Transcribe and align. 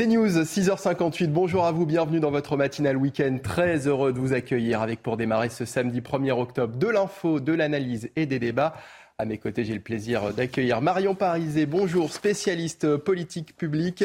C'est 0.00 0.06
News, 0.06 0.30
6h58. 0.30 1.26
Bonjour 1.26 1.66
à 1.66 1.72
vous, 1.72 1.84
bienvenue 1.84 2.20
dans 2.20 2.30
votre 2.30 2.56
matinale 2.56 2.96
week-end. 2.96 3.36
Très 3.42 3.86
heureux 3.86 4.14
de 4.14 4.18
vous 4.18 4.32
accueillir 4.32 4.80
avec 4.80 5.02
pour 5.02 5.18
démarrer 5.18 5.50
ce 5.50 5.66
samedi 5.66 6.00
1er 6.00 6.30
octobre 6.30 6.74
de 6.78 6.86
l'info, 6.86 7.38
de 7.38 7.52
l'analyse 7.52 8.08
et 8.16 8.24
des 8.24 8.38
débats. 8.38 8.72
À 9.18 9.26
mes 9.26 9.36
côtés, 9.36 9.62
j'ai 9.62 9.74
le 9.74 9.80
plaisir 9.80 10.32
d'accueillir 10.32 10.80
Marion 10.80 11.14
Parizet. 11.14 11.66
Bonjour, 11.66 12.14
spécialiste 12.14 12.96
politique 12.96 13.54
publique. 13.58 14.02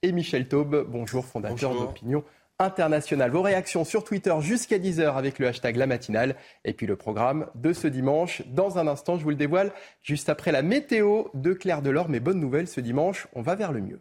Et 0.00 0.10
Michel 0.10 0.48
Taube, 0.48 0.86
bonjour, 0.88 1.26
fondateur 1.26 1.74
d'Opinion 1.74 2.24
Internationale. 2.58 3.30
Vos 3.30 3.42
réactions 3.42 3.84
sur 3.84 4.04
Twitter 4.04 4.34
jusqu'à 4.40 4.78
10h 4.78 5.16
avec 5.18 5.38
le 5.38 5.48
hashtag 5.48 5.76
La 5.76 5.86
Matinale. 5.86 6.36
Et 6.64 6.72
puis 6.72 6.86
le 6.86 6.96
programme 6.96 7.48
de 7.56 7.74
ce 7.74 7.88
dimanche. 7.88 8.40
Dans 8.46 8.78
un 8.78 8.86
instant, 8.86 9.18
je 9.18 9.24
vous 9.24 9.28
le 9.28 9.36
dévoile, 9.36 9.72
juste 10.02 10.30
après 10.30 10.50
la 10.50 10.62
météo 10.62 11.24
de 11.34 11.52
Claire 11.52 11.82
Delors. 11.82 12.08
Mais 12.08 12.20
bonne 12.20 12.40
nouvelle, 12.40 12.68
ce 12.68 12.80
dimanche, 12.80 13.28
on 13.34 13.42
va 13.42 13.54
vers 13.54 13.72
le 13.72 13.82
mieux. 13.82 14.00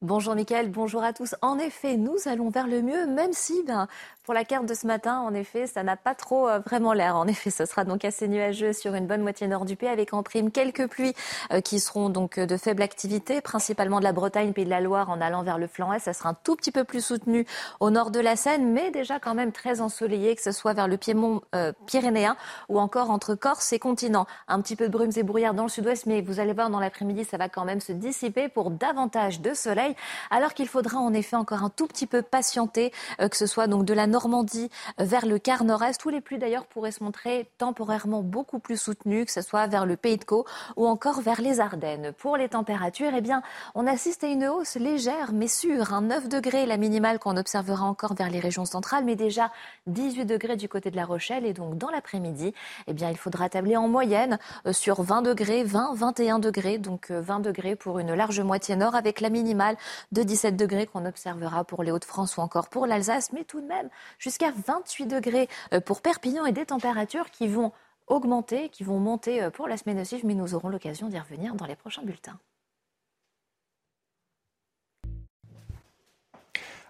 Bonjour 0.00 0.36
Mickaël, 0.36 0.70
bonjour 0.70 1.02
à 1.02 1.12
tous. 1.12 1.34
En 1.42 1.58
effet, 1.58 1.96
nous 1.96 2.14
allons 2.26 2.50
vers 2.50 2.68
le 2.68 2.82
mieux, 2.82 3.08
même 3.08 3.32
si 3.32 3.64
ben, 3.66 3.88
pour 4.22 4.32
la 4.32 4.44
carte 4.44 4.64
de 4.64 4.74
ce 4.74 4.86
matin, 4.86 5.18
en 5.18 5.34
effet, 5.34 5.66
ça 5.66 5.82
n'a 5.82 5.96
pas 5.96 6.14
trop 6.14 6.48
euh, 6.48 6.60
vraiment 6.60 6.92
l'air. 6.92 7.16
En 7.16 7.26
effet, 7.26 7.50
ce 7.50 7.66
sera 7.66 7.82
donc 7.82 8.04
assez 8.04 8.28
nuageux 8.28 8.72
sur 8.72 8.94
une 8.94 9.08
bonne 9.08 9.22
moitié 9.22 9.48
nord 9.48 9.64
du 9.64 9.74
pays, 9.74 9.88
avec 9.88 10.14
en 10.14 10.22
prime 10.22 10.52
quelques 10.52 10.86
pluies 10.86 11.14
euh, 11.50 11.60
qui 11.60 11.80
seront 11.80 12.10
donc 12.10 12.38
euh, 12.38 12.46
de 12.46 12.56
faible 12.56 12.82
activité, 12.82 13.40
principalement 13.40 13.98
de 13.98 14.04
la 14.04 14.12
Bretagne, 14.12 14.52
Pays 14.52 14.66
de 14.66 14.70
la 14.70 14.80
Loire, 14.80 15.10
en 15.10 15.20
allant 15.20 15.42
vers 15.42 15.58
le 15.58 15.66
flanc 15.66 15.92
est. 15.92 15.98
Ça 15.98 16.12
sera 16.12 16.28
un 16.28 16.34
tout 16.34 16.54
petit 16.54 16.70
peu 16.70 16.84
plus 16.84 17.04
soutenu 17.04 17.44
au 17.80 17.90
nord 17.90 18.12
de 18.12 18.20
la 18.20 18.36
Seine, 18.36 18.70
mais 18.72 18.92
déjà 18.92 19.18
quand 19.18 19.34
même 19.34 19.50
très 19.50 19.80
ensoleillé, 19.80 20.36
que 20.36 20.42
ce 20.42 20.52
soit 20.52 20.74
vers 20.74 20.86
le 20.86 20.96
piémont 20.96 21.40
pyrénéen 21.86 22.36
ou 22.68 22.78
encore 22.78 23.10
entre 23.10 23.34
Corse 23.34 23.72
et 23.72 23.80
continent. 23.80 24.26
Un 24.46 24.60
petit 24.60 24.76
peu 24.76 24.86
de 24.86 24.92
brumes 24.92 25.10
et 25.16 25.24
brouillard 25.24 25.54
dans 25.54 25.64
le 25.64 25.68
sud-ouest, 25.68 26.06
mais 26.06 26.20
vous 26.20 26.38
allez 26.38 26.52
voir 26.52 26.70
dans 26.70 26.78
l'après-midi, 26.78 27.24
ça 27.24 27.36
va 27.36 27.48
quand 27.48 27.64
même 27.64 27.80
se 27.80 27.92
dissiper 27.92 28.48
pour 28.48 28.70
davantage 28.70 29.40
de 29.40 29.54
soleil 29.54 29.87
alors 30.30 30.54
qu'il 30.54 30.68
faudra 30.68 30.98
en 30.98 31.12
effet 31.12 31.36
encore 31.36 31.62
un 31.62 31.70
tout 31.70 31.86
petit 31.86 32.06
peu 32.06 32.22
patienter, 32.22 32.92
euh, 33.20 33.28
que 33.28 33.36
ce 33.36 33.46
soit 33.46 33.66
donc 33.66 33.84
de 33.84 33.94
la 33.94 34.06
Normandie 34.06 34.70
euh, 35.00 35.04
vers 35.04 35.26
le 35.26 35.38
quart 35.38 35.64
nord-est, 35.64 36.04
où 36.04 36.08
les 36.08 36.20
pluies 36.20 36.38
d'ailleurs 36.38 36.66
pourraient 36.66 36.92
se 36.92 37.02
montrer 37.02 37.50
temporairement 37.58 38.22
beaucoup 38.22 38.58
plus 38.58 38.80
soutenues, 38.80 39.24
que 39.24 39.32
ce 39.32 39.42
soit 39.42 39.66
vers 39.66 39.86
le 39.86 39.96
Pays 39.96 40.16
de 40.16 40.24
Caux 40.24 40.44
ou 40.76 40.86
encore 40.86 41.20
vers 41.20 41.40
les 41.40 41.60
Ardennes. 41.60 42.12
Pour 42.18 42.36
les 42.36 42.48
températures, 42.48 43.12
eh 43.16 43.20
bien, 43.20 43.42
on 43.74 43.86
assiste 43.86 44.24
à 44.24 44.28
une 44.28 44.46
hausse 44.46 44.76
légère 44.76 45.32
mais 45.32 45.48
sûre, 45.48 45.94
un 45.94 46.02
9 46.02 46.28
degrés 46.28 46.66
la 46.66 46.76
minimale 46.76 47.18
qu'on 47.18 47.36
observera 47.36 47.84
encore 47.84 48.14
vers 48.14 48.30
les 48.30 48.40
régions 48.40 48.64
centrales, 48.64 49.04
mais 49.04 49.16
déjà 49.16 49.50
18 49.86 50.24
degrés 50.24 50.56
du 50.56 50.68
côté 50.68 50.90
de 50.90 50.96
La 50.96 51.04
Rochelle. 51.04 51.46
Et 51.46 51.52
donc 51.52 51.78
dans 51.78 51.90
l'après-midi, 51.90 52.52
eh 52.86 52.92
bien, 52.92 53.10
il 53.10 53.16
faudra 53.16 53.48
tabler 53.48 53.76
en 53.76 53.88
moyenne 53.88 54.38
euh, 54.66 54.72
sur 54.72 55.02
20 55.02 55.22
degrés, 55.22 55.64
20, 55.64 55.94
21 55.94 56.38
degrés, 56.38 56.78
donc 56.78 57.10
20 57.10 57.40
degrés 57.40 57.76
pour 57.76 57.98
une 57.98 58.14
large 58.14 58.40
moitié 58.40 58.76
nord 58.76 58.94
avec 58.94 59.20
la 59.20 59.30
minimale 59.30 59.76
de 60.12 60.22
17 60.22 60.56
degrés 60.56 60.86
qu'on 60.86 61.04
observera 61.04 61.64
pour 61.64 61.82
les 61.82 61.90
Hauts-de-France 61.90 62.36
ou 62.36 62.40
encore 62.40 62.68
pour 62.68 62.86
l'Alsace, 62.86 63.32
mais 63.32 63.44
tout 63.44 63.60
de 63.60 63.66
même 63.66 63.88
jusqu'à 64.18 64.52
28 64.66 65.06
degrés 65.06 65.48
euh, 65.72 65.80
pour 65.80 66.00
Perpignan 66.02 66.46
et 66.46 66.52
des 66.52 66.66
températures 66.66 67.30
qui 67.30 67.48
vont 67.48 67.72
augmenter, 68.06 68.68
qui 68.70 68.84
vont 68.84 68.98
monter 68.98 69.42
euh, 69.42 69.50
pour 69.50 69.68
la 69.68 69.76
semaine 69.76 70.00
aussi, 70.00 70.20
mais 70.24 70.34
nous 70.34 70.54
aurons 70.54 70.68
l'occasion 70.68 71.08
d'y 71.08 71.18
revenir 71.18 71.54
dans 71.54 71.66
les 71.66 71.76
prochains 71.76 72.02
bulletins. 72.02 72.38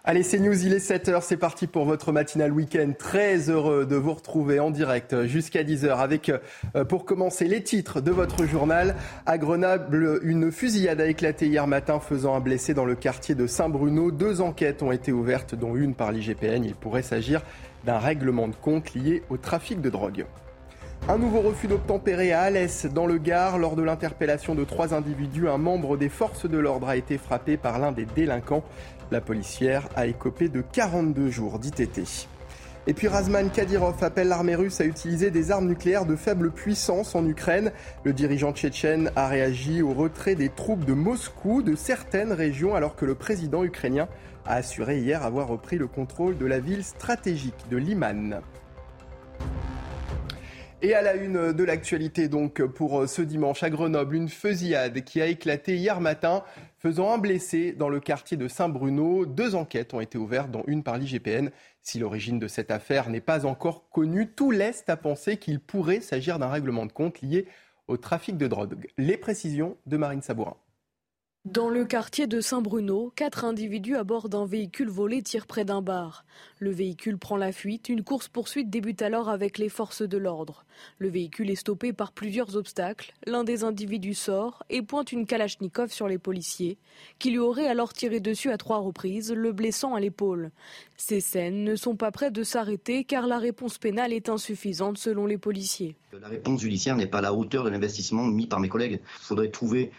Allez, 0.09 0.23
c'est 0.23 0.39
News, 0.39 0.65
il 0.65 0.73
est 0.73 0.79
7h, 0.79 1.21
c'est 1.21 1.37
parti 1.37 1.67
pour 1.67 1.85
votre 1.85 2.11
matinale 2.11 2.51
week-end. 2.51 2.93
Très 2.97 3.51
heureux 3.51 3.85
de 3.85 3.95
vous 3.95 4.15
retrouver 4.15 4.59
en 4.59 4.71
direct 4.71 5.27
jusqu'à 5.27 5.63
10h 5.63 5.99
avec, 5.99 6.31
euh, 6.75 6.83
pour 6.83 7.05
commencer, 7.05 7.45
les 7.45 7.61
titres 7.61 8.01
de 8.01 8.09
votre 8.09 8.43
journal. 8.47 8.95
À 9.27 9.37
Grenoble, 9.37 10.19
une 10.23 10.51
fusillade 10.51 10.99
a 10.99 11.05
éclaté 11.05 11.45
hier 11.45 11.67
matin 11.67 11.99
faisant 11.99 12.33
un 12.33 12.39
blessé 12.39 12.73
dans 12.73 12.85
le 12.85 12.95
quartier 12.95 13.35
de 13.35 13.45
Saint-Bruno. 13.45 14.09
Deux 14.09 14.41
enquêtes 14.41 14.81
ont 14.81 14.91
été 14.91 15.11
ouvertes, 15.11 15.53
dont 15.53 15.75
une 15.75 15.93
par 15.93 16.11
l'IGPN. 16.11 16.63
Il 16.63 16.73
pourrait 16.73 17.03
s'agir 17.03 17.43
d'un 17.85 17.99
règlement 17.99 18.47
de 18.47 18.55
compte 18.55 18.95
lié 18.95 19.21
au 19.29 19.37
trafic 19.37 19.79
de 19.79 19.91
drogue. 19.91 20.25
Un 21.07 21.17
nouveau 21.17 21.41
refus 21.41 21.67
d'obtempérer 21.67 22.33
à 22.33 22.41
Alès, 22.41 22.85
dans 22.85 23.07
le 23.07 23.17
Gard. 23.17 23.57
Lors 23.57 23.75
de 23.75 23.81
l'interpellation 23.81 24.53
de 24.53 24.63
trois 24.63 24.93
individus, 24.93 25.47
un 25.47 25.57
membre 25.57 25.97
des 25.97 26.09
forces 26.09 26.47
de 26.47 26.57
l'ordre 26.57 26.87
a 26.87 26.97
été 26.97 27.17
frappé 27.17 27.57
par 27.57 27.79
l'un 27.79 27.91
des 27.91 28.05
délinquants. 28.05 28.63
La 29.11 29.21
policière 29.21 29.89
a 29.95 30.05
écopé 30.05 30.49
de 30.49 30.61
42 30.61 31.31
jours 31.31 31.57
d'ITT. 31.57 32.27
Et 32.85 32.93
puis 32.93 33.07
Razman 33.07 33.49
Kadyrov 33.49 34.03
appelle 34.03 34.27
l'armée 34.27 34.55
russe 34.55 34.81
à 34.81 34.85
utiliser 34.85 35.31
des 35.31 35.49
armes 35.49 35.67
nucléaires 35.67 36.05
de 36.05 36.15
faible 36.15 36.51
puissance 36.51 37.15
en 37.15 37.25
Ukraine. 37.27 37.71
Le 38.03 38.13
dirigeant 38.13 38.53
tchétchène 38.53 39.11
a 39.15 39.27
réagi 39.27 39.81
au 39.81 39.93
retrait 39.93 40.35
des 40.35 40.49
troupes 40.49 40.85
de 40.85 40.93
Moscou 40.93 41.63
de 41.63 41.75
certaines 41.75 42.33
régions 42.33 42.75
alors 42.75 42.95
que 42.95 43.05
le 43.05 43.15
président 43.15 43.63
ukrainien 43.63 44.07
a 44.45 44.55
assuré 44.55 44.99
hier 44.99 45.23
avoir 45.23 45.47
repris 45.47 45.77
le 45.77 45.87
contrôle 45.87 46.37
de 46.37 46.45
la 46.45 46.59
ville 46.59 46.83
stratégique 46.83 47.67
de 47.69 47.77
Liman. 47.77 48.41
Et 50.81 50.93
à 50.93 51.01
la 51.01 51.15
une 51.15 51.51
de 51.51 51.63
l'actualité, 51.65 52.29
donc, 52.29 52.63
pour 52.63 53.07
ce 53.07 53.21
dimanche 53.21 53.63
à 53.63 53.69
Grenoble, 53.69 54.15
une 54.15 54.29
fusillade 54.29 55.03
qui 55.03 55.21
a 55.21 55.25
éclaté 55.25 55.75
hier 55.75 55.99
matin, 55.99 56.43
faisant 56.79 57.11
un 57.11 57.17
blessé 57.17 57.73
dans 57.73 57.89
le 57.89 57.99
quartier 57.99 58.37
de 58.37 58.47
Saint-Bruno. 58.47 59.25
Deux 59.25 59.53
enquêtes 59.53 59.93
ont 59.93 59.99
été 59.99 60.17
ouvertes, 60.17 60.49
dont 60.49 60.63
une 60.65 60.83
par 60.83 60.97
l'IGPN. 60.97 61.49
Si 61.81 61.99
l'origine 61.99 62.39
de 62.39 62.47
cette 62.47 62.71
affaire 62.71 63.09
n'est 63.09 63.21
pas 63.21 63.45
encore 63.45 63.89
connue, 63.89 64.31
tout 64.31 64.51
laisse 64.51 64.85
à 64.87 64.97
penser 64.97 65.37
qu'il 65.37 65.59
pourrait 65.59 66.01
s'agir 66.01 66.39
d'un 66.39 66.49
règlement 66.49 66.85
de 66.85 66.91
compte 66.91 67.21
lié 67.21 67.47
au 67.87 67.97
trafic 67.97 68.37
de 68.37 68.47
drogue. 68.47 68.87
Les 68.97 69.17
précisions 69.17 69.77
de 69.85 69.97
Marine 69.97 70.21
Sabourin. 70.21 70.55
Dans 71.53 71.69
le 71.69 71.83
quartier 71.83 72.27
de 72.27 72.41
Saint-Bruno, 72.41 73.11
quatre 73.15 73.43
individus 73.43 73.95
à 73.95 74.03
bord 74.03 74.29
d'un 74.29 74.45
véhicule 74.45 74.89
volé 74.89 75.23
tirent 75.23 75.47
près 75.47 75.65
d'un 75.65 75.81
bar. 75.81 76.23
Le 76.59 76.69
véhicule 76.69 77.17
prend 77.17 77.37
la 77.37 77.51
fuite. 77.51 77.89
Une 77.89 78.03
course-poursuite 78.03 78.69
débute 78.69 79.01
alors 79.01 79.29
avec 79.29 79.57
les 79.57 79.69
forces 79.69 80.03
de 80.03 80.17
l'ordre. 80.19 80.63
Le 80.99 81.09
véhicule 81.09 81.49
est 81.49 81.55
stoppé 81.55 81.91
par 81.91 82.11
plusieurs 82.11 82.55
obstacles. 82.55 83.15
L'un 83.25 83.43
des 83.43 83.63
individus 83.63 84.13
sort 84.13 84.61
et 84.69 84.83
pointe 84.83 85.11
une 85.11 85.25
kalachnikov 85.25 85.91
sur 85.91 86.07
les 86.07 86.19
policiers, 86.19 86.77
qui 87.17 87.31
lui 87.31 87.39
auraient 87.39 87.67
alors 87.67 87.93
tiré 87.93 88.19
dessus 88.19 88.51
à 88.51 88.57
trois 88.57 88.77
reprises, 88.77 89.33
le 89.33 89.51
blessant 89.51 89.95
à 89.95 89.99
l'épaule. 89.99 90.51
Ces 90.97 91.19
scènes 91.19 91.63
ne 91.63 91.75
sont 91.75 91.95
pas 91.95 92.11
prêtes 92.11 92.33
de 92.33 92.43
s'arrêter 92.43 93.05
car 93.05 93.25
la 93.25 93.39
réponse 93.39 93.79
pénale 93.79 94.13
est 94.13 94.29
insuffisante 94.29 94.99
selon 94.99 95.25
les 95.25 95.39
policiers. 95.39 95.95
La 96.21 96.27
réponse 96.27 96.61
judiciaire 96.61 96.95
n'est 96.95 97.07
pas 97.07 97.19
à 97.19 97.21
la 97.21 97.33
hauteur 97.33 97.63
de 97.63 97.69
l'investissement 97.69 98.25
mis 98.25 98.45
par 98.45 98.59
mes 98.59 98.69
collègues. 98.69 98.99
Il 99.01 99.25
faudrait 99.25 99.49
trouver 99.49 99.91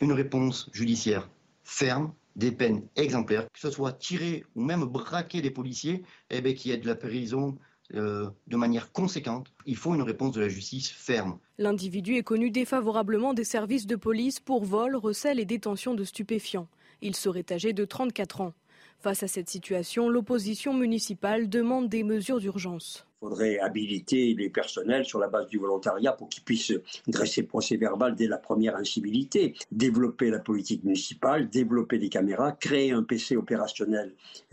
une 0.00 0.12
réponse 0.12 0.70
judiciaire 0.72 1.28
ferme, 1.64 2.12
des 2.36 2.52
peines 2.52 2.82
exemplaires, 2.96 3.46
que 3.52 3.58
ce 3.58 3.70
soit 3.70 3.92
tirer 3.92 4.44
ou 4.54 4.62
même 4.62 4.84
braquer 4.84 5.40
les 5.40 5.50
policiers, 5.50 6.02
eh 6.30 6.40
bien, 6.40 6.54
qui 6.54 6.70
est 6.70 6.76
de 6.76 6.86
la 6.86 6.94
prison 6.94 7.58
euh, 7.94 8.28
de 8.46 8.56
manière 8.56 8.92
conséquente. 8.92 9.52
Il 9.64 9.76
faut 9.76 9.94
une 9.94 10.02
réponse 10.02 10.34
de 10.34 10.40
la 10.40 10.48
justice 10.48 10.90
ferme. 10.90 11.38
L'individu 11.58 12.16
est 12.16 12.22
connu 12.22 12.50
défavorablement 12.50 13.32
des 13.32 13.44
services 13.44 13.86
de 13.86 13.96
police 13.96 14.40
pour 14.40 14.64
vol, 14.64 14.96
recel 14.96 15.40
et 15.40 15.44
détention 15.44 15.94
de 15.94 16.04
stupéfiants. 16.04 16.68
Il 17.00 17.14
serait 17.14 17.46
âgé 17.50 17.72
de 17.72 17.84
34 17.84 18.40
ans. 18.40 18.54
Face 18.98 19.22
à 19.22 19.28
cette 19.28 19.48
situation, 19.48 20.08
l'opposition 20.08 20.74
municipale 20.74 21.48
demande 21.48 21.88
des 21.88 22.02
mesures 22.02 22.40
d'urgence. 22.40 23.05
Il 23.22 23.28
faudrait 23.30 23.58
habiliter 23.60 24.34
les 24.34 24.50
personnels 24.50 25.06
sur 25.06 25.18
la 25.18 25.28
base 25.28 25.46
du 25.46 25.56
volontariat 25.56 26.12
pour 26.12 26.28
qu'ils 26.28 26.44
puissent 26.44 26.74
dresser 27.08 27.44
procès 27.44 27.78
verbal 27.78 28.14
dès 28.14 28.26
la 28.26 28.36
première 28.36 28.76
incivilité, 28.76 29.54
développer 29.72 30.28
la 30.28 30.38
politique 30.38 30.84
municipale, 30.84 31.48
développer 31.48 31.96
des 31.98 32.10
caméras, 32.10 32.52
créer 32.52 32.92
un 32.92 33.02
PC 33.02 33.38
opérationnel 33.38 34.14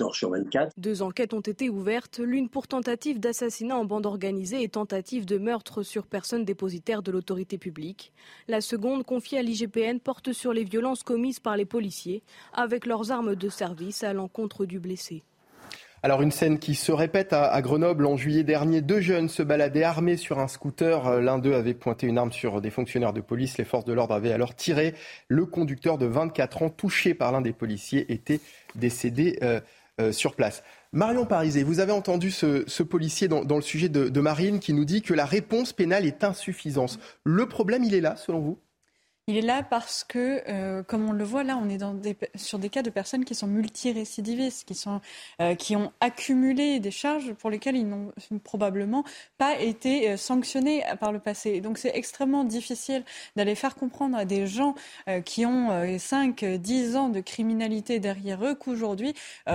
euh, 0.00 0.04
heures 0.04 0.14
sur 0.14 0.28
24. 0.32 0.72
Deux 0.76 1.00
enquêtes 1.00 1.32
ont 1.32 1.40
été 1.40 1.70
ouvertes, 1.70 2.18
l'une 2.18 2.50
pour 2.50 2.68
tentative 2.68 3.20
d'assassinat 3.20 3.78
en 3.78 3.86
bande 3.86 4.04
organisée 4.04 4.62
et 4.62 4.68
tentative 4.68 5.24
de 5.24 5.38
meurtre 5.38 5.82
sur 5.82 6.06
personne 6.06 6.44
dépositaire 6.44 7.02
de 7.02 7.10
l'autorité 7.10 7.56
publique. 7.56 8.12
La 8.48 8.60
seconde, 8.60 9.02
confiée 9.04 9.38
à 9.38 9.42
l'IGPN, 9.42 9.98
porte 9.98 10.34
sur 10.34 10.52
les 10.52 10.64
violences 10.64 11.04
commises 11.04 11.40
par 11.40 11.56
les 11.56 11.64
policiers 11.64 12.22
avec 12.52 12.84
leurs 12.84 13.12
armes 13.12 13.34
de 13.34 13.48
service 13.48 14.04
à 14.04 14.12
l'encontre 14.12 14.66
du 14.66 14.78
blessé. 14.78 15.22
Alors 16.04 16.20
une 16.20 16.32
scène 16.32 16.58
qui 16.58 16.74
se 16.74 16.90
répète 16.90 17.32
à, 17.32 17.62
Grenoble 17.62 18.06
en 18.06 18.16
juillet 18.16 18.42
dernier, 18.42 18.80
deux 18.80 19.00
jeunes 19.00 19.28
se 19.28 19.40
baladaient 19.40 19.84
armés 19.84 20.16
sur 20.16 20.40
un 20.40 20.48
scooter. 20.48 21.06
Euh, 21.06 21.20
l'un 21.20 21.38
d'eux 21.38 21.54
avait 21.54 21.74
pointé 21.74 22.08
une 22.08 22.18
arme 22.18 22.32
sur 22.32 22.60
des 22.60 22.70
fonctionnaires 22.70 23.12
de 23.12 23.20
police. 23.20 23.56
Les 23.56 23.64
forces 23.64 23.84
de 23.84 23.92
l'ordre 23.92 24.12
avaient 24.12 24.32
alors 24.32 24.56
tiré. 24.56 24.94
Le 25.28 25.46
conducteur 25.46 25.98
de 25.98 26.06
24 26.06 26.62
ans, 26.62 26.70
touché 26.70 27.14
par 27.14 27.30
l'un 27.30 27.40
des 27.40 27.52
policiers, 27.52 28.12
était 28.12 28.40
décédé 28.74 29.38
euh, 29.44 29.60
euh, 30.00 30.10
sur 30.10 30.34
place. 30.34 30.64
Marion 30.92 31.24
Parizet, 31.24 31.62
vous 31.62 31.78
avez 31.78 31.92
entendu 31.92 32.32
ce, 32.32 32.82
policier 32.82 33.28
dans, 33.28 33.44
le 33.44 33.62
sujet 33.62 33.88
de 33.88 34.20
Marine 34.20 34.58
qui 34.58 34.72
nous 34.72 34.84
dit 34.84 35.02
que 35.02 35.14
la 35.14 35.24
réponse 35.24 35.72
pénale 35.72 36.04
est 36.04 36.24
insuffisante. 36.24 36.98
Le 37.22 37.46
problème, 37.46 37.84
il 37.84 37.94
est 37.94 38.00
là, 38.00 38.16
selon 38.16 38.40
vous? 38.40 38.58
Il 39.28 39.36
est 39.36 39.42
là 39.42 39.62
parce 39.62 40.02
que, 40.02 40.42
euh, 40.48 40.82
comme 40.82 41.08
on 41.08 41.12
le 41.12 41.22
voit 41.22 41.44
là, 41.44 41.56
on 41.56 41.68
est 41.68 41.78
sur 42.34 42.58
des 42.58 42.68
cas 42.68 42.82
de 42.82 42.90
personnes 42.90 43.24
qui 43.24 43.36
sont 43.36 43.46
multirécidivistes, 43.46 44.66
qui, 44.66 44.84
euh, 45.40 45.54
qui 45.54 45.76
ont 45.76 45.92
accumulé 46.00 46.80
des 46.80 46.90
charges 46.90 47.32
pour 47.34 47.48
lesquelles 47.48 47.76
ils 47.76 47.88
n'ont 47.88 48.12
probablement 48.42 49.04
pas 49.38 49.60
été 49.60 50.10
euh, 50.10 50.16
sanctionnés 50.16 50.82
par 50.98 51.12
le 51.12 51.20
passé. 51.20 51.60
Donc 51.60 51.78
c'est 51.78 51.92
extrêmement 51.94 52.42
difficile 52.42 53.04
d'aller 53.36 53.54
faire 53.54 53.76
comprendre 53.76 54.16
à 54.16 54.24
des 54.24 54.48
gens 54.48 54.74
qui 55.24 55.46
ont 55.46 55.98
5, 55.98 56.44
10 56.44 56.96
ans 56.96 57.08
de 57.08 57.20
criminalité 57.20 58.00
derrière 58.00 58.44
eux 58.44 58.54
qu'aujourd'hui, 58.54 59.14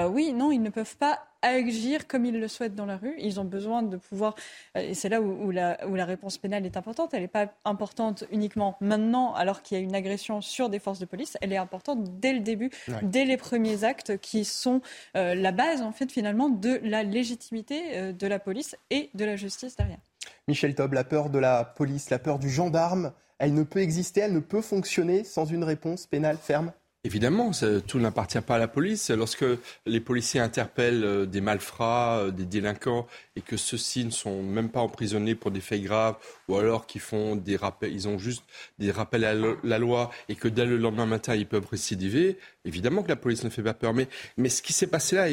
oui, 0.09 0.33
non, 0.33 0.51
ils 0.51 0.61
ne 0.61 0.69
peuvent 0.69 0.97
pas 0.97 1.19
agir 1.49 2.07
comme 2.07 2.25
ils 2.25 2.39
le 2.39 2.47
souhaitent 2.47 2.75
dans 2.75 2.85
la 2.85 2.97
rue. 2.97 3.15
Ils 3.19 3.39
ont 3.39 3.45
besoin 3.45 3.83
de 3.83 3.97
pouvoir, 3.97 4.35
euh, 4.75 4.81
et 4.81 4.93
c'est 4.93 5.09
là 5.09 5.21
où, 5.21 5.51
la, 5.51 5.85
où, 5.87 5.95
la, 5.95 6.05
réponse 6.05 6.37
pénale 6.37 6.65
est 6.65 6.77
importante. 6.77 7.13
Elle 7.13 7.21
n'est 7.21 7.27
pas 7.27 7.53
importante 7.65 8.23
uniquement 8.31 8.77
maintenant, 8.81 9.33
alors 9.33 9.61
qu'il 9.61 9.77
y 9.77 9.81
a 9.81 9.83
une 9.83 9.95
agression 9.95 10.41
sur 10.41 10.69
des 10.69 10.79
forces 10.79 10.99
de 10.99 11.05
police. 11.05 11.37
Elle 11.41 11.53
est 11.53 11.57
importante 11.57 12.19
dès 12.19 12.33
le 12.33 12.39
début, 12.39 12.69
dès 13.01 13.25
les 13.25 13.37
premiers 13.37 13.83
actes 13.83 14.17
qui 14.17 14.45
sont 14.45 14.81
euh, 15.15 15.35
la 15.35 15.51
base, 15.51 15.81
en 15.81 15.91
fait, 15.91 16.11
finalement, 16.11 16.49
de 16.49 16.79
la 16.83 17.03
légitimité 17.03 17.97
euh, 17.97 18.11
de 18.13 18.27
la 18.27 18.39
police 18.39 18.75
et 18.89 19.09
de 19.13 19.25
la 19.25 19.35
justice 19.35 19.75
derrière. 19.75 19.99
Michel 20.47 20.75
Taub, 20.75 20.93
la 20.93 21.03
peur 21.03 21.29
de 21.29 21.39
la 21.39 21.63
police, 21.63 22.09
la 22.09 22.19
peur 22.19 22.39
du 22.39 22.49
gendarme, 22.49 23.13
elle 23.39 23.53
ne 23.53 23.63
peut 23.63 23.79
exister, 23.79 24.21
elle 24.21 24.33
ne 24.33 24.39
peut 24.39 24.61
fonctionner 24.61 25.23
sans 25.23 25.45
une 25.45 25.63
réponse 25.63 26.07
pénale 26.07 26.37
ferme 26.37 26.71
Évidemment, 27.07 27.51
tout 27.87 27.99
n'appartient 27.99 28.41
pas 28.41 28.55
à 28.55 28.57
la 28.57 28.67
police. 28.67 29.11
Lorsque 29.11 29.45
les 29.85 30.01
policiers 30.01 30.41
interpellent 30.41 31.05
euh, 31.05 31.25
des 31.25 31.39
malfrats, 31.39 32.17
euh, 32.17 32.31
des 32.31 32.43
délinquants, 32.43 33.07
et 33.37 33.41
que 33.41 33.55
ceux-ci 33.55 34.03
ne 34.03 34.09
sont 34.09 34.43
même 34.43 34.67
pas 34.67 34.81
emprisonnés 34.81 35.33
pour 35.33 35.51
des 35.51 35.61
faits 35.61 35.81
graves, 35.81 36.17
ou 36.49 36.57
alors 36.57 36.85
qu'ils 36.85 36.99
font 36.99 37.37
des 37.37 37.55
rappels, 37.55 37.93
ils 37.93 38.09
ont 38.09 38.17
juste 38.17 38.43
des 38.77 38.91
rappels 38.91 39.23
à 39.23 39.33
la 39.63 39.79
loi, 39.79 40.11
et 40.27 40.35
que 40.35 40.49
dès 40.49 40.65
le 40.65 40.75
lendemain 40.75 41.05
matin 41.05 41.33
ils 41.33 41.47
peuvent 41.47 41.69
récidiver, 41.71 42.37
évidemment 42.65 43.03
que 43.03 43.07
la 43.07 43.15
police 43.15 43.45
ne 43.45 43.49
fait 43.49 43.63
pas 43.63 43.73
peur. 43.73 43.93
Mais, 43.93 44.09
mais 44.35 44.49
ce 44.49 44.61
qui 44.61 44.73
s'est 44.73 44.87
passé 44.87 45.15
là 45.15 45.27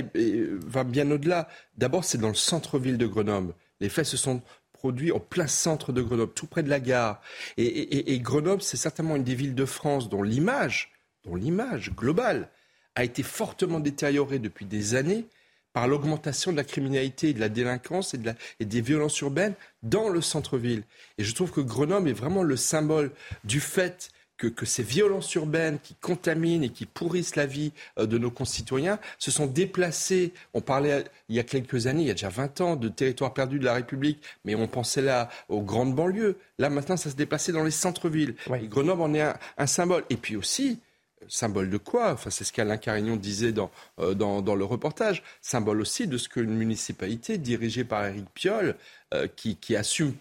va 0.64 0.84
bien 0.84 1.10
au-delà. 1.10 1.48
D'abord, 1.76 2.04
c'est 2.04 2.18
dans 2.18 2.28
le 2.28 2.34
centre-ville 2.34 2.98
de 2.98 3.06
Grenoble. 3.08 3.52
Les 3.80 3.88
faits 3.88 4.06
se 4.06 4.16
sont 4.16 4.42
produits 4.74 5.10
au 5.10 5.18
plein 5.18 5.48
centre 5.48 5.92
de 5.92 6.02
Grenoble, 6.02 6.34
tout 6.34 6.46
près 6.46 6.62
de 6.62 6.70
la 6.70 6.78
gare. 6.78 7.20
et 7.56 8.16
Grenoble, 8.20 8.62
c'est 8.62 8.76
certainement 8.76 9.16
une 9.16 9.24
des 9.24 9.34
villes 9.34 9.56
de 9.56 9.64
France 9.64 10.08
dont 10.08 10.22
l'image 10.22 10.93
dont 11.24 11.36
l'image 11.36 11.92
globale 11.94 12.48
a 12.94 13.04
été 13.04 13.22
fortement 13.22 13.80
détériorée 13.80 14.38
depuis 14.38 14.66
des 14.66 14.94
années 14.94 15.26
par 15.72 15.88
l'augmentation 15.88 16.52
de 16.52 16.56
la 16.56 16.64
criminalité 16.64 17.32
de 17.32 17.40
la 17.40 17.48
délinquance 17.48 18.14
et, 18.14 18.18
de 18.18 18.32
et 18.60 18.64
des 18.64 18.80
violences 18.80 19.18
urbaines 19.20 19.54
dans 19.82 20.08
le 20.08 20.20
centre-ville. 20.20 20.84
Et 21.18 21.24
je 21.24 21.34
trouve 21.34 21.50
que 21.50 21.60
Grenoble 21.60 22.08
est 22.08 22.14
vraiment 22.14 22.44
le 22.44 22.56
symbole 22.56 23.10
du 23.42 23.60
fait 23.60 24.10
que, 24.36 24.46
que, 24.46 24.66
ces 24.66 24.82
violences 24.82 25.32
urbaines 25.34 25.78
qui 25.80 25.94
contaminent 25.94 26.64
et 26.64 26.68
qui 26.68 26.86
pourrissent 26.86 27.36
la 27.36 27.46
vie 27.46 27.72
euh, 27.98 28.06
de 28.06 28.18
nos 28.18 28.30
concitoyens 28.30 28.98
se 29.18 29.30
sont 29.30 29.46
déplacées. 29.46 30.32
On 30.54 30.60
parlait 30.60 31.04
il 31.28 31.36
y 31.36 31.38
a 31.38 31.44
quelques 31.44 31.86
années, 31.86 32.02
il 32.02 32.08
y 32.08 32.10
a 32.10 32.14
déjà 32.14 32.30
20 32.30 32.60
ans, 32.60 32.76
de 32.76 32.88
territoires 32.88 33.32
perdus 33.32 33.58
de 33.58 33.64
la 33.64 33.74
République, 33.74 34.20
mais 34.44 34.54
on 34.56 34.66
pensait 34.66 35.02
là 35.02 35.28
aux 35.48 35.62
grandes 35.62 35.94
banlieues. 35.94 36.36
Là, 36.58 36.68
maintenant, 36.68 36.96
ça 36.96 37.10
se 37.10 37.16
déplaçait 37.16 37.52
dans 37.52 37.62
les 37.62 37.70
centres-villes. 37.70 38.34
Grenoble 38.64 39.02
en 39.02 39.14
est 39.14 39.22
un, 39.22 39.36
un 39.56 39.66
symbole. 39.66 40.04
Et 40.10 40.16
puis 40.16 40.36
aussi, 40.36 40.80
symbole 41.28 41.70
de 41.70 41.76
quoi? 41.76 42.12
Enfin, 42.12 42.30
c'est 42.30 42.44
ce 42.44 42.52
qu'Alain 42.52 42.76
Carignon 42.76 43.16
disait 43.16 43.52
dans, 43.52 43.70
euh, 43.98 44.14
dans, 44.14 44.54
le 44.54 44.64
reportage. 44.64 45.22
Symbole 45.40 45.80
aussi 45.80 46.06
de 46.06 46.18
ce 46.18 46.28
qu'une 46.28 46.54
municipalité 46.54 47.38
dirigée 47.38 47.84
par 47.84 48.06
Éric 48.06 48.26
Piolle, 48.34 48.76
euh, 49.12 49.28
qui, 49.34 49.56
qui, 49.56 49.76
assume 49.76 50.14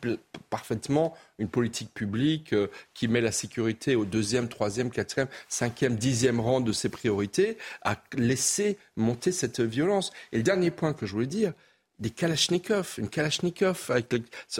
parfaitement 0.49 1.15
une 1.39 1.47
politique 1.47 1.93
publique 1.93 2.53
euh, 2.53 2.67
qui 2.93 3.07
met 3.07 3.21
la 3.21 3.31
sécurité 3.31 3.95
au 3.95 4.05
deuxième, 4.05 4.47
troisième, 4.49 4.91
quatrième, 4.91 5.27
cinquième, 5.47 5.95
dixième 5.95 6.39
rang 6.39 6.61
de 6.61 6.71
ses 6.71 6.89
priorités, 6.89 7.57
a 7.83 7.95
laissé 8.15 8.77
monter 8.95 9.31
cette 9.31 9.61
violence. 9.61 10.11
Et 10.31 10.37
le 10.37 10.43
dernier 10.43 10.71
point 10.71 10.93
que 10.93 11.05
je 11.05 11.13
voulais 11.13 11.27
dire, 11.27 11.53
des 11.99 12.09
kalachnikovs, 12.09 12.95
une 12.97 13.07
kalachnikov 13.07 13.89
avec, 13.89 14.13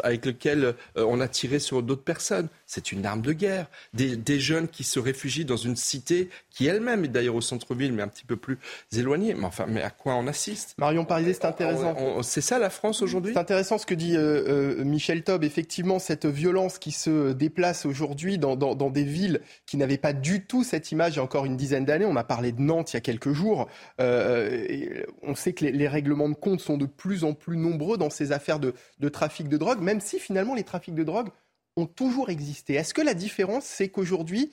avec 0.04 0.26
lequel 0.26 0.76
euh, 0.98 1.06
on 1.08 1.20
a 1.20 1.28
tiré 1.28 1.60
sur 1.60 1.82
d'autres 1.84 2.04
personnes. 2.04 2.48
C'est 2.66 2.92
une 2.92 3.06
arme 3.06 3.22
de 3.22 3.34
guerre. 3.34 3.68
Des, 3.94 4.16
des, 4.16 4.40
jeunes 4.40 4.68
qui 4.68 4.84
se 4.84 5.00
réfugient 5.00 5.46
dans 5.46 5.58
une 5.58 5.76
cité 5.76 6.30
qui 6.50 6.68
elle-même 6.68 7.06
est 7.06 7.10
d'ailleurs 7.10 7.36
au 7.36 7.42
centre-ville, 7.42 7.94
mais 7.94 8.04
un 8.04 8.08
petit 8.08 8.26
peu 8.26 8.36
plus 8.36 8.58
éloignée. 8.96 9.34
Mais 9.34 9.46
enfin, 9.46 9.66
mais 9.68 9.82
à 9.82 9.90
quoi 9.90 10.16
on 10.16 10.28
assiste? 10.28 10.76
Marion 10.78 11.06
Parisé, 11.06 11.34
c'est 11.34 11.46
intéressant. 11.46 12.22
C'est 12.22 12.42
ça 12.42 12.60
la 12.60 12.70
France 12.70 13.02
aujourd'hui? 13.02 13.34
C'est 13.34 13.40
intéressant 13.40 13.78
ce 13.78 13.86
que 13.86 13.96
dit 13.96 14.16
euh, 14.16 14.80
euh, 14.80 14.84
Michel 14.84 15.24
Taub. 15.24 15.44
Effectivement, 15.44 16.00
cette 16.00 16.26
violence 16.26 16.78
qui 16.78 16.92
se 16.92 17.34
déplace 17.34 17.86
aujourd'hui 17.86 18.38
dans, 18.38 18.56
dans, 18.56 18.76
dans, 18.76 18.90
des 18.90 19.04
villes 19.04 19.42
qui 19.66 19.78
n'avaient 19.78 19.98
pas 19.98 20.14
du 20.14 20.46
tout 20.46 20.64
cette 20.64 20.92
image 20.92 21.14
il 21.14 21.16
y 21.18 21.20
a 21.20 21.24
encore 21.24 21.46
une 21.46 21.58
dizaine 21.58 21.86
d'années. 21.86 22.06
On 22.06 22.16
a 22.16 22.24
parlé 22.24 22.52
de 22.52 22.62
Nantes 22.62 22.94
il 22.94 22.96
y 22.96 22.98
a 22.98 23.02
quelques 23.02 23.34
jours. 23.34 23.68
Euh, 24.00 25.04
on 25.24 25.36
sait 25.36 25.54
que 25.54 25.66
les, 25.66 25.72
les 25.72 25.88
règlements 25.88 26.30
de 26.30 26.36
compte 26.36 26.62
sont 26.62 26.78
de 26.78 26.86
plus 26.86 27.23
plus 27.32 27.56
nombreux 27.56 27.98
dans 27.98 28.10
ces 28.10 28.34
affaires 28.34 28.60
de, 28.60 28.74
trafic 29.10 29.48
de 29.48 29.56
drogue, 29.56 29.80
même 29.80 30.02
si 30.02 30.20
finalement 30.20 30.56
les 30.56 30.64
trafics 30.64 30.96
de 30.96 31.04
drogue 31.04 31.30
ont 31.78 31.86
toujours 31.86 32.30
existé. 32.30 32.74
Est-ce 32.74 32.94
que 32.94 33.02
la 33.02 33.14
différence, 33.14 33.64
c'est 33.64 33.88
qu'aujourd'hui, 33.88 34.52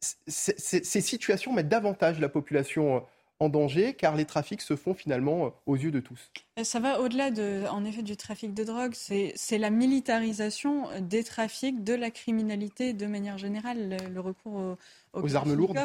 ces 0.00 1.00
situations 1.02 1.52
mettent 1.52 1.68
davantage 1.68 2.18
la 2.20 2.30
population 2.30 2.96
euh, 2.96 3.00
en 3.40 3.48
danger 3.48 3.94
car 3.94 4.16
les 4.16 4.24
trafics 4.24 4.62
se 4.62 4.74
font 4.74 4.94
finalement 4.94 5.46
euh, 5.46 5.50
aux 5.66 5.76
yeux 5.76 5.90
de 5.90 6.00
tous. 6.00 6.30
Ça 6.64 6.80
va 6.80 7.00
au-delà 7.00 7.30
de, 7.30 7.64
en 7.70 7.84
effet, 7.84 8.02
du 8.02 8.16
trafic 8.16 8.52
de 8.52 8.64
drogue. 8.64 8.92
C'est 8.94 9.58
la 9.58 9.70
militarisation 9.70 10.88
des 11.00 11.22
trafics, 11.22 11.84
de 11.84 11.94
la 11.94 12.10
criminalité 12.10 12.92
de 12.94 13.06
manière 13.06 13.38
générale. 13.38 13.96
Le, 14.12 14.20
recours 14.20 14.76
aux, 15.12 15.36
armes 15.36 15.54
lourdes, 15.54 15.78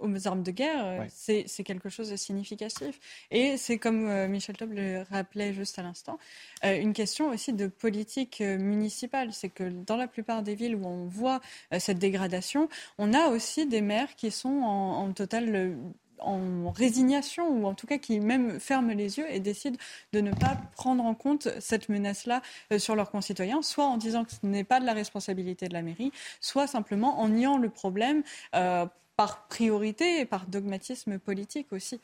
aux, 0.00 0.26
armes 0.26 0.42
de 0.42 0.50
guerre, 0.50 1.06
c'est 1.10 1.46
quelque 1.64 1.88
chose 1.88 2.10
de 2.10 2.16
significatif. 2.16 2.98
Et 3.30 3.56
c'est 3.56 3.78
comme 3.78 4.08
euh, 4.08 4.26
Michel 4.26 4.56
Taub 4.56 4.72
le 4.72 5.04
rappelait 5.10 5.52
juste 5.54 5.78
à 5.78 5.82
l'instant, 5.82 6.18
euh, 6.64 6.76
une 6.76 6.92
question 6.92 7.28
aussi 7.30 7.52
de 7.52 7.68
politique 7.68 8.40
municipale. 8.40 9.32
C'est 9.32 9.48
que 9.48 9.62
dans 9.62 9.96
la 9.96 10.08
plupart 10.08 10.42
des 10.42 10.56
villes 10.56 10.74
où 10.74 10.86
on 10.86 11.06
voit 11.06 11.40
cette 11.78 12.00
dégradation, 12.00 12.68
on 12.98 13.14
a 13.14 13.28
aussi 13.28 13.66
des 13.66 13.80
maires 13.80 14.16
qui 14.16 14.32
sont 14.32 14.48
en, 14.48 15.04
en 15.04 15.12
totale 15.12 15.76
en 16.22 16.70
résignation 16.70 17.48
ou 17.48 17.66
en 17.66 17.74
tout 17.74 17.86
cas 17.86 17.98
qui 17.98 18.20
même 18.20 18.60
ferment 18.60 18.92
les 18.92 19.18
yeux 19.18 19.26
et 19.30 19.40
décident 19.40 19.78
de 20.12 20.20
ne 20.20 20.32
pas 20.32 20.56
prendre 20.76 21.04
en 21.04 21.14
compte 21.14 21.48
cette 21.60 21.88
menace-là 21.88 22.42
euh, 22.72 22.78
sur 22.78 22.96
leurs 22.96 23.10
concitoyens, 23.10 23.62
soit 23.62 23.86
en 23.86 23.96
disant 23.96 24.24
que 24.24 24.32
ce 24.32 24.38
n'est 24.44 24.64
pas 24.64 24.80
de 24.80 24.86
la 24.86 24.92
responsabilité 24.92 25.68
de 25.68 25.74
la 25.74 25.82
mairie, 25.82 26.12
soit 26.40 26.66
simplement 26.66 27.20
en 27.20 27.28
niant 27.28 27.58
le 27.58 27.68
problème 27.68 28.22
euh, 28.54 28.86
par 29.16 29.46
priorité 29.48 30.20
et 30.20 30.24
par 30.24 30.46
dogmatisme 30.46 31.18
politique 31.18 31.72
aussi. 31.72 32.00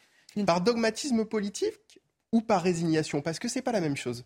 Par 0.46 0.60
dogmatisme 0.60 1.24
politique? 1.24 2.00
Ou 2.32 2.40
par 2.40 2.62
résignation 2.62 3.20
Parce 3.20 3.38
que 3.38 3.48
c'est 3.48 3.62
pas 3.62 3.72
la 3.72 3.80
même 3.80 3.96
chose. 3.96 4.24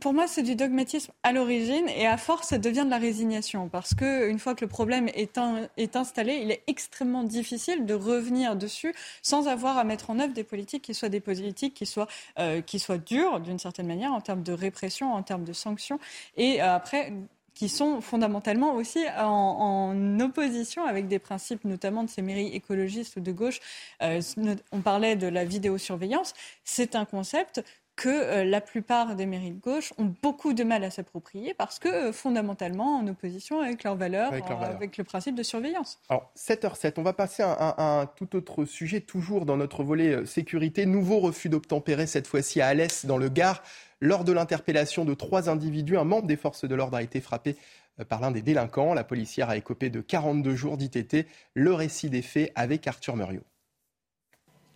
Pour 0.00 0.14
moi, 0.14 0.26
c'est 0.26 0.42
du 0.42 0.54
dogmatisme 0.56 1.12
à 1.22 1.32
l'origine 1.32 1.88
et 1.88 2.06
à 2.06 2.16
force, 2.16 2.48
ça 2.48 2.58
devient 2.58 2.84
de 2.84 2.90
la 2.90 2.98
résignation. 2.98 3.68
Parce 3.68 3.94
qu'une 3.94 4.38
fois 4.38 4.54
que 4.54 4.64
le 4.64 4.68
problème 4.68 5.08
est, 5.08 5.38
est, 5.76 5.96
installé, 5.96 6.40
il 6.42 6.50
est 6.50 6.62
extrêmement 6.66 7.24
difficile 7.24 7.86
de 7.86 7.94
revenir 7.94 8.56
dessus 8.56 8.94
sans 9.22 9.48
avoir 9.48 9.78
à 9.78 9.84
mettre 9.84 10.10
en 10.10 10.18
œuvre 10.18 10.32
des 10.32 10.44
politiques 10.44 10.82
qui 10.82 10.94
soient 10.94 11.08
des 11.08 11.20
politiques 11.20 11.74
qui 11.74 11.86
soient, 11.86 12.08
euh, 12.38 12.60
qui 12.60 12.78
soient 12.78 12.98
dures 12.98 13.40
d'une 13.40 13.58
certaine 13.58 13.86
manière 13.86 14.12
en 14.12 14.20
termes 14.20 14.42
de 14.42 14.52
répression, 14.52 15.12
en 15.12 15.22
termes 15.22 15.44
de 15.44 15.52
sanctions. 15.52 15.98
Et 16.36 16.62
euh, 16.62 16.74
après, 16.74 17.12
qui 17.58 17.68
sont 17.68 18.00
fondamentalement 18.00 18.74
aussi 18.74 19.04
en, 19.18 20.20
opposition 20.20 20.84
avec 20.84 21.08
des 21.08 21.18
principes, 21.18 21.64
notamment 21.64 22.04
de 22.04 22.08
ces 22.08 22.22
mairies 22.22 22.54
écologistes 22.54 23.16
ou 23.16 23.20
de 23.20 23.32
gauche. 23.32 23.58
Euh, 24.00 24.22
on 24.70 24.80
parlait 24.80 25.16
de 25.16 25.26
la 25.26 25.44
vidéosurveillance. 25.44 26.34
C'est 26.62 26.94
un 26.94 27.04
concept 27.04 27.64
que 27.96 28.08
euh, 28.08 28.44
la 28.44 28.60
plupart 28.60 29.16
des 29.16 29.26
mairies 29.26 29.50
de 29.50 29.60
gauche 29.60 29.92
ont 29.98 30.14
beaucoup 30.22 30.52
de 30.52 30.62
mal 30.62 30.84
à 30.84 30.90
s'approprier 30.90 31.52
parce 31.52 31.80
que 31.80 31.88
euh, 31.88 32.12
fondamentalement 32.12 32.98
en 32.98 33.08
opposition 33.08 33.60
avec 33.60 33.82
leurs 33.82 33.96
valeurs, 33.96 34.32
avec, 34.32 34.96
le 34.96 35.02
principe 35.02 35.34
de 35.34 35.42
surveillance. 35.42 35.98
Alors 36.08 36.30
7h07, 36.36 36.92
on 36.98 37.02
va 37.02 37.12
passer 37.12 37.42
à 37.42 37.74
un, 37.82 38.06
tout 38.06 38.36
autre 38.36 38.66
sujet, 38.66 39.00
toujours 39.00 39.46
dans 39.46 39.56
notre 39.56 39.82
volet 39.82 40.24
sécurité. 40.26 40.86
Nouveau 40.86 41.18
refus 41.18 41.48
d'obtempérer 41.48 42.06
cette 42.06 42.28
fois-ci 42.28 42.60
à 42.60 42.68
Alès 42.68 43.04
dans 43.04 43.18
le 43.18 43.28
Gard. 43.28 43.64
Lors 44.00 44.24
de 44.24 44.32
l'interpellation 44.32 45.04
de 45.04 45.14
trois 45.14 45.50
individus, 45.50 45.98
un 45.98 46.04
membre 46.04 46.28
des 46.28 46.36
forces 46.36 46.64
de 46.64 46.74
l'ordre 46.74 46.96
a 46.96 47.02
été 47.02 47.20
frappé 47.20 47.56
euh, 47.98 48.04
par 48.04 48.20
l'un 48.20 48.30
des 48.30 48.42
délinquants. 48.42 48.94
La 48.94 49.04
policière 49.04 49.50
a 49.50 49.56
écopé 49.56 49.90
de 49.90 50.00
42 50.00 50.54
jours 50.54 50.76
d'ITT. 50.76 51.26
Le 51.54 51.72
récit 51.72 52.08
des 52.08 52.22
faits 52.22 52.52
avec 52.54 52.86
Arthur 52.86 53.16
Muriot. 53.16 53.44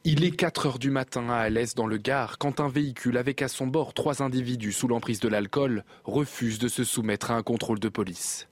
Il 0.05 0.25
est 0.25 0.33
4 0.33 0.67
heures 0.67 0.79
du 0.81 0.91
matin 0.91 1.31
à 1.31 1.37
Alès 1.37 1.76
dans 1.76 1.87
le 1.87 1.97
Gard 1.97 2.38
quand 2.38 2.59
un 2.59 2.69
véhicule 2.69 3.17
avec 3.17 3.41
à 3.41 3.47
son 3.47 3.69
bord 3.69 3.95
trois 3.95 4.21
individus 4.21 4.73
sous 4.73 4.88
l'emprise 4.88 5.21
de 5.21 5.29
l'alcool 5.29 5.85
refuse 6.02 6.59
de 6.59 6.67
se 6.67 6.83
soumettre 6.83 7.31
à 7.31 7.35
un 7.35 7.45
contrôle 7.45 7.79
de 7.79 7.88
police. 7.88 8.49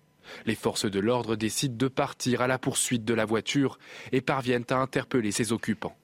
Les 0.47 0.55
forces 0.55 0.89
de 0.89 1.01
l'ordre 1.01 1.35
décident 1.35 1.77
de 1.77 1.89
partir 1.89 2.41
à 2.41 2.47
la 2.47 2.61
poursuite 2.61 3.05
de 3.05 3.15
la 3.15 3.25
voiture 3.25 3.81
et 4.13 4.21
parviennent 4.21 4.65
à 4.71 4.77
interpeller 4.77 5.33
ses 5.33 5.51
occupants. 5.51 5.97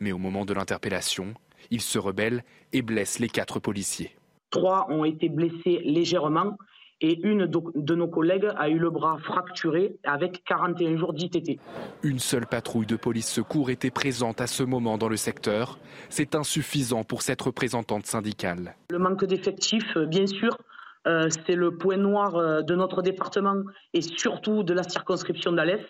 Mais 0.00 0.12
au 0.12 0.18
moment 0.18 0.44
de 0.44 0.52
l'interpellation, 0.52 1.32
ils 1.70 1.80
se 1.80 1.98
rebellent 1.98 2.44
et 2.72 2.82
blessent 2.82 3.18
les 3.18 3.28
quatre 3.28 3.60
policiers. 3.60 4.16
Trois 4.50 4.86
ont 4.90 5.04
été 5.04 5.28
blessés 5.28 5.80
légèrement 5.84 6.56
et 7.00 7.18
une 7.26 7.46
de 7.46 7.94
nos 7.94 8.06
collègues 8.06 8.48
a 8.56 8.68
eu 8.68 8.78
le 8.78 8.90
bras 8.90 9.18
fracturé 9.18 9.96
avec 10.04 10.44
41 10.44 10.96
jours 10.96 11.12
d'ITT. 11.12 11.58
Une 12.02 12.20
seule 12.20 12.46
patrouille 12.46 12.86
de 12.86 12.96
police 12.96 13.28
secours 13.28 13.70
était 13.70 13.90
présente 13.90 14.40
à 14.40 14.46
ce 14.46 14.62
moment 14.62 14.98
dans 14.98 15.08
le 15.08 15.16
secteur. 15.16 15.78
C'est 16.10 16.36
insuffisant 16.36 17.02
pour 17.02 17.22
cette 17.22 17.42
représentante 17.42 18.06
syndicale. 18.06 18.76
Le 18.90 18.98
manque 18.98 19.24
d'effectifs, 19.24 19.98
bien 19.98 20.26
sûr, 20.26 20.56
euh, 21.08 21.28
c'est 21.46 21.56
le 21.56 21.76
point 21.76 21.96
noir 21.96 22.36
euh, 22.36 22.62
de 22.62 22.76
notre 22.76 23.02
département 23.02 23.56
et 23.92 24.02
surtout 24.02 24.62
de 24.62 24.72
la 24.72 24.84
circonscription 24.84 25.52
d'Alès. 25.52 25.80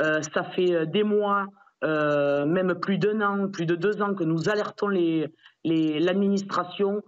Euh, 0.00 0.20
ça 0.34 0.44
fait 0.44 0.86
des 0.86 1.02
mois, 1.02 1.46
même 1.82 2.74
plus 2.80 2.98
d'un 2.98 3.20
an, 3.20 3.48
plus 3.48 3.66
de 3.66 3.76
deux 3.76 4.02
ans 4.02 4.14
que 4.14 4.24
nous 4.24 4.48
alertons 4.48 4.88
l'administration. 5.64 7.02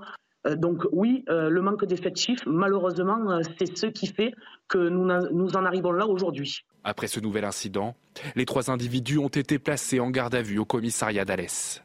donc 0.57 0.85
oui, 0.93 1.25
le 1.29 1.61
manque 1.61 1.85
d'effectifs, 1.85 2.45
malheureusement, 2.47 3.41
c'est 3.59 3.77
ce 3.77 3.87
qui 3.87 4.07
fait 4.07 4.35
que 4.69 4.79
nous, 4.79 5.07
nous 5.33 5.57
en 5.57 5.65
arrivons 5.65 5.93
là 5.93 6.07
aujourd'hui. 6.07 6.65
Après 6.85 7.09
ce 7.09 7.21
nouvel 7.21 7.45
incident, 7.45 7.97
les 8.37 8.45
trois 8.45 8.71
individus 8.71 9.19
ont 9.19 9.29
été 9.29 9.59
placés 9.59 10.01
en 10.01 10.11
garde 10.11 10.35
à 10.35 10.43
vue 10.43 10.59
au 10.59 10.65
commissariat 10.65 11.25
d'Alès. 11.25 11.83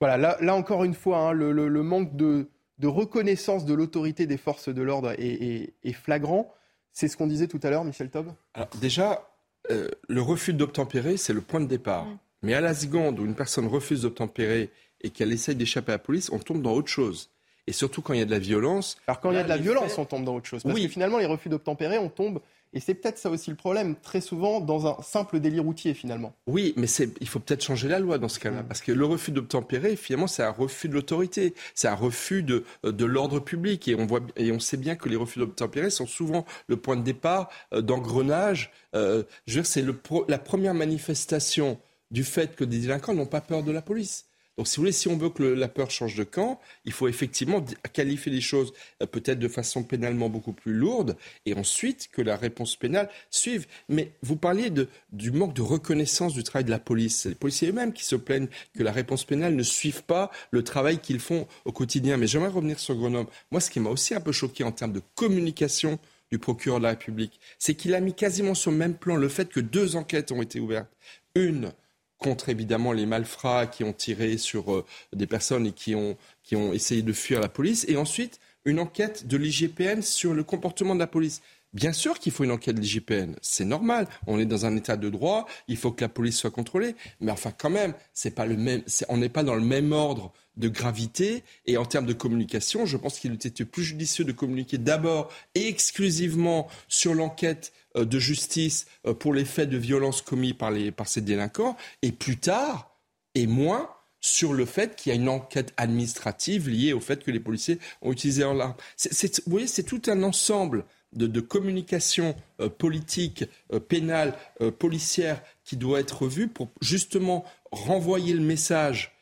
Voilà, 0.00 0.36
là, 0.40 0.54
encore 0.54 0.84
une 0.84 0.94
fois, 0.94 1.30
hein, 1.30 1.32
le 1.32 1.82
manque 1.82 2.16
de, 2.16 2.48
de 2.78 2.86
reconnaissance 2.86 3.64
de 3.64 3.74
l'autorité 3.74 4.26
des 4.26 4.36
forces 4.36 4.68
de 4.68 4.82
l'ordre 4.82 5.12
est, 5.18 5.92
flagrant. 5.92 6.52
C'est 6.92 7.08
ce 7.08 7.16
qu'on 7.16 7.26
disait 7.26 7.48
tout 7.48 7.60
à 7.62 7.70
l'heure, 7.70 7.84
Michel 7.84 8.10
Taub? 8.10 8.32
Déjà, 8.80 9.27
euh, 9.70 9.88
le 10.08 10.22
refus 10.22 10.52
d'obtempérer, 10.52 11.16
c'est 11.16 11.32
le 11.32 11.40
point 11.40 11.60
de 11.60 11.66
départ. 11.66 12.06
Mm. 12.06 12.18
Mais 12.42 12.54
à 12.54 12.60
la 12.60 12.74
seconde 12.74 13.18
où 13.18 13.24
une 13.24 13.34
personne 13.34 13.66
refuse 13.66 14.02
d'obtempérer 14.02 14.70
et 15.00 15.10
qu'elle 15.10 15.32
essaye 15.32 15.56
d'échapper 15.56 15.92
à 15.92 15.94
la 15.96 15.98
police, 15.98 16.30
on 16.30 16.38
tombe 16.38 16.62
dans 16.62 16.72
autre 16.72 16.88
chose. 16.88 17.30
Et 17.66 17.72
surtout 17.72 18.00
quand 18.00 18.14
il 18.14 18.20
y 18.20 18.22
a 18.22 18.26
de 18.26 18.30
la 18.30 18.38
violence. 18.38 18.96
Alors 19.06 19.20
quand 19.20 19.30
il 19.30 19.36
y 19.36 19.40
a 19.40 19.44
de 19.44 19.48
la 19.48 19.58
violence, 19.58 19.98
on 19.98 20.04
tombe 20.04 20.24
dans 20.24 20.36
autre 20.36 20.46
chose. 20.46 20.62
Parce 20.62 20.80
que 20.80 20.88
finalement, 20.88 21.18
les 21.18 21.26
refus 21.26 21.48
d'obtempérer, 21.48 21.98
on 21.98 22.08
tombe 22.08 22.40
et 22.72 22.80
c'est 22.80 22.94
peut-être 22.94 23.18
ça 23.18 23.30
aussi 23.30 23.50
le 23.50 23.56
problème, 23.56 23.96
très 23.96 24.20
souvent 24.20 24.60
dans 24.60 24.86
un 24.86 25.02
simple 25.02 25.40
délit 25.40 25.60
routier 25.60 25.94
finalement. 25.94 26.34
Oui, 26.46 26.74
mais 26.76 26.86
il 27.20 27.28
faut 27.28 27.40
peut-être 27.40 27.62
changer 27.62 27.88
la 27.88 27.98
loi 27.98 28.18
dans 28.18 28.28
ce 28.28 28.38
cas-là, 28.40 28.62
mm. 28.62 28.66
parce 28.66 28.80
que 28.80 28.92
le 28.92 29.04
refus 29.04 29.32
d'obtempérer, 29.32 29.96
finalement, 29.96 30.26
c'est 30.26 30.42
un 30.42 30.50
refus 30.50 30.88
de 30.88 30.94
l'autorité, 30.94 31.54
c'est 31.74 31.88
un 31.88 31.94
refus 31.94 32.42
de, 32.42 32.64
de 32.84 33.04
l'ordre 33.04 33.40
public, 33.40 33.88
et 33.88 33.94
on, 33.94 34.06
voit, 34.06 34.20
et 34.36 34.52
on 34.52 34.60
sait 34.60 34.76
bien 34.76 34.96
que 34.96 35.08
les 35.08 35.16
refus 35.16 35.38
d'obtempérer 35.38 35.90
sont 35.90 36.06
souvent 36.06 36.44
le 36.66 36.76
point 36.76 36.96
de 36.96 37.02
départ 37.02 37.48
euh, 37.72 37.80
d'engrenage. 37.80 38.70
Euh, 38.94 39.22
je 39.46 39.54
veux 39.54 39.62
dire, 39.62 39.70
c'est 39.70 39.84
la 40.28 40.38
première 40.38 40.74
manifestation 40.74 41.80
du 42.10 42.24
fait 42.24 42.56
que 42.56 42.64
des 42.64 42.78
délinquants 42.78 43.14
n'ont 43.14 43.26
pas 43.26 43.40
peur 43.40 43.62
de 43.62 43.72
la 43.72 43.82
police. 43.82 44.27
Donc, 44.58 44.66
si 44.66 44.76
vous 44.76 44.82
voulez, 44.82 44.92
si 44.92 45.06
on 45.06 45.16
veut 45.16 45.30
que 45.30 45.44
la 45.44 45.68
peur 45.68 45.88
change 45.88 46.16
de 46.16 46.24
camp, 46.24 46.60
il 46.84 46.90
faut 46.90 47.06
effectivement 47.06 47.64
qualifier 47.92 48.32
les 48.32 48.40
choses 48.40 48.72
euh, 49.00 49.06
peut-être 49.06 49.38
de 49.38 49.46
façon 49.46 49.84
pénalement 49.84 50.28
beaucoup 50.28 50.52
plus 50.52 50.74
lourde 50.74 51.16
et 51.46 51.54
ensuite 51.54 52.08
que 52.10 52.22
la 52.22 52.36
réponse 52.36 52.74
pénale 52.74 53.08
suive. 53.30 53.66
Mais 53.88 54.10
vous 54.22 54.34
parliez 54.34 54.72
du 55.12 55.30
manque 55.30 55.54
de 55.54 55.62
reconnaissance 55.62 56.34
du 56.34 56.42
travail 56.42 56.64
de 56.64 56.70
la 56.70 56.80
police. 56.80 57.20
C'est 57.20 57.28
les 57.28 57.34
policiers 57.36 57.68
eux-mêmes 57.68 57.92
qui 57.92 58.04
se 58.04 58.16
plaignent 58.16 58.48
que 58.76 58.82
la 58.82 58.90
réponse 58.90 59.24
pénale 59.24 59.54
ne 59.54 59.62
suive 59.62 60.02
pas 60.02 60.32
le 60.50 60.64
travail 60.64 60.98
qu'ils 60.98 61.20
font 61.20 61.46
au 61.64 61.70
quotidien. 61.70 62.16
Mais 62.16 62.26
j'aimerais 62.26 62.48
revenir 62.48 62.80
sur 62.80 62.96
Grenoble. 62.96 63.30
Moi, 63.52 63.60
ce 63.60 63.70
qui 63.70 63.78
m'a 63.78 63.90
aussi 63.90 64.16
un 64.16 64.20
peu 64.20 64.32
choqué 64.32 64.64
en 64.64 64.72
termes 64.72 64.92
de 64.92 65.02
communication 65.14 66.00
du 66.32 66.40
procureur 66.40 66.80
de 66.80 66.82
la 66.84 66.90
République, 66.90 67.38
c'est 67.60 67.76
qu'il 67.76 67.94
a 67.94 68.00
mis 68.00 68.12
quasiment 68.12 68.54
sur 68.54 68.72
le 68.72 68.76
même 68.76 68.96
plan 68.96 69.14
le 69.14 69.28
fait 69.28 69.48
que 69.48 69.60
deux 69.60 69.94
enquêtes 69.94 70.32
ont 70.32 70.42
été 70.42 70.58
ouvertes. 70.58 70.90
Une 71.36 71.72
contre 72.18 72.48
évidemment 72.48 72.92
les 72.92 73.06
malfrats 73.06 73.66
qui 73.66 73.84
ont 73.84 73.92
tiré 73.92 74.36
sur 74.38 74.72
euh, 74.72 74.84
des 75.12 75.26
personnes 75.26 75.66
et 75.66 75.72
qui 75.72 75.94
ont, 75.94 76.16
qui 76.42 76.56
ont 76.56 76.72
essayé 76.72 77.02
de 77.02 77.12
fuir 77.12 77.40
la 77.40 77.48
police. 77.48 77.84
Et 77.88 77.96
ensuite, 77.96 78.40
une 78.64 78.80
enquête 78.80 79.26
de 79.26 79.36
l'IGPN 79.36 80.02
sur 80.02 80.34
le 80.34 80.44
comportement 80.44 80.94
de 80.94 81.00
la 81.00 81.06
police. 81.06 81.40
Bien 81.74 81.92
sûr 81.92 82.18
qu'il 82.18 82.32
faut 82.32 82.44
une 82.44 82.50
enquête 82.50 82.76
de 82.76 82.80
l'IGPN, 82.80 83.34
c'est 83.42 83.64
normal. 83.64 84.08
On 84.26 84.38
est 84.38 84.46
dans 84.46 84.64
un 84.64 84.74
état 84.76 84.96
de 84.96 85.10
droit, 85.10 85.46
il 85.68 85.76
faut 85.76 85.92
que 85.92 86.00
la 86.00 86.08
police 86.08 86.38
soit 86.38 86.50
contrôlée. 86.50 86.94
Mais 87.20 87.30
enfin, 87.30 87.52
quand 87.56 87.70
même, 87.70 87.92
c'est 88.14 88.30
pas 88.30 88.46
le 88.46 88.56
même, 88.56 88.82
on 89.08 89.18
n'est 89.18 89.28
pas 89.28 89.42
dans 89.42 89.54
le 89.54 89.60
même 89.60 89.92
ordre 89.92 90.32
de 90.56 90.68
gravité. 90.68 91.44
Et 91.66 91.76
en 91.76 91.84
termes 91.84 92.06
de 92.06 92.14
communication, 92.14 92.86
je 92.86 92.96
pense 92.96 93.18
qu'il 93.18 93.34
était 93.34 93.64
plus 93.64 93.84
judicieux 93.84 94.24
de 94.24 94.32
communiquer 94.32 94.78
d'abord 94.78 95.30
et 95.54 95.68
exclusivement 95.68 96.68
sur 96.88 97.14
l'enquête 97.14 97.72
de 98.04 98.18
justice 98.18 98.86
euh, 99.06 99.14
pour 99.14 99.34
les 99.34 99.44
faits 99.44 99.68
de 99.70 99.76
violence 99.76 100.22
commis 100.22 100.52
par, 100.52 100.70
les, 100.70 100.90
par 100.90 101.08
ces 101.08 101.20
délinquants, 101.20 101.76
et 102.02 102.12
plus 102.12 102.38
tard, 102.38 102.96
et 103.34 103.46
moins, 103.46 103.90
sur 104.20 104.52
le 104.52 104.66
fait 104.66 104.96
qu'il 104.96 105.10
y 105.10 105.12
a 105.12 105.18
une 105.18 105.28
enquête 105.28 105.72
administrative 105.76 106.68
liée 106.68 106.92
au 106.92 107.00
fait 107.00 107.22
que 107.22 107.30
les 107.30 107.38
policiers 107.38 107.78
ont 108.02 108.10
utilisé 108.10 108.42
leur 108.42 108.60
arme. 108.60 108.74
vous 108.76 109.30
voyez, 109.46 109.68
c'est 109.68 109.84
tout 109.84 110.02
un 110.08 110.24
ensemble 110.24 110.84
de, 111.12 111.40
communication 111.40 112.34
euh, 112.60 112.68
politique, 112.68 113.44
pénale, 113.88 114.34
policière 114.78 115.40
qui 115.64 115.76
doit 115.76 116.00
être 116.00 116.22
revu 116.22 116.48
pour 116.48 116.68
justement 116.80 117.44
renvoyer 117.70 118.34
le 118.34 118.40
message. 118.40 119.14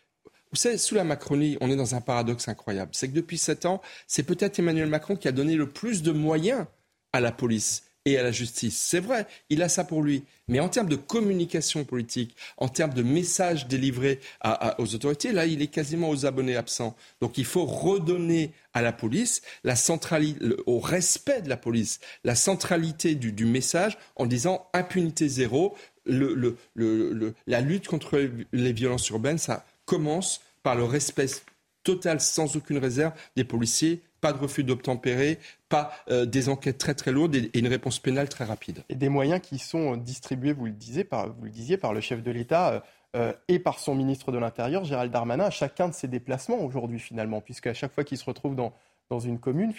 Vous 0.51 0.57
savez, 0.57 0.79
sous 0.79 0.95
la 0.95 1.05
Macronie, 1.05 1.59
on 1.61 1.71
est 1.71 1.77
dans 1.77 1.95
un 1.95 2.01
paradoxe 2.01 2.49
incroyable. 2.49 2.93
C'est 2.95 3.09
que 3.09 3.15
depuis 3.15 3.37
sept 3.37 3.67
ans, 3.67 3.83
c'est 4.07 4.23
peut-être 4.23 4.59
Emmanuel 4.59 4.89
Macron 4.89 5.15
qui 5.15 5.29
a 5.29 5.33
donné 5.33 5.55
le 5.57 5.69
plus 5.69 6.03
de 6.03 6.13
moyens 6.13 6.65
à 7.13 7.21
la 7.21 7.33
police 7.33 7.86
et 8.07 8.17
à 8.17 8.23
la 8.23 8.33
justice. 8.33 8.79
C'est 8.79 9.01
vrai, 9.01 9.27
il 9.51 9.63
a 9.63 9.69
ça 9.69 9.85
pour 9.85 10.03
lui. 10.03 10.25
Mais 10.49 10.61
en 10.61 10.69
termes 10.69 10.89
de 10.89 10.97
communication 10.97 11.85
politique, 11.85 12.37
en 12.57 12.69
termes 12.69 12.95
de 12.95 13.03
messages 13.03 13.67
délivrés 13.67 14.21
aux 14.79 14.95
autorités, 14.95 15.33
là, 15.33 15.45
il 15.45 15.61
est 15.61 15.67
quasiment 15.67 16.09
aux 16.09 16.25
abonnés 16.25 16.57
absents. 16.57 16.97
Donc 17.21 17.37
il 17.37 17.45
faut 17.45 17.67
redonner 17.67 18.53
à 18.73 18.81
la 18.81 18.93
police 18.93 19.43
la 19.65 19.75
centralité, 19.75 20.39
au 20.67 20.79
respect 20.79 21.43
de 21.43 21.49
la 21.49 21.57
police, 21.57 21.99
la 22.23 22.37
centralité 22.37 23.17
du, 23.17 23.45
message 23.45 23.99
en 24.15 24.27
disant 24.27 24.69
impunité 24.73 25.29
zéro. 25.29 25.77
la 26.07 27.61
lutte 27.61 27.89
contre 27.89 28.31
les 28.53 28.73
violences 28.73 29.09
urbaines, 29.09 29.39
ça 29.39 29.67
commence 29.85 30.41
par 30.63 30.77
le 30.77 30.85
respect 30.85 31.27
total, 31.83 32.21
sans 32.21 32.57
aucune 32.57 32.79
réserve, 32.79 33.13
des 33.37 33.45
policiers 33.45 34.01
pas 34.21 34.33
de 34.33 34.39
refus 34.39 34.65
d'obtempérer, 34.65 35.39
pas 35.69 35.93
euh, 36.11 36.27
des 36.27 36.49
enquêtes 36.49 36.79
très 36.79 36.95
très 36.95 37.13
lourdes 37.13 37.35
et, 37.35 37.51
une 37.55 37.69
réponse 37.69 37.99
pénale 37.99 38.29
très 38.29 38.45
rapide. 38.45 38.83
Et 38.89 38.95
des 38.95 39.09
moyens 39.09 39.41
qui 39.41 39.59
sont 39.59 39.97
distribués, 39.97 40.53
vous 40.53 40.67
le 40.67 40.73
disiez, 40.73 41.05
par, 41.05 41.33
vous 41.33 41.45
le 41.45 41.51
disiez, 41.51 41.77
par 41.77 41.93
le 41.93 42.01
chef 42.01 42.23
de 42.23 42.31
l'État 42.31 42.73
euh, 42.73 42.81
euh, 43.17 43.33
et 43.49 43.59
par 43.59 43.79
son 43.79 43.95
ministre 43.95 44.33
de 44.33 44.39
l'Intérieur, 44.39 44.85
Gérald 44.85 45.13
Darmanin, 45.13 45.45
à 45.45 45.51
chacun 45.51 45.89
de 45.89 45.95
ses 45.95 46.09
déplacements 46.09 46.59
aujourd'hui 46.59 46.99
finalement, 46.99 47.41
puisqu'à 47.41 47.75
chaque 47.75 47.93
fois 47.93 48.05
qu'il 48.05 48.19
se 48.19 48.25
retrouve 48.25 48.55
dans, 48.55 48.75
dans 49.11 49.21
une 49.21 49.39
commune, 49.39 49.73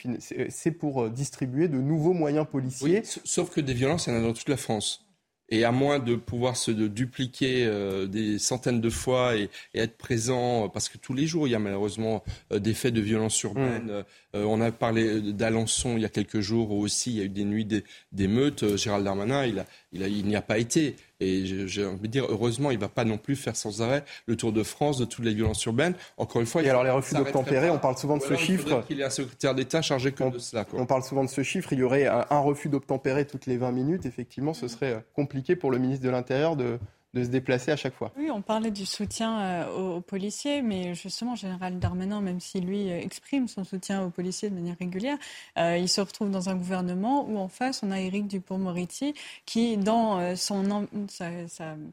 c'est 0.50 0.72
pour 0.72 1.10
distribuer 1.10 1.68
de 1.68 1.78
nouveaux 1.78 2.14
moyens 2.14 2.48
policiers. 2.50 3.04
sauf 3.04 3.50
que 3.50 3.62
des 3.62 3.74
violences, 3.74 4.08
il 4.08 4.14
y 4.14 4.16
en 4.16 4.20
a 4.20 4.22
dans 4.22 4.34
toute 4.34 4.50
la 4.50 4.58
France. 4.58 5.08
Et 5.50 5.64
à 5.64 5.72
moins 5.72 6.00
de 6.00 6.16
pouvoir 6.16 6.58
se 6.58 6.72
dupliquer 6.72 7.66
euh, 7.66 8.06
des 8.06 8.38
centaines 8.38 8.82
de 8.82 8.90
fois 8.90 9.38
et, 9.38 9.50
être 9.74 9.98
présent, 9.98 10.68
parce 10.68 10.90
que 10.90 10.98
tous 10.98 11.14
les 11.14 11.26
jours, 11.26 11.48
il 11.48 11.52
y 11.52 11.56
a 11.56 11.60
malheureusement 11.60 12.22
euh, 12.52 12.60
des 12.60 12.74
faits 12.74 12.94
de 12.94 13.00
violence 13.00 13.42
urbaine. 13.44 13.86
Mmh. 13.86 14.04
Euh, 14.38 14.46
on 14.46 14.62
a 14.62 14.72
parlé 14.72 15.22
d'Alençon 15.34 15.94
il 15.96 16.02
y 16.02 16.06
a 16.06 16.10
quelques 16.10 16.40
jours 16.40 16.72
où 16.72 16.82
aussi 16.82 17.12
il 17.12 17.18
y 17.18 17.22
a 17.22 17.24
eu 17.24 17.30
des 17.30 17.44
nuits 17.44 17.68
d'émeutes. 18.12 18.78
Gérald 18.78 19.04
Darmanin, 19.04 19.46
il, 19.46 19.60
a, 19.60 19.66
il, 19.92 20.02
il 20.02 20.26
n'y 20.26 20.36
a 20.36 20.42
pas 20.42 20.58
été. 20.58 20.96
Et 21.20 21.46
j'ai 21.68 21.84
envie 21.84 22.02
de 22.02 22.08
dire, 22.08 22.26
heureusement, 22.30 22.70
il 22.70 22.76
ne 22.76 22.82
va 22.82 22.90
pas 22.90 23.04
non 23.04 23.18
plus 23.18 23.36
faire 23.36 23.56
sans 23.56 23.82
arrêt 23.82 24.04
le 24.28 24.36
tour 24.36 24.52
de 24.52 24.62
France 24.62 25.00
de 25.00 25.06
toutes 25.06 25.26
les 25.26 25.34
violences 25.34 25.66
urbaines. 25.66 25.96
Encore 26.18 26.42
une 26.42 26.48
fois, 26.48 26.62
et 26.62 26.70
alors 26.70 26.84
les 26.84 26.92
refus 26.92 27.16
d'obtempérer, 27.16 27.72
on 27.72 27.80
parle 27.80 27.98
souvent 27.98 28.18
de 28.18 28.24
ce 28.24 28.36
chiffre. 28.36 28.84
Il 28.90 28.98
y 28.98 29.04
a 29.04 29.08
un 29.08 29.10
secrétaire 29.10 29.56
d'État 29.56 29.82
chargé 29.82 30.12
que 30.12 30.30
de 30.30 30.38
cela. 30.38 30.66
On 30.74 30.86
parle 30.86 31.04
souvent 31.04 31.24
de 31.24 31.30
ce 31.30 31.42
chiffre. 31.42 31.74
Il 31.74 31.80
y 31.80 31.84
aurait 31.84 32.06
un, 32.06 32.26
un 32.30 32.40
refus 32.40 32.70
d'obtempérer 32.70 33.26
toutes 33.26 33.48
les 33.48 33.58
20 33.58 33.72
minutes. 33.72 34.06
Effectivement, 34.06 34.54
ce 34.54 34.68
serait 34.68 35.04
compliqué 35.16 35.56
pour 35.56 35.72
le 35.72 35.80
ministre 35.80 36.06
de 36.06 36.10
l'Intérieur 36.12 36.56
de, 36.56 36.78
de 37.14 37.24
se 37.24 37.30
déplacer 37.30 37.72
à 37.72 37.76
chaque 37.76 37.96
fois. 37.96 38.12
Oui, 38.18 38.30
on 38.30 38.42
parlait 38.42 38.72
du 38.72 38.86
soutien 38.86 39.40
euh, 39.40 39.96
aux, 39.96 40.02
policiers, 40.02 40.62
mais 40.62 40.94
justement, 40.94 41.36
Général 41.36 41.80
Darmanin, 41.80 42.22
même 42.22 42.40
si 42.40 42.60
lui 42.60 42.92
euh, 42.92 43.00
exprime 43.00 43.48
son 43.48 43.64
soutien 43.64 44.04
aux 44.04 44.10
policiers 44.10 44.50
de 44.50 44.56
manière 44.56 44.76
régulière, 44.78 45.18
euh, 45.58 45.78
il 45.78 45.88
se 45.88 46.02
retrouve 46.02 46.30
dans 46.32 46.50
un 46.50 46.56
gouvernement 46.56 47.26
où 47.28 47.38
en 47.38 47.48
face, 47.48 47.82
on 47.82 47.92
a 47.92 48.00
Éric 48.00 48.28
Dupont-Moretti 48.28 49.14
qui, 49.46 49.78
dans 49.78 50.36
son, 50.36 50.88
sa, 51.08 51.30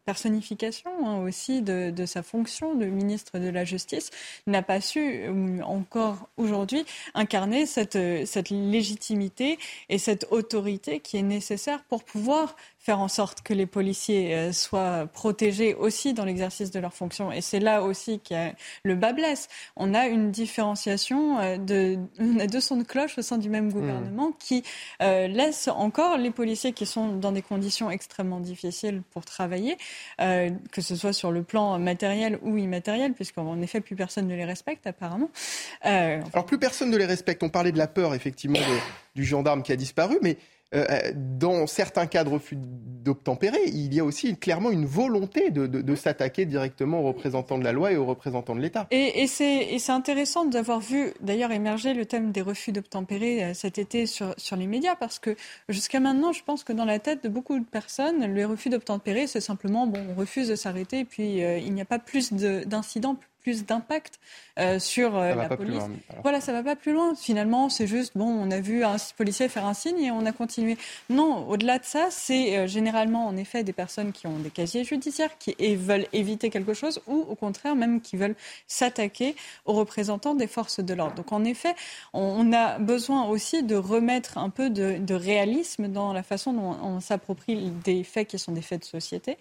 personnification 0.05 0.91
hein, 1.07 1.19
aussi 1.23 1.63
de, 1.63 1.93
sa 2.07 2.23
fonction 2.23 2.75
de 2.75 2.87
ministre 2.87 3.39
de 3.39 3.49
la 3.49 3.65
Justice, 3.65 4.11
n'a 4.47 4.63
pas 4.63 4.81
su, 4.81 5.29
encore 5.63 6.29
aujourd'hui, 6.37 6.85
incarner 7.15 7.67
cette 7.67 7.95
légitimité 8.51 9.59
et 9.89 9.99
cette 9.99 10.27
autorité 10.31 11.01
qui 11.01 11.17
est 11.17 11.23
nécessaire 11.23 11.85
pour 11.85 12.05
pouvoir 12.05 12.57
faire 12.85 13.01
en 13.01 13.09
sorte 13.09 13.43
que 13.43 13.55
les 13.55 13.67
policiers 13.67 14.53
soient 14.53 14.95
être 15.05 15.09
protégés 15.13 15.75
aussi 15.75 16.13
dans 16.13 16.25
l'exercice 16.25 16.71
de 16.71 16.81
leurs 16.81 16.95
fonctions. 16.95 17.33
Et 17.33 17.41
c'est 17.41 17.61
là 17.61 17.83
aussi 17.83 18.21
que 18.21 18.51
le 18.83 18.95
bas 18.95 19.13
blesse. 19.13 19.49
On 19.77 19.95
a 19.95 20.07
une 20.07 20.31
différenciation 20.31 21.39
euh, 21.39 21.57
de, 21.57 21.99
on 22.19 22.39
a 22.39 22.47
deux 22.47 22.61
sons 22.61 22.77
de 22.77 22.83
cloche 22.83 23.19
au 23.19 23.23
sein 23.23 23.39
du 23.39 23.49
même 23.49 23.73
gouvernement 23.73 24.31
mmh. 24.31 24.37
qui 24.39 24.63
euh, 25.03 25.29
laisse 25.29 25.69
encore 25.69 26.19
les 26.19 26.31
policiers 26.31 26.73
qui 26.73 26.87
sont 26.87 27.17
dans 27.17 27.33
des 27.33 27.43
conditions 27.43 27.91
extrêmement 27.91 28.41
difficiles 28.41 29.03
pour 29.13 29.25
travailler, 29.25 29.77
euh, 30.21 30.51
que 30.73 30.81
ce 30.81 30.97
soit 30.97 31.13
sur 31.13 31.33
le 31.33 31.43
plan 31.43 31.79
matériel 31.79 32.39
ou 32.43 32.57
immatériel, 32.57 33.13
puisqu'en 33.15 33.61
effet 33.61 33.81
plus 33.81 33.97
personne 33.97 34.29
ne 34.29 34.35
les 34.35 34.45
respecte 34.45 34.87
apparemment. 34.87 35.31
Alors 35.83 36.47
plus 36.47 36.59
personne 36.59 36.91
ne 36.91 36.97
les 36.97 37.07
respecte. 37.07 37.43
On 37.43 37.49
parlait 37.49 37.73
de 37.73 37.79
la 37.79 37.87
peur 37.87 38.15
effectivement 38.15 38.59
du 39.15 39.25
gendarme 39.25 39.63
qui 39.63 39.73
a 39.73 39.77
disparu, 39.77 40.19
mais 40.23 40.37
euh, 40.75 40.85
euh, 40.91 41.13
dans 41.15 41.67
certains 41.67 42.07
cas 42.07 42.25
de 42.25 42.31
refus 42.31 42.57
d'obtempérer, 42.59 43.61
il 43.67 43.95
y 43.95 44.01
a 44.01 44.05
aussi 44.05 44.37
clairement 44.37 44.71
une 44.71 44.87
volonté 44.87 45.51
de, 45.51 45.95
s'attaquer 45.95 46.47
directement 46.47 47.01
aux 47.01 47.09
représentants 47.09 47.59
de 47.59 47.65
la 47.65 47.73
loi 47.73 47.93
et 47.93 47.97
aux 47.97 48.07
représentants 48.07 48.57
de 48.57 48.61
l'État. 48.61 48.87
Et, 48.91 49.27
c'est 49.27 49.91
intéressant 49.91 50.47
d'avoir 50.47 50.81
vu 50.81 51.13
d'ailleurs 51.21 51.53
émerger 51.53 51.95
le 51.95 52.07
thème 52.07 52.33
des 52.33 52.41
refus 52.41 52.73
d'obtempérer 52.73 53.45
euh, 53.45 53.55
cet 53.55 53.79
été 53.79 54.07
sur, 54.07 54.35
les 54.57 54.67
médias, 54.67 54.97
parce 54.97 55.19
que 55.19 55.37
jusqu'à 55.69 56.01
maintenant, 56.01 56.33
je 56.33 56.43
pense 56.43 56.65
que 56.65 56.73
dans 56.73 56.87
la 56.87 56.99
tête 56.99 57.23
de 57.23 57.29
beaucoup 57.29 57.59
de 57.59 57.65
personnes, 57.65 58.27
le 58.27 58.47
refus 58.47 58.71
d'obtempérer, 58.71 59.27
c'est 59.27 59.41
simplement, 59.41 59.87
bon, 59.87 60.01
on 60.11 60.15
refuse 60.15 60.49
de 60.49 60.57
s'arrêter, 60.57 61.01
et 61.01 61.05
puis 61.05 61.39
il 61.39 61.73
n'y 61.75 61.81
a 61.81 61.87
pas 61.87 61.99
plus 61.99 62.33
d'incidents, 62.33 63.17
plus 63.45 63.65
d'impact 63.65 64.19
euh, 64.59 64.79
sur 64.79 65.17
euh, 65.17 65.35
la 65.35 65.49
police. 65.49 65.83
voilà, 66.23 66.41
ça 66.41 66.53
va 66.53 66.63
pas 66.63 66.77
plus 66.77 66.93
loin. 66.93 67.15
Finalement, 67.15 67.69
c'est 67.69 67.87
juste, 67.87 68.13
bon, 68.17 68.27
on 68.27 68.51
a 68.51 68.61
vu 68.61 68.85
un 68.85 68.97
policier 69.17 69.49
faire 69.49 69.67
un 69.67 69.75
signe 69.75 70.01
et 70.01 70.11
on 70.11 70.25
a 70.27 70.33
continué. 70.33 70.79
Non, 71.11 71.47
au-delà 71.49 71.79
de 71.79 71.85
ça, 71.85 72.07
c'est 72.11 72.57
euh, 72.57 72.67
généralement, 72.67 73.27
en 73.27 73.37
effet, 73.37 73.65
des 73.65 73.73
personnes 73.73 74.13
qui 74.13 74.27
ont 74.27 74.39
des 74.39 74.51
casiers 74.51 74.85
judiciaires, 74.85 75.37
qui 75.39 75.55
veulent 75.77 76.07
éviter 76.13 76.51
quelque 76.51 76.73
chose 76.73 77.03
ou, 77.07 77.27
au 77.29 77.35
contraire, 77.35 77.75
même 77.75 78.01
qui 78.01 78.17
veulent 78.17 78.37
s'attaquer 78.67 79.37
aux 79.67 79.75
représentants 79.75 80.35
des 80.35 80.47
forces 80.47 80.81
de 80.81 80.95
l'ordre. 80.95 81.17
Donc, 81.17 81.33
en 81.33 81.45
effet, 81.45 81.75
on, 82.13 82.53
a 82.53 82.79
besoin 82.79 83.27
aussi 83.27 83.63
de 83.63 83.77
remettre 83.77 84.39
un 84.39 84.51
peu 84.51 84.71
de, 84.71 85.15
réalisme 85.15 85.89
dans 85.89 86.13
la 86.13 86.23
façon 86.23 86.53
dont 86.53 86.77
on, 86.83 87.01
s'approprie 87.01 87.71
des 87.85 88.05
faits 88.05 88.29
qui 88.29 88.39
sont 88.39 88.53
des 88.53 88.63
faits 88.63 88.81
de 88.81 88.87
société 88.87 89.37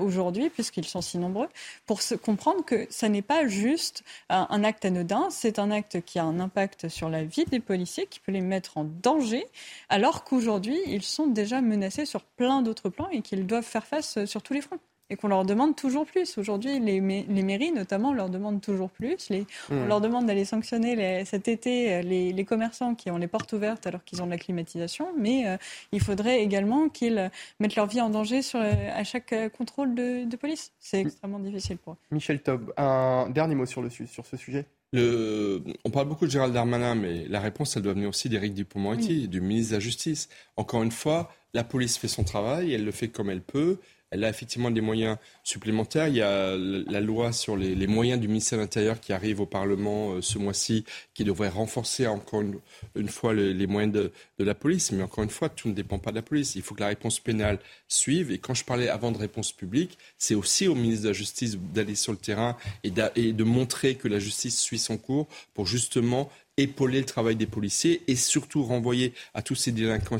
aujourd'hui, 0.00 0.50
puisqu'ils 0.50 0.84
sont 0.84 1.00
si 1.00 1.18
nombreux, 1.18 1.48
pour 1.86 2.02
se 2.02 2.14
comprendre 2.14 2.64
que 2.64 2.86
ça 2.90 3.08
n'est 3.08 3.22
pas 3.30 3.46
juste 3.46 4.02
un, 4.28 4.64
acte 4.64 4.84
anodin, 4.84 5.28
c'est 5.30 5.60
un 5.60 5.70
acte 5.70 6.00
qui 6.00 6.18
a 6.18 6.24
un 6.24 6.40
impact 6.40 6.88
sur 6.88 7.08
la 7.08 7.22
vie 7.22 7.44
des 7.44 7.60
policiers, 7.60 8.06
qui 8.06 8.18
peut 8.18 8.32
les 8.32 8.40
mettre 8.40 8.76
en 8.76 8.82
danger, 8.82 9.46
alors 9.88 10.24
qu'aujourd'hui, 10.24 10.76
ils 10.86 11.04
sont 11.04 11.28
déjà 11.28 11.60
menacés 11.60 12.06
sur 12.06 12.22
plein 12.22 12.60
d'autres 12.60 12.88
plans 12.88 13.08
et 13.10 13.22
qu'ils 13.22 13.46
doivent 13.46 13.62
faire 13.62 13.86
face 13.86 14.24
sur 14.24 14.42
tous 14.42 14.52
les 14.52 14.60
fronts 14.60 14.80
et 15.10 15.16
qu'on 15.16 15.28
leur 15.28 15.44
demande 15.44 15.76
toujours 15.76 16.06
plus. 16.06 16.38
Aujourd'hui, 16.38 16.78
les, 16.78 17.00
les, 17.00 17.42
mairies, 17.42 17.72
notamment, 17.72 18.14
leur 18.14 18.30
demandent 18.30 18.60
toujours 18.60 18.90
plus. 18.90 19.28
Les, 19.28 19.44
On 19.70 19.74
mmh. 19.74 19.88
leur 19.88 20.00
demande 20.00 20.26
d'aller 20.26 20.44
sanctionner 20.44 21.24
cet 21.24 21.48
été 21.48 21.94
euh, 21.94 22.02
les, 22.02 22.44
commerçants 22.44 22.94
qui 22.94 23.10
ont 23.10 23.18
les 23.18 23.26
portes 23.26 23.52
ouvertes 23.52 23.86
alors 23.86 24.04
qu'ils 24.04 24.22
ont 24.22 24.26
de 24.26 24.30
la 24.30 24.38
climatisation, 24.38 25.08
mais 25.18 25.46
euh, 25.46 25.56
il 25.92 26.00
faudrait 26.00 26.40
également 26.40 26.88
qu'ils 26.88 27.30
mettent 27.58 27.76
leur 27.76 27.86
vie 27.86 28.00
en 28.00 28.10
danger 28.10 28.40
sur, 28.42 28.60
euh, 28.60 28.72
à 28.94 29.04
chaque 29.04 29.34
contrôle 29.56 29.94
de, 29.94 30.36
police. 30.36 30.72
C'est 30.78 31.02
mmh. 31.02 31.06
extrêmement 31.06 31.38
difficile 31.40 31.76
pour 31.76 31.94
eux. 31.94 31.96
Michel 32.12 32.40
Taub, 32.40 32.72
un 32.76 33.28
dernier 33.30 33.54
mot 33.54 33.66
sur, 33.66 33.82
le, 33.82 33.90
sur 33.90 34.24
ce 34.24 34.36
sujet 34.36 34.64
le, 34.92 35.62
on 35.84 35.90
parle 35.90 36.08
beaucoup 36.08 36.26
de 36.26 36.30
Gérald 36.30 36.52
Darmanin, 36.52 36.96
mais 36.96 37.26
la 37.28 37.38
réponse, 37.38 37.76
elle 37.76 37.82
doit 37.82 37.92
venir 37.92 38.08
aussi 38.08 38.28
d'Éric 38.28 38.54
Dupond-Moretti, 38.54 39.28
du 39.28 39.40
ministre 39.40 39.70
de 39.70 39.76
la 39.76 39.80
Justice. 39.80 40.28
Encore 40.56 40.82
une 40.82 40.90
fois, 40.90 41.32
la 41.54 41.62
police 41.62 41.96
fait 41.96 42.08
son 42.08 42.24
travail, 42.24 42.72
elle 42.72 42.84
le 42.84 42.90
fait 42.90 43.08
comme 43.08 43.30
elle 43.30 43.42
peut. 43.42 43.78
Elle 44.10 44.24
a 44.24 44.28
effectivement 44.28 44.70
des 44.72 44.80
moyens 44.80 45.18
supplémentaires. 45.44 46.08
Il 46.08 46.16
y 46.16 46.22
a 46.22 46.56
la 46.56 47.00
loi 47.00 47.32
sur 47.32 47.56
les, 47.56 47.86
moyens 47.86 48.20
du 48.20 48.26
ministère 48.26 48.58
de 48.58 48.62
l'Intérieur 48.62 48.98
qui 48.98 49.12
arrive 49.12 49.40
au 49.40 49.46
Parlement 49.46 50.14
euh, 50.14 50.20
ce 50.20 50.38
mois-ci, 50.38 50.84
qui 51.14 51.22
devrait 51.22 51.48
renforcer 51.48 52.08
encore 52.08 52.42
une, 52.42 53.08
fois 53.08 53.34
les, 53.34 53.66
moyens 53.66 53.92
de, 53.92 54.12
la 54.38 54.54
police. 54.54 54.90
Mais 54.90 55.02
encore 55.04 55.22
une 55.22 55.30
fois, 55.30 55.48
tout 55.48 55.68
ne 55.68 55.74
dépend 55.74 55.98
pas 55.98 56.10
de 56.10 56.16
la 56.16 56.22
police. 56.22 56.56
Il 56.56 56.62
faut 56.62 56.74
que 56.74 56.80
la 56.80 56.88
réponse 56.88 57.20
pénale 57.20 57.60
suive. 57.86 58.32
Et 58.32 58.38
quand 58.38 58.54
je 58.54 58.64
parlais 58.64 58.88
avant 58.88 59.12
de 59.12 59.18
réponse 59.18 59.52
publique, 59.52 59.96
c'est 60.18 60.34
aussi 60.34 60.66
au 60.66 60.74
ministre 60.74 61.04
de 61.04 61.08
la 61.08 61.14
Justice 61.14 61.56
d'aller 61.56 61.94
sur 61.94 62.10
le 62.10 62.18
terrain 62.18 62.56
et, 62.82 62.92
et 63.14 63.32
de 63.32 63.44
montrer 63.44 63.94
que 63.94 64.08
la 64.08 64.18
justice 64.18 64.58
suit 64.58 64.78
son 64.78 64.98
cours 64.98 65.28
pour 65.54 65.66
justement 65.66 66.30
épauler 66.56 66.98
le 66.98 67.06
travail 67.06 67.36
des 67.36 67.46
policiers 67.46 68.02
et 68.08 68.16
surtout 68.16 68.62
renvoyer 68.64 69.14
à 69.34 69.42
tous 69.42 69.54
ces 69.54 69.72
délinquants 69.72 70.18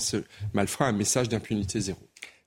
malfrats 0.55 0.87
un 0.87 0.93
message 0.93 1.29
d'impunité 1.29 1.81
zéro. 1.81 1.99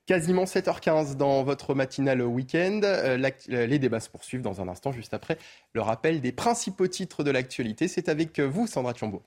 Quasiment 0.06 0.44
7h15 0.44 1.16
dans 1.16 1.42
votre 1.44 1.74
matinale 1.74 2.20
week-end. 2.22 2.80
Euh, 2.84 3.18
euh, 3.50 3.66
les 3.66 3.78
débats 3.78 4.00
se 4.00 4.10
poursuivent 4.10 4.42
dans 4.42 4.60
un 4.60 4.68
instant, 4.68 4.92
juste 4.92 5.14
après 5.14 5.38
le 5.72 5.80
rappel 5.80 6.20
des 6.20 6.32
principaux 6.32 6.88
titres 6.88 7.24
de 7.24 7.30
l'actualité. 7.30 7.88
C'est 7.88 8.10
avec 8.10 8.38
vous, 8.38 8.66
Sandra 8.66 8.92
Thiambo. 8.92 9.22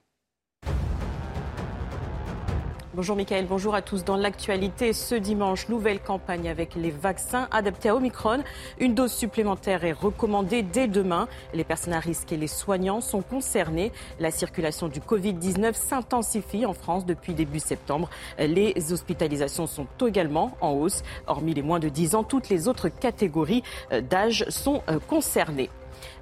Bonjour 2.97 3.15
Mickaël, 3.15 3.45
bonjour 3.45 3.75
à 3.75 3.83
tous. 3.83 4.03
Dans 4.03 4.17
l'actualité, 4.17 4.91
ce 4.91 5.13
dimanche, 5.13 5.69
nouvelle 5.69 5.99
campagne 5.99 6.49
avec 6.49 6.73
les 6.73 6.89
vaccins 6.89 7.47
adaptés 7.51 7.89
à 7.89 7.95
Omicron. 7.95 8.39
Une 8.79 8.95
dose 8.95 9.13
supplémentaire 9.13 9.85
est 9.85 9.91
recommandée 9.91 10.63
dès 10.63 10.87
demain. 10.87 11.27
Les 11.53 11.63
personnes 11.63 11.93
à 11.93 11.99
risque 11.99 12.31
et 12.31 12.37
les 12.37 12.47
soignants 12.47 12.99
sont 12.99 13.21
concernés. 13.21 13.91
La 14.19 14.31
circulation 14.31 14.87
du 14.87 14.99
Covid-19 14.99 15.75
s'intensifie 15.75 16.65
en 16.65 16.73
France 16.73 17.05
depuis 17.05 17.35
début 17.35 17.59
septembre. 17.59 18.09
Les 18.39 18.73
hospitalisations 18.91 19.67
sont 19.67 19.85
également 20.03 20.57
en 20.59 20.71
hausse. 20.71 21.03
Hormis 21.27 21.53
les 21.53 21.61
moins 21.61 21.79
de 21.79 21.89
10 21.89 22.15
ans, 22.15 22.23
toutes 22.23 22.49
les 22.49 22.67
autres 22.67 22.89
catégories 22.89 23.61
d'âge 24.09 24.43
sont 24.49 24.81
euh, 24.89 24.97
concernées. 25.07 25.69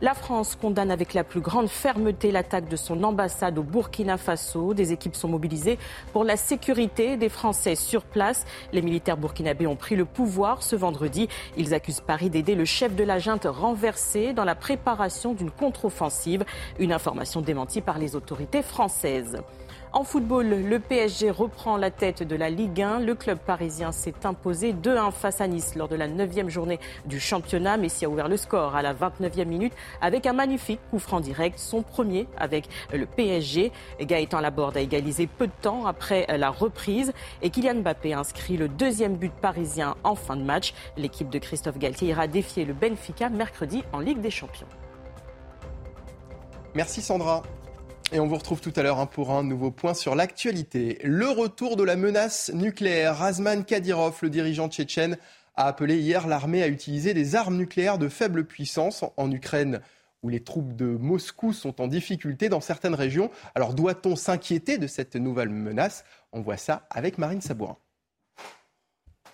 La 0.01 0.13
France 0.13 0.55
condamne 0.55 0.91
avec 0.91 1.13
la 1.13 1.23
plus 1.23 1.41
grande 1.41 1.67
fermeté 1.67 2.31
l'attaque 2.31 2.67
de 2.67 2.75
son 2.75 3.03
ambassade 3.03 3.57
au 3.57 3.63
Burkina 3.63 4.17
Faso. 4.17 4.73
Des 4.73 4.91
équipes 4.91 5.15
sont 5.15 5.27
mobilisées 5.27 5.79
pour 6.13 6.23
la 6.23 6.37
sécurité 6.37 7.17
des 7.17 7.29
Français 7.29 7.75
sur 7.75 8.03
place. 8.03 8.45
Les 8.73 8.81
militaires 8.81 9.17
burkinabés 9.17 9.67
ont 9.67 9.75
pris 9.75 9.95
le 9.95 10.05
pouvoir 10.05 10.63
ce 10.63 10.75
vendredi. 10.75 11.27
Ils 11.57 11.73
accusent 11.73 12.01
Paris 12.01 12.29
d'aider 12.29 12.55
le 12.55 12.65
chef 12.65 12.95
de 12.95 13.03
la 13.03 13.19
junte 13.19 13.45
renversé 13.45 14.33
dans 14.33 14.45
la 14.45 14.55
préparation 14.55 15.33
d'une 15.33 15.51
contre-offensive. 15.51 16.43
Une 16.79 16.91
information 16.91 17.41
démentie 17.41 17.81
par 17.81 17.97
les 17.97 18.15
autorités 18.15 18.61
françaises. 18.61 19.37
En 19.95 20.03
football, 20.03 20.49
le 20.49 20.79
PSG 20.81 21.31
reprend 21.31 21.77
la 21.77 21.89
tête 21.89 22.21
de 22.21 22.35
la 22.35 22.49
Ligue 22.49 22.81
1. 22.81 22.99
Le 22.99 23.15
club 23.15 23.39
parisien 23.39 23.93
s'est 23.93 24.25
imposé 24.25 24.73
2-1 24.73 25.13
face 25.13 25.39
à 25.39 25.47
Nice 25.47 25.75
lors 25.75 25.87
de 25.87 25.95
la 25.95 26.09
9 26.09 26.49
journée 26.49 26.81
du 27.05 27.17
championnat. 27.17 27.77
Messi 27.77 28.03
a 28.03 28.09
ouvert 28.09 28.27
le 28.27 28.35
score 28.35 28.75
à 28.75 28.81
la 28.81 28.93
29e 28.93 29.45
minute 29.45 29.71
avec 30.01 30.25
un 30.25 30.33
magnifique 30.33 30.81
coup 30.91 30.99
franc 30.99 31.21
direct, 31.21 31.57
son 31.57 31.81
premier 31.81 32.27
avec 32.35 32.67
le 32.91 33.05
PSG. 33.05 33.71
Gaëtan 34.01 34.41
Laborde 34.41 34.75
a 34.75 34.81
égalisé 34.81 35.27
peu 35.27 35.47
de 35.47 35.53
temps 35.61 35.85
après 35.85 36.25
la 36.27 36.49
reprise 36.49 37.13
et 37.41 37.49
Kylian 37.49 37.75
Mbappé 37.75 38.13
inscrit 38.13 38.57
le 38.57 38.67
deuxième 38.67 39.15
but 39.15 39.31
parisien 39.31 39.95
en 40.03 40.15
fin 40.15 40.35
de 40.35 40.43
match. 40.43 40.73
L'équipe 40.97 41.29
de 41.29 41.39
Christophe 41.39 41.77
Galtier 41.77 42.09
ira 42.09 42.27
défier 42.27 42.65
le 42.65 42.73
Benfica 42.73 43.29
mercredi 43.29 43.85
en 43.93 43.99
Ligue 43.99 44.19
des 44.19 44.29
Champions. 44.29 44.67
Merci 46.73 47.01
Sandra. 47.01 47.43
Et 48.11 48.19
on 48.19 48.27
vous 48.27 48.35
retrouve 48.35 48.61
tout 48.61 48.73
à 48.75 48.83
l'heure 48.83 48.99
hein, 48.99 49.07
pour 49.07 49.31
un 49.31 49.43
nouveau 49.43 49.71
point 49.71 49.95
sur 49.95 50.15
l'actualité. 50.15 50.99
Le 51.03 51.27
retour 51.27 51.75
de 51.75 51.83
la 51.83 51.95
menace 51.95 52.51
nucléaire. 52.53 53.17
Razman 53.17 53.65
Kadyrov, 53.65 54.19
le 54.21 54.29
dirigeant 54.29 54.69
tchétchène, 54.69 55.17
a 55.55 55.67
appelé 55.67 55.97
hier 55.97 56.27
l'armée 56.27 56.61
à 56.61 56.67
utiliser 56.67 57.13
des 57.13 57.35
armes 57.35 57.57
nucléaires 57.57 57.97
de 57.97 58.07
faible 58.07 58.45
puissance 58.45 59.03
en 59.17 59.31
Ukraine 59.31 59.81
où 60.21 60.29
les 60.29 60.43
troupes 60.43 60.75
de 60.75 60.85
Moscou 60.85 61.53
sont 61.53 61.81
en 61.81 61.87
difficulté 61.87 62.49
dans 62.49 62.61
certaines 62.61 62.95
régions. 62.95 63.29
Alors 63.53 63.73
doit-on 63.73 64.15
s'inquiéter 64.15 64.77
de 64.77 64.87
cette 64.87 65.15
nouvelle 65.15 65.49
menace? 65.49 66.03
On 66.31 66.41
voit 66.41 66.57
ça 66.57 66.87
avec 66.89 67.17
Marine 67.17 67.41
Sabourin. 67.41 67.77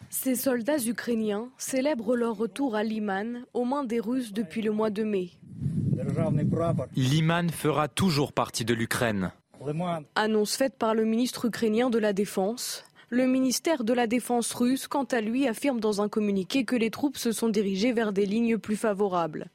Ces 0.10 0.36
soldats 0.36 0.86
ukrainiens 0.86 1.50
célèbrent 1.58 2.16
leur 2.16 2.36
retour 2.36 2.76
à 2.76 2.84
Liman, 2.84 3.46
aux 3.54 3.64
mains 3.64 3.86
des 3.86 4.00
Russes 4.00 4.34
depuis 4.34 4.62
le 4.62 4.72
mois 4.72 4.90
de 4.90 5.04
mai. 5.04 5.30
Liman 6.96 7.50
fera 7.50 7.88
toujours 7.88 8.34
partie 8.34 8.66
de 8.66 8.74
l'Ukraine. 8.74 9.32
Annonce 10.16 10.56
faite 10.56 10.76
par 10.78 10.96
le 10.96 11.06
ministre 11.06 11.46
ukrainien 11.46 11.90
de 11.90 12.00
la 12.00 12.14
Défense. 12.14 12.84
Le 13.14 13.28
ministère 13.28 13.84
de 13.84 13.92
la 13.92 14.08
Défense 14.08 14.54
russe, 14.54 14.88
quant 14.88 15.04
à 15.04 15.20
lui, 15.20 15.46
affirme 15.46 15.82
dans 15.82 16.02
un 16.02 16.08
communiqué 16.08 16.64
que 16.64 16.78
les 16.78 16.90
troupes 16.90 17.18
se 17.18 17.34
sont 17.34 17.50
dirigées 17.50 17.92
vers 17.92 18.14
des 18.14 18.26
lignes 18.26 18.58
plus 18.58 18.78
favorables. 18.78 19.48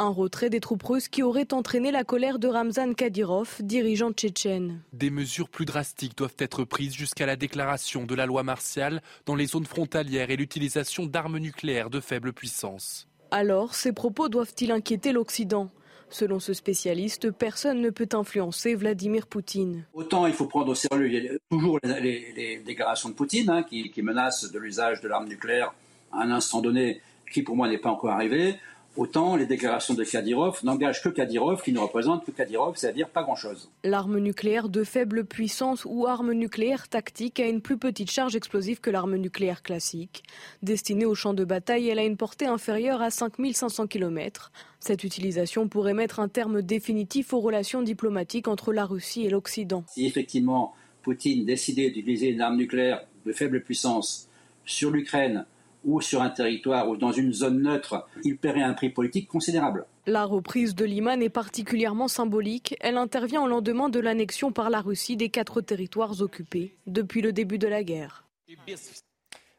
Un 0.00 0.08
retrait 0.08 0.50
des 0.50 0.58
troupes 0.58 0.82
russes 0.82 1.06
qui 1.06 1.22
aurait 1.22 1.54
entraîné 1.54 1.92
la 1.92 2.02
colère 2.02 2.40
de 2.40 2.48
Ramzan 2.48 2.92
Kadyrov, 2.92 3.58
dirigeant 3.60 4.10
tchétchène. 4.10 4.80
Des 4.92 5.10
mesures 5.10 5.48
plus 5.48 5.64
drastiques 5.64 6.18
doivent 6.18 6.34
être 6.38 6.64
prises 6.64 6.94
jusqu'à 6.94 7.24
la 7.24 7.36
déclaration 7.36 8.04
de 8.04 8.16
la 8.16 8.26
loi 8.26 8.42
martiale 8.42 9.00
dans 9.26 9.36
les 9.36 9.46
zones 9.46 9.66
frontalières 9.66 10.30
et 10.30 10.36
l'utilisation 10.36 11.06
d'armes 11.06 11.38
nucléaires 11.38 11.90
de 11.90 12.00
faible 12.00 12.32
puissance. 12.32 13.06
Alors, 13.30 13.76
ces 13.76 13.92
propos 13.92 14.28
doivent-ils 14.28 14.72
inquiéter 14.72 15.12
l'Occident? 15.12 15.70
Selon 16.10 16.38
ce 16.38 16.52
spécialiste, 16.52 17.30
personne 17.30 17.80
ne 17.80 17.90
peut 17.90 18.08
influencer 18.12 18.74
Vladimir 18.74 19.26
Poutine. 19.26 19.84
Autant 19.94 20.26
il 20.26 20.32
faut 20.32 20.46
prendre 20.46 20.70
au 20.70 20.74
sérieux 20.74 21.40
toujours 21.50 21.78
les, 21.82 22.62
déclarations 22.64 23.08
de 23.08 23.14
Poutine 23.14 23.50
hein, 23.50 23.62
qui, 23.62 23.92
menacent 24.02 24.50
de 24.50 24.58
l'usage 24.58 25.00
de 25.00 25.08
l'arme 25.08 25.28
nucléaire 25.28 25.74
à 26.12 26.22
un 26.22 26.30
instant 26.30 26.60
donné 26.60 27.00
qui 27.32 27.42
pour 27.42 27.56
moi 27.56 27.68
n'est 27.68 27.78
pas 27.78 27.90
encore 27.90 28.10
arrivé, 28.10 28.56
Autant 28.96 29.34
les 29.34 29.46
déclarations 29.46 29.94
de 29.94 30.04
Kadyrov 30.04 30.60
n'engagent 30.62 31.02
que 31.02 31.08
Kadyrov, 31.08 31.62
qui 31.62 31.72
ne 31.72 31.80
représente 31.80 32.24
que 32.24 32.30
Kadyrov, 32.30 32.76
c'est-à-dire 32.76 33.08
pas 33.08 33.24
grand-chose. 33.24 33.68
L'arme 33.82 34.18
nucléaire 34.18 34.68
de 34.68 34.84
faible 34.84 35.24
puissance 35.24 35.84
ou 35.84 36.06
arme 36.06 36.32
nucléaire 36.32 36.86
tactique 36.86 37.40
a 37.40 37.48
une 37.48 37.60
plus 37.60 37.76
petite 37.76 38.12
charge 38.12 38.36
explosive 38.36 38.80
que 38.80 38.90
l'arme 38.90 39.16
nucléaire 39.16 39.62
classique. 39.62 40.22
Destinée 40.62 41.06
au 41.06 41.16
champ 41.16 41.34
de 41.34 41.44
bataille, 41.44 41.88
elle 41.88 41.98
a 41.98 42.04
une 42.04 42.16
portée 42.16 42.46
inférieure 42.46 43.02
à 43.02 43.10
5500 43.10 43.88
km. 43.88 44.52
Cette 44.78 45.02
utilisation 45.02 45.66
pourrait 45.66 45.94
mettre 45.94 46.20
un 46.20 46.28
terme 46.28 46.62
définitif 46.62 47.32
aux 47.32 47.40
relations 47.40 47.82
diplomatiques 47.82 48.46
entre 48.46 48.72
la 48.72 48.84
Russie 48.84 49.26
et 49.26 49.30
l'Occident. 49.30 49.82
Si 49.88 50.06
effectivement 50.06 50.72
Poutine 51.02 51.44
décidait 51.44 51.90
d'utiliser 51.90 52.28
une 52.28 52.40
arme 52.40 52.56
nucléaire 52.56 53.04
de 53.26 53.32
faible 53.32 53.60
puissance 53.62 54.28
sur 54.64 54.90
l'Ukraine 54.90 55.46
ou 55.84 56.00
sur 56.00 56.22
un 56.22 56.30
territoire 56.30 56.88
ou 56.88 56.96
dans 56.96 57.12
une 57.12 57.32
zone 57.32 57.62
neutre, 57.62 58.06
il 58.24 58.36
paierait 58.36 58.62
un 58.62 58.74
prix 58.74 58.90
politique 58.90 59.28
considérable. 59.28 59.86
La 60.06 60.24
reprise 60.24 60.74
de 60.74 60.84
Liman 60.84 61.22
est 61.22 61.30
particulièrement 61.30 62.08
symbolique. 62.08 62.76
Elle 62.80 62.96
intervient 62.96 63.42
au 63.42 63.46
lendemain 63.46 63.88
de 63.88 64.00
l'annexion 64.00 64.52
par 64.52 64.70
la 64.70 64.80
Russie 64.80 65.16
des 65.16 65.28
quatre 65.28 65.60
territoires 65.60 66.20
occupés 66.20 66.76
depuis 66.86 67.22
le 67.22 67.32
début 67.32 67.58
de 67.58 67.68
la 67.68 67.82
guerre. 67.82 68.24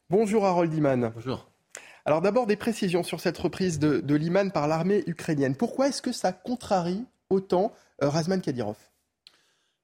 Bonjour 0.09 0.45
Harold 0.45 0.71
Liman. 0.71 1.11
Bonjour. 1.13 1.49
Alors 2.05 2.21
d'abord 2.21 2.45
des 2.45 2.55
précisions 2.55 3.01
sur 3.01 3.19
cette 3.19 3.37
reprise 3.37 3.79
de, 3.79 4.15
Liman 4.15 4.51
par 4.51 4.67
l'armée 4.67 5.03
ukrainienne. 5.07 5.55
Pourquoi 5.55 5.87
est-ce 5.87 6.03
que 6.03 6.11
ça 6.11 6.31
contrarie 6.31 7.03
autant 7.31 7.73
euh, 8.03 8.09
Razman 8.09 8.41
Kadyrov? 8.41 8.77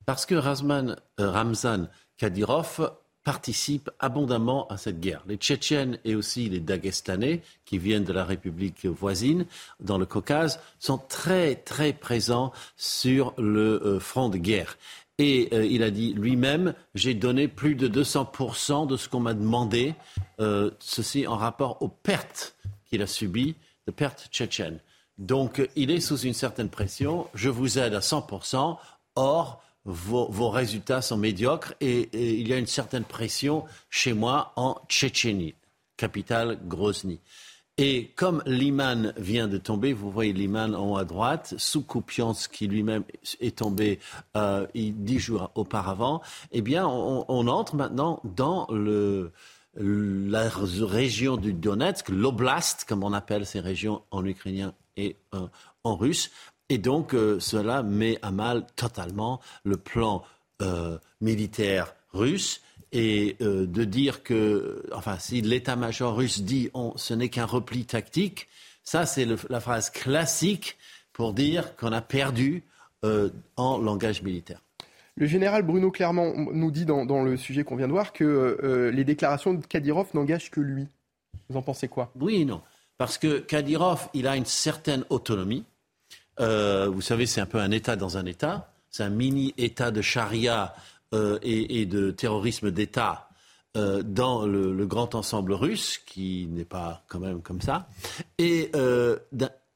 Parce 0.06 0.28
que 0.28 0.36
Razman, 0.36 0.96
euh, 1.20 1.32
Ramzan 1.32 1.88
Kadyrov 2.18 2.92
participent 3.24 3.92
abondamment 4.00 4.68
à 4.68 4.78
cette 4.78 5.00
guerre. 5.00 5.24
Les 5.28 5.36
Tchétchènes 5.36 6.00
et 6.06 6.16
aussi 6.16 6.50
les 6.50 6.60
Dagestanais, 6.60 7.42
qui 7.66 7.78
viennent 7.78 8.04
de 8.04 8.14
la 8.14 8.26
République 8.26 8.86
voisine, 8.86 9.46
dans 9.80 9.98
le 9.98 10.06
Caucase, 10.06 10.60
sont 10.80 10.98
très, 10.98 11.56
très 11.56 11.94
présents 11.94 12.52
sur 12.78 13.34
le 13.38 13.82
euh, 13.86 14.00
front 14.00 14.30
de 14.30 14.38
guerre. 14.38 14.78
Et 15.18 15.50
euh, 15.54 15.66
il 15.66 15.84
a 15.84 15.92
dit 15.92 16.14
lui-même, 16.14 16.74
j'ai 16.96 17.14
donné 17.14 17.48
plus 17.48 17.76
de 17.76 17.88
200% 17.88 18.88
de 18.88 18.98
ce 18.98 19.08
qu'on 19.08 19.20
m'a 19.20 19.36
demandé, 19.36 19.94
euh, 20.40 20.72
ceci 20.80 21.28
en 21.28 21.38
rapport 21.38 21.82
aux 21.82 21.90
pertes 21.90 22.56
qu'il 22.86 23.04
a 23.04 23.08
subies, 23.08 23.56
de 23.86 23.92
pertes 23.92 24.30
tchétchènes. 24.32 24.80
Donc 25.20 25.62
il 25.76 25.92
est 25.92 26.00
sous 26.00 26.18
une 26.18 26.34
certaine 26.34 26.70
pression, 26.70 27.28
je 27.36 27.50
vous 27.50 27.78
aide 27.78 27.94
à 27.94 28.00
100%, 28.00 28.78
or 29.16 29.62
vos, 29.86 30.50
résultats 30.50 31.02
sont 31.02 31.18
médiocres 31.18 31.74
et, 31.82 32.10
il 32.14 32.48
y 32.48 32.54
a 32.54 32.58
une 32.58 32.68
certaine 32.68 33.04
pression 33.04 33.66
chez 33.90 34.14
moi 34.14 34.54
en 34.56 34.80
Tchétchénie, 34.88 35.56
capitale 35.98 36.60
Grozny. 36.66 37.20
Et 37.78 38.12
comme 38.16 38.44
Liman 38.46 39.14
vient 39.18 39.48
de 39.48 39.58
tomber, 39.58 39.94
vous 39.94 40.12
voyez 40.12 40.34
Liman 40.34 40.76
en 40.76 40.92
haut 40.92 40.98
à 40.98 41.06
droite, 41.06 41.56
sous 41.58 41.84
qui 42.52 42.68
lui-même 42.68 43.04
est 43.40 43.58
tombé 43.58 44.00
euh, 44.36 44.68
dix 44.76 45.20
jours 45.20 45.52
auparavant, 45.56 46.22
eh 46.52 46.62
bien, 46.62 46.86
on, 46.86 47.48
entre 47.48 47.76
maintenant 47.76 48.22
dans 48.24 48.68
la 49.76 50.50
région 50.50 51.38
du 51.38 51.54
Donetsk, 51.54 52.10
l'oblast, 52.10 52.86
comme 52.88 53.04
on 53.04 53.14
appelle 53.14 53.46
ces 53.46 53.62
régions 53.62 54.04
en 54.12 54.26
ukrainien 54.26 54.74
et 54.98 55.16
euh, 55.34 55.48
en 55.84 55.96
russe, 55.96 56.30
et 56.72 56.78
donc, 56.78 57.14
euh, 57.14 57.38
cela 57.42 57.84
met 57.84 58.18
à 58.22 58.32
mal 58.32 58.66
totalement 58.78 59.42
le 59.66 59.76
plan 59.76 60.24
euh, 60.62 60.98
militaire 61.20 61.94
russe. 62.14 62.62
Et 62.94 63.36
euh, 63.42 63.66
de 63.66 63.84
dire 63.84 64.24
que, 64.24 64.82
enfin, 64.94 65.18
si 65.20 65.42
l'état-major 65.42 66.16
russe 66.16 66.44
dit 66.44 66.70
on, 66.74 66.94
ce 66.96 67.14
n'est 67.14 67.28
qu'un 67.28 67.46
repli 67.46 67.84
tactique, 67.84 68.48
ça, 68.86 69.06
c'est 69.06 69.28
la 69.50 69.60
phrase 69.60 69.90
classique 69.90 70.78
pour 71.12 71.34
dire 71.34 71.76
qu'on 71.76 71.92
a 71.92 72.02
perdu 72.02 72.64
en 73.58 73.78
langage 73.78 74.22
militaire. 74.22 74.62
Le 75.16 75.26
général 75.26 75.64
Bruno 75.64 75.92
Clermont 75.92 76.34
nous 76.54 76.72
dit 76.72 76.86
dans, 76.86 77.06
dans 77.06 77.22
le 77.22 77.36
sujet 77.36 77.64
qu'on 77.64 77.76
vient 77.76 77.88
de 77.88 77.94
voir 77.94 78.14
que 78.14 78.92
les 78.94 79.04
déclarations 79.04 79.54
de 79.54 79.66
Kadyrov 79.66 80.08
n'engagent 80.14 80.52
que 80.52 80.62
lui. 80.62 80.88
Vous 81.50 81.58
en 81.58 81.62
pensez 81.62 81.88
quoi? 81.88 82.12
Oui 82.20 82.42
et 82.42 82.46
non. 82.46 82.62
Parce 82.98 83.18
que 83.18 83.40
Kadyrov, 83.40 84.10
il 84.14 84.28
a 84.28 84.36
une 84.36 84.46
certaine 84.46 85.04
autonomie. 85.10 85.66
Euh, 86.40 86.90
vous 86.90 87.02
savez, 87.02 87.26
c'est 87.26 87.42
un 87.42 87.46
peu 87.46 87.60
un 87.60 87.72
État 87.72 87.96
dans 87.96 88.18
un 88.18 88.26
État. 88.26 88.74
C'est 88.90 89.04
un 89.04 89.10
mini-État 89.10 89.92
de 89.92 90.02
charia 90.02 90.76
euh, 91.14 91.40
et, 91.42 91.86
de 91.86 92.12
terrorisme 92.12 92.72
d'État 92.72 93.30
euh, 93.78 94.04
dans 94.04 94.46
le, 94.46 94.86
grand 94.86 95.16
ensemble 95.16 95.54
russe, 95.54 95.98
qui 96.06 96.48
n'est 96.50 96.66
pas 96.66 97.04
quand 97.08 97.20
même 97.20 97.42
comme 97.42 97.62
ça. 97.62 97.88
Et, 98.38 98.72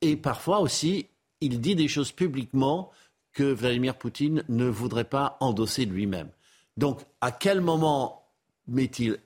et 0.02 0.16
parfois 0.18 0.60
aussi, 0.60 1.08
il 1.42 1.62
dit 1.62 1.76
des 1.76 1.88
choses 1.88 2.12
publiquement 2.12 2.92
que 3.34 3.44
Vladimir 3.44 3.96
Poutine 3.96 4.44
ne 4.50 4.66
voudrait 4.66 5.04
pas 5.04 5.38
endosser 5.42 5.86
lui-même. 5.86 6.30
Donc, 6.78 7.02
à 7.22 7.32
quel 7.32 7.62
moment 7.62 8.26
met-il 8.68 9.20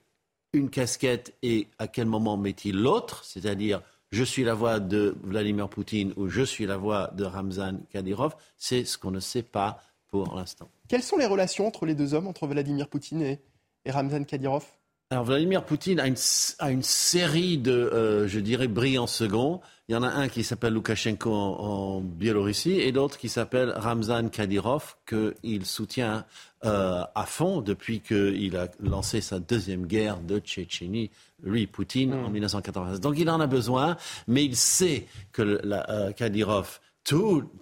une 0.53 0.69
casquette 0.69 1.35
et 1.41 1.67
à 1.77 1.87
quel 1.87 2.07
moment 2.07 2.37
met-il 2.37 2.75
l'autre, 2.75 3.23
c'est-à-dire 3.23 3.81
je 4.11 4.23
suis 4.23 4.43
la 4.43 4.53
voix 4.53 4.79
de 4.79 5.15
Vladimir 5.23 5.69
Poutine 5.69 6.13
ou 6.15 6.27
je 6.27 6.41
suis 6.41 6.65
la 6.65 6.77
voix 6.77 7.11
de 7.15 7.23
Ramzan 7.23 7.79
Kadyrov, 7.91 8.35
c'est 8.57 8.85
ce 8.85 8.97
qu'on 8.97 9.11
ne 9.11 9.19
sait 9.19 9.43
pas 9.43 9.81
pour 10.07 10.35
l'instant. 10.35 10.69
Quelles 10.87 11.03
sont 11.03 11.17
les 11.17 11.25
relations 11.25 11.67
entre 11.67 11.85
les 11.85 11.95
deux 11.95 12.13
hommes, 12.13 12.27
entre 12.27 12.47
Vladimir 12.47 12.87
Poutine 12.87 13.21
et, 13.21 13.39
Ramzan 13.87 14.23
Kadyrov? 14.23 14.65
Alors 15.11 15.23
Vladimir 15.23 15.63
Poutine 15.63 15.99
a 15.99 16.07
une, 16.07 16.83
série 16.83 17.57
de, 17.57 17.71
euh, 17.71 18.27
je 18.27 18.39
dirais, 18.39 18.67
brillants 18.67 19.07
seconds. 19.07 19.59
Il 19.87 19.93
y 19.93 19.95
en 19.95 20.03
a 20.03 20.07
un 20.07 20.27
qui 20.27 20.43
s'appelle 20.43 20.73
Loukachenko 20.73 21.31
en, 21.31 22.01
Biélorussie 22.01 22.79
et 22.79 22.91
l'autre 22.91 23.17
qui 23.17 23.29
s'appelle 23.29 23.73
Ramzan 23.75 24.29
Kadyrov, 24.29 24.97
qu'il 25.07 25.65
soutient 25.65 26.25
euh, 26.65 27.03
à 27.15 27.25
fond 27.25 27.61
depuis 27.61 28.01
qu'il 28.01 28.57
a 28.57 28.67
lancé 28.81 29.21
sa 29.21 29.39
deuxième 29.39 29.85
guerre 29.85 30.19
de 30.19 30.39
Tchétchénie, 30.39 31.09
lui, 31.41 31.67
Poutine, 31.67 32.13
en 32.13 32.29
1996. 32.29 32.97
Hmm. 32.97 33.01
Donc 33.01 33.15
il 33.17 33.29
en 33.29 33.39
a 33.39 33.47
besoin, 33.47 33.97
mais 34.27 34.43
il 34.43 34.55
sait 34.55 35.07
que 35.31 35.41
la, 35.41 35.89
euh, 35.89 36.11
Kadyrov 36.11 36.79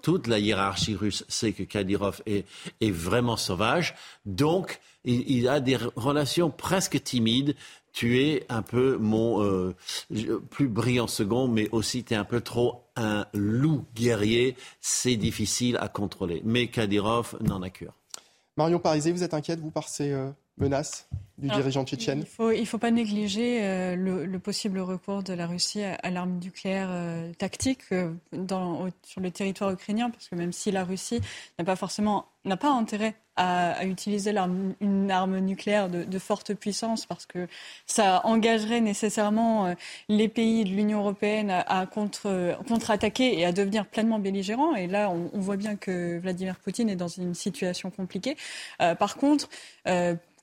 toute 0.01 0.27
la 0.27 0.39
hiérarchie 0.39 0.95
russe 0.95 1.23
sait 1.27 1.53
que 1.53 1.63
Kadyrov 1.63 2.21
est, 2.25 2.45
vraiment 2.81 3.37
sauvage. 3.37 3.95
Donc, 4.25 4.79
il, 5.05 5.47
a 5.47 5.59
des 5.59 5.77
relations 5.95 6.49
presque 6.49 7.01
timides. 7.01 7.55
Tu 7.93 8.21
es 8.21 8.45
un 8.49 8.61
peu 8.61 8.97
mon 8.97 9.43
euh, 9.43 9.75
plus 10.49 10.67
brillant 10.67 11.07
second, 11.07 11.47
mais 11.47 11.69
aussi 11.71 12.03
tu 12.03 12.13
es 12.13 12.17
un 12.17 12.25
peu 12.25 12.41
trop 12.41 12.83
un 12.95 13.25
loup 13.33 13.85
guerrier. 13.95 14.55
C'est 14.81 15.15
difficile 15.15 15.77
à 15.79 15.87
contrôler. 15.87 16.41
Mais 16.43 16.67
Kadyrov 16.67 17.37
n'en 17.41 17.61
a 17.61 17.69
cure. 17.69 17.93
Marion 18.57 18.79
Parisé, 18.79 19.11
vous 19.11 19.23
êtes 19.23 19.35
inquiète, 19.35 19.59
vous, 19.59 19.69
par 19.69 19.87
ces 19.87 20.11
euh, 20.11 20.31
menaces? 20.57 21.07
Du 21.37 21.47
dirigeant 21.49 21.85
tchétchène 21.85 22.25
Il 22.39 22.59
ne 22.59 22.65
faut, 22.65 22.77
pas 22.77 22.91
négliger 22.91 23.59
euh, 23.61 23.95
le, 23.95 24.39
possible 24.39 24.79
recours 24.79 25.23
de 25.23 25.33
la 25.33 25.47
Russie 25.47 25.83
à, 25.83 26.09
l'arme 26.09 26.39
nucléaire 26.39 26.89
tactique 27.37 27.83
sur 27.87 29.21
le 29.21 29.31
territoire 29.31 29.71
ukrainien, 29.71 30.09
parce 30.09 30.29
que 30.29 30.35
même 30.35 30.51
si 30.51 30.71
la 30.71 30.83
Russie 30.83 31.19
n'a 31.59 31.65
pas 31.65 31.75
forcément 31.75 32.25
n'a 32.45 32.55
pas 32.55 32.71
intérêt 32.71 33.15
à, 33.35 33.85
utiliser 33.85 34.33
une 34.79 35.11
arme 35.11 35.39
nucléaire 35.39 35.89
de, 35.89 36.19
forte 36.19 36.53
puissance 36.53 37.05
parce 37.05 37.25
que 37.25 37.47
ça 37.85 38.21
engagerait 38.25 38.79
nécessairement 38.79 39.75
les 40.07 40.29
pays 40.29 40.63
de 40.63 40.69
l'Union 40.69 40.99
européenne 40.99 41.51
à, 41.51 41.85
contre, 41.85 42.57
contre-attaquer 42.67 43.37
et 43.37 43.45
à 43.45 43.51
devenir 43.51 43.85
pleinement 43.85 44.19
belligérants. 44.19 44.75
Et 44.75 44.87
là, 44.87 45.11
on, 45.11 45.39
voit 45.39 45.57
bien 45.57 45.75
que 45.75 46.17
Vladimir 46.19 46.55
Poutine 46.55 46.89
est 46.89 46.95
dans 46.95 47.09
une 47.09 47.33
situation 47.33 47.91
compliquée. 47.91 48.37
par 48.97 49.17
contre, 49.17 49.49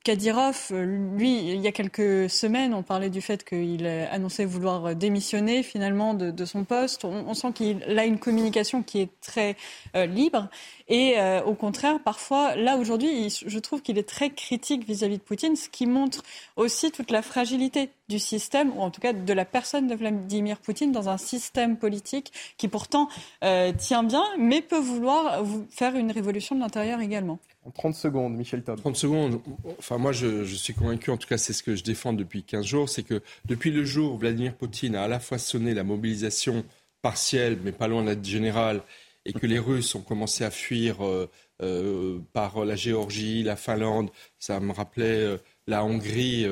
Kadyrov, 0.04 0.70
lui, 0.84 1.52
il 1.52 1.60
y 1.60 1.66
a 1.66 1.72
quelques 1.72 2.30
semaines, 2.30 2.74
on 2.74 2.82
parlait 2.82 3.10
du 3.10 3.20
fait 3.20 3.44
qu'il 3.44 3.86
annonçait 3.86 4.44
vouloir 4.44 4.94
démissionner 4.94 5.62
finalement 5.62 6.14
de, 6.14 6.44
son 6.44 6.64
poste. 6.64 7.04
On, 7.04 7.34
sent 7.34 7.52
qu'il 7.54 7.98
a 7.98 8.04
une 8.04 8.18
communication 8.18 8.82
qui 8.82 9.00
est 9.00 9.10
très 9.20 9.56
euh, 9.96 10.06
libre. 10.06 10.48
Et 10.88 11.14
euh, 11.16 11.42
au 11.42 11.54
contraire, 11.54 11.98
parfois, 12.04 12.56
là 12.56 12.76
aujourd'hui, 12.76 13.30
je 13.46 13.58
trouve 13.58 13.80
qu'il 13.80 13.96
est 13.96 14.08
très 14.08 14.30
critique 14.30 14.86
vis-à-vis 14.86 15.16
de 15.16 15.22
Poutine, 15.22 15.56
ce 15.56 15.68
qui 15.70 15.86
montre 15.86 16.22
aussi 16.56 16.90
toute 16.90 17.10
la 17.10 17.22
fragilité 17.22 17.88
du 18.08 18.18
système, 18.18 18.70
ou 18.76 18.82
en 18.82 18.90
tout 18.90 19.00
cas 19.00 19.14
de 19.14 19.32
la 19.32 19.46
personne 19.46 19.86
de 19.86 19.94
Vladimir 19.94 20.58
Poutine 20.58 20.92
dans 20.92 21.08
un 21.08 21.16
système 21.16 21.78
politique 21.78 22.32
qui 22.58 22.68
pourtant 22.68 23.08
euh, 23.44 23.72
tient 23.72 24.02
bien, 24.02 24.24
mais 24.38 24.60
peut 24.60 24.78
vouloir 24.78 25.42
faire 25.70 25.96
une 25.96 26.12
révolution 26.12 26.54
de 26.54 26.60
l'intérieur 26.60 27.00
également. 27.00 27.38
En 27.64 27.70
30 27.70 27.94
secondes, 27.94 28.34
Michel 28.34 28.62
Top. 28.62 28.76
30 28.76 28.94
secondes. 28.94 29.40
Enfin, 29.78 29.96
moi, 29.96 30.12
je, 30.12 30.44
je, 30.44 30.54
suis 30.54 30.74
convaincu, 30.74 31.10
en 31.10 31.16
tout 31.16 31.26
cas, 31.26 31.38
c'est 31.38 31.54
ce 31.54 31.62
que 31.62 31.76
je 31.76 31.82
défends 31.82 32.12
depuis 32.12 32.42
15 32.42 32.66
jours, 32.66 32.88
c'est 32.90 33.02
que 33.02 33.22
depuis 33.46 33.70
le 33.70 33.84
jour 33.84 34.14
où 34.14 34.18
Vladimir 34.18 34.54
Poutine 34.54 34.96
a 34.96 35.04
à 35.04 35.08
la 35.08 35.18
fois 35.18 35.38
sonné 35.38 35.72
la 35.72 35.82
mobilisation 35.82 36.62
partielle, 37.00 37.58
mais 37.64 37.72
pas 37.72 37.88
loin 37.88 38.02
d'être 38.02 38.24
générale, 38.24 38.82
et 39.24 39.32
que 39.32 39.46
les 39.46 39.58
Russes 39.58 39.94
ont 39.94 40.02
commencé 40.02 40.44
à 40.44 40.50
fuir 40.50 41.04
euh, 41.04 41.30
euh, 41.62 42.20
par 42.32 42.64
la 42.64 42.76
Géorgie, 42.76 43.42
la 43.42 43.56
Finlande, 43.56 44.10
ça 44.38 44.60
me 44.60 44.72
rappelait 44.72 45.24
euh, 45.24 45.38
la 45.66 45.84
Hongrie 45.84 46.46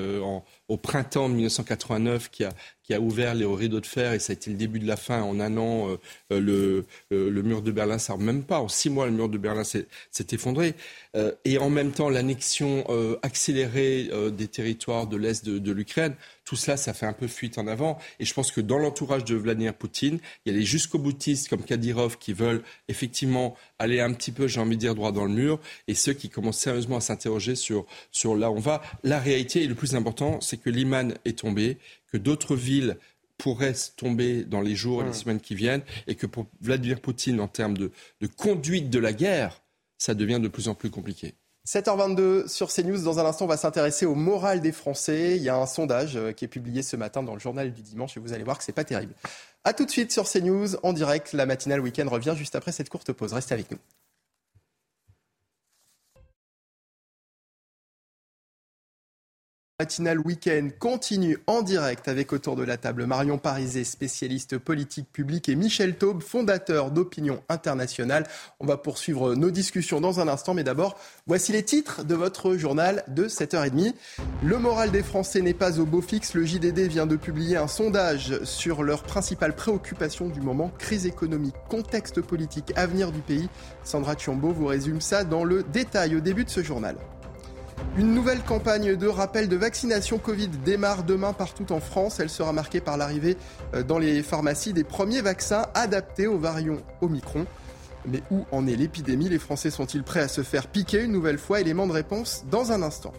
au 0.73 0.79
printemps 0.79 1.29
de 1.29 1.35
1989 1.35 2.31
qui 2.31 2.45
a, 2.45 2.53
ouvert 2.99 3.35
les 3.35 3.47
rideaux 3.47 3.81
de 3.81 3.87
fer 3.87 4.13
et 4.13 4.19
ça 4.19 4.33
a 4.33 4.35
été 4.35 4.51
le 4.51 4.57
début 4.57 4.79
de 4.79 4.87
la 4.87 4.97
fin. 4.97 5.23
En 5.23 5.41
un 5.41 5.57
an, 5.57 5.89
euh, 5.89 5.97
euh, 6.31 6.41
le, 6.41 6.85
euh, 7.13 7.43
mur 7.43 7.63
de 7.63 7.71
Berlin, 7.71 7.99
ça 7.99 8.17
même 8.19 8.43
pas. 8.43 8.61
En 8.61 8.69
six 8.69 8.91
mois, 8.91 9.07
le 9.07 9.13
mur 9.13 9.31
de 9.31 9.39
Berlin 9.39 9.65
s'est 9.65 9.87
effondré. 10.33 10.75
et 11.45 11.59
en 11.59 11.71
même 11.71 11.93
temps, 11.93 12.09
l'annexion 12.09 12.87
accélérée 13.23 14.11
des 14.33 14.49
territoires 14.49 15.07
de 15.07 15.17
l'Est 15.17 15.45
de, 15.45 15.73
l'Ukraine. 15.73 16.15
Tout 16.45 16.57
cela, 16.57 16.77
ça 16.77 16.93
fait 16.93 17.07
un 17.07 17.13
peu 17.13 17.29
fuite 17.29 17.57
en 17.59 17.67
avant. 17.67 17.99
Et 18.19 18.25
je 18.25 18.35
pense 18.35 18.51
que 18.51 18.61
dans 18.61 18.79
l'entourage 18.79 19.25
de 19.25 19.37
Vladimir 19.37 19.75
Poutine, 19.75 20.19
il 20.45 20.53
y 20.53 20.55
a 20.55 20.59
les 20.59 20.65
jusqu'au 20.65 20.99
boutistes 20.99 21.49
comme 21.49 21.63
Kadyrov 21.63 22.19
qui 22.19 22.33
veulent 22.33 22.63
effectivement 22.89 23.57
aller 23.79 24.01
un 24.01 24.13
petit 24.13 24.33
peu, 24.33 24.49
j'ai 24.49 24.61
envie 24.61 24.77
de 24.77 24.81
dire, 24.81 24.95
droit 24.95 25.13
dans 25.13 25.25
le 25.25 25.33
mur, 25.33 25.61
et 25.89 25.95
ceux 25.95 26.13
qui 26.13 26.29
commencent 26.29 26.59
sérieusement 26.59 26.97
à 26.97 27.01
s'interroger 27.01 27.55
sur, 27.55 27.87
sur 28.11 28.35
là 28.35 28.51
on 28.51 28.59
va. 28.59 28.83
La 29.03 29.19
réalité, 29.19 29.63
et 29.63 29.67
le 29.67 29.75
plus 29.75 29.95
important, 29.95 30.41
c'est 30.41 30.57
que 30.63 30.71
l'Iman 30.71 31.15
est 31.25 31.39
tombé, 31.39 31.79
que 32.11 32.17
d'autres 32.17 32.57
villes 32.57 32.97
pourraient 33.39 33.75
tomber 33.97 34.45
dans 34.45 34.61
les 34.61 34.77
jours 34.77 35.03
et 35.03 35.05
les 35.05 35.11
mmh. 35.11 35.15
semaines 35.15 35.41
qui 35.41 35.55
viennent, 35.55 35.83
et 36.07 36.15
que 36.15 36.27
pour 36.27 36.47
Vladimir 36.61 37.01
Poutine, 37.01 37.41
en 37.41 37.49
termes 37.49 37.77
de, 37.77 37.91
de 38.21 38.27
conduite 38.27 38.89
de 38.89 38.99
la 38.99 39.13
guerre, 39.13 39.63
ça 39.99 40.15
devient 40.15 40.41
de 40.41 40.49
plus 40.49 40.69
en 40.69 40.75
plus 40.75 40.91
compliqué. 40.91 41.35
7h22 41.67 42.49
sur 42.49 42.73
CNews. 42.73 43.03
Dans 43.03 43.21
un 43.21 43.25
instant, 43.25 43.45
on 43.45 43.49
va 43.49 43.57
s'intéresser 43.57 44.05
au 44.05 44.15
moral 44.15 44.61
des 44.61 44.73
Français. 44.73 45.37
Il 45.37 45.43
y 45.43 45.49
a 45.49 45.57
un 45.57 45.67
sondage 45.67 46.17
euh, 46.17 46.33
qui 46.33 46.45
est 46.45 46.49
publié 46.49 46.83
ce 46.83 46.97
matin 46.97 47.23
dans 47.23 47.35
le 47.35 47.41
journal 47.41 47.73
du 47.73 47.83
dimanche 47.83 48.17
et 48.17 48.21
vous 48.21 48.33
allez 48.33 48.43
voir 48.43 48.59
que 48.59 48.65
c'est 48.65 48.73
pas 48.73 48.85
terrible. 48.85 49.15
A 49.63 49.73
tout 49.73 49.85
de 49.85 49.91
suite 49.91 50.11
sur 50.11 50.29
CNews 50.29 50.75
en 50.83 50.93
direct. 50.93 51.33
La 51.33 51.47
matinale 51.47 51.81
week-end 51.81 52.09
revient 52.09 52.35
juste 52.37 52.57
après 52.57 52.73
cette 52.73 52.89
courte 52.89 53.13
pause. 53.13 53.33
Restez 53.33 53.55
avec 53.55 53.71
nous. 53.71 53.79
Matinale 59.83 60.21
week-end 60.21 60.69
continue 60.79 61.39
en 61.49 61.61
direct 61.61 62.07
avec 62.07 62.33
autour 62.33 62.55
de 62.55 62.63
la 62.63 62.77
table 62.77 63.05
Marion 63.05 63.37
Parizet, 63.37 63.83
spécialiste 63.83 64.57
politique 64.57 65.11
publique, 65.13 65.49
et 65.49 65.57
Michel 65.57 65.97
Taube, 65.97 66.23
fondateur 66.23 66.93
d'Opinion 66.93 67.43
Internationale. 67.49 68.25
On 68.61 68.67
va 68.67 68.77
poursuivre 68.77 69.35
nos 69.35 69.51
discussions 69.51 70.01
dans 70.01 70.21
un 70.21 70.29
instant, 70.29 70.55
mais 70.55 70.63
d'abord, 70.63 70.97
voici 71.27 71.51
les 71.51 71.65
titres 71.65 72.05
de 72.05 72.15
votre 72.15 72.55
journal 72.55 73.03
de 73.09 73.27
7h30. 73.27 73.93
Le 74.45 74.57
moral 74.57 74.93
des 74.93 75.03
Français 75.03 75.41
n'est 75.41 75.53
pas 75.53 75.81
au 75.81 75.85
beau 75.85 76.01
fixe. 76.01 76.35
Le 76.35 76.45
JDD 76.45 76.83
vient 76.83 77.07
de 77.07 77.17
publier 77.17 77.57
un 77.57 77.67
sondage 77.67 78.39
sur 78.45 78.85
leurs 78.85 79.03
principales 79.03 79.57
préoccupations 79.57 80.29
du 80.29 80.41
moment, 80.41 80.71
crise 80.79 81.07
économique, 81.07 81.57
contexte 81.69 82.21
politique, 82.21 82.73
avenir 82.77 83.11
du 83.11 83.19
pays. 83.19 83.49
Sandra 83.83 84.15
Chiombo 84.15 84.53
vous 84.53 84.67
résume 84.67 85.01
ça 85.01 85.25
dans 85.25 85.43
le 85.43 85.65
détail 85.65 86.15
au 86.15 86.21
début 86.21 86.45
de 86.45 86.51
ce 86.51 86.63
journal. 86.63 86.95
Une 87.97 88.15
nouvelle 88.15 88.43
campagne 88.43 88.97
de 88.97 89.07
rappel 89.07 89.49
de 89.49 89.57
vaccination 89.57 90.17
Covid 90.19 90.49
démarre 90.49 91.05
demain 91.05 91.35
partout 91.35 91.73
en 91.73 91.81
France. 91.81 92.21
Elle 92.21 92.31
sera 92.31 92.53
marquée 92.53 92.81
par 92.81 92.97
l'arrivée 92.97 93.37
euh, 93.75 93.83
dans 93.83 93.99
les 93.99 94.23
pharmacies 94.23 94.73
des 94.73 94.85
premiers 94.85 95.21
vaccins 95.21 95.67
adaptés 95.75 96.27
aux 96.27 96.39
variants 96.39 96.79
Omicron. 97.03 97.47
Mais 98.07 98.23
où 98.31 98.47
en 98.51 98.67
est 98.67 98.77
l'épidémie? 98.77 99.29
Les 99.29 99.39
Français 99.39 99.71
sont-ils 99.71 100.03
prêts 100.03 100.21
à 100.21 100.29
se 100.29 100.43
faire 100.43 100.69
piquer 100.69 101.03
une 101.03 101.13
nouvelle 101.13 101.39
fois? 101.39 101.61
Élément 101.61 101.87
de 101.87 101.93
réponse 101.93 102.45
dans 102.51 102.73
un 102.73 102.83
instant. 102.83 103.13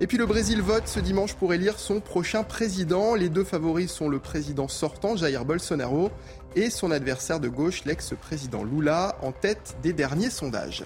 Et 0.00 0.08
puis 0.08 0.18
le 0.18 0.26
Brésil 0.26 0.62
vote 0.62 0.88
ce 0.88 0.98
dimanche 0.98 1.34
pour 1.34 1.54
élire 1.54 1.78
son 1.78 2.00
prochain 2.00 2.42
président. 2.42 3.14
Les 3.14 3.28
deux 3.28 3.44
favoris 3.44 3.90
sont 3.90 4.08
le 4.08 4.18
président 4.18 4.66
sortant, 4.66 5.14
Jair 5.14 5.44
Bolsonaro, 5.44 6.10
et 6.56 6.70
son 6.70 6.90
adversaire 6.90 7.38
de 7.38 7.48
gauche, 7.48 7.84
l'ex-président 7.84 8.64
Lula, 8.64 9.16
en 9.22 9.30
tête 9.30 9.76
des 9.80 9.92
derniers 9.92 10.30
sondages. 10.30 10.84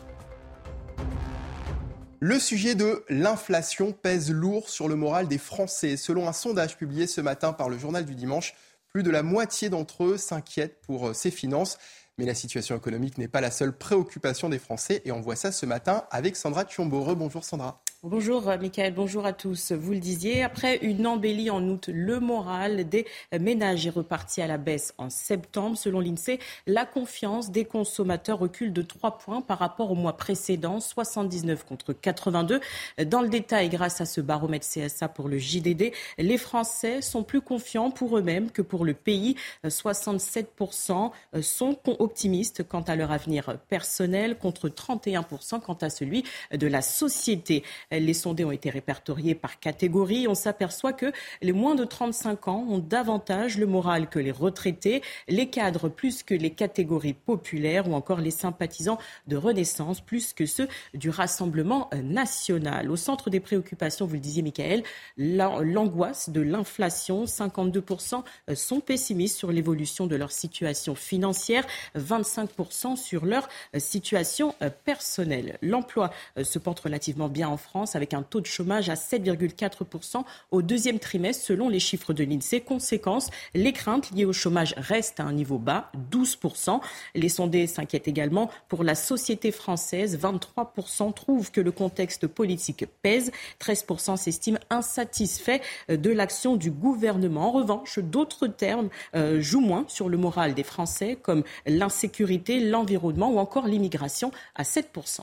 Le 2.21 2.39
sujet 2.39 2.75
de 2.75 3.05
l'inflation 3.11 3.93
pèse 3.93 4.31
lourd 4.31 4.71
sur 4.71 4.89
le 4.89 4.97
moral 4.97 5.29
des 5.29 5.37
Français. 5.37 5.99
Selon 5.99 6.27
un 6.29 6.33
sondage 6.33 6.79
publié 6.79 7.07
ce 7.07 7.21
matin 7.21 7.53
par 7.53 7.69
le 7.69 7.79
journal 7.79 8.07
du 8.07 8.15
dimanche, 8.15 8.55
plus 8.89 9.03
de 9.03 9.11
la 9.11 9.23
moitié 9.23 9.69
d'entre 9.69 10.05
eux 10.05 10.17
s'inquiètent 10.17 10.81
pour 10.81 11.15
ses 11.15 11.31
finances. 11.31 11.77
Mais 12.17 12.25
la 12.25 12.35
situation 12.35 12.75
économique 12.75 13.19
n'est 13.19 13.29
pas 13.29 13.43
la 13.43 13.51
seule 13.51 13.77
préoccupation 13.77 14.49
des 14.49 14.59
Français 14.59 15.03
et 15.05 15.13
on 15.13 15.21
voit 15.21 15.37
ça 15.37 15.53
ce 15.53 15.67
matin 15.67 16.05
avec 16.11 16.37
Sandra 16.37 16.65
Tchombo. 16.65 17.15
Bonjour 17.15 17.45
Sandra. 17.45 17.83
Bonjour 18.09 18.49
euh, 18.49 18.57
Michael, 18.57 18.95
bonjour 18.95 19.27
à 19.27 19.33
tous. 19.33 19.73
Vous 19.73 19.91
le 19.91 19.99
disiez, 19.99 20.45
après 20.45 20.77
une 20.77 21.09
embellie 21.09 21.51
en 21.51 21.61
août, 21.69 21.91
le 21.93 22.21
moral 22.21 22.89
des 22.89 23.05
ménages 23.37 23.85
est 23.85 23.91
reparti 23.91 24.41
à 24.41 24.47
la 24.47 24.59
baisse 24.59 24.95
en 24.97 25.11
septembre. 25.11 25.77
Selon 25.77 25.99
l'INSEE, 25.99 26.39
la 26.69 26.87
confiance 26.87 27.51
des 27.51 27.65
consommateurs 27.65 28.39
recule 28.39 28.73
de 28.73 28.83
3 28.83 29.19
points 29.19 29.41
par 29.41 29.59
rapport 29.59 29.91
au 29.91 29.97
mois 29.97 30.17
précédent, 30.17 30.79
79 30.79 31.65
contre 31.65 31.93
82. 31.95 32.61
Dans 33.07 33.23
le 33.23 33.29
détail, 33.29 33.71
grâce 33.71 34.01
à 34.01 34.07
ce 34.07 34.21
baromètre 34.21 34.69
CSA 34.69 35.09
pour 35.09 35.29
le 35.29 35.39
JDD, 35.39 35.91
les 36.19 36.39
Français 36.39 37.03
sont 37.03 37.25
plus 37.25 37.41
confiants 37.41 37.91
pour 37.91 38.17
eux-mêmes 38.17 38.53
que 38.53 38.63
pour 38.63 38.85
le 38.85 38.95
pays. 38.95 39.35
67% 39.65 41.11
sont 41.43 41.77
optimistes 41.99 42.63
quant 42.63 42.83
à 42.83 42.95
leur 42.95 43.11
avenir 43.11 43.59
personnel 43.69 44.39
contre 44.39 44.69
31% 44.69 45.61
quant 45.61 45.79
à 45.81 45.91
celui 45.91 46.23
de 46.53 46.69
la 46.69 46.83
société. 46.83 47.65
Les 48.01 48.15
sondés 48.15 48.45
ont 48.45 48.53
été 48.53 48.71
répertoriés 48.71 49.35
par 49.35 49.61
catégorie. 49.61 50.29
On 50.29 50.35
s'aperçoit 50.35 50.93
que 50.93 51.13
les 51.43 51.53
moins 51.53 51.75
de 51.75 51.85
35 51.85 52.49
ans 52.49 52.67
ont 52.69 52.79
davantage 52.79 53.59
le 53.59 53.67
moral 53.67 54.09
que 54.09 54.19
les 54.19 54.31
retraités, 54.31 55.03
les 55.29 55.49
cadres 55.49 55.89
plus 55.89 56.23
que 56.23 56.35
les 56.35 56.51
catégories 56.51 57.15
populaires 57.15 57.89
ou 57.89 57.95
encore 57.95 58.21
les 58.21 58.31
sympathisants 58.31 58.99
de 59.27 59.37
Renaissance 59.37 60.01
plus 60.01 60.33
que 60.33 60.47
ceux 60.47 60.69
du 60.95 61.11
Rassemblement 61.11 61.91
national. 62.03 62.91
Au 62.91 62.97
centre 62.97 63.31
des 63.31 63.41
préoccupations, 63.41 64.07
vous 64.07 64.15
le 64.15 64.21
disiez 64.21 64.43
Michael, 64.43 64.83
l'angoisse 65.17 66.31
de 66.31 66.41
l'inflation. 66.41 67.25
52% 67.25 68.23
sont 68.55 68.81
pessimistes 68.81 69.37
sur 69.37 69.53
l'évolution 69.53 70.07
de 70.07 70.17
leur 70.17 70.33
situation 70.33 70.95
financière, 70.95 71.67
25% 71.97 72.97
sur 72.97 73.25
leur 73.25 73.49
situation 73.77 74.55
personnelle. 74.85 75.59
L'emploi 75.63 76.11
se 76.43 76.59
porte 76.59 76.81
relativement 76.81 77.29
bien 77.29 77.49
en 77.49 77.57
France 77.57 77.76
avec 77.95 78.15
un 78.15 78.23
taux 78.23 78.41
de 78.41 78.47
chômage 78.47 78.89
à 78.89 78.95
7,4% 78.95 80.25
au 80.51 80.63
deuxième 80.63 80.99
trimestre 80.99 81.45
selon 81.45 81.69
les 81.69 81.81
chiffres 81.81 82.13
de 82.13 82.25
l'INSEE. 82.25 82.61
Conséquence, 82.61 83.31
les 83.55 83.73
craintes 83.73 84.11
liées 84.13 84.25
au 84.25 84.33
chômage 84.33 84.75
restent 84.77 85.21
à 85.21 85.25
un 85.25 85.33
niveau 85.33 85.59
bas, 85.59 85.91
12%. 86.11 86.81
Les 87.15 87.29
sondés 87.29 87.67
s'inquiètent 87.67 88.09
également 88.09 88.51
pour 88.69 88.85
la 88.85 88.95
société 88.95 89.53
française. 89.53 90.19
23% 90.19 91.13
trouvent 91.13 91.51
que 91.51 91.61
le 91.61 91.73
contexte 91.73 92.27
politique 92.27 92.87
pèse. 93.03 93.31
13% 93.61 94.17
s'estiment 94.17 94.61
insatisfaits 94.71 95.61
de 95.89 96.11
l'action 96.11 96.57
du 96.57 96.71
gouvernement. 96.71 97.49
En 97.49 97.53
revanche, 97.53 97.99
d'autres 97.99 98.47
termes 98.47 98.89
euh, 99.15 99.41
jouent 99.41 99.61
moins 99.61 99.85
sur 99.89 100.09
le 100.09 100.17
moral 100.17 100.55
des 100.55 100.63
Français 100.63 101.19
comme 101.21 101.43
l'insécurité, 101.67 102.61
l'environnement 102.61 103.31
ou 103.31 103.39
encore 103.39 103.67
l'immigration 103.67 104.31
à 104.55 104.63
7%. 104.63 105.21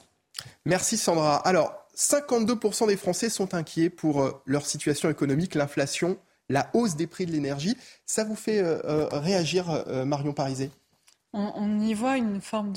Merci 0.65 0.97
Sandra. 0.97 1.35
Alors, 1.37 1.83
52% 1.95 2.88
des 2.88 2.97
Français 2.97 3.29
sont 3.29 3.53
inquiets 3.53 3.89
pour 3.89 4.21
euh, 4.21 4.32
leur 4.45 4.65
situation 4.65 5.10
économique, 5.10 5.56
l'inflation, 5.56 6.17
la 6.49 6.69
hausse 6.73 6.95
des 6.95 7.08
prix 7.08 7.25
de 7.25 7.32
l'énergie. 7.32 7.77
Ça 8.06 8.23
vous 8.23 8.36
fait 8.36 8.60
euh, 8.60 8.82
euh, 8.86 9.08
réagir, 9.12 9.86
Marion 10.06 10.34
Parizet 10.34 10.71
on, 11.36 11.79
y 11.79 11.95
voit 11.95 12.17
une 12.17 12.41
forme 12.41 12.73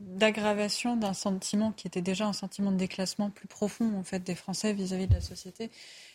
d'aggravation 0.00 0.96
d'un 0.96 1.12
sentiment 1.12 1.72
qui 1.72 1.86
était 1.86 2.00
déjà 2.00 2.24
un 2.24 2.32
sentiment 2.32 2.72
de 2.72 2.78
déclassement 2.78 3.28
plus 3.28 3.48
profond 3.48 3.92
en 3.98 4.02
fait 4.02 4.20
des 4.20 4.34
Français 4.34 4.72
vis-à-vis 4.72 5.04
-vis 5.04 5.08
de 5.08 5.14
la 5.14 5.20
société. 5.20 5.70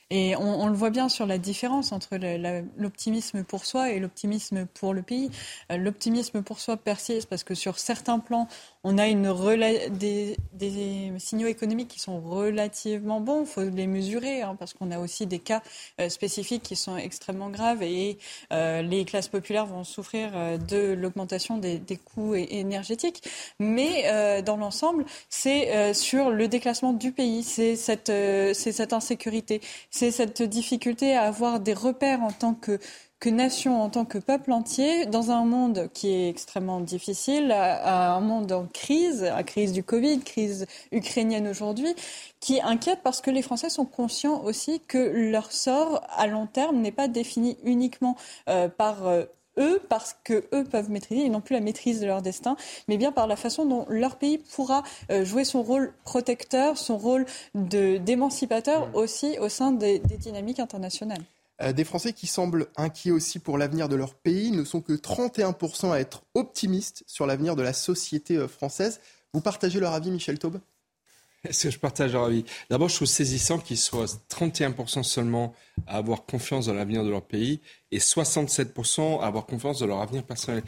Et 0.09 0.35
on, 0.35 0.67
le 0.67 0.73
voit 0.73 0.89
bien 0.89 1.09
sur 1.09 1.25
la 1.25 1.37
différence 1.37 1.91
entre 1.91 2.17
l'optimisme 2.77 3.43
pour 3.43 3.65
soi 3.65 3.91
et 3.91 3.99
l'optimisme 3.99 4.65
pour 4.65 4.93
le 4.93 5.01
pays. 5.01 5.31
L'optimisme 5.69 6.43
pour 6.43 6.59
soi 6.59 6.77
persiste 6.77 7.27
parce 7.27 7.43
que 7.43 7.55
sur 7.55 7.79
certains 7.79 8.19
plans, 8.19 8.47
on 8.83 8.97
a 8.97 9.07
des, 9.89 10.35
signaux 11.17 11.47
économiques 11.47 11.87
qui 11.87 11.99
sont 11.99 12.19
relativement 12.19 13.21
bons. 13.21 13.41
Il 13.41 13.47
faut 13.47 13.61
les 13.61 13.87
mesurer 13.87 14.41
hein, 14.41 14.55
parce 14.59 14.73
qu'on 14.73 14.91
a 14.91 14.99
aussi 14.99 15.25
des 15.25 15.39
cas 15.39 15.61
euh, 16.01 16.09
spécifiques 16.09 16.63
qui 16.63 16.75
sont 16.75 16.97
extrêmement 16.97 17.49
graves 17.49 17.81
et 17.81 18.17
euh, 18.51 18.81
les 18.81 19.05
classes 19.05 19.29
populaires 19.29 19.65
vont 19.65 19.83
souffrir 19.83 20.31
euh, 20.35 20.57
de 20.57 20.93
l'augmentation 20.93 21.57
des, 21.57 21.79
coûts 22.03 22.35
énergétiques. 22.35 23.23
Mais 23.59 24.41
dans 24.41 24.57
l'ensemble, 24.57 25.05
c'est 25.29 25.93
sur 25.93 26.31
le 26.31 26.47
déclassement 26.47 26.91
du 26.91 27.11
pays, 27.11 27.43
c'est 27.43 27.75
cette 27.75 28.93
insécurité, 28.93 29.61
c'est 29.93 30.11
cette 30.11 30.41
difficulté 30.41 31.15
à 31.15 31.23
avoir 31.23 31.59
des 31.59 31.73
repères 31.73 32.23
en 32.23 32.31
tant 32.31 32.55
que 32.55 32.79
que 33.19 33.29
nation, 33.29 33.81
en 33.81 33.89
tant 33.89 34.03
que 34.03 34.17
peuple 34.17 34.51
entier, 34.51 35.05
dans 35.05 35.31
un 35.31 35.45
monde 35.45 35.89
qui 35.93 36.09
est 36.09 36.27
extrêmement 36.27 36.81
difficile, 36.81 37.53
un 37.53 38.19
monde 38.19 38.51
en 38.51 38.65
crise, 38.65 39.21
la 39.21 39.43
crise 39.43 39.71
du 39.71 39.81
Covid, 39.81 40.19
crise 40.19 40.65
ukrainienne 40.91 41.47
aujourd'hui, 41.47 41.95
qui 42.41 42.59
inquiète 42.61 42.99
parce 43.01 43.21
que 43.21 43.31
les 43.31 43.41
Français 43.41 43.69
sont 43.69 43.85
conscients 43.85 44.43
aussi 44.43 44.81
que 44.81 44.97
leur 44.97 45.53
sort 45.53 46.05
à 46.09 46.27
long 46.27 46.47
terme 46.47 46.81
n'est 46.81 46.91
pas 46.91 47.07
défini 47.07 47.55
uniquement 47.63 48.17
euh, 48.49 48.67
par 48.67 49.07
euh, 49.07 49.23
eux 49.57 49.81
parce 49.89 50.15
que 50.23 50.45
eux 50.53 50.63
peuvent 50.63 50.89
maîtriser, 50.89 51.21
ils 51.21 51.31
n'ont 51.31 51.41
plus 51.41 51.53
la 51.53 51.61
maîtrise 51.61 51.99
de 51.99 52.05
leur 52.05 52.21
destin, 52.21 52.55
mais 52.87 52.97
bien 52.97 53.11
par 53.11 53.27
la 53.27 53.35
façon 53.35 53.65
dont 53.65 53.85
leur 53.89 54.17
pays 54.17 54.37
pourra 54.37 54.83
euh, 55.11 55.25
jouer 55.25 55.45
son 55.45 55.63
rôle 55.63 55.93
protecteur, 56.03 56.77
son 56.77 56.97
rôle 56.97 57.25
d'émancipateur 57.53 58.87
mmh. 58.87 58.95
aussi 58.95 59.37
au 59.39 59.49
sein 59.49 59.71
des, 59.71 59.99
dynamiques 59.99 60.59
internationales. 60.59 61.23
Euh, 61.61 61.73
des 61.73 61.83
Français 61.83 62.13
qui 62.13 62.27
semblent 62.27 62.67
inquiets 62.75 63.11
aussi 63.11 63.39
pour 63.39 63.57
l'avenir 63.57 63.89
de 63.89 63.95
leur 63.95 64.15
pays 64.15 64.51
ne 64.51 64.63
sont 64.63 64.81
que 64.81 64.93
31% 64.93 65.91
à 65.91 65.99
être 65.99 66.23
optimistes 66.33 67.03
sur 67.07 67.25
l'avenir 67.25 67.55
de 67.55 67.61
la 67.61 67.73
société 67.73 68.37
euh, 68.37 68.47
française. 68.47 68.99
Vous 69.33 69.41
partagez 69.41 69.79
leur 69.79 69.93
avis, 69.93 70.11
Michel 70.11 70.39
Taube 70.39 70.59
est-ce 71.43 71.63
que 71.63 71.71
je 71.71 71.79
partage 71.79 72.13
leur 72.13 72.25
avis? 72.25 72.45
D'abord, 72.69 72.87
je 72.87 72.95
trouve 72.95 73.07
saisissant 73.07 73.59
qu'ils 73.59 73.77
soient 73.77 74.05
31% 74.29 75.03
seulement 75.03 75.53
à 75.87 75.97
avoir 75.97 76.25
confiance 76.25 76.67
dans 76.67 76.73
l'avenir 76.73 77.03
de 77.03 77.09
leur 77.09 77.23
pays 77.23 77.59
et 77.91 77.99
67% 77.99 79.21
à 79.21 79.25
avoir 79.25 79.45
confiance 79.45 79.79
dans 79.79 79.87
leur 79.87 79.99
avenir 79.99 80.23
personnel. 80.23 80.63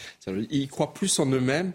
Ils 0.49 0.67
croient 0.67 0.93
plus 0.93 1.17
en 1.19 1.27
eux-mêmes 1.27 1.71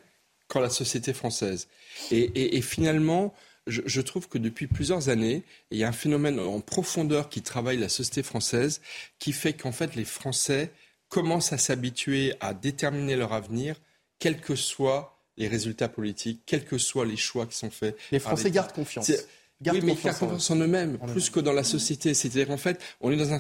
qu'en 0.49 0.61
la 0.61 0.69
société 0.69 1.15
française. 1.15 1.69
Et, 2.11 2.61
finalement, 2.61 3.33
je, 3.67 4.01
trouve 4.01 4.29
que 4.29 4.37
depuis 4.37 4.67
plusieurs 4.67 5.09
années, 5.09 5.45
il 5.71 5.79
y 5.79 5.85
a 5.85 5.89
un 5.89 5.93
phénomène 5.93 6.39
en 6.39 6.61
profondeur 6.61 7.29
qui 7.31 7.41
travaille 7.41 7.79
la 7.79 7.89
société 7.89 8.23
française 8.23 8.83
qui 9.19 9.33
fait 9.33 9.55
qu'en 9.55 9.73
fait, 9.73 9.95
les 9.95 10.05
Français 10.05 10.73
commencent 11.09 11.53
à 11.53 11.59
s'habituer 11.59 12.35
à 12.41 12.53
déterminer 12.53 13.17
leur 13.17 13.33
avenir, 13.33 13.77
quel 14.19 14.41
que 14.41 14.57
soit 14.57 15.20
les 15.41 15.49
résultats 15.49 15.89
politiques, 15.89 16.43
quels 16.45 16.65
que 16.65 16.77
soient 16.77 17.07
les 17.07 17.17
choix 17.17 17.47
qui 17.47 17.57
sont 17.57 17.71
faits. 17.71 17.97
Les 18.13 18.19
Français 18.19 18.51
gardent 18.51 18.73
confiance. 18.73 19.09
oui, 19.09 19.81
mais 19.83 19.95
gardent 19.95 20.19
confiance 20.19 20.51
en, 20.51 20.57
eux-mêmes, 20.57 20.99
plus 20.99 21.31
que 21.31 21.41
dans 21.41 21.55
la 21.55 21.65
société. 21.65 22.13
C'est-à-dire 22.13 22.49
qu'en 22.49 22.59
fait, 22.59 22.79
on 23.01 23.11
est 23.11 23.17
dans, 23.17 23.33
un, 23.33 23.39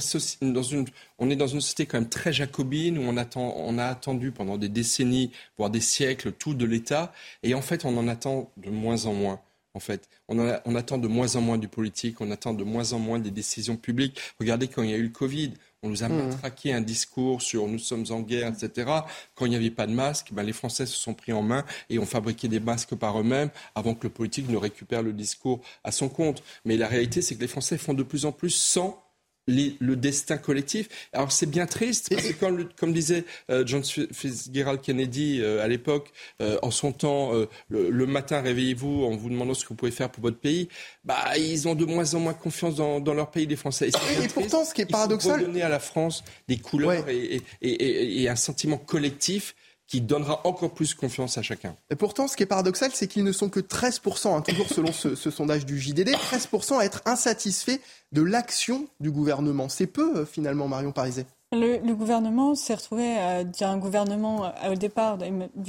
dans, 0.50 0.62
une, 0.62 0.86
on 1.18 1.28
est 1.28 1.36
dans 1.36 1.46
une 1.46 1.60
société 1.60 1.84
quand 1.84 2.00
même 2.00 2.08
très 2.08 2.32
jacobine, 2.32 2.96
où 2.96 3.02
on, 3.02 3.18
attend, 3.18 3.54
on 3.54 3.76
a 3.76 3.84
attendu 3.84 4.32
pendant 4.32 4.56
des 4.56 4.70
décennies, 4.70 5.30
voire 5.58 5.68
des 5.68 5.82
siècles, 5.82 6.32
tout 6.32 6.54
de 6.54 6.64
l'État. 6.64 7.12
Et 7.42 7.52
en 7.52 7.62
fait, 7.62 7.84
on 7.84 7.96
en 7.98 8.08
attend 8.08 8.50
de 8.56 8.70
moins 8.70 9.04
en 9.04 9.12
moins. 9.12 9.40
En 9.74 9.80
fait, 9.80 10.08
on, 10.28 10.38
on 10.64 10.74
attend 10.74 10.96
de 10.96 11.06
moins 11.06 11.36
en 11.36 11.42
moins 11.42 11.58
du 11.58 11.68
politique, 11.68 12.22
on 12.22 12.30
attend 12.30 12.54
de 12.54 12.64
moins 12.64 12.94
en 12.94 12.98
moins 12.98 13.18
des 13.18 13.30
décisions 13.30 13.76
publiques. 13.76 14.18
Regardez 14.40 14.68
quand 14.68 14.82
il 14.82 14.90
y 14.90 14.94
a 14.94 14.96
eu 14.96 15.04
le 15.04 15.10
Covid, 15.10 15.52
on 15.82 15.88
nous 15.88 16.02
a 16.02 16.08
mmh. 16.08 16.28
matraqué 16.28 16.72
un 16.72 16.80
discours 16.80 17.40
sur 17.40 17.66
nous 17.66 17.78
sommes 17.78 18.04
en 18.10 18.20
guerre, 18.20 18.48
etc. 18.48 18.90
Quand 19.34 19.46
il 19.46 19.50
n'y 19.50 19.56
avait 19.56 19.70
pas 19.70 19.86
de 19.86 19.92
masque, 19.92 20.28
ben, 20.32 20.42
les 20.42 20.52
Français 20.52 20.86
se 20.86 20.96
sont 20.96 21.14
pris 21.14 21.32
en 21.32 21.42
main 21.42 21.64
et 21.88 21.98
ont 21.98 22.06
fabriqué 22.06 22.48
des 22.48 22.60
masques 22.60 22.94
par 22.94 23.18
eux-mêmes 23.18 23.50
avant 23.74 23.94
que 23.94 24.04
le 24.04 24.10
politique 24.10 24.48
ne 24.48 24.56
récupère 24.56 25.02
le 25.02 25.12
discours 25.12 25.60
à 25.84 25.92
son 25.92 26.08
compte. 26.08 26.42
Mais 26.64 26.76
la 26.76 26.86
réalité, 26.86 27.22
c'est 27.22 27.34
que 27.34 27.40
les 27.40 27.48
Français 27.48 27.78
font 27.78 27.94
de 27.94 28.02
plus 28.02 28.26
en 28.26 28.32
plus 28.32 28.50
sans 28.50 29.02
le 29.46 29.94
destin 29.94 30.38
collectif. 30.38 30.88
Alors 31.12 31.32
c'est 31.32 31.46
bien 31.46 31.66
triste, 31.66 32.08
parce 32.10 32.26
que 32.26 32.32
comme, 32.32 32.68
comme 32.78 32.92
disait 32.92 33.24
euh, 33.50 33.64
John 33.66 33.82
Fitzgerald 33.84 34.80
Kennedy 34.80 35.40
euh, 35.40 35.62
à 35.62 35.68
l'époque, 35.68 36.12
euh, 36.40 36.58
en 36.62 36.70
son 36.70 36.92
temps, 36.92 37.32
le, 37.68 38.06
matin, 38.06 38.40
réveillez-vous 38.40 39.04
en 39.04 39.16
vous 39.16 39.30
demandant 39.30 39.54
ce 39.54 39.64
que 39.64 39.70
vous 39.70 39.74
pouvez 39.74 39.90
faire 39.90 40.10
pour 40.10 40.22
votre 40.22 40.38
pays, 40.38 40.68
bah, 41.04 41.36
ils 41.36 41.68
ont 41.68 41.74
de 41.74 41.84
moins 41.84 42.14
en 42.14 42.20
moins 42.20 42.34
confiance 42.34 42.76
dans, 42.76 43.14
leur 43.14 43.30
pays, 43.30 43.46
les 43.46 43.56
Français. 43.56 43.88
Et, 43.88 44.28
pourtant, 44.28 44.64
ce 44.64 44.74
qui 44.74 44.82
est 44.82 44.86
paradoxal... 44.86 45.40
Donner 45.40 45.62
à 45.62 45.68
la 45.68 45.78
France 45.78 46.22
des 46.48 46.58
couleurs 46.58 47.08
et, 47.08 47.40
et 47.62 48.28
un 48.28 48.36
sentiment 48.36 48.76
collectif 48.76 49.54
qui 49.90 50.00
donnera 50.00 50.40
encore 50.44 50.70
plus 50.70 50.94
confiance 50.94 51.36
à 51.36 51.42
chacun. 51.42 51.74
Et 51.90 51.96
pourtant, 51.96 52.28
ce 52.28 52.36
qui 52.36 52.44
est 52.44 52.46
paradoxal, 52.46 52.92
c'est 52.94 53.08
qu'ils 53.08 53.24
ne 53.24 53.32
sont 53.32 53.48
que 53.48 53.58
13%, 53.58 54.36
hein, 54.36 54.40
toujours 54.40 54.68
selon 54.68 54.92
ce, 54.92 55.16
sondage 55.16 55.66
du 55.66 55.80
JDD, 55.80 56.10
13% 56.10 56.78
à 56.78 56.84
être 56.84 57.02
insatisfaits 57.06 57.80
de 58.12 58.22
l'action 58.22 58.86
du 59.00 59.10
gouvernement. 59.10 59.68
C'est 59.68 59.88
peu, 59.88 60.18
euh, 60.18 60.24
finalement, 60.24 60.68
Marion 60.68 60.92
Pariset. 60.92 61.26
Le, 61.52 61.78
gouvernement 61.94 62.54
s'est 62.54 62.76
retrouvé 62.76 63.16
à 63.16 63.42
dire 63.42 63.68
un 63.68 63.78
gouvernement 63.78 64.44
euh, 64.44 64.70
au 64.70 64.74
départ 64.76 65.18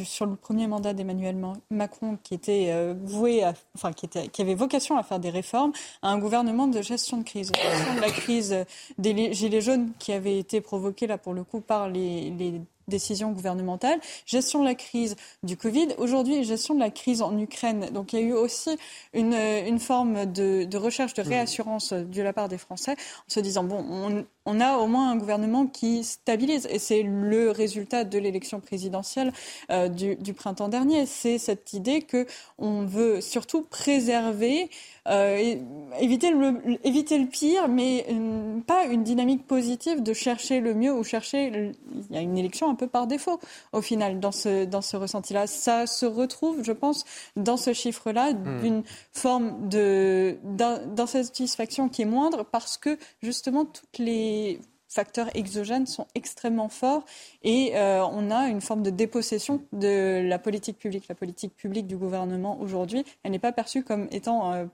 sur 0.05 0.27
le 0.27 0.35
premier 0.35 0.67
mandat 0.67 0.93
d'Emmanuel 0.93 1.35
Macron 1.71 2.19
qui 2.21 2.35
était 2.35 2.67
euh, 2.69 2.93
voué, 3.03 3.43
enfin 3.75 3.91
qui, 3.91 4.05
était, 4.05 4.27
qui 4.27 4.43
avait 4.43 4.53
vocation 4.53 4.99
à 4.99 5.01
faire 5.01 5.19
des 5.19 5.31
réformes, 5.31 5.71
à 6.03 6.09
un 6.09 6.19
gouvernement 6.19 6.67
de 6.67 6.83
gestion 6.83 7.17
de 7.17 7.23
crise, 7.23 7.51
gestion 7.55 7.95
de 7.95 8.01
la 8.01 8.11
crise 8.11 8.55
des 8.99 9.33
gilets 9.33 9.61
jaunes 9.61 9.89
qui 9.97 10.13
avait 10.13 10.37
été 10.37 10.61
provoquée 10.61 11.07
là 11.07 11.17
pour 11.17 11.33
le 11.33 11.43
coup 11.43 11.61
par 11.61 11.89
les, 11.89 12.29
les 12.29 12.61
décisions 12.91 13.31
gouvernementales, 13.31 13.99
gestion 14.27 14.59
de 14.59 14.65
la 14.65 14.75
crise 14.75 15.15
du 15.41 15.57
Covid, 15.57 15.87
aujourd'hui 15.97 16.43
gestion 16.43 16.75
de 16.75 16.79
la 16.79 16.91
crise 16.91 17.23
en 17.23 17.35
Ukraine. 17.39 17.89
Donc 17.91 18.13
il 18.13 18.19
y 18.19 18.21
a 18.23 18.25
eu 18.25 18.33
aussi 18.33 18.77
une, 19.13 19.33
une 19.33 19.79
forme 19.79 20.27
de, 20.31 20.65
de 20.65 20.77
recherche 20.77 21.15
de 21.15 21.23
réassurance 21.23 21.93
de 21.93 22.21
la 22.21 22.33
part 22.33 22.49
des 22.49 22.59
Français 22.59 22.91
en 22.91 23.29
se 23.29 23.39
disant, 23.39 23.63
bon, 23.63 23.83
on, 23.89 24.25
on 24.45 24.59
a 24.59 24.77
au 24.77 24.87
moins 24.87 25.11
un 25.11 25.17
gouvernement 25.17 25.67
qui 25.67 26.03
stabilise. 26.03 26.67
Et 26.69 26.79
c'est 26.79 27.03
le 27.03 27.51
résultat 27.51 28.03
de 28.03 28.17
l'élection 28.17 28.59
présidentielle 28.59 29.31
euh, 29.69 29.87
du, 29.87 30.15
du, 30.15 30.33
printemps 30.33 30.69
dernier. 30.69 31.05
C'est 31.05 31.37
cette 31.37 31.73
idée 31.73 32.01
que 32.01 32.25
on 32.57 32.83
veut 32.83 33.21
surtout 33.21 33.61
préserver, 33.61 34.69
euh, 35.07 35.55
éviter, 35.99 36.29
le, 36.31 36.79
éviter 36.85 37.17
le 37.17 37.25
pire, 37.25 37.67
mais 37.67 38.05
euh, 38.09 38.59
pas 38.61 38.85
une 38.85 39.03
dynamique 39.03 39.47
positive 39.47 40.03
de 40.03 40.13
chercher 40.13 40.59
le 40.59 40.75
mieux 40.75 40.93
ou 40.93 41.03
chercher. 41.03 41.73
il 42.09 42.15
y 42.15 42.17
a 42.17 42.21
une 42.21 42.37
élection 42.37 42.69
un 42.69 42.75
peu 42.75 42.87
par 42.87 43.07
défaut 43.07 43.39
au 43.73 43.81
final 43.81 44.19
dans 44.19 44.31
ce, 44.31 44.65
dans 44.65 44.81
ce 44.81 44.97
ressenti-là. 44.97 45.47
Ça 45.47 45.87
se 45.87 46.05
retrouve, 46.05 46.63
je 46.63 46.71
pense, 46.71 47.05
dans 47.35 47.57
ce 47.57 47.73
chiffre-là 47.73 48.33
hmm. 48.33 48.61
d'une 48.61 48.83
forme 49.11 49.67
d'insatisfaction 49.69 51.89
qui 51.89 52.03
est 52.03 52.05
moindre 52.05 52.43
parce 52.43 52.77
que 52.77 52.99
justement 53.21 53.65
toutes 53.65 53.97
les 53.97 54.11
les 54.11 54.59
facteurs 54.87 55.29
exogènes 55.35 55.87
sont 55.87 56.05
extrêmement 56.15 56.67
forts 56.67 57.05
et 57.43 57.71
euh, 57.75 58.03
on 58.03 58.29
a 58.29 58.49
une 58.49 58.59
forme 58.59 58.83
de 58.83 58.89
dépossession 58.89 59.63
de 59.71 60.21
la 60.27 60.37
politique 60.37 60.77
publique. 60.77 61.07
La 61.07 61.15
politique 61.15 61.55
publique 61.55 61.87
du 61.87 61.95
gouvernement 61.95 62.59
aujourd'hui, 62.59 63.05
elle 63.23 63.31
n'est 63.31 63.39
pas 63.39 63.53
perçue 63.53 63.83
comme 63.83 64.09
étant 64.11 64.53
euh, 64.53 64.65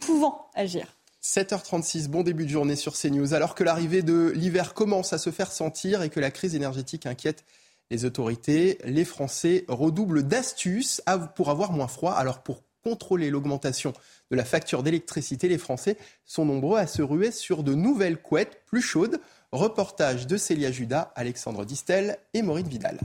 pouvant 0.00 0.48
agir. 0.54 0.96
7h36, 1.22 2.06
bon 2.06 2.22
début 2.22 2.44
de 2.44 2.50
journée 2.50 2.76
sur 2.76 2.96
CNews. 2.96 3.34
Alors 3.34 3.54
que 3.54 3.64
l'arrivée 3.64 4.02
de 4.02 4.32
l'hiver 4.34 4.74
commence 4.74 5.12
à 5.12 5.18
se 5.18 5.30
faire 5.30 5.50
sentir 5.50 6.02
et 6.02 6.10
que 6.10 6.20
la 6.20 6.30
crise 6.30 6.54
énergétique 6.54 7.06
inquiète 7.06 7.44
les 7.90 8.04
autorités, 8.04 8.78
les 8.84 9.04
Français 9.04 9.64
redoublent 9.68 10.22
d'astuces 10.22 11.02
pour 11.34 11.50
avoir 11.50 11.72
moins 11.72 11.88
froid. 11.88 12.12
Alors 12.12 12.42
pour 12.42 12.62
contrôler 12.82 13.30
l'augmentation 13.30 13.92
de 14.30 14.36
la 14.36 14.44
facture 14.44 14.82
d'électricité, 14.82 15.48
les 15.48 15.58
Français 15.58 15.96
sont 16.24 16.44
nombreux 16.44 16.78
à 16.78 16.86
se 16.86 17.02
ruer 17.02 17.30
sur 17.30 17.62
de 17.62 17.74
nouvelles 17.74 18.20
couettes 18.20 18.62
plus 18.66 18.82
chaudes. 18.82 19.20
Reportage 19.52 20.26
de 20.26 20.36
Célia 20.36 20.70
Judas, 20.70 21.12
Alexandre 21.14 21.64
Distel 21.64 22.18
et 22.34 22.42
Maureen 22.42 22.68
Vidal. 22.68 23.00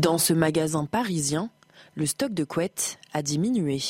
Dans 0.00 0.18
ce 0.18 0.32
magasin 0.32 0.84
parisien, 0.84 1.50
le 1.94 2.06
stock 2.06 2.34
de 2.34 2.44
couettes 2.44 2.98
a 3.12 3.22
diminué. 3.22 3.80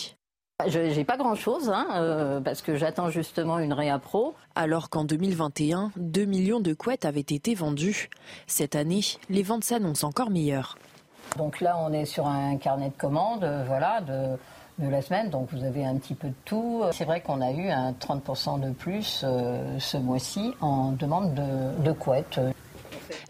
Je 0.67 0.79
n'ai 0.79 1.05
pas 1.05 1.17
grand-chose, 1.17 1.71
hein, 1.71 1.87
euh, 1.95 2.41
parce 2.41 2.63
que 2.63 2.77
j'attends 2.77 3.11
justement 3.11 3.59
une 3.59 3.73
réa 3.73 3.99
pro. 3.99 4.35
Alors 4.55 4.91
qu'en 4.91 5.05
2021, 5.05 5.91
2 5.97 6.25
millions 6.25 6.61
de 6.61 6.73
couettes 6.73 7.05
avaient 7.05 7.21
été 7.21 7.55
vendues. 7.55 8.09
Cette 8.47 8.77
année, 8.77 9.03
les 9.29 9.43
ventes 9.43 9.65
s'annoncent 9.65 10.07
encore 10.07 10.31
meilleures. 10.31 10.79
Donc 11.37 11.61
là, 11.61 11.79
on 11.81 11.93
est 11.93 12.05
sur 12.05 12.27
un 12.27 12.57
carnet 12.57 12.91
de 12.91 12.97
commandes, 12.97 13.45
euh, 13.45 13.65
voilà, 13.67 14.01
de 14.03 14.37
de 14.79 14.89
la 14.89 15.03
semaine, 15.03 15.29
donc 15.31 15.49
vous 15.53 15.65
avez 15.65 15.85
un 15.85 15.97
petit 15.97 16.15
peu 16.15 16.29
de 16.29 16.35
tout. 16.45 16.83
C'est 16.93 17.05
vrai 17.05 17.21
qu'on 17.21 17.41
a 17.41 17.51
eu 17.53 17.69
un 17.69 17.93
30% 17.93 18.59
de 18.61 18.71
plus 18.71 19.23
euh, 19.23 19.79
ce 19.79 19.97
mois-ci 19.97 20.55
en 20.61 20.93
demande 20.93 21.35
de, 21.35 21.83
de 21.83 21.93
couettes. 21.93 22.41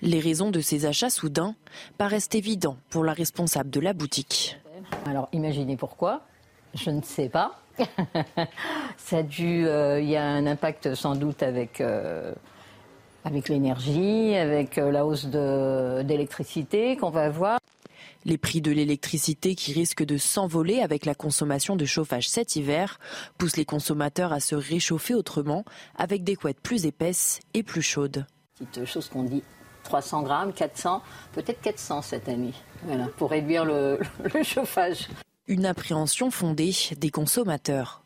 Les 0.01 0.21
raisons 0.21 0.51
de 0.51 0.61
ces 0.61 0.87
achats 0.87 1.11
soudains 1.11 1.55
paraissent 1.99 2.29
évidents 2.33 2.77
pour 2.91 3.05
la 3.05 3.13
responsable 3.13 3.71
de 3.71 3.81
la 3.81 3.93
boutique. 3.93 4.59
Alors 5.05 5.29
imaginez 5.33 5.77
pourquoi, 5.77 6.23
je 6.75 6.91
ne 6.91 7.03
sais 7.03 7.29
pas. 7.29 7.61
Ça 8.97 9.23
dû, 9.23 9.67
euh, 9.67 10.01
il 10.01 10.09
y 10.09 10.17
a 10.17 10.25
un 10.25 10.47
impact 10.47 10.95
sans 10.95 11.17
doute 11.17 11.43
avec 11.43 11.81
euh, 11.81 12.33
avec 13.25 13.49
l'énergie, 13.49 14.35
avec 14.35 14.77
la 14.77 15.07
hausse 15.07 15.27
d'électricité 15.27 16.97
qu'on 16.97 17.11
va 17.11 17.25
avoir. 17.25 17.59
Les 18.25 18.39
prix 18.39 18.61
de 18.61 18.71
l'électricité 18.71 19.55
qui 19.55 19.73
risquent 19.73 20.05
de 20.05 20.17
s'envoler 20.17 20.81
avec 20.81 21.07
la 21.07 21.15
consommation 21.15 21.77
de 21.77 21.85
chauffage 21.85 22.29
cet 22.29 22.57
hiver 22.57 22.99
poussent 23.39 23.57
les 23.57 23.65
consommateurs 23.65 24.33
à 24.33 24.41
se 24.41 24.55
réchauffer 24.55 25.15
autrement 25.15 25.65
avec 25.97 26.23
des 26.23 26.37
couettes 26.37 26.61
plus 26.61 26.87
épaisses 26.87 27.41
et 27.55 27.63
plus 27.63 27.83
chaudes. 27.83 28.27
Petite 28.59 28.85
chose 28.87 29.09
qu'on 29.09 29.25
dit 29.25 29.43
300 29.85 30.23
grammes, 30.23 30.53
400, 30.53 31.03
peut-être 31.33 31.61
400 31.61 32.03
cette 32.03 32.29
année, 32.29 32.55
voilà, 32.85 33.07
pour 33.17 33.31
réduire 33.31 33.65
le, 33.65 33.99
le 34.35 34.43
chauffage. 34.43 35.09
Une 35.53 35.67
appréhension 35.67 36.31
fondée 36.31 36.75
des 36.97 37.11
consommateurs. 37.11 38.03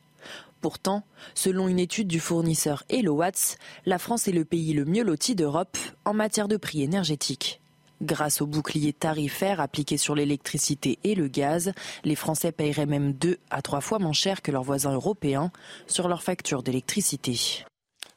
Pourtant, 0.60 1.04
selon 1.36 1.68
une 1.68 1.78
étude 1.78 2.08
du 2.08 2.18
fournisseur 2.18 2.82
Watts, 2.90 3.56
la 3.84 4.00
France 4.00 4.26
est 4.26 4.32
le 4.32 4.44
pays 4.44 4.72
le 4.72 4.84
mieux 4.84 5.04
loti 5.04 5.36
d'Europe 5.36 5.78
en 6.04 6.12
matière 6.12 6.48
de 6.48 6.56
prix 6.56 6.82
énergétiques. 6.82 7.60
Grâce 8.02 8.40
au 8.40 8.46
bouclier 8.46 8.92
tarifaire 8.92 9.60
appliqué 9.60 9.96
sur 9.96 10.16
l'électricité 10.16 10.98
et 11.04 11.14
le 11.14 11.28
gaz, 11.28 11.70
les 12.02 12.16
Français 12.16 12.50
paieraient 12.50 12.84
même 12.84 13.12
deux 13.12 13.38
à 13.50 13.62
trois 13.62 13.80
fois 13.80 14.00
moins 14.00 14.12
cher 14.12 14.42
que 14.42 14.50
leurs 14.50 14.64
voisins 14.64 14.94
européens 14.94 15.52
sur 15.86 16.08
leur 16.08 16.24
facture 16.24 16.64
d'électricité. 16.64 17.64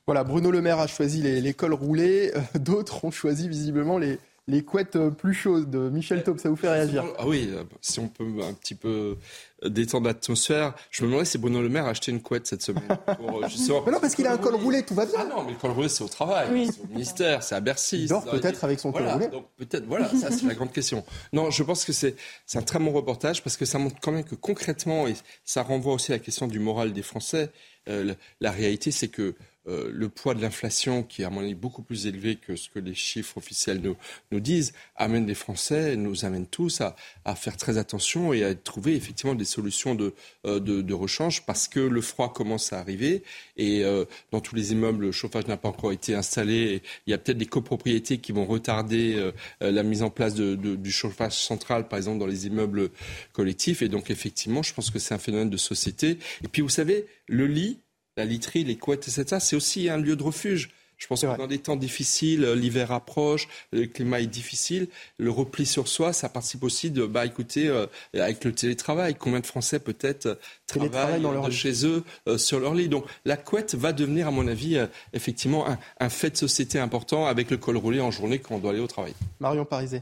Voilà, 0.08 0.24
Bruno 0.24 0.50
Le 0.50 0.64
Maire 0.64 0.80
a 0.80 0.88
choisi 0.88 1.22
les, 1.22 1.54
cols 1.54 1.76
roulés, 1.76 2.32
euh, 2.36 2.42
d'autres 2.58 3.06
ont 3.06 3.12
choisi 3.12 3.48
visiblement 3.48 4.00
les, 4.00 4.18
les 4.50 4.64
couettes 4.64 4.96
euh, 4.96 5.10
plus 5.12 5.34
chaudes. 5.34 5.76
Michel 5.76 6.24
Taub, 6.24 6.40
ça 6.40 6.50
vous 6.50 6.56
fait 6.56 6.70
réagir 6.70 7.06
Ah 7.18 7.28
oui, 7.28 7.50
euh, 7.52 7.64
si 7.82 8.00
on 8.00 8.08
peut 8.08 8.26
un 8.44 8.54
petit 8.54 8.76
peu 8.76 9.18
détendre 9.64 10.08
l'atmosphère. 10.08 10.74
Je 10.90 11.04
me 11.04 11.10
demandais 11.10 11.26
si 11.26 11.38
Bruno 11.38 11.62
Le 11.62 11.70
Maire 11.70 11.86
a 11.86 11.90
acheté 11.90 12.12
une 12.12 12.22
couette 12.22 12.48
cette 12.48 12.62
semaine. 12.62 12.88
Pour, 13.18 13.42
mais 13.42 13.92
non, 13.92 14.00
parce 14.00 14.16
qu'il 14.16 14.26
a 14.26 14.34
un 14.34 14.38
col 14.38 14.56
roulé, 14.56 14.84
tout 14.84 14.96
va 14.96 15.06
bien. 15.06 15.16
Ah 15.20 15.26
non, 15.26 15.44
mais 15.44 15.52
le 15.52 15.58
col 15.58 15.72
roulé, 15.72 15.90
c'est 15.90 16.04
au 16.04 16.08
travail, 16.08 16.70
c'est 16.72 16.82
au 16.82 16.88
ministère, 16.88 17.44
c'est 17.44 17.56
à 17.56 17.60
Bercy. 17.60 18.04
Il 18.04 18.10
dort 18.10 18.26
peut-être 18.26 18.64
avec 18.64 18.80
son 18.80 18.92
col 18.92 19.08
roulé. 19.08 19.28
Donc 19.28 19.46
peut-être, 19.58 19.86
voilà, 19.86 20.10
ça 20.10 20.32
c'est 20.32 20.46
la 20.46 20.56
grande 20.56 20.72
question. 20.72 21.04
Non, 21.34 21.52
je 21.52 21.64
pense 21.64 21.86
que 21.86 21.94
c'est 21.94 22.16
un 22.56 22.62
très 22.62 22.80
bon 22.80 22.92
reportage 22.92 23.44
parce 23.44 23.58
que 23.58 23.66
ça 23.66 23.78
montre 23.78 23.98
quand 24.02 24.12
même 24.12 24.24
que 24.24 24.36
concrètement, 24.36 25.08
et 25.08 25.16
ça 25.46 25.62
renvoie 25.62 25.94
aussi 25.94 26.12
à 26.12 26.16
la 26.16 26.20
question 26.20 26.48
du 26.48 26.60
moral 26.60 26.94
des 26.94 27.04
Français, 27.04 27.52
la 27.88 28.52
réalité 28.52 28.92
c'est 28.92 29.10
que 29.10 29.36
euh, 29.70 29.90
le 29.94 30.10
poids 30.10 30.34
de 30.34 30.42
l'inflation, 30.42 31.04
qui 31.04 31.22
est 31.22 31.26
à 31.26 31.30
mon 31.30 31.42
avis 31.42 31.54
beaucoup 31.54 31.82
plus 31.82 32.08
élevé 32.08 32.36
que 32.36 32.56
ce 32.56 32.70
que 32.70 32.80
les 32.80 32.94
chiffres 32.94 33.38
officiels 33.38 33.82
nous, 33.82 33.96
nous 34.32 34.40
disent, 34.40 34.74
amène 34.96 35.28
les 35.28 35.36
Français, 35.36 35.96
nous 35.96 36.26
amène 36.26 36.48
tous 36.48 36.82
à, 36.82 36.96
à, 37.26 37.36
faire 37.36 37.56
très 37.56 37.78
attention 37.78 38.34
et 38.34 38.44
à 38.44 38.56
trouver 38.56 38.96
effectivement 38.96 39.36
des 39.36 39.46
solutions 39.46 39.96
de, 39.96 40.14
euh, 40.46 40.60
de, 40.60 40.82
de 40.82 40.94
rechange 40.94 41.46
parce 41.46 41.68
que 41.68 41.80
le 41.80 42.02
froid 42.02 42.34
commence 42.34 42.74
à 42.74 42.80
arriver 42.80 43.24
et 43.58 43.84
euh, 43.84 44.06
dans 44.32 44.42
tous 44.42 44.56
les 44.56 44.72
immeubles, 44.72 45.06
le 45.06 45.12
chauffage 45.12 45.48
n'a 45.48 45.58
pas 45.58 45.70
encore 45.70 45.92
été 45.92 46.16
installé. 46.16 46.82
Il 47.06 47.12
y 47.12 47.14
a 47.14 47.18
peut-être 47.18 47.38
des 47.38 47.46
copropriétés 47.46 48.18
qui 48.18 48.32
vont 48.32 48.46
retarder 48.46 49.32
la 49.62 49.84
mise 49.84 50.04
en 50.04 50.10
place 50.10 50.34
de, 50.34 50.56
du 50.56 50.92
chauffage 50.92 51.34
central, 51.34 51.88
par 51.88 51.98
exemple, 51.98 52.20
dans 52.20 52.26
les 52.26 52.48
immeubles 52.48 52.90
collectifs. 53.34 53.82
Et 53.82 53.90
donc, 53.90 54.10
effectivement, 54.10 54.64
je 54.64 54.74
pense 54.74 54.90
que 54.90 55.00
c'est 55.00 55.14
un 55.14 55.20
phénomène 55.20 55.50
de 55.50 55.58
société. 55.58 56.18
Et 56.44 56.48
puis, 56.48 56.62
vous 56.62 56.70
savez, 56.70 57.08
le 57.28 57.48
lit, 57.48 57.80
la 58.20 58.26
literie, 58.26 58.64
les 58.64 58.76
couettes, 58.76 59.08
etc., 59.08 59.38
c'est 59.40 59.56
aussi 59.56 59.90
un 59.90 59.98
lieu 59.98 60.16
de 60.16 60.24
refuge. 60.24 60.70
Je 60.98 61.08
pense 61.08 61.22
que 61.22 61.38
dans 61.38 61.48
des 61.48 61.60
temps 61.60 61.78
difficiles, 61.78 62.44
euh, 62.44 62.56
l'hiver 62.56 62.92
approche, 62.92 63.48
le 63.72 63.86
climat 63.86 64.20
est 64.20 64.28
difficile, 64.28 64.90
le 65.18 65.32
repli 65.32 65.66
sur 65.66 65.88
soi, 65.88 66.12
ça 66.12 66.28
participe 66.28 66.62
aussi 66.64 66.92
de, 66.92 67.06
bah 67.06 67.26
écoutez, 67.26 67.70
euh, 67.70 67.88
avec 68.14 68.44
le 68.44 68.52
télétravail, 68.52 69.16
combien 69.16 69.40
de 69.40 69.46
Français 69.46 69.80
peut-être 69.80 70.26
euh, 70.26 70.36
travaillent 70.68 71.22
dans 71.22 71.48
de 71.48 71.52
chez 71.52 71.86
eux 71.86 72.04
sur 72.38 72.60
leur 72.60 72.76
lit. 72.76 72.90
Donc 72.90 73.06
la 73.24 73.38
couette 73.38 73.76
va 73.76 73.94
devenir, 73.94 74.28
à 74.28 74.32
mon 74.32 74.46
avis, 74.48 74.78
effectivement 75.14 75.66
un, 76.00 76.10
fait 76.10 76.32
de 76.32 76.38
société 76.38 76.80
important 76.80 77.28
avec 77.28 77.50
le 77.50 77.56
col 77.56 77.78
roulé 77.78 78.02
en 78.02 78.12
journée 78.12 78.40
quand 78.40 78.56
on 78.56 78.60
doit 78.60 78.72
aller 78.72 78.82
au 78.82 78.88
travail. 78.88 79.14
Marion 79.40 79.64
Parisé. 79.64 80.02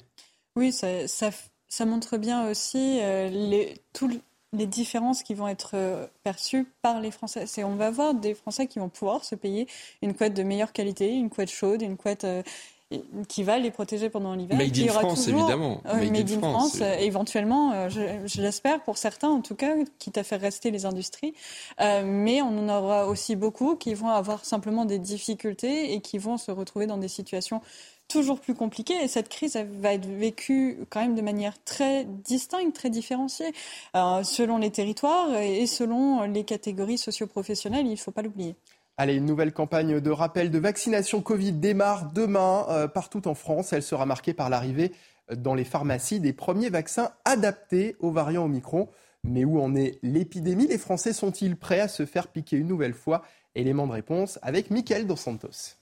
Oui, 0.55 0.71
ça, 0.71 0.87
ça, 1.05 1.85
montre 1.85 2.17
bien 2.17 2.49
aussi 2.49 2.99
les, 2.99 3.75
tout, 3.93 4.09
les 4.53 4.65
différences 4.65 5.23
qui 5.23 5.33
vont 5.33 5.47
être 5.47 5.71
euh, 5.73 6.07
perçues 6.23 6.67
par 6.81 7.01
les 7.01 7.11
Français. 7.11 7.45
C'est 7.47 7.63
on 7.63 7.75
va 7.75 7.91
voir 7.91 8.13
des 8.13 8.33
Français 8.33 8.67
qui 8.67 8.79
vont 8.79 8.89
pouvoir 8.89 9.23
se 9.23 9.35
payer 9.35 9.67
une 10.01 10.13
couette 10.13 10.33
de 10.33 10.43
meilleure 10.43 10.71
qualité, 10.71 11.13
une 11.13 11.29
couette 11.29 11.51
chaude, 11.51 11.81
une 11.81 11.97
couette 11.97 12.23
euh, 12.23 12.41
qui 13.27 13.43
va 13.43 13.57
les 13.57 13.69
protéger 13.69 14.09
pendant 14.09 14.33
l'hiver. 14.33 14.57
Made 14.57 14.77
in 14.77 14.87
France, 14.87 15.27
évidemment. 15.27 15.81
Euh, 15.87 16.09
made, 16.09 16.31
in 16.31 16.39
France, 16.39 16.79
éventuellement, 16.79 17.89
je, 17.89 18.41
l'espère 18.41 18.81
pour 18.81 18.97
certains 18.97 19.27
en 19.27 19.41
tout 19.41 19.55
cas, 19.55 19.75
quitte 19.99 20.17
à 20.17 20.23
faire 20.23 20.39
rester 20.39 20.71
les 20.71 20.85
industries. 20.85 21.33
mais 21.77 22.41
on 22.41 22.57
en 22.57 22.69
aura 22.69 23.07
aussi 23.07 23.35
beaucoup 23.35 23.75
qui 23.75 23.93
vont 23.93 24.07
avoir 24.07 24.45
simplement 24.45 24.85
des 24.85 24.99
difficultés 24.99 25.93
et 25.93 25.99
qui 25.99 26.17
vont 26.17 26.37
se 26.37 26.49
retrouver 26.49 26.87
dans 26.87 26.97
des 26.97 27.09
situations 27.09 27.61
toujours 28.07 28.39
plus 28.39 28.55
compliqué 28.55 28.93
et 29.03 29.07
cette 29.07 29.29
crise 29.29 29.57
va 29.79 29.93
être 29.93 30.07
vécue 30.07 30.79
quand 30.89 31.01
même 31.01 31.15
de 31.15 31.21
manière 31.21 31.61
très 31.63 32.05
distincte, 32.05 32.75
très 32.75 32.89
différenciée, 32.89 33.53
euh, 33.95 34.23
selon 34.23 34.57
les 34.57 34.71
territoires 34.71 35.35
et 35.35 35.67
selon 35.67 36.23
les 36.23 36.43
catégories 36.43 36.97
socioprofessionnelles, 36.97 37.85
il 37.85 37.91
ne 37.91 37.95
faut 37.95 38.11
pas 38.11 38.21
l'oublier. 38.21 38.55
Allez, 38.99 39.13
une 39.13 39.25
nouvelle 39.25 39.53
campagne 39.53 39.99
de 39.99 40.09
rappel 40.09 40.49
de 40.49 40.57
vaccination 40.57 41.21
Covid 41.21 41.53
démarre 41.53 42.11
demain 42.11 42.65
euh, 42.69 42.87
partout 42.87 43.27
en 43.27 43.35
France. 43.35 43.71
Elle 43.71 43.83
sera 43.83 44.07
marquée 44.07 44.33
par 44.33 44.49
l'arrivée 44.49 44.91
dans 45.35 45.53
les 45.53 45.65
pharmacies 45.65 46.19
des 46.19 46.33
premiers 46.33 46.69
vaccins 46.69 47.11
adaptés 47.23 47.95
aux 47.99 48.11
variants 48.11 48.45
Omicron. 48.45 48.89
Mais 49.23 49.45
où 49.45 49.61
en 49.61 49.75
est 49.75 49.99
l'épidémie? 50.01 50.67
Les 50.67 50.77
Français 50.77 51.13
sont-ils 51.13 51.57
prêts 51.57 51.79
à 51.79 51.87
se 51.87 52.05
faire 52.05 52.27
piquer 52.27 52.57
une 52.57 52.67
nouvelle 52.67 52.93
fois? 52.93 53.21
Élément 53.53 53.85
de 53.85 53.91
réponse 53.91 54.39
avec 54.41 54.71
Mickaël 54.71 55.05
Dos 55.05 55.15
Santos. 55.15 55.77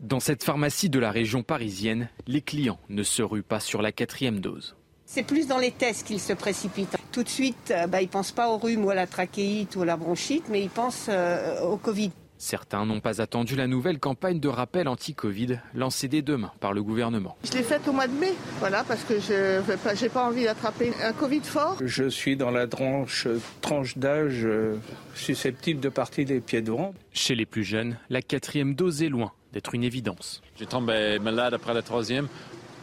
Dans 0.00 0.20
cette 0.20 0.44
pharmacie 0.44 0.90
de 0.90 0.98
la 0.98 1.10
région 1.10 1.42
parisienne, 1.42 2.10
les 2.26 2.42
clients 2.42 2.78
ne 2.90 3.02
se 3.02 3.22
ruent 3.22 3.42
pas 3.42 3.60
sur 3.60 3.80
la 3.80 3.92
quatrième 3.92 4.40
dose. 4.40 4.76
C'est 5.06 5.22
plus 5.22 5.48
dans 5.48 5.56
les 5.56 5.70
tests 5.70 6.06
qu'ils 6.06 6.20
se 6.20 6.34
précipitent. 6.34 6.96
Tout 7.12 7.22
de 7.22 7.28
suite, 7.28 7.70
euh, 7.70 7.86
bah, 7.86 8.02
ils 8.02 8.06
ne 8.06 8.10
pensent 8.10 8.32
pas 8.32 8.50
au 8.50 8.58
rhume 8.58 8.84
ou 8.84 8.90
à 8.90 8.94
la 8.94 9.06
trachéite 9.06 9.74
ou 9.74 9.82
à 9.82 9.86
la 9.86 9.96
bronchite, 9.96 10.44
mais 10.50 10.60
ils 10.60 10.68
pensent 10.68 11.06
euh, 11.08 11.62
au 11.62 11.78
Covid. 11.78 12.10
Certains 12.36 12.84
n'ont 12.84 13.00
pas 13.00 13.22
attendu 13.22 13.56
la 13.56 13.66
nouvelle 13.66 13.98
campagne 13.98 14.38
de 14.38 14.48
rappel 14.48 14.88
anti-Covid 14.88 15.60
lancée 15.74 16.08
dès 16.08 16.20
demain 16.20 16.52
par 16.60 16.74
le 16.74 16.82
gouvernement. 16.82 17.34
Je 17.44 17.52
l'ai 17.52 17.62
faite 17.62 17.88
au 17.88 17.92
mois 17.92 18.08
de 18.08 18.12
mai, 18.12 18.34
voilà, 18.58 18.84
parce 18.84 19.02
que 19.04 19.18
je 19.18 19.60
n'ai 20.02 20.08
pas, 20.10 20.26
envie 20.26 20.44
d'attraper 20.44 20.92
un 21.02 21.14
Covid 21.14 21.40
fort. 21.40 21.78
Je 21.82 22.04
suis 22.10 22.36
dans 22.36 22.50
la 22.50 22.66
tranche, 22.66 23.26
tranche 23.62 23.96
d'âge 23.96 24.42
euh, 24.44 24.76
susceptible 25.14 25.80
de 25.80 25.88
partir 25.88 26.26
des 26.26 26.40
pieds 26.40 26.60
devant. 26.60 26.92
Chez 27.12 27.34
les 27.34 27.46
plus 27.46 27.64
jeunes, 27.64 27.96
la 28.10 28.20
quatrième 28.20 28.74
dose 28.74 29.02
est 29.02 29.08
loin 29.08 29.32
d'être 29.56 29.74
une 29.74 29.84
évidence. 29.84 30.42
Je 30.60 30.66
tombe 30.66 30.92
malade 31.22 31.54
après 31.54 31.72
la 31.72 31.80
troisième. 31.80 32.28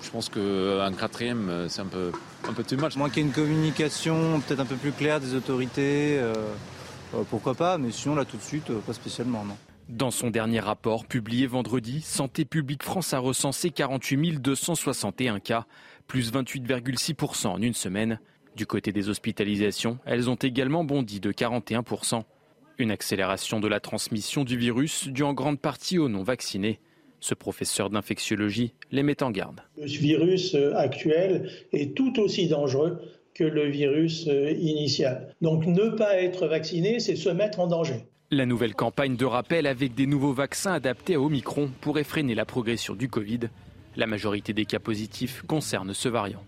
Je 0.01 0.09
pense 0.09 0.27
qu'un 0.27 0.39
euh, 0.39 0.91
quatrième, 0.91 1.47
euh, 1.47 1.69
c'est 1.69 1.81
un 1.81 1.85
peu, 1.85 2.11
un 2.49 2.53
peu 2.53 2.63
too 2.63 2.77
much. 2.77 2.95
Manquer 2.95 3.21
une 3.21 3.31
communication 3.31 4.41
peut-être 4.41 4.59
un 4.59 4.65
peu 4.65 4.75
plus 4.75 4.91
claire 4.91 5.19
des 5.19 5.35
autorités, 5.35 6.17
euh, 6.19 6.33
pourquoi 7.29 7.53
pas, 7.53 7.77
mais 7.77 7.91
sinon 7.91 8.15
là 8.15 8.25
tout 8.25 8.37
de 8.37 8.41
suite, 8.41 8.71
pas 8.87 8.93
spécialement, 8.93 9.45
non. 9.45 9.55
Dans 9.87 10.09
son 10.09 10.31
dernier 10.31 10.61
rapport 10.61 11.05
publié 11.05 11.45
vendredi, 11.45 12.01
Santé 12.01 12.43
publique 12.43 12.81
France 12.81 13.13
a 13.13 13.19
recensé 13.19 13.69
48 13.69 14.41
261 14.41 15.39
cas, 15.39 15.65
plus 16.07 16.33
28,6% 16.33 17.47
en 17.47 17.61
une 17.61 17.75
semaine. 17.75 18.19
Du 18.55 18.65
côté 18.65 18.91
des 18.91 19.09
hospitalisations, 19.09 19.99
elles 20.05 20.27
ont 20.27 20.35
également 20.35 20.83
bondi 20.83 21.19
de 21.19 21.31
41%. 21.31 22.23
Une 22.79 22.91
accélération 22.91 23.59
de 23.59 23.67
la 23.67 23.79
transmission 23.79 24.43
du 24.43 24.57
virus 24.57 25.07
due 25.07 25.23
en 25.23 25.33
grande 25.33 25.59
partie 25.59 25.99
aux 25.99 26.09
non-vaccinés. 26.09 26.79
Ce 27.19 27.35
professeur 27.35 27.89
d'infectiologie 27.89 28.73
les 28.91 29.03
met 29.03 29.21
en 29.21 29.29
garde. 29.29 29.61
Le 29.77 29.85
virus 29.85 30.55
euh, 30.55 30.75
actuel 30.75 31.49
est 31.71 31.95
tout 31.95 32.19
aussi 32.19 32.47
dangereux 32.47 32.99
que 33.35 33.43
le 33.43 33.69
virus 33.69 34.27
euh, 34.27 34.51
initial. 34.51 35.35
Donc 35.41 35.65
ne 35.65 35.89
pas 35.89 36.17
être 36.19 36.47
vacciné, 36.47 36.99
c'est 36.99 37.15
se 37.15 37.29
mettre 37.29 37.59
en 37.59 37.67
danger. 37.67 38.05
La 38.31 38.47
nouvelle 38.47 38.73
campagne 38.73 39.15
de 39.15 39.25
rappel 39.25 39.67
avec 39.67 39.93
des 39.93 40.07
nouveaux 40.07 40.33
vaccins 40.33 40.73
adaptés 40.73 41.13
à 41.15 41.21
Omicron 41.21 41.69
pourrait 41.79 42.03
freiner 42.03 42.33
la 42.33 42.45
progression 42.45 42.95
du 42.95 43.07
Covid. 43.07 43.41
La 43.95 44.07
majorité 44.07 44.53
des 44.53 44.65
cas 44.65 44.79
positifs 44.79 45.43
concernent 45.47 45.93
ce 45.93 46.09
variant. 46.09 46.43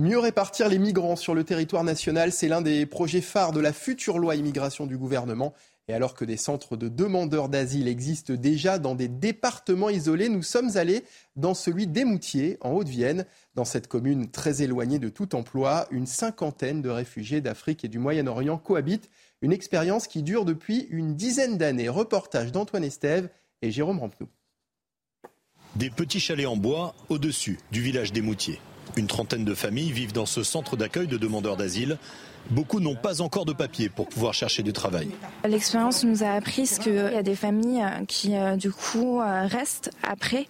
Mieux 0.00 0.18
répartir 0.18 0.70
les 0.70 0.78
migrants 0.78 1.14
sur 1.14 1.34
le 1.34 1.44
territoire 1.44 1.84
national, 1.84 2.32
c'est 2.32 2.48
l'un 2.48 2.62
des 2.62 2.86
projets 2.86 3.20
phares 3.20 3.52
de 3.52 3.60
la 3.60 3.74
future 3.74 4.18
loi 4.18 4.34
immigration 4.34 4.86
du 4.86 4.96
gouvernement. 4.96 5.52
Et 5.88 5.92
alors 5.92 6.14
que 6.14 6.24
des 6.24 6.38
centres 6.38 6.78
de 6.78 6.88
demandeurs 6.88 7.50
d'asile 7.50 7.86
existent 7.86 8.32
déjà 8.32 8.78
dans 8.78 8.94
des 8.94 9.08
départements 9.08 9.90
isolés, 9.90 10.30
nous 10.30 10.42
sommes 10.42 10.78
allés 10.78 11.04
dans 11.36 11.52
celui 11.52 11.86
d'Émoutier, 11.86 12.56
en 12.62 12.70
Haute-Vienne. 12.70 13.26
Dans 13.54 13.66
cette 13.66 13.88
commune 13.88 14.30
très 14.30 14.62
éloignée 14.62 14.98
de 14.98 15.10
tout 15.10 15.34
emploi, 15.34 15.86
une 15.90 16.06
cinquantaine 16.06 16.80
de 16.80 16.88
réfugiés 16.88 17.42
d'Afrique 17.42 17.84
et 17.84 17.88
du 17.88 17.98
Moyen-Orient 17.98 18.56
cohabitent. 18.56 19.10
Une 19.42 19.52
expérience 19.52 20.06
qui 20.06 20.22
dure 20.22 20.46
depuis 20.46 20.86
une 20.88 21.14
dizaine 21.14 21.58
d'années. 21.58 21.90
Reportage 21.90 22.52
d'Antoine 22.52 22.84
Estève 22.84 23.28
et 23.60 23.70
Jérôme 23.70 23.98
Rampenou. 23.98 24.30
Des 25.76 25.90
petits 25.90 26.20
chalets 26.20 26.46
en 26.46 26.56
bois 26.56 26.94
au-dessus 27.10 27.58
du 27.70 27.82
village 27.82 28.14
d'Émoutier. 28.14 28.60
Une 28.96 29.06
trentaine 29.06 29.44
de 29.44 29.54
familles 29.54 29.92
vivent 29.92 30.12
dans 30.12 30.26
ce 30.26 30.42
centre 30.42 30.76
d'accueil 30.76 31.06
de 31.06 31.16
demandeurs 31.16 31.56
d'asile. 31.56 31.98
Beaucoup 32.48 32.80
n'ont 32.80 32.96
pas 32.96 33.20
encore 33.20 33.44
de 33.44 33.52
papier 33.52 33.88
pour 33.88 34.08
pouvoir 34.08 34.34
chercher 34.34 34.62
du 34.62 34.72
travail. 34.72 35.08
L'expérience 35.44 36.04
nous 36.04 36.24
a 36.24 36.30
appris 36.30 36.68
qu'il 36.82 36.94
y 36.94 36.98
a 36.98 37.22
des 37.22 37.36
familles 37.36 37.84
qui, 38.08 38.34
euh, 38.34 38.56
du 38.56 38.72
coup, 38.72 39.20
euh, 39.20 39.46
restent 39.46 39.90
après 40.02 40.46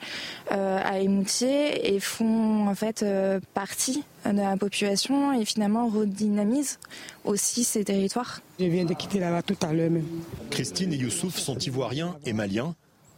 euh, 0.53 0.78
à 0.82 1.01
Émoutier 1.01 1.95
et 1.95 2.01
font 2.01 2.68
en 2.68 2.74
fait 2.74 3.05
partie 3.55 4.05
de 4.24 4.36
la 4.36 4.57
population 4.57 5.38
et 5.38 5.45
finalement 5.45 5.88
redynamisent 5.88 6.78
aussi 7.24 7.64
ces 7.64 7.84
territoires. 7.84 8.41
Je 8.59 8.66
viens 8.66 8.84
de 8.84 8.95
quitter 8.95 9.18
là-bas 9.18 9.43
tout 9.43 9.57
à 9.62 9.72
l'heure 9.72 9.91
même. 9.91 10.07
Christine 10.51 10.93
et 10.93 10.97
Youssouf 10.97 11.36
sont 11.36 11.59
ivoiriens 11.59 12.16
et 12.24 12.32
maliens. 12.32 12.74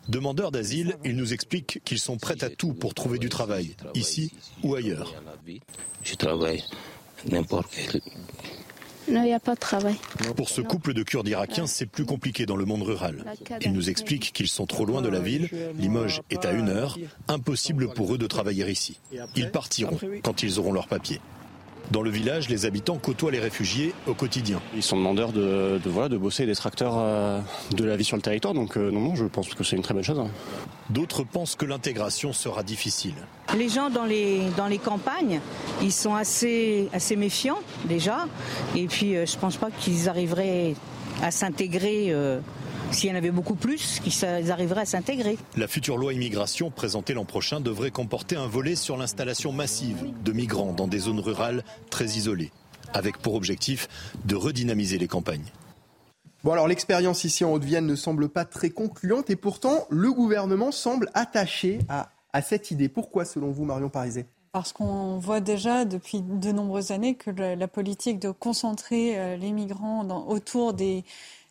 Demandeurs 0.09 0.51
d'asile, 0.51 0.97
ils 1.05 1.17
nous 1.17 1.33
expliquent 1.33 1.81
qu'ils 1.85 1.99
sont 1.99 2.17
prêts 2.17 2.43
à 2.43 2.51
tout 2.51 2.75
pour 2.75 2.95
trouver 2.95 3.19
du 3.19 3.29
travail, 3.29 3.75
ici 3.95 4.33
ou 4.63 4.75
ailleurs. 4.75 5.15
Je 6.03 6.15
travaille 6.15 6.63
n'importe 7.31 7.73
quel. 7.75 8.01
Non, 9.09 9.23
il 9.23 9.27
n'y 9.27 9.35
a 9.35 9.41
pas 9.41 9.55
de 9.55 9.61
travail. 9.61 9.97
Pour 10.37 10.49
ce 10.49 10.61
couple 10.61 10.95
de 10.95 11.03
Kurdes 11.03 11.29
irakiens, 11.29 11.67
c'est 11.67 11.87
plus 11.87 12.05
compliqué 12.05 12.47
dans 12.47 12.57
le 12.57 12.65
monde 12.65 12.83
rural. 12.83 13.25
Ils 13.61 13.73
nous 13.73 13.91
expliquent 13.91 14.33
qu'ils 14.33 14.49
sont 14.49 14.67
trop 14.67 14.85
loin 14.85 15.03
de 15.03 15.09
la 15.09 15.21
ville, 15.21 15.49
Limoges 15.77 16.23
est 16.31 16.45
à 16.45 16.53
une 16.53 16.69
heure, 16.69 16.99
impossible 17.29 17.93
pour 17.93 18.15
eux 18.15 18.19
de 18.19 18.27
travailler 18.27 18.71
ici. 18.71 19.01
Ils 19.35 19.51
partiront 19.51 19.99
quand 20.23 20.43
ils 20.43 20.59
auront 20.59 20.73
leur 20.73 20.87
papier. 20.87 21.21
Dans 21.93 22.01
le 22.01 22.09
village, 22.09 22.49
les 22.49 22.65
habitants 22.65 22.97
côtoient 22.97 23.31
les 23.31 23.39
réfugiés 23.39 23.93
au 24.07 24.15
quotidien. 24.15 24.63
Ils 24.75 24.83
sont 24.83 24.97
demandeurs 24.97 25.31
de, 25.31 25.79
de, 25.85 25.91
voilà, 25.91 26.09
de 26.09 26.17
bosser 26.17 26.47
des 26.47 26.55
tracteurs 26.55 26.95
euh, 26.97 27.39
de 27.77 27.85
la 27.85 27.97
vie 27.97 28.05
sur 28.05 28.17
le 28.17 28.23
territoire, 28.23 28.55
donc 28.55 28.79
euh, 28.79 28.91
non, 28.91 29.01
non, 29.01 29.15
je 29.15 29.27
pense 29.27 29.53
que 29.53 29.63
c'est 29.63 29.77
une 29.77 29.83
très 29.83 29.93
bonne 29.93 30.03
chose. 30.03 30.19
Hein. 30.19 30.29
D'autres 30.89 31.23
pensent 31.23 31.55
que 31.55 31.67
l'intégration 31.67 32.33
sera 32.33 32.63
difficile. 32.63 33.13
Les 33.55 33.69
gens 33.69 33.91
dans 33.91 34.07
les, 34.07 34.41
dans 34.57 34.69
les 34.69 34.79
campagnes, 34.79 35.41
ils 35.83 35.93
sont 35.93 36.15
assez, 36.15 36.89
assez 36.95 37.15
méfiants 37.15 37.61
déjà, 37.85 38.27
et 38.75 38.87
puis 38.87 39.15
euh, 39.15 39.27
je 39.27 39.37
ne 39.37 39.41
pense 39.41 39.59
pas 39.59 39.69
qu'ils 39.71 40.09
arriveraient 40.09 40.75
à 41.21 41.31
s'intégrer. 41.31 42.07
Euh, 42.11 42.41
s'il 42.93 43.09
y 43.09 43.13
en 43.13 43.17
avait 43.17 43.31
beaucoup 43.31 43.55
plus, 43.55 44.01
qu'ils 44.01 44.51
arriveraient 44.51 44.83
à 44.83 44.87
s'intégrer. 44.87 45.39
La 45.57 45.67
future 45.67 45.97
loi 45.97 46.13
immigration 46.13 46.71
présentée 46.71 47.15
l'an 47.15 47.25
prochain 47.25 47.61
devrait 47.61 47.91
comporter 47.91 48.37
un 48.37 48.47
volet 48.47 48.77
sur 48.77 48.97
l'installation 48.97 49.51
massive 49.51 50.05
de 50.23 50.33
migrants 50.33 50.73
dans 50.73 50.89
des 50.89 50.99
zones 50.99 51.21
rurales 51.21 51.65
très 51.91 52.05
isolées, 52.05 52.53
avec 52.93 53.17
pour 53.19 53.35
objectif 53.35 53.89
de 54.25 54.35
redynamiser 54.35 54.99
les 54.99 55.09
campagnes. 55.09 55.47
Bon 56.45 56.53
alors 56.53 56.69
l'expérience 56.69 57.25
ici 57.25 57.45
en 57.45 57.53
Haute-Vienne 57.53 57.87
ne 57.87 57.95
semble 57.95 58.29
pas 58.29 58.45
très 58.45 58.71
concluante 58.71 59.31
et 59.31 59.37
pourtant 59.37 59.87
le 59.91 60.13
gouvernement 60.13 60.73
semble 60.73 61.09
attaché 61.15 61.79
à, 61.89 62.11
à 62.33 62.43
cette 62.43 62.71
idée. 62.73 62.89
Pourquoi 62.89 63.25
selon 63.25 63.53
vous 63.53 63.65
Marion 63.65 63.89
Parizet 63.89 64.27
parce 64.53 64.75
qu'on 64.75 65.19
voit 65.19 65.41
déjà 65.41 65.87
depuis 65.87 66.21
de 66.21 66.53
nombreuses 66.53 66.91
années 66.91 67.15
que 67.15 67.31
la 67.31 67.69
politique 67.69 68.19
de 68.19 68.31
concentrer 68.31 69.19
euh, 69.19 69.37
les 69.37 69.51
migrants 69.51 70.07
autour 70.29 70.75
des, 70.75 71.05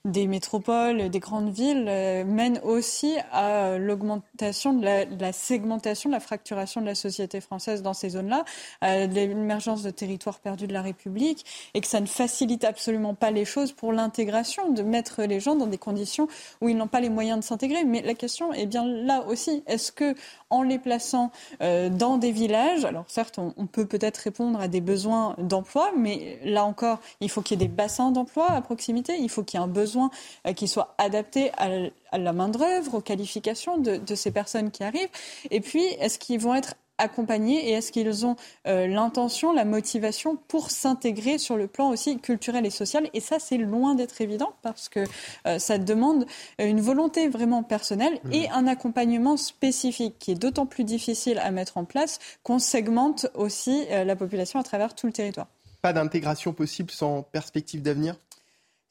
métropoles, 0.06 1.10
des 1.10 1.20
grandes 1.20 1.52
villes, 1.52 1.88
euh, 1.88 2.24
mène 2.24 2.60
aussi 2.64 3.16
à 3.32 3.80
l'augmentation 3.80 4.74
de 4.74 4.86
la, 4.86 5.06
de 5.06 5.20
la, 5.20 5.34
segmentation, 5.34 6.12
de 6.12 6.14
la 6.14 6.20
fracturation 6.20 6.80
de 6.80 6.86
la 6.86 6.94
société 6.94 7.42
française 7.42 7.82
dans 7.82 7.96
ces 7.96 8.10
zones-là, 8.10 8.46
à 8.82 9.08
l'émergence 9.08 9.82
de 9.82 9.90
territoires 9.90 10.40
perdus 10.40 10.68
de 10.68 10.74
la 10.74 10.84
République, 10.84 11.44
et 11.74 11.82
que 11.82 11.88
ça 11.88 12.02
ne 12.02 12.06
facilite 12.06 12.64
absolument 12.64 13.16
pas 13.16 13.32
les 13.32 13.46
choses 13.46 13.72
pour 13.72 13.94
l'intégration, 13.94 14.72
de 14.72 14.84
mettre 14.84 15.24
les 15.24 15.40
gens 15.40 15.56
dans 15.56 15.68
des 15.68 15.80
conditions 15.80 16.28
où 16.62 16.70
ils 16.70 16.78
n'ont 16.78 16.88
pas 16.88 17.00
les 17.00 17.10
moyens 17.10 17.40
de 17.40 17.44
s'intégrer. 17.44 17.84
Mais 17.84 18.04
la 18.04 18.14
question 18.14 18.54
est 18.54 18.68
bien 18.68 18.86
là 18.86 19.24
aussi. 19.26 19.64
Est-ce 19.66 19.92
que, 19.92 20.14
en 20.52 20.62
les 20.62 20.78
plaçant 20.78 21.32
euh, 21.62 21.90
dans 21.90 22.18
des 22.18 22.32
villages, 22.32 22.86
alors 22.86 23.06
certes, 23.08 23.40
on, 23.40 23.66
peut 23.66 23.86
peut-être 23.86 24.18
répondre 24.18 24.60
à 24.60 24.68
des 24.68 24.82
besoins 24.82 25.36
d'emploi, 25.38 25.92
mais 25.98 26.40
là 26.44 26.66
encore, 26.66 27.00
il 27.22 27.30
faut 27.30 27.42
qu'il 27.42 27.60
y 27.60 27.64
ait 27.64 27.68
des 27.68 27.74
bassins 27.74 28.12
d'emploi 28.12 28.52
à 28.52 28.62
proximité, 28.62 29.18
il 29.18 29.30
faut 29.30 29.44
qu'il 29.44 29.60
y 29.60 29.64
ait 29.64 29.66
un 29.66 29.70
besoin 29.70 30.12
euh, 30.46 30.54
qui 30.54 30.68
soit 30.68 30.94
adapté 30.98 31.52
à, 31.58 31.70
la 32.18 32.34
main-d'œuvre, 32.34 32.96
aux 32.96 33.02
qualifications 33.02 33.78
de, 33.78 34.16
ces 34.16 34.32
personnes 34.32 34.70
qui 34.70 34.84
arrivent. 34.84 35.10
Et 35.50 35.62
puis, 35.62 35.84
est-ce 36.00 36.20
qu'ils 36.20 36.40
vont 36.40 36.54
être 36.54 36.76
accompagnés 37.02 37.70
et 37.70 37.72
est-ce 37.74 37.92
qu'ils 37.92 38.26
ont 38.26 38.36
euh, 38.68 38.88
l'intention, 38.88 39.54
la 39.54 39.66
motivation 39.66 40.38
pour 40.48 40.72
s'intégrer 40.72 41.38
sur 41.38 41.58
le 41.58 41.68
plan 41.68 41.90
aussi 41.90 42.20
culturel 42.20 42.66
et 42.66 42.70
social? 42.70 43.10
Et 43.14 43.20
ça, 43.20 43.40
c'est 43.40 43.58
loin 43.58 43.96
d'être 43.96 44.22
évident 44.22 44.54
parce 44.62 44.90
que 44.90 45.04
euh, 45.48 45.60
ça 45.60 45.78
demande 45.78 46.26
une 46.60 46.82
volonté 46.82 47.28
vraiment 47.28 47.64
personnelle 47.64 48.20
mmh. 48.24 48.34
et 48.34 48.50
un 48.50 48.68
accompagnement 48.68 49.38
spécifique 49.38 50.16
qui 50.20 50.32
est 50.32 50.36
d'autant 50.36 50.66
plus 50.66 50.84
difficile 50.84 51.40
à 51.40 51.52
mettre 51.52 51.78
en 51.78 51.86
place 51.86 52.20
qu'on 52.44 52.60
segmente 52.60 53.28
aussi 53.34 53.86
euh, 53.92 54.04
la 54.04 54.16
population 54.16 54.60
à 54.60 54.64
travers 54.64 54.96
tout 54.96 55.08
le 55.08 55.14
territoire. 55.14 55.48
Pas 55.82 55.94
d'intégration 55.94 56.54
possible 56.54 56.92
sans 56.92 57.24
perspective 57.24 57.82
d'avenir? 57.82 58.16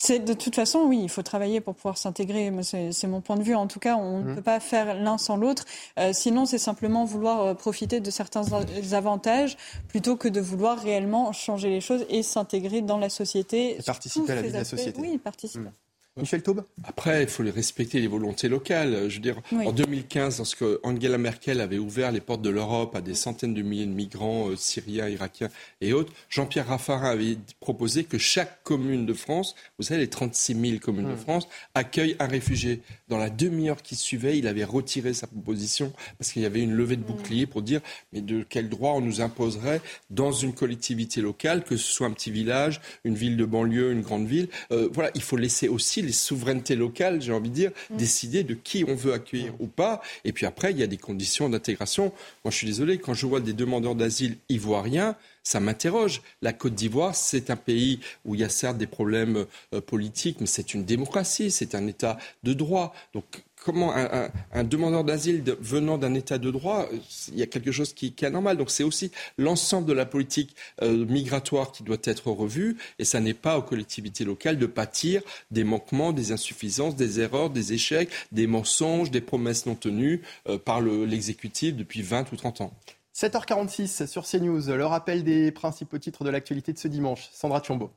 De 0.09 0.33
toute 0.33 0.55
façon, 0.55 0.81
oui, 0.81 1.01
il 1.03 1.09
faut 1.09 1.23
travailler 1.23 1.61
pour 1.61 1.75
pouvoir 1.75 1.99
s'intégrer. 1.99 2.53
C'est 2.63 3.07
mon 3.07 3.21
point 3.21 3.37
de 3.37 3.43
vue. 3.43 3.55
En 3.55 3.67
tout 3.67 3.79
cas, 3.79 3.97
on 3.97 4.21
ne 4.21 4.33
mmh. 4.33 4.35
peut 4.37 4.43
pas 4.43 4.61
faire 4.61 4.95
l'un 4.95 5.19
sans 5.19 5.37
l'autre. 5.37 5.65
Euh, 5.99 6.13
sinon, 6.13 6.47
c'est 6.47 6.59
simplement 6.59 7.05
vouloir 7.05 7.43
euh, 7.43 7.55
profiter 7.55 8.01
de 8.01 8.11
certains 8.11 8.45
avantages 8.93 9.57
plutôt 9.89 10.17
que 10.17 10.29
de 10.29 10.41
vouloir 10.41 10.79
réellement 10.79 11.33
changer 11.33 11.69
les 11.69 11.81
choses 11.81 12.07
et 12.09 12.23
s'intégrer 12.23 12.81
dans 12.81 12.99
la 12.99 13.11
société. 13.11 13.79
Et 13.79 13.83
participer 13.83 14.33
à 14.33 14.37
la 14.37 14.43
vie 14.43 14.49
de 14.49 14.55
la 14.55 14.65
société. 14.65 15.01
Oui, 15.01 15.19
participer. 15.19 15.65
Mmh. 15.65 15.73
Michel 16.21 16.43
Taube? 16.43 16.65
Après, 16.85 17.23
il 17.23 17.29
faut 17.29 17.43
respecter 17.43 18.01
les 18.01 18.07
volontés 18.07 18.49
locales. 18.49 19.09
Je 19.09 19.17
veux 19.17 19.23
dire, 19.23 19.41
oui. 19.53 19.67
en 19.67 19.73
2015, 19.73 20.39
lorsque 20.39 20.65
Angela 20.83 21.19
Merkel 21.19 21.61
avait 21.61 21.79
ouvert 21.79 22.13
les 22.13 22.21
portes 22.21 22.43
de 22.43 22.51
l'Europe 22.51 22.95
à 22.95 23.01
des 23.01 23.15
centaines 23.15 23.55
de 23.55 23.63
milliers 23.63 23.87
de 23.87 23.93
migrants 23.93 24.49
euh, 24.51 24.57
syriens, 24.57 25.09
irakiens 25.09 25.49
et 25.81 25.93
autres, 25.93 26.13
Jean-Pierre 26.29 26.69
Raffarin 26.69 27.11
avait 27.11 27.37
proposé 27.61 28.05
que 28.05 28.19
chaque 28.19 28.63
commune 28.63 29.07
de 29.07 29.15
France, 29.15 29.55
vous 29.79 29.85
savez, 29.85 30.01
les 30.01 30.09
36 30.09 30.55
000 30.55 30.79
communes 30.79 31.09
mmh. 31.09 31.13
de 31.13 31.17
France, 31.17 31.49
accueille 31.75 32.17
un 32.19 32.27
réfugié. 32.27 32.83
Dans 33.09 33.19
la 33.19 33.31
demi-heure 33.31 33.83
qui 33.83 33.97
suivait, 33.97 34.39
il 34.39 34.47
avait 34.47 34.65
retiré 34.65 35.15
sa 35.15 35.27
proposition 35.27 35.93
parce 36.19 36.33
qu'il 36.33 36.43
y 36.43 36.47
avait 36.47 36.63
une 36.63 36.73
levée 36.73 36.97
de 36.97 37.03
bouclier 37.03 37.47
pour 37.47 37.63
dire 37.63 37.81
mais 38.13 38.21
de 38.21 38.45
quel 38.49 38.69
droit 38.69 38.93
on 38.93 39.01
nous 39.01 39.21
imposerait 39.21 39.81
dans 40.11 40.33
une 40.33 40.53
collectivité 40.53 41.21
locale, 41.21 41.65
que 41.65 41.77
ce 41.77 41.93
soit 41.93 42.07
un 42.07 42.13
petit 42.13 42.31
village, 42.31 42.81
une 43.05 43.15
ville 43.15 43.37
de 43.37 43.45
banlieue, 43.45 43.93
une 43.93 44.03
grande 44.03 44.27
ville. 44.27 44.49
Euh, 44.73 44.89
voilà, 44.93 45.11
il 45.15 45.23
faut 45.23 45.37
laisser 45.37 45.69
aussi 45.69 46.03
les 46.03 46.10
souverainetés 46.13 46.77
locales, 46.77 47.23
j'ai 47.23 47.33
envie 47.33 47.51
de 47.51 47.55
dire, 47.55 47.71
mmh. 47.91 47.97
décider 47.97 48.45
de 48.45 48.55
qui 48.55 48.85
on 48.87 48.95
veut 48.95 49.13
accueillir 49.13 49.53
mmh. 49.53 49.57
ou 49.61 49.67
pas. 49.67 50.01
Et 50.25 50.33
puis 50.33 50.47
après, 50.47 50.71
il 50.73 50.79
y 50.79 50.83
a 50.83 50.87
des 50.87 50.97
conditions 50.97 51.49
d'intégration. 51.49 52.13
Moi, 52.45 52.51
je 52.51 52.57
suis 52.57 52.67
désolé, 52.67 52.99
quand 52.99 53.15
je 53.15 53.27
vois 53.27 53.41
des 53.41 53.53
demandeurs 53.53 53.95
d'asile 53.95 54.37
ivoiriens, 54.49 55.17
ça 55.43 55.61
m'interroge. 55.61 56.23
La 56.43 56.53
Côte 56.53 56.75
d'Ivoire, 56.75 57.15
c'est 57.15 57.51
un 57.51 57.57
pays 57.57 58.01
où 58.25 58.35
il 58.35 58.41
y 58.41 58.45
a 58.45 58.49
certes 58.49 58.79
des 58.79 58.87
problèmes 58.87 59.47
euh, 59.75 59.81
politiques, 59.81 60.39
mais 60.41 60.47
c'est 60.47 60.75
une 60.75 60.85
démocratie, 60.85 61.51
c'est 61.51 61.75
un 61.75 61.87
État 61.87 62.19
de 62.43 62.53
droit. 62.53 62.95
Donc 63.15 63.25
comment 63.65 63.93
un, 63.95 64.65
demandeur 64.65 65.05
d'asile 65.05 65.43
venant 65.61 65.99
d'un 65.99 66.15
État 66.15 66.39
de 66.39 66.51
droit, 66.51 66.89
il 67.29 67.39
y 67.39 67.43
a 67.43 67.47
quelque 67.47 67.73
chose 67.73 67.93
qui, 67.93 68.13
qui 68.13 68.25
est 68.25 68.29
anormal. 68.29 68.57
Donc 68.57 68.71
c'est 68.71 68.85
aussi 68.85 69.11
l'ensemble 69.39 69.87
de 69.87 69.93
la 69.93 70.07
politique 70.07 70.57
euh, 70.83 71.05
migratoire 71.07 71.73
qui 71.73 71.83
doit 71.83 71.99
être 72.05 72.31
revue, 72.31 72.77
et 72.99 73.05
ça 73.05 73.21
n'est 73.21 73.35
pas 73.35 73.59
aux 73.59 73.63
collectivités 73.63 74.25
locales 74.25 74.59
de 74.59 74.67
pâtir 74.67 75.23
des 75.51 75.65
manquements, 75.65 76.13
des 76.13 76.33
insuffisances, 76.33 76.97
des 76.97 77.21
erreurs, 77.21 77.51
des 77.51 77.73
échecs, 77.73 78.11
des 78.33 78.47
mensonges, 78.47 79.11
des 79.11 79.21
promesses 79.21 79.67
non 79.67 79.75
tenues 79.75 80.23
euh, 80.49 80.59
par 80.59 80.81
l'exécutif 80.81 81.77
depuis 81.77 82.03
20 82.03 82.33
ou 82.33 82.37
30 82.37 82.63
ans. 82.63 82.73
7h46 83.15 84.07
sur 84.07 84.25
CNews, 84.25 84.69
le 84.69 84.87
rappel 84.87 85.25
des 85.25 85.53
principaux 85.53 85.99
titres 85.99 86.25
de 86.25 86.31
l'actualité 86.31 86.73
de 86.73 86.79
ce 86.79 86.89
dimanche. 86.89 87.29
Sandra 87.33 87.61
Thiombo. 87.61 87.91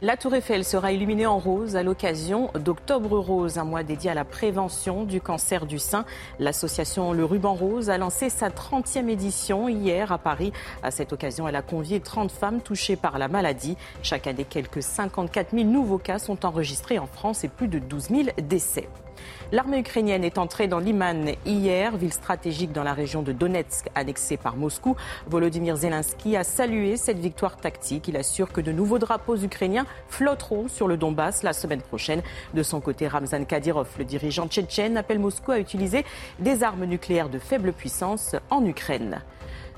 La 0.00 0.16
Tour 0.16 0.36
Eiffel 0.36 0.64
sera 0.64 0.92
illuminée 0.92 1.26
en 1.26 1.40
rose 1.40 1.74
à 1.74 1.82
l'occasion 1.82 2.52
d'Octobre 2.54 3.18
Rose, 3.18 3.58
un 3.58 3.64
mois 3.64 3.82
dédié 3.82 4.12
à 4.12 4.14
la 4.14 4.24
prévention 4.24 5.02
du 5.02 5.20
cancer 5.20 5.66
du 5.66 5.80
sein. 5.80 6.04
L'association 6.38 7.12
Le 7.12 7.24
Ruban 7.24 7.54
Rose 7.54 7.90
a 7.90 7.98
lancé 7.98 8.30
sa 8.30 8.48
30e 8.48 9.08
édition 9.08 9.68
hier 9.68 10.12
à 10.12 10.18
Paris. 10.18 10.52
À 10.84 10.92
cette 10.92 11.12
occasion, 11.12 11.48
elle 11.48 11.56
a 11.56 11.62
convié 11.62 11.98
30 11.98 12.30
femmes 12.30 12.60
touchées 12.60 12.94
par 12.94 13.18
la 13.18 13.26
maladie. 13.26 13.76
Chaque 14.04 14.28
année, 14.28 14.46
quelques 14.48 14.84
54 14.84 15.48
000 15.52 15.64
nouveaux 15.64 15.98
cas 15.98 16.20
sont 16.20 16.46
enregistrés 16.46 17.00
en 17.00 17.08
France 17.08 17.42
et 17.42 17.48
plus 17.48 17.66
de 17.66 17.80
12 17.80 18.08
000 18.08 18.22
décès. 18.40 18.88
L'armée 19.50 19.78
ukrainienne 19.78 20.24
est 20.24 20.36
entrée 20.36 20.68
dans 20.68 20.78
Liman 20.78 21.32
hier, 21.46 21.96
ville 21.96 22.12
stratégique 22.12 22.72
dans 22.72 22.82
la 22.82 22.92
région 22.92 23.22
de 23.22 23.32
Donetsk, 23.32 23.86
annexée 23.94 24.36
par 24.36 24.56
Moscou. 24.56 24.94
Volodymyr 25.26 25.76
Zelensky 25.76 26.36
a 26.36 26.44
salué 26.44 26.98
cette 26.98 27.18
victoire 27.18 27.56
tactique. 27.56 28.08
Il 28.08 28.16
assure 28.16 28.52
que 28.52 28.60
de 28.60 28.72
nouveaux 28.72 28.98
drapeaux 28.98 29.36
ukrainiens 29.36 29.86
flotteront 30.08 30.68
sur 30.68 30.86
le 30.86 30.98
Donbass 30.98 31.42
la 31.42 31.54
semaine 31.54 31.80
prochaine. 31.80 32.22
De 32.52 32.62
son 32.62 32.80
côté, 32.80 33.08
Ramzan 33.08 33.44
Kadyrov, 33.44 33.88
le 33.98 34.04
dirigeant 34.04 34.48
tchétchène, 34.48 34.98
appelle 34.98 35.18
Moscou 35.18 35.52
à 35.52 35.58
utiliser 35.58 36.04
des 36.38 36.62
armes 36.62 36.84
nucléaires 36.84 37.30
de 37.30 37.38
faible 37.38 37.72
puissance 37.72 38.36
en 38.50 38.64
Ukraine. 38.66 39.22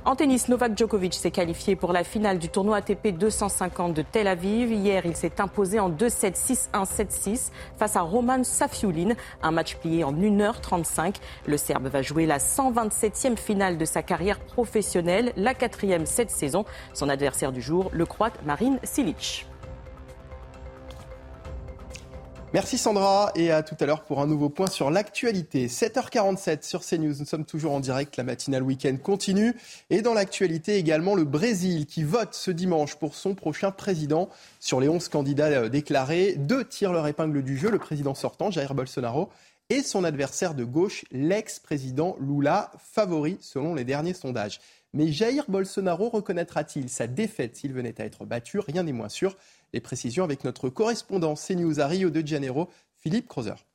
En 0.06 0.16
tennis, 0.16 0.48
Novak 0.48 0.78
Djokovic 0.78 1.12
s'est 1.12 1.30
qualifié 1.30 1.76
pour 1.76 1.92
la 1.92 2.04
finale 2.04 2.38
du 2.38 2.48
tournoi 2.48 2.78
ATP 2.78 3.08
250 3.08 3.92
de 3.92 4.00
Tel 4.00 4.28
Aviv. 4.28 4.72
Hier, 4.72 5.04
il 5.04 5.14
s'est 5.14 5.42
imposé 5.42 5.78
en 5.78 5.90
2-7, 5.90 6.68
6-1, 6.72 6.86
7-6 6.86 7.50
face 7.76 7.96
à 7.96 8.00
Roman 8.00 8.42
Safiulin. 8.42 9.14
Un 9.42 9.50
match 9.50 9.76
plié 9.76 10.02
en 10.02 10.14
1h35. 10.14 11.16
Le 11.46 11.58
Serbe 11.58 11.88
va 11.88 12.00
jouer 12.00 12.24
la 12.24 12.38
127e 12.38 13.36
finale 13.36 13.76
de 13.76 13.84
sa 13.84 14.02
carrière 14.02 14.40
professionnelle, 14.40 15.34
la 15.36 15.52
quatrième 15.52 16.06
cette 16.06 16.30
saison. 16.30 16.64
Son 16.94 17.10
adversaire 17.10 17.52
du 17.52 17.60
jour, 17.60 17.90
le 17.92 18.06
Croate 18.06 18.42
Marin 18.46 18.78
Silic. 18.82 19.46
Merci 22.52 22.78
Sandra 22.78 23.30
et 23.36 23.52
à 23.52 23.62
tout 23.62 23.76
à 23.78 23.86
l'heure 23.86 24.02
pour 24.02 24.20
un 24.20 24.26
nouveau 24.26 24.48
point 24.48 24.66
sur 24.66 24.90
l'actualité. 24.90 25.68
7h47 25.68 26.64
sur 26.66 26.84
CNews, 26.84 27.14
nous 27.20 27.24
sommes 27.24 27.44
toujours 27.44 27.70
en 27.70 27.78
direct, 27.78 28.16
la 28.16 28.24
matinale 28.24 28.64
week-end 28.64 28.96
continue. 28.96 29.54
Et 29.88 30.02
dans 30.02 30.14
l'actualité 30.14 30.74
également 30.74 31.14
le 31.14 31.22
Brésil 31.22 31.86
qui 31.86 32.02
vote 32.02 32.34
ce 32.34 32.50
dimanche 32.50 32.96
pour 32.96 33.14
son 33.14 33.36
prochain 33.36 33.70
président. 33.70 34.28
Sur 34.58 34.80
les 34.80 34.88
11 34.88 35.06
candidats 35.10 35.46
euh, 35.46 35.68
déclarés, 35.68 36.34
deux 36.38 36.64
tirent 36.64 36.92
leur 36.92 37.06
épingle 37.06 37.44
du 37.44 37.56
jeu, 37.56 37.70
le 37.70 37.78
président 37.78 38.16
sortant 38.16 38.50
Jair 38.50 38.74
Bolsonaro 38.74 39.30
et 39.68 39.84
son 39.84 40.02
adversaire 40.02 40.54
de 40.54 40.64
gauche, 40.64 41.04
l'ex-président 41.12 42.16
Lula, 42.20 42.72
favori 42.78 43.38
selon 43.40 43.76
les 43.76 43.84
derniers 43.84 44.14
sondages. 44.14 44.58
Mais 44.92 45.12
Jair 45.12 45.44
Bolsonaro 45.46 46.08
reconnaîtra-t-il 46.08 46.88
sa 46.88 47.06
défaite 47.06 47.54
s'il 47.54 47.72
venait 47.72 48.00
à 48.00 48.04
être 48.04 48.24
battu? 48.24 48.58
Rien 48.58 48.82
n'est 48.82 48.92
moins 48.92 49.08
sûr. 49.08 49.36
Les 49.72 49.80
précisions 49.80 50.24
avec 50.24 50.44
notre 50.44 50.68
correspondant 50.68 51.34
CNews 51.34 51.80
à 51.80 51.86
Rio 51.86 52.10
de 52.10 52.26
Janeiro, 52.26 52.68
Philippe 52.96 53.28
Crozer. 53.28 53.66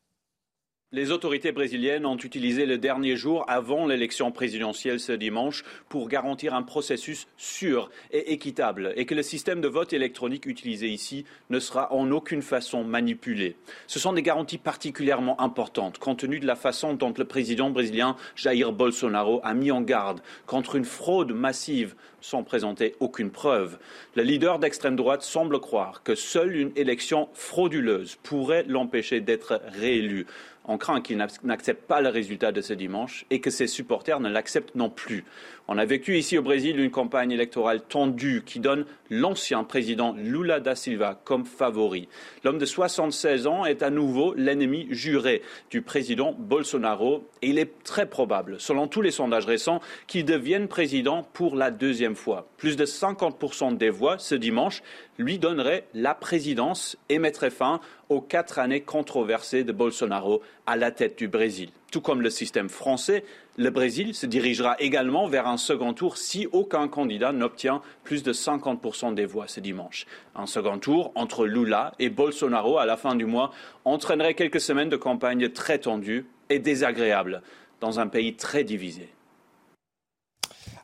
Les 0.95 1.11
autorités 1.11 1.51
brésiliennes 1.51 2.05
ont 2.05 2.15
utilisé 2.15 2.65
le 2.65 2.77
dernier 2.77 3.17
jour 3.17 3.43
avant 3.49 3.85
l'élection 3.85 4.31
présidentielle 4.31 5.01
ce 5.01 5.11
dimanche 5.11 5.65
pour 5.89 6.07
garantir 6.07 6.53
un 6.53 6.63
processus 6.63 7.27
sûr 7.35 7.89
et 8.11 8.31
équitable 8.31 8.93
et 8.95 9.05
que 9.05 9.13
le 9.13 9.21
système 9.21 9.59
de 9.59 9.67
vote 9.67 9.91
électronique 9.91 10.45
utilisé 10.45 10.87
ici 10.87 11.25
ne 11.49 11.59
sera 11.59 11.91
en 11.91 12.09
aucune 12.11 12.41
façon 12.41 12.85
manipulé. 12.85 13.57
Ce 13.87 13.99
sont 13.99 14.13
des 14.13 14.21
garanties 14.21 14.57
particulièrement 14.57 15.41
importantes 15.41 15.97
compte 15.97 16.19
tenu 16.19 16.39
de 16.39 16.47
la 16.47 16.55
façon 16.55 16.93
dont 16.93 17.13
le 17.17 17.25
président 17.25 17.71
brésilien 17.71 18.15
Jair 18.37 18.71
Bolsonaro 18.71 19.41
a 19.43 19.53
mis 19.53 19.71
en 19.71 19.81
garde 19.81 20.21
contre 20.45 20.77
une 20.77 20.85
fraude 20.85 21.33
massive 21.33 21.95
sans 22.21 22.41
présenter 22.41 22.95
aucune 22.99 23.29
preuve. 23.29 23.77
Le 24.15 24.23
leader 24.23 24.57
d'extrême 24.57 24.95
droite 24.95 25.21
semble 25.21 25.59
croire 25.59 26.01
que 26.03 26.15
seule 26.15 26.55
une 26.55 26.71
élection 26.75 27.29
frauduleuse 27.33 28.17
pourrait 28.23 28.65
l'empêcher 28.67 29.19
d'être 29.19 29.61
réélu. 29.67 30.25
On 30.67 30.77
craint 30.77 31.01
qu'il 31.01 31.17
n'accepte 31.43 31.87
pas 31.87 32.01
le 32.01 32.09
résultat 32.09 32.51
de 32.51 32.61
ce 32.61 32.73
dimanche 32.73 33.25
et 33.29 33.39
que 33.39 33.49
ses 33.49 33.67
supporters 33.67 34.19
ne 34.19 34.29
l'acceptent 34.29 34.75
non 34.75 34.89
plus. 34.89 35.23
On 35.67 35.77
a 35.79 35.85
vécu 35.85 36.17
ici 36.17 36.37
au 36.37 36.43
Brésil 36.43 36.79
une 36.79 36.91
campagne 36.91 37.31
électorale 37.31 37.81
tendue 37.81 38.43
qui 38.45 38.59
donne 38.59 38.85
l'ancien 39.09 39.63
président 39.63 40.13
Lula 40.13 40.59
da 40.59 40.75
Silva 40.75 41.19
comme 41.23 41.45
favori. 41.45 42.07
L'homme 42.43 42.59
de 42.59 42.65
76 42.65 43.47
ans 43.47 43.65
est 43.65 43.81
à 43.81 43.89
nouveau 43.89 44.35
l'ennemi 44.35 44.87
juré 44.91 45.41
du 45.71 45.81
président 45.81 46.35
Bolsonaro 46.37 47.27
et 47.41 47.49
il 47.49 47.57
est 47.59 47.83
très 47.83 48.07
probable, 48.07 48.59
selon 48.59 48.87
tous 48.87 49.01
les 49.01 49.11
sondages 49.11 49.45
récents, 49.45 49.81
qu'il 50.05 50.25
devienne 50.25 50.67
président 50.67 51.23
pour 51.33 51.55
la 51.55 51.71
deuxième 51.71 52.15
fois. 52.15 52.47
Plus 52.57 52.75
de 52.75 52.85
50% 52.85 53.77
des 53.77 53.89
voix 53.89 54.17
ce 54.19 54.35
dimanche 54.35 54.83
lui 55.17 55.39
donneraient 55.39 55.87
la 55.93 56.13
présidence 56.13 56.97
et 57.09 57.19
mettraient 57.19 57.49
fin 57.49 57.79
aux 58.09 58.21
quatre 58.21 58.59
années 58.59 58.81
controversées 58.81 59.63
de 59.63 59.71
Bolsonaro 59.71 60.41
à 60.67 60.75
la 60.75 60.91
tête 60.91 61.17
du 61.17 61.27
Brésil. 61.27 61.69
Tout 61.91 62.01
comme 62.01 62.21
le 62.21 62.29
système 62.29 62.69
français, 62.69 63.23
le 63.57 63.69
Brésil 63.69 64.13
se 64.13 64.25
dirigera 64.25 64.75
également 64.79 65.27
vers 65.27 65.47
un 65.47 65.57
second 65.57 65.93
tour 65.93 66.17
si 66.17 66.47
aucun 66.51 66.87
candidat 66.87 67.31
n'obtient 67.31 67.81
plus 68.03 68.23
de 68.23 68.33
50% 68.33 69.13
des 69.13 69.25
voix 69.25 69.47
ce 69.47 69.59
dimanche. 69.59 70.05
Un 70.35 70.45
second 70.45 70.77
tour 70.77 71.11
entre 71.15 71.45
Lula 71.45 71.93
et 71.99 72.09
Bolsonaro 72.09 72.77
à 72.77 72.85
la 72.85 72.97
fin 72.97 73.15
du 73.15 73.25
mois 73.25 73.51
entraînerait 73.85 74.33
quelques 74.33 74.61
semaines 74.61 74.89
de 74.89 74.97
campagne 74.97 75.49
très 75.49 75.79
tendues 75.79 76.25
et 76.49 76.59
désagréables 76.59 77.41
dans 77.79 77.99
un 77.99 78.07
pays 78.07 78.35
très 78.35 78.63
divisé. 78.63 79.09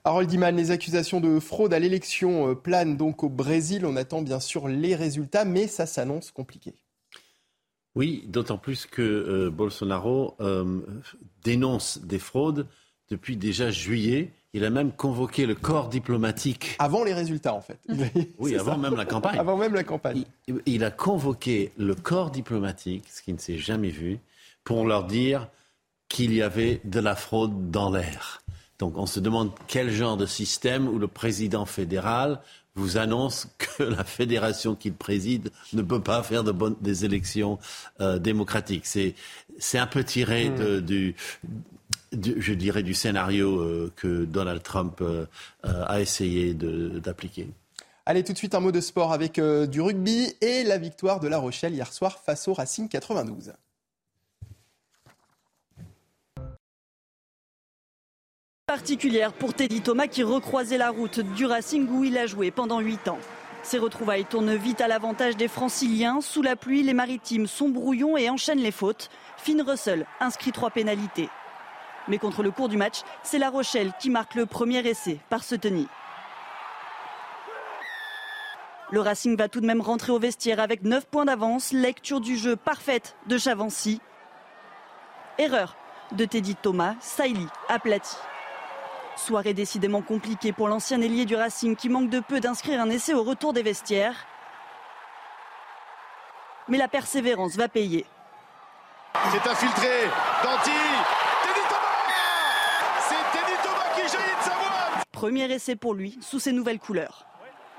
Harold 0.03 0.29
Diman, 0.29 0.55
les 0.55 0.71
accusations 0.71 1.21
de 1.21 1.39
fraude 1.39 1.75
à 1.75 1.79
l'élection 1.79 2.49
euh, 2.49 2.55
planent 2.55 2.97
donc 2.97 3.23
au 3.23 3.29
Brésil. 3.29 3.85
On 3.85 3.95
attend 3.95 4.23
bien 4.23 4.39
sûr 4.39 4.67
les 4.67 4.95
résultats, 4.95 5.45
mais 5.45 5.67
ça 5.67 5.85
s'annonce 5.85 6.31
compliqué. 6.31 6.73
Oui, 7.95 8.23
d'autant 8.27 8.57
plus 8.57 8.85
que 8.85 9.01
euh, 9.01 9.49
Bolsonaro 9.49 10.35
euh, 10.39 10.79
dénonce 11.43 11.99
des 11.99 12.19
fraudes 12.19 12.67
depuis 13.09 13.35
déjà 13.35 13.69
juillet. 13.69 14.31
Il 14.53 14.65
a 14.65 14.69
même 14.69 14.91
convoqué 14.91 15.45
le 15.45 15.55
corps 15.55 15.89
diplomatique. 15.89 16.75
Avant 16.79 17.03
les 17.03 17.13
résultats, 17.13 17.53
en 17.53 17.61
fait. 17.61 17.79
oui, 18.39 18.55
avant 18.59 18.77
même 18.77 18.95
la 18.95 19.05
campagne. 19.05 19.39
Avant 19.39 19.57
même 19.57 19.73
la 19.73 19.83
campagne. 19.83 20.23
Il, 20.65 20.83
a 20.83 20.91
convoqué 20.91 21.71
le 21.77 21.95
corps 21.95 22.31
diplomatique, 22.31 23.05
ce 23.09 23.21
qui 23.21 23.33
ne 23.33 23.37
s'est 23.37 23.57
jamais 23.57 23.89
vu, 23.89 24.19
pour 24.63 24.85
leur 24.85 25.05
dire 25.05 25.47
qu'il 26.09 26.33
y 26.33 26.41
avait 26.41 26.81
de 26.83 26.99
la 26.99 27.15
fraude 27.15 27.71
dans 27.71 27.89
l'air. 27.89 28.41
Donc 28.79 28.97
on 28.97 29.05
se 29.05 29.19
demande 29.19 29.51
quel 29.67 29.91
genre 29.91 30.17
de 30.17 30.25
système 30.25 30.87
où 30.87 30.97
le 30.97 31.07
président 31.07 31.65
fédéral 31.65 32.41
vous 32.75 32.97
annonce 32.97 33.47
que 33.57 33.83
la 33.83 34.03
fédération 34.03 34.75
qu'il 34.75 34.93
préside 34.93 35.51
ne 35.73 35.81
peut 35.81 36.01
pas 36.01 36.23
faire 36.23 36.43
de 36.43 36.51
bonnes, 36.51 36.75
des 36.81 37.05
élections 37.05 37.59
euh, 37.99 38.19
démocratiques. 38.19 38.85
C'est, 38.85 39.15
c'est 39.57 39.77
un 39.77 39.87
peu 39.87 40.03
tiré 40.03 40.49
hmm. 40.49 40.55
de, 40.55 40.79
du, 40.79 41.15
je 42.13 42.53
dirais, 42.53 42.83
du 42.83 42.93
scénario 42.93 43.59
euh, 43.59 43.91
que 43.95 44.25
Donald 44.25 44.63
Trump 44.63 45.01
euh, 45.01 45.25
a 45.63 46.01
essayé 46.01 46.53
d'appliquer. 46.53 47.49
Allez, 48.05 48.23
tout 48.23 48.33
de 48.33 48.37
suite 48.37 48.55
un 48.55 48.59
mot 48.59 48.71
de 48.71 48.81
sport 48.81 49.13
avec 49.13 49.39
du 49.39 49.79
rugby 49.79 50.33
et 50.41 50.63
la 50.63 50.77
victoire 50.77 51.19
de 51.19 51.27
La 51.27 51.37
Rochelle 51.37 51.73
hier 51.73 51.93
soir 51.93 52.19
face 52.25 52.47
au 52.47 52.53
Racing 52.53 52.89
92. 52.89 53.53
Particulière 58.71 59.33
pour 59.33 59.53
Teddy 59.53 59.81
Thomas 59.81 60.07
qui 60.07 60.23
recroisait 60.23 60.77
la 60.77 60.91
route 60.91 61.19
du 61.19 61.45
Racing 61.45 61.89
où 61.89 62.05
il 62.05 62.17
a 62.17 62.25
joué 62.25 62.51
pendant 62.51 62.79
8 62.79 63.09
ans. 63.09 63.19
Ces 63.63 63.77
retrouvailles 63.77 64.23
tournent 64.23 64.55
vite 64.55 64.79
à 64.79 64.87
l'avantage 64.87 65.35
des 65.35 65.49
franciliens. 65.49 66.21
Sous 66.21 66.41
la 66.41 66.55
pluie, 66.55 66.81
les 66.81 66.93
maritimes 66.93 67.47
sont 67.47 67.67
brouillons 67.67 68.15
et 68.15 68.29
enchaînent 68.29 68.61
les 68.61 68.71
fautes. 68.71 69.09
Finn 69.35 69.61
Russell 69.61 70.05
inscrit 70.21 70.53
trois 70.53 70.69
pénalités. 70.69 71.27
Mais 72.07 72.17
contre 72.17 72.43
le 72.43 72.51
cours 72.51 72.69
du 72.69 72.77
match, 72.77 73.01
c'est 73.23 73.39
La 73.39 73.49
Rochelle 73.49 73.91
qui 73.99 74.09
marque 74.09 74.35
le 74.35 74.45
premier 74.45 74.87
essai 74.87 75.19
par 75.29 75.43
ce 75.43 75.55
tenir. 75.55 75.87
Le 78.89 79.01
Racing 79.01 79.35
va 79.35 79.49
tout 79.49 79.59
de 79.59 79.67
même 79.67 79.81
rentrer 79.81 80.13
au 80.13 80.19
vestiaire 80.19 80.61
avec 80.61 80.83
9 80.83 81.07
points 81.07 81.25
d'avance. 81.25 81.73
Lecture 81.73 82.21
du 82.21 82.37
jeu 82.37 82.55
parfaite 82.55 83.17
de 83.27 83.37
Chavancy. 83.37 83.99
Erreur 85.37 85.75
de 86.13 86.23
Teddy 86.23 86.55
Thomas, 86.55 86.95
Saïli 87.01 87.47
aplati. 87.67 88.15
Soirée 89.15 89.53
décidément 89.53 90.01
compliquée 90.01 90.51
pour 90.51 90.67
l'ancien 90.67 91.01
ailier 91.01 91.25
du 91.25 91.35
Racing 91.35 91.75
qui 91.75 91.89
manque 91.89 92.09
de 92.09 92.19
peu 92.19 92.39
d'inscrire 92.39 92.81
un 92.81 92.89
essai 92.89 93.13
au 93.13 93.23
retour 93.23 93.53
des 93.53 93.63
vestiaires. 93.63 94.25
Mais 96.67 96.77
la 96.77 96.87
persévérance 96.87 97.55
va 97.55 97.67
payer. 97.67 98.05
C'est 99.31 99.49
infiltré. 99.49 99.89
Danti. 100.43 100.71
Teddy 101.43 101.61
Thomas 101.69 102.01
C'est 102.99 103.37
Teddy 103.37 103.57
Thomas 103.61 103.95
qui 103.95 104.01
jaillit 104.01 104.37
de 104.39 104.43
sa 104.43 104.51
voix 104.51 105.03
Premier 105.11 105.51
essai 105.51 105.75
pour 105.75 105.93
lui 105.93 106.17
sous 106.21 106.39
ses 106.39 106.51
nouvelles 106.51 106.79
couleurs. 106.79 107.25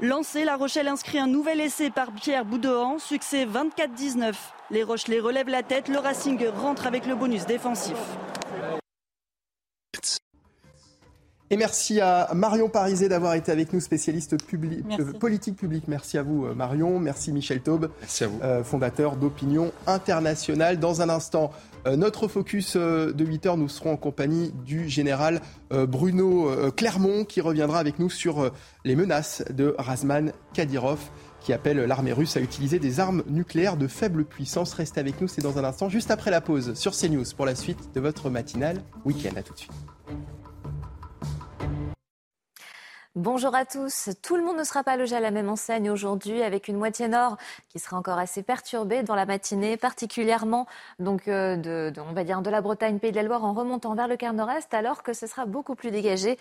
Lancé, 0.01 0.45
La 0.45 0.57
Rochelle 0.57 0.89
inscrit 0.89 1.18
un 1.18 1.26
nouvel 1.26 1.61
essai 1.61 1.91
par 1.91 2.12
Pierre 2.12 2.45
Boudohan, 2.45 2.99
succès 2.99 3.47
24-19. 3.47 4.35
Les 4.70 4.83
Rochelais 4.83 5.20
relèvent 5.20 5.49
la 5.49 5.62
tête, 5.62 5.89
le 5.89 5.99
Racing 5.99 6.45
rentre 6.49 6.87
avec 6.87 7.07
le 7.07 7.14
bonus 7.14 7.47
défensif. 7.47 7.97
Et 11.53 11.59
merci 11.59 12.00
à 12.00 12.30
Marion 12.32 12.70
Parizet 12.70 13.11
d'avoir 13.11 13.34
été 13.34 13.53
avec 13.53 13.74
nous, 13.74 13.80
spécialiste 13.80 14.32
euh, 14.32 15.12
politique 15.12 15.57
publique. 15.57 15.84
Merci 15.86 16.16
à 16.16 16.22
vous, 16.22 16.46
euh, 16.46 16.55
Marion. 16.55 16.98
Merci, 16.98 17.30
Michel 17.30 17.61
Taube, 17.61 17.90
euh, 18.22 18.64
fondateur 18.64 19.16
d'Opinion 19.16 19.70
Internationale. 19.86 20.80
Dans 20.80 21.03
un 21.03 21.11
instant, 21.11 21.50
notre 21.84 22.26
focus 22.26 22.76
de 22.76 23.24
8 23.24 23.46
heures, 23.46 23.57
nous 23.59 23.68
serons 23.68 23.92
en 23.92 23.96
compagnie 23.98 24.55
du 24.64 24.88
général 24.88 25.40
Bruno 25.70 26.48
Clermont, 26.76 27.24
qui 27.24 27.40
reviendra 27.40 27.80
avec 27.80 27.98
nous 27.98 28.09
sur 28.09 28.53
les 28.84 28.94
menaces 28.94 29.42
de 29.50 29.74
Razman 29.78 30.32
Kadyrov 30.55 31.00
qui 31.40 31.53
appelle 31.53 31.78
l'armée 31.78 32.12
russe 32.12 32.36
à 32.36 32.40
utiliser 32.40 32.78
des 32.78 33.00
armes 33.00 33.24
nucléaires 33.28 33.76
de 33.76 33.88
faible 33.88 34.24
puissance. 34.24 34.74
Restez 34.74 35.00
avec 35.00 35.20
nous, 35.20 35.26
c'est 35.26 35.42
dans 35.42 35.59
un 35.59 35.64
instant, 35.64 35.88
juste 35.88 36.12
après 36.12 36.30
la 36.30 36.40
pause 36.40 36.74
sur 36.74 36.92
CNews 36.92 37.24
pour 37.36 37.46
la 37.46 37.57
suite 37.57 37.92
de 37.96 38.00
votre 38.00 38.30
matinale 38.30 38.80
week-end. 39.05 39.36
À 39.36 39.42
tout 39.42 39.53
de 39.53 39.59
suite. 39.59 39.72
Thank 41.62 41.78
you. 41.80 41.91
Bonjour 43.14 43.54
à 43.54 43.66
tous. 43.66 44.08
Tout 44.22 44.36
le 44.36 44.42
monde 44.42 44.56
ne 44.56 44.64
sera 44.64 44.82
pas 44.82 44.96
logé 44.96 45.14
à 45.14 45.20
la 45.20 45.30
même 45.30 45.50
enseigne 45.50 45.90
aujourd'hui, 45.90 46.42
avec 46.42 46.66
une 46.66 46.78
moitié 46.78 47.08
nord 47.08 47.36
qui 47.68 47.78
sera 47.78 47.98
encore 47.98 48.16
assez 48.16 48.42
perturbée 48.42 49.02
dans 49.02 49.14
la 49.14 49.26
matinée, 49.26 49.76
particulièrement 49.76 50.66
donc 50.98 51.28
euh, 51.28 51.56
de, 51.56 51.92
on 52.00 52.14
va 52.14 52.24
dire 52.24 52.40
de 52.40 52.48
la 52.48 52.62
Bretagne, 52.62 52.98
Pays 52.98 53.10
de 53.10 53.16
la 53.16 53.22
Loire, 53.22 53.44
en 53.44 53.52
remontant 53.52 53.94
vers 53.94 54.08
le 54.08 54.16
quart 54.16 54.32
nord-est, 54.32 54.72
alors 54.72 55.02
que 55.02 55.12
ce 55.12 55.26
sera 55.26 55.44
beaucoup 55.44 55.74
plus 55.74 55.90
dégagé 55.90 56.38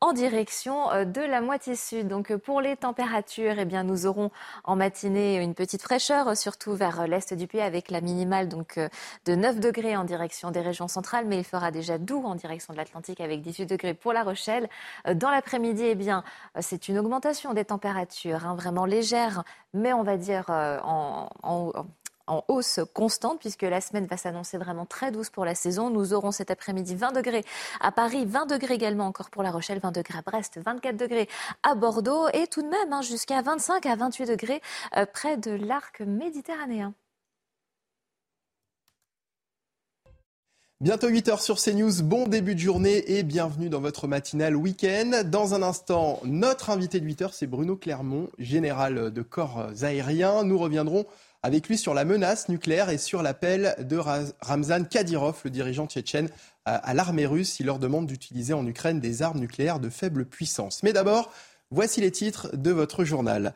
en 0.00 0.14
direction 0.14 0.90
euh, 0.92 1.04
de 1.04 1.20
la 1.20 1.42
moitié 1.42 1.76
sud. 1.76 2.08
Donc 2.08 2.30
euh, 2.30 2.38
pour 2.38 2.62
les 2.62 2.78
températures, 2.78 3.58
eh 3.58 3.66
bien 3.66 3.82
nous 3.82 4.06
aurons 4.06 4.30
en 4.64 4.76
matinée 4.76 5.42
une 5.42 5.52
petite 5.54 5.82
fraîcheur, 5.82 6.34
surtout 6.38 6.72
vers 6.72 7.06
l'est 7.06 7.34
du 7.34 7.46
pays, 7.46 7.60
avec 7.60 7.90
la 7.90 8.00
minimale 8.00 8.48
donc 8.48 8.80
de 9.26 9.34
9 9.34 9.60
degrés 9.60 9.94
en 9.94 10.04
direction 10.04 10.50
des 10.50 10.62
régions 10.62 10.88
centrales, 10.88 11.26
mais 11.26 11.36
il 11.36 11.44
fera 11.44 11.70
déjà 11.70 11.98
doux 11.98 12.24
en 12.24 12.34
direction 12.34 12.72
de 12.72 12.78
l'Atlantique 12.78 13.20
avec 13.20 13.42
18 13.42 13.66
degrés 13.66 13.92
pour 13.92 14.14
La 14.14 14.22
Rochelle. 14.22 14.70
Dans 15.04 15.28
l'après-midi, 15.28 15.84
eh 15.84 15.94
bien 15.94 16.13
euh, 16.56 16.60
c'est 16.62 16.88
une 16.88 16.98
augmentation 16.98 17.54
des 17.54 17.64
températures, 17.64 18.46
hein, 18.46 18.54
vraiment 18.54 18.84
légère, 18.84 19.44
mais 19.72 19.92
on 19.92 20.02
va 20.02 20.16
dire 20.16 20.46
euh, 20.50 20.78
en, 20.82 21.28
hausse 22.48 22.80
constante 22.94 23.38
puisque 23.38 23.62
la 23.62 23.82
semaine 23.82 24.06
va 24.06 24.16
s'annoncer 24.16 24.56
vraiment 24.56 24.86
très 24.86 25.10
douce 25.10 25.28
pour 25.28 25.44
la 25.44 25.54
saison. 25.54 25.90
Nous 25.90 26.14
aurons 26.14 26.30
cet 26.30 26.50
après-midi 26.50 26.94
20 26.94 27.12
degrés 27.12 27.44
à 27.80 27.92
Paris, 27.92 28.24
20 28.24 28.46
degrés 28.46 28.74
également 28.74 29.06
encore 29.06 29.28
pour 29.28 29.42
La 29.42 29.50
Rochelle, 29.50 29.78
20 29.78 29.92
degrés 29.92 30.18
à 30.18 30.22
Brest, 30.22 30.58
24 30.64 30.96
degrés 30.96 31.28
à 31.62 31.74
Bordeaux 31.74 32.28
et 32.32 32.46
tout 32.46 32.62
de 32.62 32.68
même 32.68 32.92
hein, 32.92 33.02
jusqu'à 33.02 33.42
25 33.42 33.84
à 33.84 33.96
28 33.96 34.26
degrés 34.26 34.62
euh, 34.96 35.04
près 35.04 35.36
de 35.36 35.50
l'arc 35.50 36.00
méditerranéen. 36.00 36.94
Bientôt 40.84 41.08
8h 41.08 41.40
sur 41.40 41.58
CNews, 41.58 42.02
bon 42.02 42.26
début 42.28 42.54
de 42.54 42.60
journée 42.60 43.16
et 43.16 43.22
bienvenue 43.22 43.70
dans 43.70 43.80
votre 43.80 44.06
matinale 44.06 44.54
week-end. 44.54 45.22
Dans 45.24 45.54
un 45.54 45.62
instant, 45.62 46.20
notre 46.24 46.68
invité 46.68 47.00
de 47.00 47.06
8h, 47.06 47.30
c'est 47.32 47.46
Bruno 47.46 47.74
Clermont, 47.74 48.28
général 48.38 49.10
de 49.10 49.22
corps 49.22 49.68
aériens. 49.80 50.44
Nous 50.44 50.58
reviendrons 50.58 51.06
avec 51.42 51.68
lui 51.68 51.78
sur 51.78 51.94
la 51.94 52.04
menace 52.04 52.50
nucléaire 52.50 52.90
et 52.90 52.98
sur 52.98 53.22
l'appel 53.22 53.74
de 53.78 53.96
Ramzan 54.42 54.84
Kadyrov, 54.84 55.40
le 55.44 55.50
dirigeant 55.50 55.86
tchétchène, 55.86 56.28
à 56.66 56.92
l'armée 56.92 57.24
russe. 57.24 57.60
Il 57.60 57.64
leur 57.64 57.78
demande 57.78 58.06
d'utiliser 58.06 58.52
en 58.52 58.66
Ukraine 58.66 59.00
des 59.00 59.22
armes 59.22 59.40
nucléaires 59.40 59.80
de 59.80 59.88
faible 59.88 60.26
puissance. 60.26 60.82
Mais 60.82 60.92
d'abord, 60.92 61.32
voici 61.70 62.02
les 62.02 62.10
titres 62.10 62.54
de 62.54 62.72
votre 62.72 63.06
journal. 63.06 63.54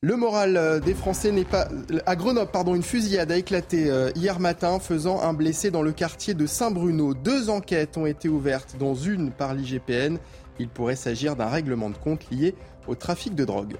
Le 0.00 0.14
moral 0.14 0.56
euh, 0.56 0.78
des 0.78 0.94
Français 0.94 1.32
n'est 1.32 1.44
pas. 1.44 1.66
À 2.06 2.14
Grenoble, 2.14 2.52
pardon, 2.52 2.76
une 2.76 2.84
fusillade 2.84 3.32
a 3.32 3.36
éclaté 3.36 3.90
euh, 3.90 4.12
hier 4.14 4.38
matin, 4.38 4.78
faisant 4.78 5.20
un 5.22 5.32
blessé 5.32 5.72
dans 5.72 5.82
le 5.82 5.90
quartier 5.90 6.34
de 6.34 6.46
Saint-Bruno. 6.46 7.14
Deux 7.14 7.50
enquêtes 7.50 7.96
ont 7.96 8.06
été 8.06 8.28
ouvertes, 8.28 8.76
dont 8.78 8.94
une 8.94 9.32
par 9.32 9.54
l'IGPN. 9.54 10.18
Il 10.60 10.68
pourrait 10.68 10.94
s'agir 10.94 11.34
d'un 11.34 11.48
règlement 11.48 11.90
de 11.90 11.96
compte 11.96 12.30
lié 12.30 12.54
au 12.86 12.94
trafic 12.94 13.34
de 13.34 13.44
drogue. 13.44 13.74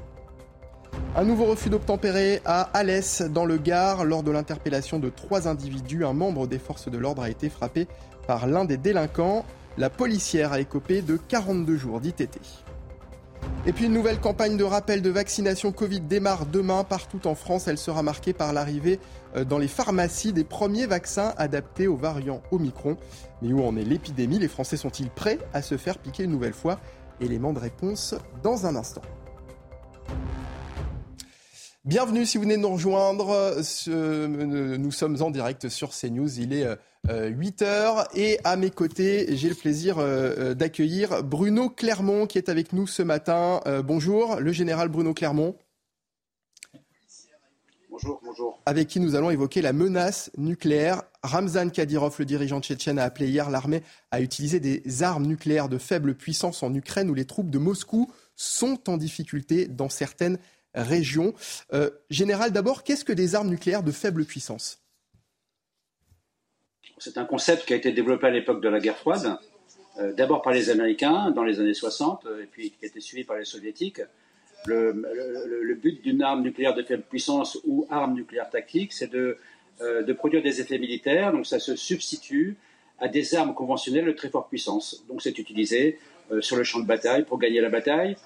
Un 1.15 1.23
nouveau 1.23 1.45
refus 1.45 1.71
d'obtempérer 1.71 2.43
à 2.45 2.63
Alès, 2.75 3.23
dans 3.23 3.45
le 3.45 3.57
Gard. 3.57 4.05
Lors 4.05 4.25
de 4.25 4.33
l'interpellation 4.33 4.99
de 4.99 5.11
trois 5.11 5.47
individus, 5.47 6.05
un 6.05 6.15
membre 6.15 6.49
des 6.49 6.59
forces 6.59 6.91
de 6.91 6.99
l'ordre 6.99 7.23
a 7.23 7.31
été 7.31 7.49
frappé 7.49 7.87
par 8.27 8.49
l'un 8.49 8.65
des 8.65 8.77
délinquants. 8.77 9.45
La 9.77 9.89
policière 9.89 10.53
a 10.53 10.59
écopé 10.59 11.01
de 11.01 11.17
42 11.17 11.77
jours 11.77 12.01
d'ITT. 12.01 12.41
Et 13.67 13.73
puis 13.73 13.85
une 13.87 13.93
nouvelle 13.93 14.19
campagne 14.19 14.57
de 14.57 14.65
rappel 14.65 15.03
de 15.03 15.11
vaccination 15.11 15.73
Covid 15.73 16.01
démarre 16.01 16.47
demain 16.47 16.85
partout 16.85 17.27
en 17.27 17.35
France. 17.35 17.69
Elle 17.69 17.77
sera 17.77 18.03
marquée 18.03 18.33
par 18.33 18.53
l'arrivée 18.53 18.99
euh, 19.37 19.45
dans 19.45 19.59
les 19.59 19.69
pharmacies 19.69 20.33
des 20.33 20.45
premiers 20.45 20.87
vaccins 20.87 21.35
adaptés 21.37 21.87
aux 21.87 21.97
variants 21.97 22.43
Omicron. 22.51 22.97
Mais 23.43 23.53
où 23.53 23.63
en 23.63 23.77
est 23.77 23.85
l'épidémie? 23.85 24.39
Les 24.39 24.49
Français 24.49 24.77
sont-ils 24.77 25.11
prêts 25.11 25.39
à 25.53 25.61
se 25.61 25.77
faire 25.77 25.99
piquer 25.99 26.25
une 26.25 26.31
nouvelle 26.31 26.55
fois? 26.55 26.81
Élément 27.21 27.53
de 27.53 27.59
réponse 27.59 28.15
dans 28.43 28.65
un 28.65 28.75
instant. 28.75 29.03
Bienvenue 31.85 32.27
si 32.27 32.39
vous 32.39 32.45
venez 32.45 32.57
de 32.57 32.63
nous 32.63 32.73
rejoindre. 32.73 33.57
Nous 33.87 34.91
sommes 34.93 35.23
en 35.23 35.31
direct 35.31 35.69
sur 35.69 35.91
CNews. 35.91 36.39
Il 36.41 36.53
est 36.53 36.67
8 37.07 37.63
euh, 37.63 37.65
heures 37.65 38.09
et 38.15 38.39
à 38.45 38.57
mes 38.57 38.71
côtés, 38.71 39.27
j'ai 39.37 39.49
le 39.49 39.55
plaisir 39.55 39.99
euh, 39.99 40.35
euh, 40.39 40.55
d'accueillir 40.55 41.23
Bruno 41.23 41.71
Clermont 41.71 42.27
qui 42.27 42.39
est 42.39 42.49
avec 42.49 42.73
nous 42.73 42.87
ce 42.87 43.03
matin. 43.03 43.61
Bonjour, 43.85 44.37
le 44.41 44.53
général 44.53 44.89
Bruno 44.89 45.15
Clermont. 45.15 45.57
Bonjour, 47.91 48.21
bonjour. 48.23 48.61
Avec 48.67 48.89
qui 48.89 49.01
nous 49.01 49.17
allons 49.17 49.31
évoquer 49.31 49.63
la 49.63 49.73
menace 49.73 50.31
nucléaire. 50.37 51.03
Ramzan 51.23 51.71
Kadyrov, 51.71 52.15
le 52.19 52.25
dirigeant 52.25 52.61
tchétchène, 52.61 52.99
a 52.99 53.05
appelé 53.05 53.29
hier 53.29 53.51
l'armée 53.51 53.83
à 54.11 54.21
utiliser 54.21 54.61
des 54.61 55.03
armes 55.03 55.27
nucléaires 55.27 55.69
de 55.69 55.79
faible 55.79 56.15
puissance 56.15 56.63
en 56.63 56.73
Ukraine 56.75 57.11
où 57.11 57.15
les 57.15 57.25
troupes 57.25 57.51
de 57.51 57.59
Moscou 57.59 58.11
sont 58.37 58.89
en 58.89 58.97
difficulté 58.97 59.67
dans 59.67 59.89
certaines 59.89 60.39
région. 60.75 61.35
Euh, 61.73 61.91
général, 62.11 62.53
d'abord, 62.53 62.83
qu'est-ce 62.83 63.05
que 63.05 63.13
des 63.13 63.35
armes 63.35 63.49
nucléaires 63.49 63.83
de 63.83 63.93
faible 63.93 64.25
puissance? 64.25 64.81
C'est 67.01 67.19
un 67.19 67.25
concept 67.25 67.67
qui 67.67 67.73
a 67.73 67.77
été 67.77 67.93
développé 67.93 68.27
à 68.27 68.31
l'époque 68.31 68.61
de 68.61 68.69
la 68.69 68.81
guerre 68.81 68.97
froide, 68.97 69.39
euh, 69.99 70.13
d'abord 70.13 70.43
par 70.43 70.53
les 70.53 70.71
Américains 70.71 71.31
dans 71.31 71.45
les 71.45 71.61
années 71.61 71.75
60, 71.75 72.27
euh, 72.27 72.43
et 72.43 72.47
puis 72.47 72.71
qui 72.71 72.85
a 72.85 72.89
été 72.89 73.01
suivi 73.01 73.25
par 73.25 73.37
les 73.37 73.45
Soviétiques. 73.45 74.01
Le, 74.67 75.75
but 75.81 76.03
d'une 76.03 76.23
arme 76.23 76.43
nucléaire 76.43 76.75
de 76.75 76.83
faible 76.83 77.05
puissance 77.09 77.59
ou 77.65 77.87
arme 77.91 78.15
nucléaire 78.15 78.51
tactique, 78.51 78.93
c'est 78.93 79.11
de, 79.11 79.39
de 79.81 80.13
produire 80.13 80.43
des 80.43 80.61
effets 80.61 80.79
militaires, 80.79 81.33
donc 81.33 81.47
ça 81.47 81.61
se 81.61 81.77
substitue 81.77 82.57
à 82.99 83.07
des 83.07 83.37
armes 83.37 83.55
conventionnelles 83.55 84.07
de 84.07 84.13
très 84.13 84.29
forte 84.29 84.49
puissance. 84.49 85.05
Donc 85.09 85.23
c'est 85.23 85.39
utilisé 85.39 86.01
sur 86.41 86.57
le 86.57 86.65
champ 86.65 86.81
de 86.81 86.87
bataille 86.87 87.23
pour 87.23 87.39
gagner 87.39 87.61
la 87.61 87.71
bataille, 87.71 88.17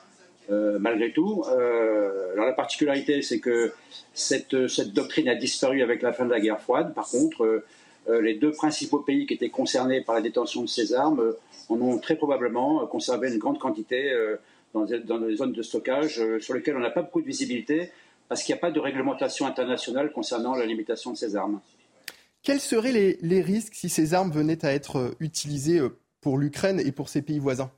euh, 0.51 0.79
malgré 0.81 1.13
tout. 1.13 1.45
Euh, 1.49 2.33
alors 2.33 2.47
la 2.47 2.53
particularité, 2.53 3.23
c'est 3.23 3.39
que 3.39 3.73
cette, 4.13 4.55
doctrine 4.93 5.29
a 5.29 5.37
disparu 5.37 5.83
avec 5.83 6.03
la 6.03 6.13
fin 6.13 6.25
de 6.25 6.31
la 6.31 6.41
guerre 6.41 6.61
froide. 6.61 6.95
Par 6.95 7.09
contre, 7.09 7.45
euh, 7.45 7.65
les 8.09 8.35
deux 8.35 8.53
principaux 8.53 9.01
pays 9.01 9.27
qui 9.27 9.35
étaient 9.35 9.51
concernés 9.51 10.01
par 10.01 10.15
la 10.15 10.21
détention 10.21 10.63
de 10.63 10.69
ces 10.69 10.93
armes 10.93 11.35
en 11.69 11.81
ont 11.81 11.99
très 11.99 12.17
probablement 12.17 12.87
conservé 12.87 13.33
une 13.33 13.39
grande 13.39 13.59
quantité 13.59 14.13
dans, 14.75 14.85
des 14.85 15.37
zones 15.37 15.53
de 15.53 15.63
stockage 15.63 16.21
sur 16.41 16.55
lesquelles 16.55 16.77
on 16.77 16.81
n'a 16.81 16.91
pas 16.91 17.03
beaucoup 17.03 17.21
de 17.21 17.27
visibilité 17.27 17.91
parce 18.29 18.43
qu'il 18.43 18.55
n'y 18.55 18.59
a 18.59 18.61
pas 18.61 18.71
de 18.71 18.81
réglementation 18.81 19.47
internationale 19.47 20.13
concernant 20.13 20.55
la 20.55 20.67
limitation 20.67 21.13
de 21.13 21.17
ces 21.17 21.37
armes. 21.37 21.61
Quels 22.43 22.61
seraient 22.61 22.93
les, 22.93 23.19
les 23.23 23.41
risques 23.41 23.75
si 23.75 23.89
ces 23.89 24.15
armes 24.15 24.33
venaient 24.33 24.65
à 24.65 24.73
être 24.73 25.15
utilisées 25.21 25.81
pour 26.21 26.39
l'Ukraine 26.39 26.81
et 26.81 26.91
pour 26.93 27.09
ses 27.09 27.23
pays 27.23 27.39
voisins? 27.39 27.71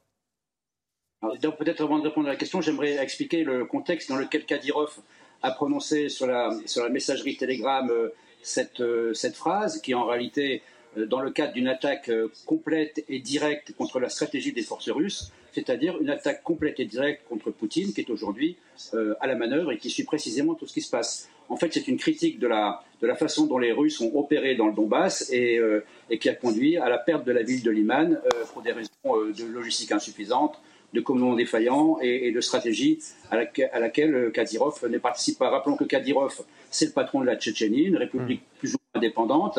Donc 1.40 1.56
peut-être 1.56 1.82
avant 1.82 1.98
de 1.98 2.04
répondre 2.08 2.28
à 2.28 2.32
la 2.32 2.36
question, 2.36 2.60
j'aimerais 2.60 2.96
expliquer 3.02 3.44
le 3.44 3.64
contexte 3.64 4.08
dans 4.08 4.16
lequel 4.16 4.44
Kadyrov 4.44 4.98
a 5.42 5.50
prononcé 5.50 6.08
sur 6.08 6.26
la, 6.26 6.50
sur 6.66 6.82
la 6.82 6.90
messagerie 6.90 7.36
Telegram 7.36 7.88
euh, 7.90 8.10
cette, 8.44 8.80
euh, 8.80 9.12
cette 9.14 9.34
phrase, 9.34 9.80
qui 9.80 9.94
en 9.94 10.04
réalité, 10.04 10.62
euh, 10.96 11.06
dans 11.06 11.20
le 11.20 11.30
cadre 11.30 11.52
d'une 11.52 11.66
attaque 11.66 12.10
complète 12.46 13.04
et 13.08 13.18
directe 13.18 13.72
contre 13.72 13.98
la 13.98 14.08
stratégie 14.08 14.52
des 14.52 14.62
forces 14.62 14.90
russes, 14.90 15.32
c'est-à-dire 15.52 16.00
une 16.00 16.10
attaque 16.10 16.42
complète 16.42 16.78
et 16.78 16.84
directe 16.84 17.22
contre 17.28 17.50
Poutine, 17.50 17.92
qui 17.92 18.00
est 18.00 18.10
aujourd'hui 18.10 18.56
à 19.20 19.26
la 19.26 19.34
manœuvre 19.36 19.72
et 19.72 19.78
qui 19.78 19.88
suit 19.88 20.04
précisément 20.04 20.54
tout 20.54 20.66
ce 20.66 20.74
qui 20.74 20.82
se 20.82 20.90
passe. 20.90 21.28
En 21.48 21.56
fait, 21.56 21.72
c'est 21.72 21.86
une 21.86 21.96
critique 21.96 22.40
de 22.40 22.48
la, 22.48 22.82
de 23.00 23.06
la 23.06 23.14
façon 23.14 23.46
dont 23.46 23.58
les 23.58 23.70
Russes 23.70 24.00
ont 24.00 24.10
opéré 24.16 24.56
dans 24.56 24.66
le 24.66 24.72
Donbass 24.72 25.30
et, 25.30 25.60
et 26.10 26.18
qui 26.18 26.28
a 26.28 26.34
conduit 26.34 26.76
à 26.76 26.88
la 26.88 26.98
perte 26.98 27.24
de 27.24 27.30
la 27.30 27.44
ville 27.44 27.62
de 27.62 27.70
Liman 27.70 28.18
pour 28.52 28.62
des 28.62 28.72
raisons 28.72 28.90
de 29.04 29.44
logistique 29.44 29.92
insuffisante, 29.92 30.60
de 30.94 31.00
commandement 31.00 31.34
défaillant 31.34 31.98
et, 32.00 32.30
de 32.30 32.40
stratégie 32.40 33.00
à, 33.30 33.36
laquelle 33.36 34.14
euh, 34.14 34.30
Kadyrov 34.30 34.88
ne 34.88 34.98
participe 34.98 35.38
pas. 35.38 35.50
Rappelons 35.50 35.76
que 35.76 35.84
Kadyrov, 35.84 36.42
c'est 36.70 36.86
le 36.86 36.92
patron 36.92 37.20
de 37.20 37.26
la 37.26 37.36
Tchétchénie, 37.36 37.82
une 37.82 37.96
république 37.96 38.40
mm. 38.40 38.58
plus 38.60 38.74
ou 38.74 38.78
moins 38.78 39.00
indépendante, 39.00 39.58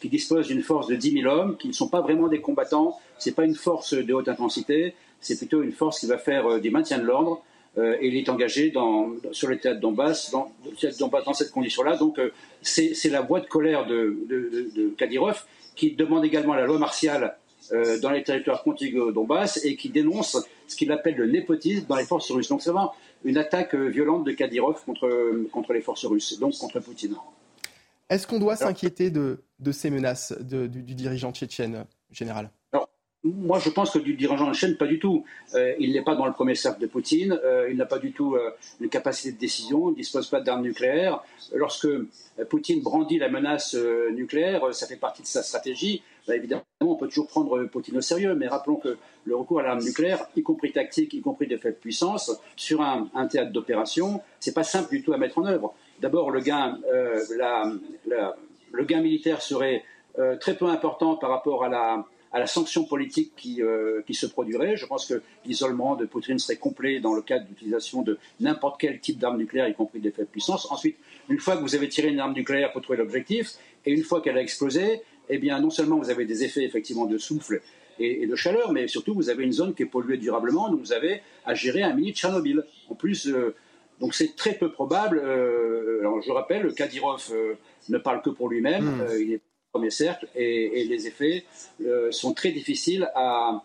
qui 0.00 0.08
dispose 0.08 0.46
d'une 0.46 0.62
force 0.62 0.86
de 0.86 0.94
10 0.94 1.22
000 1.22 1.26
hommes, 1.32 1.56
qui 1.56 1.68
ne 1.68 1.72
sont 1.72 1.88
pas 1.88 2.00
vraiment 2.00 2.28
des 2.28 2.40
combattants, 2.40 2.98
ce 3.18 3.28
n'est 3.28 3.34
pas 3.34 3.44
une 3.44 3.54
force 3.54 3.94
de 3.94 4.14
haute 4.14 4.28
intensité, 4.28 4.94
c'est 5.20 5.36
plutôt 5.36 5.62
une 5.62 5.72
force 5.72 6.00
qui 6.00 6.06
va 6.06 6.18
faire 6.18 6.46
euh, 6.46 6.60
du 6.60 6.70
maintien 6.70 6.98
de 6.98 7.04
l'ordre, 7.04 7.42
euh, 7.78 7.96
et 8.00 8.06
il 8.06 8.16
est 8.16 8.28
engagé 8.28 8.70
dans, 8.70 9.10
sur 9.32 9.48
le 9.48 9.58
théâtre 9.58 9.80
Donbass 9.80 10.30
dans, 10.30 10.52
dans 11.26 11.34
cette 11.34 11.50
condition-là. 11.50 11.96
Donc 11.96 12.18
c'est 12.62 13.10
la 13.10 13.20
voix 13.20 13.40
de 13.40 13.46
colère 13.46 13.86
de, 13.86 14.16
de, 14.28 14.70
de 14.74 14.88
Kadyrov 14.96 15.44
qui 15.74 15.90
demande 15.90 16.24
également 16.24 16.54
la 16.54 16.64
loi 16.64 16.78
martiale 16.78 17.36
euh, 17.72 17.98
dans 17.98 18.10
les 18.10 18.22
territoires 18.22 18.62
contigus 18.62 19.00
au 19.00 19.12
Donbass 19.12 19.64
et 19.64 19.74
qui 19.74 19.88
dénonce 19.88 20.38
ce 20.66 20.76
qu'il 20.76 20.92
appelle 20.92 21.16
le 21.16 21.26
népotisme 21.26 21.86
dans 21.86 21.96
les 21.96 22.04
forces 22.04 22.30
russes. 22.30 22.48
Donc 22.48 22.62
c'est 22.62 22.70
vraiment 22.70 22.92
une 23.24 23.38
attaque 23.38 23.74
euh, 23.74 23.88
violente 23.88 24.24
de 24.24 24.32
Kadyrov 24.32 24.84
contre, 24.84 25.46
contre 25.52 25.72
les 25.72 25.80
forces 25.80 26.04
russes, 26.04 26.38
donc 26.38 26.56
contre 26.58 26.80
Poutine. 26.80 27.16
Est-ce 28.08 28.26
qu'on 28.26 28.38
doit 28.38 28.56
s'inquiéter 28.56 29.10
de, 29.10 29.42
de, 29.58 29.72
ces 29.72 29.90
menaces 29.90 30.32
du, 30.40 30.68
dirigeant 30.68 31.32
tchétchène 31.32 31.86
général? 32.12 32.50
Moi, 33.24 33.58
je 33.58 33.70
pense 33.70 33.90
que 33.90 33.98
du 33.98 34.14
dirigeant 34.14 34.52
tchétchène, 34.52 34.76
pas 34.76 34.86
du 34.86 35.00
tout. 35.00 35.24
Euh, 35.54 35.74
il 35.80 35.92
n'est 35.92 36.04
pas 36.04 36.14
dans 36.14 36.26
le 36.26 36.32
premier 36.32 36.54
cercle 36.54 36.80
de 36.80 36.86
Poutine. 36.86 37.36
il 37.68 37.76
n'a 37.76 37.86
pas 37.86 37.98
du 37.98 38.12
tout 38.12 38.36
une 38.80 38.88
capacité 38.88 39.32
de 39.32 39.38
décision. 39.38 39.88
Il 39.88 39.92
ne 39.92 39.96
dispose 39.96 40.28
pas 40.28 40.40
d'armes 40.40 40.62
nucléaires. 40.62 41.24
Lorsque 41.52 41.88
Poutine 42.48 42.80
brandit 42.82 43.18
la 43.18 43.28
menace 43.28 43.74
nucléaire, 44.14 44.72
ça 44.72 44.86
fait 44.86 44.94
partie 44.94 45.22
de 45.22 45.26
sa 45.26 45.42
stratégie. 45.42 46.04
Bah, 46.26 46.34
évidemment, 46.34 46.64
on 46.80 46.96
peut 46.96 47.06
toujours 47.06 47.28
prendre 47.28 47.64
Poutine 47.64 47.98
au 47.98 48.00
sérieux, 48.00 48.34
mais 48.34 48.48
rappelons 48.48 48.76
que 48.76 48.96
le 49.24 49.36
recours 49.36 49.60
à 49.60 49.62
l'arme 49.62 49.82
nucléaire, 49.82 50.26
y 50.34 50.42
compris 50.42 50.72
tactique, 50.72 51.14
y 51.14 51.20
compris 51.20 51.46
de 51.46 51.56
faible 51.56 51.76
puissance, 51.76 52.32
sur 52.56 52.82
un, 52.82 53.08
théâtre 53.28 53.52
d'opération, 53.52 54.20
c'est 54.40 54.54
pas 54.54 54.64
simple 54.64 54.90
du 54.90 55.02
tout 55.02 55.12
à 55.12 55.18
mettre 55.18 55.38
en 55.38 55.46
œuvre. 55.46 55.74
D'abord, 56.00 56.30
le 56.30 56.40
gain, 56.40 56.78
euh, 56.92 57.20
militaire 59.00 59.40
serait 59.40 59.84
euh, 60.18 60.36
très 60.36 60.56
peu 60.56 60.66
important 60.66 61.16
par 61.16 61.30
rapport 61.30 61.64
à 61.64 61.68
la, 61.68 62.04
sanction 62.46 62.84
politique 62.84 63.32
qui, 63.36 63.62
euh, 63.62 64.02
qui, 64.06 64.12
se 64.12 64.26
produirait. 64.26 64.76
Je 64.76 64.84
pense 64.84 65.06
que 65.06 65.22
l'isolement 65.46 65.96
de 65.96 66.04
Poutine 66.04 66.38
serait 66.38 66.56
complet 66.56 67.00
dans 67.00 67.14
le 67.14 67.22
cadre 67.22 67.46
d'utilisation 67.46 68.02
de 68.02 68.18
n'importe 68.40 68.78
quel 68.78 69.00
type 69.00 69.18
d'arme 69.18 69.38
nucléaire, 69.38 69.68
y 69.68 69.74
compris 69.74 70.00
des 70.00 70.10
faibles 70.10 70.28
puissance. 70.28 70.70
Ensuite, 70.70 70.98
une 71.30 71.38
fois 71.38 71.56
que 71.56 71.62
vous 71.62 71.74
avez 71.74 71.88
tiré 71.88 72.08
une 72.08 72.20
arme 72.20 72.34
nucléaire 72.34 72.72
pour 72.72 72.82
trouver 72.82 72.98
l'objectif, 72.98 73.54
et 73.86 73.92
une 73.92 74.02
fois 74.02 74.20
qu'elle 74.20 74.36
a 74.36 74.42
explosé, 74.42 75.00
eh 75.28 75.38
bien, 75.38 75.60
non 75.60 75.70
seulement 75.70 75.98
vous 75.98 76.10
avez 76.10 76.24
des 76.24 76.44
effets 76.44 76.64
effectivement 76.64 77.06
de 77.06 77.18
souffle 77.18 77.60
et, 77.98 78.26
de 78.26 78.36
chaleur, 78.36 78.72
mais 78.72 78.88
surtout 78.88 79.14
vous 79.14 79.30
avez 79.30 79.44
une 79.44 79.52
zone 79.52 79.74
qui 79.74 79.82
est 79.82 79.86
polluée 79.86 80.18
durablement, 80.18 80.68
donc 80.68 80.80
vous 80.80 80.92
avez 80.92 81.22
à 81.44 81.54
gérer 81.54 81.82
un 81.82 81.94
mini 81.94 82.12
Tchernobyl. 82.12 82.64
En 82.88 82.94
plus, 82.94 83.28
euh, 83.28 83.54
donc 84.00 84.14
c'est 84.14 84.36
très 84.36 84.54
peu 84.54 84.70
probable. 84.70 85.20
Euh, 85.24 86.00
alors 86.00 86.20
je 86.22 86.30
rappelle, 86.30 86.72
Kadyrov 86.74 87.30
euh, 87.32 87.54
ne 87.88 87.98
parle 87.98 88.22
que 88.22 88.30
pour 88.30 88.48
lui-même, 88.48 88.84
hmm. 88.84 89.06
il 89.20 89.32
est 89.34 89.40
premier 89.72 89.90
cercle, 89.90 90.26
et, 90.34 90.84
les 90.84 91.06
effets 91.06 91.44
sont 92.10 92.32
très 92.32 92.50
difficiles 92.50 93.10
à, 93.14 93.62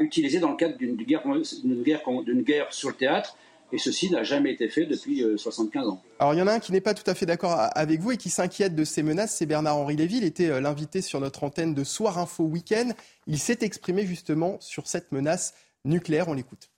utiliser 0.00 0.40
dans 0.40 0.50
le 0.50 0.56
cadre 0.56 0.76
d'une 0.76 0.96
guerre, 0.96 1.22
guerre, 1.64 2.02
guerre, 2.28 2.72
sur 2.72 2.90
le 2.90 2.94
théâtre. 2.94 3.38
Et 3.72 3.78
ceci 3.78 4.10
n'a 4.10 4.22
jamais 4.22 4.52
été 4.52 4.68
fait 4.68 4.84
depuis 4.84 5.24
75 5.36 5.88
ans. 5.88 6.02
Alors 6.18 6.34
il 6.34 6.38
y 6.38 6.42
en 6.42 6.46
a 6.46 6.52
un 6.52 6.60
qui 6.60 6.72
n'est 6.72 6.82
pas 6.82 6.92
tout 6.92 7.08
à 7.10 7.14
fait 7.14 7.24
d'accord 7.24 7.56
avec 7.74 8.00
vous 8.00 8.12
et 8.12 8.16
qui 8.18 8.28
s'inquiète 8.28 8.74
de 8.74 8.84
ces 8.84 9.02
menaces, 9.02 9.36
c'est 9.36 9.46
Bernard-Henri 9.46 9.96
Lévy. 9.96 10.18
Il 10.18 10.24
était 10.24 10.60
l'invité 10.60 11.00
sur 11.00 11.20
notre 11.20 11.42
antenne 11.44 11.72
de 11.72 11.82
Soir 11.82 12.18
Info 12.18 12.44
Week-end. 12.44 12.90
Il 13.26 13.38
s'est 13.38 13.58
exprimé 13.62 14.04
justement 14.04 14.58
sur 14.60 14.86
cette 14.86 15.10
menace 15.10 15.54
nucléaire. 15.86 16.28
On 16.28 16.34
l'écoute. 16.34 16.70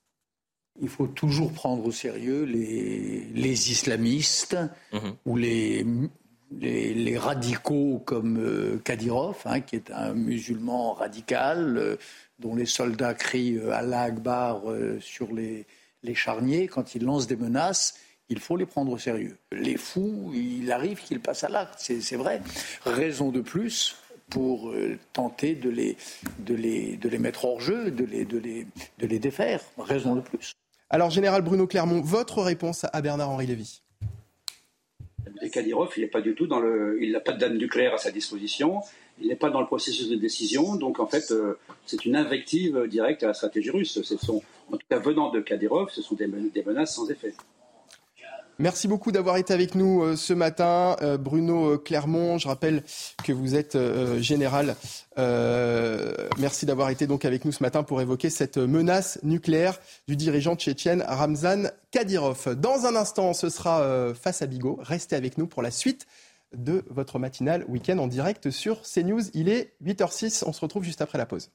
Il 0.80 0.88
faut 0.88 1.07
toujours 1.07 1.53
prendre 1.53 1.84
au 1.86 1.92
sérieux 1.92 2.45
les, 2.45 3.28
les 3.32 3.70
islamistes 3.70 4.57
mhm. 4.92 5.14
ou 5.24 5.36
les, 5.36 5.86
les, 6.51 7.18
radicaux 7.18 8.03
comme 8.05 8.38
euh, 8.38 8.80
Kadyrov, 8.84 9.36
hein, 9.45 9.61
qui 9.61 9.76
est 9.76 9.90
un 9.92 10.14
musulman 10.14 10.95
radical, 10.95 11.78
euh, 11.78 11.97
dont 12.40 12.57
les 12.57 12.66
soldats 12.66 13.14
crient 13.14 13.59
euh, 13.59 13.70
Allah 13.70 14.03
Akbar 14.03 14.62
sur 15.01 15.32
les, 15.32 15.66
les 16.05 16.14
charniers 16.14 16.68
quand 16.68 16.94
ils 16.94 17.02
lancent 17.02 17.26
des 17.26 17.36
menaces. 17.36 17.98
Il 18.28 18.38
faut 18.38 18.57
les 18.57 18.66
prendre 18.66 18.92
au 18.92 18.98
sérieux. 18.98 19.36
Les 19.52 19.76
fous, 19.76 20.32
il 20.34 20.70
arrive 20.72 21.00
qu'ils 21.00 21.20
passent 21.20 21.44
à 21.44 21.48
l'acte, 21.48 21.78
c'est 21.78 22.16
vrai. 22.16 22.40
Raison 22.86 23.30
de 23.30 23.40
plus 23.40 23.96
pour 24.30 24.72
tenter 25.12 25.55
de 25.55 25.68
les, 25.68 25.96
de, 26.38 26.55
les, 26.55 26.96
de 26.96 27.09
les 27.09 27.18
mettre 27.18 27.44
hors 27.44 27.61
jeu, 27.61 27.90
de 27.90 28.05
les, 28.05 28.24
de 28.24 28.38
les, 28.38 28.66
de 28.98 29.07
les 29.07 29.18
défaire. 29.18 29.61
Raison 29.76 30.14
de 30.14 30.22
plus. 30.22 30.55
Alors, 30.88 31.11
Général 31.11 31.42
Bruno 31.42 31.66
Clermont, 31.66 32.00
votre 32.00 32.42
réponse 32.42 32.86
à 32.92 33.02
Bernard-Henri 33.02 33.46
Lévy 33.46 33.82
Kadyrov, 35.52 35.92
il 35.96 36.02
n'est 36.02 36.09
pas 36.09 36.20
du 36.20 36.34
tout 36.34 36.46
dans 36.46 36.61
le. 36.61 36.98
Il 37.02 37.12
n'a 37.12 37.20
pas 37.20 37.32
de 37.32 37.38
dame 37.38 37.57
nucléaire 37.57 37.94
à 37.94 37.98
sa 37.98 38.11
disposition, 38.11 38.80
il 39.20 39.28
n'est 39.28 39.36
pas 39.36 39.50
dans 39.50 39.60
le 39.60 39.66
processus 39.66 40.08
de 40.08 40.16
décision, 40.16 40.76
donc 40.76 40.98
en 41.00 41.06
fait, 41.06 41.30
euh, 41.30 41.58
c'est 41.86 42.04
une 42.04 42.16
invective 42.16 42.86
directe 42.88 43.22
à 43.22 43.28
la 43.28 43.34
stratégie 43.34 43.70
russe. 43.70 44.00
Ce 44.02 44.16
sont, 44.16 44.42
en 44.72 44.76
tout 44.76 44.86
cas 44.88 44.98
venant 44.98 45.30
de 45.30 45.40
Kadyrov, 45.40 45.90
ce 45.90 46.02
sont 46.02 46.16
des 46.16 46.26
menaces 46.26 46.94
sans 46.94 47.08
effet. 47.10 47.34
Merci 48.60 48.86
beaucoup 48.86 49.10
d'avoir 49.10 49.36
été 49.36 49.52
avec 49.52 49.74
nous 49.74 50.04
euh, 50.04 50.14
ce 50.14 50.32
matin, 50.32 50.94
euh, 51.02 51.18
Bruno 51.18 51.76
Clermont. 51.76 52.38
Je 52.38 52.46
rappelle 52.46 52.84
que 53.24 53.32
vous 53.32 53.56
êtes 53.56 53.76
général. 54.20 54.76
merci 56.38 56.66
d'avoir 56.66 56.90
été 56.90 57.06
donc 57.06 57.24
avec 57.24 57.44
nous 57.44 57.52
ce 57.52 57.62
matin 57.62 57.82
pour 57.82 58.00
évoquer 58.00 58.30
cette 58.30 58.58
menace 58.58 59.18
nucléaire 59.22 59.78
du 60.06 60.16
dirigeant 60.16 60.54
tchétchène 60.54 61.04
Ramzan 61.06 61.70
Kadyrov. 61.90 62.54
Dans 62.56 62.86
un 62.86 62.94
instant, 62.94 63.32
ce 63.32 63.48
sera 63.48 64.12
face 64.14 64.42
à 64.42 64.46
Bigot. 64.46 64.78
Restez 64.82 65.16
avec 65.16 65.38
nous 65.38 65.46
pour 65.46 65.62
la 65.62 65.70
suite 65.70 66.06
de 66.53 66.84
votre 66.90 67.18
matinale 67.18 67.64
week-end 67.68 67.99
en 67.99 68.07
direct 68.07 68.51
sur 68.51 68.82
CNews. 68.82 69.22
Il 69.34 69.49
est 69.49 69.74
8h06. 69.82 70.45
On 70.47 70.53
se 70.53 70.61
retrouve 70.61 70.84
juste 70.84 71.01
après 71.01 71.18
la 71.18 71.26
pause. 71.26 71.51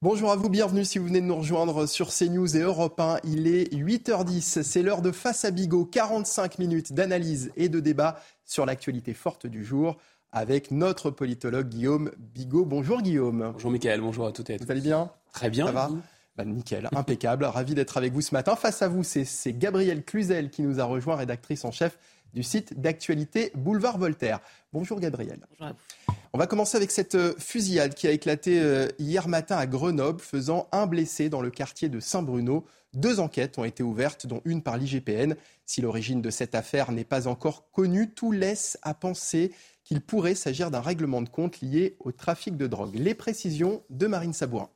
Bonjour 0.00 0.30
à 0.30 0.36
vous, 0.36 0.48
bienvenue 0.48 0.84
si 0.84 1.00
vous 1.00 1.06
venez 1.06 1.20
de 1.20 1.26
nous 1.26 1.34
rejoindre 1.34 1.86
sur 1.86 2.10
CNews 2.10 2.56
et 2.56 2.60
Europe 2.60 3.00
1. 3.00 3.18
Il 3.24 3.48
est 3.48 3.74
8h10, 3.74 4.62
c'est 4.62 4.82
l'heure 4.82 5.02
de 5.02 5.10
Face 5.10 5.44
à 5.44 5.50
Bigot, 5.50 5.86
45 5.86 6.60
minutes 6.60 6.92
d'analyse 6.92 7.50
et 7.56 7.68
de 7.68 7.80
débat 7.80 8.20
sur 8.44 8.64
l'actualité 8.64 9.12
forte 9.12 9.48
du 9.48 9.64
jour 9.64 9.96
avec 10.30 10.70
notre 10.70 11.10
politologue 11.10 11.68
Guillaume 11.68 12.12
Bigot. 12.16 12.64
Bonjour 12.64 13.02
Guillaume. 13.02 13.50
Bonjour 13.54 13.72
Mickaël, 13.72 14.00
bonjour 14.00 14.28
à 14.28 14.30
toutes 14.30 14.50
et 14.50 14.54
à 14.54 14.58
tous. 14.58 14.66
Vous 14.66 14.70
allez 14.70 14.80
bien? 14.80 15.10
Très 15.32 15.50
bien. 15.50 15.66
Ça 15.66 15.72
va? 15.72 15.90
Bah, 16.38 16.44
nickel, 16.44 16.88
impeccable. 16.94 17.44
Ravi 17.44 17.74
d'être 17.74 17.96
avec 17.96 18.12
vous 18.12 18.20
ce 18.20 18.32
matin. 18.32 18.54
Face 18.54 18.80
à 18.80 18.88
vous, 18.88 19.02
c'est 19.02 19.58
Gabrielle 19.58 20.04
Cluzel 20.04 20.50
qui 20.50 20.62
nous 20.62 20.78
a 20.78 20.84
rejoint, 20.84 21.16
rédactrice 21.16 21.64
en 21.64 21.72
chef 21.72 21.98
du 22.32 22.42
site 22.42 22.80
d'actualité 22.80 23.50
Boulevard 23.56 23.98
Voltaire. 23.98 24.40
Bonjour 24.72 25.00
Gabrielle. 25.00 25.40
Bonjour 25.50 25.66
à 25.66 25.72
vous. 25.72 26.14
On 26.32 26.38
va 26.38 26.46
commencer 26.46 26.76
avec 26.76 26.90
cette 26.90 27.16
euh, 27.16 27.34
fusillade 27.38 27.94
qui 27.94 28.06
a 28.06 28.12
éclaté 28.12 28.60
euh, 28.60 28.86
hier 28.98 29.26
matin 29.26 29.56
à 29.56 29.66
Grenoble, 29.66 30.20
faisant 30.20 30.68
un 30.70 30.86
blessé 30.86 31.28
dans 31.28 31.40
le 31.40 31.50
quartier 31.50 31.88
de 31.88 31.98
Saint-Bruno. 31.98 32.64
Deux 32.94 33.18
enquêtes 33.18 33.58
ont 33.58 33.64
été 33.64 33.82
ouvertes, 33.82 34.26
dont 34.26 34.40
une 34.44 34.62
par 34.62 34.76
l'IGPN. 34.76 35.34
Si 35.66 35.80
l'origine 35.80 36.22
de 36.22 36.30
cette 36.30 36.54
affaire 36.54 36.92
n'est 36.92 37.04
pas 37.04 37.26
encore 37.26 37.70
connue, 37.72 38.10
tout 38.10 38.30
laisse 38.30 38.78
à 38.82 38.94
penser 38.94 39.52
qu'il 39.82 40.00
pourrait 40.02 40.34
s'agir 40.34 40.70
d'un 40.70 40.82
règlement 40.82 41.22
de 41.22 41.28
compte 41.28 41.60
lié 41.62 41.96
au 41.98 42.12
trafic 42.12 42.56
de 42.56 42.66
drogue. 42.66 42.94
Les 42.94 43.14
précisions 43.14 43.82
de 43.90 44.06
Marine 44.06 44.34
Sabourin. 44.34 44.68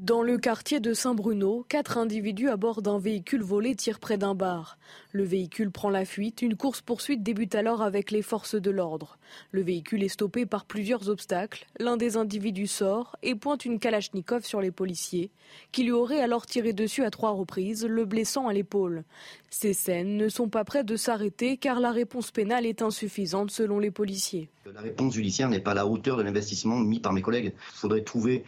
Dans 0.00 0.22
le 0.22 0.38
quartier 0.38 0.80
de 0.80 0.94
Saint-Bruno, 0.94 1.66
quatre 1.68 1.98
individus 1.98 2.48
à 2.48 2.56
bord 2.56 2.80
d'un 2.80 2.98
véhicule 2.98 3.42
volé 3.42 3.74
tirent 3.74 4.00
près 4.00 4.16
d'un 4.16 4.34
bar. 4.34 4.78
Le 5.12 5.24
véhicule 5.24 5.70
prend 5.70 5.90
la 5.90 6.06
fuite. 6.06 6.40
Une 6.40 6.56
course-poursuite 6.56 7.22
débute 7.22 7.54
alors 7.54 7.82
avec 7.82 8.10
les 8.10 8.22
forces 8.22 8.54
de 8.54 8.70
l'ordre. 8.70 9.18
Le 9.50 9.60
véhicule 9.60 10.02
est 10.02 10.08
stoppé 10.08 10.46
par 10.46 10.64
plusieurs 10.64 11.10
obstacles. 11.10 11.66
L'un 11.78 11.98
des 11.98 12.16
individus 12.16 12.66
sort 12.66 13.16
et 13.22 13.34
pointe 13.34 13.66
une 13.66 13.78
kalachnikov 13.78 14.42
sur 14.42 14.62
les 14.62 14.70
policiers, 14.70 15.30
qui 15.70 15.82
lui 15.82 15.92
auraient 15.92 16.22
alors 16.22 16.46
tiré 16.46 16.72
dessus 16.72 17.04
à 17.04 17.10
trois 17.10 17.32
reprises, 17.32 17.84
le 17.84 18.06
blessant 18.06 18.48
à 18.48 18.54
l'épaule. 18.54 19.04
Ces 19.50 19.74
scènes 19.74 20.16
ne 20.16 20.30
sont 20.30 20.48
pas 20.48 20.64
prêtes 20.64 20.86
de 20.86 20.96
s'arrêter 20.96 21.58
car 21.58 21.78
la 21.78 21.92
réponse 21.92 22.30
pénale 22.30 22.64
est 22.64 22.80
insuffisante 22.80 23.50
selon 23.50 23.78
les 23.78 23.90
policiers. 23.90 24.48
La 24.72 24.80
réponse 24.80 25.12
judiciaire 25.12 25.50
n'est 25.50 25.60
pas 25.60 25.72
à 25.72 25.74
la 25.74 25.86
hauteur 25.86 26.16
de 26.16 26.22
l'investissement 26.22 26.78
mis 26.78 27.00
par 27.00 27.12
mes 27.12 27.20
collègues. 27.20 27.52
Il 27.74 27.76
faudrait 27.76 28.02
trouver 28.02 28.44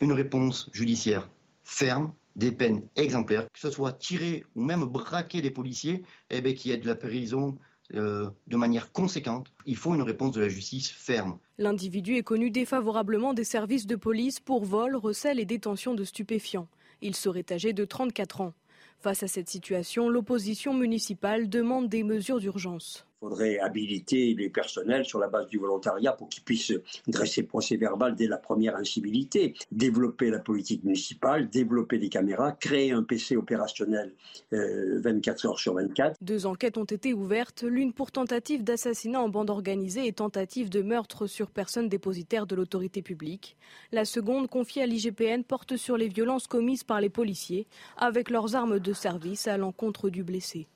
une 0.00 0.12
réponse 0.12 0.70
judiciaire 0.72 1.28
ferme, 1.62 2.12
des 2.36 2.52
peines 2.52 2.82
exemplaires, 2.96 3.46
que 3.52 3.60
ce 3.60 3.70
soit 3.70 3.92
tirer 3.92 4.44
ou 4.56 4.62
même 4.62 4.84
braquer 4.84 5.40
des 5.40 5.50
policiers, 5.50 6.02
eh 6.30 6.40
bien, 6.40 6.52
qui 6.52 6.72
ait 6.72 6.76
de 6.76 6.86
la 6.86 6.96
prison 6.96 7.56
euh, 7.94 8.30
de 8.46 8.56
manière 8.56 8.92
conséquente. 8.92 9.52
Il 9.66 9.76
faut 9.76 9.94
une 9.94 10.02
réponse 10.02 10.32
de 10.32 10.40
la 10.40 10.48
justice 10.48 10.90
ferme. 10.90 11.38
L'individu 11.58 12.16
est 12.16 12.22
connu 12.22 12.50
défavorablement 12.50 13.34
des 13.34 13.44
services 13.44 13.86
de 13.86 13.96
police 13.96 14.40
pour 14.40 14.64
vol, 14.64 14.96
recel 14.96 15.38
et 15.38 15.44
détention 15.44 15.94
de 15.94 16.02
stupéfiants. 16.02 16.68
Il 17.02 17.14
serait 17.14 17.46
âgé 17.50 17.72
de 17.72 17.84
34 17.84 18.40
ans. 18.40 18.54
Face 18.98 19.22
à 19.22 19.28
cette 19.28 19.50
situation, 19.50 20.08
l'opposition 20.08 20.72
municipale 20.72 21.48
demande 21.48 21.88
des 21.88 22.02
mesures 22.02 22.40
d'urgence 22.40 23.06
faudrait 23.24 23.58
habiliter 23.58 24.34
les 24.34 24.50
personnels 24.50 25.06
sur 25.06 25.18
la 25.18 25.28
base 25.28 25.46
du 25.46 25.56
volontariat 25.56 26.12
pour 26.12 26.28
qu'ils 26.28 26.42
puissent 26.42 26.74
dresser 27.08 27.42
procès 27.42 27.76
verbal 27.76 28.14
dès 28.14 28.26
la 28.26 28.36
première 28.36 28.76
incivilité, 28.76 29.54
développer 29.72 30.28
la 30.28 30.40
politique 30.40 30.84
municipale, 30.84 31.48
développer 31.48 31.96
des 31.96 32.10
caméras, 32.10 32.52
créer 32.52 32.92
un 32.92 33.02
PC 33.02 33.38
opérationnel 33.38 34.12
24 34.52 35.46
euh, 35.46 35.48
heures 35.48 35.58
sur 35.58 35.72
24. 35.74 36.16
Deux 36.20 36.44
enquêtes 36.44 36.76
ont 36.76 36.84
été 36.84 37.14
ouvertes, 37.14 37.62
l'une 37.62 37.94
pour 37.94 38.12
tentative 38.12 38.62
d'assassinat 38.62 39.22
en 39.22 39.30
bande 39.30 39.48
organisée 39.48 40.06
et 40.06 40.12
tentative 40.12 40.68
de 40.68 40.82
meurtre 40.82 41.26
sur 41.26 41.50
personne 41.50 41.88
dépositaire 41.88 42.46
de 42.46 42.54
l'autorité 42.54 43.00
publique. 43.00 43.56
La 43.90 44.04
seconde, 44.04 44.50
confiée 44.50 44.82
à 44.82 44.86
l'IGPN, 44.86 45.44
porte 45.44 45.76
sur 45.78 45.96
les 45.96 46.08
violences 46.08 46.46
commises 46.46 46.84
par 46.84 47.00
les 47.00 47.08
policiers 47.08 47.66
avec 47.96 48.28
leurs 48.28 48.54
armes 48.54 48.80
de 48.80 48.92
service 48.92 49.48
à 49.48 49.56
l'encontre 49.56 50.10
du 50.10 50.22
blessé. 50.24 50.66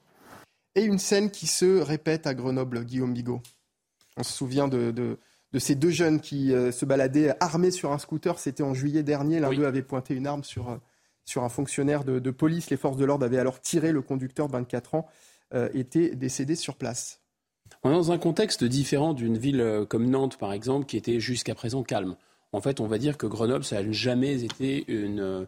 Et 0.75 0.83
une 0.83 0.99
scène 0.99 1.31
qui 1.31 1.47
se 1.47 1.81
répète 1.81 2.27
à 2.27 2.35
Grenoble, 2.35 2.85
Guillaume 2.85 3.15
Bigot. 3.15 3.43
On 4.17 4.23
se 4.23 4.33
souvient 4.33 4.69
de, 4.69 4.91
de, 4.91 5.59
ces 5.59 5.75
deux 5.75 5.91
jeunes 5.91 6.21
qui 6.21 6.53
euh, 6.53 6.73
se 6.73 6.85
baladaient 6.85 7.35
armés 7.41 7.71
sur 7.71 7.93
un 7.93 7.99
scooter. 7.99 8.39
C'était 8.39 8.63
en 8.63 8.75
juillet 8.75 9.03
dernier. 9.03 9.41
L'un 9.41 9.53
d'eux 9.53 9.67
avait 9.67 9.83
pointé 9.83 10.15
une 10.15 10.27
arme 10.27 10.45
sur, 10.45 10.71
euh, 10.71 10.77
sur 11.25 11.45
un 11.45 11.49
fonctionnaire 11.49 12.05
de, 12.05 12.31
police. 12.31 12.71
Les 12.71 12.77
forces 12.77 12.97
de 12.97 13.05
l'ordre 13.05 13.25
avaient 13.25 13.39
alors 13.39 13.61
tiré. 13.61 13.93
Le 13.93 14.03
conducteur 14.03 14.49
de 14.49 14.53
24 14.53 14.95
ans 14.95 15.07
euh, 15.55 15.69
était 15.73 16.15
décédé 16.15 16.55
sur 16.55 16.77
place. 16.77 17.21
On 17.83 17.91
est 17.91 17.95
dans 17.95 18.13
un 18.13 18.19
contexte 18.19 18.65
différent 18.65 19.15
d'une 19.15 19.37
ville 19.37 19.85
comme 19.89 20.09
Nantes, 20.09 20.39
par 20.39 20.53
exemple, 20.53 20.87
qui 20.87 20.97
était 20.97 21.21
jusqu'à 21.21 21.55
présent 21.55 21.83
calme. 21.83 22.17
En 22.53 22.61
fait, 22.63 22.81
on 22.81 22.87
va 22.87 22.97
dire 22.99 23.19
que 23.19 23.27
Grenoble, 23.27 23.63
ça 23.63 23.83
n'a 23.83 23.93
jamais 23.93 24.43
été 24.43 24.85
une, 24.91 25.47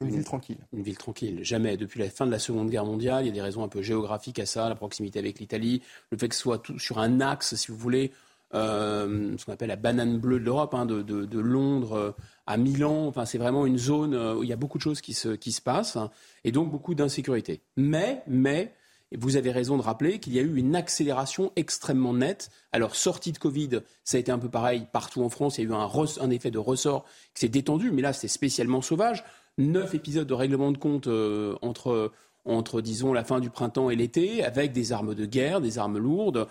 une, 0.00 0.10
ville 0.10 0.24
tranquille. 0.24 0.58
Une 0.72 0.82
ville 0.82 0.98
tranquille. 0.98 1.40
Jamais. 1.42 1.76
Depuis 1.76 2.00
la 2.00 2.10
fin 2.10 2.26
de 2.26 2.30
la 2.30 2.38
Seconde 2.38 2.70
Guerre 2.70 2.84
mondiale, 2.84 3.24
il 3.24 3.28
y 3.28 3.30
a 3.30 3.34
des 3.34 3.42
raisons 3.42 3.64
un 3.64 3.68
peu 3.68 3.82
géographiques 3.82 4.38
à 4.38 4.46
ça, 4.46 4.68
la 4.68 4.74
proximité 4.74 5.18
avec 5.18 5.38
l'Italie, 5.38 5.82
le 6.10 6.18
fait 6.18 6.28
que 6.28 6.34
ce 6.34 6.42
soit 6.42 6.58
tout 6.58 6.78
sur 6.78 6.98
un 6.98 7.20
axe, 7.20 7.54
si 7.54 7.70
vous 7.70 7.78
voulez, 7.78 8.12
euh, 8.54 9.36
ce 9.38 9.44
qu'on 9.44 9.52
appelle 9.52 9.68
la 9.68 9.76
banane 9.76 10.18
bleue 10.18 10.38
de 10.38 10.44
l'Europe, 10.44 10.74
hein, 10.74 10.86
de, 10.86 11.38
Londres 11.38 11.92
euh, 11.94 12.12
à 12.46 12.56
Milan. 12.56 13.06
Enfin, 13.06 13.24
c'est 13.24 13.38
vraiment 13.38 13.66
une 13.66 13.78
zone 13.78 14.14
euh, 14.14 14.36
où 14.36 14.42
il 14.42 14.48
y 14.48 14.52
a 14.52 14.56
beaucoup 14.56 14.78
de 14.78 14.82
choses 14.82 15.00
qui 15.00 15.14
se, 15.14 15.30
qui 15.30 15.52
se 15.52 15.60
passent 15.60 15.96
hein, 15.96 16.10
et 16.44 16.52
donc 16.52 16.70
beaucoup 16.70 16.94
d'insécurité. 16.94 17.62
Mais, 17.76 18.22
mais, 18.26 18.72
vous 19.16 19.36
avez 19.36 19.52
raison 19.52 19.76
de 19.76 19.82
rappeler 19.82 20.18
qu'il 20.18 20.34
y 20.34 20.38
a 20.38 20.42
eu 20.42 20.56
une 20.56 20.74
accélération 20.74 21.52
extrêmement 21.54 22.12
nette. 22.12 22.50
Alors, 22.72 22.96
sortie 22.96 23.32
de 23.32 23.38
Covid, 23.38 23.80
ça 24.04 24.16
a 24.16 24.20
été 24.20 24.32
un 24.32 24.38
peu 24.38 24.48
pareil 24.48 24.86
partout 24.92 25.22
en 25.22 25.28
France. 25.28 25.58
Il 25.58 25.62
y 25.62 25.66
a 25.66 25.70
eu 25.70 25.74
un, 25.74 25.88
un 26.20 26.30
effet 26.30 26.50
de 26.50 26.58
ressort 26.58 27.04
qui 27.32 27.40
s'est 27.40 27.48
détendu, 27.48 27.92
mais 27.92 28.02
là, 28.02 28.12
c'est 28.12 28.28
spécialement 28.28 28.82
sauvage 28.82 29.24
neuf 29.58 29.94
épisodes 29.94 30.26
de 30.26 30.34
règlement 30.34 30.72
de 30.72 30.78
compte 30.78 31.06
euh, 31.06 31.56
entre, 31.62 32.12
entre, 32.44 32.80
disons, 32.80 33.12
la 33.12 33.24
fin 33.24 33.40
du 33.40 33.50
printemps 33.50 33.90
et 33.90 33.96
l'été, 33.96 34.44
avec 34.44 34.72
des 34.72 34.92
armes 34.92 35.14
de 35.14 35.26
guerre, 35.26 35.60
des 35.60 35.78
armes 35.78 35.98
lourdes. 35.98 36.46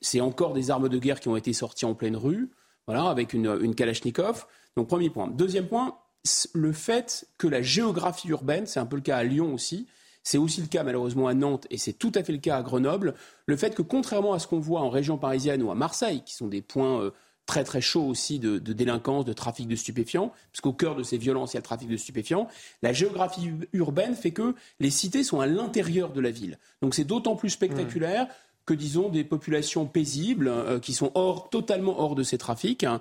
C'est 0.00 0.20
encore 0.20 0.52
des 0.52 0.70
armes 0.70 0.88
de 0.88 0.98
guerre 0.98 1.20
qui 1.20 1.28
ont 1.28 1.36
été 1.36 1.52
sorties 1.52 1.84
en 1.84 1.94
pleine 1.94 2.16
rue, 2.16 2.50
voilà, 2.86 3.04
avec 3.04 3.32
une, 3.32 3.58
une 3.60 3.74
Kalachnikov. 3.74 4.46
Donc, 4.76 4.88
premier 4.88 5.10
point. 5.10 5.28
Deuxième 5.28 5.66
point, 5.66 5.98
le 6.52 6.72
fait 6.72 7.26
que 7.38 7.46
la 7.46 7.62
géographie 7.62 8.28
urbaine, 8.28 8.66
c'est 8.66 8.80
un 8.80 8.86
peu 8.86 8.96
le 8.96 9.02
cas 9.02 9.16
à 9.16 9.24
Lyon 9.24 9.54
aussi, 9.54 9.86
c'est 10.22 10.38
aussi 10.38 10.60
le 10.60 10.66
cas 10.66 10.82
malheureusement 10.82 11.28
à 11.28 11.34
Nantes 11.34 11.66
et 11.70 11.78
c'est 11.78 11.94
tout 11.94 12.12
à 12.14 12.22
fait 12.22 12.32
le 12.32 12.38
cas 12.38 12.56
à 12.56 12.62
Grenoble, 12.62 13.14
le 13.46 13.56
fait 13.56 13.74
que 13.74 13.82
contrairement 13.82 14.34
à 14.34 14.38
ce 14.38 14.46
qu'on 14.46 14.60
voit 14.60 14.80
en 14.80 14.90
région 14.90 15.16
parisienne 15.16 15.62
ou 15.62 15.70
à 15.70 15.74
Marseille, 15.74 16.22
qui 16.24 16.34
sont 16.34 16.48
des 16.48 16.62
points 16.62 17.00
euh, 17.00 17.10
très 17.50 17.64
très 17.64 17.80
chaud 17.80 18.04
aussi 18.04 18.38
de, 18.38 18.58
délinquance, 18.58 19.24
de 19.24 19.32
trafic 19.32 19.66
de 19.66 19.74
stupéfiants, 19.74 20.32
parce 20.52 20.60
qu'au 20.60 20.72
cœur 20.72 20.94
de 20.94 21.02
ces 21.02 21.18
violences, 21.18 21.52
il 21.52 21.56
y 21.56 21.58
a 21.58 21.60
le 21.60 21.64
trafic 21.64 21.88
de 21.88 21.96
stupéfiants. 21.96 22.46
La 22.80 22.92
géographie 22.92 23.50
urbaine 23.72 24.14
fait 24.14 24.30
que 24.30 24.54
les 24.78 24.90
cités 24.90 25.24
sont 25.24 25.40
à 25.40 25.48
l'intérieur 25.48 26.12
de 26.12 26.20
la 26.20 26.30
ville. 26.30 26.58
Donc 26.80 26.94
c'est 26.94 27.02
d'autant 27.02 27.34
plus 27.34 27.50
spectaculaire 27.50 28.28
que, 28.66 28.72
disons, 28.72 29.08
des 29.08 29.24
populations 29.24 29.84
paisibles, 29.84 30.46
euh, 30.46 30.78
qui 30.78 30.92
sont 30.92 31.10
hors, 31.16 31.50
totalement 31.50 32.00
hors 32.00 32.14
de 32.14 32.22
ces 32.22 32.38
trafics, 32.38 32.84
hein, 32.84 33.00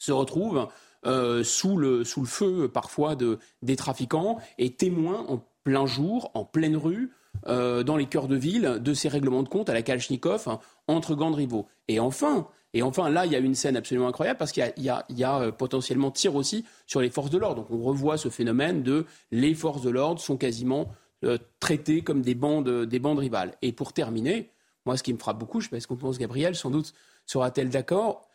se 0.00 0.10
retrouvent 0.10 0.66
euh, 1.06 1.44
sous, 1.44 1.76
le, 1.76 2.02
sous 2.02 2.22
le 2.22 2.26
feu 2.26 2.68
parfois 2.68 3.14
de, 3.14 3.38
des 3.62 3.76
trafiquants 3.76 4.38
et 4.58 4.72
témoins 4.72 5.24
en 5.28 5.44
plein 5.62 5.86
jour, 5.86 6.32
en 6.34 6.44
pleine 6.44 6.76
rue, 6.76 7.12
euh, 7.46 7.84
dans 7.84 7.96
les 7.96 8.06
cœurs 8.06 8.26
de 8.26 8.34
ville, 8.34 8.80
de 8.80 8.94
ces 8.94 9.08
règlements 9.08 9.44
de 9.44 9.48
compte 9.48 9.70
à 9.70 9.74
la 9.74 9.82
Kalachnikov 9.82 10.48
hein, 10.48 10.58
entre 10.88 11.14
grands 11.14 11.30
rivaux. 11.30 11.68
Et 11.86 12.00
enfin, 12.00 12.48
et 12.76 12.82
enfin, 12.82 13.08
là, 13.10 13.26
il 13.26 13.32
y 13.32 13.36
a 13.36 13.38
une 13.38 13.54
scène 13.54 13.76
absolument 13.76 14.08
incroyable 14.08 14.38
parce 14.38 14.52
qu'il 14.52 14.72
y 14.76 14.90
a, 14.90 15.40
euh, 15.40 15.52
potentiellement 15.52 16.10
tir 16.10 16.34
aussi 16.34 16.64
sur 16.86 17.00
les 17.00 17.10
forces 17.10 17.30
de 17.30 17.38
l'ordre. 17.38 17.62
Donc 17.62 17.70
on 17.70 17.82
revoit 17.82 18.18
ce 18.18 18.28
phénomène 18.28 18.82
de 18.82 19.06
les 19.30 19.54
forces 19.54 19.82
de 19.82 19.90
l'ordre 19.90 20.20
sont 20.20 20.36
quasiment 20.36 20.88
traitées 21.58 22.02
comme 22.02 22.22
des 22.22 22.34
bandes, 22.34 22.84
des 22.84 22.98
bandes 22.98 23.18
rivales. 23.18 23.54
Et 23.62 23.72
pour 23.72 23.92
terminer, 23.92 24.52
moi, 24.84 24.96
ce 24.96 25.02
qui 25.02 25.12
me 25.12 25.18
frappe 25.18 25.38
beaucoup, 25.38 25.60
je 25.60 25.64
sais 25.64 25.70
pas 25.70 25.80
ce 25.80 25.86
qu'on 25.86 25.96
pense, 25.96 26.18
Gabriel, 26.18 26.54
sans 26.54 26.70
doute 26.70 26.94
sera-t-elle 27.26 27.70
d'accord, 27.70 28.28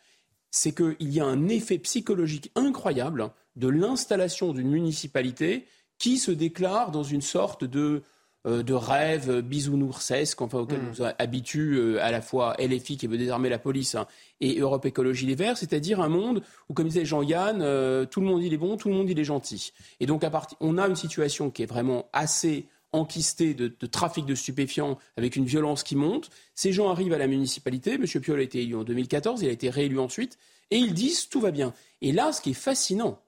c'est 0.50 0.74
qu'il 0.74 1.12
y 1.12 1.18
a 1.18 1.24
un 1.24 1.48
effet 1.48 1.78
psychologique 1.78 2.52
incroyable 2.54 3.30
de 3.56 3.68
l'installation 3.68 4.52
d'une 4.52 4.68
municipalité 4.68 5.66
qui 5.98 6.18
se 6.18 6.30
déclare 6.30 6.90
dans 6.90 7.02
une 7.02 7.22
sorte 7.22 7.64
de, 7.64 7.80
euh, 7.80 8.00
de 8.44 8.74
rêve 8.74 9.40
bisounoursesque, 9.40 10.40
enfin, 10.42 10.58
auquel 10.58 10.80
mm. 10.80 10.88
nous 10.88 11.06
habitue 11.18 11.74
euh, 11.76 12.02
à 12.02 12.10
la 12.10 12.20
fois 12.20 12.56
LFI 12.58 12.96
qui 12.96 13.06
veut 13.06 13.18
désarmer 13.18 13.48
la 13.48 13.58
police 13.58 13.94
hein, 13.94 14.06
et 14.40 14.58
Europe 14.58 14.84
Écologie 14.84 15.26
Les 15.26 15.36
Verts, 15.36 15.56
c'est-à-dire 15.56 16.00
un 16.00 16.08
monde 16.08 16.42
où, 16.68 16.74
comme 16.74 16.88
disait 16.88 17.04
Jean-Yann, 17.04 17.60
euh, 17.62 18.04
tout 18.04 18.20
le 18.20 18.26
monde 18.26 18.42
il 18.42 18.52
est 18.52 18.58
bon, 18.58 18.76
tout 18.76 18.88
le 18.88 18.94
monde 18.94 19.08
il 19.08 19.18
est 19.18 19.24
gentil. 19.24 19.72
Et 20.00 20.06
donc, 20.06 20.24
à 20.24 20.30
partir, 20.30 20.56
on 20.60 20.76
a 20.76 20.88
une 20.88 20.96
situation 20.96 21.50
qui 21.50 21.62
est 21.62 21.66
vraiment 21.66 22.08
assez 22.12 22.66
enquisté 22.92 23.54
de, 23.54 23.68
trafic 23.86 24.26
de 24.26 24.34
stupéfiants 24.34 24.98
avec 25.16 25.36
une 25.36 25.46
violence 25.46 25.82
qui 25.82 25.96
monte. 25.96 26.28
Ces 26.54 26.72
gens 26.72 26.90
arrivent 26.90 27.14
à 27.14 27.18
la 27.18 27.26
municipalité. 27.26 27.94
M. 27.94 28.04
Piolle 28.20 28.40
a 28.40 28.42
été 28.42 28.60
élu 28.60 28.76
en 28.76 28.84
2014, 28.84 29.42
il 29.42 29.48
a 29.48 29.52
été 29.52 29.70
réélu 29.70 29.98
ensuite, 29.98 30.36
et 30.70 30.76
ils 30.76 30.94
disent 30.94 31.28
tout 31.28 31.40
va 31.40 31.52
bien. 31.52 31.72
Et 32.02 32.12
là, 32.12 32.32
ce 32.32 32.40
qui 32.40 32.50
est 32.50 32.54
fascinant, 32.54 33.20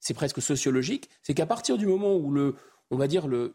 c'est 0.00 0.14
presque 0.14 0.42
sociologique, 0.42 1.08
c'est 1.22 1.34
qu'à 1.34 1.46
partir 1.46 1.78
du 1.78 1.86
moment 1.86 2.16
où 2.16 2.32
le, 2.32 2.56
on 2.90 2.96
va 2.96 3.08
dire 3.08 3.26
le, 3.26 3.54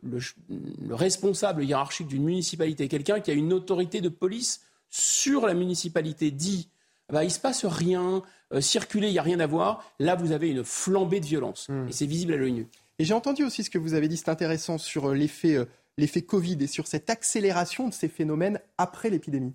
responsable 0.90 1.64
hiérarchique 1.64 2.08
d'une 2.08 2.24
municipalité, 2.24 2.88
quelqu'un 2.88 3.20
qui 3.20 3.32
a 3.32 3.34
une 3.34 3.54
autorité 3.54 4.02
de 4.02 4.10
police 4.10 4.62
sur 4.90 5.46
la 5.48 5.54
municipalité, 5.54 6.32
dit 6.32 6.70
bah, 7.10 7.24
il 7.24 7.32
se 7.32 7.40
passe 7.40 7.66
rien, 7.66 8.24
euh, 8.54 8.62
circuler, 8.62 9.08
il 9.08 9.14
n'y 9.14 9.20
a 9.20 9.24
rien 9.24 9.40
à 9.40 9.48
voir. 9.48 9.84
Là, 10.00 10.16
vous 10.16 10.32
avez 10.32 10.50
une 10.50 10.64
flambée 10.64 11.20
de 11.20 11.26
violence. 11.26 11.68
Hmm. 11.70 11.88
Et 11.90 11.92
c'est 11.92 12.06
visible 12.06 12.34
à 12.34 12.38
l'œil 12.38 12.54
nu. 12.54 12.68
Et 13.00 13.06
j'ai 13.06 13.14
entendu 13.14 13.44
aussi 13.44 13.64
ce 13.64 13.70
que 13.70 13.78
vous 13.78 13.94
avez 13.94 14.08
dit, 14.08 14.18
c'est 14.18 14.30
intéressant, 14.30 14.78
sur 14.78 15.10
euh, 15.10 15.14
l'effet, 15.14 15.56
euh, 15.56 15.66
l'effet 15.98 16.22
Covid 16.22 16.58
et 16.62 16.68
sur 16.68 16.88
cette 16.88 17.10
accélération 17.10 17.88
de 17.88 17.94
ces 17.94 18.08
phénomènes 18.08 18.60
après 18.78 19.10
l'épidémie. 19.10 19.54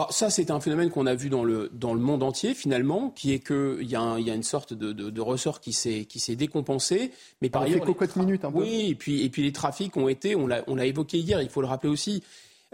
Bah, 0.00 0.06
ça, 0.08 0.30
c'est 0.30 0.50
un 0.50 0.60
phénomène 0.60 0.88
qu'on 0.88 1.04
a 1.04 1.14
vu 1.14 1.28
dans 1.28 1.44
le, 1.44 1.70
dans 1.74 1.92
le 1.92 2.00
monde 2.00 2.22
entier, 2.22 2.54
finalement, 2.54 3.10
qui 3.10 3.34
est 3.34 3.38
qu'il 3.38 3.86
y, 3.86 3.96
a 3.96 4.18
y 4.18 4.30
a 4.30 4.34
une 4.34 4.42
sorte 4.42 4.72
de, 4.72 4.92
de, 4.92 5.20
ressort 5.20 5.60
qui 5.60 5.74
s'est, 5.74 6.06
décompensé. 6.36 7.10
Mais 7.42 7.50
par 7.50 7.62
ailleurs. 7.62 7.84
cocotte 7.84 8.16
minute 8.16 8.42
un 8.46 8.50
peu. 8.50 8.60
Oui, 8.60 8.86
et 8.88 8.94
puis, 8.94 9.22
et 9.22 9.28
puis 9.28 9.42
les 9.42 9.52
trafics 9.52 9.94
ont 9.98 10.08
été, 10.08 10.36
on 10.36 10.46
l'a, 10.46 10.64
on 10.68 10.78
évoqué 10.78 11.18
hier, 11.18 11.42
il 11.42 11.50
faut 11.50 11.60
le 11.60 11.66
rappeler 11.66 11.90
aussi. 11.90 12.22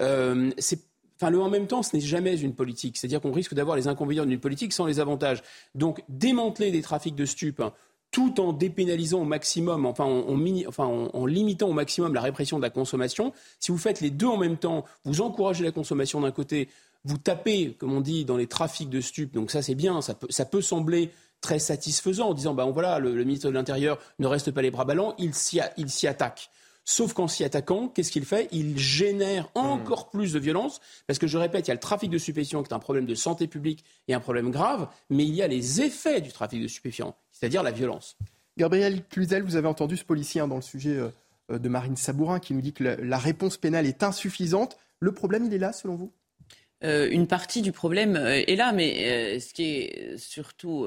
Euh, 0.01 0.53
c'est 0.59 0.79
Enfin, 1.19 1.31
le 1.31 1.41
en 1.41 1.49
même 1.49 1.67
temps, 1.67 1.83
ce 1.83 1.97
n'est 1.97 2.03
jamais 2.03 2.39
une 2.39 2.55
politique. 2.55 2.99
C'est-à-dire 2.99 3.23
qu'on 3.23 3.33
risque 3.33 3.55
d'avoir 3.55 3.75
les 3.75 3.89
inconvénients 3.89 4.27
d'une 4.27 4.39
politique 4.39 4.75
sans 4.75 4.85
les 4.85 5.01
avantages. 5.01 5.43
Donc, 5.75 6.05
démanteler 6.11 6.71
des 6.71 6.83
trafics 6.83 7.15
de 7.15 7.25
stupes, 7.25 7.63
tout 8.11 8.41
en 8.41 8.53
dépénalisant 8.53 9.21
au 9.21 9.25
maximum, 9.25 9.85
enfin 9.85 10.05
en, 10.05 11.27
limitant 11.27 11.69
au 11.69 11.73
maximum 11.73 12.15
la 12.15 12.21
répression 12.21 12.57
de 12.59 12.63
la 12.63 12.71
consommation. 12.71 13.33
Si 13.61 13.73
vous 13.73 13.79
faites 13.79 14.01
les 14.01 14.11
deux 14.11 14.27
en 14.27 14.39
même 14.39 14.57
temps, 14.57 14.85
vous 15.05 15.21
encouragez 15.21 15.65
la 15.65 15.71
consommation 15.71 16.21
d'un 16.21 16.31
côté, 16.31 16.69
vous 17.07 17.19
tapez, 17.19 17.73
comme 17.79 17.93
on 17.93 18.01
dit, 18.01 18.25
dans 18.25 18.37
les 18.37 18.49
trafics 18.49 18.91
de 18.91 19.01
stupes, 19.01 19.33
donc 19.33 19.51
ça 19.51 19.63
c'est 19.63 19.75
bien, 19.75 20.01
ça 20.03 20.15
peut, 20.15 20.61
sembler 20.61 21.11
très 21.41 21.59
satisfaisant 21.59 22.31
en 22.31 22.35
disant, 22.35 22.55
ben 22.55 22.69
voilà, 22.71 22.99
le, 22.99 23.13
ministre 23.25 23.49
de 23.49 23.55
l'Intérieur 23.55 23.99
ne 24.19 24.27
reste 24.27 24.51
pas 24.51 24.63
les 24.63 24.71
bras 24.71 24.85
ballants, 24.85 25.15
il 25.19 25.33
s'y 25.35 25.61
attaque. 26.07 26.51
Sauf 26.89 27.15
qu'en 27.15 27.27
s'y 27.27 27.43
attaquant, 27.43 27.89
qu'est-ce 27.89 28.13
qu'il 28.13 28.25
fait? 28.25 28.49
Il 28.53 28.79
génère 28.79 29.49
encore 29.55 30.09
plus 30.09 30.33
de 30.33 30.39
violence, 30.39 30.81
parce 31.07 31.19
que 31.19 31.27
je 31.27 31.37
répète, 31.37 31.67
il 31.67 31.69
y 31.69 31.73
a 31.73 31.75
le 31.75 31.81
trafic 31.81 32.11
de 32.11 32.19
stupéfiants 32.19 32.63
qui 32.63 32.71
est 32.71 32.75
un 32.75 32.81
problème 32.81 33.07
de 33.07 33.15
santé 33.15 33.47
publique 33.49 33.85
et 34.09 34.15
un 34.15 34.21
problème 34.21 34.51
grave, 34.51 34.89
mais 35.11 35.25
il 35.25 35.35
y 35.35 35.43
a 35.43 35.49
les 35.49 35.83
effets 35.83 36.21
du 36.21 36.33
trafic 36.33 36.63
de 36.63 36.69
stupéfiants, 36.69 37.17
c'est-à-dire 37.33 37.63
la 37.63 37.73
violence. 37.73 38.17
Gabriel 38.57 39.05
Cluzel, 39.09 39.43
vous 39.43 39.57
avez 39.57 39.69
entendu 39.69 39.97
ce 39.97 40.05
policier 40.05 40.41
hein, 40.41 40.49
dans 40.49 40.57
le 40.57 40.63
sujet 40.63 40.97
euh, 40.97 41.09
euh, 41.51 41.59
de 41.59 41.69
Marine 41.69 41.97
Sabourin 41.97 42.41
qui 42.41 42.55
nous 42.55 42.61
dit 42.61 42.73
que 42.73 42.85
la 42.85 43.19
réponse 43.19 43.57
pénale 43.57 43.87
est 43.87 44.03
insuffisante. 44.03 44.79
Le 44.99 45.13
problème, 45.13 45.45
il 45.45 45.55
est 45.55 45.59
là, 45.59 45.73
selon 45.73 45.97
vous? 45.97 46.13
Euh, 46.85 47.09
une 47.11 47.27
partie 47.27 47.63
du 47.63 47.73
problème 47.73 48.17
euh, 48.17 48.43
est 48.47 48.57
là, 48.57 48.73
mais 48.73 49.37
euh, 49.37 49.41
ce 49.41 49.55
qui 49.55 49.65
est 49.65 50.19
surtout 50.19 50.87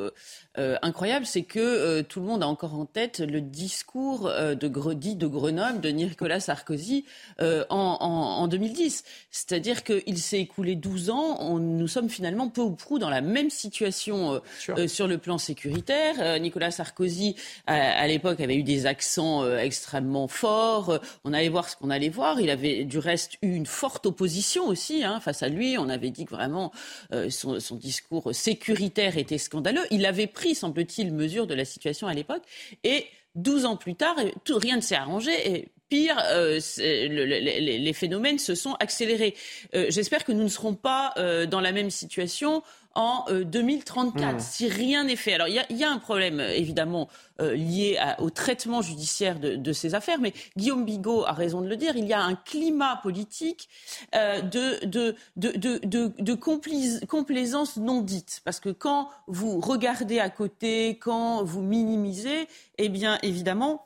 incroyable, 0.82 1.26
c'est 1.26 1.44
que 1.44 2.02
tout 2.02 2.20
le 2.20 2.26
monde 2.26 2.44
a 2.44 2.48
encore 2.48 2.74
en 2.74 2.86
tête 2.86 3.20
le 3.20 3.40
discours 3.40 4.30
de 4.30 4.94
dit 4.94 5.16
de 5.16 5.26
Grenoble 5.26 5.80
de 5.80 5.88
Nicolas 5.88 6.42
Sarkozy 6.42 7.06
en, 7.40 8.48
2010. 8.50 9.06
C'est-à-dire 9.32 9.86
qu'il 9.86 10.18
s'est 10.18 10.42
écoulé 10.42 10.76
12 10.76 11.12
ans, 11.12 11.60
nous 11.60 11.88
sommes 11.88 12.10
finalement 12.10 12.50
peu 12.50 12.60
ou 12.60 12.72
prou 12.72 13.00
dans 13.00 13.10
la 13.10 13.22
même 13.22 13.50
situation 13.50 14.42
sur 14.88 15.08
le 15.08 15.18
plan 15.18 15.38
sécuritaire. 15.38 16.42
Nicolas 16.42 16.72
Sarkozy, 16.72 17.38
à, 17.66 18.06
l'époque, 18.08 18.42
avait 18.42 18.56
eu 18.56 18.64
des 18.64 18.86
accents 18.86 19.50
extrêmement 19.58 20.28
forts. 20.28 21.00
On 21.24 21.32
allait 21.32 21.50
voir 21.50 21.70
ce 21.70 21.78
qu'on 21.78 21.90
allait 21.90 22.10
voir. 22.10 22.42
Il 22.42 22.50
avait 22.50 22.84
du 22.84 22.98
reste 22.98 23.38
eu 23.42 23.56
une 23.56 23.66
forte 23.66 24.06
opposition 24.06 24.68
aussi 24.68 25.06
hein, 25.06 25.22
face 25.22 25.42
à 25.42 25.48
lui. 25.48 25.78
On 25.80 25.90
avait 25.90 26.12
dit 26.12 26.26
que 26.26 26.32
vraiment 26.32 26.72
euh, 27.14 27.30
son, 27.30 27.76
discours 27.76 28.34
sécuritaire 28.34 29.18
était 29.18 29.38
scandaleux. 29.38 29.82
Il 29.92 30.06
avait 30.06 30.28
pris, 30.28 30.56
semble-t-il, 30.56 31.14
mesure 31.14 31.48
de 31.48 31.54
la 31.54 31.66
situation 31.66 32.08
à 32.08 32.14
l'époque. 32.14 32.44
Et 32.84 33.06
12 33.36 33.66
ans 33.66 33.78
plus 33.78 33.96
tard, 33.96 34.16
tout, 34.44 34.58
rien 34.58 34.78
ne 34.78 34.82
s'est 34.82 34.96
arrangé. 34.96 35.32
Et 35.52 35.70
pire, 35.88 36.20
euh, 36.32 36.60
les, 36.78 37.94
phénomènes 37.94 38.40
se 38.40 38.56
sont 38.56 38.74
accélérés. 38.80 39.36
Euh, 39.76 39.88
j'espère 39.90 40.24
que 40.24 40.32
nous 40.32 40.44
ne 40.44 40.50
serons 40.50 40.76
pas 40.76 41.14
dans 41.50 41.62
la 41.62 41.72
même 41.72 41.90
situation 41.90 42.64
en 42.96 43.26
2034, 43.32 44.24
euh, 44.24 44.34
hmm. 44.34 44.40
si 44.40 44.68
rien 44.68 45.04
n'est 45.04 45.16
fait. 45.16 45.34
Alors 45.34 45.48
il 45.48 45.78
y, 45.78 45.84
a, 45.84 45.92
un 45.92 46.00
problème 46.00 46.40
euh, 46.40 46.52
évidemment 46.52 47.08
euh, 47.40 47.56
lié 47.56 48.00
au 48.18 48.30
traitement 48.30 48.82
judiciaire 48.82 49.40
de, 49.40 49.74
ces 49.74 49.96
affaires, 49.96 50.20
mais 50.20 50.34
Guillaume 50.58 50.86
Bigot 50.86 51.24
a 51.26 51.32
raison 51.32 51.62
de 51.62 51.68
le 51.68 51.78
dire, 51.78 51.96
il 51.96 52.06
y 52.06 52.14
a 52.14 52.22
un 52.22 52.36
climat 52.36 53.00
politique 53.02 53.70
de, 54.14 54.86
de, 54.86 55.16
de, 55.38 57.06
complaisance 57.06 57.78
non 57.78 58.02
dite. 58.02 58.42
Parce 58.44 58.60
que 58.60 58.70
quand 58.70 59.10
vous 59.28 59.60
regardez 59.60 60.20
à 60.20 60.30
côté, 60.30 60.98
quand 60.98 61.44
vous 61.44 61.62
minimisez, 61.62 62.48
eh 62.78 62.90
bien 62.90 63.20
évidemment, 63.22 63.86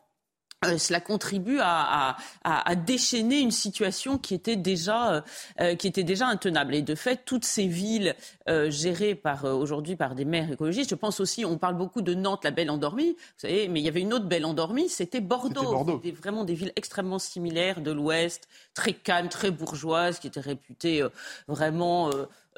euh, 0.65 0.77
cela 0.77 0.99
contribue 0.99 1.59
à, 1.61 2.15
déchaîner 2.85 3.39
une 3.39 3.51
situation 3.51 4.17
qui 4.17 4.33
était 4.33 4.55
déjà 4.55 5.13
euh, 5.13 5.21
euh, 5.61 5.75
qui 5.75 5.87
était 5.87 6.03
déjà 6.03 6.27
intenable. 6.27 6.75
Et 6.75 6.81
de 6.81 6.95
fait, 6.95 7.21
toutes 7.25 7.45
ces 7.45 7.67
villes 7.67 8.15
gérées 8.47 9.15
par 9.15 9.45
aujourd'hui 9.45 9.95
par 9.95 10.15
des 10.15 10.25
maires 10.25 10.51
écologistes, 10.51 10.89
je 10.89 10.95
pense 10.95 11.19
aussi, 11.19 11.45
on 11.45 11.57
parle 11.57 11.75
beaucoup 11.75 12.01
de 12.01 12.13
Nantes, 12.13 12.43
la 12.43 12.51
belle 12.51 12.69
endormie, 12.69 13.11
vous 13.11 13.37
savez, 13.37 13.67
mais 13.69 13.79
il 13.79 13.85
y 13.85 13.87
avait 13.87 14.01
une 14.01 14.13
autre 14.13 14.25
belle 14.25 14.45
endormie, 14.45 14.89
c'était 14.89 15.21
Bordeaux. 15.21 15.63
Bordeaux. 15.63 16.01
C'était 16.03 16.15
vraiment 16.15 16.43
des 16.43 16.53
villes 16.53 16.73
extrêmement 16.75 17.19
similaires 17.19 17.81
de 17.81 17.91
l'Ouest, 17.91 18.49
très 18.73 18.93
calmes, 18.93 19.29
très 19.29 19.49
bourgeoises, 19.49 20.19
qui 20.19 20.27
étaient 20.27 20.41
réputées 20.41 21.03
vraiment 21.47 22.09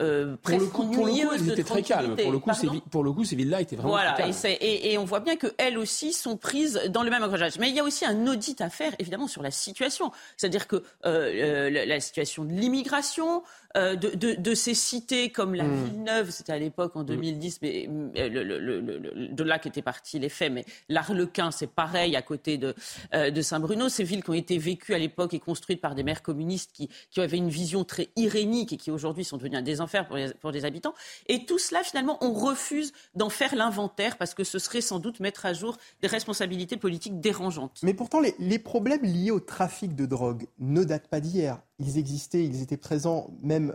euh, 0.01 0.35
pour 0.41 0.59
le 0.59 0.65
coup, 0.65 0.87
pour 0.87 1.05
le 1.05 1.11
coup 1.13 1.31
elles 1.33 1.49
étaient 1.51 1.63
très 1.63 1.81
calmes. 1.81 2.15
Pour 2.15 2.31
le 2.31 2.39
coup, 2.39 2.51
ces, 2.53 2.67
pour 2.91 3.03
le 3.03 3.11
coup, 3.11 3.23
ces 3.23 3.35
villes-là 3.35 3.61
étaient 3.61 3.75
vraiment 3.75 3.91
voilà, 3.91 4.11
très 4.13 4.31
calmes. 4.31 4.57
Et, 4.61 4.93
et, 4.93 4.97
on 4.97 5.05
voit 5.05 5.21
bien 5.21 5.35
qu'elles 5.35 5.77
aussi 5.77 6.11
sont 6.11 6.37
prises 6.37 6.81
dans 6.89 7.03
le 7.03 7.09
même 7.09 7.23
engrenage. 7.23 7.57
Mais 7.59 7.69
il 7.69 7.75
y 7.75 7.79
a 7.79 7.83
aussi 7.83 8.05
un 8.05 8.27
audit 8.27 8.59
à 8.61 8.69
faire, 8.69 8.93
évidemment, 8.99 9.27
sur 9.27 9.41
la 9.41 9.51
situation. 9.51 10.11
C'est-à-dire 10.37 10.67
que 10.67 10.83
euh, 11.05 11.69
la, 11.69 11.99
situation 11.99 12.43
de 12.43 12.51
l'immigration, 12.51 13.43
euh, 13.75 13.95
de, 13.95 14.09
de, 14.09 14.35
de, 14.35 14.55
ces 14.55 14.73
cités 14.73 15.31
comme 15.31 15.53
la 15.53 15.65
mm. 15.65 15.85
Villeneuve, 15.85 16.29
c'était 16.31 16.53
à 16.53 16.59
l'époque 16.59 16.95
en 16.95 17.03
2010, 17.03 17.55
mm. 17.55 17.59
mais 17.61 18.29
le, 18.29 18.43
le, 18.43 18.59
le, 18.59 19.27
de 19.27 19.43
là 19.43 19.59
qu'étaient 19.59 19.81
partis 19.81 20.19
les 20.19 20.29
faits, 20.29 20.51
mais 20.51 20.65
l'Arlequin, 20.89 21.51
c'est 21.51 21.69
pareil 21.69 22.15
à 22.15 22.21
côté 22.21 22.57
de, 22.57 22.73
euh, 23.13 23.31
de 23.31 23.41
Saint-Bruno, 23.41 23.89
ces 23.89 24.03
villes 24.03 24.23
qui 24.23 24.29
ont 24.29 24.33
été 24.33 24.57
vécues 24.57 24.93
à 24.93 24.97
l'époque 24.97 25.33
et 25.33 25.39
construites 25.39 25.81
par 25.81 25.95
des 25.95 26.03
maires 26.03 26.21
communistes 26.21 26.71
qui, 26.73 26.89
qui 27.11 27.21
avaient 27.21 27.37
une 27.37 27.49
vision 27.49 27.83
très 27.83 28.09
irénique 28.15 28.73
et 28.73 28.77
qui 28.77 28.91
aujourd'hui 28.91 29.25
sont 29.25 29.37
devenues 29.37 29.57
un 29.57 29.61
désenfer 29.61 30.03
pour 30.07 30.15
les, 30.15 30.33
pour 30.33 30.51
les 30.51 30.65
habitants. 30.65 30.93
Et 31.27 31.45
tout 31.45 31.59
cela, 31.59 31.83
finalement, 31.83 32.17
on 32.21 32.33
refuse 32.33 32.93
d'en 33.13 33.29
faire 33.29 33.55
l'inventaire 33.55 34.17
parce 34.17 34.33
que 34.33 34.43
ce 34.43 34.59
serait 34.59 34.81
sans 34.81 34.99
doute 34.99 35.19
mettre 35.19 35.45
à 35.45 35.53
jour 35.53 35.77
des 36.01 36.07
responsabilités 36.07 36.77
politiques 36.77 37.19
dérangeantes. 37.19 37.79
Mais 37.83 37.93
pourtant, 37.93 38.19
les, 38.19 38.35
les 38.39 38.59
problèmes 38.59 39.03
liés 39.03 39.31
au 39.31 39.39
trafic 39.39 39.95
de 39.95 40.05
drogue 40.05 40.47
ne 40.59 40.83
datent 40.83 41.07
pas 41.07 41.19
d'hier. 41.19 41.59
Ils 41.79 41.97
existaient, 41.97 42.43
ils 42.43 42.61
étaient 42.61 42.77
présents 42.77 43.29
même 43.41 43.73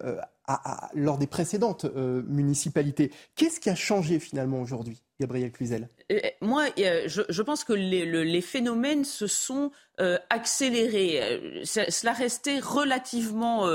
lors 0.95 1.19
des 1.19 1.27
précédentes 1.27 1.85
municipalités. 1.95 3.13
Qu'est-ce 3.37 3.61
qui 3.61 3.71
a 3.71 3.75
changé 3.75 4.19
finalement 4.19 4.61
aujourd'hui 4.61 5.03
Gabriel 5.21 5.53
Cluzel? 5.53 5.89
Moi, 6.41 6.67
je, 6.77 7.43
pense 7.43 7.63
que 7.65 7.73
les, 7.73 8.41
phénomènes 8.41 9.05
se 9.05 9.27
sont 9.27 9.71
accélérés. 10.29 11.63
cela 11.65 12.13
restait 12.13 12.59
relativement... 12.59 13.67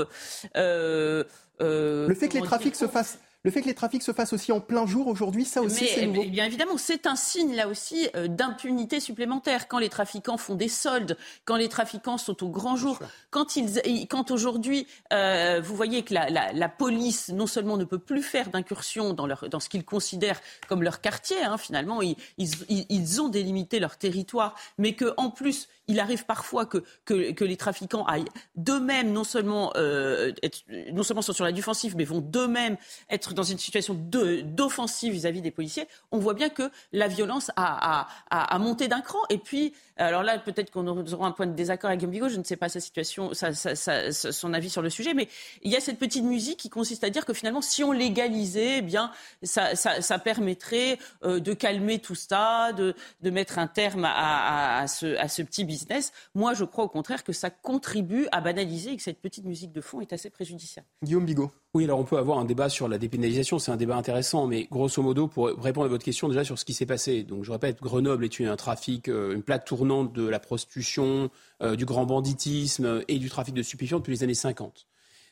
le 0.54 1.24
fait 1.60 2.28
que 2.28 2.38
les 2.38 2.42
trafics 2.42 2.76
se 2.76 2.88
fassent 2.88 3.18
le 3.46 3.52
fait 3.52 3.62
que 3.62 3.68
les 3.68 3.74
trafics 3.74 4.02
se 4.02 4.12
fassent 4.12 4.32
aussi 4.32 4.50
en 4.50 4.58
plein 4.58 4.88
jour 4.88 5.06
aujourd'hui, 5.06 5.44
ça 5.44 5.62
aussi, 5.62 5.86
c'est 5.86 6.04
nouveau. 6.04 6.24
Bien 6.24 6.46
évidemment, 6.46 6.76
c'est 6.78 7.06
un 7.06 7.14
signe 7.14 7.54
là 7.54 7.68
aussi 7.68 8.08
euh, 8.16 8.26
d'impunité 8.26 8.98
supplémentaire. 8.98 9.68
Quand 9.68 9.78
les 9.78 9.88
trafiquants 9.88 10.36
font 10.36 10.56
des 10.56 10.66
soldes, 10.66 11.16
quand 11.44 11.54
les 11.54 11.68
trafiquants 11.68 12.18
sont 12.18 12.42
au 12.42 12.48
grand 12.48 12.74
jour, 12.74 12.98
quand, 13.30 13.54
ils, 13.54 14.08
quand 14.08 14.32
aujourd'hui, 14.32 14.88
euh, 15.12 15.60
vous 15.62 15.76
voyez 15.76 16.02
que 16.02 16.12
la, 16.12 16.28
la, 16.28 16.68
police 16.68 17.28
non 17.28 17.46
seulement 17.46 17.76
ne 17.76 17.84
peut 17.84 18.00
plus 18.00 18.24
faire 18.24 18.50
d'incursion 18.50 19.12
dans, 19.12 19.28
leur, 19.28 19.48
dans 19.48 19.60
ce 19.60 19.68
qu'ils 19.68 19.84
considèrent 19.84 20.40
comme 20.66 20.82
leur 20.82 21.00
quartier, 21.00 21.40
hein, 21.44 21.56
finalement, 21.56 22.02
ils, 22.02 22.16
ils, 22.38 22.50
ils, 22.68 23.20
ont 23.22 23.28
délimité 23.28 23.78
leur 23.78 23.96
territoire, 23.96 24.56
mais 24.76 24.96
qu'en 24.96 25.30
plus, 25.30 25.68
il 25.88 26.00
arrive 26.00 26.24
parfois 26.24 26.66
que, 26.66 26.84
que, 27.04 27.44
les 27.44 27.56
trafiquants 27.56 28.04
aillent 28.06 28.28
d'eux-mêmes 28.56 29.12
non 29.12 29.24
seulement 29.24 29.72
euh, 29.76 30.32
non 30.92 31.02
seulement 31.02 31.22
sont 31.22 31.32
sur 31.32 31.44
la 31.44 31.52
défensive, 31.52 31.96
mais 31.96 32.04
vont 32.04 32.20
d'eux-mêmes 32.20 32.76
être 33.08 33.34
dans 33.34 33.42
une 33.42 33.58
situation 33.58 33.94
d'offensive 33.94 35.12
vis-à-vis 35.12 35.42
des 35.42 35.50
policiers, 35.50 35.86
on 36.10 36.18
voit 36.18 36.34
bien 36.34 36.48
que 36.48 36.70
la 36.92 37.08
violence 37.08 37.50
a, 37.56 38.06
a, 38.30 38.54
a, 38.54 38.58
monté 38.58 38.88
d'un 38.88 39.00
cran. 39.00 39.20
Et 39.30 39.38
puis, 39.38 39.72
alors 39.96 40.22
là, 40.22 40.38
peut-être 40.38 40.70
qu'on 40.70 40.86
aura 40.86 41.26
un 41.26 41.32
point 41.32 41.46
de 41.46 41.54
désaccord 41.54 41.88
avec 41.88 42.00
Guillaume 42.00 42.28
je 42.28 42.38
ne 42.38 42.44
sais 42.44 42.56
pas 42.56 42.68
sa 42.68 42.80
situation, 42.80 43.32
son 43.34 44.52
avis 44.52 44.70
sur 44.70 44.82
le 44.82 44.90
sujet, 44.90 45.14
mais 45.14 45.28
il 45.62 45.70
y 45.70 45.76
a 45.76 45.80
cette 45.80 45.98
petite 45.98 46.24
musique 46.24 46.58
qui 46.58 46.68
consiste 46.68 47.04
à 47.04 47.10
dire 47.10 47.24
que 47.24 47.32
finalement, 47.32 47.62
si 47.62 47.82
on 47.84 47.92
légalisait, 47.92 48.78
eh 48.78 48.82
bien, 48.82 49.10
ça, 49.42 50.18
permettrait 50.18 50.98
euh, 51.24 51.40
de 51.40 51.52
calmer 51.52 51.98
tout 51.98 52.14
ça, 52.14 52.72
de, 52.72 52.94
mettre 53.22 53.58
un 53.58 53.66
terme 53.66 54.04
à, 54.04 54.80
à, 54.80 54.86
ce, 54.86 55.16
à 55.16 55.28
ce 55.28 55.42
petit 55.42 55.64
business. 55.64 56.12
Moi, 56.34 56.54
je 56.54 56.64
crois 56.64 56.84
au 56.84 56.88
contraire 56.88 57.24
que 57.24 57.32
ça 57.32 57.50
contribue 57.50 58.28
à 58.32 58.40
banaliser 58.40 58.92
et 58.92 58.96
que 58.96 59.02
cette 59.02 59.20
petite 59.20 59.44
musique 59.44 59.72
de 59.72 59.80
fond 59.80 60.00
est 60.00 60.12
assez 60.12 60.30
préjudiciable. 60.30 60.86
Guillaume 61.02 61.26
Bigot. 61.26 61.52
Oui, 61.76 61.84
alors 61.84 61.98
on 61.98 62.04
peut 62.04 62.16
avoir 62.16 62.38
un 62.38 62.46
débat 62.46 62.70
sur 62.70 62.88
la 62.88 62.96
dépénalisation, 62.96 63.58
c'est 63.58 63.70
un 63.70 63.76
débat 63.76 63.96
intéressant, 63.96 64.46
mais 64.46 64.66
grosso 64.70 65.02
modo, 65.02 65.28
pour 65.28 65.48
répondre 65.48 65.84
à 65.84 65.88
votre 65.90 66.06
question 66.06 66.26
déjà 66.26 66.42
sur 66.42 66.58
ce 66.58 66.64
qui 66.64 66.72
s'est 66.72 66.86
passé, 66.86 67.22
donc 67.22 67.44
je 67.44 67.52
répète, 67.52 67.82
Grenoble 67.82 68.24
est 68.24 68.44
un 68.46 68.56
trafic, 68.56 69.10
euh, 69.10 69.34
une 69.34 69.42
plaque 69.42 69.66
tournante 69.66 70.14
de 70.14 70.26
la 70.26 70.40
prostitution, 70.40 71.28
euh, 71.62 71.76
du 71.76 71.84
grand 71.84 72.06
banditisme 72.06 73.02
et 73.08 73.18
du 73.18 73.28
trafic 73.28 73.52
de 73.52 73.62
stupéfiants 73.62 73.98
depuis 73.98 74.12
les 74.12 74.22
années 74.22 74.32
50. 74.32 74.86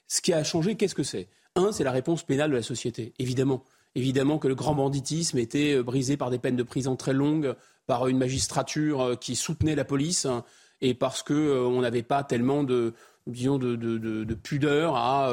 Ce 0.06 0.20
qui 0.20 0.34
a 0.34 0.44
changé, 0.44 0.74
qu'est-ce 0.74 0.94
que 0.94 1.02
c'est? 1.02 1.28
Un, 1.56 1.72
c'est 1.72 1.82
la 1.82 1.92
réponse 1.92 2.24
pénale 2.24 2.50
de 2.50 2.56
la 2.56 2.62
société, 2.62 3.14
évidemment. 3.18 3.64
Évidemment 3.94 4.36
que 4.36 4.46
le 4.46 4.54
grand 4.54 4.74
banditisme 4.74 5.38
était 5.38 5.76
euh, 5.76 5.82
brisé 5.82 6.18
par 6.18 6.28
des 6.28 6.38
peines 6.38 6.56
de 6.56 6.62
prison 6.62 6.94
très 6.94 7.14
longues, 7.14 7.54
par 7.86 8.06
une 8.06 8.18
magistrature 8.18 9.16
qui 9.18 9.34
soutenait 9.34 9.76
la 9.76 9.86
police, 9.86 10.26
hein, 10.26 10.44
et 10.82 10.92
parce 10.92 11.22
qu'on 11.22 11.80
n'avait 11.80 12.02
pas 12.02 12.22
tellement 12.22 12.64
de, 12.64 12.92
disons, 13.26 13.56
de, 13.56 13.76
de 13.76 14.34
pudeur 14.34 14.96
à 14.96 15.32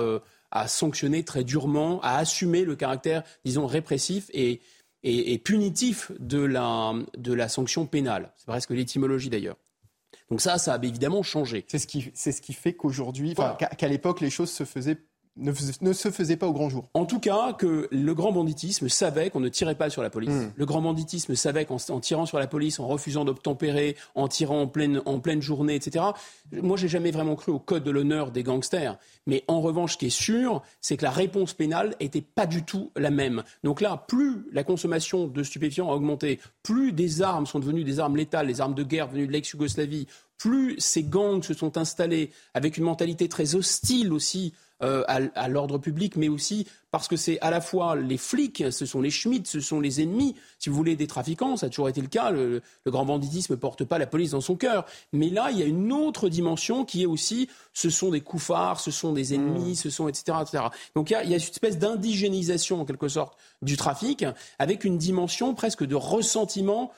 à 0.52 0.68
sanctionner 0.68 1.24
très 1.24 1.44
durement, 1.44 2.02
à 2.02 2.18
assumer 2.18 2.64
le 2.66 2.76
caractère, 2.76 3.24
disons, 3.46 3.66
répressif 3.66 4.30
et, 4.34 4.62
et, 5.04 5.38
punitif 5.40 6.12
de 6.20 6.40
la, 6.40 6.94
de 7.18 7.34
la 7.34 7.50
sanction 7.50 7.86
pénale. 7.86 8.32
C'est 8.38 8.48
presque 8.48 8.70
l'étymologie 8.72 9.30
d'ailleurs. 9.30 9.58
Donc 10.30 10.42
ça, 10.42 10.58
ça 10.58 10.74
a 10.76 10.78
évidemment 10.78 11.24
changé. 11.24 11.66
C'est 11.68 11.80
ce 11.80 11.88
qui, 11.88 12.12
c'est 12.14 12.32
ce 12.32 12.42
qui 12.42 12.54
fait 12.54 12.74
qu'aujourd'hui, 12.74 13.36
qu'à 13.78 13.88
l'époque, 13.88 14.22
les 14.22 14.30
choses 14.30 14.52
se 14.52 14.64
faisaient 14.64 14.98
ne, 15.38 15.94
se 15.94 16.12
faisait 16.12 16.36
pas 16.36 16.48
au 16.48 16.54
grand 16.54 16.70
jour. 16.70 16.90
En 16.94 17.06
tout 17.06 17.20
cas, 17.20 17.54
que 17.54 17.88
le 17.92 18.14
grand 18.14 18.32
banditisme 18.32 18.90
savait 18.90 19.30
qu'on 19.30 19.40
ne 19.40 19.50
tirait 19.50 19.76
pas 19.76 19.90
sur 19.90 20.02
la 20.02 20.10
police. 20.10 20.30
Hmm. 20.30 20.52
Le 20.56 20.66
grand 20.66 20.82
banditisme 20.82 21.36
savait 21.36 21.66
qu'en 21.66 21.78
tirant 22.00 22.26
sur 22.26 22.38
la 22.38 22.48
police, 22.48 22.80
en 22.80 22.88
refusant 22.88 23.26
d'obtempérer, 23.26 23.96
en 24.16 24.28
tirant 24.28 24.62
en 24.62 24.68
pleine, 24.68 25.02
en 25.06 25.20
pleine 25.20 25.42
journée, 25.42 25.76
etc. 25.76 26.06
Moi, 26.52 26.78
j'ai 26.78 26.88
jamais 26.88 27.12
vraiment 27.12 27.36
cru 27.36 27.52
au 27.52 27.60
code 27.60 27.84
de 27.84 27.92
l'honneur 27.92 28.32
des 28.32 28.44
gangsters. 28.44 28.98
Mais 29.26 29.44
en 29.48 29.62
revanche, 29.62 29.94
ce 29.94 29.98
qui 29.98 30.08
est 30.08 30.10
sûr, 30.10 30.62
c'est 30.82 30.98
que 30.98 31.04
la 31.04 31.12
réponse 31.12 31.54
pénale 31.54 31.96
était 32.00 32.22
pas 32.22 32.46
du 32.46 32.64
tout 32.64 32.92
la 32.96 33.12
même. 33.12 33.44
Donc 33.64 33.82
là, 33.82 34.04
plus 34.08 34.46
la 34.52 34.64
consommation 34.64 35.28
de 35.28 35.44
stupéfiants 35.44 35.90
a 35.90 35.94
augmenté, 35.94 36.40
plus 36.64 36.92
des 36.92 37.22
armes 37.22 37.46
sont 37.46 37.60
devenues 37.60 37.84
des 37.84 38.00
armes 38.00 38.18
létales, 38.18 38.48
les 38.48 38.62
armes 38.62 38.76
de 38.76 38.84
guerre 38.84 39.08
venues 39.08 39.28
de 39.28 39.32
l'ex-Yougoslavie, 39.32 40.08
plus 40.38 40.76
ces 40.80 41.04
gangs 41.04 41.44
se 41.44 41.54
sont 41.54 41.78
installés 41.78 42.32
avec 42.56 42.78
une 42.78 42.84
mentalité 42.84 43.30
très 43.30 43.56
hostile 43.56 44.12
aussi 44.12 44.54
euh, 44.84 45.04
à, 45.08 45.48
l'ordre 45.48 45.78
public, 45.78 46.16
mais 46.16 46.30
aussi 46.30 46.68
parce 46.92 47.08
que 47.08 47.16
c'est 47.16 47.40
à 47.40 47.52
la 47.52 47.62
fois 47.62 47.96
les 47.96 48.18
flics, 48.18 48.64
ce 48.72 48.86
sont 48.86 49.02
les 49.02 49.10
Schmitt, 49.10 49.48
ce 49.48 49.60
sont 49.60 49.80
les 49.80 50.02
ennemis, 50.02 50.36
si 50.60 50.70
vous 50.70 50.76
voulez, 50.76 50.96
des 50.96 51.08
trafiquants. 51.08 51.56
Ça 51.56 51.68
a 51.68 51.70
toujours 51.70 51.90
été 51.90 52.02
le 52.02 52.08
cas. 52.08 52.32
Le, 52.32 52.62
grand 52.88 53.06
banditisme 53.06 53.54
ne 53.54 53.58
porte 53.58 53.84
pas 53.86 53.98
la 53.98 54.08
police 54.08 54.32
dans 54.32 54.42
son 54.42 54.56
cœur. 54.56 54.86
Mais 55.14 55.30
là, 55.30 55.52
il 55.52 55.60
y 55.60 55.64
a 55.64 55.66
une 55.66 55.94
autre 55.94 56.30
dimension 56.30 56.84
qui 56.84 57.04
est 57.04 57.06
aussi, 57.06 57.50
ce 57.74 57.90
sont 57.90 58.10
des 58.10 58.22
couffards, 58.22 58.80
ce 58.80 58.92
sont 58.92 59.14
des 59.14 59.34
ennemis, 59.34 59.72
mmh. 59.72 59.76
ce 59.76 59.90
sont 59.90 60.08
etc., 60.08 60.38
etc. 60.42 60.64
Donc 60.96 61.10
il 61.10 61.14
y, 61.14 61.16
a, 61.16 61.24
il 61.24 61.30
y 61.30 61.34
a 61.34 61.38
une 61.38 61.44
espèce 61.44 61.78
d'indigénisation 61.78 62.82
en 62.82 62.86
quelque 62.86 63.08
sorte 63.08 63.38
du 63.62 63.78
trafic, 63.78 64.26
avec 64.60 64.84
une 64.84 64.98
dimension 64.98 65.54
presque 65.54 65.86
de 65.86 65.96
ressentiment 65.96 66.92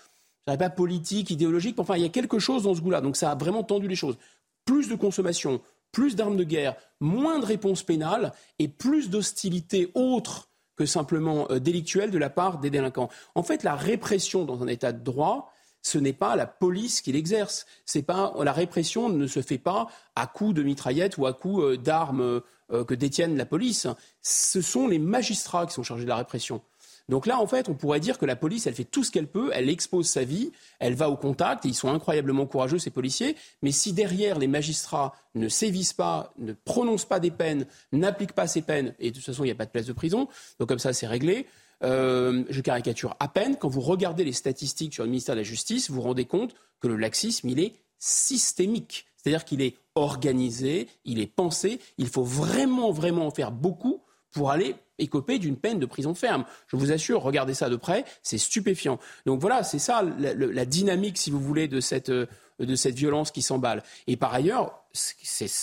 je 0.45 0.51
dirais 0.51 0.57
pas 0.57 0.69
politique, 0.69 1.29
idéologique, 1.31 1.77
mais 1.77 1.81
enfin, 1.81 1.95
il 1.95 2.03
y 2.03 2.05
a 2.05 2.09
quelque 2.09 2.39
chose 2.39 2.63
dans 2.63 2.75
ce 2.75 2.81
goût-là. 2.81 3.01
Donc 3.01 3.15
ça 3.15 3.31
a 3.31 3.35
vraiment 3.35 3.63
tendu 3.63 3.87
les 3.87 3.95
choses. 3.95 4.17
Plus 4.65 4.89
de 4.89 4.95
consommation, 4.95 5.61
plus 5.93 6.17
d'armes 6.17 6.35
de 6.35 6.43
guerre, 6.43 6.75
moins 6.99 7.39
de 7.39 7.45
réponses 7.45 7.83
pénales 7.83 8.33
et 8.59 8.67
plus 8.67 9.09
d'hostilité 9.09 9.91
autre 9.93 10.49
que 10.75 10.85
simplement 10.85 11.47
euh, 11.51 11.59
délictuelle 11.59 12.11
de 12.11 12.17
la 12.17 12.29
part 12.29 12.59
des 12.59 12.69
délinquants. 12.69 13.09
En 13.35 13.43
fait, 13.43 13.63
la 13.63 13.75
répression 13.75 14.43
dans 14.43 14.61
un 14.61 14.67
état 14.67 14.91
de 14.91 15.01
droit, 15.01 15.53
ce 15.81 15.97
n'est 15.97 16.13
pas 16.13 16.35
la 16.35 16.47
police 16.47 17.01
qui 17.01 17.11
l'exerce. 17.11 17.65
C'est 17.85 18.01
pas 18.01 18.33
la 18.41 18.53
répression 18.53 19.07
ne 19.07 19.27
se 19.27 19.41
fait 19.41 19.57
pas 19.57 19.87
à 20.15 20.27
coups 20.27 20.55
de 20.55 20.63
mitraillettes 20.63 21.17
ou 21.17 21.25
à 21.25 21.33
coups 21.33 21.63
euh, 21.63 21.77
d'armes 21.77 22.41
euh, 22.71 22.83
que 22.83 22.95
détiennent 22.95 23.37
la 23.37 23.45
police. 23.45 23.87
Ce 24.21 24.61
sont 24.61 24.87
les 24.87 24.99
magistrats 24.99 25.67
qui 25.67 25.73
sont 25.73 25.83
chargés 25.83 26.05
de 26.05 26.09
la 26.09 26.17
répression. 26.17 26.61
Donc 27.09 27.25
là, 27.25 27.39
en 27.39 27.47
fait, 27.47 27.67
on 27.67 27.73
pourrait 27.73 27.99
dire 27.99 28.17
que 28.17 28.25
la 28.25 28.35
police, 28.35 28.65
elle 28.65 28.73
fait 28.73 28.85
tout 28.85 29.03
ce 29.03 29.11
qu'elle 29.11 29.27
peut, 29.27 29.51
elle 29.53 29.69
expose 29.69 30.07
sa 30.07 30.23
vie, 30.23 30.51
elle 30.79 30.95
va 30.95 31.09
au 31.09 31.17
contact, 31.17 31.65
et 31.65 31.69
ils 31.69 31.73
sont 31.73 31.89
incroyablement 31.89 32.45
courageux, 32.45 32.79
ces 32.79 32.91
policiers, 32.91 33.35
mais 33.61 33.71
si 33.71 33.91
derrière 33.91 34.39
les 34.39 34.47
magistrats 34.47 35.13
ne 35.35 35.49
sévissent 35.49 35.93
pas, 35.93 36.33
ne 36.37 36.53
prononcent 36.53 37.05
pas 37.05 37.19
des 37.19 37.31
peines, 37.31 37.65
n'appliquent 37.91 38.33
pas 38.33 38.47
ces 38.47 38.61
peines, 38.61 38.93
et 38.99 39.11
de 39.11 39.15
toute 39.15 39.25
façon, 39.25 39.43
il 39.43 39.47
n'y 39.47 39.51
a 39.51 39.55
pas 39.55 39.65
de 39.65 39.71
place 39.71 39.85
de 39.85 39.93
prison, 39.93 40.29
donc 40.59 40.69
comme 40.69 40.79
ça, 40.79 40.93
c'est 40.93 41.07
réglé. 41.07 41.45
Euh, 41.83 42.45
je 42.49 42.61
caricature 42.61 43.15
à 43.19 43.27
peine, 43.27 43.57
quand 43.57 43.67
vous 43.67 43.81
regardez 43.81 44.23
les 44.23 44.31
statistiques 44.31 44.93
sur 44.93 45.03
le 45.03 45.09
ministère 45.09 45.35
de 45.35 45.41
la 45.41 45.43
Justice, 45.43 45.89
vous 45.89 45.97
vous 45.97 46.01
rendez 46.01 46.25
compte 46.25 46.55
que 46.79 46.87
le 46.87 46.95
laxisme, 46.95 47.49
il 47.49 47.59
est 47.59 47.75
systémique. 47.99 49.05
C'est-à-dire 49.17 49.45
qu'il 49.45 49.61
est 49.61 49.77
organisé, 49.95 50.87
il 51.05 51.19
est 51.19 51.27
pensé, 51.27 51.79
il 51.97 52.07
faut 52.07 52.23
vraiment, 52.23 52.91
vraiment 52.91 53.27
en 53.27 53.31
faire 53.31 53.51
beaucoup 53.51 54.01
pour 54.31 54.51
aller 54.51 54.75
écoper 54.99 55.39
d'une 55.39 55.57
peine 55.57 55.79
de 55.79 55.85
prison 55.85 56.13
ferme. 56.13 56.45
Je 56.67 56.75
vous 56.75 56.91
assure, 56.91 57.21
regardez 57.21 57.53
ça 57.53 57.69
de 57.69 57.75
près, 57.75 58.05
c'est 58.21 58.37
stupéfiant. 58.37 58.99
Donc 59.25 59.39
voilà, 59.39 59.63
c'est 59.63 59.79
ça 59.79 60.03
la, 60.03 60.65
dynamique, 60.65 61.17
si 61.17 61.31
vous 61.31 61.39
voulez, 61.39 61.67
de 61.67 61.79
cette, 61.79 62.09
euh, 62.09 62.27
de 62.59 62.75
cette 62.75 62.95
violence 62.95 63.31
qui 63.31 63.41
s'emballe. 63.41 63.83
Et 64.07 64.17
par 64.17 64.33
ailleurs, 64.33 64.83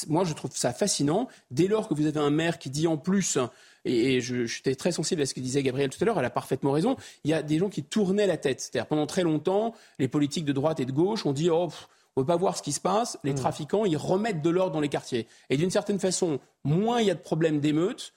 moi 0.09 0.24
je 0.24 0.35
trouve 0.35 0.51
ça 0.55 0.72
fascinant, 0.72 1.28
dès 1.51 1.68
lors 1.68 1.89
que 1.89 1.95
vous 1.95 2.07
avez 2.07 2.20
un 2.20 2.31
maire 2.31 2.59
qui 2.59 2.70
dit 2.70 2.87
en 2.87 2.97
plus, 2.97 3.39
et, 3.85 4.20
je, 4.20 4.45
j'étais 4.45 4.74
très 4.74 4.93
sensible 4.93 5.22
à 5.22 5.26
ce 5.26 5.35
que 5.35 5.41
disait 5.41 5.62
Gabriel 5.62 5.91
tout 5.91 5.99
à 6.03 6.05
l'heure, 6.05 6.18
elle 6.18 6.24
a 6.24 6.31
parfaitement 6.31 6.72
raison, 6.72 6.97
il 7.24 7.31
y 7.31 7.35
a 7.35 7.43
des 7.43 7.59
gens 7.59 7.68
qui 7.68 7.83
tournaient 7.83 8.26
la 8.26 8.37
tête. 8.37 8.61
C'est-à-dire 8.61 8.87
pendant 8.87 9.07
très 9.07 9.22
longtemps, 9.22 9.74
les 9.99 10.09
politiques 10.09 10.45
de 10.45 10.53
droite 10.53 10.81
et 10.81 10.85
de 10.85 10.93
gauche 10.93 11.24
ont 11.26 11.33
dit, 11.33 11.51
oh, 11.51 11.68
on 12.16 12.20
ne 12.20 12.24
veut 12.24 12.26
pas 12.26 12.37
voir 12.37 12.57
ce 12.57 12.62
qui 12.62 12.72
se 12.72 12.81
passe, 12.81 13.18
les 13.24 13.33
mmh. 13.33 13.37
trafiquants, 13.37 13.85
ils 13.85 13.97
remettent 13.97 14.43
de 14.43 14.51
l'ordre 14.51 14.72
dans 14.72 14.81
les 14.81 14.89
quartiers. 14.89 15.26
Et 15.49 15.57
d'une 15.57 15.70
certaine 15.70 15.99
façon, 15.99 16.41
moins 16.64 17.01
il 17.01 17.07
y 17.07 17.11
a 17.11 17.14
de 17.14 17.20
problèmes 17.20 17.61
d'émeutes, 17.61 18.12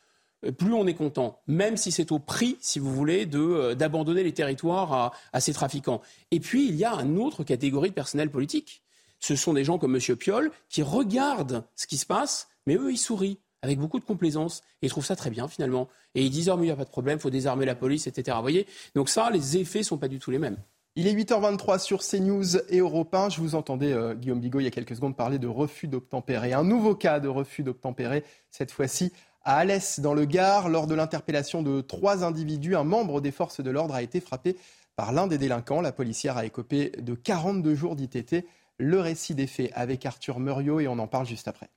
plus 0.52 0.74
on 0.74 0.88
est 0.88 0.94
content, 0.94 1.40
même 1.48 1.78
si 1.78 1.92
c'est 1.92 2.12
au 2.12 2.20
prix, 2.20 2.58
si 2.60 2.80
vous 2.80 2.94
voulez, 2.94 3.28
euh, 3.34 3.76
d'abandonner 3.76 4.24
les 4.24 4.34
territoires 4.34 5.14
à, 5.32 5.40
ces 5.40 5.54
trafiquants. 5.54 6.02
Et 6.32 6.40
puis, 6.40 6.68
il 6.68 6.76
y 6.76 6.86
a 6.86 6.94
une 6.94 7.18
autre 7.18 7.44
catégorie 7.44 7.90
de 7.90 7.96
personnel 7.96 8.30
politique. 8.30 8.84
Ce 9.20 9.36
sont 9.36 9.54
des 9.54 9.64
gens 9.64 9.78
comme 9.78 9.96
M. 9.96 10.16
Piolle 10.18 10.52
qui 10.70 10.84
regardent 10.84 11.64
ce 11.76 11.88
qui 11.88 11.98
se 11.98 12.06
passe, 12.06 12.50
mais 12.66 12.76
eux, 12.76 12.92
ils 12.92 12.98
sourient 12.98 13.40
avec 13.62 13.80
beaucoup 13.80 14.00
de 14.00 14.06
complaisance 14.06 14.62
et 14.82 14.88
ils 14.88 14.90
trouvent 14.90 15.06
ça 15.06 15.16
très 15.16 15.30
bien 15.30 15.48
finalement. 15.48 15.88
Et 16.16 16.24
ils 16.24 16.30
disent 16.30 16.50
oh 16.50 16.58
mais 16.58 16.64
il 16.64 16.66
n'y 16.66 16.72
a 16.72 16.76
pas 16.76 16.84
de 16.84 16.90
problème, 16.90 17.18
il 17.18 17.22
faut 17.22 17.30
désarmer 17.30 17.66
la 17.66 17.76
police, 17.76 18.08
etc. 18.08 18.36
Vous 18.36 18.44
voyez? 18.44 18.68
Donc 18.94 19.08
ça, 19.08 19.30
les 19.32 19.58
effets 19.58 19.84
sont 19.84 19.98
pas 19.98 20.10
du 20.10 20.20
tout 20.20 20.32
les 20.32 20.40
mêmes. 20.40 20.58
Il 20.96 21.08
est 21.08 21.14
8h23 21.14 21.80
sur 21.80 22.04
CNews 22.04 22.58
et 22.70 22.78
Europe 22.78 23.16
1. 23.16 23.30
Je 23.30 23.40
vous 23.40 23.56
entendais, 23.56 23.92
euh, 23.94 24.14
Guillaume 24.14 24.40
Bigot, 24.40 24.60
il 24.60 24.66
y 24.66 24.68
a 24.68 24.72
quelques 24.72 24.96
secondes 24.96 25.16
parler 25.16 25.40
de 25.40 25.48
refus 25.48 25.88
d'obtempérer. 25.88 26.54
Un 26.54 26.64
nouveau 26.64 26.94
cas 26.94 27.20
de 27.20 27.28
refus 27.28 27.64
d'obtempérer, 27.64 28.24
cette 28.52 28.72
fois-ci 28.72 29.12
à 29.44 29.58
Alès, 29.58 30.00
dans 30.00 30.14
le 30.14 30.26
Gard, 30.26 30.70
lors 30.70 30.88
de 30.88 30.96
l'interpellation 30.96 31.64
de 31.64 31.82
trois 31.82 32.24
individus, 32.24 32.76
un 32.76 32.86
membre 32.86 33.20
des 33.20 33.32
forces 33.32 33.60
de 33.60 33.70
l'ordre 33.72 33.94
a 33.94 34.02
été 34.02 34.22
frappé 34.22 34.56
par 34.96 35.12
l'un 35.12 35.28
des 35.28 35.38
délinquants. 35.38 35.82
La 35.82 35.92
policière 35.92 36.38
a 36.38 36.46
écopé 36.46 36.92
de 36.98 37.14
42 37.14 37.76
jours 37.76 37.96
d'ITT. 37.96 38.46
Le 38.78 39.00
récit 39.00 39.36
des 39.36 39.48
faits 39.48 39.72
avec 39.74 40.06
Arthur 40.06 40.40
Muriot 40.40 40.80
et 40.80 40.88
on 40.88 40.98
en 40.98 41.08
parle 41.08 41.26
juste 41.26 41.48
après. 41.48 41.70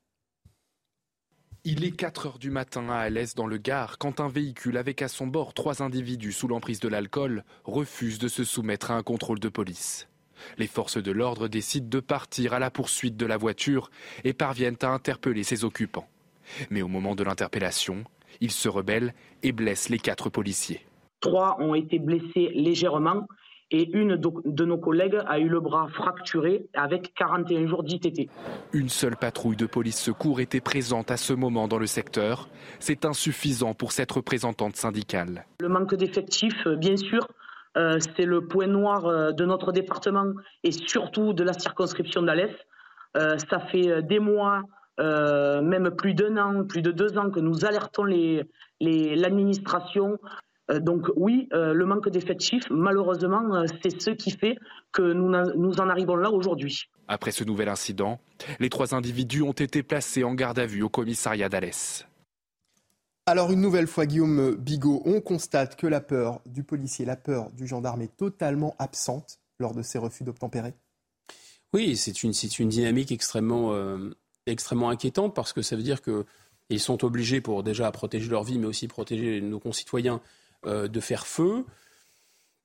Il 1.64 1.85
est 1.85 1.91
4 1.91 2.27
heures 2.27 2.39
du 2.39 2.51
matin 2.51 2.89
à 2.89 2.99
Alès 2.99 3.35
dans 3.35 3.49
le 3.49 3.59
Gard 3.59 3.99
quand 3.99 4.21
un 4.21 4.29
véhicule 4.29 4.77
avec 4.77 5.03
à 5.03 5.09
son 5.09 5.27
bord 5.27 5.53
trois 5.53 5.83
individus 5.83 6.31
sous 6.31 6.47
l'emprise 6.47 6.79
de 6.79 6.87
l'alcool 6.87 7.43
refuse 7.65 8.20
de 8.20 8.28
se 8.28 8.45
soumettre 8.45 8.93
à 8.93 8.95
un 8.95 9.03
contrôle 9.03 9.40
de 9.40 9.49
police. 9.49 10.07
Les 10.59 10.69
forces 10.69 11.03
de 11.03 11.11
l'ordre 11.11 11.49
décident 11.49 11.89
de 11.89 11.99
partir 11.99 12.53
à 12.53 12.61
la 12.61 12.70
poursuite 12.70 13.16
de 13.16 13.27
la 13.27 13.36
voiture 13.36 13.90
et 14.23 14.35
parviennent 14.35 14.78
à 14.82 14.90
interpeller 14.90 15.43
ses 15.43 15.65
occupants. 15.65 16.07
Mais 16.70 16.82
au 16.82 16.89
moment 16.89 17.14
de 17.14 17.24
l'interpellation, 17.24 18.05
ils 18.40 18.51
se 18.51 18.68
rebellent 18.68 19.14
et 19.43 19.52
blessent 19.52 19.89
les 19.89 19.98
quatre 19.98 20.31
policiers. 20.31 20.81
Trois 21.20 21.56
ont 21.60 21.74
été 21.74 21.98
blessés 21.98 22.51
légèrement 22.55 23.27
et 23.70 23.90
une 23.97 24.16
de 24.16 24.64
nos 24.64 24.78
collègues 24.78 25.18
a 25.27 25.40
eu 25.40 25.48
le 25.48 25.60
bras 25.60 25.89
fracturé 25.89 26.66
avec 26.74 27.14
41 27.14 27.66
jours 27.66 27.82
d'ITT. 27.82 28.31
Une 28.73 28.89
seule 28.89 29.16
patrouille 29.16 29.56
de 29.56 29.66
police 29.66 30.01
secours 30.01 30.40
était 30.40 30.60
présente 30.60 31.10
à 31.10 31.16
ce 31.16 31.32
moment 31.32 31.66
dans 31.66 31.78
le 31.78 31.86
secteur. 31.86 32.48
C'est 32.78 33.05
insuffisant 33.05 33.74
pour 33.74 33.90
cette 33.90 34.12
représentante 34.12 34.77
syndicale. 34.77 35.47
Le 35.60 35.68
manque 35.68 35.97
d'effectifs, 35.97 36.66
euh, 36.66 36.77
bien 36.77 36.97
sûr, 36.97 37.27
euh, 37.77 37.98
c'est 38.14 38.24
le 38.24 38.47
point 38.47 38.68
noir 38.68 39.06
euh, 39.06 39.32
de 39.32 39.44
notre 39.44 39.73
département 39.73 40.32
et 40.62 40.70
surtout 40.70 41.32
de 41.32 41.43
la 41.43 41.52
circonscription 41.52 42.23
d'Alès. 42.23 42.52
ça 43.51 43.59
fait 43.73 44.02
des 44.02 44.20
mois, 44.20 44.62
même 44.98 45.90
plus 45.97 46.14
d'un 46.14 46.36
an, 46.36 46.64
plus 46.64 46.82
de 46.82 46.90
deux 46.90 47.18
ans 47.18 47.31
que 47.31 47.40
nous 47.40 47.64
alertons 47.64 48.05
l'administration 48.81 50.18
euh, 50.70 50.81
donc 50.81 51.06
oui, 51.16 51.48
euh, 51.52 51.73
le 51.73 51.86
manque 51.86 52.09
d'effectifs, 52.09 52.64
malheureusement, 52.70 53.55
euh, 53.55 53.66
c'est 53.82 54.01
ce 54.01 54.10
qui 54.10 54.31
fait 54.31 54.56
que 54.93 55.02
nous, 55.02 55.31
nous 55.56 55.81
en 55.81 55.89
arrivons 55.89 56.16
là 56.16 56.31
aujourd'hui. 56.31 56.90
Après 57.09 57.31
ce 57.31 57.44
nouvel 57.44 57.68
incident, 57.68 58.18
les 58.59 58.68
trois 58.68 58.94
individus 58.94 59.43
ont 59.43 59.52
été 59.52 59.82
placés 59.82 60.24
en 60.24 60.35
garde 60.35 60.59
à 60.59 60.66
vue 60.66 60.82
au 60.82 60.89
commissariat 60.89 61.48
d'Alès. 61.48 62.06
Alors 63.27 63.51
une 63.51 63.60
nouvelle 63.60 63.86
fois, 63.86 64.06
Guillaume 64.06 64.55
Bigot, 64.56 65.02
on 65.05 65.20
constate 65.20 65.77
que 65.77 65.86
la 65.86 66.01
peur 66.01 66.40
du 66.47 66.62
policier, 66.62 67.05
la 67.05 67.16
peur 67.16 67.51
du 67.52 67.66
gendarme 67.66 68.02
est 68.02 68.16
totalement 68.16 68.74
absente 68.78 69.39
lors 69.59 69.74
de 69.74 69.82
ces 69.82 69.98
refus 69.98 70.24
d'obtempérer. 70.24 70.74
Oui, 71.73 71.97
c'est 71.97 72.23
une, 72.23 72.32
une, 72.60 72.68
dynamique 72.68 73.10
extrêmement, 73.10 73.74
extrêmement 74.47 74.90
inquiétante 74.90 75.35
parce 75.35 75.52
que 75.52 75.62
ça 75.62 75.77
veut 75.77 75.82
dire 75.82 76.01
qu'ils 76.02 76.81
sont 76.81 77.05
obligés 77.05 77.40
pour 77.40 77.62
déjà 77.62 77.90
protéger 77.90 78.28
leur 78.28 78.44
vie, 78.44 78.59
mais 78.59 78.66
aussi 78.66 78.89
protéger 78.89 79.40
nos 79.40 79.60
concitoyens 79.60 80.20
euh, 80.66 80.89
de 80.89 81.01
faire 81.01 81.27
feu, 81.27 81.64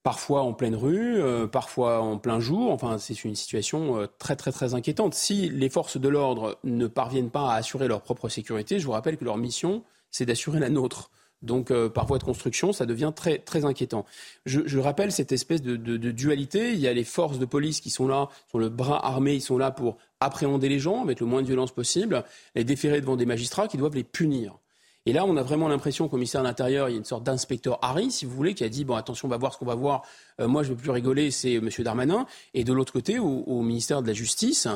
parfois 0.04 0.42
en 0.42 0.54
pleine 0.54 0.76
rue, 0.76 1.22
euh, 1.22 1.48
parfois 1.48 2.02
en 2.02 2.18
plein 2.18 2.40
jour. 2.40 2.72
Enfin, 2.72 2.98
c'est 2.98 3.24
une 3.24 3.36
situation 3.36 4.00
euh, 4.00 4.08
très 4.18 4.36
très 4.36 4.52
très 4.52 4.74
inquiétante. 4.74 5.14
Si 5.14 5.50
les 5.50 5.70
forces 5.70 5.98
de 5.98 6.10
l'ordre 6.10 6.58
ne 6.64 6.88
parviennent 6.88 7.30
pas 7.30 7.52
à 7.52 7.56
assurer 7.56 7.88
leur 7.88 8.02
propre 8.02 8.30
sécurité, 8.30 8.80
je 8.80 8.86
vous 8.86 8.92
rappelle 8.94 9.18
que 9.18 9.26
leur 9.26 9.38
mission, 9.38 9.84
c'est 10.10 10.26
d'assurer 10.26 10.60
la 10.60 10.70
nôtre. 10.70 11.12
Donc, 11.42 11.74
par 11.90 12.06
voie 12.06 12.20
de 12.20 12.24
construction, 12.24 12.72
ça 12.72 12.86
devient 12.86 13.12
très, 13.16 13.40
très 13.40 13.66
inquiétant. 13.66 14.06
Je, 14.46 14.78
rappelle 14.78 15.12
cette 15.12 15.32
espèce 15.32 15.62
de, 15.62 15.76
dualité. 15.76 16.74
Il 16.74 16.80
y 16.80 16.88
a 16.88 16.94
les 16.94 17.04
forces 17.04 17.40
de 17.40 17.46
police 17.46 17.80
qui 17.82 17.90
sont 17.90 18.08
là, 18.08 18.30
sont 18.52 18.60
le 18.60 18.70
bras 18.70 19.06
armé, 19.06 19.34
ils 19.34 19.42
sont 19.42 19.58
là 19.58 19.72
pour 19.72 19.98
appréhender 20.20 20.70
les 20.70 20.80
gens 20.80 21.02
avec 21.02 21.20
le 21.20 21.26
moins 21.26 21.42
de 21.42 21.48
violence 21.48 21.72
possible, 21.72 22.24
les 22.56 22.64
déférer 22.64 23.02
devant 23.02 23.16
des 23.16 23.26
magistrats 23.26 23.68
qui 23.68 23.78
doivent 23.78 23.96
les 23.96 24.04
punir. 24.04 24.60
Et 25.08 25.14
là, 25.14 25.26
on 25.26 25.36
a 25.36 25.42
vraiment 25.42 25.68
l'impression 25.68 26.08
qu'au 26.08 26.18
ministère 26.18 26.42
de 26.42 26.48
l'Intérieur, 26.48 26.88
il 26.88 26.92
y 26.92 26.96
a 26.96 26.98
une 26.98 27.06
sorte 27.06 27.24
d'inspecteur 27.24 27.80
Harry, 27.82 28.12
si 28.12 28.26
vous 28.26 28.36
voulez, 28.36 28.54
qui 28.54 28.64
a 28.64 28.70
dit 28.70 28.86
bon, 28.86 28.96
attention, 28.96 29.28
on 29.28 29.32
va 29.32 29.38
voir 29.38 29.54
ce 29.54 29.58
qu'on 29.58 29.66
va 29.66 29.74
voir. 29.74 30.04
Euh, 30.40 30.48
moi, 30.48 30.62
je 30.62 30.70
ne 30.70 30.76
veux 30.76 30.82
plus 30.82 30.92
rigoler, 30.92 31.32
c'est 31.32 31.54
M. 31.56 31.70
Darmanin. 31.80 32.28
Et 32.54 32.64
de 32.64 32.72
l'autre 32.72 32.94
côté, 32.94 33.18
au, 33.18 33.62
ministère 33.64 34.04
de 34.04 34.08
la 34.08 34.14
Justice, 34.14 34.68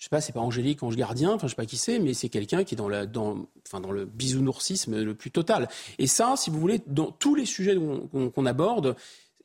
je 0.00 0.06
sais 0.06 0.08
pas, 0.08 0.22
c'est 0.22 0.32
pas 0.32 0.40
Angélique 0.40 0.82
Ange 0.82 0.96
Gardien, 0.96 1.32
enfin 1.34 1.46
je 1.46 1.50
sais 1.50 1.56
pas 1.56 1.66
qui 1.66 1.76
c'est, 1.76 1.98
mais 1.98 2.14
c'est 2.14 2.30
quelqu'un 2.30 2.64
qui 2.64 2.74
est 2.74 2.76
dans, 2.76 2.88
la, 2.88 3.04
dans, 3.04 3.46
enfin, 3.66 3.82
dans 3.82 3.90
le 3.90 4.06
bisounoursisme 4.06 4.98
le 4.98 5.14
plus 5.14 5.30
total. 5.30 5.68
Et 5.98 6.06
ça, 6.06 6.36
si 6.38 6.48
vous 6.48 6.58
voulez, 6.58 6.80
dans 6.86 7.10
tous 7.12 7.34
les 7.34 7.44
sujets 7.44 7.76
qu'on 8.34 8.46
aborde, 8.46 8.96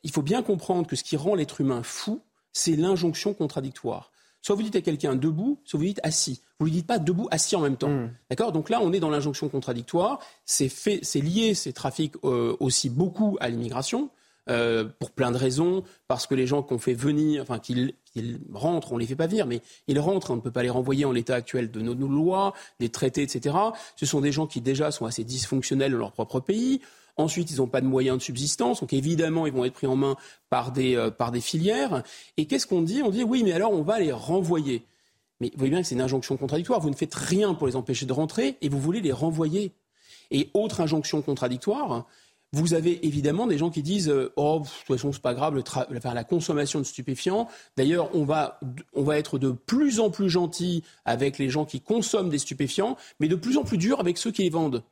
il 0.02 0.10
faut 0.10 0.22
bien 0.22 0.42
comprendre 0.42 0.88
que 0.88 0.96
ce 0.96 1.04
qui 1.04 1.18
rend 1.18 1.34
l'être 1.34 1.60
humain 1.60 1.82
fou, 1.82 2.22
c'est 2.54 2.74
l'injonction 2.74 3.34
contradictoire. 3.34 4.10
Soit 4.40 4.54
vous 4.54 4.62
dites 4.62 4.76
à 4.76 4.80
quelqu'un 4.80 5.14
debout, 5.14 5.58
soit 5.64 5.76
vous 5.78 5.84
dites 5.84 6.00
assis. 6.02 6.40
Vous 6.58 6.64
ne 6.64 6.70
lui 6.70 6.78
dites 6.78 6.86
pas 6.86 6.98
debout, 6.98 7.28
assis 7.30 7.54
en 7.54 7.60
même 7.60 7.76
temps. 7.76 7.90
Hmm. 7.90 8.12
D'accord? 8.30 8.52
Donc 8.52 8.70
là, 8.70 8.80
on 8.80 8.94
est 8.94 9.00
dans 9.00 9.10
l'injonction 9.10 9.50
contradictoire. 9.50 10.20
C'est 10.46 10.70
lié, 11.16 11.52
ces 11.52 11.74
trafics, 11.74 12.14
euh, 12.24 12.56
aussi 12.60 12.88
beaucoup 12.88 13.36
à 13.40 13.50
l'immigration. 13.50 14.08
Euh, 14.48 14.84
pour 15.00 15.10
plein 15.10 15.32
de 15.32 15.36
raisons, 15.36 15.82
parce 16.06 16.28
que 16.28 16.36
les 16.36 16.46
gens 16.46 16.62
qu'on 16.62 16.78
fait 16.78 16.94
venir, 16.94 17.42
enfin 17.42 17.58
qu'ils 17.58 17.94
rentrent, 18.52 18.92
on 18.92 18.96
les 18.96 19.06
fait 19.06 19.16
pas 19.16 19.26
venir, 19.26 19.44
mais 19.44 19.60
ils 19.88 19.98
rentrent, 19.98 20.30
on 20.30 20.36
ne 20.36 20.40
peut 20.40 20.52
pas 20.52 20.62
les 20.62 20.70
renvoyer 20.70 21.04
en 21.04 21.10
l'état 21.10 21.34
actuel 21.34 21.68
de 21.68 21.80
nos, 21.80 21.94
lois, 21.94 22.54
des 22.78 22.88
traités, 22.88 23.22
etc. 23.22 23.56
Ce 23.96 24.06
sont 24.06 24.20
des 24.20 24.30
gens 24.30 24.46
qui 24.46 24.60
déjà 24.60 24.92
sont 24.92 25.04
assez 25.04 25.24
dysfonctionnels 25.24 25.90
dans 25.90 25.98
leur 25.98 26.12
propre 26.12 26.38
pays. 26.38 26.80
Ensuite, 27.16 27.50
ils 27.50 27.56
n'ont 27.56 27.66
pas 27.66 27.80
de 27.80 27.86
moyens 27.86 28.18
de 28.18 28.22
subsistance, 28.22 28.82
donc 28.82 28.92
évidemment, 28.92 29.46
ils 29.48 29.52
vont 29.52 29.64
être 29.64 29.72
pris 29.72 29.88
en 29.88 29.96
main 29.96 30.14
par 30.48 30.70
des, 30.70 30.94
euh, 30.94 31.10
par 31.10 31.32
des 31.32 31.40
filières. 31.40 32.04
Et 32.36 32.46
qu'est-ce 32.46 32.68
qu'on 32.68 32.82
dit? 32.82 33.02
On 33.02 33.10
dit 33.10 33.24
oui, 33.24 33.42
mais 33.42 33.52
alors 33.52 33.72
on 33.72 33.82
va 33.82 33.98
les 33.98 34.12
renvoyer. 34.12 34.84
Mais 35.40 35.48
vous 35.48 35.58
voyez 35.58 35.70
bien 35.72 35.82
que 35.82 35.88
c'est 35.88 35.96
une 35.96 36.00
injonction 36.00 36.36
contradictoire. 36.36 36.78
Vous 36.78 36.90
ne 36.90 36.94
faites 36.94 37.14
rien 37.16 37.54
pour 37.54 37.66
les 37.66 37.74
empêcher 37.74 38.06
de 38.06 38.12
rentrer 38.12 38.58
et 38.62 38.68
vous 38.68 38.78
voulez 38.78 39.00
les 39.00 39.12
renvoyer. 39.12 39.72
Et 40.30 40.50
autre 40.54 40.80
injonction 40.80 41.20
contradictoire, 41.22 42.06
vous 42.56 42.72
avez 42.72 43.06
évidemment 43.06 43.46
des 43.46 43.58
gens 43.58 43.70
qui 43.70 43.82
disent 43.82 44.08
euh, 44.08 44.32
oh 44.36 44.60
de 44.60 44.64
toute 44.64 44.96
façon 44.96 45.12
c'est 45.12 45.20
pas 45.20 45.34
grave 45.34 45.62
la 45.90 46.24
consommation 46.24 46.78
de 46.78 46.84
stupéfiants. 46.84 47.48
D'ailleurs 47.76 48.08
on 48.14 48.24
va 48.24 48.58
on 48.94 49.02
va 49.02 49.18
être 49.18 49.38
de 49.38 49.50
plus 49.50 50.00
en 50.00 50.10
plus 50.10 50.30
gentil 50.30 50.82
avec 51.04 51.38
les 51.38 51.50
gens 51.50 51.66
qui 51.66 51.80
consomment 51.80 52.30
des 52.30 52.38
stupéfiants, 52.38 52.96
mais 53.20 53.28
de 53.28 53.36
plus 53.36 53.58
en 53.58 53.64
plus 53.64 53.78
dur 53.78 54.00
avec 54.00 54.16
ceux 54.16 54.30
qui 54.30 54.42
les 54.42 54.50
vendent. 54.50 54.82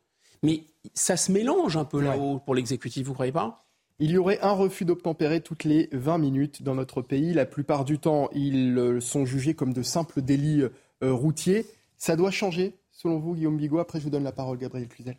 Mais 0.42 0.64
ça 0.92 1.16
se 1.16 1.32
mélange 1.32 1.76
un 1.76 1.86
peu 1.86 2.02
là-haut 2.02 2.38
pour 2.38 2.54
l'exécutif, 2.54 3.04
vous 3.04 3.12
ne 3.12 3.14
croyez 3.14 3.32
pas? 3.32 3.66
Il 3.98 4.10
y 4.10 4.18
aurait 4.18 4.40
un 4.40 4.50
refus 4.50 4.84
d'obtempérer 4.84 5.40
toutes 5.40 5.64
les 5.64 5.88
20 5.92 6.18
minutes 6.18 6.62
dans 6.62 6.74
notre 6.74 7.00
pays. 7.00 7.32
La 7.32 7.46
plupart 7.46 7.84
du 7.84 7.98
temps, 7.98 8.28
ils 8.34 8.76
euh, 8.76 9.00
sont 9.00 9.24
jugés 9.24 9.54
comme 9.54 9.72
de 9.72 9.82
simples 9.82 10.20
délits 10.20 10.62
euh, 10.62 11.12
routiers. 11.12 11.64
Ça 11.96 12.16
doit 12.16 12.32
changer, 12.32 12.74
selon 12.90 13.20
vous, 13.20 13.34
Guillaume 13.34 13.56
Bigot? 13.56 13.78
Après, 13.78 14.00
je 14.00 14.04
vous 14.04 14.10
donne 14.10 14.24
la 14.24 14.32
parole, 14.32 14.58
Gabriel 14.58 14.88
Cluzel. 14.88 15.16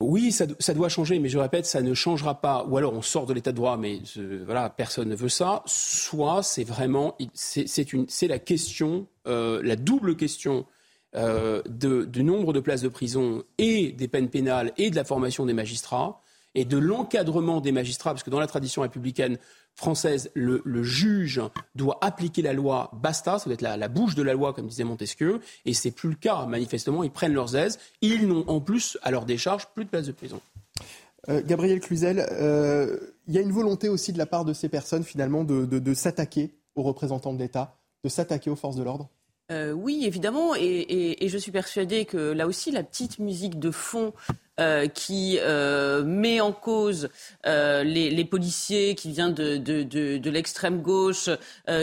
Oui, 0.00 0.30
ça, 0.30 0.74
doit 0.74 0.90
changer, 0.90 1.18
mais 1.18 1.30
je 1.30 1.38
répète, 1.38 1.64
ça 1.64 1.80
ne 1.80 1.94
changera 1.94 2.40
pas. 2.42 2.66
Ou 2.68 2.76
alors 2.76 2.92
on 2.92 3.00
sort 3.00 3.24
de 3.24 3.32
l'état 3.32 3.52
de 3.52 3.56
droit, 3.56 3.78
mais 3.78 4.00
voilà, 4.44 4.68
personne 4.68 5.08
ne 5.08 5.16
veut 5.16 5.30
ça. 5.30 5.62
Soit 5.64 6.42
c'est 6.42 6.64
vraiment, 6.64 7.16
c'est 7.32 8.28
la 8.28 8.38
question, 8.38 9.06
euh, 9.26 9.62
la 9.64 9.76
double 9.76 10.16
question 10.16 10.66
euh, 11.14 11.62
du 11.66 12.22
nombre 12.22 12.52
de 12.52 12.60
places 12.60 12.82
de 12.82 12.88
prison 12.88 13.42
et 13.56 13.92
des 13.92 14.06
peines 14.06 14.28
pénales 14.28 14.72
et 14.76 14.90
de 14.90 14.96
la 14.96 15.04
formation 15.04 15.46
des 15.46 15.54
magistrats 15.54 16.20
et 16.54 16.66
de 16.66 16.76
l'encadrement 16.76 17.62
des 17.62 17.72
magistrats, 17.72 18.10
parce 18.10 18.22
que 18.22 18.30
dans 18.30 18.40
la 18.40 18.46
tradition 18.46 18.82
républicaine 18.82 19.38
française, 19.76 20.30
le, 20.34 20.82
juge 20.82 21.40
doit 21.74 21.98
appliquer 22.00 22.42
la 22.42 22.52
loi, 22.52 22.90
basta, 22.94 23.38
ça 23.38 23.44
doit 23.44 23.54
être 23.54 23.62
la, 23.62 23.88
bouche 23.88 24.14
de 24.14 24.22
la 24.22 24.32
loi, 24.32 24.52
comme 24.52 24.66
disait 24.66 24.84
Montesquieu, 24.84 25.40
et 25.64 25.74
c'est 25.74 25.90
plus 25.90 26.10
le 26.10 26.14
cas, 26.16 26.46
manifestement, 26.46 27.04
ils 27.04 27.10
prennent 27.10 27.34
leurs 27.34 27.54
aises, 27.56 27.78
ils 28.00 28.26
n'ont 28.26 28.48
en 28.48 28.60
plus, 28.60 28.98
à 29.02 29.10
leur 29.10 29.26
décharge, 29.26 29.66
plus 29.74 29.84
de 29.84 29.90
places 29.90 30.06
de 30.06 30.12
prison. 30.12 30.40
Euh, 31.28 31.42
Gabriel 31.44 31.80
Cluzel, 31.80 32.26
euh, 32.32 32.98
il 33.28 33.34
y 33.34 33.38
a 33.38 33.40
une 33.40 33.52
volonté 33.52 33.88
aussi 33.88 34.12
de 34.12 34.18
la 34.18 34.26
part 34.26 34.44
de 34.44 34.52
ces 34.52 34.68
personnes, 34.68 35.04
finalement, 35.04 35.44
de 35.44 35.94
s'attaquer 35.94 36.54
aux 36.76 36.82
représentants 36.82 37.32
de 37.32 37.38
l'État, 37.38 37.76
de 38.04 38.08
s'attaquer 38.08 38.50
aux 38.50 38.56
forces 38.56 38.76
de 38.76 38.82
l'ordre? 38.82 39.08
Euh, 39.52 39.72
oui, 39.72 40.02
évidemment, 40.04 40.54
et, 40.56 41.16
je 41.26 41.38
suis 41.38 41.52
persuadée 41.52 42.04
que 42.04 42.32
là 42.32 42.46
aussi, 42.46 42.70
la 42.70 42.82
petite 42.82 43.18
musique 43.18 43.58
de 43.58 43.70
fond 43.70 44.12
euh, 44.58 44.88
qui 44.88 45.38
euh, 45.42 46.02
met 46.02 46.40
en 46.40 46.50
cause 46.50 47.10
euh, 47.44 47.84
les, 47.84 48.24
policiers, 48.24 48.94
qui 48.94 49.10
vient 49.10 49.28
de, 49.28 49.58
de, 49.58 50.30
l'extrême 50.30 50.80
gauche, 50.80 51.28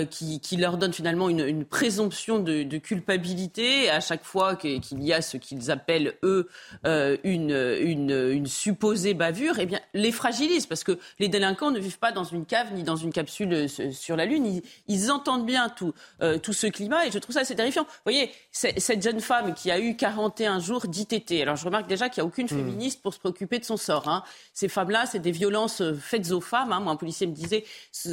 qui, 0.09 0.39
qui, 0.39 0.57
leur 0.57 0.79
donne 0.79 0.91
finalement 0.91 1.29
une, 1.29 1.65
présomption 1.65 2.39
de, 2.39 2.77
culpabilité 2.79 3.91
à 3.91 3.99
chaque 3.99 4.23
fois 4.23 4.55
qu'il 4.55 5.03
y 5.03 5.13
a 5.13 5.21
ce 5.21 5.37
qu'ils 5.37 5.69
appellent 5.69 6.15
eux 6.23 6.49
une, 6.83 7.51
une, 7.79 8.09
une, 8.31 8.47
supposée 8.47 9.13
bavure, 9.13 9.59
eh 9.59 9.67
bien 9.67 9.79
les 9.93 10.11
fragilise 10.11 10.65
parce 10.65 10.83
que 10.83 10.97
les 11.19 11.27
délinquants 11.27 11.69
ne 11.69 11.79
vivent 11.79 11.99
pas 11.99 12.11
dans 12.11 12.23
une 12.23 12.45
cave 12.45 12.73
ni 12.73 12.81
dans 12.81 12.95
une 12.95 13.13
capsule 13.13 13.69
sur 13.69 14.15
la 14.15 14.25
lune. 14.25 14.47
Ils, 14.47 14.63
ils 14.87 15.11
entendent 15.11 15.45
bien 15.45 15.69
tout, 15.69 15.93
tout 16.41 16.53
ce 16.53 16.65
climat 16.65 17.05
et 17.05 17.11
je 17.11 17.19
trouve 17.19 17.35
ça 17.35 17.41
assez 17.41 17.55
terrifiant. 17.55 17.83
Vous 17.83 18.11
voyez, 18.11 18.31
cette 18.51 19.03
jeune 19.03 19.21
femme 19.21 19.53
qui 19.53 19.69
a 19.69 19.79
eu 19.79 19.95
41 19.95 20.59
jours 20.59 20.87
d'ITT. 20.87 21.41
Alors 21.43 21.55
je 21.55 21.65
remarque 21.65 21.87
déjà 21.87 22.09
qu'il 22.09 22.23
n'y 22.23 22.25
a 22.25 22.27
aucune 22.27 22.47
mmh 22.47 22.62
féministe 22.63 23.01
pour 23.01 23.13
se 23.13 23.19
préoccuper 23.19 23.59
de 23.59 23.65
son 23.65 23.77
sort. 23.77 24.07
Hein. 24.07 24.23
Ces 24.53 24.67
femmes-là, 24.67 25.05
c'est 25.05 25.19
des 25.19 25.31
violences 25.31 25.81
euh, 25.81 25.93
faites 25.93 26.31
aux 26.31 26.41
femmes. 26.41 26.71
Hein. 26.71 26.79
Moi, 26.79 26.91
un 26.91 26.95
policier 26.95 27.27
me 27.27 27.33
disait, 27.33 27.63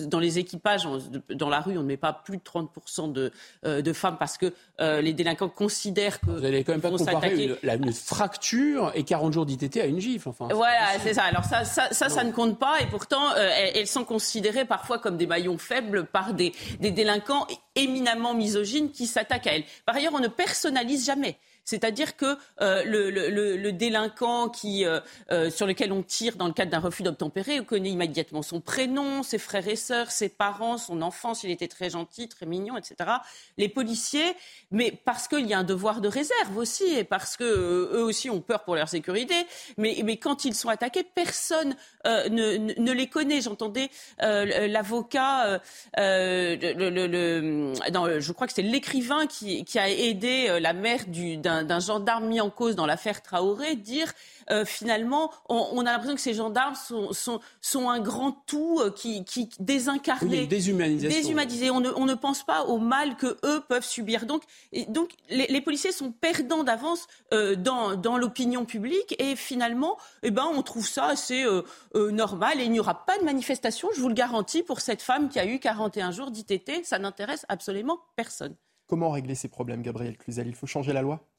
dans 0.07 0.19
les 0.19 0.39
équipages, 0.39 0.89
dans 1.31 1.49
la 1.49 1.61
rue, 1.61 1.77
on 1.79 1.83
ne 1.83 1.87
met 1.87 1.97
pas 1.97 2.13
plus 2.13 2.37
de 2.37 2.43
30% 2.43 3.13
de, 3.13 3.33
euh, 3.65 3.83
de, 3.83 3.93
femmes 3.93 4.17
parce 4.19 4.39
que 4.39 4.53
euh, 4.81 5.01
les 5.01 5.13
délinquants 5.13 5.49
considèrent 5.49 6.21
que... 6.21 6.31
Vous 6.31 6.41
n'allez 6.41 6.65
quand 6.65 6.73
même 6.73 6.81
pas 6.81 6.91
comparer 6.91 7.57
une, 7.63 7.93
fracture 7.93 8.93
et 8.95 9.05
40 9.05 9.33
jours 9.33 9.47
d'ITT 9.47 9.79
à 9.79 9.87
une 9.87 10.01
gifle. 10.01 10.29
Enfin, 10.29 10.49
voilà, 10.53 10.99
c'est 11.03 11.15
ça. 11.15 11.25
Alors 11.25 11.45
ça, 11.45 11.65
ça, 11.65 11.91
ça, 11.91 12.25
ne 12.25 12.33
compte 12.33 12.59
pas. 12.59 12.81
Et 12.81 12.87
pourtant, 12.87 13.35
elles, 13.35 13.87
sont 13.87 14.05
considérées 14.05 14.65
parfois 14.65 14.99
comme 14.99 15.17
des 15.17 15.27
maillons 15.27 15.59
faibles 15.59 16.05
par 16.07 16.35
des, 16.35 16.53
des 16.79 16.91
délinquants 16.91 17.47
éminemment 17.75 18.35
misogynes 18.35 18.91
qui 18.91 19.07
s'attaquent 19.07 19.47
à 19.47 19.55
elles. 19.55 19.65
Par 19.85 19.97
ailleurs, 19.97 20.15
on 20.15 20.21
ne 20.21 20.29
personnalise 20.29 21.07
jamais. 21.07 21.39
C'est-à-dire 21.65 22.17
que 22.17 22.37
euh, 22.61 22.83
le, 22.85 23.73
délinquant 23.73 24.49
qui, 24.49 24.85
euh, 24.85 25.01
euh, 25.31 25.51
sur 25.51 25.67
lequel 25.67 25.93
on 25.93 26.03
tire 26.03 26.37
dans 26.37 26.47
le 26.47 26.53
cadre 26.53 26.71
d'un 26.71 26.81
refus 26.81 27.03
d'obtempérer 27.03 27.65
connaît 27.65 27.91
immédiatement 27.91 28.43
son 28.43 28.61
prénom, 28.61 29.23
ses 29.23 29.39
frères 29.39 29.69
et 29.69 29.77
sœurs, 29.77 30.11
ses 30.11 30.29
parents, 30.29 30.79
son 30.79 31.03
enfant, 31.03 31.35
s'il 31.35 31.51
était 31.51 31.69
très 31.69 31.91
gentil, 31.91 32.29
très 32.29 32.47
mignon, 32.47 32.77
etc. 32.77 33.11
Les 33.57 33.69
policiers, 33.69 34.35
mais 34.71 34.93
parce 35.05 35.29
qu'il 35.29 35.47
y 35.47 35.55
a 35.55 35.59
un 35.59 35.65
devoir 35.65 36.01
de 36.01 36.09
réserve 36.09 36.57
aussi, 36.57 36.85
et 36.85 37.05
parce 37.05 37.37
que 37.37 37.45
eux 37.45 38.03
aussi 38.03 38.31
ont 38.31 38.41
peur 38.41 38.65
pour 38.65 38.75
leur 38.75 38.89
sécurité, 38.89 39.35
mais, 39.77 40.17
quand 40.17 40.45
ils 40.45 40.55
sont 40.55 40.69
attaqués, 40.69 41.05
personne 41.05 41.77
ne, 42.05 42.93
les 42.93 43.07
connaît. 43.07 43.41
J'entendais 43.41 43.91
l'avocat, 44.19 45.61
je 45.97 48.33
crois 48.33 48.47
que 48.47 48.53
c'est 48.53 48.63
l'écrivain 48.63 49.27
qui, 49.27 49.65
qui, 49.65 49.79
a 49.79 49.89
aidé 49.89 50.59
la 50.61 50.73
mère 50.73 51.05
d'un 51.07 51.50
d'un 51.65 51.81
gendarme 51.81 52.27
mis 52.27 52.41
en 52.41 52.51
cause 52.51 52.77
dans 52.77 52.87
l'affaire 52.87 53.23
Traoré 53.23 53.77
dire 53.77 54.13
euh, 54.51 54.65
finalement, 54.65 55.31
on, 55.49 55.81
a 55.81 55.93
l'impression 55.93 56.15
que 56.15 56.21
ces 56.21 56.35
gendarmes 56.35 56.75
sont, 56.75 57.41
sont, 57.61 57.89
un 57.89 58.01
grand 58.01 58.33
tout 58.47 58.81
euh, 58.81 58.91
qui, 58.91 59.25
qui 59.25 59.49
désincarné, 59.61 60.47
déshumanisé. 60.47 61.71
On 61.71 61.81
ne, 61.81 61.91
on 61.91 62.05
ne 62.05 62.15
pense 62.15 62.45
pas 62.45 62.65
au 62.65 62.79
mal 62.79 63.17
que 63.17 63.39
eux 63.45 63.63
peuvent 63.69 63.85
subir. 63.85 64.27
Donc, 64.27 64.43
donc 64.89 65.11
les, 65.29 65.61
policiers 65.61 65.93
sont 65.93 66.11
perdants 66.11 66.65
d'avance 66.65 67.07
euh, 67.33 67.55
dans, 67.55 67.95
dans 67.95 68.19
l'opinion 68.19 68.65
publique 68.65 69.15
et 69.19 69.37
finalement, 69.37 69.97
eh 70.23 70.31
ben, 70.31 70.47
on 70.53 70.63
trouve 70.63 70.89
ça 70.89 71.07
assez 71.07 71.47
normal 71.95 72.61
et 72.61 72.65
il 72.65 72.73
n'y 72.73 72.81
aura 72.81 73.07
pas 73.07 73.19
de 73.19 73.25
manifestation, 73.25 73.89
je 73.95 74.01
vous 74.01 74.09
le 74.09 74.15
garantis, 74.15 74.63
pour 74.63 74.81
cette 74.81 75.03
femme 75.03 75.29
qui 75.29 75.39
a 75.39 75.47
eu 75.47 75.59
41 75.59 76.11
jours 76.11 76.31
d'ITT. 76.31 76.85
Ça 76.85 76.99
n'intéresse 76.99 77.47
absolument 77.49 78.01
personne. 78.17 78.57
Comment 78.87 79.11
régler 79.11 79.37
ces 79.37 79.49
problèmes, 79.49 79.83
Gabriel 79.83 80.19
Cluzel? 80.19 80.49
Il 80.49 80.55
faut 80.55 80.67
changer 80.67 80.93
la 80.93 81.03
loi? 81.03 81.30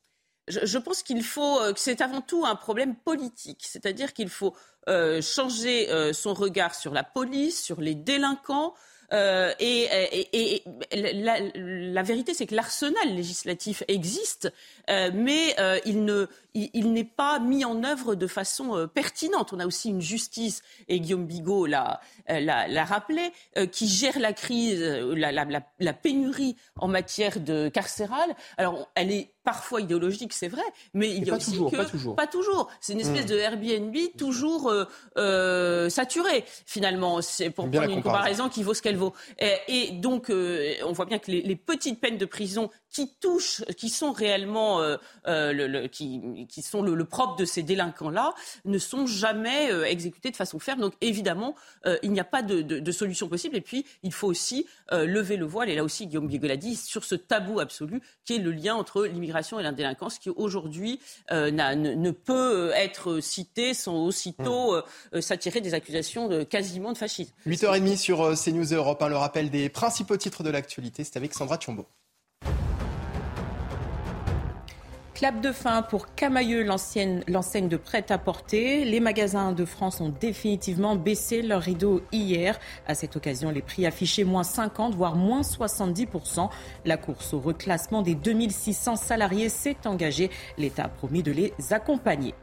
Je, 0.51 0.77
pense 0.77 1.03
qu'il 1.03 1.23
faut, 1.23 1.59
euh, 1.59 1.73
que 1.73 1.79
c'est 1.79 2.01
avant 2.01 2.21
tout 2.21 2.45
un 2.45 2.55
problème 2.55 2.95
politique, 2.95 3.63
c'est-à-dire 3.67 4.13
qu'il 4.13 4.29
faut 4.29 4.55
euh, 4.89 5.21
changer 5.21 5.89
euh, 5.89 6.13
son 6.13 6.33
regard 6.33 6.75
sur 6.75 6.93
la 6.93 7.03
police, 7.03 7.61
sur 7.61 7.81
les 7.81 7.95
délinquants. 7.95 8.73
et, 9.11 10.63
la, 10.93 12.03
vérité, 12.03 12.33
c'est 12.33 12.45
que 12.45 12.55
l'arsenal 12.55 13.13
législatif 13.13 13.83
existe, 13.89 14.53
mais 14.87 15.53
il 15.85 16.05
ne, 16.05 16.27
il, 16.53 16.93
n'est 16.93 17.03
pas 17.03 17.39
mis 17.39 17.65
en 17.65 17.83
œuvre 17.83 18.15
de 18.15 18.25
façon 18.25 18.87
pertinente. 18.93 19.51
On 19.51 19.59
a 19.59 19.65
aussi 19.65 19.89
une 19.89 19.99
justice, 19.99 20.61
et 20.87 21.01
Guillaume 21.01 21.27
Bigot 21.27 21.65
l'a, 21.65 21.99
l'a, 22.29 22.85
rappelé, 22.85 23.33
qui 23.73 23.89
gère 23.89 24.17
la 24.17 24.31
crise, 24.31 24.81
la, 24.81 25.33
la, 25.33 25.93
pénurie 25.93 26.55
en 26.77 26.87
matière 26.87 27.41
de 27.41 27.67
carcérale. 27.67 28.33
Alors, 28.57 28.89
elle 28.95 29.11
est 29.11 29.33
parfois 29.43 29.81
idéologique, 29.81 30.33
c'est 30.33 30.47
vrai, 30.47 30.61
mais 30.93 31.09
il 31.09 31.25
y 31.25 31.31
a 31.31 31.35
aussi 31.35 31.51
toujours, 31.51 31.71
que 31.71 31.77
pas 31.77 31.85
toujours. 31.85 32.15
Pas 32.15 32.27
toujours. 32.27 32.69
C'est 32.79 32.93
une 32.93 32.99
espèce 32.99 33.25
mmh. 33.25 33.29
de 33.29 33.37
Airbnb 33.37 33.95
toujours 34.17 34.69
euh, 34.69 34.85
euh, 35.17 35.89
saturé 35.89 36.45
finalement. 36.65 37.21
C'est 37.21 37.49
pour 37.49 37.69
prendre 37.69 37.89
une 37.89 38.03
comparaison 38.03 38.49
qui 38.49 38.63
vaut 38.63 38.73
ce 38.73 38.81
qu'elle 38.81 38.97
vaut. 38.97 39.13
Et, 39.67 39.91
donc, 39.93 40.29
euh, 40.29 40.73
on 40.85 40.91
voit 40.91 41.05
bien 41.05 41.19
que 41.19 41.31
les, 41.31 41.55
petites 41.55 41.99
peines 41.99 42.17
de 42.17 42.25
prison 42.25 42.69
qui 42.89 43.13
touchent, 43.19 43.63
qui 43.77 43.89
sont 43.89 44.11
réellement, 44.11 44.81
le, 45.25 45.87
qui, 45.87 46.45
qui, 46.47 46.61
sont 46.61 46.81
le, 46.81 47.05
propre 47.05 47.35
de 47.37 47.45
ces 47.45 47.63
délinquants-là, 47.63 48.33
ne 48.65 48.77
sont 48.77 49.05
jamais 49.05 49.69
exécutées 49.89 50.31
de 50.31 50.35
façon 50.35 50.59
ferme. 50.59 50.81
Donc, 50.81 50.93
évidemment, 51.01 51.55
il 52.03 52.11
n'y 52.11 52.19
a 52.19 52.25
pas 52.25 52.41
de, 52.41 52.61
de, 52.61 52.91
solution 52.91 53.27
possible. 53.27 53.55
Et 53.55 53.61
puis, 53.61 53.85
il 54.03 54.13
faut 54.13 54.27
aussi 54.27 54.67
lever 54.91 55.37
le 55.37 55.45
voile. 55.45 55.69
Et 55.69 55.75
là 55.75 55.83
aussi, 55.83 56.07
Guillaume 56.07 56.27
Bigot 56.27 56.47
l'a 56.47 56.57
dit 56.57 56.75
sur 56.75 57.03
ce 57.03 57.15
tabou 57.15 57.59
absolu 57.59 58.01
qui 58.25 58.35
est 58.35 58.39
le 58.39 58.51
lien 58.51 58.75
entre 58.75 59.05
l'immigration 59.05 59.30
et 59.59 59.63
la 59.63 59.71
délinquance 59.71 60.19
qui 60.19 60.29
aujourd'hui 60.29 60.99
euh, 61.31 61.51
ne, 61.51 62.11
peut 62.11 62.71
être 62.75 63.19
cité 63.19 63.73
sans 63.73 64.05
aussitôt 64.05 64.75
hmm. 64.75 64.83
euh, 65.15 65.21
s'attirer 65.21 65.61
des 65.61 65.73
accusations 65.73 66.27
de 66.27 66.43
quasiment 66.43 66.91
de 66.93 66.97
fascisme. 66.97 67.33
8h30 67.47 67.97
sur 67.97 68.21
euh, 68.21 68.35
CNews 68.35 68.73
Europe, 68.73 69.03
le 69.07 69.17
rappel 69.17 69.49
des 69.49 69.69
principaux 69.69 70.17
titres 70.17 70.43
de 70.43 70.49
l'actualité, 70.49 71.03
c'est 71.03 71.17
avec 71.17 71.33
Sandra 71.33 71.57
Tchombo. 71.57 71.85
Clap 75.21 75.39
de 75.39 75.51
fin 75.51 75.83
pour 75.83 76.15
Camailleux, 76.15 76.63
l'enseigne 76.63 77.67
de 77.67 77.77
prêt-à-porter. 77.77 78.85
Les 78.85 78.99
magasins 78.99 79.51
de 79.51 79.65
France 79.65 80.01
ont 80.01 80.09
définitivement 80.09 80.95
baissé 80.95 81.43
leur 81.43 81.61
rideau 81.61 82.01
hier. 82.11 82.59
À 82.87 82.95
cette 82.95 83.15
occasion, 83.15 83.51
les 83.51 83.61
prix 83.61 83.85
affichaient 83.85 84.23
moins 84.23 84.41
50, 84.41 84.95
voire 84.95 85.15
moins 85.15 85.41
70%. 85.41 86.49
La 86.85 86.97
course 86.97 87.35
au 87.35 87.39
reclassement 87.39 88.01
des 88.01 88.15
2600 88.15 88.95
salariés 88.95 89.49
s'est 89.49 89.77
engagée. 89.85 90.31
L'État 90.57 90.85
a 90.85 90.89
promis 90.89 91.21
de 91.21 91.31
les 91.31 91.53
accompagner 91.69 92.33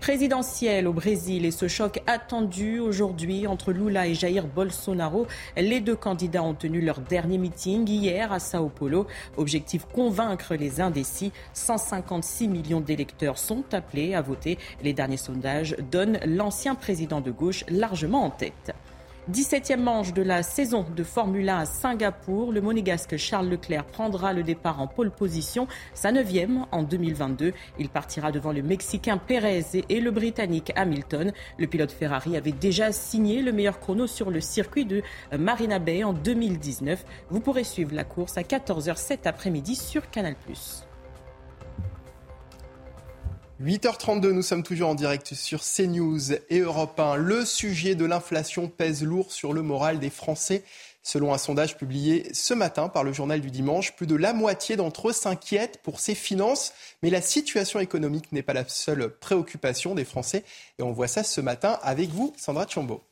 présidentielle 0.00 0.86
au 0.86 0.92
Brésil 0.92 1.44
et 1.44 1.50
ce 1.50 1.68
choc 1.68 2.02
attendu 2.06 2.78
aujourd'hui 2.78 3.46
entre 3.46 3.72
Lula 3.72 4.06
et 4.06 4.14
Jair 4.14 4.46
Bolsonaro. 4.46 5.26
Les 5.56 5.80
deux 5.80 5.96
candidats 5.96 6.42
ont 6.42 6.54
tenu 6.54 6.80
leur 6.80 7.00
dernier 7.00 7.38
meeting 7.38 7.88
hier 7.88 8.32
à 8.32 8.38
Sao 8.38 8.68
Paulo. 8.68 9.06
Objectif 9.36 9.86
convaincre 9.86 10.54
les 10.54 10.80
indécis. 10.80 11.32
156 11.52 12.48
millions 12.48 12.80
d'électeurs 12.80 13.38
sont 13.38 13.64
appelés 13.72 14.14
à 14.14 14.22
voter. 14.22 14.58
Les 14.82 14.92
derniers 14.92 15.16
sondages 15.16 15.76
donnent 15.90 16.20
l'ancien 16.26 16.74
président 16.74 17.20
de 17.20 17.30
gauche 17.30 17.64
largement 17.68 18.24
en 18.24 18.30
tête. 18.30 18.74
17e 19.32 19.80
manche 19.80 20.12
de 20.12 20.20
la 20.20 20.42
saison 20.42 20.84
de 20.94 21.02
Formule 21.02 21.48
1 21.48 21.60
à 21.60 21.64
Singapour. 21.64 22.52
Le 22.52 22.60
monégasque 22.60 23.16
Charles 23.16 23.48
Leclerc 23.48 23.86
prendra 23.86 24.34
le 24.34 24.42
départ 24.42 24.82
en 24.82 24.86
pole 24.86 25.10
position, 25.10 25.66
sa 25.94 26.12
neuvième 26.12 26.66
en 26.72 26.82
2022. 26.82 27.54
Il 27.78 27.88
partira 27.88 28.32
devant 28.32 28.52
le 28.52 28.62
Mexicain 28.62 29.16
Pérez 29.16 29.64
et 29.88 30.00
le 30.00 30.10
Britannique 30.10 30.72
Hamilton. 30.76 31.32
Le 31.58 31.66
pilote 31.66 31.90
Ferrari 31.90 32.36
avait 32.36 32.52
déjà 32.52 32.92
signé 32.92 33.40
le 33.40 33.52
meilleur 33.52 33.80
chrono 33.80 34.06
sur 34.06 34.30
le 34.30 34.42
circuit 34.42 34.84
de 34.84 35.02
Marina 35.32 35.78
Bay 35.78 36.04
en 36.04 36.12
2019. 36.12 37.02
Vous 37.30 37.40
pourrez 37.40 37.64
suivre 37.64 37.94
la 37.94 38.04
course 38.04 38.36
à 38.36 38.42
14h 38.42 38.98
cet 38.98 39.26
après-midi 39.26 39.74
sur 39.74 40.10
Canal+. 40.10 40.34
8h32, 43.62 44.30
nous 44.30 44.42
sommes 44.42 44.64
toujours 44.64 44.88
en 44.88 44.94
direct 44.96 45.32
sur 45.34 45.62
CNews 45.62 46.32
et 46.50 46.58
Europe 46.58 46.98
1. 46.98 47.14
Le 47.14 47.44
sujet 47.44 47.94
de 47.94 48.04
l'inflation 48.04 48.68
pèse 48.68 49.04
lourd 49.04 49.30
sur 49.30 49.52
le 49.52 49.62
moral 49.62 50.00
des 50.00 50.10
Français. 50.10 50.64
Selon 51.04 51.32
un 51.32 51.38
sondage 51.38 51.76
publié 51.76 52.26
ce 52.32 52.52
matin 52.52 52.88
par 52.88 53.04
le 53.04 53.12
journal 53.12 53.40
du 53.40 53.52
dimanche, 53.52 53.94
plus 53.94 54.08
de 54.08 54.16
la 54.16 54.32
moitié 54.32 54.74
d'entre 54.74 55.10
eux 55.10 55.12
s'inquiètent 55.12 55.78
pour 55.84 56.00
ses 56.00 56.16
finances. 56.16 56.72
Mais 57.04 57.10
la 57.10 57.22
situation 57.22 57.78
économique 57.78 58.32
n'est 58.32 58.42
pas 58.42 58.54
la 58.54 58.66
seule 58.66 59.08
préoccupation 59.08 59.94
des 59.94 60.04
Français. 60.04 60.42
Et 60.80 60.82
on 60.82 60.90
voit 60.90 61.06
ça 61.06 61.22
ce 61.22 61.40
matin 61.40 61.78
avec 61.84 62.10
vous, 62.10 62.32
Sandra 62.36 62.66
Chambaud. 62.66 63.02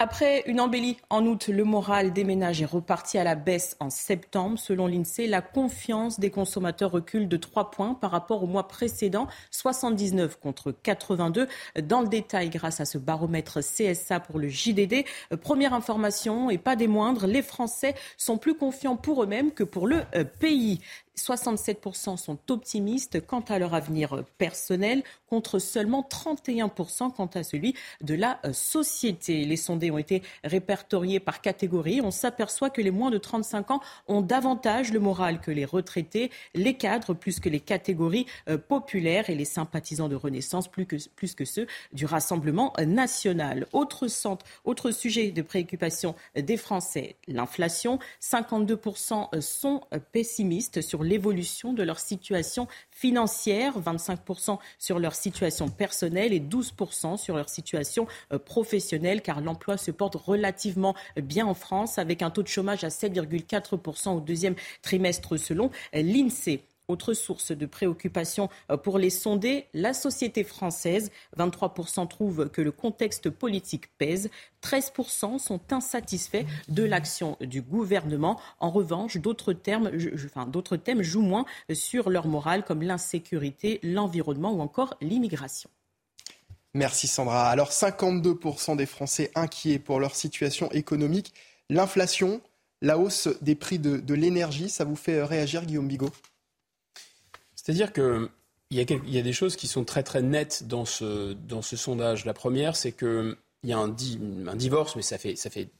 Après 0.00 0.44
une 0.46 0.60
embellie 0.60 0.96
en 1.10 1.26
août, 1.26 1.48
le 1.48 1.64
moral 1.64 2.12
des 2.12 2.22
ménages 2.22 2.62
est 2.62 2.66
reparti 2.66 3.18
à 3.18 3.24
la 3.24 3.34
baisse 3.34 3.76
en 3.80 3.90
septembre. 3.90 4.56
Selon 4.56 4.86
l'INSEE, 4.86 5.26
la 5.26 5.42
confiance 5.42 6.20
des 6.20 6.30
consommateurs 6.30 6.92
recule 6.92 7.26
de 7.26 7.36
3 7.36 7.72
points 7.72 7.94
par 7.94 8.12
rapport 8.12 8.44
au 8.44 8.46
mois 8.46 8.68
précédent, 8.68 9.26
79 9.50 10.38
contre 10.38 10.70
82. 10.70 11.48
Dans 11.82 12.02
le 12.02 12.06
détail, 12.06 12.48
grâce 12.48 12.78
à 12.78 12.84
ce 12.84 12.96
baromètre 12.96 13.58
CSA 13.58 14.20
pour 14.20 14.38
le 14.38 14.48
JDD, 14.48 15.04
première 15.42 15.74
information 15.74 16.48
et 16.48 16.58
pas 16.58 16.76
des 16.76 16.86
moindres, 16.86 17.26
les 17.26 17.42
Français 17.42 17.96
sont 18.16 18.38
plus 18.38 18.54
confiants 18.54 18.94
pour 18.94 19.24
eux-mêmes 19.24 19.50
que 19.50 19.64
pour 19.64 19.88
le 19.88 20.02
euh, 20.14 20.22
pays. 20.22 20.78
67% 21.18 22.16
sont 22.16 22.38
optimistes 22.50 23.24
quant 23.26 23.44
à 23.48 23.58
leur 23.58 23.74
avenir 23.74 24.24
personnel, 24.38 25.02
contre 25.28 25.58
seulement 25.58 26.06
31% 26.08 27.12
quant 27.12 27.30
à 27.34 27.42
celui 27.42 27.74
de 28.00 28.14
la 28.14 28.40
euh, 28.44 28.52
société. 28.52 29.44
Les 29.44 29.56
sondés 29.56 29.90
ont 29.90 29.98
été 29.98 30.22
répertoriés 30.44 31.20
par 31.20 31.40
catégorie. 31.40 32.00
On 32.02 32.10
s'aperçoit 32.10 32.70
que 32.70 32.80
les 32.80 32.90
moins 32.90 33.10
de 33.10 33.18
35 33.18 33.70
ans 33.70 33.80
ont 34.06 34.22
davantage 34.22 34.92
le 34.92 35.00
moral 35.00 35.40
que 35.40 35.50
les 35.50 35.64
retraités, 35.64 36.30
les 36.54 36.74
cadres 36.74 37.14
plus 37.14 37.40
que 37.40 37.48
les 37.48 37.60
catégories 37.60 38.26
euh, 38.48 38.56
populaires 38.56 39.28
et 39.28 39.34
les 39.34 39.44
sympathisants 39.44 40.08
de 40.08 40.16
Renaissance 40.16 40.68
plus 40.68 40.86
que, 40.86 40.96
plus 41.16 41.34
que 41.34 41.44
ceux 41.44 41.66
du 41.92 42.06
Rassemblement 42.06 42.72
national. 42.86 43.66
Autre 43.72 44.08
centre, 44.08 44.44
autre 44.64 44.90
sujet 44.90 45.30
de 45.30 45.42
préoccupation 45.42 46.14
des 46.36 46.56
Français, 46.56 47.16
l'inflation. 47.26 47.98
52% 48.22 49.40
sont 49.40 49.80
pessimistes 50.12 50.80
sur 50.80 51.02
l'évolution 51.08 51.72
de 51.72 51.82
leur 51.82 51.98
situation 51.98 52.68
financière, 52.90 53.78
25% 53.80 54.58
sur 54.78 54.98
leur 54.98 55.14
situation 55.14 55.68
personnelle 55.68 56.32
et 56.32 56.40
12% 56.40 57.16
sur 57.16 57.36
leur 57.36 57.48
situation 57.48 58.06
euh, 58.32 58.38
professionnelle, 58.38 59.22
car 59.22 59.40
l'emploi 59.40 59.76
se 59.76 59.90
porte 59.90 60.14
relativement 60.14 60.94
bien 61.16 61.46
en 61.46 61.54
France, 61.54 61.98
avec 61.98 62.22
un 62.22 62.30
taux 62.30 62.42
de 62.42 62.48
chômage 62.48 62.84
à 62.84 62.88
7,4% 62.88 64.16
au 64.16 64.20
deuxième 64.20 64.54
trimestre 64.82 65.36
selon 65.36 65.70
l'INSEE. 65.92 66.62
Autre 66.88 67.12
source 67.12 67.52
de 67.52 67.66
préoccupation 67.66 68.48
euh, 68.70 68.78
pour 68.78 68.96
les 68.96 69.10
sondés, 69.10 69.66
la 69.74 69.92
société 69.92 70.42
française. 70.42 71.10
23% 71.36 72.08
trouvent 72.08 72.48
que 72.48 72.62
le 72.62 72.72
contexte 72.72 73.28
politique 73.28 73.94
pèse. 73.98 74.30
13% 74.62 75.38
sont 75.38 75.60
insatisfaits 75.70 76.46
de 76.68 76.84
l'action 76.84 77.36
du 77.42 77.60
gouvernement. 77.60 78.40
En 78.58 78.70
revanche, 78.70 79.18
d'autres 79.18 79.52
thèmes, 79.52 81.02
jouent 81.02 81.20
moins 81.20 81.44
sur 81.74 82.08
leur 82.08 82.26
morale, 82.26 82.64
comme 82.64 82.82
l'insécurité, 82.82 83.80
l'environnement 83.82 84.52
ou 84.52 84.60
encore 84.60 84.96
l'immigration. 85.02 85.68
Merci 86.72 87.06
Sandra. 87.06 87.50
Alors 87.50 87.70
52% 87.70 88.76
des 88.76 88.86
Français 88.86 89.30
inquiets 89.34 89.78
pour 89.78 90.00
leur 90.00 90.14
situation 90.14 90.70
économique. 90.70 91.34
L'inflation, 91.68 92.40
la 92.80 92.98
hausse 92.98 93.28
des 93.42 93.54
prix 93.54 93.78
de, 93.78 93.98
de 93.98 94.14
l'énergie, 94.14 94.70
ça 94.70 94.84
vous 94.84 94.96
fait 94.96 95.22
réagir 95.22 95.66
Guillaume 95.66 95.88
Bigot? 95.88 96.10
C'est-à-dire 97.68 97.92
a 97.92 98.28
il 98.70 99.14
y 99.14 99.18
a 99.18 99.22
des 99.22 99.32
choses 99.34 99.54
qui 99.54 99.66
sont 99.66 99.84
très 99.84 100.02
très 100.02 100.22
nettes 100.22 100.64
dans 100.66 100.86
ce, 100.86 101.36
sondage. 101.76 102.24
La 102.24 102.32
première, 102.32 102.76
c'est 102.76 102.92
qu'il 102.92 103.36
y 103.62 103.72
a 103.74 103.78
un, 103.78 103.88
divorce, 103.88 104.96
mais 104.96 105.02
ça 105.02 105.18
fait, 105.18 105.36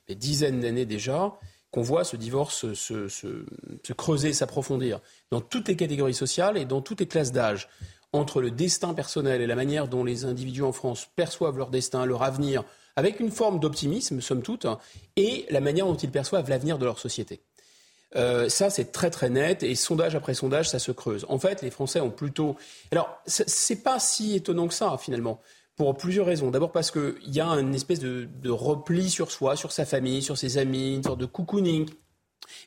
des 0.07 0.15
dizaines 0.15 0.61
d'années 0.61 0.85
déjà 0.85 1.33
qu'on 1.71 1.81
voit 1.81 2.05
ce 2.05 2.17
divorce 2.17 2.75
se 2.75 3.93
creuser, 3.95 4.35
s'approfondir 4.35 5.01
dans 5.31 5.41
toutes 5.41 5.69
les 5.69 5.77
catégories 5.77 6.13
sociales 6.13 6.59
et 6.59 6.67
dans 6.67 6.83
toutes 6.83 7.01
les 7.01 7.09
classes 7.09 7.33
d'âge. 7.33 7.71
Entre 8.13 8.43
le 8.43 8.51
destin 8.51 8.93
personnel 8.93 9.41
et 9.41 9.47
la 9.47 9.57
manière 9.57 9.89
dont 9.89 10.05
les 10.05 10.27
individus 10.27 10.63
en 10.63 10.73
France 10.73 11.09
perçoivent 11.17 11.57
leur 11.57 11.71
destin, 11.71 12.05
leur 12.05 12.23
avenir, 12.23 12.65
avec 12.97 13.19
une 13.21 13.31
forme 13.31 13.61
d'optimisme, 13.61 14.21
somme 14.21 14.43
toute, 14.43 14.67
et 15.17 15.47
la 15.49 15.61
manière 15.61 15.87
dont 15.87 15.97
ils 15.97 16.11
perçoivent 16.11 16.51
l'avenir 16.51 16.79
de 16.79 16.85
leur 16.85 16.99
société. 16.99 17.41
Euh, 18.17 18.49
ça, 18.49 18.71
c'est 18.71 18.91
très 18.91 19.11
très 19.11 19.29
net 19.29 19.63
et 19.63 19.75
sondage 19.75 20.15
après 20.15 20.35
sondage, 20.35 20.69
ça 20.69 20.79
se 20.79 20.93
creuse. 20.93 21.27
En 21.29 21.39
fait, 21.39 21.63
les 21.63 21.71
Français 21.71 22.01
ont 22.01 22.11
plutôt. 22.11 22.57
Alors, 22.91 23.21
c'est 23.27 23.83
pas 23.83 23.99
si 23.99 24.35
étonnant 24.35 24.69
que 24.69 24.75
ça 24.75 24.97
finalement, 24.99 25.41
pour 25.77 25.97
plusieurs 25.97 26.27
raisons. 26.27 26.51
D'abord 26.51 26.73
parce 26.73 26.91
qu'il 26.91 27.15
y 27.27 27.41
a 27.41 27.49
une 27.49 27.75
espèce 27.75 28.01
de, 28.01 28.51
repli 28.51 29.11
sur 29.11 29.31
soi, 29.31 29.57
sur 29.57 29.73
sa 29.73 29.85
famille, 29.85 30.23
sur 30.23 30.39
ses 30.39 30.59
amis, 30.59 30.95
une 30.95 31.03
sorte 31.03 31.21
de 31.21 31.27
cocooning, 31.27 31.89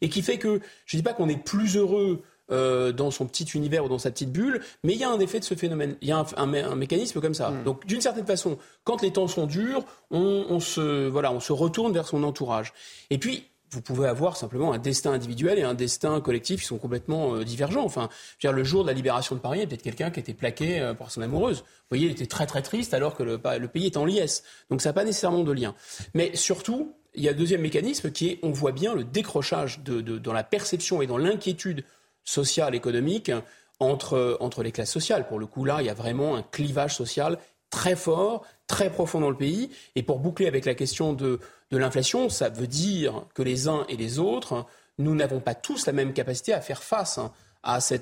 et 0.01 0.09
qui 0.09 0.22
fait 0.22 0.38
que 0.38 0.61
je 0.85 0.97
dis 0.97 1.03
pas 1.03 1.13
qu'on 1.13 1.30
est 1.30 1.43
plus 1.43 1.77
heureux. 1.77 2.22
Euh, 2.49 2.91
dans 2.91 3.11
son 3.11 3.27
petit 3.27 3.45
univers 3.45 3.85
ou 3.85 3.88
dans 3.88 3.97
sa 3.97 4.11
petite 4.11 4.30
bulle, 4.30 4.59
mais 4.84 4.91
il 4.91 4.99
y 4.99 5.05
a 5.05 5.09
un 5.09 5.22
effet 5.22 5.39
de 5.39 5.45
ce 5.45 5.55
phénomène, 5.55 5.95
il 6.01 6.09
y 6.09 6.11
a 6.11 6.26
un, 6.35 6.76
mécanisme 6.76 7.22
comme 7.22 7.34
ça. 7.34 7.49
Mm. 7.49 7.63
Donc 7.63 7.85
d'une 7.85 8.01
certaine 8.01 8.26
façon, 8.26 8.57
quand 8.84 9.01
les 9.01 9.13
temps 9.13 9.30
sont 9.30 9.45
durs, 9.45 9.85
on, 10.09 10.47
on, 10.49 10.59
se 10.59 11.07
voilà, 11.07 11.31
on 11.31 11.39
se 11.39 11.53
retourne 11.53 11.93
vers 11.93 12.05
son 12.05 12.23
entourage. 12.23 12.73
Et 13.09 13.19
puis 13.19 13.51
vous 13.72 13.81
pouvez 13.81 14.07
avoir 14.07 14.35
simplement 14.35 14.73
un 14.73 14.77
destin 14.77 15.14
individuel 15.14 15.57
et 15.57 15.64
un 15.64 15.73
destin 15.73 16.19
collectif 16.19 16.61
qui 16.61 16.68
sont 16.68 16.77
complètement 16.77 17.35
euh, 17.35 17.43
divergents. 17.43 17.85
Enfin, 17.85 18.10
je 18.38 18.48
veux 18.48 18.52
dire, 18.52 18.57
le 18.57 18.64
jour 18.64 18.84
de 18.84 18.88
la 18.89 18.93
libération 18.93 19.35
de 19.35 19.39
Paris, 19.39 19.60
il 19.60 19.61
y 19.61 19.64
a 19.64 19.68
peut-être 19.68 19.81
quelqu'un 19.81 20.11
qui 20.11 20.19
était 20.19 20.34
plaqué 20.34 20.80
euh, 20.80 20.93
par 20.93 21.10
son 21.10 21.22
amoureuse. 21.22 21.60
Vous 21.60 21.98
voyez, 21.98 22.07
il 22.07 22.11
était 22.11 22.26
très 22.26 22.45
très 22.45 22.61
triste 22.61 22.93
alors 22.93 23.15
que 23.15 23.23
le, 23.23 23.39
le 23.60 23.68
pays 23.68 23.85
est 23.85 23.98
en 23.98 24.06
liesse. 24.06 24.43
Donc 24.69 24.81
ça 24.81 24.89
n'a 24.89 24.93
pas 24.93 25.06
nécessairement 25.06 25.43
de 25.43 25.52
lien. 25.52 25.73
Mais 26.14 26.35
surtout, 26.35 26.93
il 27.15 27.23
y 27.23 27.30
a 27.30 27.31
un 27.31 27.35
deuxième 27.35 27.61
mécanisme 27.61 28.11
qui 28.11 28.30
est, 28.30 28.39
on 28.43 28.52
voit 28.52 28.72
bien 28.72 28.93
le 28.93 29.03
décrochage 29.03 29.80
de, 29.80 30.02
de, 30.02 30.18
dans 30.18 30.34
la 30.34 30.43
perception 30.43 31.02
et 31.02 31.07
dans 31.07 31.18
l'inquiétude 31.18 31.84
sociale, 32.23 32.76
économique 32.76 33.31
entre, 33.80 34.38
entre 34.39 34.64
les 34.64 34.72
classes 34.72 34.91
sociales. 34.91 35.27
Pour 35.27 35.39
le 35.39 35.45
coup, 35.45 35.65
là, 35.65 35.77
il 35.81 35.88
y 35.88 35.89
a 35.89 35.93
vraiment 35.93 36.35
un 36.35 36.43
clivage 36.43 36.95
social 36.95 37.38
très 37.69 37.95
fort, 37.95 38.45
très 38.68 38.89
profond 38.89 39.19
dans 39.19 39.30
le 39.30 39.38
pays. 39.38 39.69
Et 39.95 40.03
pour 40.03 40.19
boucler 40.19 40.48
avec 40.48 40.65
la 40.65 40.76
question 40.76 41.14
de 41.14 41.39
de 41.72 41.77
l'inflation, 41.77 42.30
ça 42.30 42.49
veut 42.49 42.68
dire 42.68 43.26
que 43.34 43.41
les 43.41 43.68
uns 43.68 43.85
et 43.89 43.98
les 43.98 44.19
autres, 44.19 44.65
nous 44.98 45.15
n'avons 45.15 45.39
pas 45.39 45.56
tous 45.56 45.85
la 45.85 45.93
même 45.93 46.14
capacité 46.14 46.53
à 46.53 46.61
faire 46.61 46.84
face 46.84 47.18
hein, 47.18 47.31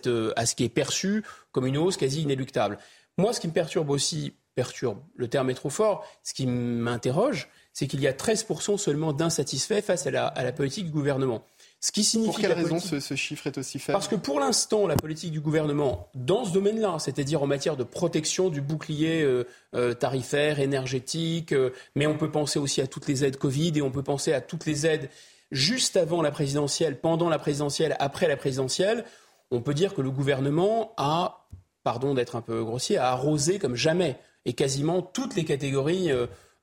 euh, 0.07 0.33
à 0.35 0.45
ce 0.45 0.55
qui 0.55 0.63
est 0.63 0.69
perçu 0.69 1.23
comme 1.51 1.65
une 1.65 1.77
hausse 1.77 1.97
quasi 1.97 2.21
inéluctable. 2.21 2.77
Moi, 3.17 3.33
ce 3.33 3.39
qui 3.39 3.47
me 3.47 3.53
perturbe 3.53 3.89
aussi, 3.89 4.33
perturbe, 4.55 4.99
le 5.15 5.27
terme 5.27 5.49
est 5.49 5.55
trop 5.55 5.69
fort, 5.69 6.05
ce 6.23 6.33
qui 6.33 6.47
m'interroge, 6.47 7.49
c'est 7.73 7.87
qu'il 7.87 8.01
y 8.01 8.07
a 8.07 8.13
13% 8.13 8.77
seulement 8.77 9.13
d'insatisfaits 9.13 9.81
face 9.81 10.07
à 10.07 10.11
la 10.11 10.51
politique 10.51 10.85
du 10.85 10.91
gouvernement. 10.91 11.45
Ce 11.81 11.93
qui 11.93 12.03
signifie 12.03 12.31
pour 12.31 12.39
quelle 12.41 12.51
raison 12.51 12.77
ce, 12.79 13.15
chiffre 13.15 13.47
est 13.47 13.57
aussi 13.57 13.79
faible 13.79 13.93
Parce 13.93 14.09
que 14.09 14.15
pour 14.15 14.41
l'instant, 14.41 14.85
la 14.85 14.97
politique 14.97 15.31
du 15.31 15.39
gouvernement, 15.39 16.09
dans 16.13 16.43
ce 16.43 16.51
domaine-là, 16.51 16.97
c'est-à-dire 16.99 17.41
en 17.41 17.47
matière 17.47 17.77
de 17.77 17.85
protection 17.85 18.49
du 18.49 18.59
bouclier 18.59 19.21
euh, 19.21 19.45
euh, 19.75 19.93
tarifaire, 19.93 20.59
énergétique, 20.59 21.53
euh, 21.53 21.69
mais 21.95 22.05
on 22.05 22.17
peut 22.17 22.31
penser 22.31 22.59
aussi 22.59 22.81
à 22.81 22.87
toutes 22.87 23.07
les 23.07 23.23
aides 23.23 23.37
Covid 23.37 23.71
et 23.77 23.81
on 23.81 23.91
peut 23.91 24.03
penser 24.03 24.33
à 24.33 24.41
toutes 24.41 24.65
les 24.65 24.85
aides 24.85 25.09
juste 25.51 25.95
avant 25.95 26.21
la 26.21 26.31
présidentielle, 26.31 26.99
pendant 26.99 27.29
la 27.29 27.39
présidentielle, 27.39 27.95
après 27.99 28.27
la 28.27 28.35
présidentielle, 28.35 29.05
on 29.49 29.61
peut 29.61 29.73
dire 29.73 29.95
que 29.95 30.01
le 30.01 30.11
gouvernement 30.11 30.91
a, 30.97 31.47
pardon 31.83 32.13
d'être 32.13 32.35
un 32.35 32.41
peu 32.41 32.61
grossier, 32.61 32.97
a 32.97 33.07
arrosé 33.11 33.57
comme 33.57 33.75
jamais 33.75 34.19
et 34.43 34.51
quasiment 34.51 35.01
toutes 35.01 35.35
les 35.35 35.45
catégories 35.45 36.11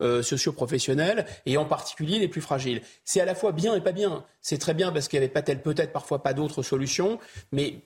euh, 0.02 0.22
socio-professionnels 0.22 1.26
et 1.46 1.56
en 1.56 1.64
particulier 1.64 2.18
les 2.18 2.28
plus 2.28 2.40
fragiles. 2.40 2.82
C'est 3.04 3.20
à 3.20 3.24
la 3.24 3.34
fois 3.34 3.52
bien 3.52 3.74
et 3.74 3.80
pas 3.80 3.92
bien. 3.92 4.24
C'est 4.40 4.58
très 4.58 4.74
bien 4.74 4.92
parce 4.92 5.08
qu'il 5.08 5.18
n'y 5.18 5.24
avait 5.24 5.32
pas 5.32 5.42
peut-être 5.42 5.92
parfois 5.92 6.22
pas 6.22 6.34
d'autres 6.34 6.62
solutions, 6.62 7.18
mais 7.52 7.80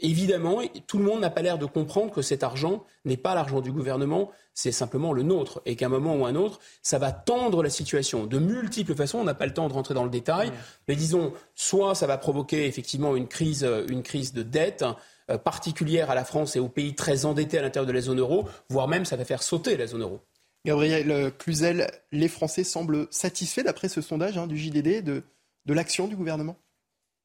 évidemment, 0.00 0.60
tout 0.86 0.98
le 0.98 1.04
monde 1.04 1.20
n'a 1.20 1.30
pas 1.30 1.42
l'air 1.42 1.58
de 1.58 1.66
comprendre 1.66 2.12
que 2.12 2.22
cet 2.22 2.42
argent 2.42 2.84
n'est 3.04 3.16
pas 3.16 3.34
l'argent 3.34 3.60
du 3.60 3.72
gouvernement, 3.72 4.30
c'est 4.54 4.72
simplement 4.72 5.12
le 5.12 5.22
nôtre. 5.22 5.62
Et 5.66 5.76
qu'à 5.76 5.86
un 5.86 5.90
moment 5.90 6.16
ou 6.16 6.26
un 6.26 6.34
autre, 6.34 6.60
ça 6.82 6.98
va 6.98 7.12
tendre 7.12 7.62
la 7.62 7.70
situation 7.70 8.26
de 8.26 8.38
multiples 8.38 8.94
façons. 8.94 9.18
On 9.18 9.24
n'a 9.24 9.34
pas 9.34 9.46
le 9.46 9.54
temps 9.54 9.68
de 9.68 9.72
rentrer 9.72 9.94
dans 9.94 10.04
le 10.04 10.10
détail. 10.10 10.52
Mais 10.88 10.96
disons, 10.96 11.32
soit 11.54 11.94
ça 11.94 12.06
va 12.06 12.18
provoquer 12.18 12.66
effectivement 12.66 13.16
une 13.16 13.28
crise, 13.28 13.68
une 13.88 14.02
crise 14.02 14.32
de 14.32 14.42
dette 14.42 14.84
euh, 15.30 15.38
particulière 15.38 16.10
à 16.10 16.14
la 16.14 16.24
France 16.24 16.56
et 16.56 16.60
aux 16.60 16.68
pays 16.68 16.94
très 16.94 17.24
endettés 17.24 17.58
à 17.58 17.62
l'intérieur 17.62 17.86
de 17.86 17.92
la 17.92 18.00
zone 18.00 18.20
euro, 18.20 18.48
voire 18.68 18.88
même 18.88 19.04
ça 19.04 19.16
va 19.16 19.24
faire 19.24 19.42
sauter 19.42 19.76
la 19.76 19.86
zone 19.86 20.02
euro. 20.02 20.20
Gabriel 20.64 21.32
Cluzel, 21.38 21.90
les 22.12 22.28
Français 22.28 22.64
semblent 22.64 23.06
satisfaits, 23.10 23.62
d'après 23.62 23.88
ce 23.88 24.00
sondage 24.00 24.36
hein, 24.38 24.46
du 24.46 24.56
JDD, 24.56 25.02
de, 25.02 25.22
de 25.66 25.74
l'action 25.74 26.06
du 26.06 26.16
gouvernement? 26.16 26.56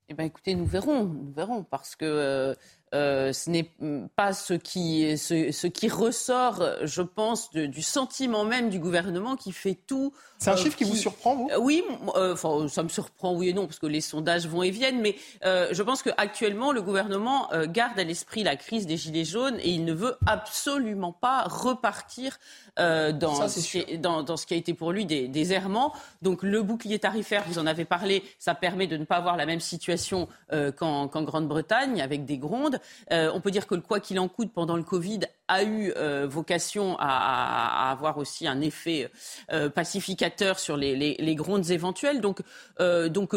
Eh 0.07 0.13
bien, 0.13 0.25
écoutez, 0.25 0.53
nous 0.53 0.65
verrons, 0.65 1.05
nous 1.05 1.33
verrons, 1.33 1.63
parce 1.63 1.95
que 1.95 2.05
euh, 2.05 2.53
euh, 2.95 3.33
ce 3.33 3.49
n'est 3.49 3.69
pas 4.15 4.33
ce 4.33 4.53
qui, 4.53 5.17
ce, 5.17 5.67
qui 5.67 5.89
ressort, 5.89 6.63
je 6.83 7.01
pense, 7.01 7.51
du 7.51 7.81
sentiment 7.81 8.45
même 8.45 8.69
du 8.69 8.79
gouvernement 8.79 9.35
qui 9.35 9.51
fait 9.51 9.77
tout. 9.87 10.13
C'est 10.37 10.49
un 10.49 10.53
euh, 10.53 10.57
chiffre 10.57 10.77
qui, 10.77 10.83
vous 10.83 10.95
surprend, 10.95 11.35
vous? 11.35 11.49
Oui, 11.59 11.83
enfin, 12.15 12.67
ça 12.67 12.83
me 12.83 12.89
surprend, 12.89 13.33
oui 13.33 13.49
et 13.49 13.53
non, 13.53 13.67
parce 13.67 13.79
que 13.79 13.87
les 13.87 14.01
sondages 14.01 14.47
vont 14.47 14.63
et 14.63 14.71
viennent, 14.71 15.01
mais 15.01 15.15
je 15.43 15.81
pense 15.81 16.01
qu'actuellement, 16.01 16.71
le 16.71 16.81
gouvernement 16.81 17.49
garde 17.67 17.99
à 17.99 18.03
l'esprit 18.03 18.43
la 18.43 18.55
crise 18.55 18.87
des 18.87 18.97
Gilets 18.97 19.25
jaunes 19.25 19.57
et 19.59 19.69
il 19.69 19.85
ne 19.85 19.93
veut 19.93 20.15
absolument 20.25 21.11
pas 21.11 21.43
repartir 21.43 22.37
euh, 22.77 23.13
dans, 23.13 23.47
ce 23.47 23.59
qui, 23.61 23.97
dans, 23.97 24.21
dans, 24.21 24.35
ce 24.35 24.45
qui 24.45 24.53
a 24.53 24.57
été 24.57 24.73
pour 24.73 24.91
lui 24.91 25.05
des, 25.05 25.29
des, 25.29 25.53
errements. 25.53 25.93
Donc 26.21 26.43
le 26.43 26.61
bouclier 26.61 26.99
tarifaire, 26.99 27.45
vous 27.47 27.57
en 27.57 27.67
avez 27.67 27.85
parlé, 27.85 28.21
ça 28.37 28.53
permet 28.53 28.85
de 28.85 28.97
ne 28.97 29.05
pas 29.05 29.15
avoir 29.15 29.37
la 29.37 29.45
même 29.45 29.61
situation 29.61 30.27
euh, 30.51 30.73
qu'en 30.73 31.07
Grande-Bretagne 31.07 32.01
avec 32.01 32.25
des 32.25 32.37
grondes. 32.37 32.81
Euh, 33.11 33.31
on 33.33 33.41
peut 33.41 33.51
dire 33.51 33.67
que 33.67 33.75
le 33.75 33.81
quoi 33.81 33.99
qu'il 33.99 34.19
en 34.19 34.27
coûte 34.27 34.51
pendant 34.53 34.75
le 34.75 34.83
Covid 34.83 35.21
a 35.47 35.63
eu 35.63 35.91
euh, 35.95 36.25
vocation 36.27 36.97
à, 36.97 37.87
à, 37.87 37.91
avoir 37.91 38.17
aussi 38.17 38.47
un 38.47 38.61
effet 38.61 39.09
euh, 39.51 39.69
pacificateur 39.69 40.59
sur 40.59 40.75
les, 40.75 40.95
les, 40.95 41.15
les, 41.19 41.35
grondes 41.35 41.69
éventuelles. 41.69 42.21
Donc, 42.21 42.41
euh, 42.79 43.09
donc 43.09 43.35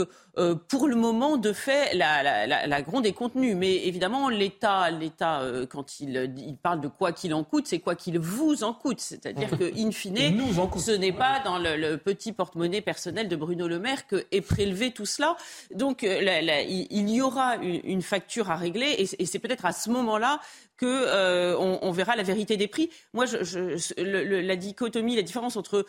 pour 0.69 0.87
le 0.87 0.95
moment, 0.95 1.37
de 1.37 1.53
fait, 1.53 1.95
la, 1.95 2.23
la, 2.23 2.67
la, 2.67 2.83
gronde 2.83 3.05
est 3.05 3.13
contenue. 3.13 3.57
Mais 3.57 3.87
évidemment, 3.89 4.29
l'État, 4.29 4.89
l'État 4.91 5.43
quand 5.69 5.99
il, 5.99 6.33
il, 6.37 6.57
parle 6.57 6.81
de 6.81 6.87
quoi 6.87 7.11
qu'il 7.11 7.35
en 7.35 7.43
coûte, 7.43 7.67
c'est 7.67 7.81
quoi 7.81 7.97
qu'il 7.97 8.21
vous 8.21 8.63
en 8.63 8.73
coûte. 8.73 9.01
C'est-à-dire 9.01 9.51
que, 9.59 9.65
in 9.77 9.91
fine, 9.91 10.17
ce 10.79 10.93
n'est 10.93 11.13
pas 11.13 11.41
dans 11.45 11.59
le, 11.59 11.77
le 11.77 11.99
petit 11.99 12.33
porte-monnaie 12.33 12.83
personnel 12.83 13.29
de 13.29 13.35
Bruno 13.35 13.67
Le 13.67 13.81
Maire 13.81 14.07
que 14.07 14.27
est 14.31 14.41
prélevé 14.41 14.93
tout 14.93 15.07
cela. 15.07 15.37
Donc, 15.75 16.05
il, 16.05 17.11
y 17.11 17.21
aura 17.21 17.57
une, 17.57 17.81
une 17.83 18.03
facture 18.03 18.53
à 18.53 18.57
régler, 18.57 18.87
et, 18.87 19.23
et 19.23 19.27
c'est 19.27 19.41
peut-être 19.41 19.67
à 19.67 19.73
ce 19.73 19.91
moment-là 19.91 20.39
que 20.79 20.87
euh, 20.87 21.59
on, 21.59 21.91
verra 21.91 22.17
la 22.17 22.23
vérité 22.23 22.57
des 22.57 22.69
prix. 22.69 22.89
Moi, 23.13 23.27
la 23.99 24.57
dichotomie, 24.57 25.17
la 25.17 25.23
différence 25.23 25.57
entre 25.57 25.85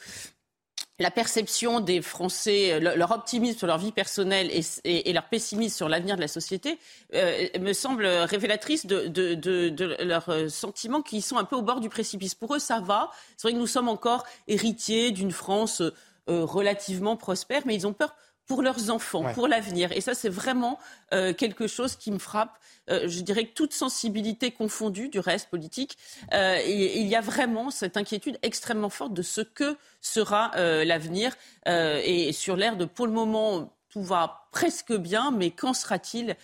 la 0.98 1.12
perception 1.12 1.80
des 1.80 2.02
Français, 2.02 2.80
leur 2.82 3.12
optimisme 3.12 3.58
sur 3.58 3.68
leur 3.68 3.78
vie 3.78 3.94
personnelle 3.94 4.52
et, 4.84 5.14
leur 5.14 5.30
pessimisme 5.30 5.78
sur 5.78 5.88
l'avenir 5.88 6.18
de 6.18 6.22
la 6.22 6.28
société 6.28 6.78
euh, 7.14 7.48
me 7.60 7.72
semble 7.72 8.06
révélatrice 8.06 8.86
de, 8.86 10.04
leurs 10.04 10.30
euh, 10.30 10.50
sentiments 10.50 11.02
qui 11.02 11.22
sont 11.22 11.38
un 11.38 11.46
peu 11.46 11.56
au 11.56 11.62
bord 11.62 11.80
du 11.80 11.88
précipice. 11.88 12.36
Pour 12.36 12.56
eux, 12.56 12.60
ça 12.60 12.82
va. 12.82 13.12
C'est 13.38 13.48
vrai 13.48 13.54
que 13.54 13.60
nous 13.60 13.68
sommes 13.68 13.88
encore 13.88 14.26
héritiers 14.48 15.12
d'une 15.12 15.32
France 15.32 15.82
relativement 16.28 17.18
prospère, 17.18 17.64
mais 17.66 17.74
ils 17.74 17.88
ont 17.88 17.94
peur 17.94 18.14
pour 18.50 18.64
leurs 18.64 18.90
enfants, 18.90 19.32
pour 19.36 19.48
l'avenir. 19.48 19.92
Et 19.92 20.02
ça, 20.02 20.16
c'est 20.16 20.28
vraiment 20.28 20.80
euh, 21.14 21.34
quelque 21.34 21.68
chose 21.68 21.96
qui 21.96 22.12
me 22.12 22.18
frappe. 22.18 22.58
Euh, 22.90 23.08
je 23.08 23.22
dirais 23.22 23.46
que 23.46 23.54
toute 23.54 23.74
sensibilité 23.74 24.52
confondue 24.52 25.08
du 25.08 25.20
reste 25.20 25.50
politique, 25.50 25.98
euh, 26.34 26.60
il 26.66 27.06
y 27.06 27.16
a 27.16 27.22
vraiment 27.22 27.70
cette 27.70 27.96
inquiétude 27.96 28.40
extrêmement 28.42 28.90
forte 28.90 29.14
de 29.14 29.22
ce 29.22 29.42
que 29.42 29.78
sera 30.02 30.52
l'avenir. 30.84 31.38
et 31.68 32.32
sur 32.34 32.56
l'air 32.56 32.76
de, 32.76 32.86
pour 32.86 33.06
le 33.06 33.14
moment, 33.14 33.72
tout 33.90 34.02
va 34.02 34.48
presque 34.52 34.94
bien, 34.94 35.30
mais 35.30 35.52
qu'en 35.52 35.76
sera-t-il 35.76 36.36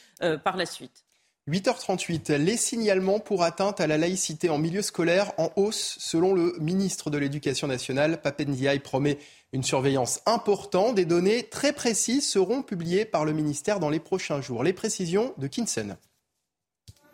par 0.44 0.58
la 0.58 0.68
suite? 0.68 1.05
8h38, 1.48 2.38
les 2.38 2.58
signalements 2.58 3.20
pour 3.20 3.44
atteinte 3.44 3.80
à 3.80 3.86
la 3.86 4.00
laïcité 4.00 4.50
en 4.50 4.58
milieu 4.58 4.82
scolaire 4.82 5.32
en 5.38 5.52
hausse 5.56 5.96
selon 6.00 6.34
le 6.34 6.56
ministre 6.60 7.12
de 7.12 7.20
l'Éducation 7.20 7.68
nationale. 7.68 8.20
Papendiaï 8.20 8.80
promet 8.80 9.20
une 9.54 9.62
surveillance 9.62 10.22
importante. 10.26 10.96
Des 10.96 11.06
données 11.06 11.44
très 11.44 11.72
précises 11.72 12.28
seront 12.28 12.64
publiées 12.64 13.06
par 13.06 13.26
le 13.26 13.34
ministère 13.34 13.80
dans 13.80 13.92
les 13.92 14.00
prochains 14.00 14.42
jours. 14.42 14.64
Les 14.64 14.74
précisions 14.74 15.36
de 15.38 15.46
Kinsen. 15.46 15.98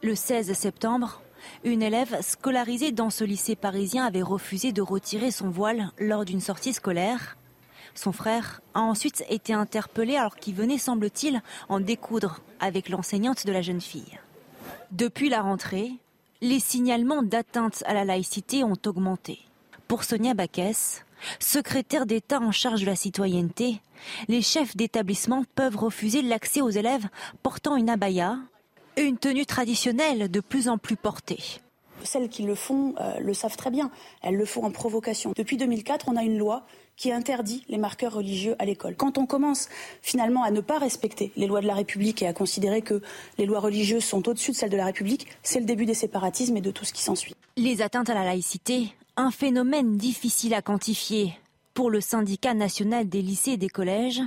Le 0.01 0.15
16 0.15 0.53
septembre, 0.53 1.21
une 1.65 1.83
élève 1.83 2.21
scolarisée 2.21 2.93
dans 2.93 3.09
ce 3.09 3.25
lycée 3.25 3.57
parisien 3.57 4.05
avait 4.05 4.21
refusé 4.21 4.71
de 4.71 4.81
retirer 4.81 5.31
son 5.31 5.49
voile 5.49 5.91
lors 5.99 6.23
d'une 6.23 6.39
sortie 6.39 6.71
scolaire. 6.71 7.35
Son 7.95 8.11
frère 8.11 8.61
a 8.73 8.81
ensuite 8.81 9.23
été 9.29 9.53
interpellé 9.53 10.15
alors 10.15 10.35
qu'il 10.35 10.55
venait, 10.55 10.77
semble-t-il, 10.77 11.41
en 11.69 11.79
découdre 11.79 12.39
avec 12.59 12.89
l'enseignante 12.89 13.45
de 13.45 13.51
la 13.51 13.61
jeune 13.61 13.81
fille. 13.81 14.19
Depuis 14.91 15.29
la 15.29 15.41
rentrée, 15.41 15.91
les 16.41 16.59
signalements 16.59 17.23
d'atteinte 17.23 17.83
à 17.85 17.93
la 17.93 18.05
laïcité 18.05 18.63
ont 18.63 18.77
augmenté. 18.85 19.39
Pour 19.87 20.03
Sonia 20.03 20.33
Baquès, 20.33 21.05
secrétaire 21.39 22.05
d'État 22.05 22.39
en 22.39 22.51
charge 22.51 22.81
de 22.81 22.85
la 22.85 22.95
citoyenneté, 22.95 23.81
les 24.27 24.41
chefs 24.41 24.75
d'établissement 24.75 25.43
peuvent 25.55 25.77
refuser 25.77 26.21
l'accès 26.21 26.61
aux 26.61 26.69
élèves 26.69 27.07
portant 27.43 27.75
une 27.75 27.89
abaya, 27.89 28.37
une 28.97 29.17
tenue 29.17 29.45
traditionnelle 29.45 30.29
de 30.29 30.39
plus 30.39 30.67
en 30.67 30.77
plus 30.77 30.95
portée. 30.95 31.43
Celles 32.03 32.29
qui 32.29 32.43
le 32.43 32.55
font 32.55 32.95
euh, 32.99 33.19
le 33.19 33.33
savent 33.33 33.57
très 33.57 33.69
bien. 33.69 33.91
Elles 34.21 34.35
le 34.35 34.45
font 34.45 34.63
en 34.63 34.71
provocation. 34.71 35.33
Depuis 35.35 35.57
2004, 35.57 36.07
on 36.09 36.15
a 36.15 36.23
une 36.23 36.37
loi 36.37 36.65
qui 36.95 37.11
interdit 37.11 37.63
les 37.67 37.77
marqueurs 37.77 38.13
religieux 38.13 38.55
à 38.59 38.65
l'école. 38.65 38.95
Quand 38.95 39.17
on 39.17 39.25
commence 39.25 39.69
finalement 40.01 40.43
à 40.43 40.51
ne 40.51 40.61
pas 40.61 40.77
respecter 40.77 41.31
les 41.35 41.47
lois 41.47 41.61
de 41.61 41.67
la 41.67 41.75
République 41.75 42.21
et 42.21 42.27
à 42.27 42.33
considérer 42.33 42.81
que 42.81 43.01
les 43.37 43.45
lois 43.45 43.59
religieuses 43.59 44.03
sont 44.03 44.27
au-dessus 44.27 44.51
de 44.51 44.55
celles 44.55 44.69
de 44.69 44.77
la 44.77 44.85
République, 44.85 45.27
c'est 45.43 45.59
le 45.59 45.65
début 45.65 45.85
des 45.85 45.93
séparatismes 45.93 46.57
et 46.57 46.61
de 46.61 46.71
tout 46.71 46.85
ce 46.85 46.93
qui 46.93 47.01
s'ensuit. 47.01 47.35
Les 47.57 47.81
atteintes 47.81 48.09
à 48.09 48.13
la 48.13 48.23
laïcité, 48.23 48.93
un 49.17 49.31
phénomène 49.31 49.97
difficile 49.97 50.53
à 50.53 50.61
quantifier. 50.61 51.33
Pour 51.73 51.89
le 51.89 52.01
syndicat 52.01 52.53
national 52.53 53.07
des 53.07 53.21
lycées 53.21 53.51
et 53.51 53.57
des 53.57 53.69
collèges, 53.69 54.21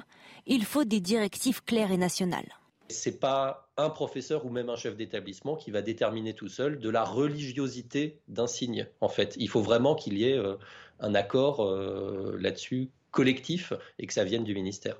il 0.46 0.64
faut 0.64 0.84
des 0.84 1.00
directives 1.00 1.62
claires 1.62 1.92
et 1.92 1.96
nationales. 1.96 2.58
C'est 2.88 3.18
pas 3.18 3.68
un 3.76 3.90
professeur 3.90 4.44
ou 4.44 4.50
même 4.50 4.68
un 4.68 4.76
chef 4.76 4.96
d'établissement 4.96 5.56
qui 5.56 5.70
va 5.70 5.82
déterminer 5.82 6.34
tout 6.34 6.48
seul 6.48 6.78
de 6.78 6.90
la 6.90 7.04
religiosité 7.04 8.20
d'un 8.28 8.46
signe. 8.46 8.86
En 9.00 9.08
fait, 9.08 9.34
il 9.38 9.48
faut 9.48 9.62
vraiment 9.62 9.94
qu'il 9.94 10.18
y 10.18 10.28
ait 10.28 10.38
euh, 10.38 10.56
un 11.00 11.14
accord 11.14 11.64
euh, 11.64 12.36
là-dessus 12.40 12.90
collectif 13.10 13.72
et 13.98 14.06
que 14.06 14.12
ça 14.12 14.24
vienne 14.24 14.44
du 14.44 14.54
ministère. 14.54 14.96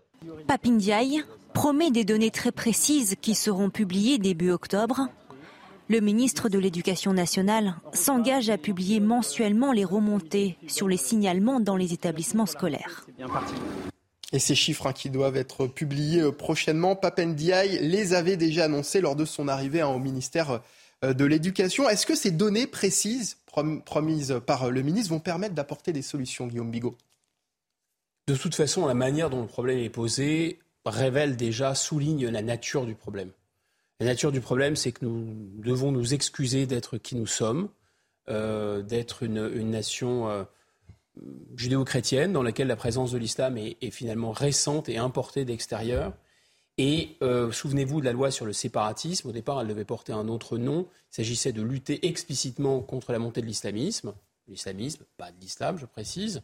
Papindiaï 0.46 1.22
promet 1.52 1.90
des 1.90 2.04
données 2.04 2.30
très 2.30 2.52
précises 2.52 3.16
qui 3.20 3.34
seront 3.34 3.70
publiées 3.70 4.18
début 4.18 4.50
octobre. 4.50 5.08
Le 5.88 6.00
ministre 6.00 6.48
de 6.48 6.58
l'Éducation 6.58 7.12
nationale 7.12 7.74
s'engage 7.92 8.48
à 8.48 8.56
publier 8.56 9.00
mensuellement 9.00 9.72
les 9.72 9.84
remontées 9.84 10.56
sur 10.66 10.88
les 10.88 10.96
signalements 10.96 11.60
dans 11.60 11.76
les 11.76 11.92
établissements 11.92 12.46
scolaires. 12.46 13.06
Et 14.32 14.38
ces 14.38 14.54
chiffres 14.54 14.86
hein, 14.86 14.92
qui 14.92 15.10
doivent 15.10 15.36
être 15.36 15.66
publiés 15.66 16.22
euh, 16.22 16.32
prochainement, 16.32 16.96
Papendiaï 16.96 17.78
les 17.82 18.14
avait 18.14 18.36
déjà 18.36 18.64
annoncés 18.64 19.00
lors 19.00 19.14
de 19.14 19.24
son 19.24 19.46
arrivée 19.46 19.82
hein, 19.82 19.88
au 19.88 19.98
ministère 19.98 20.60
euh, 21.04 21.12
de 21.12 21.24
l'Éducation. 21.24 21.88
Est-ce 21.88 22.06
que 22.06 22.16
ces 22.16 22.30
données 22.30 22.66
précises 22.66 23.36
promises 23.84 24.40
par 24.46 24.70
le 24.70 24.82
ministre 24.82 25.10
vont 25.10 25.20
permettre 25.20 25.54
d'apporter 25.54 25.92
des 25.92 26.02
solutions, 26.02 26.46
Guillaume 26.46 26.70
Bigot 26.70 26.96
De 28.28 28.36
toute 28.36 28.54
façon, 28.54 28.86
la 28.86 28.94
manière 28.94 29.30
dont 29.30 29.42
le 29.42 29.48
problème 29.48 29.78
est 29.78 29.90
posé 29.90 30.58
révèle 30.84 31.36
déjà, 31.36 31.74
souligne 31.74 32.28
la 32.28 32.42
nature 32.42 32.86
du 32.86 32.94
problème. 32.94 33.30
La 34.00 34.06
nature 34.06 34.32
du 34.32 34.40
problème, 34.40 34.76
c'est 34.76 34.92
que 34.92 35.04
nous 35.04 35.24
devons 35.58 35.92
nous 35.92 36.14
excuser 36.14 36.66
d'être 36.66 36.98
qui 36.98 37.16
nous 37.16 37.26
sommes, 37.26 37.68
euh, 38.28 38.82
d'être 38.82 39.22
une, 39.22 39.70
nation 39.70 40.28
euh, 40.28 40.44
judéo-chrétienne 41.56 42.32
dans 42.32 42.42
laquelle 42.42 42.66
la 42.66 42.76
présence 42.76 43.12
de 43.12 43.18
l'islam 43.18 43.56
est, 43.56 43.90
finalement 43.90 44.32
récente 44.32 44.88
et 44.88 44.98
importée 44.98 45.44
d'extérieur. 45.44 46.12
Et 46.76 47.16
euh, 47.22 47.52
souvenez-vous 47.52 48.00
de 48.00 48.04
la 48.04 48.12
loi 48.12 48.30
sur 48.30 48.46
le 48.46 48.52
séparatisme. 48.52 49.28
Au 49.28 49.32
départ, 49.32 49.60
elle 49.60 49.68
devait 49.68 49.84
porter 49.84 50.12
un 50.12 50.28
autre 50.28 50.58
nom. 50.58 50.86
Il 51.12 51.14
s'agissait 51.14 51.52
de 51.52 51.62
lutter 51.62 52.06
explicitement 52.06 52.80
contre 52.80 53.12
la 53.12 53.18
montée 53.18 53.40
de 53.40 53.46
l'islamisme. 53.46 54.12
L'islamisme, 54.48 55.04
pas 55.16 55.30
de 55.30 55.40
l'islam, 55.40 55.78
je 55.78 55.86
précise. 55.86 56.42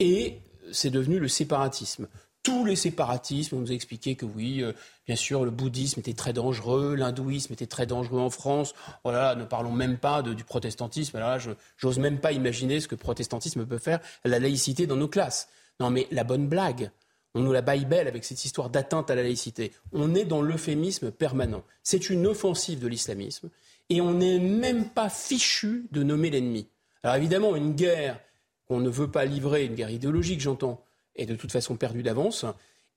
Et 0.00 0.40
c'est 0.72 0.90
devenu 0.90 1.18
le 1.18 1.28
séparatisme. 1.28 2.08
Tous 2.42 2.64
les 2.64 2.76
séparatismes, 2.76 3.56
on 3.56 3.60
nous 3.60 3.70
a 3.70 3.74
expliqué 3.74 4.14
que 4.16 4.24
oui, 4.24 4.62
euh, 4.62 4.72
bien 5.06 5.16
sûr, 5.16 5.44
le 5.44 5.50
bouddhisme 5.50 6.00
était 6.00 6.12
très 6.12 6.32
dangereux, 6.32 6.94
l'hindouisme 6.94 7.52
était 7.52 7.66
très 7.66 7.86
dangereux 7.86 8.20
en 8.20 8.30
France. 8.30 8.74
Oh 9.04 9.10
là 9.10 9.18
là, 9.18 9.34
ne 9.34 9.44
parlons 9.44 9.72
même 9.72 9.98
pas 9.98 10.22
du 10.22 10.44
protestantisme. 10.44 11.18
Là, 11.18 11.38
je 11.38 11.50
j'ose 11.76 11.98
même 11.98 12.20
pas 12.20 12.32
imaginer 12.32 12.80
ce 12.80 12.88
que 12.88 12.94
le 12.94 13.00
protestantisme 13.00 13.64
peut 13.66 13.78
faire 13.78 14.00
à 14.24 14.28
la 14.28 14.38
laïcité 14.38 14.86
dans 14.86 14.96
nos 14.96 15.08
classes. 15.08 15.48
Non, 15.80 15.90
mais 15.90 16.08
la 16.10 16.24
bonne 16.24 16.48
blague, 16.48 16.90
on 17.34 17.40
nous 17.40 17.52
la 17.52 17.62
baille 17.62 17.84
belle 17.84 18.08
avec 18.08 18.24
cette 18.24 18.44
histoire 18.44 18.70
d'atteinte 18.70 19.10
à 19.10 19.14
la 19.14 19.22
laïcité. 19.22 19.72
On 19.92 20.14
est 20.14 20.24
dans 20.24 20.42
l'euphémisme 20.42 21.10
permanent. 21.10 21.62
C'est 21.82 22.10
une 22.10 22.26
offensive 22.26 22.80
de 22.80 22.88
l'islamisme 22.88 23.50
et 23.90 24.00
on 24.00 24.14
n'est 24.14 24.38
même 24.38 24.88
pas 24.88 25.08
fichu 25.08 25.86
de 25.92 26.02
nommer 26.02 26.30
l'ennemi. 26.30 26.66
Alors 27.02 27.16
évidemment, 27.16 27.56
une 27.56 27.74
guerre 27.74 28.20
qu'on 28.66 28.80
ne 28.80 28.90
veut 28.90 29.10
pas 29.10 29.24
livrer, 29.24 29.64
une 29.64 29.74
guerre 29.74 29.90
idéologique, 29.90 30.40
j'entends, 30.40 30.82
est 31.16 31.26
de 31.26 31.36
toute 31.36 31.52
façon 31.52 31.76
perdue 31.76 32.02
d'avance. 32.02 32.44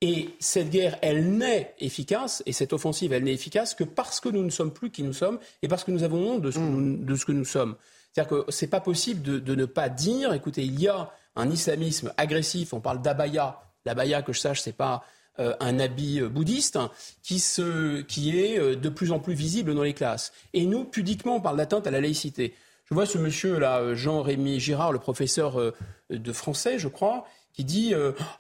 Et 0.02 0.30
cette 0.40 0.70
guerre, 0.70 0.98
elle 1.02 1.38
n'est 1.38 1.76
efficace, 1.80 2.42
et 2.46 2.54
cette 2.54 2.74
offensive, 2.74 3.14
elle 3.14 3.24
n'est 3.24 3.34
efficace 3.34 3.76
que 3.76 3.84
parce 3.84 4.20
que 4.20 4.30
nous 4.30 4.44
ne 4.44 4.50
sommes 4.50 4.74
plus 4.74 4.90
qui 4.90 5.04
nous 5.04 5.14
sommes 5.14 5.40
et 5.62 5.68
parce 5.68 5.84
que 5.84 5.92
nous 5.92 6.04
avons 6.04 6.32
honte 6.32 6.42
de 6.42 6.52
ce 6.52 7.26
que 7.26 7.32
nous, 7.32 7.46
sommes. 7.46 7.76
C'est-à-dire 8.12 8.46
que 8.46 8.52
ce 8.52 8.66
n'est 8.66 8.70
pas 8.70 8.82
possible 8.82 9.22
de, 9.22 9.40
de, 9.40 9.56
ne 9.56 9.66
pas 9.66 9.90
dire, 9.90 10.34
écoutez, 10.34 10.64
il 10.64 10.80
y 10.82 10.88
a 10.88 11.12
un 11.36 11.50
islamisme 11.50 12.12
agressif, 12.18 12.74
on 12.74 12.82
parle 12.82 13.02
d'abaya, 13.02 13.62
L'abaya, 13.86 14.22
que 14.22 14.34
je 14.34 14.40
sache, 14.40 14.62
c'est 14.62 14.76
pas 14.76 15.04
euh, 15.40 15.56
un 15.62 15.80
habit 15.80 16.20
euh, 16.20 16.28
bouddhiste 16.28 16.78
qui, 17.24 17.40
se, 17.40 18.02
qui 18.02 18.38
est 18.38 18.60
euh, 18.60 18.76
de 18.76 18.90
plus 18.90 19.14
en 19.14 19.20
plus 19.20 19.34
visible 19.34 19.74
dans 19.74 19.84
les 19.84 19.94
classes. 19.94 20.34
Et 20.54 20.66
nous, 20.66 20.84
pudiquement, 20.84 21.38
on 21.38 21.42
parle 21.42 21.56
d'atteinte 21.56 21.88
à 21.88 21.92
la 21.92 22.02
laïcité. 22.02 22.54
Je 22.84 22.94
vois 22.94 23.06
ce 23.06 23.18
monsieur 23.18 23.58
là, 23.58 23.96
Jean-Rémy 23.96 24.60
Girard, 24.60 24.92
le 24.92 25.00
professeur 25.00 25.74
de 26.10 26.34
français, 26.34 26.78
je 26.78 26.90
crois, 26.90 27.26
qui 27.54 27.64
dit 27.64 27.94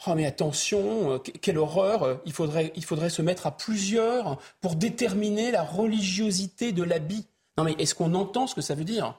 Oh 0.05 0.13
mais 0.13 0.25
attention, 0.25 1.19
quelle 1.19 1.57
horreur, 1.57 2.19
il 2.25 2.33
faudrait, 2.33 2.73
il 2.75 2.83
faudrait 2.83 3.09
se 3.09 3.21
mettre 3.21 3.47
à 3.47 3.55
plusieurs 3.55 4.37
pour 4.59 4.75
déterminer 4.75 5.51
la 5.51 5.63
religiosité 5.63 6.73
de 6.73 6.83
l'habit. 6.83 7.27
Non 7.57 7.63
mais 7.63 7.75
est-ce 7.79 7.95
qu'on 7.95 8.13
entend 8.13 8.45
ce 8.45 8.53
que 8.53 8.59
ça 8.59 8.75
veut 8.75 8.83
dire? 8.83 9.17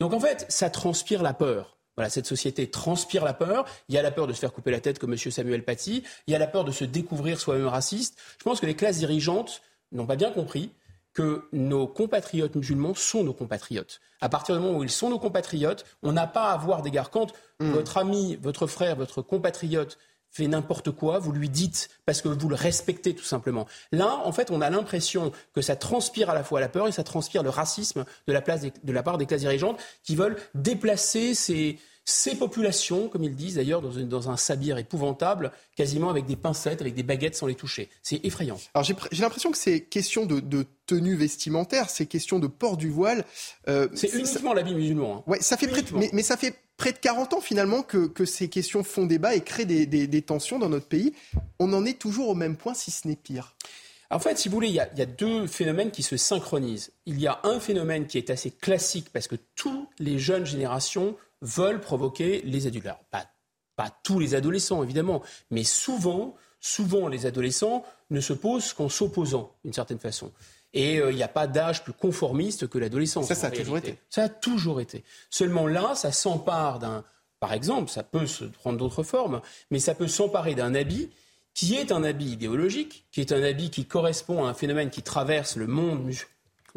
Donc 0.00 0.12
en 0.12 0.20
fait, 0.20 0.44
ça 0.50 0.68
transpire 0.68 1.22
la 1.22 1.32
peur. 1.32 1.77
Voilà, 1.98 2.10
cette 2.10 2.26
société 2.26 2.70
transpire 2.70 3.24
la 3.24 3.34
peur. 3.34 3.64
Il 3.88 3.94
y 3.96 3.98
a 3.98 4.02
la 4.02 4.12
peur 4.12 4.28
de 4.28 4.32
se 4.32 4.38
faire 4.38 4.52
couper 4.52 4.70
la 4.70 4.78
tête 4.78 5.00
comme 5.00 5.14
M. 5.14 5.18
Samuel 5.18 5.64
Paty. 5.64 6.04
Il 6.28 6.30
y 6.30 6.36
a 6.36 6.38
la 6.38 6.46
peur 6.46 6.64
de 6.64 6.70
se 6.70 6.84
découvrir 6.84 7.40
soi-même 7.40 7.66
raciste. 7.66 8.16
Je 8.38 8.44
pense 8.44 8.60
que 8.60 8.66
les 8.66 8.76
classes 8.76 8.98
dirigeantes 8.98 9.62
n'ont 9.90 10.06
pas 10.06 10.14
bien 10.14 10.30
compris 10.30 10.70
que 11.12 11.48
nos 11.52 11.88
compatriotes 11.88 12.54
musulmans 12.54 12.94
sont 12.94 13.24
nos 13.24 13.32
compatriotes. 13.32 14.00
À 14.20 14.28
partir 14.28 14.54
du 14.54 14.60
moment 14.60 14.78
où 14.78 14.84
ils 14.84 14.90
sont 14.90 15.10
nos 15.10 15.18
compatriotes, 15.18 15.84
on 16.04 16.12
n'a 16.12 16.28
pas 16.28 16.50
à 16.50 16.52
avoir 16.52 16.82
d'égard. 16.82 17.10
Quand 17.10 17.32
hmm. 17.58 17.72
votre 17.72 17.96
ami, 17.96 18.38
votre 18.40 18.68
frère, 18.68 18.94
votre 18.94 19.20
compatriote 19.20 19.98
fait 20.30 20.46
n'importe 20.46 20.90
quoi, 20.90 21.18
vous 21.18 21.32
lui 21.32 21.48
dites 21.48 21.88
parce 22.06 22.22
que 22.22 22.28
vous 22.28 22.48
le 22.48 22.54
respectez 22.54 23.14
tout 23.14 23.24
simplement. 23.24 23.66
Là, 23.92 24.20
en 24.24 24.32
fait, 24.32 24.50
on 24.50 24.60
a 24.60 24.70
l'impression 24.70 25.32
que 25.54 25.62
ça 25.62 25.76
transpire 25.76 26.30
à 26.30 26.34
la 26.34 26.44
fois 26.44 26.60
la 26.60 26.68
peur 26.68 26.86
et 26.86 26.92
ça 26.92 27.04
transpire 27.04 27.42
le 27.42 27.50
racisme 27.50 28.04
de 28.26 28.32
la, 28.32 28.40
place 28.40 28.62
de 28.62 28.92
la 28.92 29.02
part 29.02 29.18
des 29.18 29.26
classes 29.26 29.40
dirigeantes 29.40 29.80
qui 30.02 30.16
veulent 30.16 30.36
déplacer 30.54 31.34
ces, 31.34 31.78
ces 32.08 32.36
populations, 32.36 33.08
comme 33.08 33.22
ils 33.22 33.34
disent 33.34 33.56
d'ailleurs, 33.56 33.82
dans, 33.82 34.30
un 34.30 34.38
sabir 34.38 34.78
épouvantable, 34.78 35.52
quasiment 35.76 36.08
avec 36.08 36.24
des 36.24 36.36
pincettes, 36.36 36.80
avec 36.80 36.94
des 36.94 37.02
baguettes 37.02 37.34
sans 37.34 37.46
les 37.46 37.54
toucher. 37.54 37.90
C'est 38.02 38.24
effrayant. 38.24 38.58
Alors 38.72 38.82
j'ai 38.82 39.22
l'impression 39.22 39.50
que 39.50 39.58
c'est 39.58 39.82
question 39.82 40.24
de, 40.24 40.64
tenue 40.86 41.16
vestimentaire, 41.16 41.90
c'est 41.90 42.06
question 42.06 42.38
de 42.38 42.46
port 42.46 42.78
du 42.78 42.88
voile. 42.88 43.26
Euh, 43.68 43.88
c'est 43.94 44.14
uniquement 44.14 44.54
l'habit 44.54 44.74
musulman. 44.74 45.18
Hein. 45.18 45.30
Ouais, 45.30 45.38
ça 45.42 45.58
fait 45.58 45.68
mais, 46.14 46.22
ça 46.22 46.38
fait 46.38 46.54
près 46.78 46.92
de 46.92 46.98
40 46.98 47.34
ans 47.34 47.40
finalement 47.42 47.82
que, 47.82 48.24
ces 48.24 48.48
questions 48.48 48.82
font 48.82 49.04
débat 49.04 49.34
et 49.34 49.42
créent 49.42 49.66
des, 49.66 50.22
tensions 50.22 50.58
dans 50.58 50.70
notre 50.70 50.86
pays. 50.86 51.12
On 51.58 51.70
en 51.74 51.84
est 51.84 51.98
toujours 51.98 52.30
au 52.30 52.34
même 52.34 52.56
point, 52.56 52.72
si 52.72 52.90
ce 52.90 53.06
n'est 53.06 53.16
pire. 53.16 53.54
En 54.10 54.18
fait, 54.18 54.38
si 54.38 54.48
vous 54.48 54.54
voulez, 54.54 54.68
il 54.68 54.74
y, 54.74 54.80
a, 54.80 54.86
deux 55.06 55.46
phénomènes 55.46 55.90
qui 55.90 56.02
se 56.02 56.16
synchronisent. 56.16 56.90
Il 57.04 57.20
y 57.20 57.26
a 57.26 57.40
un 57.44 57.60
phénomène 57.60 58.06
qui 58.06 58.16
est 58.16 58.30
assez 58.30 58.50
classique 58.50 59.10
parce 59.12 59.28
que 59.28 59.36
toutes 59.54 59.90
les 59.98 60.18
jeunes 60.18 60.46
générations 60.46 61.14
veulent 61.42 61.80
provoquer 61.80 62.42
les 62.42 62.66
adultes. 62.66 62.86
Alors, 62.86 63.04
pas, 63.10 63.26
pas 63.76 63.90
tous 64.02 64.18
les 64.18 64.34
adolescents, 64.34 64.82
évidemment, 64.82 65.22
mais 65.50 65.64
souvent, 65.64 66.34
souvent, 66.60 67.08
les 67.08 67.26
adolescents 67.26 67.84
ne 68.10 68.20
se 68.20 68.32
posent 68.32 68.72
qu'en 68.72 68.88
s'opposant, 68.88 69.54
d'une 69.64 69.72
certaine 69.72 69.98
façon. 69.98 70.32
Et 70.74 70.98
euh, 70.98 71.10
il 71.10 71.16
n'y 71.16 71.22
a 71.22 71.28
pas 71.28 71.46
d'âge 71.46 71.82
plus 71.82 71.92
conformiste 71.92 72.68
que 72.68 72.78
l'adolescence. 72.78 73.26
Ça, 73.26 73.34
ça 73.34 73.46
a 73.48 73.50
toujours 73.50 73.78
été. 73.78 73.98
Ça 74.10 74.24
a 74.24 74.28
toujours 74.28 74.80
été. 74.80 75.04
Seulement 75.30 75.66
là, 75.66 75.94
ça 75.94 76.12
s'empare 76.12 76.78
d'un. 76.78 77.04
Par 77.40 77.52
exemple, 77.52 77.90
ça 77.90 78.02
peut 78.02 78.26
se 78.26 78.44
prendre 78.44 78.78
d'autres 78.78 79.04
formes, 79.04 79.40
mais 79.70 79.78
ça 79.78 79.94
peut 79.94 80.08
s'emparer 80.08 80.54
d'un 80.54 80.74
habit 80.74 81.10
qui 81.54 81.74
est 81.74 81.92
un 81.92 82.04
habit 82.04 82.32
idéologique, 82.32 83.06
qui 83.10 83.20
est 83.20 83.32
un 83.32 83.42
habit 83.42 83.70
qui 83.70 83.84
correspond 83.84 84.44
à 84.44 84.48
un 84.48 84.54
phénomène 84.54 84.90
qui 84.90 85.02
traverse 85.02 85.56
le 85.56 85.66
monde, 85.66 86.12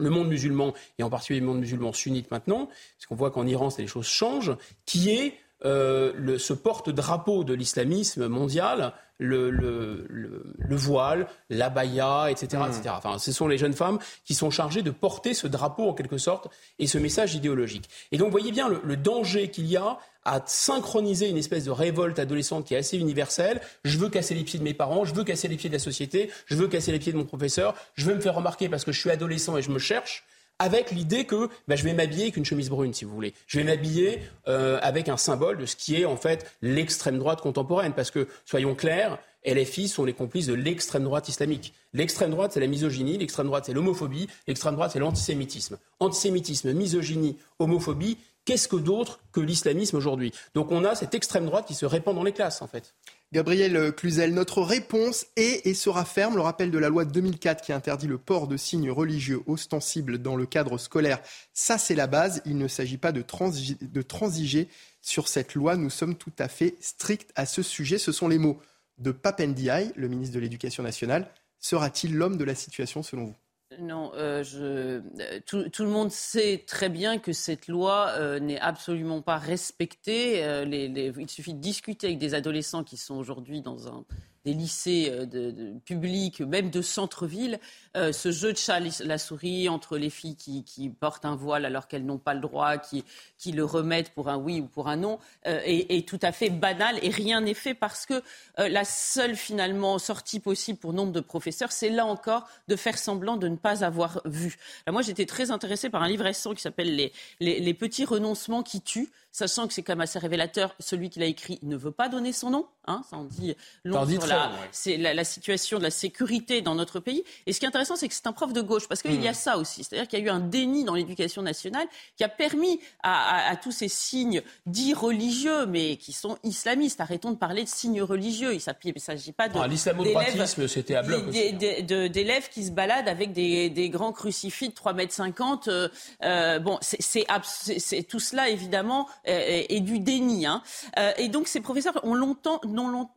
le 0.01 0.09
monde 0.09 0.27
musulman, 0.27 0.73
et 0.99 1.03
en 1.03 1.09
particulier 1.09 1.39
le 1.39 1.45
monde 1.45 1.59
musulman 1.59 1.93
sunnite 1.93 2.31
maintenant, 2.31 2.67
parce 2.67 3.05
qu'on 3.07 3.15
voit 3.15 3.31
qu'en 3.31 3.47
Iran, 3.47 3.69
les 3.77 3.87
choses 3.87 4.07
changent, 4.07 4.55
qui 4.85 5.11
est 5.11 5.35
euh, 5.63 6.37
ce 6.37 6.53
porte-drapeau 6.53 7.43
de 7.43 7.53
l'islamisme 7.53 8.27
mondial, 8.27 8.93
le, 9.21 9.51
le, 9.51 10.07
le, 10.09 10.75
voile, 10.75 11.27
l'abaya, 11.51 12.29
etc., 12.31 12.63
etc. 12.67 12.81
Hmm. 12.85 12.97
Enfin, 12.97 13.19
ce 13.19 13.31
sont 13.31 13.47
les 13.47 13.59
jeunes 13.59 13.73
femmes 13.73 13.99
qui 14.25 14.33
sont 14.33 14.49
chargées 14.49 14.81
de 14.81 14.89
porter 14.89 15.35
ce 15.35 15.45
drapeau 15.47 15.87
en 15.87 15.93
quelque 15.93 16.17
sorte 16.17 16.47
et 16.79 16.87
ce 16.87 16.97
message 16.97 17.35
idéologique. 17.35 17.87
Et 18.11 18.17
donc, 18.17 18.27
vous 18.27 18.31
voyez 18.31 18.51
bien 18.51 18.67
le, 18.67 18.97
danger 18.97 19.49
qu'il 19.49 19.67
y 19.67 19.77
a 19.77 19.99
à 20.25 20.41
synchroniser 20.45 21.29
une 21.29 21.37
espèce 21.37 21.65
de 21.65 21.71
révolte 21.71 22.17
adolescente 22.19 22.65
qui 22.65 22.73
est 22.73 22.77
assez 22.77 22.97
universelle. 22.97 23.61
Je 23.83 23.97
veux 23.97 24.09
casser 24.09 24.33
les 24.33 24.43
pieds 24.43 24.59
de 24.59 24.63
mes 24.63 24.73
parents, 24.73 25.05
je 25.05 25.13
veux 25.13 25.23
casser 25.23 25.47
les 25.47 25.55
pieds 25.55 25.69
de 25.69 25.75
la 25.75 25.79
société, 25.79 26.31
je 26.47 26.55
veux 26.55 26.67
casser 26.67 26.91
les 26.91 26.99
pieds 26.99 27.11
de 27.11 27.17
mon 27.17 27.25
professeur, 27.25 27.75
je 27.95 28.05
veux 28.05 28.15
me 28.15 28.21
faire 28.21 28.35
remarquer 28.35 28.69
parce 28.69 28.83
que 28.83 28.91
je 28.91 28.99
suis 28.99 29.11
adolescent 29.11 29.57
et 29.57 29.61
je 29.61 29.69
me 29.69 29.79
cherche 29.79 30.23
avec 30.61 30.91
l'idée 30.91 31.25
que 31.25 31.49
bah, 31.67 31.75
je 31.75 31.83
vais 31.83 31.93
m'habiller 31.93 32.23
avec 32.23 32.37
une 32.37 32.45
chemise 32.45 32.69
brune, 32.69 32.93
si 32.93 33.03
vous 33.03 33.13
voulez. 33.13 33.33
Je 33.47 33.57
vais 33.57 33.65
m'habiller 33.65 34.19
euh, 34.47 34.77
avec 34.83 35.09
un 35.09 35.17
symbole 35.17 35.57
de 35.57 35.65
ce 35.65 35.75
qui 35.75 35.99
est 35.99 36.05
en 36.05 36.17
fait 36.17 36.49
l'extrême 36.61 37.17
droite 37.17 37.41
contemporaine. 37.41 37.93
Parce 37.93 38.11
que, 38.11 38.27
soyons 38.45 38.75
clairs, 38.75 39.17
LFI 39.43 39.87
sont 39.87 40.05
les 40.05 40.13
complices 40.13 40.45
de 40.45 40.53
l'extrême 40.53 41.03
droite 41.03 41.27
islamique. 41.29 41.73
L'extrême 41.93 42.29
droite, 42.29 42.51
c'est 42.53 42.59
la 42.59 42.67
misogynie, 42.67 43.17
l'extrême 43.17 43.47
droite, 43.47 43.63
c'est 43.65 43.73
l'homophobie, 43.73 44.27
l'extrême 44.47 44.75
droite, 44.75 44.91
c'est 44.93 44.99
l'antisémitisme. 44.99 45.79
Antisémitisme, 45.99 46.73
misogynie, 46.73 47.39
homophobie, 47.57 48.19
qu'est-ce 48.45 48.67
que 48.67 48.75
d'autre 48.75 49.19
que 49.31 49.39
l'islamisme 49.39 49.97
aujourd'hui? 49.97 50.31
Donc 50.53 50.71
on 50.71 50.85
a 50.85 50.93
cette 50.93 51.15
extrême 51.15 51.47
droite 51.47 51.65
qui 51.65 51.73
se 51.73 51.87
répand 51.87 52.15
dans 52.15 52.23
les 52.23 52.33
classes, 52.33 52.61
en 52.61 52.67
fait. 52.67 52.93
Gabriel 53.33 53.93
Cluzel, 53.93 54.33
notre 54.33 54.61
réponse 54.61 55.25
est 55.37 55.65
et 55.65 55.73
sera 55.73 56.03
ferme. 56.03 56.35
Le 56.35 56.41
rappel 56.41 56.69
de 56.69 56.77
la 56.77 56.89
loi 56.89 57.05
de 57.05 57.11
2004 57.11 57.63
qui 57.63 57.71
interdit 57.71 58.07
le 58.07 58.17
port 58.17 58.45
de 58.45 58.57
signes 58.57 58.91
religieux 58.91 59.41
ostensibles 59.45 60.17
dans 60.17 60.35
le 60.35 60.45
cadre 60.45 60.77
scolaire, 60.77 61.21
ça 61.53 61.77
c'est 61.77 61.95
la 61.95 62.07
base. 62.07 62.41
Il 62.45 62.57
ne 62.57 62.67
s'agit 62.67 62.97
pas 62.97 63.13
de, 63.13 63.21
transiger 63.21 64.67
sur 64.99 65.29
cette 65.29 65.55
loi. 65.55 65.77
Nous 65.77 65.89
sommes 65.89 66.15
tout 66.15 66.33
à 66.39 66.49
fait 66.49 66.75
stricts 66.81 67.31
à 67.35 67.45
ce 67.45 67.63
sujet. 67.63 67.99
Ce 67.99 68.11
sont 68.11 68.27
les 68.27 68.37
mots 68.37 68.59
de 68.97 69.11
Papendiaï, 69.11 69.93
le 69.95 70.09
ministre 70.09 70.35
de 70.35 70.41
l'Éducation 70.41 70.83
nationale. 70.83 71.31
Sera-t-il 71.61 72.13
l'homme 72.13 72.35
de 72.35 72.43
la 72.43 72.55
situation 72.55 73.01
selon 73.01 73.27
vous? 73.27 73.35
Non, 73.79 74.11
euh, 74.15 74.43
je, 74.43 74.99
tout, 75.45 75.83
le 75.83 75.89
monde 75.89 76.11
sait 76.11 76.63
très 76.67 76.89
bien 76.89 77.19
que 77.19 77.31
cette 77.31 77.67
loi 77.67 78.09
euh, 78.17 78.39
n'est 78.39 78.59
absolument 78.59 79.21
pas 79.21 79.37
respectée. 79.37 80.43
Euh, 80.43 80.65
il 80.65 81.29
suffit 81.29 81.53
de 81.53 81.59
discuter 81.59 82.07
avec 82.07 82.19
des 82.19 82.33
adolescents 82.33 82.83
qui 82.83 82.97
sont 82.97 83.15
aujourd'hui 83.15 83.61
dans 83.61 83.87
un, 83.87 84.03
des 84.45 84.53
lycées 84.53 85.09
euh, 85.11 85.73
publics, 85.85 86.41
même 86.41 86.69
de 86.69 86.81
centre-ville, 86.81 87.59
euh, 87.95 88.11
ce 88.11 88.31
jeu 88.31 88.53
de 88.53 88.57
chat 88.57 88.79
la 88.79 89.17
souris 89.17 89.69
entre 89.69 89.97
les 89.97 90.09
filles 90.09 90.35
qui, 90.35 90.89
portent 90.99 91.25
un 91.25 91.35
voile 91.35 91.65
alors 91.65 91.87
qu'elles 91.87 92.05
n'ont 92.05 92.17
pas 92.17 92.33
le 92.33 92.39
droit, 92.39 92.77
qui, 92.77 93.03
qui, 93.37 93.51
le 93.51 93.63
remettent 93.63 94.11
pour 94.11 94.29
un 94.29 94.37
oui 94.37 94.61
ou 94.61 94.65
pour 94.65 94.87
un 94.87 94.97
non, 94.97 95.19
euh, 95.47 95.59
est, 95.63 96.07
tout 96.07 96.19
à 96.21 96.31
fait 96.31 96.49
banal 96.49 96.97
et 97.01 97.09
rien 97.09 97.41
n'est 97.41 97.53
fait 97.53 97.73
parce 97.73 98.05
que 98.05 98.21
la 98.57 98.83
seule 98.83 99.35
finalement 99.35 99.99
sortie 99.99 100.39
possible 100.39 100.79
pour 100.79 100.93
nombre 100.93 101.11
de 101.11 101.19
professeurs, 101.19 101.71
c'est 101.71 101.89
là 101.89 102.05
encore 102.05 102.47
de 102.67 102.75
faire 102.75 102.97
semblant 102.97 103.37
de 103.37 103.47
ne 103.47 103.55
pas 103.55 103.83
avoir 103.83 104.21
vu. 104.25 104.57
moi, 104.87 105.01
j'étais 105.01 105.25
très 105.25 105.51
intéressée 105.51 105.89
par 105.89 106.01
un 106.01 106.07
livre 106.07 106.23
récent 106.23 106.53
qui 106.53 106.61
s'appelle 106.61 106.95
les, 106.95 107.11
les 107.39 107.73
petits 107.73 108.05
renoncements 108.05 108.63
qui 108.63 108.81
tuent 108.81 109.09
sachant 109.31 109.67
que 109.67 109.73
c'est 109.73 109.83
quand 109.83 109.93
même 109.93 110.01
assez 110.01 110.19
révélateur. 110.19 110.75
Celui 110.79 111.09
qui 111.09 111.19
l'a 111.19 111.25
écrit 111.25 111.59
ne 111.63 111.75
veut 111.75 111.91
pas 111.91 112.09
donner 112.09 112.33
son 112.33 112.49
nom. 112.49 112.67
Hein, 112.87 113.03
ça 113.07 113.17
en 113.17 113.25
dit 113.25 113.55
long 113.83 114.07
sur 114.07 114.25
la, 114.25 114.51
c'est 114.71 114.97
la, 114.97 115.23
situation 115.23 115.77
de 115.77 115.83
la 115.83 115.91
sécurité 115.91 116.61
dans 116.61 116.73
notre 116.73 116.99
pays. 116.99 117.23
Et 117.45 117.53
ce 117.53 117.59
qui 117.59 117.65
est 117.65 117.67
intéressant, 117.67 117.95
c'est 117.95 118.07
que 118.07 118.13
c'est 118.13 118.25
un 118.25 118.33
prof 118.33 118.53
de 118.53 118.61
gauche, 118.61 118.87
parce 118.87 119.03
qu'il 119.03 119.21
y 119.21 119.27
a 119.27 119.31
hmm. 119.31 119.35
ça 119.35 119.57
aussi. 119.57 119.83
C'est-à-dire 119.83 120.07
qu'il 120.07 120.19
y 120.19 120.21
a 120.23 120.25
eu 120.25 120.29
un 120.29 120.39
déni 120.39 120.83
dans 120.83 120.95
l'éducation 120.95 121.43
nationale 121.43 121.85
qui 122.17 122.23
a 122.23 122.29
permis 122.29 122.79
à, 123.03 123.55
tous 123.61 123.71
ces 123.71 123.87
signes 123.87 124.41
dits 124.65 124.95
religieux, 124.95 125.67
mais 125.67 125.97
qui 125.97 126.11
sont 126.11 126.37
islamistes. 126.43 127.01
Arrêtons 127.01 127.31
de 127.31 127.37
parler 127.37 127.63
de 127.63 127.69
signes 127.69 128.01
religieux. 128.01 128.51
Il 128.53 128.61
ne 128.93 128.99
s'agit 128.99 129.31
pas 129.31 129.47
de. 129.47 129.59
Ah, 129.59 129.67
L'islamo-pratisme, 129.67 130.67
c'était 130.67 130.95
à 130.95 131.03
bloc. 131.03 131.29
D'élèves 131.29 132.49
qui 132.49 132.65
se 132.65 132.71
baladent 132.71 133.09
avec 133.09 133.31
des, 133.31 133.89
grands 133.91 134.11
crucifix 134.11 134.69
de 134.69 134.73
3,50 134.73 135.51
m. 135.51 135.59
Euh, 135.67 135.89
euh, 136.23 136.59
bon, 136.59 136.79
c'est 136.81 138.03
tout 138.07 138.19
cela, 138.19 138.49
évidemment, 138.49 139.07
et, 139.25 139.79
du 139.79 139.99
déni. 139.99 140.45
Hein. 140.45 140.61
Euh, 140.97 141.11
et 141.17 141.27
donc 141.27 141.47
ces 141.47 141.61
professeurs 141.61 141.99
ont 142.03 142.13
longtemps, 142.13 142.61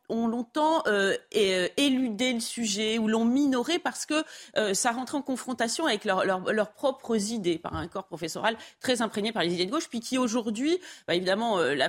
ont 0.08 0.26
longtemps 0.26 0.82
euh, 0.86 1.16
éludé 1.30 2.32
le 2.32 2.40
sujet 2.40 2.98
ou 2.98 3.08
l'ont 3.08 3.24
minoré 3.24 3.78
parce 3.78 4.06
que 4.06 4.24
ça 4.74 4.92
rentrait 4.92 5.18
en 5.18 5.22
confrontation 5.22 5.86
avec 5.86 6.04
leurs 6.04 6.72
propres 6.72 7.32
idées 7.32 7.58
par 7.58 7.74
un 7.74 7.86
corps 7.88 8.06
professoral 8.06 8.56
très 8.80 9.02
imprégné 9.02 9.32
par 9.32 9.42
les 9.42 9.54
idées 9.54 9.66
de 9.66 9.70
gauche, 9.70 9.88
puis 9.88 10.00
qui 10.00 10.18
aujourd'hui, 10.18 10.78
bah, 11.06 11.14
évidemment, 11.14 11.58
la 11.58 11.88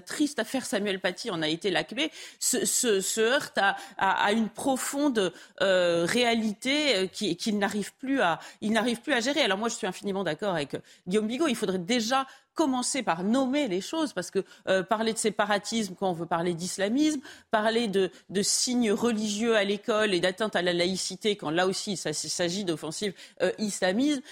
triste 0.00 0.38
affaire 0.38 0.64
Samuel 0.64 1.00
Paty 1.00 1.30
en 1.30 1.42
a 1.42 1.48
été 1.48 1.70
la 1.70 1.84
clé, 1.84 2.10
se, 2.38 3.20
heurte 3.20 3.58
à, 3.98 4.32
une 4.32 4.48
profonde 4.48 5.32
réalité 5.60 7.08
qu'il 7.12 7.36
qui 7.36 7.52
n'arrive 7.52 7.92
plus 7.94 8.20
à, 8.20 8.40
plus 9.02 9.12
à 9.12 9.20
gérer. 9.20 9.42
Alors 9.42 9.58
moi, 9.58 9.68
je 9.68 9.74
suis 9.74 9.86
infiniment 9.86 10.24
d'accord 10.24 10.54
avec 10.54 10.76
Guillaume 11.06 11.26
Bigot. 11.26 11.48
Il 11.48 11.56
faudrait 11.56 11.78
déjà 11.78 12.26
commencer 12.54 13.02
par 13.02 13.24
nommer 13.24 13.68
les 13.68 13.80
choses, 13.80 14.12
parce 14.12 14.30
que 14.30 14.44
euh, 14.68 14.82
parler 14.82 15.12
de 15.12 15.18
séparatisme 15.18 15.94
quand 15.98 16.08
on 16.08 16.12
veut 16.12 16.26
parler 16.26 16.54
d'islamisme, 16.54 17.20
parler 17.50 17.88
de, 17.88 18.10
signes 18.42 18.92
religieux 18.92 19.56
à 19.56 19.64
l'école 19.64 20.14
et 20.14 20.20
d'atteinte 20.20 20.54
à 20.54 20.62
la 20.62 20.72
laïcité 20.72 21.36
quand 21.36 21.50
là 21.50 21.66
aussi 21.66 21.92
il 21.92 22.14
s'agit 22.14 22.64
d'offensives 22.64 23.14
euh, 23.42 23.50
islamistes, 23.58 24.22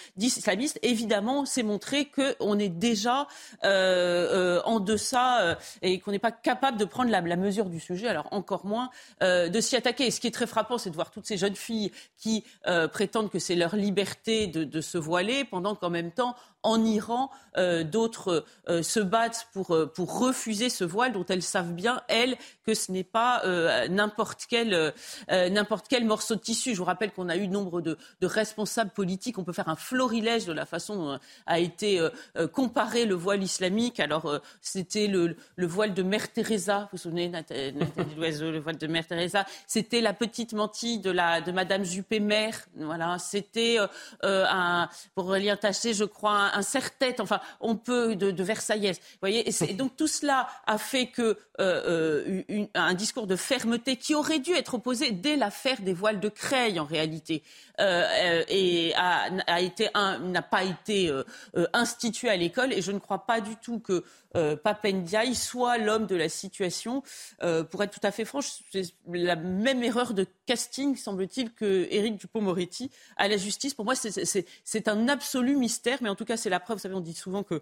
évidemment, 0.82 1.46
c'est 1.46 1.62
montrer 1.62 2.06
qu'on 2.06 2.58
est 2.58 2.68
déjà 2.68 3.26
euh, 3.64 4.60
en 4.64 4.80
deçà 4.80 5.58
et 5.80 5.98
qu'on 5.98 6.10
n'est 6.10 6.18
pas 6.18 6.32
capable 6.32 6.78
de 6.78 6.84
prendre 6.84 7.10
la, 7.10 7.22
mesure 7.36 7.66
du 7.66 7.80
sujet, 7.80 8.08
alors 8.08 8.28
encore 8.30 8.66
moins 8.66 8.90
de 9.20 9.60
s'y 9.60 9.76
attaquer. 9.76 10.06
Et 10.06 10.10
ce 10.10 10.20
qui 10.20 10.26
est 10.26 10.32
très 10.32 10.46
frappant, 10.46 10.78
c'est 10.78 10.90
de 10.90 10.94
voir 10.94 11.10
toutes 11.10 11.26
ces 11.26 11.36
jeunes 11.36 11.56
filles 11.56 11.90
qui 12.18 12.44
prétendent 12.92 13.30
que 13.30 13.38
c'est 13.38 13.54
leur 13.54 13.74
liberté 13.74 14.46
de, 14.46 14.64
de 14.64 14.80
se 14.80 14.98
voiler, 14.98 15.44
pendant 15.44 15.74
qu'en 15.74 15.90
même 15.90 16.12
temps, 16.12 16.36
en 16.62 16.84
Iran, 16.84 17.30
euh, 17.58 17.84
d'autres 17.84 18.44
euh, 18.68 18.82
se 18.82 19.00
battent 19.00 19.48
pour, 19.52 19.74
euh, 19.74 19.86
pour 19.86 20.20
refuser 20.20 20.70
ce 20.70 20.84
voile 20.84 21.12
dont 21.12 21.26
elles 21.28 21.42
savent 21.42 21.72
bien, 21.72 22.02
elles, 22.08 22.36
que 22.64 22.74
ce 22.74 22.92
n'est 22.92 23.04
pas 23.04 23.42
n'importe 23.88 24.46
quel, 24.48 24.92
n'importe 25.28 25.86
quel 25.88 26.04
morceau 26.04 26.36
de 26.36 26.40
tissu. 26.40 26.72
Je 26.72 26.78
vous 26.78 26.84
rappelle 26.84 27.12
qu'on 27.12 27.28
a 27.28 27.36
eu 27.36 27.48
nombre 27.48 27.80
de, 27.80 27.98
de, 28.20 28.26
responsables 28.26 28.90
politiques. 28.90 29.38
On 29.38 29.44
peut 29.44 29.52
faire 29.52 29.68
un 29.68 29.76
florilège 29.76 30.46
de 30.46 30.52
la 30.52 30.64
façon 30.64 30.96
dont 30.96 31.18
a 31.46 31.58
été 31.58 32.00
comparé 32.52 33.04
le 33.04 33.14
voile 33.14 33.42
islamique. 33.42 33.98
Alors, 33.98 34.40
c'était 34.60 35.08
le, 35.08 35.36
le, 35.56 35.66
voile 35.66 35.94
de 35.94 36.02
Mère 36.02 36.32
Teresa. 36.32 36.80
Vous 36.80 36.88
vous 36.92 36.98
souvenez, 36.98 37.28
Nathalie 37.28 37.74
Loiseau, 38.16 38.50
le 38.50 38.60
voile 38.60 38.78
de 38.78 38.86
Mère 38.86 39.06
Teresa. 39.06 39.44
C'était 39.66 40.00
la 40.00 40.12
petite 40.12 40.52
mantille 40.52 41.00
de, 41.00 41.10
la, 41.10 41.40
de 41.40 41.50
Madame 41.50 41.84
Juppé-Mère. 41.84 42.66
Voilà. 42.76 43.18
C'était 43.18 43.78
un, 44.22 44.88
pour 45.14 45.34
lire 45.34 45.58
taché, 45.58 45.94
je 45.94 46.04
crois, 46.04 46.51
serre-tête, 46.60 47.20
enfin, 47.20 47.40
on 47.60 47.76
peut, 47.76 48.14
de, 48.16 48.42
Versailles. 48.42 48.92
Voyez, 49.20 49.48
et, 49.48 49.72
donc 49.72 49.96
tout 49.96 50.06
cela 50.06 50.48
a 50.66 50.76
fait 50.76 51.06
que 51.06 51.38
euh, 51.60 52.42
euh, 52.50 52.66
un 52.74 52.94
discours 52.94 53.26
de 53.26 53.36
fermeté 53.36 53.96
qui 53.96 54.14
aurait 54.14 54.40
dû 54.40 54.52
être 54.52 54.74
opposé 54.74 55.12
dès 55.12 55.36
l'affaire 55.36 55.80
des 55.80 55.94
voiles 55.94 56.20
de 56.20 56.28
Creil, 56.28 56.78
en 56.78 56.84
réalité, 56.84 57.42
euh, 57.80 58.42
et 58.48 58.92
a, 58.96 59.60
été 59.60 59.88
n'a 59.94 60.42
pas 60.42 60.64
été 60.64 61.10
institué 61.72 62.28
à 62.28 62.36
l'école. 62.36 62.72
Et 62.72 62.82
je 62.82 62.92
ne 62.92 62.98
crois 62.98 63.26
pas 63.26 63.40
du 63.40 63.56
tout 63.56 63.78
que 63.78 64.04
Papendiaï 64.32 65.34
soit 65.34 65.78
l'homme 65.78 66.06
de 66.06 66.16
la 66.16 66.28
situation. 66.28 67.02
pour 67.70 67.82
être 67.82 67.90
tout 67.90 68.06
à 68.06 68.10
fait 68.10 68.24
franche, 68.24 68.62
c'est 68.72 68.94
la 69.08 69.36
même 69.36 69.82
erreur 69.82 70.14
de 70.14 70.26
casting, 70.46 70.96
semble-t-il, 70.96 71.52
que 71.52 71.86
Éric 71.90 72.16
Dupont-Moretti 72.16 72.90
à 73.16 73.28
la 73.28 73.36
justice. 73.36 73.74
Pour 73.74 73.84
moi, 73.84 73.94
c'est 73.94 74.88
un 74.88 75.08
absolu 75.08 75.56
mystère, 75.56 75.98
mais 76.02 76.08
en 76.08 76.14
tout 76.14 76.24
cas, 76.24 76.36
c'est 76.36 76.50
la 76.50 76.60
preuve. 76.60 76.78
Vous 76.78 76.82
savez, 76.82 76.94
on 76.94 77.00
dit 77.00 77.14
souvent 77.14 77.42
que 77.42 77.60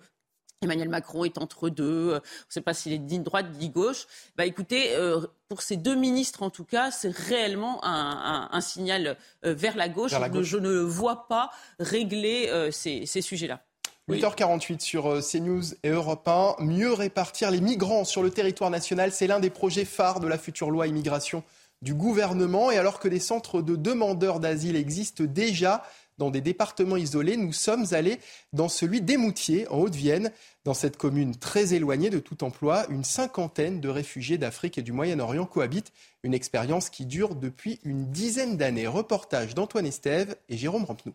Emmanuel 0.62 0.90
Macron 0.90 1.24
est 1.24 1.38
entre 1.38 1.70
deux, 1.70 2.10
on 2.12 2.14
ne 2.16 2.20
sait 2.50 2.60
pas 2.60 2.74
s'il 2.74 2.92
est 2.92 2.98
dit 2.98 3.18
droite, 3.18 3.50
dit 3.52 3.70
gauche. 3.70 4.06
Bah 4.36 4.44
écoutez, 4.44 4.94
euh, 4.94 5.26
pour 5.48 5.62
ces 5.62 5.78
deux 5.78 5.94
ministres 5.94 6.42
en 6.42 6.50
tout 6.50 6.66
cas, 6.66 6.90
c'est 6.90 7.10
réellement 7.10 7.80
un, 7.82 8.60
signal 8.60 9.16
euh, 9.46 9.54
vers 9.54 9.74
la 9.74 9.88
gauche. 9.88 10.12
Je 10.12 10.58
ne 10.58 10.78
vois 10.80 11.28
pas 11.28 11.50
régler 11.78 12.48
euh, 12.50 12.70
ces, 12.70 13.06
sujets-là. 13.06 13.64
8h48 14.10 14.80
sur 14.80 15.20
CNews 15.20 15.74
et 15.82 15.88
Europe 15.88 16.26
1. 16.26 16.56
Mieux 16.60 16.92
répartir 16.92 17.50
les 17.50 17.60
migrants 17.60 18.04
sur 18.04 18.22
le 18.22 18.30
territoire 18.30 18.70
national, 18.70 19.12
c'est 19.12 19.26
l'un 19.26 19.40
des 19.40 19.50
projets 19.50 19.84
phares 19.84 20.20
de 20.20 20.26
la 20.26 20.38
future 20.38 20.70
loi 20.70 20.86
immigration 20.86 21.42
du 21.82 21.94
gouvernement. 21.94 22.70
Et 22.70 22.78
alors 22.78 22.98
que 22.98 23.08
des 23.08 23.20
centres 23.20 23.62
de 23.62 23.76
demandeurs 23.76 24.40
d'asile 24.40 24.76
existent 24.76 25.24
déjà, 25.24 25.82
dans 26.20 26.30
des 26.30 26.42
départements 26.42 26.98
isolés. 26.98 27.36
Nous 27.36 27.52
sommes 27.52 27.86
allés 27.92 28.20
dans 28.52 28.68
celui 28.68 29.00
d'Émoutier, 29.00 29.66
en 29.68 29.78
Haute-Vienne. 29.78 30.30
Dans 30.64 30.74
cette 30.74 30.98
commune 30.98 31.34
très 31.34 31.72
éloignée 31.72 32.10
de 32.10 32.18
tout 32.18 32.44
emploi, 32.44 32.86
une 32.90 33.04
cinquantaine 33.04 33.80
de 33.80 33.88
réfugiés 33.88 34.36
d'Afrique 34.36 34.76
et 34.76 34.82
du 34.82 34.92
Moyen-Orient 34.92 35.46
cohabitent. 35.46 35.92
Une 36.22 36.34
expérience 36.34 36.90
qui 36.90 37.06
dure 37.06 37.34
depuis 37.34 37.80
une 37.82 38.10
dizaine 38.10 38.58
d'années. 38.58 38.86
Reportage 38.86 39.54
d'Antoine 39.54 39.86
Estève 39.86 40.36
et 40.50 40.58
Jérôme 40.58 40.84
Rampenou. 40.84 41.14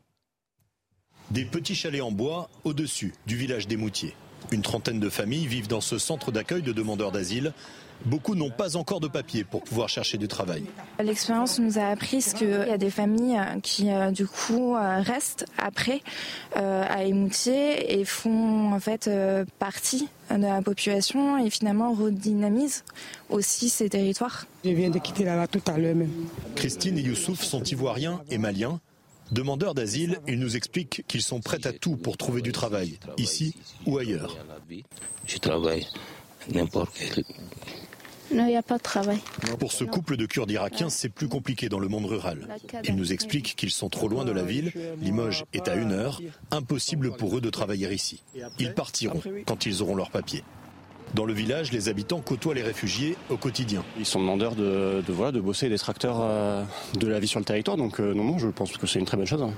Des 1.32 1.44
petits 1.44 1.76
chalets 1.76 2.02
en 2.02 2.12
bois 2.12 2.50
au-dessus 2.64 3.14
du 3.26 3.36
village 3.36 3.68
des 3.68 3.78
Moutiers. 3.78 4.16
Une 4.52 4.62
trentaine 4.62 5.00
de 5.00 5.10
familles 5.10 5.48
vivent 5.48 5.68
dans 5.68 5.82
ce 5.82 5.98
centre 5.98 6.32
d'accueil 6.32 6.62
de 6.62 6.72
demandeurs 6.72 7.12
d'asile. 7.12 7.52
Beaucoup 8.06 8.36
n'ont 8.36 8.52
pas 8.52 8.76
encore 8.76 9.00
de 9.00 9.08
papier 9.08 9.44
pour 9.44 9.64
pouvoir 9.64 9.90
chercher 9.90 10.18
du 10.18 10.28
travail. 10.28 10.66
L'expérience 11.00 11.60
nous 11.60 11.80
a 11.80 11.86
appris 11.86 12.24
qu'il 12.36 12.50
y 12.50 12.54
a 12.54 12.78
des 12.78 12.92
familles 12.92 13.40
qui, 13.64 13.90
euh, 13.90 14.12
du 14.12 14.28
coup, 14.28 14.76
euh, 14.76 15.02
restent 15.02 15.46
après 15.58 16.02
euh, 16.58 16.84
à 16.88 17.06
Émoutier 17.06 18.00
et 18.00 18.06
font 18.06 18.74
en 18.74 18.80
fait 18.80 19.10
partie 19.58 20.08
de 20.30 20.42
la 20.42 20.62
population 20.62 21.44
et 21.44 21.50
finalement 21.50 21.94
redynamisent 21.94 22.84
aussi 23.30 23.70
ces 23.70 23.90
territoires. 23.90 24.46
Je 24.64 24.72
viens 24.72 24.90
de 24.90 25.00
quitter 25.00 25.24
là-bas 25.24 25.48
tout 25.48 25.62
à 25.68 25.78
l'heure 25.78 25.96
même. 25.96 26.12
Christine 26.56 26.98
et 26.98 27.02
Youssouf 27.02 27.42
sont 27.42 27.64
ivoiriens 27.64 28.22
et 28.30 28.38
maliens. 28.38 28.80
Demandeurs 29.36 29.74
d'asile, 29.74 30.20
ils 30.30 30.40
nous 30.40 30.56
expliquent 30.56 31.04
qu'ils 31.10 31.22
sont 31.22 31.42
prêts 31.42 31.68
à 31.68 31.74
tout 31.74 31.98
pour 31.98 32.16
trouver 32.16 32.42
du 32.42 32.54
travail, 32.54 32.98
ici 33.18 33.54
ou 33.86 33.98
ailleurs. 33.98 34.38
Je 35.26 35.38
travaille 35.40 35.86
n'importe 36.54 36.96
quel 36.98 37.26
non, 38.32 38.46
il 38.46 38.50
n'y 38.50 38.58
a 38.58 38.64
pas 38.64 38.78
de 38.78 38.84
travail. 38.84 39.20
Pour 39.60 39.72
ce 39.72 39.84
couple 39.84 40.18
de 40.18 40.26
Kurdes 40.26 40.50
irakiens, 40.50 40.90
c'est 40.90 41.10
plus 41.10 41.28
compliqué 41.28 41.70
dans 41.70 41.78
le 41.78 41.88
monde 41.88 42.06
rural. 42.06 42.48
Ils 42.84 42.96
nous 42.96 43.14
expliquent 43.14 43.56
qu'ils 43.56 43.70
sont 43.70 43.88
trop 43.88 44.08
loin 44.08 44.26
de 44.26 44.32
la 44.32 44.42
ville. 44.42 44.74
Limoges 45.00 45.46
est 45.54 45.68
à 45.68 45.76
une 45.76 45.92
heure. 45.92 46.20
Impossible 46.50 47.16
pour 47.18 47.38
eux 47.38 47.42
de 47.42 47.52
travailler 47.52 47.94
ici. 47.94 48.24
Ils 48.58 48.74
partiront 48.74 49.22
quand 49.46 49.68
ils 49.68 49.84
auront 49.84 49.96
leur 49.96 50.10
papier. 50.10 50.44
Dans 51.14 51.26
le 51.26 51.34
village, 51.34 51.72
les 51.72 51.88
habitants 51.88 52.20
côtoient 52.20 52.54
les 52.54 52.64
réfugiés 52.64 53.16
au 53.30 53.38
quotidien. 53.38 53.84
Ils 53.98 54.06
sont 54.06 54.20
demandeurs 54.20 54.56
de, 54.56 55.04
de, 55.06 55.14
voilà, 55.14 55.32
de 55.32 55.40
bosser 55.40 55.70
des 55.70 55.78
tracteurs 55.78 56.18
euh, 56.20 56.64
de 57.00 57.08
la 57.08 57.20
vie 57.20 57.28
sur 57.28 57.40
le 57.40 57.46
territoire, 57.46 57.78
donc 57.78 58.00
euh, 58.00 58.14
non, 58.14 58.24
non, 58.24 58.38
je 58.38 58.48
pense 58.48 58.76
que 58.76 58.88
c'est 58.88 59.00
une 59.00 59.06
très 59.06 59.16
bonne 59.16 59.26
chose. 59.26 59.42
Hein. 59.42 59.52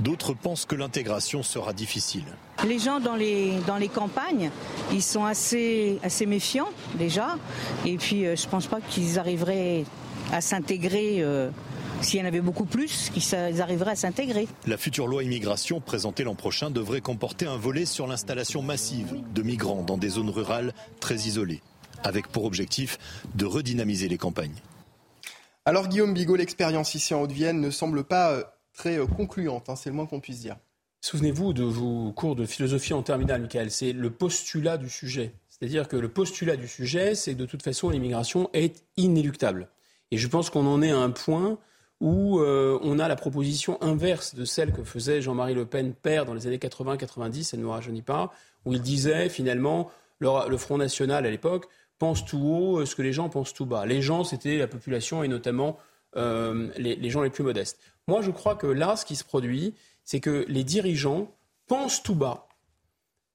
D'autres 0.00 0.34
pensent 0.34 0.64
que 0.64 0.76
l'intégration 0.76 1.42
sera 1.42 1.72
difficile. 1.72 2.24
Les 2.66 2.78
gens 2.78 3.00
dans 3.00 3.16
les, 3.16 3.52
dans 3.66 3.78
les 3.78 3.88
campagnes, 3.88 4.50
ils 4.92 5.02
sont 5.02 5.24
assez, 5.24 5.98
assez 6.02 6.26
méfiants 6.26 6.68
déjà, 6.94 7.36
et 7.84 7.96
puis 7.96 8.24
euh, 8.24 8.36
je 8.36 8.44
ne 8.46 8.50
pense 8.50 8.66
pas 8.66 8.80
qu'ils 8.80 9.18
arriveraient 9.18 9.84
à 10.32 10.40
s'intégrer 10.40 11.24
s'il 12.02 12.20
y 12.20 12.22
en 12.22 12.26
avait 12.26 12.40
beaucoup 12.40 12.64
plus, 12.64 13.10
qu'ils 13.10 13.60
arriveraient 13.60 13.92
à 13.92 13.96
s'intégrer. 13.96 14.48
La 14.66 14.76
future 14.76 15.06
loi 15.06 15.22
immigration 15.22 15.80
présentée 15.80 16.24
l'an 16.24 16.34
prochain 16.34 16.70
devrait 16.70 17.00
comporter 17.00 17.46
un 17.46 17.56
volet 17.56 17.86
sur 17.86 18.06
l'installation 18.06 18.62
massive 18.62 19.14
de 19.34 19.42
migrants 19.42 19.82
dans 19.82 19.98
des 19.98 20.10
zones 20.10 20.30
rurales 20.30 20.74
très 21.00 21.16
isolées, 21.16 21.62
avec 22.04 22.28
pour 22.28 22.44
objectif 22.44 22.98
de 23.34 23.44
redynamiser 23.44 24.08
les 24.08 24.18
campagnes. 24.18 24.56
Alors 25.64 25.88
Guillaume 25.88 26.12
Bigot, 26.12 26.36
l'expérience 26.36 26.94
ici 26.94 27.14
en 27.14 27.22
Haute-Vienne 27.22 27.60
ne 27.60 27.70
semble 27.70 28.02
pas 28.02 28.32
euh, 28.32 28.42
très 28.74 28.98
euh, 28.98 29.06
concluante, 29.06 29.68
hein, 29.68 29.76
c'est 29.76 29.90
le 29.90 29.96
moins 29.96 30.06
qu'on 30.06 30.20
puisse 30.20 30.40
dire. 30.40 30.56
Souvenez-vous 31.00 31.52
de 31.52 31.64
vos 31.64 32.12
cours 32.12 32.36
de 32.36 32.46
philosophie 32.46 32.94
en 32.94 33.02
terminale, 33.02 33.42
Michael, 33.42 33.70
c'est 33.70 33.92
le 33.92 34.10
postulat 34.10 34.76
du 34.76 34.88
sujet. 34.88 35.34
C'est-à-dire 35.48 35.86
que 35.86 35.96
le 35.96 36.08
postulat 36.08 36.56
du 36.56 36.66
sujet, 36.66 37.14
c'est 37.14 37.34
que 37.34 37.38
de 37.38 37.46
toute 37.46 37.62
façon, 37.62 37.90
l'immigration 37.90 38.50
est 38.52 38.84
inéluctable. 38.96 39.68
Et 40.10 40.18
je 40.18 40.26
pense 40.28 40.50
qu'on 40.50 40.66
en 40.66 40.82
est 40.82 40.90
à 40.90 40.98
un 40.98 41.10
point 41.10 41.58
où 42.02 42.40
euh, 42.40 42.80
on 42.82 42.98
a 42.98 43.06
la 43.06 43.14
proposition 43.14 43.80
inverse 43.80 44.34
de 44.34 44.44
celle 44.44 44.72
que 44.72 44.82
faisait 44.82 45.22
Jean-Marie 45.22 45.54
Le 45.54 45.66
Pen 45.66 45.94
père 45.94 46.26
dans 46.26 46.34
les 46.34 46.48
années 46.48 46.58
80-90, 46.58 47.50
elle 47.52 47.60
ne 47.60 47.64
me 47.64 47.70
rajeunit 47.70 48.02
pas, 48.02 48.32
où 48.66 48.72
il 48.72 48.82
disait 48.82 49.28
finalement 49.28 49.88
le, 50.18 50.56
Front 50.56 50.78
National 50.78 51.24
à 51.24 51.30
l'époque 51.30 51.68
pense 52.00 52.24
tout 52.24 52.38
haut 52.38 52.80
euh, 52.80 52.86
ce 52.86 52.96
que 52.96 53.02
les 53.02 53.12
gens 53.12 53.28
pensent 53.28 53.54
tout 53.54 53.66
bas. 53.66 53.86
Les 53.86 54.02
gens, 54.02 54.24
c'était 54.24 54.58
la 54.58 54.66
population 54.66 55.22
et 55.22 55.28
notamment 55.28 55.78
euh, 56.16 56.70
les, 56.76 56.96
les, 56.96 57.08
gens 57.08 57.22
les 57.22 57.30
plus 57.30 57.44
modestes. 57.44 57.78
Moi, 58.08 58.20
je 58.20 58.32
crois 58.32 58.56
que 58.56 58.66
là, 58.66 58.96
ce 58.96 59.04
qui 59.04 59.14
se 59.14 59.22
produit, 59.22 59.74
c'est 60.02 60.18
que 60.18 60.44
les 60.48 60.64
dirigeants 60.64 61.30
pensent 61.68 62.02
tout 62.02 62.16
bas 62.16 62.48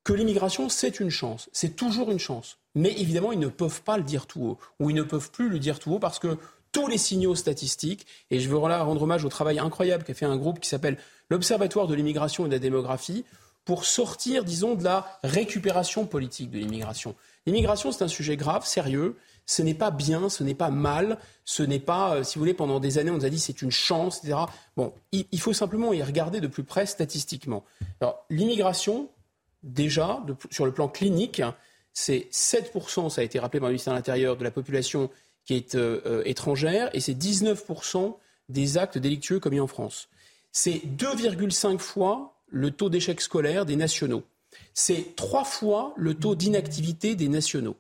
que 0.08 0.14
l'immigration, 0.14 0.70
c'est 0.70 1.02
une 1.02 1.10
chance, 1.10 1.50
c'est 1.52 1.76
toujours 1.76 2.12
une 2.12 2.20
chance. 2.20 2.60
Mais 2.76 2.94
évidemment, 2.94 3.34
ils 3.34 3.40
ne 3.40 3.50
peuvent 3.50 3.82
pas 3.82 3.98
le 3.98 4.04
dire 4.04 4.26
tout 4.26 4.42
haut, 4.42 4.58
ou 4.80 4.90
ils 4.90 4.96
ne 4.96 5.04
peuvent 5.04 5.32
plus 5.32 5.50
le 5.50 5.60
dire 5.60 5.80
tout 5.80 5.92
haut 5.92 6.00
parce 6.00 6.18
que 6.18 6.38
tous 6.72 6.88
les 6.88 6.98
signaux 6.98 7.36
statistiques. 7.36 8.06
Et 8.32 8.40
je 8.40 8.50
veux 8.50 8.58
rendre 8.58 9.02
hommage 9.02 9.26
au 9.26 9.30
travail 9.30 9.60
incroyable 9.60 10.04
qu'a 10.04 10.14
fait 10.14 10.26
un 10.26 10.38
groupe 10.38 10.60
qui 10.60 10.70
s'appelle 10.70 10.98
l'Observatoire 11.30 11.88
de 11.88 11.96
l'immigration 11.96 12.46
et 12.46 12.48
de 12.50 12.54
la 12.54 12.60
démographie 12.60 13.26
pour 13.68 13.84
sortir, 13.84 14.46
disons, 14.46 14.76
de 14.76 14.84
la 14.86 15.20
récupération 15.24 16.06
politique 16.06 16.50
de 16.50 16.58
l'immigration. 16.58 17.16
L'immigration, 17.46 17.92
c'est 17.92 18.04
un 18.04 18.08
sujet 18.08 18.38
grave, 18.38 18.66
sérieux. 18.66 19.18
Ce 19.46 19.62
n'est 19.62 19.74
pas 19.74 19.92
bien, 19.92 20.30
ce 20.30 20.42
n'est 20.44 20.54
pas 20.54 20.70
mal, 20.70 21.18
ce 21.44 21.64
n'est 21.64 21.80
pas, 21.80 22.16
euh, 22.16 22.24
si 22.24 22.36
vous 22.36 22.44
voulez, 22.44 22.54
pendant 22.54 22.80
des 22.80 22.98
années, 22.98 23.12
on 23.12 23.16
nous 23.16 23.26
a 23.26 23.30
dit 23.30 23.40
c'est 23.40 23.62
une 23.62 23.72
chance, 23.72 24.20
etc. 24.20 24.40
Bon, 24.78 24.94
il, 25.12 25.40
faut 25.40 25.52
simplement 25.52 25.92
y 25.92 26.02
regarder 26.02 26.40
de 26.40 26.48
plus 26.48 26.64
près 26.64 26.86
statistiquement. 26.86 27.66
Alors, 28.00 28.26
l'immigration, 28.30 29.10
déjà, 29.64 30.24
sur 30.50 30.66
le 30.66 30.74
plan 30.74 30.88
clinique, 30.88 31.42
c'est 31.92 32.28
7%, 32.32 33.10
ça 33.10 33.22
a 33.22 33.24
été 33.24 33.38
rappelé 33.38 33.60
par 33.60 33.68
le 33.68 33.74
ministère 33.74 33.94
de 33.94 33.98
l'Intérieur, 33.98 34.38
de 34.38 34.44
la 34.46 34.52
population 34.52 35.10
qui 35.48 35.56
est 35.56 35.76
euh, 35.76 36.02
euh, 36.06 36.22
étrangère 36.26 36.90
et 36.94 37.00
c'est 37.00 37.14
19% 37.14 38.16
des 38.50 38.78
actes 38.78 38.98
délictueux 38.98 39.40
commis 39.40 39.60
en 39.60 39.68
France. 39.68 40.10
C'est 40.52 40.82
2,5 40.86 41.80
fois 41.80 42.36
le 42.48 42.72
taux 42.72 42.90
d'échec 42.90 43.20
scolaire 43.22 43.66
des 43.66 43.76
nationaux. 43.76 44.24
C'est 44.74 45.16
trois 45.16 45.46
fois 45.46 45.94
le 45.98 46.14
taux 46.14 46.36
d'inactivité 46.36 47.16
des 47.16 47.30
nationaux. 47.30 47.78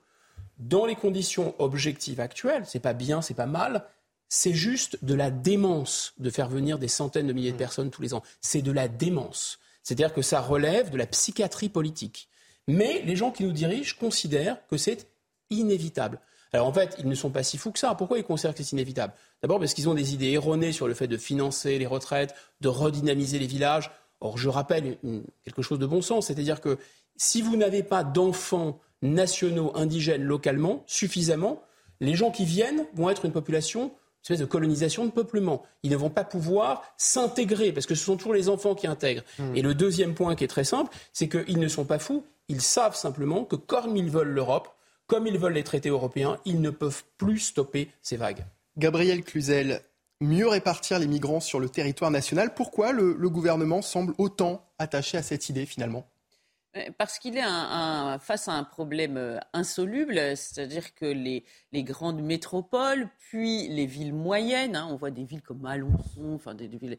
Dans 0.57 0.85
les 0.85 0.95
conditions 0.95 1.53
objectives 1.59 2.19
actuelles, 2.19 2.63
c'est 2.65 2.79
pas 2.79 2.93
bien, 2.93 3.21
c'est 3.21 3.33
pas 3.33 3.45
mal, 3.45 3.85
c'est 4.29 4.53
juste 4.53 5.03
de 5.03 5.13
la 5.13 5.29
démence 5.29 6.13
de 6.17 6.29
faire 6.29 6.49
venir 6.49 6.79
des 6.79 6.87
centaines 6.87 7.27
de 7.27 7.33
milliers 7.33 7.51
de 7.51 7.57
personnes 7.57 7.91
tous 7.91 8.01
les 8.01 8.13
ans. 8.13 8.23
C'est 8.41 8.61
de 8.61 8.71
la 8.71 8.87
démence. 8.87 9.59
C'est-à-dire 9.83 10.13
que 10.13 10.21
ça 10.21 10.41
relève 10.41 10.89
de 10.89 10.97
la 10.97 11.05
psychiatrie 11.05 11.69
politique. 11.69 12.29
Mais 12.67 13.01
les 13.05 13.15
gens 13.15 13.31
qui 13.31 13.43
nous 13.43 13.53
dirigent 13.53 13.95
considèrent 13.97 14.57
que 14.67 14.77
c'est 14.77 15.07
inévitable. 15.49 16.19
Alors 16.53 16.67
en 16.67 16.73
fait, 16.73 16.95
ils 16.99 17.07
ne 17.07 17.15
sont 17.15 17.29
pas 17.29 17.43
si 17.43 17.57
fous 17.57 17.71
que 17.71 17.79
ça. 17.79 17.95
Pourquoi 17.95 18.17
ils 18.17 18.23
considèrent 18.23 18.53
que 18.53 18.63
c'est 18.63 18.71
inévitable? 18.71 19.13
D'abord 19.41 19.59
parce 19.59 19.73
qu'ils 19.73 19.89
ont 19.89 19.93
des 19.93 20.13
idées 20.13 20.31
erronées 20.31 20.71
sur 20.71 20.87
le 20.87 20.93
fait 20.93 21.07
de 21.07 21.17
financer 21.17 21.77
les 21.77 21.87
retraites, 21.87 22.35
de 22.61 22.67
redynamiser 22.67 23.39
les 23.39 23.47
villages. 23.47 23.91
Or, 24.19 24.37
je 24.37 24.49
rappelle 24.49 24.97
quelque 25.43 25.61
chose 25.61 25.79
de 25.79 25.85
bon 25.85 26.01
sens, 26.01 26.27
c'est-à-dire 26.27 26.61
que 26.61 26.77
si 27.17 27.41
vous 27.41 27.55
n'avez 27.55 27.83
pas 27.83 28.03
d'enfants 28.03 28.79
nationaux 29.01 29.71
indigènes 29.75 30.23
localement 30.23 30.83
suffisamment, 30.87 31.61
les 31.99 32.15
gens 32.15 32.31
qui 32.31 32.45
viennent 32.45 32.85
vont 32.95 33.09
être 33.09 33.25
une 33.25 33.31
population 33.31 33.91
une 34.29 34.33
espèce 34.33 34.45
de 34.45 34.51
colonisation 34.51 35.05
de 35.05 35.11
peuplement. 35.11 35.63
Ils 35.83 35.91
ne 35.91 35.95
vont 35.95 36.09
pas 36.09 36.23
pouvoir 36.23 36.83
s'intégrer 36.97 37.71
parce 37.71 37.85
que 37.85 37.95
ce 37.95 38.03
sont 38.03 38.17
toujours 38.17 38.33
les 38.33 38.49
enfants 38.49 38.75
qui 38.75 38.87
intègrent. 38.87 39.23
Hmm. 39.39 39.55
Et 39.55 39.61
le 39.61 39.73
deuxième 39.73 40.15
point 40.15 40.35
qui 40.35 40.43
est 40.43 40.49
très 40.49 40.63
simple, 40.63 40.93
c'est 41.13 41.29
qu'ils 41.29 41.59
ne 41.59 41.67
sont 41.67 41.85
pas 41.85 41.99
fous. 41.99 42.25
Ils 42.49 42.61
savent 42.61 42.95
simplement 42.95 43.45
que 43.45 43.55
comme 43.55 43.95
ils 43.95 44.09
veulent 44.09 44.31
l'Europe, 44.31 44.69
comme 45.07 45.25
ils 45.25 45.37
veulent 45.37 45.53
les 45.53 45.63
traités 45.63 45.89
européens, 45.89 46.37
ils 46.45 46.61
ne 46.61 46.69
peuvent 46.69 47.03
plus 47.17 47.39
stopper 47.39 47.89
ces 48.01 48.17
vagues. 48.17 48.45
Gabriel 48.77 49.23
Cluzel, 49.23 49.81
mieux 50.21 50.47
répartir 50.47 50.99
les 50.99 51.07
migrants 51.07 51.39
sur 51.39 51.59
le 51.59 51.69
territoire 51.69 52.11
national, 52.11 52.53
pourquoi 52.53 52.91
le, 52.91 53.13
gouvernement 53.29 53.81
semble 53.81 54.13
autant 54.17 54.65
attaché 54.77 55.17
à 55.17 55.23
cette 55.23 55.49
idée 55.49 55.65
finalement? 55.65 56.05
Euh, 56.75 56.81
parce 56.97 57.17
qu'il 57.17 57.37
est 57.37 57.43
face 58.19 58.47
à 58.47 58.53
un 58.53 58.63
problème 58.63 59.17
euh, 59.17 59.39
insoluble, 59.53 60.15
c'est-à-dire 60.35 60.93
que 60.93 61.05
les, 61.05 61.43
grandes 61.83 62.21
métropoles, 62.21 63.09
puis 63.17 63.67
les 63.69 63.85
villes 63.85 64.13
moyennes, 64.13 64.75
hein, 64.75 64.87
on 64.91 64.95
voit 64.95 65.11
des 65.11 65.23
villes 65.23 65.41
comme 65.41 65.65
Alençon, 65.65 66.33
enfin 66.35 66.53
des 66.53 66.67
villes 66.67 66.97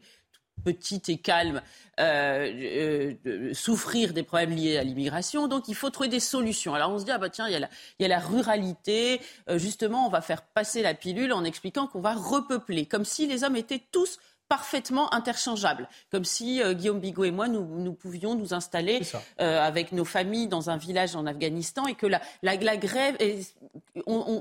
petite 0.63 1.09
et 1.09 1.17
calme, 1.17 1.61
euh, 1.99 3.13
euh, 3.25 3.53
souffrir 3.53 4.13
des 4.13 4.23
problèmes 4.23 4.51
liés 4.51 4.77
à 4.77 4.83
l'immigration. 4.83 5.47
Donc 5.47 5.67
il 5.67 5.75
faut 5.75 5.89
trouver 5.89 6.09
des 6.09 6.19
solutions. 6.19 6.73
Alors 6.73 6.91
on 6.91 6.99
se 6.99 7.05
dit, 7.05 7.11
ah 7.11 7.17
bah 7.17 7.29
tiens, 7.29 7.47
il 7.47 7.53
y 7.99 8.05
a 8.05 8.07
la, 8.07 8.19
ruralité. 8.19 9.21
Euh, 9.49 9.57
justement, 9.57 10.05
on 10.05 10.09
va 10.09 10.21
faire 10.21 10.41
passer 10.41 10.81
la 10.81 10.93
pilule 10.93 11.33
en 11.33 11.43
expliquant 11.43 11.87
qu'on 11.87 12.01
va 12.01 12.13
repeupler, 12.13 12.85
comme 12.85 13.05
si 13.05 13.27
les 13.27 13.43
hommes 13.43 13.55
étaient 13.55 13.83
tous 13.91 14.19
parfaitement 14.49 15.13
interchangeables, 15.13 15.87
comme 16.11 16.25
si 16.25 16.61
euh, 16.61 16.73
Guillaume 16.73 16.99
Bigot 16.99 17.23
et 17.23 17.31
moi, 17.31 17.47
nous, 17.47 17.63
nous 17.65 17.93
pouvions 17.93 18.33
nous 18.33 18.53
installer 18.53 18.99
euh, 19.39 19.61
avec 19.61 19.91
nos 19.91 20.05
familles 20.05 20.47
dans 20.47 20.71
un 20.71 20.77
village 20.77 21.15
en 21.15 21.27
Afghanistan 21.27 21.85
et 21.85 21.93
que 21.93 22.07
la, 22.07 22.19
la, 22.41 22.55
la 22.55 22.75
grève, 22.75 23.15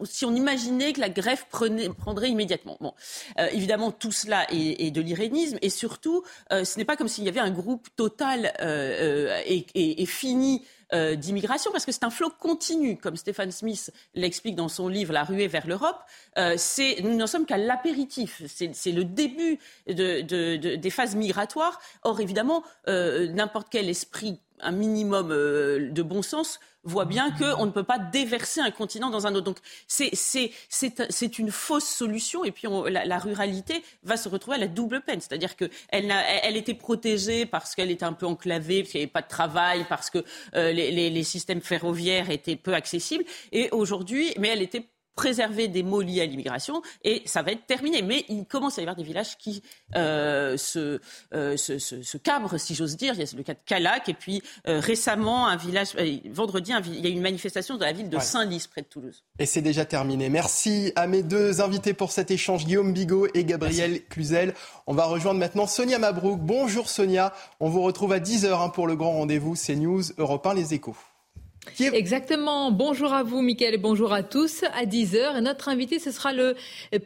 si 0.04 0.24
on 0.24 0.34
imaginait 0.34 0.94
que 0.94 1.00
la 1.00 1.10
grève 1.10 1.44
prenait, 1.50 1.90
prendrait 1.90 2.30
immédiatement. 2.30 2.78
Bon, 2.80 2.94
euh, 3.38 3.48
évidemment, 3.52 3.92
tout 3.92 4.12
cela 4.12 4.46
est, 4.50 4.86
est 4.86 4.90
de 4.90 5.02
l'irénisme 5.02 5.58
et 5.60 5.70
surtout, 5.70 6.24
ce 6.50 6.78
n'est 6.78 6.86
pas 6.86 6.96
comme 6.96 7.08
s'il 7.08 7.24
y 7.24 7.28
avait 7.28 7.38
un 7.40 7.50
groupe 7.50 7.88
total 7.94 8.52
et, 9.46 9.66
et, 9.74 10.02
et 10.02 10.06
fini 10.06 10.64
euh, 10.92 11.16
d'immigration, 11.16 11.70
parce 11.70 11.84
que 11.84 11.92
c'est 11.92 12.04
un 12.04 12.10
flot 12.10 12.30
continu, 12.38 12.96
comme 12.96 13.16
Stéphane 13.16 13.50
Smith 13.50 13.92
l'explique 14.14 14.56
dans 14.56 14.68
son 14.68 14.88
livre 14.88 15.12
La 15.12 15.24
ruée 15.24 15.48
vers 15.48 15.66
l'Europe. 15.66 15.98
Euh, 16.38 16.56
nous 17.02 17.16
n'en 17.16 17.26
sommes 17.26 17.46
qu'à 17.46 17.58
l'apéritif, 17.58 18.42
c'est 18.46 18.92
le 18.92 19.04
début 19.04 19.58
de, 19.86 20.56
des 20.76 20.90
phases 20.90 21.14
migratoires. 21.16 21.80
Or, 22.02 22.20
évidemment, 22.20 22.62
euh, 22.88 23.28
n'importe 23.28 23.68
quel 23.70 23.88
esprit 23.88 24.40
un 24.60 24.72
minimum 24.72 25.30
euh, 25.30 25.90
de 25.90 26.02
bon 26.02 26.22
sens 26.22 26.60
voit 26.84 27.04
bien 27.04 27.30
qu'on 27.32 27.66
ne 27.66 27.70
peut 27.70 27.82
pas 27.82 27.98
déverser 27.98 28.60
un 28.60 28.70
continent 28.70 29.10
dans 29.10 29.26
un 29.26 29.34
autre. 29.34 29.44
Donc 29.44 29.58
c'est 29.86 31.38
une 31.38 31.50
fausse 31.50 31.84
solution 31.84 32.44
et 32.44 32.52
puis 32.52 32.66
la, 32.88 33.18
ruralité 33.18 33.82
va 34.04 34.16
se 34.16 34.28
retrouver 34.28 34.56
à 34.56 34.60
la 34.60 34.68
double 34.68 35.02
peine. 35.02 35.20
C'est-à-dire 35.20 35.56
qu'elle 35.56 35.70
elle 35.90 36.56
était 36.56 36.74
protégée 36.74 37.46
parce 37.46 37.74
qu'elle 37.74 37.90
était 37.90 38.04
un 38.04 38.12
peu 38.12 38.26
enclavée, 38.26 38.82
parce 38.82 38.92
qu'il 38.92 39.00
n'y 39.00 39.04
avait 39.04 39.12
pas 39.12 39.22
de 39.22 39.28
travail, 39.28 39.86
parce 39.88 40.08
que 40.08 40.24
euh, 40.54 40.72
les, 40.72 41.10
les 41.10 41.24
systèmes 41.24 41.60
ferroviaires 41.60 42.30
étaient 42.30 42.56
peu 42.56 42.74
accessibles. 42.74 43.24
Et 43.52 43.68
aujourd'hui, 43.72 44.32
mais 44.38 44.48
elle 44.48 44.62
était 44.62 44.88
préserver 45.18 45.66
des 45.66 45.82
mots 45.82 46.00
liés 46.00 46.20
à 46.20 46.26
l'immigration 46.26 46.80
et 47.02 47.22
ça 47.26 47.42
va 47.42 47.50
être 47.50 47.66
terminé. 47.66 48.02
Mais 48.02 48.24
il 48.28 48.44
commence 48.44 48.78
à 48.78 48.82
y 48.82 48.84
avoir 48.84 48.94
des 48.94 49.02
villages 49.02 49.36
qui 49.36 49.64
euh, 49.96 50.56
se, 50.56 51.00
euh, 51.34 51.56
se, 51.56 51.80
se, 51.80 52.16
cabrent, 52.18 52.58
si 52.60 52.76
j'ose 52.76 52.96
dire. 52.96 53.14
Il 53.14 53.20
y 53.20 53.22
a 53.24 53.36
le 53.36 53.42
cas 53.42 53.54
de 53.54 53.58
Calac 53.66 54.08
et 54.08 54.14
puis 54.14 54.42
euh, 54.68 54.78
récemment, 54.78 55.48
un 55.48 55.56
village, 55.56 55.96
vendredi, 56.30 56.72
il 56.86 57.00
y 57.00 57.06
a 57.08 57.10
eu 57.10 57.12
une 57.12 57.20
manifestation 57.20 57.76
dans 57.76 57.84
la 57.84 57.92
ville 57.92 58.08
de 58.08 58.18
Saint-Lys, 58.20 58.68
près 58.68 58.82
de 58.82 58.86
Toulouse. 58.86 59.24
Et 59.40 59.46
c'est 59.46 59.60
déjà 59.60 59.84
terminé. 59.84 60.28
Merci 60.28 60.92
à 60.94 61.08
mes 61.08 61.24
deux 61.24 61.60
invités 61.60 61.94
pour 61.94 62.12
cet 62.12 62.30
échange, 62.30 62.64
Guillaume 62.64 62.92
Bigot 62.92 63.26
et 63.34 63.44
Gabriel 63.44 64.04
Cluzel. 64.04 64.54
On 64.86 64.94
va 64.94 65.06
rejoindre 65.06 65.40
maintenant 65.40 65.66
Sonia 65.66 65.98
Mabrouk. 65.98 66.38
Bonjour 66.38 66.88
Sonia, 66.88 67.34
on 67.58 67.68
vous 67.68 67.82
retrouve 67.82 68.12
à 68.12 68.20
10h 68.20 68.52
hein, 68.52 68.68
pour 68.68 68.86
le 68.86 68.94
grand 68.94 69.14
rendez-vous 69.14 69.54
CNews 69.54 70.02
Europe 70.16 70.46
1 70.46 70.54
Les 70.54 70.74
Échos. 70.74 70.94
Exactement. 71.80 72.70
Bonjour 72.70 73.12
à 73.12 73.22
vous, 73.22 73.42
Mickaël, 73.42 73.74
et 73.74 73.78
bonjour 73.78 74.12
à 74.12 74.22
tous. 74.22 74.64
À 74.74 74.84
10h, 74.84 75.38
et 75.38 75.40
notre 75.40 75.68
invité, 75.68 75.98
ce 75.98 76.10
sera 76.10 76.32
le 76.32 76.56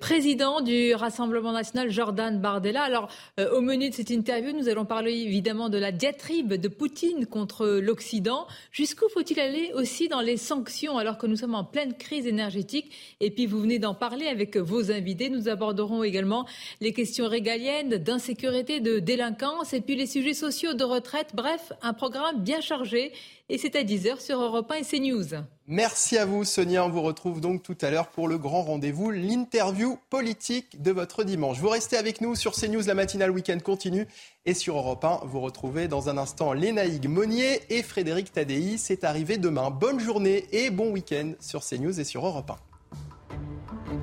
président 0.00 0.60
du 0.60 0.94
Rassemblement 0.94 1.52
national, 1.52 1.90
Jordan 1.90 2.40
Bardella. 2.40 2.82
Alors, 2.82 3.08
euh, 3.38 3.50
au 3.52 3.60
menu 3.60 3.90
de 3.90 3.94
cette 3.94 4.10
interview, 4.10 4.52
nous 4.52 4.68
allons 4.68 4.84
parler 4.84 5.12
évidemment 5.12 5.68
de 5.68 5.78
la 5.78 5.92
diatribe 5.92 6.54
de 6.54 6.68
Poutine 6.68 7.26
contre 7.26 7.66
l'Occident. 7.66 8.46
Jusqu'où 8.70 9.08
faut-il 9.12 9.38
aller 9.40 9.72
aussi 9.74 10.08
dans 10.08 10.20
les 10.20 10.36
sanctions 10.36 10.96
alors 10.96 11.18
que 11.18 11.26
nous 11.26 11.36
sommes 11.36 11.54
en 11.54 11.64
pleine 11.64 11.94
crise 11.94 12.26
énergétique? 12.26 12.90
Et 13.20 13.30
puis, 13.30 13.46
vous 13.46 13.60
venez 13.60 13.78
d'en 13.78 13.94
parler 13.94 14.26
avec 14.26 14.56
vos 14.56 14.90
invités. 14.90 15.28
Nous 15.28 15.48
aborderons 15.48 16.02
également 16.02 16.46
les 16.80 16.92
questions 16.92 17.28
régaliennes, 17.28 17.98
d'insécurité, 17.98 18.80
de 18.80 19.00
délinquance, 19.00 19.74
et 19.74 19.80
puis 19.80 19.96
les 19.96 20.06
sujets 20.06 20.34
sociaux 20.34 20.74
de 20.74 20.84
retraite. 20.84 21.30
Bref, 21.34 21.72
un 21.82 21.92
programme 21.92 22.42
bien 22.42 22.60
chargé 22.60 23.12
et 23.52 23.58
c'est 23.58 23.76
à 23.76 23.84
10h 23.84 24.18
sur 24.18 24.40
Europe 24.40 24.72
1 24.72 24.76
et 24.76 24.82
CNews. 24.82 25.44
Merci 25.66 26.16
à 26.16 26.24
vous 26.24 26.42
Sonia, 26.42 26.86
on 26.86 26.88
vous 26.88 27.02
retrouve 27.02 27.42
donc 27.42 27.62
tout 27.62 27.76
à 27.82 27.90
l'heure 27.90 28.08
pour 28.08 28.26
le 28.26 28.38
grand 28.38 28.62
rendez-vous, 28.62 29.10
l'interview 29.10 29.98
politique 30.08 30.80
de 30.80 30.90
votre 30.90 31.22
dimanche. 31.22 31.58
Vous 31.58 31.68
restez 31.68 31.98
avec 31.98 32.22
nous 32.22 32.34
sur 32.34 32.52
CNews, 32.52 32.80
la 32.86 32.94
matinale 32.94 33.30
week-end 33.30 33.58
continue 33.62 34.08
et 34.46 34.54
sur 34.54 34.78
Europe 34.78 35.04
1, 35.04 35.20
vous 35.26 35.40
retrouvez 35.40 35.86
dans 35.86 36.08
un 36.08 36.16
instant 36.16 36.54
Lénaïgue 36.54 37.08
Monnier 37.08 37.60
et 37.68 37.82
Frédéric 37.82 38.32
Tadei. 38.32 38.78
C'est 38.78 39.04
arrivé 39.04 39.36
demain. 39.36 39.70
Bonne 39.70 40.00
journée 40.00 40.46
et 40.52 40.70
bon 40.70 40.90
week-end 40.90 41.32
sur 41.38 41.62
CNews 41.62 42.00
et 42.00 42.04
sur 42.04 42.24
Europe 42.26 42.52
1. 42.52 44.01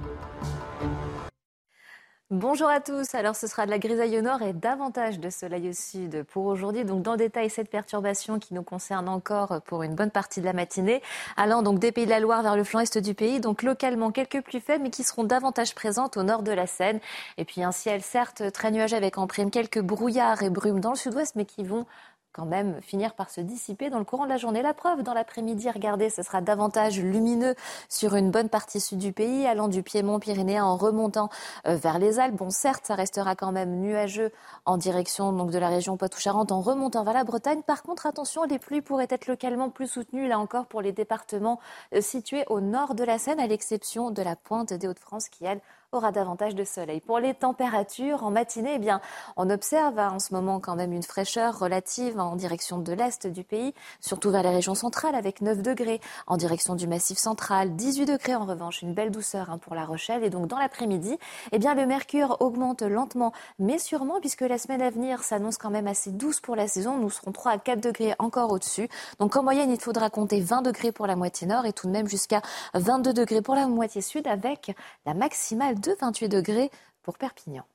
Bonjour 2.31 2.69
à 2.69 2.79
tous. 2.79 3.15
Alors, 3.15 3.35
ce 3.35 3.47
sera 3.47 3.65
de 3.65 3.71
la 3.71 3.79
grisaille 3.79 4.15
au 4.19 4.21
nord 4.21 4.43
et 4.43 4.53
davantage 4.53 5.19
de 5.19 5.31
soleil 5.31 5.69
au 5.69 5.73
sud 5.73 6.23
pour 6.25 6.45
aujourd'hui. 6.45 6.85
Donc, 6.85 7.01
dans 7.01 7.15
détail, 7.15 7.49
cette 7.49 7.71
perturbation 7.71 8.37
qui 8.37 8.53
nous 8.53 8.61
concerne 8.61 9.09
encore 9.09 9.63
pour 9.63 9.81
une 9.81 9.95
bonne 9.95 10.11
partie 10.11 10.39
de 10.39 10.45
la 10.45 10.53
matinée, 10.53 11.01
allant 11.37 11.63
donc 11.63 11.79
des 11.79 11.91
Pays 11.91 12.05
de 12.05 12.11
la 12.11 12.19
Loire 12.19 12.43
vers 12.43 12.55
le 12.55 12.63
flanc 12.63 12.81
est 12.81 12.99
du 12.99 13.15
pays. 13.15 13.39
Donc, 13.39 13.63
localement, 13.63 14.11
quelques 14.11 14.41
plus 14.43 14.59
faibles, 14.59 14.83
mais 14.83 14.91
qui 14.91 15.03
seront 15.03 15.23
davantage 15.23 15.73
présentes 15.73 16.17
au 16.17 16.21
nord 16.21 16.43
de 16.43 16.51
la 16.51 16.67
Seine. 16.67 16.99
Et 17.39 17.45
puis, 17.45 17.63
un 17.63 17.71
ciel, 17.71 18.03
certes, 18.03 18.51
très 18.51 18.69
nuageux 18.69 18.97
avec 18.97 19.17
en 19.17 19.25
prime 19.25 19.49
quelques 19.49 19.81
brouillards 19.81 20.43
et 20.43 20.51
brumes 20.51 20.81
dans 20.81 20.91
le 20.91 20.97
sud-ouest, 20.97 21.35
mais 21.35 21.45
qui 21.45 21.63
vont 21.63 21.87
quand 22.31 22.45
même 22.45 22.81
finir 22.81 23.13
par 23.15 23.29
se 23.29 23.41
dissiper 23.41 23.89
dans 23.89 23.99
le 23.99 24.05
courant 24.05 24.25
de 24.25 24.29
la 24.29 24.37
journée. 24.37 24.61
La 24.61 24.73
preuve, 24.73 25.03
dans 25.03 25.13
l'après-midi, 25.13 25.69
regardez, 25.69 26.09
ce 26.09 26.23
sera 26.23 26.41
davantage 26.41 26.99
lumineux 26.99 27.55
sur 27.89 28.15
une 28.15 28.31
bonne 28.31 28.49
partie 28.49 28.79
sud 28.79 28.99
du 28.99 29.13
pays, 29.13 29.45
allant 29.47 29.67
du 29.67 29.83
Piémont 29.83 30.19
pyrénéen 30.19 30.63
en 30.63 30.77
remontant 30.77 31.29
euh, 31.67 31.75
vers 31.75 31.99
les 31.99 32.19
Alpes. 32.19 32.35
Bon, 32.35 32.49
certes, 32.49 32.85
ça 32.85 32.95
restera 32.95 33.35
quand 33.35 33.51
même 33.51 33.79
nuageux 33.79 34.31
en 34.65 34.77
direction 34.77 35.33
donc, 35.33 35.51
de 35.51 35.57
la 35.57 35.69
région 35.69 35.97
Poitou-Charentes 35.97 36.51
en 36.51 36.61
remontant 36.61 37.03
vers 37.03 37.13
la 37.13 37.23
Bretagne. 37.23 37.61
Par 37.63 37.83
contre, 37.83 38.05
attention, 38.05 38.43
les 38.43 38.59
pluies 38.59 38.81
pourraient 38.81 39.07
être 39.09 39.27
localement 39.27 39.69
plus 39.69 39.87
soutenues, 39.87 40.27
là 40.27 40.39
encore, 40.39 40.67
pour 40.67 40.81
les 40.81 40.91
départements 40.91 41.59
euh, 41.93 42.01
situés 42.01 42.43
au 42.47 42.61
nord 42.61 42.95
de 42.95 43.03
la 43.03 43.17
Seine, 43.17 43.39
à 43.39 43.47
l'exception 43.47 44.11
de 44.11 44.21
la 44.21 44.35
pointe 44.35 44.73
des 44.73 44.87
Hauts-de-France 44.87 45.29
qui, 45.29 45.45
elle, 45.45 45.61
aura 45.91 46.11
davantage 46.11 46.53
de 46.53 46.63
soleil. 46.63 47.01
Pour 47.01 47.17
les 47.17 47.33
températures, 47.33 48.23
en 48.23 48.29
matinée, 48.29 48.73
eh 48.75 48.79
bien, 48.79 49.01
on 49.37 49.49
observe 49.49 49.97
hein, 49.97 50.11
en 50.13 50.19
ce 50.19 50.35
moment 50.35 50.59
quand 50.59 50.75
même 50.75 50.93
une 50.93 51.01
fraîcheur 51.01 51.57
relative 51.57 52.19
en 52.19 52.35
direction 52.35 52.77
de 52.77 52.93
l'est 52.93 53.25
du 53.25 53.43
pays, 53.43 53.73
surtout 53.99 54.29
vers 54.29 54.43
les 54.43 54.51
régions 54.51 54.75
centrales 54.75 55.15
avec 55.15 55.41
9 55.41 55.63
degrés, 55.63 55.99
en 56.27 56.37
direction 56.37 56.75
du 56.75 56.85
massif 56.85 57.17
central, 57.17 57.75
18 57.75 58.05
degrés 58.05 58.35
en 58.35 58.45
revanche, 58.45 58.83
une 58.83 58.93
belle 58.93 59.09
douceur 59.09 59.49
hein, 59.49 59.57
pour 59.57 59.73
la 59.73 59.83
Rochelle. 59.83 60.23
Et 60.23 60.29
donc 60.29 60.45
dans 60.45 60.59
l'après-midi, 60.59 61.17
eh 61.51 61.57
bien, 61.57 61.73
le 61.73 61.87
mercure 61.87 62.37
augmente 62.39 62.83
lentement, 62.83 63.33
mais 63.57 63.79
sûrement 63.79 64.19
puisque 64.19 64.41
la 64.41 64.59
semaine 64.59 64.83
à 64.83 64.91
venir 64.91 65.23
s'annonce 65.23 65.57
quand 65.57 65.71
même 65.71 65.87
assez 65.87 66.11
douce 66.11 66.39
pour 66.39 66.55
la 66.55 66.67
saison. 66.67 66.97
Nous 66.97 67.09
serons 67.09 67.31
3 67.31 67.53
à 67.53 67.57
4 67.57 67.81
degrés 67.81 68.13
encore 68.19 68.51
au-dessus. 68.51 68.89
Donc 69.17 69.35
en 69.35 69.41
moyenne, 69.41 69.71
il 69.71 69.81
faudra 69.81 70.11
compter 70.11 70.39
20 70.39 70.61
degrés 70.61 70.91
pour 70.91 71.07
la 71.07 71.15
moitié 71.15 71.47
nord 71.47 71.65
et 71.65 71.73
tout 71.73 71.87
de 71.87 71.91
même 71.91 72.07
jusqu'à 72.07 72.43
22 72.75 73.11
degrés 73.11 73.41
pour 73.41 73.55
la 73.55 73.67
moitié 73.67 74.03
sud 74.03 74.27
avec 74.27 74.75
la 75.07 75.15
maximale 75.15 75.78
de 75.79 75.95
28 75.99 76.29
degrés 76.29 76.69
pour 77.01 77.17
Perpignan. 77.17 77.65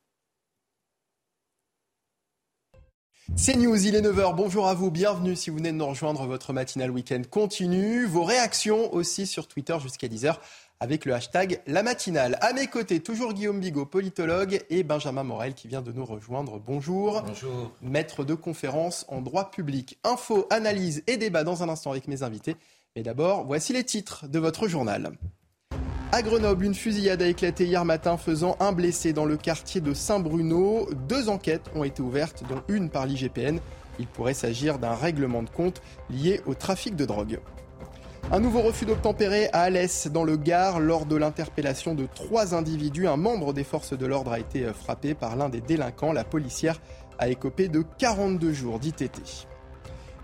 C'est 3.37 3.57
News, 3.57 3.87
il 3.87 3.95
est 3.95 4.03
9h. 4.03 4.35
Bonjour 4.35 4.69
à 4.69 4.75
vous, 4.75 4.91
bienvenue 4.91 5.35
si 5.35 5.49
vous 5.49 5.57
venez 5.57 5.73
de 5.73 5.77
nous 5.77 5.87
rejoindre. 5.87 6.27
Votre 6.27 6.53
matinale 6.53 6.91
week-end 6.91 7.23
continue. 7.29 8.05
Vos 8.05 8.23
réactions 8.23 8.93
aussi 8.93 9.27
sur 9.27 9.49
Twitter 9.49 9.77
jusqu'à 9.81 10.09
10h 10.09 10.37
avec 10.79 11.07
le 11.07 11.15
hashtag 11.15 11.63
La 11.67 11.83
Matinale. 11.83 12.37
À 12.43 12.53
mes 12.53 12.67
côtés, 12.67 13.01
toujours 13.01 13.33
Guillaume 13.33 13.61
Bigot, 13.61 13.87
politologue, 13.87 14.63
et 14.69 14.83
Benjamin 14.83 15.23
Morel 15.23 15.55
qui 15.55 15.69
vient 15.69 15.81
de 15.81 15.93
nous 15.93 16.05
rejoindre. 16.05 16.61
Bonjour. 16.61 17.23
Bonjour. 17.23 17.73
Maître 17.81 18.25
de 18.25 18.35
conférence 18.35 19.07
en 19.09 19.23
droit 19.23 19.51
public. 19.51 19.99
Info, 20.05 20.47
analyse 20.51 21.03
et 21.07 21.17
débat 21.17 21.45
dans 21.45 21.63
un 21.63 21.71
instant 21.71 21.93
avec 21.93 22.09
mes 22.09 22.23
invités. 22.23 22.57
Mais 22.95 23.03
d'abord, 23.03 23.45
voici 23.45 23.73
les 23.73 23.85
titres 23.85 24.29
de 24.29 24.39
votre 24.39 24.69
journal. 24.69 25.13
À 26.15 26.23
Grenoble, 26.23 26.65
une 26.65 26.77
fusillade 26.77 27.23
a 27.23 27.27
éclaté 27.27 27.65
hier 27.65 27.85
matin 27.85 28.17
faisant 28.17 28.57
un 28.61 28.71
blessé 28.71 29.13
dans 29.13 29.25
le 29.25 29.37
quartier 29.37 29.81
de 29.81 29.93
Saint-Bruno. 29.93 30.89
Deux 31.09 31.29
enquêtes 31.29 31.69
ont 31.75 31.83
été 31.83 32.03
ouvertes, 32.03 32.45
dont 32.49 32.63
une 32.69 32.89
par 32.89 33.05
l'IGPN. 33.05 33.59
Il 33.99 34.07
pourrait 34.07 34.33
s'agir 34.33 34.79
d'un 34.79 34.95
règlement 34.95 35.43
de 35.43 35.51
compte 35.51 35.83
lié 36.11 36.41
au 36.47 36.55
trafic 36.55 36.95
de 36.95 37.05
drogue. 37.05 37.41
Un 38.31 38.39
nouveau 38.39 38.61
refus 38.61 38.85
d'obtempérer 38.85 39.49
à 39.53 39.63
Alès, 39.63 40.07
dans 40.07 40.23
le 40.23 40.37
Gard, 40.37 40.79
lors 40.79 41.05
de 41.05 41.17
l'interpellation 41.17 41.97
de 41.97 42.07
trois 42.07 42.55
individus. 42.55 43.09
Un 43.09 43.17
membre 43.17 43.53
des 43.53 43.65
forces 43.65 43.99
de 43.99 44.07
l'ordre 44.07 44.31
a 44.31 44.39
été 44.39 44.67
frappé 44.73 45.15
par 45.15 45.35
l'un 45.35 45.49
des 45.49 45.61
délinquants. 45.61 46.13
La 46.13 46.23
policière 46.23 46.81
a 47.19 47.29
écopé 47.29 47.67
de 47.67 47.83
42 47.99 48.53
jours 48.53 48.79
d'ITT. 48.79 49.49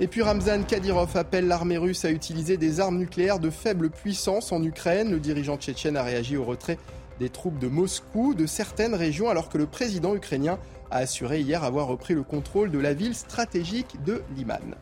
Et 0.02 0.06
puis 0.06 0.22
Ramzan 0.22 0.62
Kadyrov 0.62 1.14
appelle 1.14 1.46
l'armée 1.46 1.76
russe 1.76 2.06
à 2.06 2.10
utiliser 2.10 2.56
des 2.56 2.80
armes 2.80 2.96
nucléaires 2.96 3.38
de 3.38 3.50
faible 3.50 3.90
puissance 3.90 4.50
en 4.50 4.62
Ukraine. 4.62 5.10
Le 5.10 5.20
dirigeant 5.20 5.58
tchétchène 5.58 5.98
a 5.98 6.02
réagi 6.02 6.38
au 6.38 6.44
retrait 6.44 6.78
des 7.18 7.28
troupes 7.28 7.58
de 7.58 7.68
Moscou 7.68 8.32
de 8.32 8.46
certaines 8.46 8.94
régions 8.94 9.28
alors 9.28 9.50
que 9.50 9.58
le 9.58 9.66
président 9.66 10.14
ukrainien 10.14 10.58
a 10.90 11.00
assuré 11.00 11.40
hier 11.40 11.64
avoir 11.64 11.86
repris 11.86 12.14
le 12.14 12.22
contrôle 12.22 12.70
de 12.70 12.78
la 12.78 12.94
ville 12.94 13.14
stratégique 13.14 14.02
de 14.02 14.22
Liman. 14.34 14.74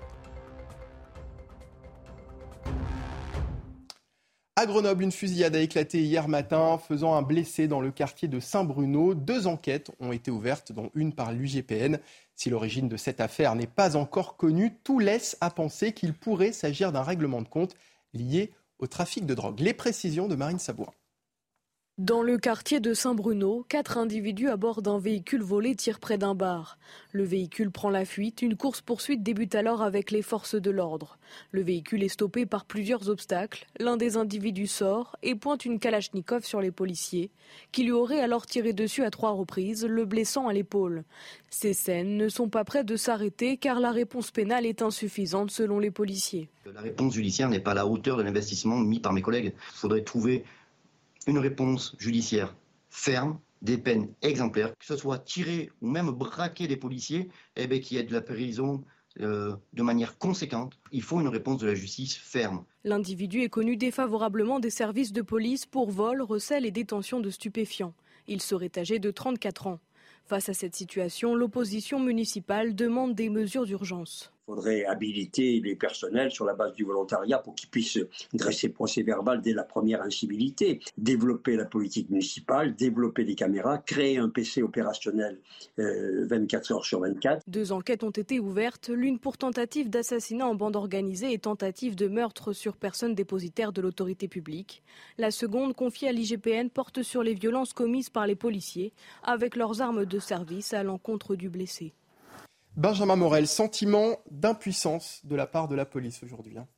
À 4.55 4.67
Grenoble, 4.67 5.05
une 5.05 5.13
fusillade 5.13 5.55
a 5.55 5.61
éclaté 5.61 6.01
hier 6.03 6.27
matin, 6.27 6.79
faisant 6.79 7.15
un 7.15 7.23
blessé 7.23 7.69
dans 7.69 7.81
le 7.81 7.93
quartier 7.93 8.27
de 8.27 8.41
Saint-Bruno. 8.41 9.15
Deux 9.15 9.47
enquêtes 9.47 9.93
ont 10.01 10.11
été 10.11 10.33
ouvertes, 10.33 10.73
dont 10.73 10.91
une 10.97 11.13
par 11.13 11.31
l'UGPN. 11.31 11.99
Si 12.39 12.51
l'origine 12.51 12.89
de 12.89 12.97
cette 12.97 13.21
affaire 13.21 13.57
n'est 13.57 13.67
pas 13.67 13.97
encore 13.97 14.37
connue, 14.37 14.73
tout 14.85 15.01
laisse 15.01 15.37
à 15.41 15.51
penser 15.51 15.93
qu'il 15.93 16.15
pourrait 16.15 16.53
s'agir 16.53 16.93
d'un 16.93 17.03
règlement 17.03 17.43
de 17.43 17.49
compte 17.49 17.75
lié 18.15 18.53
au 18.79 18.87
trafic 18.87 19.27
de 19.27 19.35
drogue. 19.35 19.59
Les 19.59 19.75
précisions 19.75 20.29
de 20.29 20.37
Marine 20.37 20.61
Sabouin. 20.61 20.93
Dans 21.99 22.23
le 22.23 22.39
quartier 22.39 22.79
de 22.79 22.95
Saint-Bruno, 22.95 23.67
quatre 23.69 23.99
individus 23.99 24.49
à 24.51 24.57
bord 24.57 24.83
d'un 24.83 25.01
véhicule 25.01 25.43
volé 25.43 25.75
tirent 25.75 25.99
près 25.99 26.17
d'un 26.17 26.37
bar. 26.37 26.79
Le 27.11 27.25
véhicule 27.25 27.73
prend 27.73 27.91
la 27.91 28.05
fuite. 28.05 28.41
Une 28.41 28.57
course-poursuite 28.57 29.25
débute 29.25 29.57
alors 29.57 29.83
avec 29.83 30.13
les 30.13 30.23
forces 30.23 30.55
de 30.55 30.71
l'ordre. 30.71 31.19
Le 31.51 31.61
véhicule 31.61 32.05
est 32.05 32.09
stoppé 32.09 32.47
par 32.47 32.67
plusieurs 32.67 33.09
obstacles. 33.09 33.67
L'un 33.81 33.97
des 33.97 34.17
individus 34.17 34.69
sort 34.69 35.17
et 35.25 35.35
pointe 35.35 35.65
une 35.65 35.81
kalachnikov 35.81 36.45
sur 36.45 36.61
les 36.61 36.71
policiers, 36.71 37.33
qui 37.73 37.83
lui 37.83 37.91
auraient 37.91 38.21
alors 38.21 38.47
tiré 38.47 38.73
dessus 38.73 39.03
à 39.03 39.11
trois 39.11 39.33
reprises, 39.33 39.85
le 39.85 40.05
blessant 40.05 40.47
à 40.47 40.53
l'épaule. 40.53 41.03
Ces 41.51 41.73
scènes 41.73 42.17
ne 42.17 42.29
sont 42.29 42.49
pas 42.49 42.63
prêtes 42.63 42.87
de 42.87 42.95
s'arrêter 42.95 43.57
car 43.57 43.81
la 43.81 43.91
réponse 43.91 44.31
pénale 44.31 44.67
est 44.67 44.83
insuffisante 44.83 45.51
selon 45.51 45.81
les 45.81 45.91
policiers. 45.91 46.49
La 46.73 46.81
réponse 46.81 47.15
judiciaire 47.15 47.49
n'est 47.49 47.59
pas 47.59 47.73
à 47.73 47.75
la 47.75 47.87
hauteur 47.89 48.17
de 48.19 48.23
l'investissement 48.23 48.77
mis 48.77 49.01
par 49.01 49.13
mes 49.13 49.23
collègues. 49.23 49.53
Il 49.57 49.79
faudrait 49.79 50.03
trouver 50.03 50.45
une 51.29 51.39
réponse 51.39 51.95
judiciaire 51.99 52.57
ferme, 52.89 53.39
des 53.61 53.77
peines 53.77 54.09
exemplaires, 54.23 54.73
que 54.79 54.87
ce 54.87 54.97
soit 54.97 55.19
tirer 55.19 55.71
ou 55.83 55.89
même 55.89 56.11
braquer 56.11 56.67
des 56.67 56.77
policiers, 56.77 57.29
eh 57.57 57.67
bien, 57.67 57.79
ait 57.79 58.03
de 58.03 58.15
la 58.15 58.23
prison 58.23 58.83
euh, 59.21 59.55
de 59.75 59.83
manière 59.83 60.17
conséquente. 60.17 60.79
Il 60.91 61.03
faut 61.03 61.21
une 61.21 61.29
réponse 61.29 61.59
de 61.59 61.67
la 61.67 61.75
justice 61.75 62.17
ferme. 62.17 62.65
L'individu 62.85 63.43
est 63.43 63.51
connu 63.51 63.77
défavorablement 63.77 64.59
des 64.59 64.71
services 64.71 65.13
de 65.13 65.23
police 65.23 65.67
pour 65.67 65.91
vol, 65.91 66.23
recel 66.23 66.65
et 66.65 66.71
détention 66.71 67.21
de 67.21 67.29
stupéfiants. 67.29 67.95
Il 68.27 68.41
serait 68.41 68.73
âgé 68.77 68.99
de 68.99 69.11
34 69.11 69.67
ans. 69.67 69.81
Face 70.25 70.49
à 70.49 70.55
cette 70.55 70.77
situation, 70.77 71.35
l'opposition 71.35 72.01
municipale 72.01 72.75
demande 72.75 73.15
des 73.15 73.29
mesures 73.29 73.67
d'urgence. 73.67 74.33
Il 74.49 74.55
faudrait 74.55 74.87
habiliter 74.87 75.61
les 75.61 75.77
personnels 75.77 76.31
sur 76.31 76.47
la 76.47 76.55
base 76.55 76.73
du 76.73 76.83
volontariat 76.83 77.37
pour 77.37 77.55
qu'ils 77.55 77.69
puissent 77.69 77.99
dresser 78.33 78.71
procès 78.71 79.03
verbal 79.03 79.43
dès 79.43 79.53
la 79.53 79.63
première 79.63 80.01
incivilité, 80.01 80.81
développer 80.97 81.55
la 81.55 81.67
politique 81.67 82.09
municipale, 82.09 82.75
développer 82.75 83.25
des 83.25 83.35
caméras, 83.35 83.77
créer 83.77 84.17
un 84.17 84.31
PC 84.31 84.63
opérationnel 84.63 85.39
24 85.77 86.71
euh, 86.71 86.75
heures 86.75 86.85
sur 86.87 87.01
24. 87.01 87.43
Deux 87.47 87.73
enquêtes 87.73 88.03
ont 88.03 88.11
été 88.11 88.41
ouvertes, 88.41 88.89
l'une 88.89 89.19
pour 89.19 89.37
tentative 89.37 89.91
d'assassinat 89.91 90.47
en 90.47 90.55
bande 90.55 90.77
organisée 90.77 91.31
et 91.31 91.39
tentative 91.39 91.95
de 91.95 92.09
meurtre 92.09 92.55
sur 92.55 92.79
personne 92.79 93.15
dépositaire 93.15 93.73
de 93.73 93.83
l'autorité 93.83 94.29
publique. 94.29 94.83
La 95.19 95.31
seconde, 95.31 95.75
confiée 95.75 96.09
à 96.09 96.13
l'IGPN, 96.13 96.71
porte 96.71 97.03
sur 97.03 97.23
les 97.23 97.35
violences 97.35 97.75
commises 97.75 98.09
par 98.09 98.27
les 98.27 98.35
policiers 98.35 98.95
avec 99.23 99.57
leurs 99.57 99.83
armes 99.83 100.07
de 100.07 100.19
service 100.19 100.73
à 100.73 100.83
l'encontre 100.83 101.37
du 101.37 101.51
blessé. 101.51 101.93
Benjamin 102.79 103.17
Morel, 103.17 103.49
sentiment 103.49 104.21
d'impuissance 104.31 105.19
de 105.25 105.35
la 105.35 105.49
part 105.49 105.67
de 105.67 105.75
la 105.75 105.85
police 105.85 106.23
aujourd'hui. 106.23 106.57
Hein. 106.59 106.69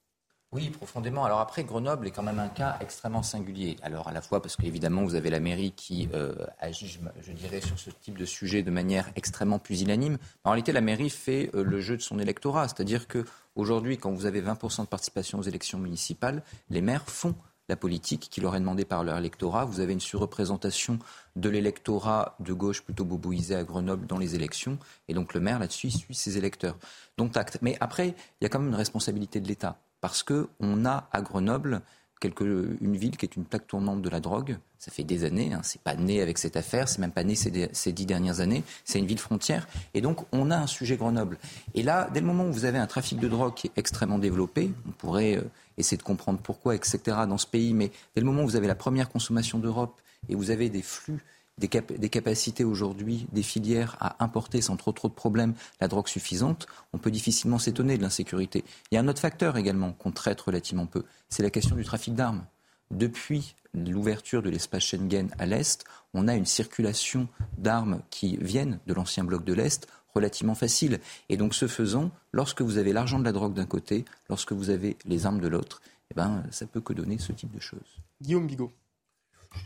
Oui, 0.51 0.71
profondément. 0.71 1.27
Alors 1.27 1.41
après, 1.41 1.63
Grenoble 1.63 2.07
est 2.07 2.11
quand 2.11 2.23
même 2.23 2.39
un 2.39 2.49
cas 2.49 2.79
extrêmement 2.81 3.23
singulier. 3.23 3.77
Alors 3.83 4.09
à 4.09 4.13
la 4.13 4.23
fois 4.23 4.41
parce 4.41 4.57
qu'évidemment, 4.57 5.05
vous 5.05 5.15
avez 5.15 5.29
la 5.29 5.41
mairie 5.41 5.73
qui 5.73 6.09
euh, 6.15 6.35
agit, 6.59 6.99
je, 7.21 7.33
dirais, 7.33 7.61
sur 7.61 7.79
ce 7.79 7.91
type 7.91 8.17
de 8.17 8.25
sujet 8.25 8.63
de 8.63 8.71
manière 8.71 9.11
extrêmement 9.15 9.59
pusillanime. 9.59 10.17
En 10.43 10.53
réalité, 10.53 10.73
la 10.73 10.81
mairie 10.81 11.11
fait 11.11 11.51
euh, 11.55 11.63
le 11.63 11.83
jeu 11.83 11.99
de 11.99 12.03
son 12.03 12.19
électorat. 12.19 12.67
C'est-à-dire 12.67 13.07
qu'aujourd'hui, 13.07 13.99
quand 13.99 14.11
vous 14.11 14.25
avez 14.25 14.41
20% 14.41 14.85
de 14.85 14.87
participation 14.87 15.39
aux 15.39 15.43
élections 15.43 15.79
municipales, 15.79 16.43
les 16.71 16.81
maires 16.81 17.05
font 17.11 17.35
la 17.71 17.77
politique 17.77 18.29
qui 18.31 18.41
leur 18.41 18.57
est 18.57 18.61
demandée 18.61 18.85
par 18.85 19.05
leur 19.05 19.17
électorat. 19.17 19.65
Vous 19.65 19.79
avez 19.79 19.93
une 19.93 20.01
surreprésentation 20.01 20.99
de 21.37 21.49
l'électorat 21.49 22.35
de 22.41 22.53
gauche 22.53 22.83
plutôt 22.83 23.05
boboisé 23.05 23.55
à 23.55 23.63
Grenoble 23.63 24.07
dans 24.07 24.19
les 24.19 24.35
élections. 24.35 24.77
Et 25.07 25.15
donc 25.15 25.35
le 25.35 25.41
maire, 25.41 25.61
là-dessus, 25.61 25.91
suit 25.91 26.15
ses 26.15 26.37
électeurs. 26.37 26.77
Donc 27.17 27.37
acte. 27.37 27.59
Mais 27.63 27.77
après, 27.81 28.09
il 28.09 28.43
y 28.43 28.47
a 28.47 28.49
quand 28.49 28.59
même 28.59 28.71
une 28.71 28.75
responsabilité 28.75 29.41
de 29.41 29.47
l'État. 29.47 29.79
Parce 30.01 30.25
qu'on 30.25 30.85
a 30.85 31.09
à 31.13 31.23
Grenoble 31.23 31.83
une 32.25 32.97
ville 32.97 33.17
qui 33.17 33.27
est 33.27 33.37
une 33.37 33.45
plaque 33.45 33.67
tournante 33.67 34.03
de 34.03 34.09
la 34.09 34.21
drogue. 34.21 34.59
Ça 34.79 34.91
fait 34.91 35.05
des 35.05 35.25
années, 35.25 35.53
hein, 35.53 35.61
c'est 35.63 35.81
pas 35.81 35.95
né 35.95 36.23
avec 36.23 36.39
cette 36.39 36.57
affaire, 36.57 36.89
c'est 36.89 37.01
même 37.01 37.13
pas 37.13 37.25
né 37.25 37.35
ces, 37.35 37.93
dix 37.93 38.07
dernières 38.07 38.41
années. 38.41 38.63
C'est 38.85 38.99
une 38.99 39.07
ville 39.07 39.19
frontière, 39.19 39.69
et 39.95 40.01
donc 40.01 40.21
on 40.33 40.51
a 40.51 40.57
un 40.57 40.67
sujet 40.67 40.97
Grenoble. 40.97 41.39
Et 41.75 41.83
là, 41.83 42.09
dès 42.13 42.21
le 42.21 42.27
moment 42.27 42.45
où 42.45 42.53
vous 42.53 42.65
avez 42.65 42.79
un 42.79 42.87
trafic 42.87 43.19
de 43.19 43.29
drogue 43.29 43.55
qui 43.55 43.67
est 43.67 43.73
extrêmement 43.77 44.19
développé, 44.19 44.71
on 44.89 44.93
pourrait 44.93 45.37
euh, 45.37 45.43
essayer 45.77 45.99
de 45.99 46.03
comprendre 46.03 46.41
pourquoi, 46.43 46.75
etc. 46.75 46.99
dans 47.29 47.39
ce 47.39 47.47
pays, 47.47 47.75
mais 47.75 47.91
dès 48.15 48.21
le 48.21 48.27
moment 48.27 48.43
où 48.43 48.47
vous 48.47 48.57
avez 48.57 48.69
la 48.69 48.75
première 48.75 49.09
consommation 49.09 49.59
d'Europe 49.59 50.01
et 50.29 50.35
vous 50.35 50.51
avez 50.51 50.69
des 50.69 50.83
flux 50.83 51.23
des, 51.61 52.09
capacités 52.09 52.65
aujourd'hui 52.65 53.27
des 53.33 53.43
filières 53.43 53.97
à 54.01 54.23
importer 54.25 54.61
sans 54.63 54.77
trop 54.77 54.93
trop 54.93 55.09
de 55.09 55.15
problèmes 55.15 55.55
la 55.81 55.89
drogue 55.89 56.09
suffisante, 56.09 56.67
on 56.93 56.99
peut 56.99 57.11
difficilement 57.11 57.59
s'étonner 57.59 57.99
de 57.99 58.03
l'insécurité. 58.03 58.65
Il 58.91 58.95
y 58.95 58.99
a 58.99 59.01
un 59.01 59.09
autre 59.09 59.21
facteur 59.21 59.57
également 59.57 59.93
qu'on 59.93 60.11
traite 60.11 60.41
relativement 60.41 60.87
peu, 60.87 61.05
c'est 61.29 61.43
la 61.43 61.51
question 61.51 61.77
du 61.77 61.85
trafic 61.85 62.15
d'armes. 62.15 62.45
Depuis 62.91 63.55
l'ouverture 63.75 64.43
de 64.43 64.51
l'espace 64.51 64.83
Schengen 64.83 65.29
à 65.39 65.47
l'Est, 65.47 65.85
on 66.15 66.27
a 66.27 66.35
une 66.35 66.47
circulation 66.47 67.29
d'armes 67.59 68.01
qui 68.11 68.37
viennent 68.39 68.81
de 68.87 68.95
l'ancien 68.95 69.23
bloc 69.23 69.45
de 69.45 69.53
l'Est 69.53 69.87
relativement 70.15 70.57
facile. 70.57 70.99
Et 71.29 71.37
donc, 71.37 71.55
ce 71.55 71.69
faisant, 71.69 72.11
lorsque 72.33 72.63
vous 72.63 72.79
avez 72.79 72.93
l'argent 72.93 73.21
de 73.21 73.25
la 73.25 73.31
drogue 73.31 73.55
d'un 73.55 73.67
côté, 73.67 74.05
lorsque 74.29 74.53
vous 74.53 74.71
avez 74.71 74.97
les 75.05 75.25
armes 75.25 75.41
de 75.41 75.47
l'autre, 75.47 75.83
eh 76.11 76.15
ben, 76.15 76.43
ça 76.51 76.67
peut 76.67 76.81
que 76.81 76.93
donner 76.93 77.19
ce 77.19 77.31
type 77.31 77.55
de 77.55 77.61
choses. 77.61 78.01
Guillaume 78.21 78.49
Bigot. 78.49 78.73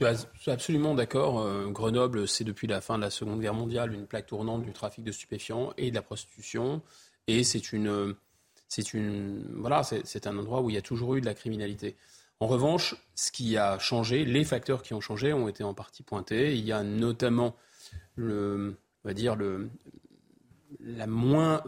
Je 0.00 0.16
suis 0.40 0.50
absolument 0.50 0.94
d'accord. 0.94 1.40
Euh, 1.40 1.66
Grenoble, 1.68 2.26
c'est 2.26 2.44
depuis 2.44 2.66
la 2.66 2.80
fin 2.80 2.96
de 2.96 3.02
la 3.02 3.10
Seconde 3.10 3.40
Guerre 3.40 3.54
mondiale 3.54 3.92
une 3.92 4.06
plaque 4.06 4.26
tournante 4.26 4.62
du 4.62 4.72
trafic 4.72 5.04
de 5.04 5.12
stupéfiants 5.12 5.72
et 5.76 5.90
de 5.90 5.94
la 5.94 6.02
prostitution. 6.02 6.82
Et 7.26 7.44
c'est 7.44 7.72
une, 7.72 8.14
c'est 8.68 8.94
une, 8.94 9.44
voilà, 9.56 9.82
c'est 9.82 10.26
un 10.26 10.36
endroit 10.36 10.62
où 10.62 10.70
il 10.70 10.74
y 10.74 10.78
a 10.78 10.82
toujours 10.82 11.14
eu 11.14 11.20
de 11.20 11.26
la 11.26 11.34
criminalité. 11.34 11.96
En 12.40 12.46
revanche, 12.46 12.96
ce 13.14 13.30
qui 13.30 13.56
a 13.56 13.78
changé, 13.78 14.24
les 14.24 14.44
facteurs 14.44 14.82
qui 14.82 14.94
ont 14.94 15.00
changé 15.00 15.32
ont 15.32 15.48
été 15.48 15.62
en 15.64 15.74
partie 15.74 16.02
pointés. 16.02 16.54
Il 16.56 16.64
y 16.64 16.72
a 16.72 16.82
notamment 16.82 17.54
le, 18.16 18.76
on 19.04 19.08
va 19.08 19.14
dire 19.14 19.36
le, 19.36 19.70
la 20.80 21.06
moins, 21.06 21.62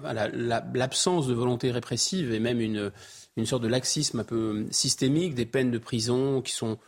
l'absence 0.74 1.26
de 1.26 1.34
volonté 1.34 1.70
répressive 1.70 2.32
et 2.32 2.40
même 2.40 2.60
une, 2.60 2.92
une 3.36 3.46
sorte 3.46 3.62
de 3.62 3.68
laxisme 3.68 4.20
un 4.20 4.24
peu 4.24 4.66
systémique 4.70 5.34
des 5.34 5.46
peines 5.46 5.70
de 5.70 5.78
prison 5.78 6.42
qui 6.42 6.52
sont 6.52 6.78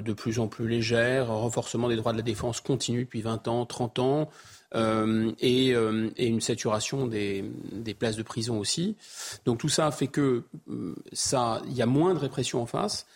de 0.00 0.12
plus 0.12 0.38
en 0.38 0.48
plus 0.48 0.68
légère, 0.68 1.28
renforcement 1.28 1.88
des 1.88 1.96
droits 1.96 2.12
de 2.12 2.16
la 2.18 2.22
défense 2.22 2.60
continue 2.60 3.04
depuis 3.04 3.20
20 3.20 3.48
ans, 3.48 3.66
30 3.66 3.98
ans, 3.98 4.30
euh, 4.74 5.32
euh, 5.42 6.10
et, 6.16 6.26
une 6.26 6.40
saturation 6.40 7.06
des, 7.06 7.44
places 7.98 8.16
de 8.16 8.22
prison 8.22 8.58
aussi. 8.58 8.96
Donc 9.44 9.58
tout 9.58 9.68
ça 9.68 9.90
fait 9.90 10.06
que 10.06 10.44
ça, 11.12 11.62
il 11.66 11.74
y 11.74 11.82
a 11.82 11.86
moins 11.86 12.14
de 12.14 12.18
répression 12.18 12.62
en 12.62 12.66
face. 12.66 13.06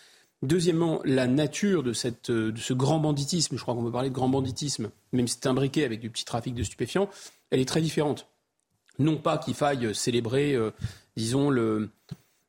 Deuxièmement, 0.43 1.01
la 1.05 1.27
nature 1.27 1.83
de, 1.83 1.95
cette, 1.95 2.31
de 2.31 2.59
ce 2.59 2.75
grand 2.75 2.99
banditisme, 2.99 3.57
je 3.57 3.63
crois 3.63 3.75
qu'on 3.75 3.85
peut 3.85 3.91
parler 3.91 4.11
de 4.11 4.15
grand 4.15 4.29
banditisme, 4.29 4.91
même 5.13 5.27
si 5.27 5.39
c'est 5.41 5.49
imbriqué 5.49 5.85
avec 5.85 6.01
du 6.01 6.11
petit 6.11 6.27
trafic 6.27 6.55
de 6.55 6.63
stupéfiants, 6.63 7.09
elle 7.51 7.61
est 7.61 7.69
très 7.69 7.81
différente. 7.81 8.29
Non 8.99 9.17
pas 9.17 9.39
qu'il 9.39 9.55
faille 9.55 9.95
célébrer, 9.95 10.57
disons, 11.17 11.49
le, 11.49 11.91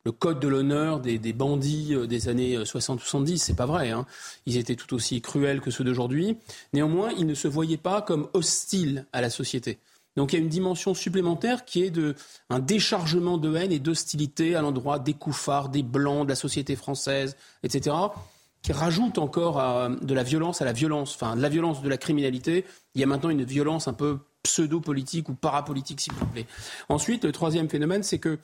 le 0.07 0.13
code 0.13 0.39
de 0.39 0.47
l'honneur 0.47 1.01
des, 1.01 1.33
bandits 1.33 1.93
euh, 1.93 2.07
des 2.07 2.29
années 2.29 2.57
60-70. 2.57 3.33
Euh, 3.33 3.35
c'est 3.35 3.57
pas 3.57 3.65
vrai. 3.65 3.91
Hein. 3.91 4.05
Ils 4.45 4.55
étaient 4.55 4.77
tout 4.77 4.93
aussi 4.93 5.19
cruels 5.19 5.59
que 5.59 5.69
ceux 5.69 5.83
d'aujourd'hui. 5.83 6.37
Néanmoins, 6.71 7.11
ils 7.17 7.25
ne 7.25 7.33
se 7.33 7.49
voyaient 7.49 7.75
pas 7.75 8.01
comme 8.01 8.29
hostiles 8.33 9.05
à 9.11 9.19
la 9.19 9.29
société. 9.29 9.79
Donc 10.15 10.31
il 10.31 10.37
y 10.37 10.39
a 10.39 10.41
une 10.41 10.47
dimension 10.47 10.93
supplémentaire 10.93 11.65
qui 11.65 11.83
est 11.83 11.89
de, 11.89 12.15
un 12.49 12.59
déchargement 12.59 13.37
de 13.37 13.53
haine 13.57 13.73
et 13.73 13.79
d'hostilité 13.79 14.55
à 14.55 14.61
l'endroit 14.61 14.97
des 14.97 15.13
couffards, 15.13 15.67
des 15.67 15.83
blancs, 15.83 16.23
de 16.23 16.29
la 16.29 16.35
société 16.35 16.77
française, 16.77 17.35
etc., 17.63 17.93
qui 18.61 18.71
rajoute 18.71 19.17
encore 19.17 19.89
de 19.89 20.13
la 20.13 20.23
violence 20.23 20.61
à 20.61 20.65
la 20.65 20.73
violence. 20.73 21.13
Enfin, 21.15 21.35
de 21.35 21.41
la 21.41 21.49
violence 21.49 21.81
de 21.83 21.89
la 21.89 21.97
criminalité, 21.97 22.65
il 22.95 23.01
y 23.01 23.03
a 23.03 23.07
maintenant 23.07 23.29
une 23.29 23.43
violence 23.43 23.87
un 23.87 23.93
peu 23.93 24.19
pseudo-politique 24.41 25.29
ou 25.29 25.35
parapolitique, 25.35 26.01
si 26.01 26.09
vous 26.09 26.25
voulez. 26.25 26.47
Ensuite, 26.89 27.23
le 27.23 27.31
troisième 27.31 27.69
phénomène, 27.69 28.01
c'est 28.01 28.17
que 28.17 28.39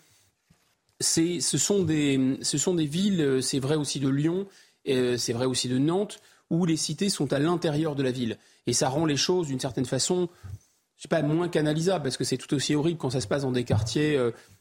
ce 1.03 1.57
sont, 1.57 1.83
des, 1.83 2.37
ce 2.41 2.57
sont 2.57 2.73
des 2.73 2.85
villes, 2.85 3.21
euh, 3.21 3.41
c'est 3.41 3.59
vrai 3.59 3.75
aussi 3.75 3.99
de 3.99 4.09
Lyon, 4.09 4.47
euh, 4.87 5.17
c'est 5.17 5.33
vrai 5.33 5.45
aussi 5.45 5.67
de 5.67 5.77
Nantes, 5.77 6.19
où 6.49 6.65
les 6.65 6.77
cités 6.77 7.09
sont 7.09 7.33
à 7.33 7.39
l'intérieur 7.39 7.95
de 7.95 8.03
la 8.03 8.11
ville. 8.11 8.37
Et 8.67 8.73
ça 8.73 8.89
rend 8.89 9.05
les 9.05 9.17
choses, 9.17 9.47
d'une 9.47 9.59
certaine 9.59 9.85
façon, 9.85 10.29
je 10.97 11.03
sais 11.03 11.07
pas, 11.07 11.21
moins 11.21 11.49
canalisables, 11.49 12.03
parce 12.03 12.17
que 12.17 12.23
c'est 12.23 12.37
tout 12.37 12.53
aussi 12.53 12.75
horrible 12.75 12.97
quand 12.97 13.09
ça 13.09 13.21
se 13.21 13.27
passe 13.27 13.41
dans 13.41 13.51
des 13.51 13.63
quartiers 13.63 14.17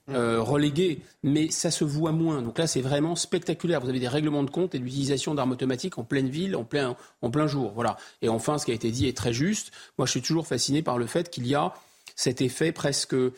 euh, 0.09 0.41
relégués, 0.41 1.01
mais 1.23 1.51
ça 1.51 1.71
se 1.71 1.85
voit 1.85 2.11
moins. 2.11 2.43
Donc 2.43 2.59
là, 2.59 2.67
c'est 2.67 2.81
vraiment 2.81 3.15
spectaculaire. 3.15 3.81
Vous 3.81 3.89
avez 3.89 4.01
des 4.01 4.09
règlements 4.09 4.43
de 4.43 4.51
compte 4.51 4.75
et 4.75 4.79
l'utilisation 4.79 5.35
d'armes 5.35 5.53
automatiques 5.53 5.99
en 5.99 6.05
pleine 6.05 6.29
ville, 6.29 6.57
en 6.57 6.65
plein, 6.65 6.97
en 7.21 7.31
plein 7.31 7.47
jour. 7.47 7.73
Voilà. 7.75 7.97
Et 8.21 8.29
enfin, 8.29 8.59
ce 8.59 8.65
qui 8.65 8.73
a 8.73 8.75
été 8.75 8.91
dit 8.91 9.07
est 9.07 9.17
très 9.17 9.33
juste. 9.33 9.71
Moi, 9.99 10.07
je 10.07 10.11
suis 10.11 10.23
toujours 10.23 10.47
fasciné 10.47 10.83
par 10.83 10.99
le 10.99 11.07
fait 11.07 11.31
qu'il 11.31 11.47
y 11.47 11.55
a 11.55 11.73
cet 12.17 12.41
effet 12.41 12.73
presque 12.73 13.15
de, 13.15 13.33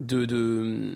de 0.00 0.94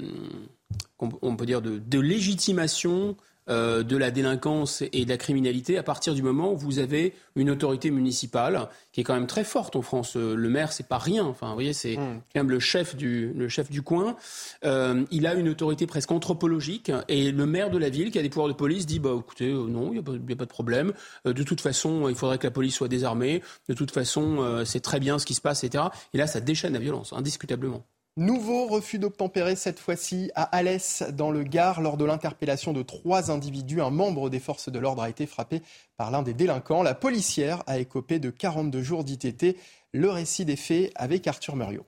on 0.99 1.37
peut 1.37 1.47
dire, 1.47 1.63
de, 1.63 2.01
légitimation 2.01 3.17
euh, 3.51 3.83
de 3.83 3.99
la 3.99 4.11
délinquance 4.11 4.83
et 4.93 5.05
de 5.05 5.11
la 5.11 5.19
criminalité 5.19 5.77
à 5.77 5.83
partir 5.83 6.15
du 6.15 6.23
moment 6.23 6.53
où 6.53 6.57
vous 6.57 6.79
avez 6.79 7.13
une 7.37 7.51
autorité 7.51 7.91
municipale 7.91 8.71
qui 8.91 9.03
est 9.03 9.05
quand 9.05 9.13
même 9.13 9.27
très 9.27 9.45
forte 9.45 9.77
en 9.77 9.83
France. 9.83 10.17
Euh, 10.17 10.35
le 10.35 10.49
maire, 10.49 10.73
c'est 10.73 10.89
pas 10.89 10.97
rien. 10.97 11.25
Enfin, 11.25 11.49
vous 11.49 11.55
voyez, 11.55 11.75
c'est 11.75 11.99
hmm. 11.99 12.23
quand 12.33 12.41
même 12.41 12.51
le 12.51 12.59
chef 12.59 12.97
du, 12.97 13.35
le 13.35 13.51
chef 13.51 13.71
du 13.71 13.83
coin. 13.83 14.17
Euh, 14.65 15.05
il 15.11 15.27
a 15.27 15.35
une 15.35 15.51
autorité 15.51 15.87
presque 15.87 16.11
anthropologique 16.11 16.91
et 17.09 17.33
le 17.33 17.45
maire 17.45 17.69
de 17.69 17.77
la 17.77 17.91
ville 17.91 18.11
qui 18.11 18.19
a 18.19 18.23
des 18.23 18.31
pouvoirs 18.31 18.49
de 18.49 18.55
police 18.55 18.87
dit 18.87 18.99
bah 18.99 19.15
écoutez, 19.19 19.53
non, 19.53 19.89
il 19.93 20.01
n'y 20.01 20.33
a, 20.33 20.37
pas 20.37 20.45
de 20.47 20.51
problème. 20.51 20.95
de 21.27 21.43
toute 21.43 21.61
façon, 21.61 22.09
il 22.09 22.15
faudrait 22.15 22.39
que 22.39 22.47
la 22.47 22.51
police 22.51 22.75
soit 22.75 22.89
désarmée. 22.89 23.43
De 23.69 23.75
toute 23.75 23.91
façon, 23.91 24.63
c'est 24.65 24.81
très 24.81 25.01
bien 25.01 25.19
ce 25.19 25.27
qui 25.27 25.35
se 25.35 25.43
passe, 25.43 25.65
etc. 25.65 25.85
Et 26.15 26.19
là, 26.19 26.27
ça 26.27 26.41
déchaîne 26.41 26.73
la 26.73 26.79
violence, 26.79 27.13
indiscutablement. 27.13 27.85
Nouveau 28.17 28.69
refus 28.69 29.01
d'obtempérer 29.01 29.57
cette 29.57 29.81
fois-ci 29.81 30.31
à 30.37 30.45
Alès 30.45 31.03
dans 31.13 31.33
le 31.33 31.43
Gard 31.43 31.81
lors 31.81 31.97
de 31.97 32.05
l'interpellation 32.05 32.73
de 32.73 32.83
trois 32.83 33.33
individus. 33.33 33.83
Un 33.83 33.91
membre 33.91 34.31
des 34.31 34.39
forces 34.39 34.69
de 34.69 34.79
l'ordre 34.79 35.03
a 35.03 35.11
été 35.11 35.27
frappé 35.27 35.63
par 35.97 36.13
l'un 36.13 36.23
des 36.23 36.33
délinquants. 36.33 36.85
La 36.85 36.95
policière 36.95 37.65
a 37.67 37.81
écopé 37.81 38.21
de 38.21 38.31
42 38.31 38.83
jours 38.83 39.03
d'ITT. 39.03 39.57
Le 39.93 40.11
récit 40.11 40.45
des 40.45 40.55
faits 40.55 40.93
avec 40.95 41.27
Arthur 41.27 41.57
Muriot. 41.57 41.87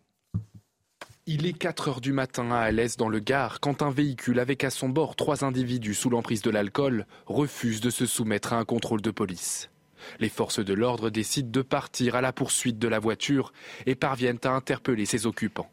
Il 1.26 1.46
est 1.46 1.52
4 1.52 1.88
heures 1.90 2.00
du 2.00 2.12
matin 2.12 2.50
à 2.50 2.58
Alès 2.58 2.96
dans 2.96 3.08
le 3.08 3.20
Gard 3.20 3.60
quand 3.60 3.80
un 3.82 3.90
véhicule 3.90 4.40
avec 4.40 4.64
à 4.64 4.70
son 4.70 4.88
bord 4.88 5.14
trois 5.14 5.44
individus 5.44 5.94
sous 5.94 6.10
l'emprise 6.10 6.42
de 6.42 6.50
l'alcool 6.50 7.06
refuse 7.26 7.80
de 7.80 7.90
se 7.90 8.04
soumettre 8.04 8.52
à 8.52 8.56
un 8.56 8.64
contrôle 8.64 9.00
de 9.00 9.12
police. 9.12 9.70
Les 10.18 10.28
forces 10.28 10.58
de 10.58 10.74
l'ordre 10.74 11.08
décident 11.08 11.50
de 11.52 11.62
partir 11.62 12.16
à 12.16 12.20
la 12.20 12.32
poursuite 12.32 12.80
de 12.80 12.88
la 12.88 12.98
voiture 12.98 13.52
et 13.86 13.94
parviennent 13.94 14.40
à 14.42 14.50
interpeller 14.50 15.06
ses 15.06 15.26
occupants. 15.26 15.70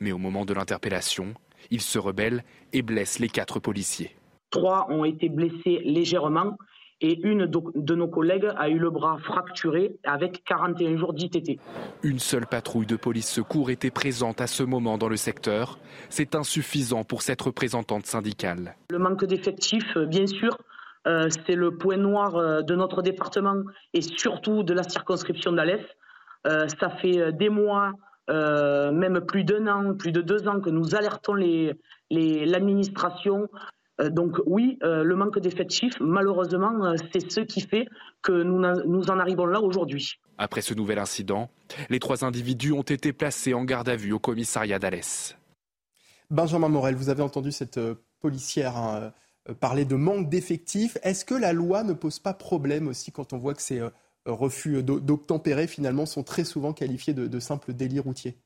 Mais 0.00 0.12
au 0.12 0.18
moment 0.18 0.44
de 0.44 0.54
l'interpellation, 0.54 1.34
Il 1.70 1.80
se 1.80 1.98
rebelle 1.98 2.44
et 2.74 2.82
blesse 2.82 3.18
les 3.18 3.28
quatre 3.28 3.58
policiers. 3.58 4.14
Trois 4.50 4.86
ont 4.90 5.04
été 5.04 5.30
blessés 5.30 5.80
légèrement 5.82 6.58
et 7.00 7.20
une 7.22 7.46
de 7.46 7.94
nos 7.94 8.08
collègues 8.08 8.48
a 8.56 8.68
eu 8.68 8.78
le 8.78 8.90
bras 8.90 9.18
fracturé 9.18 9.96
avec 10.04 10.44
41 10.44 10.96
jours 10.96 11.12
d'ITT. 11.12 11.58
Une 12.02 12.18
seule 12.18 12.46
patrouille 12.46 12.86
de 12.86 12.96
police 12.96 13.28
secours 13.28 13.70
était 13.70 13.90
présente 13.90 14.40
à 14.40 14.46
ce 14.46 14.62
moment 14.62 14.96
dans 14.96 15.08
le 15.08 15.16
secteur. 15.16 15.78
C'est 16.08 16.34
insuffisant 16.34 17.04
pour 17.04 17.22
cette 17.22 17.42
représentante 17.42 18.06
syndicale. 18.06 18.76
Le 18.90 18.98
manque 18.98 19.24
d'effectifs, 19.24 19.98
bien 20.08 20.26
sûr, 20.26 20.56
euh, 21.06 21.28
c'est 21.44 21.56
le 21.56 21.76
point 21.76 21.98
noir 21.98 22.36
euh, 22.36 22.62
de 22.62 22.74
notre 22.74 23.02
département 23.02 23.62
et 23.92 24.00
surtout 24.00 24.62
de 24.62 24.72
la 24.72 24.84
circonscription 24.84 25.52
d'Alès. 25.52 25.82
Euh, 26.46 26.68
ça 26.80 26.88
fait 26.88 27.32
des 27.32 27.50
mois, 27.50 27.92
même 28.28 29.20
plus 29.26 29.44
d'un 29.44 29.66
an, 29.66 29.94
plus 29.94 30.12
de 30.12 30.22
deux 30.22 30.48
ans 30.48 30.60
que 30.60 30.70
nous 30.70 30.94
alertons 30.94 31.34
l'administration 32.10 33.48
euh, 34.00 34.10
donc 34.10 34.40
oui, 34.46 34.78
euh, 34.82 35.04
le 35.04 35.16
manque 35.16 35.38
d'effectifs, 35.38 35.94
malheureusement, 36.00 36.84
euh, 36.84 36.94
c'est 37.12 37.30
ce 37.30 37.40
qui 37.40 37.60
fait 37.60 37.86
que 38.22 38.32
nous, 38.32 38.60
nous 38.86 39.10
en 39.10 39.18
arrivons 39.18 39.46
là 39.46 39.60
aujourd'hui. 39.60 40.20
Après 40.38 40.62
ce 40.62 40.74
nouvel 40.74 40.98
incident, 40.98 41.48
les 41.90 42.00
trois 42.00 42.24
individus 42.24 42.72
ont 42.72 42.82
été 42.82 43.12
placés 43.12 43.54
en 43.54 43.64
garde 43.64 43.88
à 43.88 43.96
vue 43.96 44.12
au 44.12 44.18
commissariat 44.18 44.78
d'Alès. 44.78 45.36
Benjamin 46.30 46.68
Morel, 46.68 46.96
vous 46.96 47.08
avez 47.08 47.22
entendu 47.22 47.52
cette 47.52 47.78
policière 48.20 48.76
hein, 48.76 49.12
parler 49.60 49.84
de 49.84 49.94
manque 49.94 50.28
d'effectifs. 50.28 50.98
Est-ce 51.02 51.24
que 51.24 51.34
la 51.34 51.52
loi 51.52 51.84
ne 51.84 51.92
pose 51.92 52.18
pas 52.18 52.34
problème 52.34 52.88
aussi 52.88 53.12
quand 53.12 53.32
on 53.32 53.38
voit 53.38 53.54
que 53.54 53.62
ces 53.62 53.80
refus 54.26 54.82
d'obtempérer 54.82 55.66
finalement 55.66 56.06
sont 56.06 56.22
très 56.22 56.44
souvent 56.44 56.72
qualifiés 56.72 57.14
de, 57.14 57.26
de 57.26 57.40
simples 57.40 57.72
délits 57.72 58.00
routiers 58.00 58.36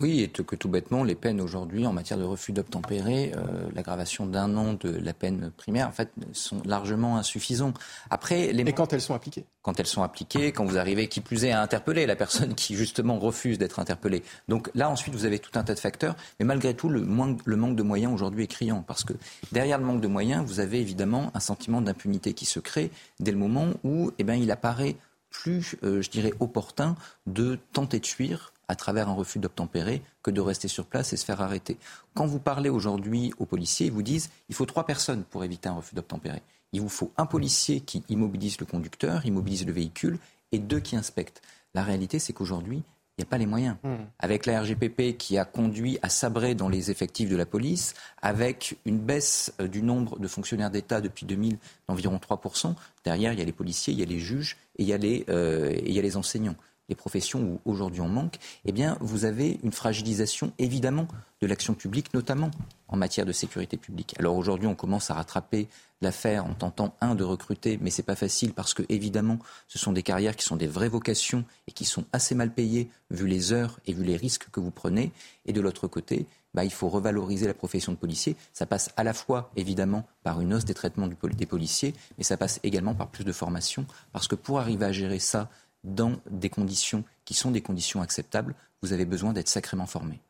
oui, 0.00 0.22
et 0.22 0.28
que 0.28 0.54
tout 0.54 0.68
bêtement, 0.68 1.02
les 1.02 1.16
peines 1.16 1.40
aujourd'hui 1.40 1.84
en 1.84 1.92
matière 1.92 2.20
de 2.20 2.24
refus 2.24 2.52
d'obtempérer, 2.52 3.32
euh, 3.36 3.68
l'aggravation 3.74 4.26
d'un 4.26 4.56
an 4.56 4.74
de 4.74 4.90
la 4.90 5.12
peine 5.12 5.50
primaire, 5.56 5.88
en 5.88 5.92
fait, 5.92 6.12
sont 6.32 6.62
largement 6.64 7.16
insuffisants. 7.16 7.74
Après, 8.08 8.52
les... 8.52 8.62
Et 8.62 8.72
quand 8.72 8.92
elles 8.92 9.00
sont 9.00 9.14
appliquées 9.14 9.44
Quand 9.62 9.80
elles 9.80 9.88
sont 9.88 10.04
appliquées, 10.04 10.52
quand 10.52 10.64
vous 10.64 10.78
arrivez, 10.78 11.08
qui 11.08 11.20
plus 11.20 11.44
est, 11.44 11.50
à 11.50 11.60
interpeller 11.60 12.06
la 12.06 12.14
personne 12.14 12.54
qui 12.54 12.76
justement 12.76 13.18
refuse 13.18 13.58
d'être 13.58 13.80
interpellée. 13.80 14.22
Donc 14.46 14.70
là, 14.76 14.88
ensuite, 14.88 15.14
vous 15.14 15.24
avez 15.24 15.40
tout 15.40 15.58
un 15.58 15.64
tas 15.64 15.74
de 15.74 15.80
facteurs, 15.80 16.14
mais 16.38 16.46
malgré 16.46 16.74
tout, 16.74 16.88
le, 16.88 17.00
le 17.00 17.56
manque 17.56 17.74
de 17.74 17.82
moyens 17.82 18.14
aujourd'hui 18.14 18.44
est 18.44 18.48
criant, 18.48 18.84
parce 18.86 19.02
que 19.02 19.14
derrière 19.50 19.78
le 19.78 19.84
manque 19.84 20.00
de 20.00 20.06
moyens, 20.06 20.44
vous 20.46 20.60
avez 20.60 20.80
évidemment 20.80 21.32
un 21.34 21.40
sentiment 21.40 21.80
d'impunité 21.80 22.34
qui 22.34 22.44
se 22.44 22.60
crée 22.60 22.92
dès 23.18 23.32
le 23.32 23.38
moment 23.38 23.70
où, 23.82 24.12
eh 24.20 24.22
ben, 24.22 24.34
il 24.34 24.52
apparaît 24.52 24.94
plus, 25.30 25.76
euh, 25.82 26.02
je 26.02 26.10
dirais, 26.10 26.32
opportun 26.40 26.96
de 27.26 27.58
tenter 27.72 28.00
de 28.00 28.06
fuir 28.06 28.52
à 28.68 28.76
travers 28.76 29.08
un 29.08 29.14
refus 29.14 29.38
d'obtempérer 29.38 30.02
que 30.22 30.30
de 30.30 30.40
rester 30.40 30.68
sur 30.68 30.86
place 30.86 31.12
et 31.12 31.16
se 31.16 31.24
faire 31.24 31.40
arrêter. 31.40 31.78
Quand 32.14 32.26
vous 32.26 32.38
parlez 32.38 32.68
aujourd'hui 32.68 33.32
aux 33.38 33.46
policiers, 33.46 33.86
ils 33.86 33.92
vous 33.92 34.02
disent 34.02 34.30
il 34.48 34.54
faut 34.54 34.66
trois 34.66 34.84
personnes 34.84 35.24
pour 35.24 35.44
éviter 35.44 35.68
un 35.68 35.74
refus 35.74 35.94
d'obtempérer. 35.94 36.42
Il 36.72 36.82
vous 36.82 36.90
faut 36.90 37.12
un 37.16 37.24
policier 37.24 37.80
qui 37.80 38.04
immobilise 38.10 38.60
le 38.60 38.66
conducteur, 38.66 39.24
immobilise 39.24 39.64
le 39.64 39.72
véhicule, 39.72 40.18
et 40.52 40.58
deux 40.58 40.80
qui 40.80 40.96
inspectent. 40.96 41.42
La 41.74 41.82
réalité, 41.82 42.18
c'est 42.18 42.32
qu'aujourd'hui, 42.32 42.82
il 43.18 43.22
n'y 43.22 43.26
a 43.26 43.30
pas 43.30 43.38
les 43.38 43.46
moyens. 43.46 43.76
Hmm. 43.82 43.96
Avec 44.20 44.46
la 44.46 44.60
RGPP 44.60 45.16
qui 45.18 45.38
a 45.38 45.44
conduit 45.44 45.98
à 46.02 46.08
sabrer 46.08 46.54
dans 46.54 46.68
les 46.68 46.92
effectifs 46.92 47.28
de 47.28 47.36
la 47.36 47.46
police, 47.46 47.94
avec 48.22 48.78
une 48.86 49.00
baisse 49.00 49.52
euh, 49.60 49.66
du 49.66 49.82
nombre 49.82 50.20
de 50.20 50.28
fonctionnaires 50.28 50.70
d'État 50.70 51.00
depuis 51.00 51.26
2000 51.26 51.58
d'environ 51.88 52.16
3%, 52.18 52.74
derrière, 53.04 53.32
il 53.32 53.40
y 53.40 53.42
a 53.42 53.44
les 53.44 53.52
policiers, 53.52 53.92
il 53.92 53.98
y 53.98 54.02
a 54.04 54.06
les 54.06 54.20
juges 54.20 54.56
et 54.76 54.84
il 54.84 54.88
y 54.88 54.92
a 54.92 54.98
les, 54.98 55.24
euh, 55.28 55.70
et 55.70 55.88
il 55.88 55.92
y 55.92 55.98
a 55.98 56.02
les 56.02 56.16
enseignants 56.16 56.56
les 56.88 56.94
professions 56.94 57.40
où 57.40 57.60
aujourd'hui 57.70 58.00
on 58.00 58.08
manque, 58.08 58.38
eh 58.64 58.72
bien, 58.72 58.96
vous 59.00 59.24
avez 59.24 59.60
une 59.62 59.72
fragilisation 59.72 60.52
évidemment 60.58 61.06
de 61.40 61.46
l'action 61.46 61.74
publique, 61.74 62.14
notamment 62.14 62.50
en 62.88 62.96
matière 62.96 63.26
de 63.26 63.32
sécurité 63.32 63.76
publique. 63.76 64.14
Alors 64.18 64.36
aujourd'hui, 64.36 64.66
on 64.66 64.74
commence 64.74 65.10
à 65.10 65.14
rattraper 65.14 65.68
l'affaire 66.00 66.46
en 66.46 66.54
tentant, 66.54 66.94
un, 67.00 67.14
de 67.14 67.24
recruter, 67.24 67.78
mais 67.80 67.90
c'est 67.90 68.02
pas 68.02 68.16
facile 68.16 68.54
parce 68.54 68.74
que, 68.74 68.82
évidemment, 68.88 69.38
ce 69.66 69.78
sont 69.78 69.92
des 69.92 70.02
carrières 70.02 70.36
qui 70.36 70.44
sont 70.44 70.56
des 70.56 70.66
vraies 70.66 70.88
vocations 70.88 71.44
et 71.66 71.72
qui 71.72 71.84
sont 71.84 72.04
assez 72.12 72.34
mal 72.34 72.52
payées 72.52 72.88
vu 73.10 73.26
les 73.26 73.52
heures 73.52 73.78
et 73.86 73.92
vu 73.92 74.04
les 74.04 74.16
risques 74.16 74.48
que 74.50 74.60
vous 74.60 74.70
prenez. 74.70 75.12
Et 75.46 75.52
de 75.52 75.60
l'autre 75.60 75.86
côté, 75.86 76.26
bah, 76.54 76.64
il 76.64 76.72
faut 76.72 76.88
revaloriser 76.88 77.46
la 77.46 77.54
profession 77.54 77.92
de 77.92 77.98
policier. 77.98 78.36
Ça 78.52 78.66
passe 78.66 78.90
à 78.96 79.04
la 79.04 79.12
fois, 79.12 79.50
évidemment, 79.56 80.06
par 80.22 80.40
une 80.40 80.54
hausse 80.54 80.64
des 80.64 80.74
traitements 80.74 81.08
des 81.08 81.46
policiers, 81.46 81.94
mais 82.16 82.24
ça 82.24 82.36
passe 82.36 82.58
également 82.62 82.94
par 82.94 83.08
plus 83.08 83.24
de 83.24 83.32
formation 83.32 83.86
parce 84.12 84.28
que 84.28 84.34
pour 84.34 84.58
arriver 84.58 84.86
à 84.86 84.92
gérer 84.92 85.18
ça 85.18 85.50
dans 85.88 86.20
des 86.30 86.50
conditions 86.50 87.04
qui 87.24 87.34
sont 87.34 87.50
des 87.50 87.60
conditions 87.60 88.00
acceptables, 88.00 88.54
vous 88.82 88.92
avez 88.92 89.04
besoin 89.04 89.32
d'être 89.32 89.48
sacrément 89.48 89.86
formé. 89.86 90.20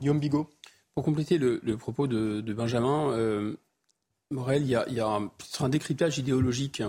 Guillaume 0.00 0.20
Bigot 0.20 0.50
Pour 0.94 1.04
compléter 1.04 1.38
le, 1.38 1.76
propos 1.76 2.06
de, 2.06 2.40
Benjamin, 2.52 3.10
euh, 3.10 3.56
Morel, 4.30 4.62
il 4.62 4.70
y 4.70 5.00
a, 5.00 5.06
un, 5.06 5.68
décryptage 5.68 6.18
idéologique. 6.18 6.82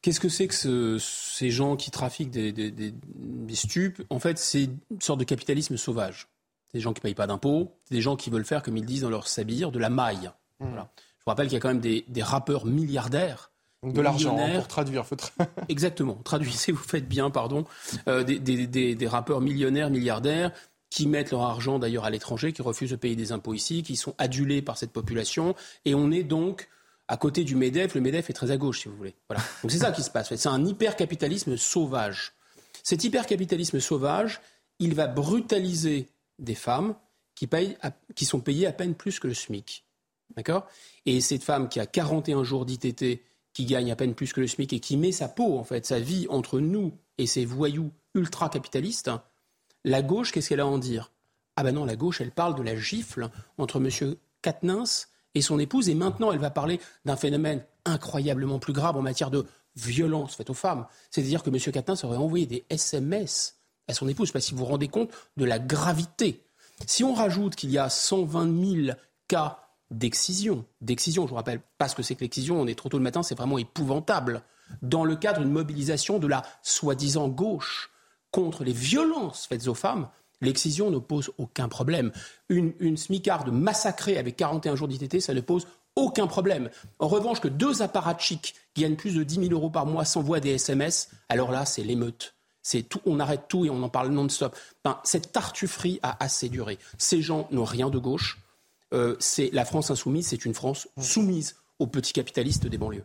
Qu'est-ce 0.00 0.20
que 0.20 0.28
c'est 0.28 0.48
que 0.48 0.98
ces 0.98 1.50
gens 1.50 1.76
qui 1.76 1.90
trafiquent 1.90 2.30
des, 2.30 2.94
stupes? 3.52 4.02
En 4.10 4.20
fait, 4.20 4.38
c'est 4.38 4.64
une 4.64 5.00
sorte 5.00 5.20
de 5.20 5.24
capitalisme 5.24 5.76
sauvage. 5.76 6.28
Des 6.72 6.80
gens 6.80 6.92
qui 6.92 7.00
ne 7.00 7.02
payent 7.02 7.14
pas 7.14 7.26
d'impôts, 7.26 7.72
des 7.90 8.00
gens 8.00 8.16
qui 8.16 8.30
veulent 8.30 8.44
faire, 8.44 8.62
comme 8.62 8.76
ils 8.76 8.84
disent 8.84 9.02
dans 9.02 9.10
leur 9.10 9.26
sabir, 9.26 9.72
de 9.72 9.78
la 9.78 9.90
maille. 9.90 10.30
Mmh. 10.60 10.66
Je 10.66 11.24
vous 11.24 11.30
rappelle 11.30 11.46
qu'il 11.46 11.54
y 11.54 11.56
a 11.56 11.60
quand 11.60 11.68
même 11.68 11.80
des 11.80 12.22
rappeurs 12.22 12.66
milliardaires 12.66 13.50
de 13.84 14.00
l'argent 14.00 14.36
hein, 14.38 14.54
pour 14.56 14.68
traduire. 14.68 15.04
Exactement. 15.68 16.18
Traduisez, 16.24 16.72
vous 16.72 16.82
faites 16.82 17.08
bien, 17.08 17.30
pardon. 17.30 17.64
Euh, 18.08 18.24
des, 18.24 19.06
rappeurs 19.06 19.40
millionnaires, 19.40 19.90
milliardaires 19.90 20.52
qui 20.90 21.06
mettent 21.06 21.30
leur 21.30 21.42
argent 21.42 21.78
d'ailleurs 21.78 22.04
à 22.04 22.10
l'étranger, 22.10 22.52
qui 22.52 22.62
refusent 22.62 22.90
de 22.90 22.96
payer 22.96 23.14
des 23.14 23.30
impôts 23.32 23.54
ici, 23.54 23.82
qui 23.82 23.94
sont 23.96 24.14
adulés 24.18 24.62
par 24.62 24.78
cette 24.78 24.90
population. 24.90 25.54
Et 25.84 25.94
on 25.94 26.10
est 26.10 26.24
donc 26.24 26.68
à 27.08 27.16
côté 27.16 27.44
du 27.44 27.56
MEDEF. 27.56 27.94
Le 27.94 28.00
MEDEF 28.00 28.30
est 28.30 28.32
très 28.32 28.50
à 28.50 28.56
gauche, 28.56 28.80
si 28.82 28.88
vous 28.88 28.96
voulez. 28.96 29.14
Voilà. 29.28 29.42
Donc 29.62 29.70
c'est 29.70 29.78
ça 29.78 29.92
qui 29.92 30.02
se 30.02 30.10
passe. 30.10 30.34
C'est 30.34 30.48
un 30.48 30.64
hypercapitalisme 30.64 31.56
sauvage. 31.56 32.32
Cet 32.82 33.04
hypercapitalisme 33.04 33.80
sauvage, 33.80 34.40
il 34.78 34.94
va 34.94 35.06
brutaliser 35.06 36.08
des 36.38 36.54
femmes 36.54 36.94
qui, 37.34 37.46
payent 37.46 37.76
qui 38.14 38.24
sont 38.24 38.40
payées 38.40 38.66
à 38.66 38.72
peine 38.72 38.94
plus 38.94 39.20
que 39.20 39.28
le 39.28 39.34
SMIC. 39.34 39.84
D'accord? 40.36 40.66
Et 41.06 41.20
cette 41.20 41.42
femme 41.42 41.68
qui 41.68 41.80
a 41.80 41.86
41 41.86 42.44
jours 42.44 42.64
d'ITT 42.64 43.22
qui 43.58 43.64
gagne 43.64 43.90
à 43.90 43.96
peine 43.96 44.14
plus 44.14 44.32
que 44.32 44.40
le 44.40 44.46
SMIC 44.46 44.72
et 44.72 44.78
qui 44.78 44.96
met 44.96 45.10
sa 45.10 45.26
peau, 45.26 45.58
en 45.58 45.64
fait, 45.64 45.84
sa 45.84 45.98
vie 45.98 46.28
entre 46.30 46.60
nous 46.60 46.92
et 47.18 47.26
ces 47.26 47.44
voyous 47.44 47.90
ultra-capitalistes, 48.14 49.10
la 49.84 50.00
gauche, 50.00 50.30
qu'est-ce 50.30 50.48
qu'elle 50.48 50.60
a 50.60 50.62
à 50.62 50.66
en 50.66 50.78
dire? 50.78 51.10
Ah 51.56 51.64
ben 51.64 51.74
non, 51.74 51.84
la 51.84 51.96
gauche, 51.96 52.20
elle 52.20 52.30
parle 52.30 52.54
de 52.54 52.62
la 52.62 52.76
gifle 52.76 53.30
entre 53.56 53.78
M. 53.84 54.14
Katnins 54.42 54.84
et 55.34 55.42
son 55.42 55.58
épouse, 55.58 55.88
et 55.88 55.96
maintenant 55.96 56.30
elle 56.30 56.38
va 56.38 56.50
parler 56.50 56.78
d'un 57.04 57.16
phénomène 57.16 57.64
incroyablement 57.84 58.60
plus 58.60 58.72
grave 58.72 58.96
en 58.96 59.02
matière 59.02 59.32
de 59.32 59.44
violence 59.74 60.36
faite 60.36 60.50
aux 60.50 60.54
femmes. 60.54 60.86
C'est-à-dire 61.10 61.42
que 61.42 61.50
M. 61.50 61.58
Katnins 61.58 61.96
aurait 62.04 62.16
envoyé 62.16 62.46
des 62.46 62.64
SMS 62.70 63.56
à 63.88 63.92
son 63.92 64.06
épouse, 64.06 64.30
parce 64.30 64.46
que 64.46 64.52
vous 64.52 64.58
vous 64.58 64.66
rendez 64.66 64.86
compte 64.86 65.10
de 65.36 65.44
la 65.44 65.58
gravité. 65.58 66.44
Si 66.86 67.02
on 67.02 67.12
rajoute 67.12 67.56
qu'il 67.56 67.72
y 67.72 67.78
a 67.78 67.88
120 67.88 68.84
000 68.84 68.96
cas 69.26 69.67
d'excision. 69.90 70.64
D'excision, 70.80 71.24
je 71.24 71.30
vous 71.30 71.36
rappelle 71.36 71.60
pas 71.78 71.88
ce 71.88 71.94
que 71.94 72.02
c'est 72.02 72.14
que 72.14 72.20
l'excision, 72.20 72.60
on 72.60 72.66
est 72.66 72.74
trop 72.74 72.88
tôt 72.88 72.98
le 72.98 73.04
matin, 73.04 73.22
c'est 73.22 73.36
vraiment 73.36 73.58
épouvantable. 73.58 74.42
Dans 74.82 75.04
le 75.04 75.16
cadre 75.16 75.40
d'une 75.40 75.50
mobilisation 75.50 76.18
de 76.18 76.26
la 76.26 76.42
soi-disant 76.62 77.28
gauche 77.28 77.90
contre 78.30 78.64
les 78.64 78.72
violences 78.72 79.46
faites 79.46 79.66
aux 79.66 79.74
femmes, 79.74 80.08
l'excision 80.40 80.90
ne 80.90 80.98
pose 80.98 81.30
aucun 81.38 81.68
problème. 81.68 82.12
Une, 82.48 82.74
une 82.80 82.96
smicarde 82.96 83.50
massacrée 83.50 84.18
avec 84.18 84.36
41 84.36 84.76
jours 84.76 84.88
d'ITT, 84.88 85.20
ça 85.20 85.34
ne 85.34 85.40
pose 85.40 85.66
aucun 85.96 86.26
problème. 86.26 86.70
En 86.98 87.08
revanche, 87.08 87.40
que 87.40 87.48
deux 87.48 87.82
apparatchiks 87.82 88.54
gagnent 88.76 88.96
plus 88.96 89.14
de 89.14 89.24
10 89.24 89.48
000 89.48 89.52
euros 89.52 89.70
par 89.70 89.86
mois 89.86 90.04
s'envoient 90.04 90.40
des 90.40 90.50
SMS, 90.50 91.10
alors 91.28 91.50
là, 91.50 91.64
c'est 91.64 91.82
l'émeute. 91.82 92.34
C'est 92.62 92.82
tout, 92.82 93.00
on 93.06 93.18
arrête 93.18 93.48
tout 93.48 93.64
et 93.64 93.70
on 93.70 93.82
en 93.82 93.88
parle 93.88 94.10
non-stop. 94.10 94.54
cette 95.02 95.32
tartufferie 95.32 95.98
a 96.02 96.22
assez 96.22 96.48
duré. 96.48 96.78
Ces 96.98 97.22
gens 97.22 97.48
n'ont 97.50 97.64
rien 97.64 97.88
de 97.88 97.98
gauche. 97.98 98.38
Euh, 98.94 99.16
c'est 99.18 99.50
la 99.52 99.64
France 99.64 99.90
insoumise, 99.90 100.28
c'est 100.28 100.44
une 100.44 100.54
France 100.54 100.88
soumise 101.00 101.56
aux 101.78 101.86
petits 101.86 102.12
capitalistes 102.12 102.66
des 102.66 102.78
banlieues. 102.78 103.04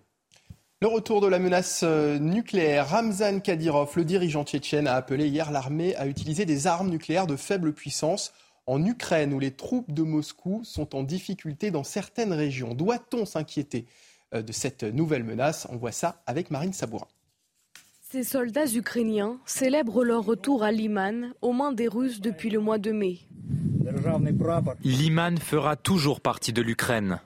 Le 0.82 0.88
retour 0.88 1.22
de 1.22 1.28
la 1.28 1.40
menace 1.40 1.82
euh, 1.84 2.20
nucléaire. 2.20 2.90
Ramzan 2.90 3.40
Kadyrov, 3.40 3.94
le 3.96 4.04
dirigeant 4.04 4.44
tchétchène, 4.44 4.88
a 4.88 4.96
appelé 4.96 5.28
hier 5.28 5.52
l'armée 5.52 5.96
à 5.96 6.08
utiliser 6.08 6.46
des 6.46 6.68
armes 6.68 6.90
nucléaires 6.90 7.28
de 7.28 7.38
faible 7.38 7.74
puissance 7.74 8.34
en 8.66 8.84
Ukraine, 8.86 9.34
où 9.34 9.40
les 9.40 9.52
troupes 9.52 9.94
de 9.94 10.04
Moscou 10.04 10.62
sont 10.66 10.96
en 10.96 11.04
difficulté 11.04 11.72
dans 11.72 11.84
certaines 11.84 12.34
régions. 12.34 12.74
Doit-on 12.74 13.26
s'inquiéter 13.26 13.86
euh, 14.34 14.42
de 14.42 14.52
cette 14.52 14.84
nouvelle 14.84 15.24
menace? 15.24 15.68
On 15.70 15.78
voit 15.78 15.92
ça 15.92 16.22
avec 16.26 16.52
Marine 16.52 16.74
Sabourin. 16.74 17.08
Ces 18.14 18.24
soldats 18.24 18.68
ukrainiens 18.76 19.40
célèbrent 19.44 20.04
leur 20.04 20.24
retour 20.24 20.62
à 20.62 20.72
Liman 20.72 21.34
aux 21.42 21.52
mains 21.52 21.72
des 21.72 21.88
Russes 21.88 22.22
depuis 22.22 22.52
le 22.52 22.60
mois 22.60 22.78
de 22.78 22.92
mai. 22.92 23.22
Liman 24.84 25.40
fera 25.40 25.76
toujours 25.76 26.22
partie 26.22 26.54
de 26.54 26.62
l'Ukraine. 26.62 27.20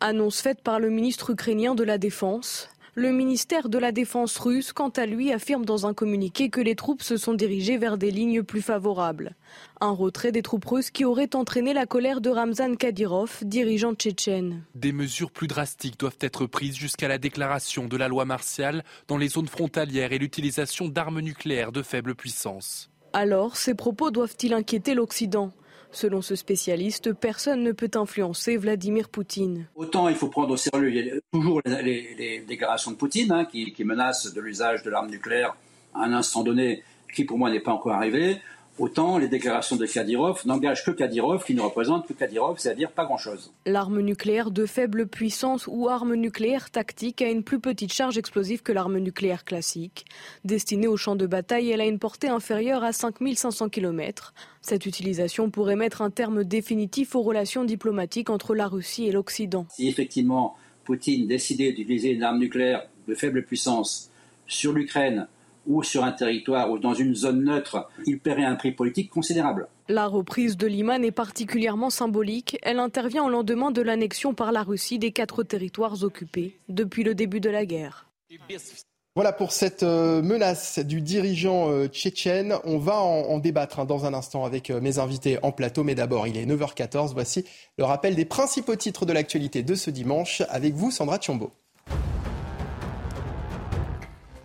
Annonce 0.00 0.40
faite 0.40 0.62
par 0.64 0.80
le 0.80 0.90
ministre 0.90 1.30
ukrainien 1.30 1.76
de 1.76 1.84
la 1.84 1.96
Défense. 1.96 2.69
Le 2.96 3.12
ministère 3.12 3.68
de 3.68 3.78
la 3.78 3.92
Défense 3.92 4.36
russe, 4.38 4.72
quant 4.72 4.88
à 4.88 5.06
lui, 5.06 5.32
affirme 5.32 5.64
dans 5.64 5.86
un 5.86 5.94
communiqué 5.94 6.50
que 6.50 6.60
les 6.60 6.74
troupes 6.74 7.02
se 7.02 7.16
sont 7.16 7.34
dirigées 7.34 7.78
vers 7.78 7.96
des 7.96 8.10
lignes 8.10 8.42
plus 8.42 8.62
favorables. 8.62 9.36
Un 9.80 9.92
retrait 9.92 10.32
des 10.32 10.42
troupes 10.42 10.64
russes 10.64 10.90
qui 10.90 11.04
aurait 11.04 11.36
entraîné 11.36 11.72
la 11.72 11.86
colère 11.86 12.20
de 12.20 12.30
Ramzan 12.30 12.74
Kadyrov, 12.74 13.38
dirigeant 13.42 13.94
tchétchène. 13.94 14.64
Des 14.74 14.90
mesures 14.90 15.30
plus 15.30 15.46
drastiques 15.46 16.00
doivent 16.00 16.18
être 16.20 16.46
prises 16.46 16.76
jusqu'à 16.76 17.06
la 17.06 17.18
déclaration 17.18 17.86
de 17.86 17.96
la 17.96 18.08
loi 18.08 18.24
martiale 18.24 18.82
dans 19.06 19.18
les 19.18 19.28
zones 19.28 19.46
frontalières 19.46 20.12
et 20.12 20.18
l'utilisation 20.18 20.88
d'armes 20.88 21.20
nucléaires 21.20 21.70
de 21.70 21.82
faible 21.82 22.16
puissance. 22.16 22.90
Alors, 23.12 23.56
ces 23.56 23.74
propos 23.74 24.10
doivent-ils 24.10 24.52
inquiéter 24.52 24.94
l'Occident? 24.94 25.52
Selon 25.92 26.22
ce 26.22 26.36
spécialiste, 26.36 27.12
personne 27.12 27.62
ne 27.62 27.72
peut 27.72 27.90
influencer 27.94 28.56
Vladimir 28.56 29.08
Poutine. 29.08 29.66
Autant 29.74 30.08
il 30.08 30.14
faut 30.14 30.28
prendre 30.28 30.50
au 30.50 30.56
sérieux 30.56 31.20
toujours 31.32 31.60
les, 31.64 32.44
déclarations 32.46 32.92
de 32.92 32.96
Poutine 32.96 33.32
hein, 33.32 33.44
qui, 33.44 33.72
qui 33.72 33.84
menacent 33.84 34.32
de 34.32 34.40
l'usage 34.40 34.82
de 34.82 34.90
l'arme 34.90 35.10
nucléaire 35.10 35.56
à 35.94 36.04
un 36.04 36.12
instant 36.12 36.42
donné 36.42 36.82
qui 37.12 37.24
pour 37.24 37.38
moi 37.38 37.50
n'est 37.50 37.60
pas 37.60 37.72
encore 37.72 37.92
arrivé. 37.92 38.36
Autant 38.80 39.18
les 39.18 39.28
déclarations 39.28 39.76
de 39.76 39.84
Kadyrov 39.84 40.40
n'engagent 40.46 40.86
que 40.86 40.90
Kadyrov, 40.90 41.44
qui 41.44 41.54
ne 41.54 41.60
représente 41.60 42.06
que 42.06 42.14
Kadyrov, 42.14 42.58
c'est-à-dire 42.58 42.90
pas 42.90 43.04
grand-chose. 43.04 43.52
L'arme 43.66 44.00
nucléaire 44.00 44.50
de 44.50 44.64
faible 44.64 45.06
puissance 45.06 45.68
ou 45.70 45.90
arme 45.90 46.14
nucléaire 46.14 46.70
tactique 46.70 47.20
a 47.20 47.28
une 47.28 47.42
plus 47.42 47.60
petite 47.60 47.92
charge 47.92 48.16
explosive 48.16 48.62
que 48.62 48.72
l'arme 48.72 48.96
nucléaire 48.96 49.44
classique. 49.44 50.06
Destinée 50.46 50.86
au 50.86 50.96
champ 50.96 51.14
de 51.14 51.26
bataille, 51.26 51.70
elle 51.70 51.82
a 51.82 51.86
une 51.86 51.98
portée 51.98 52.28
inférieure 52.28 52.82
à 52.82 52.94
5500 52.94 53.68
km. 53.68 54.32
Cette 54.62 54.86
utilisation 54.86 55.50
pourrait 55.50 55.76
mettre 55.76 56.00
un 56.00 56.10
terme 56.10 56.42
définitif 56.42 57.14
aux 57.14 57.22
relations 57.22 57.64
diplomatiques 57.64 58.30
entre 58.30 58.54
la 58.54 58.66
Russie 58.66 59.08
et 59.08 59.12
l'Occident. 59.12 59.66
Si 59.68 59.88
effectivement 59.88 60.56
Poutine 60.84 61.26
décidait 61.26 61.72
d'utiliser 61.72 62.12
une 62.12 62.22
arme 62.22 62.38
nucléaire 62.38 62.88
de 63.06 63.14
faible 63.14 63.44
puissance 63.44 64.10
sur 64.46 64.72
l'Ukraine, 64.72 65.28
ou 65.66 65.82
sur 65.82 66.04
un 66.04 66.12
territoire 66.12 66.70
ou 66.70 66.78
dans 66.78 66.94
une 66.94 67.14
zone 67.14 67.44
neutre, 67.44 67.88
il 68.06 68.18
paierait 68.18 68.44
un 68.44 68.56
prix 68.56 68.72
politique 68.72 69.10
considérable. 69.10 69.68
La 69.88 70.06
reprise 70.06 70.56
de 70.56 70.66
Liman 70.66 71.04
est 71.04 71.10
particulièrement 71.10 71.90
symbolique. 71.90 72.58
Elle 72.62 72.78
intervient 72.78 73.24
au 73.24 73.28
lendemain 73.28 73.70
de 73.70 73.82
l'annexion 73.82 74.34
par 74.34 74.52
la 74.52 74.62
Russie 74.62 74.98
des 74.98 75.10
quatre 75.12 75.42
territoires 75.42 76.02
occupés 76.04 76.58
depuis 76.68 77.02
le 77.02 77.14
début 77.14 77.40
de 77.40 77.50
la 77.50 77.66
guerre. 77.66 78.06
Voilà 79.16 79.32
pour 79.32 79.50
cette 79.50 79.82
euh, 79.82 80.22
menace 80.22 80.78
du 80.78 81.00
dirigeant 81.00 81.68
euh, 81.68 81.88
tchétchène. 81.88 82.54
On 82.62 82.78
va 82.78 82.96
en, 83.00 83.38
débattre 83.38 83.80
hein, 83.80 83.84
dans 83.84 84.04
un 84.04 84.14
instant 84.14 84.44
avec 84.44 84.70
euh, 84.70 84.80
mes 84.80 85.00
invités 85.00 85.38
en 85.42 85.50
plateau. 85.50 85.82
Mais 85.82 85.96
d'abord, 85.96 86.28
il 86.28 86.36
est 86.36 86.46
9h14. 86.46 87.12
Voici 87.12 87.44
le 87.76 87.84
rappel 87.84 88.14
des 88.14 88.24
principaux 88.24 88.76
titres 88.76 89.06
de 89.06 89.12
l'actualité 89.12 89.64
de 89.64 89.74
ce 89.74 89.90
dimanche 89.90 90.42
avec 90.48 90.74
vous, 90.74 90.92
Sandra 90.92 91.18
Tchombo. 91.18 91.50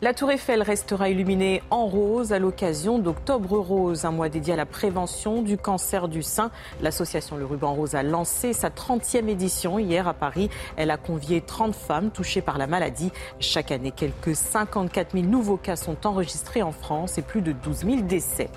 La 0.06 0.14
tour 0.14 0.30
Eiffel 0.30 0.62
restera 0.62 1.10
illuminée 1.10 1.64
en 1.72 1.88
rose 1.88 2.32
à 2.32 2.38
l'occasion 2.38 3.00
d'Octobre 3.00 3.58
Rose, 3.58 4.06
un 4.06 4.12
mois 4.12 4.30
dédié 4.30 4.54
à 4.54 4.56
la 4.56 4.68
prévention 4.68 5.42
du 5.42 5.58
cancer 5.58 6.08
du 6.08 6.22
sein. 6.22 6.52
L'association 6.80 7.38
Le 7.38 7.46
Ruban 7.48 7.74
Rose 7.74 7.96
a 7.96 8.04
lancé 8.04 8.54
sa 8.54 8.70
30e 8.70 9.28
édition 9.28 9.80
hier 9.80 10.08
à 10.08 10.14
Paris. 10.14 10.52
Elle 10.78 10.92
a 10.92 10.98
convié 10.98 11.42
30 11.42 11.74
femmes 11.74 12.12
touchées 12.12 12.42
par 12.42 12.60
la 12.60 12.68
maladie. 12.68 13.12
Chaque 13.40 13.72
année, 13.72 13.90
quelques 13.90 14.36
54 14.36 15.14
000 15.14 15.26
nouveaux 15.26 15.58
cas 15.58 15.76
sont 15.76 16.06
enregistrés 16.06 16.62
en 16.62 16.72
France 16.72 17.18
et 17.18 17.24
plus 17.24 17.42
de 17.42 17.52
12 17.52 17.78
000 17.78 18.02
décès. 18.02 18.52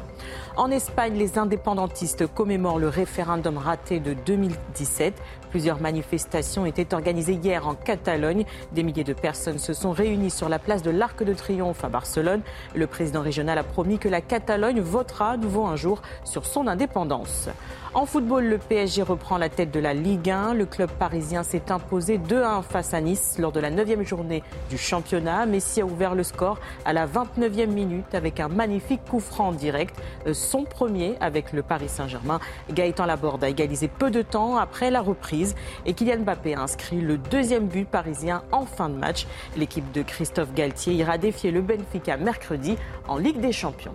En 0.57 0.71
Espagne, 0.71 1.15
les 1.15 1.39
indépendantistes 1.39 2.27
commémorent 2.27 2.79
le 2.79 2.89
référendum 2.89 3.59
raté 3.59 4.01
de 4.01 4.15
2017. 4.15 5.15
Plusieurs 5.51 5.81
manifestations 5.81 6.67
étaient 6.67 6.95
organisées 6.95 7.35
hier 7.35 7.67
en 7.67 7.75
Catalogne. 7.75 8.45
Des 8.73 8.83
milliers 8.83 9.05
de 9.05 9.13
personnes 9.13 9.59
se 9.59 9.73
sont 9.73 9.93
réunies 9.93 10.31
sur 10.31 10.49
la 10.49 10.59
place 10.59 10.83
de 10.83 10.91
l'Arc 10.91 11.23
de 11.23 11.33
Triomphe 11.33 11.85
à 11.85 11.89
Barcelone. 11.89 12.43
Le 12.75 12.87
président 12.87 13.23
régional 13.23 13.59
a 13.59 13.65
promis 13.65 13.99
que 13.99 14.09
la 14.09 14.21
Catalogne 14.21 14.81
votera 14.81 15.31
à 15.31 15.37
nouveau 15.37 15.65
un 15.65 15.77
jour 15.77 16.03
sur 16.25 16.45
son 16.47 16.67
indépendance. 16.67 17.49
En 17.95 18.05
football, 18.05 18.45
le 18.45 18.59
PSG 18.59 19.03
reprend 19.03 19.39
la 19.39 19.49
tête 19.49 19.71
de 19.71 19.81
la 19.81 19.95
Ligue 19.95 20.29
1. 20.29 20.53
Le 20.53 20.67
club 20.67 20.91
parisien 20.91 21.43
s'est 21.43 21.73
imposé 21.73 22.19
2-1 22.19 22.63
face 22.63 22.93
à 22.93 23.01
Nice 23.01 23.37
lors 23.39 23.51
de 23.51 23.61
la 23.61 23.71
9e 23.71 24.07
journée 24.07 24.43
du 24.69 24.77
championnat. 24.77 25.47
Messi 25.47 25.81
a 25.81 25.87
ouvert 25.87 26.15
le 26.15 26.23
score 26.23 26.61
à 26.85 26.93
la 26.93 27.07
29e 27.07 27.69
minute 27.69 28.15
avec 28.15 28.41
un 28.41 28.49
magnifique 28.49 29.01
coup 29.09 29.21
franc 29.21 29.53
direct, 29.53 29.97
euh, 30.27 30.35
son 30.35 30.65
premier 30.65 31.17
avec 31.21 31.53
le 31.55 31.63
Paris 31.63 31.89
Saint-Germain. 31.89 32.41
Gaëtan 32.71 33.07
Laborde 33.07 33.43
a 33.43 33.49
égalisé 33.49 33.89
peu 33.89 34.11
de 34.11 34.21
temps 34.21 34.59
après 34.59 34.91
la 34.91 35.01
reprise 35.01 35.55
et 35.87 35.95
Kylian 35.95 36.19
Mbappé 36.19 36.55
a 36.55 36.61
inscrit 36.61 37.01
le 37.01 37.17
deuxième 37.17 37.69
but 37.69 37.89
parisien 37.89 38.43
en 38.53 38.67
fin 38.67 38.91
de 38.91 38.97
match. 38.97 39.27
L'équipe 39.57 39.91
de 39.93 40.03
Christophe 40.03 40.53
Galtier 40.53 40.93
ira 40.93 41.17
défier 41.17 41.51
le 41.51 41.63
Benfica 41.63 42.19
mercredi 42.19 42.77
en 43.09 43.17
Ligue 43.17 43.41
des 43.41 43.53
Champions. 43.53 43.95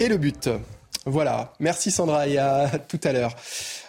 Et 0.00 0.08
le 0.08 0.18
but? 0.18 0.50
Voilà, 1.06 1.52
merci 1.60 1.90
Sandra 1.90 2.26
et 2.26 2.38
à 2.38 2.78
tout 2.88 3.00
à 3.04 3.12
l'heure. 3.12 3.34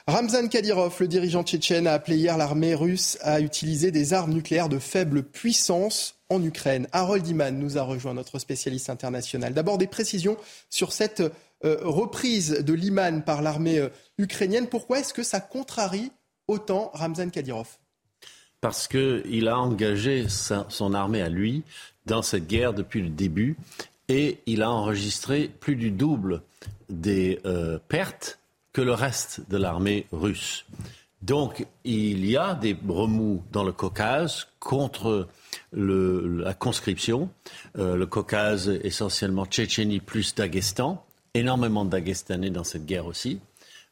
Ramzan 0.08 0.50
Kadyrov, 0.50 0.96
le 1.00 1.08
dirigeant 1.08 1.44
tchétchène, 1.44 1.88
a 1.88 1.94
appelé 1.94 2.18
hier 2.18 2.38
l'armée 2.38 2.76
russe 2.76 3.18
à 3.22 3.40
utiliser 3.40 3.92
des 3.92 4.14
armes 4.14 4.34
nucléaires 4.34 4.70
de 4.70 4.80
faible 4.80 5.24
puissance 5.24 6.16
en 6.30 6.44
Ukraine. 6.44 6.88
Harold 6.92 7.26
Iman 7.28 7.58
nous 7.58 7.78
a 7.78 7.84
rejoint, 7.84 8.14
notre 8.14 8.38
spécialiste 8.38 8.90
international. 8.90 9.54
D'abord 9.54 9.78
des 9.78 9.88
précisions 9.88 10.38
sur 10.70 10.92
cette 10.92 11.22
euh, 11.64 11.78
reprise 11.82 12.52
de 12.52 12.74
l'Iman 12.74 13.24
par 13.24 13.42
l'armée 13.42 13.80
euh, 13.80 13.90
ukrainienne. 14.18 14.68
Pourquoi 14.68 15.00
est-ce 15.00 15.14
que 15.14 15.24
ça 15.24 15.40
contrarie 15.40 16.12
autant 16.48 16.92
Ramzan 16.94 17.30
Kadyrov? 17.30 17.78
Parce 18.62 18.88
qu'il 18.88 19.48
a 19.48 19.58
engagé 19.58 20.28
son 20.30 20.94
armée 20.94 21.22
à 21.22 21.30
lui 21.30 21.64
dans 22.06 22.22
cette 22.22 22.48
guerre 22.48 22.74
depuis 22.74 23.02
le 23.02 23.10
début 23.10 23.58
et 24.08 24.40
il 24.46 24.62
a 24.64 24.70
enregistré 24.70 25.50
plus 25.60 25.76
du 25.76 25.92
double 25.92 26.42
des 26.90 27.40
euh, 27.46 27.80
pertes 27.88 28.40
que 28.74 28.82
le 28.82 28.94
reste 28.94 29.50
de 29.50 29.58
l'armée 29.58 30.06
russe. 30.12 30.66
Donc 31.22 31.66
il 31.84 32.26
y 32.26 32.38
a 32.38 32.56
des 32.56 32.78
remous 32.88 33.44
dans 33.52 33.64
le 33.64 33.72
Caucase 33.72 34.48
contre 34.60 35.28
la 35.74 36.54
conscription. 36.54 37.30
Euh, 37.78 37.96
le 37.96 38.06
Caucase, 38.06 38.70
essentiellement 38.84 39.46
Tchétchénie 39.46 40.00
plus 40.00 40.36
Daghestan. 40.36 41.04
Énormément 41.34 41.84
de 41.84 41.90
Dagestanais 41.90 42.50
dans 42.50 42.64
cette 42.64 42.86
guerre 42.86 43.06
aussi. 43.06 43.40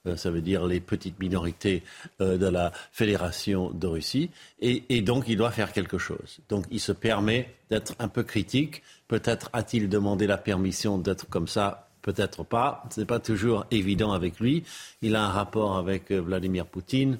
Euh, 0.05 0.15
ça 0.17 0.31
veut 0.31 0.41
dire 0.41 0.65
les 0.65 0.79
petites 0.79 1.19
minorités 1.19 1.83
de 2.19 2.45
la 2.45 2.71
Fédération 2.91 3.71
de 3.71 3.87
Russie. 3.87 4.29
Et, 4.59 4.83
et, 4.89 5.01
donc, 5.01 5.25
il 5.27 5.37
doit 5.37 5.51
faire 5.51 5.71
quelque 5.71 5.97
chose. 5.97 6.39
Donc, 6.49 6.65
il 6.71 6.79
se 6.79 6.91
permet 6.91 7.53
d'être 7.69 7.95
un 7.99 8.07
peu 8.09 8.23
critique. 8.23 8.83
Peut-être 9.07 9.49
a-t-il 9.53 9.89
demandé 9.89 10.27
la 10.27 10.37
permission 10.37 10.97
d'être 10.97 11.27
comme 11.29 11.47
ça 11.47 11.89
peut-être 12.03 12.43
pas. 12.43 12.83
Ce 12.93 12.99
n'est 12.99 13.07
pas 13.07 13.19
toujours 13.19 13.65
évident 13.71 14.11
avec 14.11 14.39
lui. 14.39 14.63
Il 15.01 15.15
a 15.15 15.23
un 15.23 15.29
rapport 15.29 15.77
avec 15.77 16.11
euh, 16.11 16.19
Vladimir 16.19 16.67
Poutine. 16.67 17.17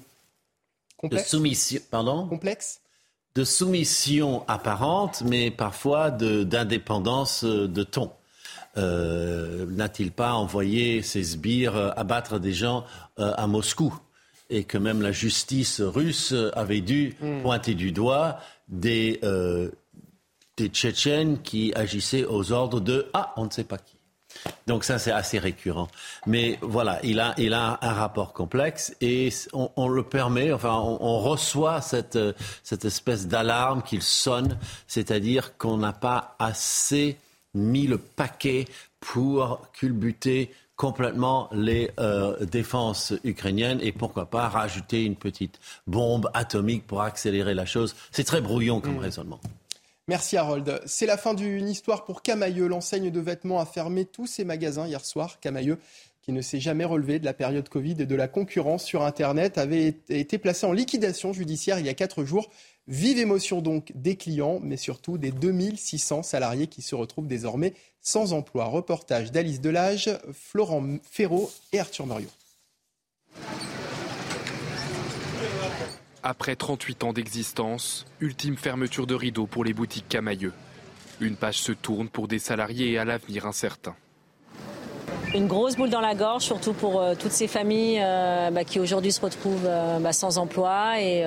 Complexe. 0.96 1.24
De 1.24 1.28
soumission, 1.28 1.80
pardon 1.90 2.28
Complexe 2.28 2.80
De 3.34 3.42
soumission 3.42 4.44
apparente, 4.46 5.22
mais 5.26 5.50
parfois 5.50 6.12
d'indépendance 6.12 7.42
euh, 7.42 7.66
de, 7.66 7.82
ton. 7.82 8.12
Euh, 8.76 9.66
n'a-t-il 9.66 10.12
pas 10.12 10.34
envoyé 10.34 11.02
ses 11.02 11.24
sbires 11.24 11.92
abattre 11.96 12.38
des 12.38 12.52
gens 12.52 12.84
à 13.16 13.46
Moscou 13.46 13.94
et 14.50 14.64
que 14.64 14.78
même 14.78 15.00
la 15.00 15.12
justice 15.12 15.80
russe 15.80 16.34
avait 16.54 16.80
dû 16.80 17.16
hmm. 17.20 17.42
pointer 17.42 17.74
du 17.74 17.92
doigt 17.92 18.40
des, 18.68 19.20
des 20.56 20.68
Tchétchènes 20.68 21.40
qui 21.42 21.72
agissaient 21.74 22.24
aux 22.24 22.50
ordres 22.50 22.80
de 22.80 23.06
Ah, 23.14 23.32
on 23.36 23.44
ne 23.44 23.50
sait 23.50 23.64
pas 23.64 23.78
qui. 23.78 23.93
Donc 24.66 24.84
ça, 24.84 24.98
c'est 24.98 25.10
assez 25.12 25.38
récurrent. 25.38 25.88
Mais 26.26 26.58
voilà, 26.62 26.98
il 27.02 27.20
a, 27.20 27.34
il 27.38 27.54
a 27.54 27.78
un 27.82 27.92
rapport 27.92 28.32
complexe 28.32 28.94
et 29.00 29.30
on, 29.52 29.88
le 29.88 30.02
permet, 30.02 30.52
enfin, 30.52 30.74
on, 30.74 31.18
reçoit 31.18 31.80
cette, 31.80 32.18
cette 32.62 32.84
espèce 32.84 33.26
d'alarme 33.26 33.82
qu'il 33.82 34.02
sonne, 34.02 34.58
c'est-à-dire 34.86 35.56
qu'on 35.56 35.76
n'a 35.76 35.92
pas 35.92 36.36
assez 36.38 37.18
mis 37.54 37.86
le 37.86 37.98
paquet 37.98 38.66
pour 39.00 39.60
culbuter 39.72 40.50
complètement 40.76 41.48
les 41.52 41.90
euh, 42.00 42.44
défenses 42.46 43.14
ukrainiennes 43.22 43.78
et 43.80 43.92
pourquoi 43.92 44.26
pas 44.26 44.48
rajouter 44.48 45.04
une 45.04 45.16
petite 45.16 45.60
bombe 45.86 46.30
atomique 46.34 46.86
pour 46.86 47.02
accélérer 47.02 47.54
la 47.54 47.66
chose. 47.66 47.94
C'est 48.10 48.24
très 48.24 48.40
brouillon 48.40 48.80
comme 48.80 48.96
mmh. 48.96 48.98
raisonnement. 48.98 49.40
Merci 50.06 50.36
Harold. 50.36 50.82
C'est 50.84 51.06
la 51.06 51.16
fin 51.16 51.32
d'une 51.32 51.66
histoire 51.66 52.04
pour 52.04 52.20
Camailleux. 52.20 52.66
L'enseigne 52.66 53.10
de 53.10 53.20
vêtements 53.20 53.58
a 53.58 53.64
fermé 53.64 54.04
tous 54.04 54.26
ses 54.26 54.44
magasins 54.44 54.86
hier 54.86 55.02
soir. 55.02 55.40
Camailleux, 55.40 55.78
qui 56.20 56.32
ne 56.32 56.42
s'est 56.42 56.60
jamais 56.60 56.84
relevé 56.84 57.18
de 57.18 57.24
la 57.24 57.32
période 57.32 57.70
Covid 57.70 57.96
et 57.98 58.06
de 58.06 58.14
la 58.14 58.28
concurrence 58.28 58.84
sur 58.84 59.02
Internet, 59.02 59.56
avait 59.56 59.96
été 60.10 60.36
placé 60.36 60.66
en 60.66 60.72
liquidation 60.72 61.32
judiciaire 61.32 61.78
il 61.78 61.86
y 61.86 61.88
a 61.88 61.94
quatre 61.94 62.24
jours. 62.24 62.50
Vive 62.86 63.18
émotion 63.18 63.62
donc 63.62 63.92
des 63.94 64.16
clients, 64.16 64.60
mais 64.62 64.76
surtout 64.76 65.16
des 65.16 65.30
2600 65.30 66.22
salariés 66.22 66.66
qui 66.66 66.82
se 66.82 66.94
retrouvent 66.94 67.26
désormais 67.26 67.72
sans 68.02 68.34
emploi. 68.34 68.66
Reportage 68.66 69.32
d'Alice 69.32 69.62
Delage, 69.62 70.10
Florent 70.32 70.98
Ferraud 71.10 71.50
et 71.72 71.80
Arthur 71.80 72.06
Muriot. 72.06 72.28
Après 76.26 76.56
38 76.56 77.04
ans 77.04 77.12
d'existence, 77.12 78.06
ultime 78.18 78.56
fermeture 78.56 79.06
de 79.06 79.14
rideau 79.14 79.46
pour 79.46 79.62
les 79.62 79.74
boutiques 79.74 80.08
Camailleux. 80.08 80.54
Une 81.20 81.36
page 81.36 81.58
se 81.58 81.70
tourne 81.70 82.08
pour 82.08 82.28
des 82.28 82.38
salariés 82.38 82.96
à 82.96 83.04
l'avenir 83.04 83.44
incertain. 83.44 83.94
Une 85.34 85.46
grosse 85.46 85.76
boule 85.76 85.90
dans 85.90 86.00
la 86.00 86.14
gorge, 86.14 86.42
surtout 86.42 86.72
pour 86.72 86.98
euh, 86.98 87.14
toutes 87.14 87.32
ces 87.32 87.46
familles 87.46 88.00
euh, 88.02 88.50
bah, 88.50 88.64
qui 88.64 88.80
aujourd'hui 88.80 89.12
se 89.12 89.20
retrouvent 89.20 89.66
euh, 89.66 89.98
bah, 89.98 90.14
sans 90.14 90.38
emploi 90.38 90.98
et 90.98 91.26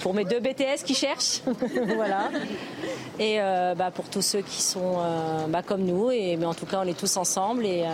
pour 0.00 0.14
mes 0.14 0.24
deux 0.24 0.40
BTS 0.40 0.82
qui 0.82 0.94
cherchent, 0.94 1.42
voilà. 1.94 2.30
Et 3.18 3.40
bah, 3.76 3.90
pour 3.90 4.08
tous 4.08 4.22
ceux 4.22 4.40
qui 4.40 4.62
sont 4.62 4.96
comme 5.66 5.82
nous, 5.82 6.10
et 6.10 6.38
mais 6.38 6.46
en 6.46 6.54
tout 6.54 6.64
cas 6.64 6.80
on 6.82 6.88
est 6.88 6.98
tous 6.98 7.18
ensemble 7.18 7.66
et, 7.66 7.84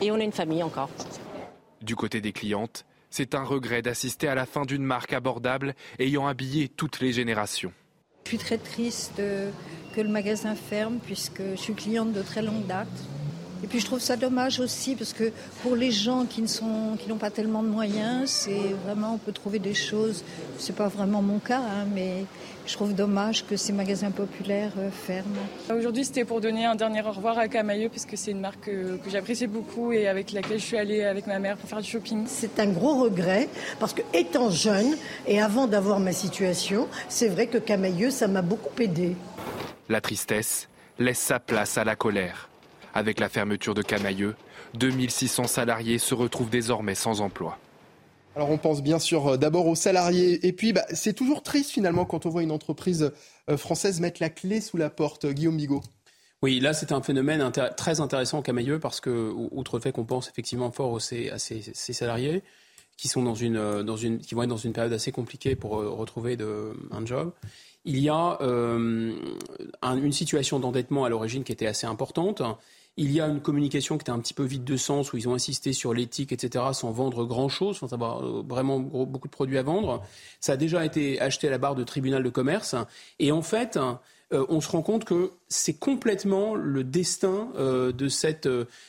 et 0.00 0.12
on 0.12 0.16
est 0.18 0.24
une 0.24 0.30
famille 0.30 0.62
encore. 0.62 0.90
Du 1.82 1.96
côté 1.96 2.20
des 2.20 2.32
clientes, 2.32 2.84
c'est 3.10 3.34
un 3.34 3.44
regret 3.44 3.82
d'assister 3.82 4.28
à 4.28 4.34
la 4.34 4.46
fin 4.46 4.64
d'une 4.64 4.84
marque 4.84 5.12
abordable 5.12 5.74
ayant 5.98 6.26
habillé 6.26 6.68
toutes 6.68 7.00
les 7.00 7.12
générations. 7.12 7.72
Je 8.24 8.30
suis 8.30 8.38
très 8.38 8.58
triste 8.58 9.22
que 9.94 10.00
le 10.00 10.08
magasin 10.08 10.54
ferme 10.54 10.98
puisque 10.98 11.42
je 11.52 11.60
suis 11.60 11.74
cliente 11.74 12.12
de 12.12 12.22
très 12.22 12.42
longue 12.42 12.66
date. 12.66 12.88
Et 13.62 13.66
puis 13.66 13.80
je 13.80 13.86
trouve 13.86 14.00
ça 14.00 14.16
dommage 14.16 14.60
aussi 14.60 14.94
parce 14.94 15.12
que 15.12 15.32
pour 15.62 15.74
les 15.74 15.90
gens 15.90 16.24
qui 16.26 16.42
ne 16.42 16.46
sont, 16.46 16.96
qui 16.98 17.08
n'ont 17.08 17.16
pas 17.16 17.30
tellement 17.30 17.62
de 17.62 17.68
moyens, 17.68 18.30
c'est 18.30 18.74
vraiment 18.84 19.14
on 19.14 19.18
peut 19.18 19.32
trouver 19.32 19.58
des 19.58 19.74
choses. 19.74 20.24
C'est 20.58 20.76
pas 20.76 20.88
vraiment 20.88 21.22
mon 21.22 21.38
cas, 21.38 21.60
hein, 21.60 21.86
mais 21.92 22.24
je 22.66 22.74
trouve 22.74 22.94
dommage 22.94 23.46
que 23.46 23.56
ces 23.56 23.72
magasins 23.72 24.10
populaires 24.10 24.72
euh, 24.78 24.90
ferment. 24.90 25.40
Aujourd'hui, 25.74 26.04
c'était 26.04 26.24
pour 26.24 26.40
donner 26.40 26.66
un 26.66 26.74
dernier 26.74 27.02
au 27.02 27.10
revoir 27.10 27.38
à 27.38 27.48
Camailleux 27.48 27.88
parce 27.88 28.04
que 28.04 28.16
c'est 28.16 28.30
une 28.30 28.40
marque 28.40 28.66
que, 28.66 28.96
que 28.98 29.10
j'apprécie 29.10 29.46
beaucoup 29.46 29.90
et 29.92 30.06
avec 30.06 30.32
laquelle 30.32 30.60
je 30.60 30.64
suis 30.64 30.76
allée 30.76 31.02
avec 31.02 31.26
ma 31.26 31.38
mère 31.38 31.56
pour 31.56 31.68
faire 31.68 31.80
du 31.80 31.88
shopping. 31.88 32.24
C'est 32.26 32.60
un 32.60 32.68
gros 32.68 33.02
regret 33.02 33.48
parce 33.80 33.94
que 33.94 34.02
étant 34.12 34.50
jeune 34.50 34.96
et 35.26 35.40
avant 35.40 35.66
d'avoir 35.66 35.98
ma 35.98 36.12
situation, 36.12 36.88
c'est 37.08 37.28
vrai 37.28 37.46
que 37.46 37.58
Camailleux, 37.58 38.10
ça 38.10 38.28
m'a 38.28 38.42
beaucoup 38.42 38.80
aidé. 38.80 39.16
La 39.88 40.00
tristesse 40.00 40.68
laisse 40.98 41.18
sa 41.18 41.40
place 41.40 41.78
à 41.78 41.84
la 41.84 41.96
colère. 41.96 42.50
Avec 42.94 43.20
la 43.20 43.28
fermeture 43.28 43.74
de 43.74 43.82
Camailleux, 43.82 44.34
2600 44.74 45.44
salariés 45.44 45.98
se 45.98 46.14
retrouvent 46.14 46.50
désormais 46.50 46.94
sans 46.94 47.20
emploi. 47.20 47.58
Alors 48.38 48.50
on 48.50 48.58
pense 48.58 48.84
bien 48.84 49.00
sûr 49.00 49.26
euh, 49.26 49.36
d'abord 49.36 49.66
aux 49.66 49.74
salariés 49.74 50.46
et 50.46 50.52
puis 50.52 50.72
bah, 50.72 50.84
c'est 50.92 51.12
toujours 51.12 51.42
triste 51.42 51.70
finalement 51.70 52.04
quand 52.04 52.24
on 52.24 52.28
voit 52.28 52.44
une 52.44 52.52
entreprise 52.52 53.10
euh, 53.50 53.56
française 53.56 53.98
mettre 53.98 54.22
la 54.22 54.30
clé 54.30 54.60
sous 54.60 54.76
la 54.76 54.90
porte. 54.90 55.26
Guillaume 55.26 55.56
Bigot. 55.56 55.82
Oui, 56.42 56.60
là 56.60 56.72
c'est 56.72 56.92
un 56.92 57.02
phénomène 57.02 57.50
très 57.76 58.00
intéressant 58.00 58.38
au 58.38 58.42
Camailleux 58.42 58.78
parce 58.78 59.00
que, 59.00 59.32
outre 59.50 59.78
le 59.78 59.82
fait 59.82 59.90
qu'on 59.90 60.04
pense 60.04 60.28
effectivement 60.28 60.70
fort 60.70 60.96
à 60.96 61.00
ces, 61.00 61.32
salariés 61.74 62.44
qui, 62.96 63.08
sont 63.08 63.24
dans 63.24 63.34
une, 63.34 63.56
euh, 63.56 63.82
dans 63.82 63.96
une, 63.96 64.18
qui 64.18 64.36
vont 64.36 64.44
être 64.44 64.48
dans 64.48 64.56
une 64.56 64.72
période 64.72 64.92
assez 64.92 65.10
compliquée 65.10 65.56
pour 65.56 65.70
retrouver 65.72 66.36
de, 66.36 66.74
un 66.92 67.04
job, 67.04 67.32
il 67.84 67.98
y 67.98 68.08
a 68.08 68.38
une 68.40 70.12
situation 70.12 70.60
d'endettement 70.60 71.04
à 71.04 71.08
l'origine 71.08 71.42
qui 71.42 71.50
était 71.50 71.66
assez 71.66 71.88
importante 71.88 72.42
il 72.98 73.12
y 73.12 73.20
a 73.20 73.28
une 73.28 73.40
communication 73.40 73.96
qui 73.96 74.02
était 74.02 74.10
un 74.10 74.18
petit 74.18 74.34
peu 74.34 74.42
vide 74.42 74.64
de 74.64 74.76
sens, 74.76 75.12
où 75.12 75.16
ils 75.16 75.28
ont 75.28 75.34
insisté 75.34 75.72
sur 75.72 75.94
l'éthique, 75.94 76.32
etc., 76.32 76.64
sans 76.72 76.90
vendre 76.90 77.24
grand-chose, 77.24 77.78
sans 77.78 77.92
avoir 77.92 78.24
euh, 78.24 78.42
vraiment 78.46 78.80
beaucoup 78.80 79.28
de 79.28 79.32
produits 79.32 79.56
à 79.56 79.62
vendre. 79.62 80.02
Ça 80.40 80.54
a 80.54 80.56
déjà 80.56 80.84
été 80.84 81.20
acheté 81.20 81.46
à 81.46 81.50
la 81.52 81.58
barre 81.58 81.76
de 81.76 81.84
tribunal 81.84 82.24
de 82.24 82.28
commerce. 82.28 82.74
Et 83.20 83.30
en 83.30 83.40
fait, 83.40 83.78
euh, 84.32 84.44
on 84.48 84.60
se 84.60 84.68
rend 84.68 84.82
compte 84.82 85.04
que 85.04 85.30
c'est 85.46 85.74
complètement 85.78 86.56
le 86.56 86.82
destin 86.82 87.48
euh, 87.56 87.92
de 87.92 88.08
cette, 88.08 88.48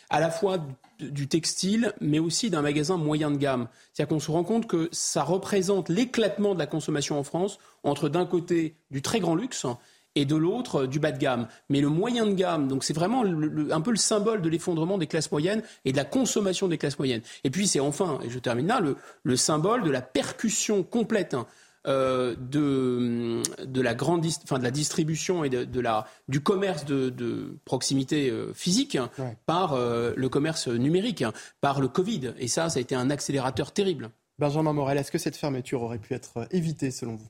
à 0.09 0.19
la 0.19 0.31
fois 0.31 0.57
du 0.99 1.27
textile, 1.27 1.93
mais 2.01 2.17
aussi 2.17 2.49
d'un 2.49 2.63
magasin 2.63 2.97
moyen 2.97 3.29
de 3.29 3.37
gamme. 3.37 3.67
C'est-à-dire 3.93 4.15
qu'on 4.15 4.19
se 4.19 4.31
rend 4.31 4.43
compte 4.43 4.65
que 4.65 4.89
ça 4.91 5.23
représente 5.23 5.87
l'éclatement 5.87 6.55
de 6.55 6.59
la 6.59 6.67
consommation 6.67 7.19
en 7.19 7.23
France 7.23 7.59
entre 7.83 8.09
d'un 8.09 8.25
côté 8.25 8.73
du 8.89 9.03
très 9.03 9.19
grand 9.19 9.35
luxe 9.35 9.67
et 10.15 10.25
de 10.25 10.35
l'autre 10.35 10.83
euh, 10.83 10.87
du 10.87 10.99
bas 10.99 11.11
de 11.11 11.17
gamme. 11.17 11.47
Mais 11.69 11.81
le 11.81 11.89
moyen 11.89 12.25
de 12.25 12.33
gamme, 12.33 12.67
donc 12.67 12.83
c'est 12.83 12.93
vraiment 12.93 13.23
un 13.23 13.81
peu 13.81 13.91
le 13.91 13.97
symbole 13.97 14.41
de 14.41 14.49
l'effondrement 14.49 14.97
des 14.97 15.07
classes 15.07 15.31
moyennes 15.31 15.63
et 15.85 15.91
de 15.91 15.97
la 15.97 16.05
consommation 16.05 16.67
des 16.67 16.77
classes 16.77 16.99
moyennes. 16.99 17.21
Et 17.43 17.49
puis 17.49 17.67
c'est 17.67 17.79
enfin, 17.79 18.19
et 18.23 18.29
je 18.29 18.39
termine 18.39 18.67
là, 18.67 18.81
le, 19.23 19.35
symbole 19.35 19.83
de 19.83 19.91
la 19.91 20.01
percussion 20.01 20.83
complète. 20.83 21.33
Hein, 21.33 21.45
euh, 21.87 22.35
de, 22.37 23.41
de, 23.63 23.81
la 23.81 23.95
grande, 23.95 24.25
enfin, 24.43 24.59
de 24.59 24.63
la 24.65 24.69
distribution 24.69 25.45
et 25.45 25.49
de, 25.49 25.79
la, 25.79 26.05
du 26.27 26.41
commerce 26.41 26.83
de, 26.83 27.57
proximité 27.63 28.29
euh, 28.29 28.51
physique 28.53 28.97
hein, 28.97 29.09
par 29.45 29.77
le 29.77 30.27
commerce 30.27 30.67
numérique, 30.67 31.21
hein, 31.21 31.31
par 31.61 31.79
le 31.79 31.87
Covid. 31.87 32.33
Et 32.37 32.49
ça, 32.49 32.67
ça 32.69 32.79
a 32.79 32.81
été 32.81 32.95
un 32.95 33.09
accélérateur 33.09 33.71
terrible. 33.71 34.09
Benjamin 34.39 34.73
Morel, 34.73 34.97
est-ce 34.97 35.11
que 35.11 35.17
cette 35.17 35.37
fermeture 35.37 35.81
aurait 35.81 35.99
pu 35.99 36.13
être 36.13 36.47
évitée 36.51 36.91
selon 36.91 37.15
vous? 37.15 37.29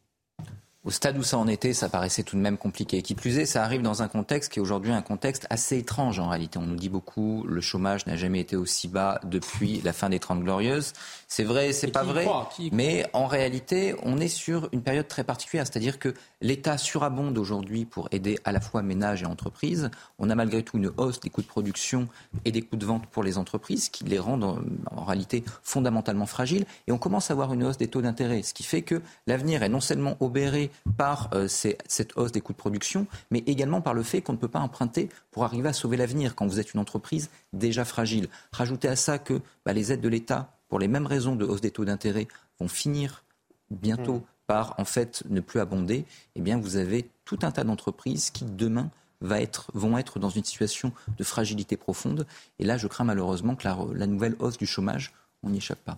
Au 0.85 0.91
stade 0.91 1.18
où 1.18 1.23
ça 1.23 1.38
en 1.38 1.47
était, 1.47 1.73
ça 1.73 1.89
paraissait 1.89 2.23
tout 2.23 2.38
de 2.38 2.41
même 2.41 2.57
compliqué. 2.57 3.01
Qui 3.01 3.14
plus 3.14 3.38
est, 3.38 3.45
ça 3.45 3.64
arrive 3.64 3.81
dans 3.81 4.01
un 4.01 4.07
contexte 4.07 4.51
qui 4.51 4.60
est 4.60 4.61
aujourd'hui 4.61 4.93
un 4.93 5.01
contexte 5.01 5.45
assez 5.49 5.77
étrange 5.77 6.19
en 6.19 6.30
réalité. 6.30 6.57
On 6.57 6.65
nous 6.65 6.77
dit 6.77 6.88
beaucoup, 6.88 7.43
le 7.47 7.60
chômage 7.60 8.06
n'a 8.06 8.15
jamais 8.15 8.39
été 8.39 8.56
aussi 8.56 8.88
bas 8.88 9.19
depuis 9.26 9.81
la 9.84 9.91
fin 9.91 10.10
des 10.10 10.19
Trente 10.19 10.41
Glorieuses. 10.41 10.93
C'est 11.27 11.43
vrai, 11.43 11.73
c'est 11.73 11.91
pas 11.91 12.03
vrai, 12.03 12.27
mais 12.72 13.06
en 13.11 13.27
réalité, 13.27 13.93
on 14.03 14.19
est 14.19 14.30
sur 14.30 14.69
une 14.72 14.81
période 14.81 15.07
très 15.07 15.26
particulière, 15.26 15.68
c'est-à-dire 15.68 15.99
que 15.99 16.14
l'État 16.41 16.77
surabonde 16.77 17.38
aujourd'hui 17.38 17.84
pour 17.84 18.07
aider 18.11 18.39
à 18.45 18.53
la 18.53 18.61
fois 18.61 18.81
ménages 18.81 19.23
et 19.23 19.26
entreprises. 19.26 19.91
On 20.18 20.30
a 20.30 20.35
malgré 20.35 20.64
tout 20.64 20.77
une 20.77 20.91
hausse 20.95 21.19
des 21.19 21.30
coûts 21.30 21.41
de 21.41 21.47
production 21.47 22.07
et 22.45 22.51
des 22.51 22.61
coûts 22.61 22.77
de 22.77 22.85
vente 22.85 23.06
pour 23.07 23.23
les 23.23 23.38
entreprises 23.38 23.89
qui 23.89 24.06
les 24.06 24.18
rendent 24.18 24.45
en, 24.45 24.60
en 24.95 25.03
réalité 25.03 25.43
fondamentalement 25.61 26.26
fragiles. 26.26 26.65
Et 26.88 26.93
on 26.93 26.97
commence 26.97 27.30
à 27.30 27.34
avoir 27.34 27.53
une 27.53 27.65
hausse 27.65 27.77
des 27.77 27.89
taux 27.89 28.01
d'intérêt, 28.01 28.43
ce 28.43 28.53
qui 28.53 28.64
fait 28.64 28.81
que 28.81 29.01
l'avenir 29.27 29.61
est 29.61 29.69
non 29.69 29.81
seulement 29.81 30.15
obéré 30.22 30.68
par 30.97 31.29
euh, 31.33 31.47
cette 31.47 32.17
hausse 32.17 32.31
des 32.31 32.41
coûts 32.41 32.53
de 32.53 32.57
production, 32.57 33.07
mais 33.31 33.43
également 33.45 33.81
par 33.81 33.93
le 33.93 34.03
fait 34.03 34.21
qu'on 34.21 34.33
ne 34.33 34.37
peut 34.37 34.47
pas 34.47 34.59
emprunter 34.59 35.09
pour 35.31 35.43
arriver 35.43 35.69
à 35.69 35.73
sauver 35.73 35.97
l'avenir 35.97 36.35
quand 36.35 36.47
vous 36.47 36.59
êtes 36.59 36.73
une 36.73 36.79
entreprise 36.79 37.29
déjà 37.53 37.85
fragile. 37.85 38.29
Rajoutez 38.51 38.87
à 38.87 38.95
ça 38.95 39.19
que 39.19 39.41
bah, 39.65 39.73
les 39.73 39.91
aides 39.91 40.01
de 40.01 40.09
l'État, 40.09 40.57
pour 40.67 40.79
les 40.79 40.87
mêmes 40.87 41.07
raisons 41.07 41.35
de 41.35 41.45
hausse 41.45 41.61
des 41.61 41.71
taux 41.71 41.85
d'intérêt, 41.85 42.27
vont 42.59 42.67
finir 42.67 43.23
bientôt 43.71 44.17
mmh. 44.17 44.23
par 44.47 44.75
en 44.79 44.85
fait 44.85 45.23
ne 45.29 45.41
plus 45.41 45.59
abonder. 45.59 46.05
Eh 46.35 46.41
bien, 46.41 46.57
vous 46.57 46.75
avez 46.75 47.09
tout 47.25 47.39
un 47.41 47.51
tas 47.51 47.63
d'entreprises 47.63 48.29
qui 48.31 48.45
demain 48.45 48.89
vont 49.21 49.97
être 49.97 50.19
dans 50.19 50.29
une 50.29 50.43
situation 50.43 50.93
de 51.17 51.23
fragilité 51.23 51.77
profonde. 51.77 52.25
Et 52.57 52.63
là, 52.63 52.77
je 52.77 52.87
crains 52.87 53.03
malheureusement 53.03 53.55
que 53.55 53.67
la 53.67 54.07
nouvelle 54.07 54.35
hausse 54.39 54.57
du 54.57 54.65
chômage, 54.65 55.13
on 55.43 55.49
n'y 55.49 55.57
échappe 55.57 55.83
pas. 55.83 55.97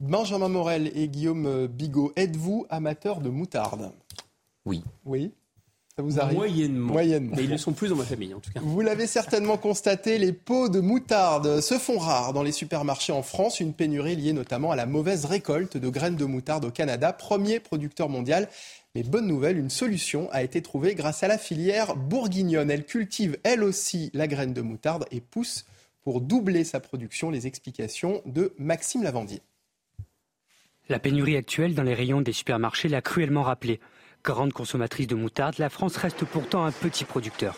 Benjamin 0.00 0.48
Morel 0.48 0.90
et 0.94 1.08
Guillaume 1.08 1.66
Bigot, 1.66 2.12
êtes-vous 2.16 2.66
amateur 2.68 3.20
de 3.20 3.30
moutarde? 3.30 3.92
Oui. 4.66 4.82
Oui 5.04 5.32
ça 5.96 6.02
vous 6.02 6.18
arrive? 6.18 6.36
Moyennement. 6.36 6.92
Moyennement. 6.92 7.36
Mais 7.36 7.44
ils 7.44 7.50
ne 7.50 7.56
sont 7.56 7.72
plus 7.72 7.88
dans 7.88 7.94
ma 7.94 8.04
famille, 8.04 8.34
en 8.34 8.40
tout 8.40 8.50
cas. 8.50 8.58
Vous 8.60 8.80
l'avez 8.80 9.06
certainement 9.06 9.56
constaté, 9.56 10.18
les 10.18 10.32
pots 10.32 10.68
de 10.68 10.80
moutarde 10.80 11.60
se 11.60 11.78
font 11.78 11.98
rares 11.98 12.32
dans 12.32 12.42
les 12.42 12.50
supermarchés 12.50 13.12
en 13.12 13.22
France. 13.22 13.60
Une 13.60 13.72
pénurie 13.72 14.16
liée 14.16 14.32
notamment 14.32 14.72
à 14.72 14.76
la 14.76 14.86
mauvaise 14.86 15.24
récolte 15.24 15.76
de 15.76 15.88
graines 15.88 16.16
de 16.16 16.24
moutarde 16.24 16.64
au 16.64 16.72
Canada, 16.72 17.12
premier 17.12 17.60
producteur 17.60 18.08
mondial. 18.08 18.48
Mais 18.96 19.04
bonne 19.04 19.28
nouvelle, 19.28 19.56
une 19.56 19.70
solution 19.70 20.28
a 20.32 20.42
été 20.42 20.62
trouvée 20.62 20.96
grâce 20.96 21.22
à 21.22 21.28
la 21.28 21.38
filière 21.38 21.94
bourguignonne. 21.94 22.72
Elle 22.72 22.86
cultive 22.86 23.38
elle 23.44 23.62
aussi 23.62 24.10
la 24.14 24.26
graine 24.26 24.52
de 24.52 24.62
moutarde 24.62 25.04
et 25.12 25.20
pousse 25.20 25.64
pour 26.02 26.20
doubler 26.20 26.64
sa 26.64 26.80
production. 26.80 27.30
Les 27.30 27.46
explications 27.46 28.20
de 28.26 28.52
Maxime 28.58 29.04
Lavandier. 29.04 29.42
La 30.90 30.98
pénurie 30.98 31.38
actuelle 31.38 31.74
dans 31.74 31.82
les 31.82 31.94
rayons 31.94 32.20
des 32.20 32.34
supermarchés 32.34 32.88
l'a 32.88 33.00
cruellement 33.00 33.42
rappelé. 33.42 33.80
Grande 34.22 34.52
consommatrice 34.52 35.06
de 35.06 35.14
moutarde, 35.14 35.54
la 35.58 35.70
France 35.70 35.96
reste 35.96 36.26
pourtant 36.26 36.66
un 36.66 36.72
petit 36.72 37.06
producteur. 37.06 37.56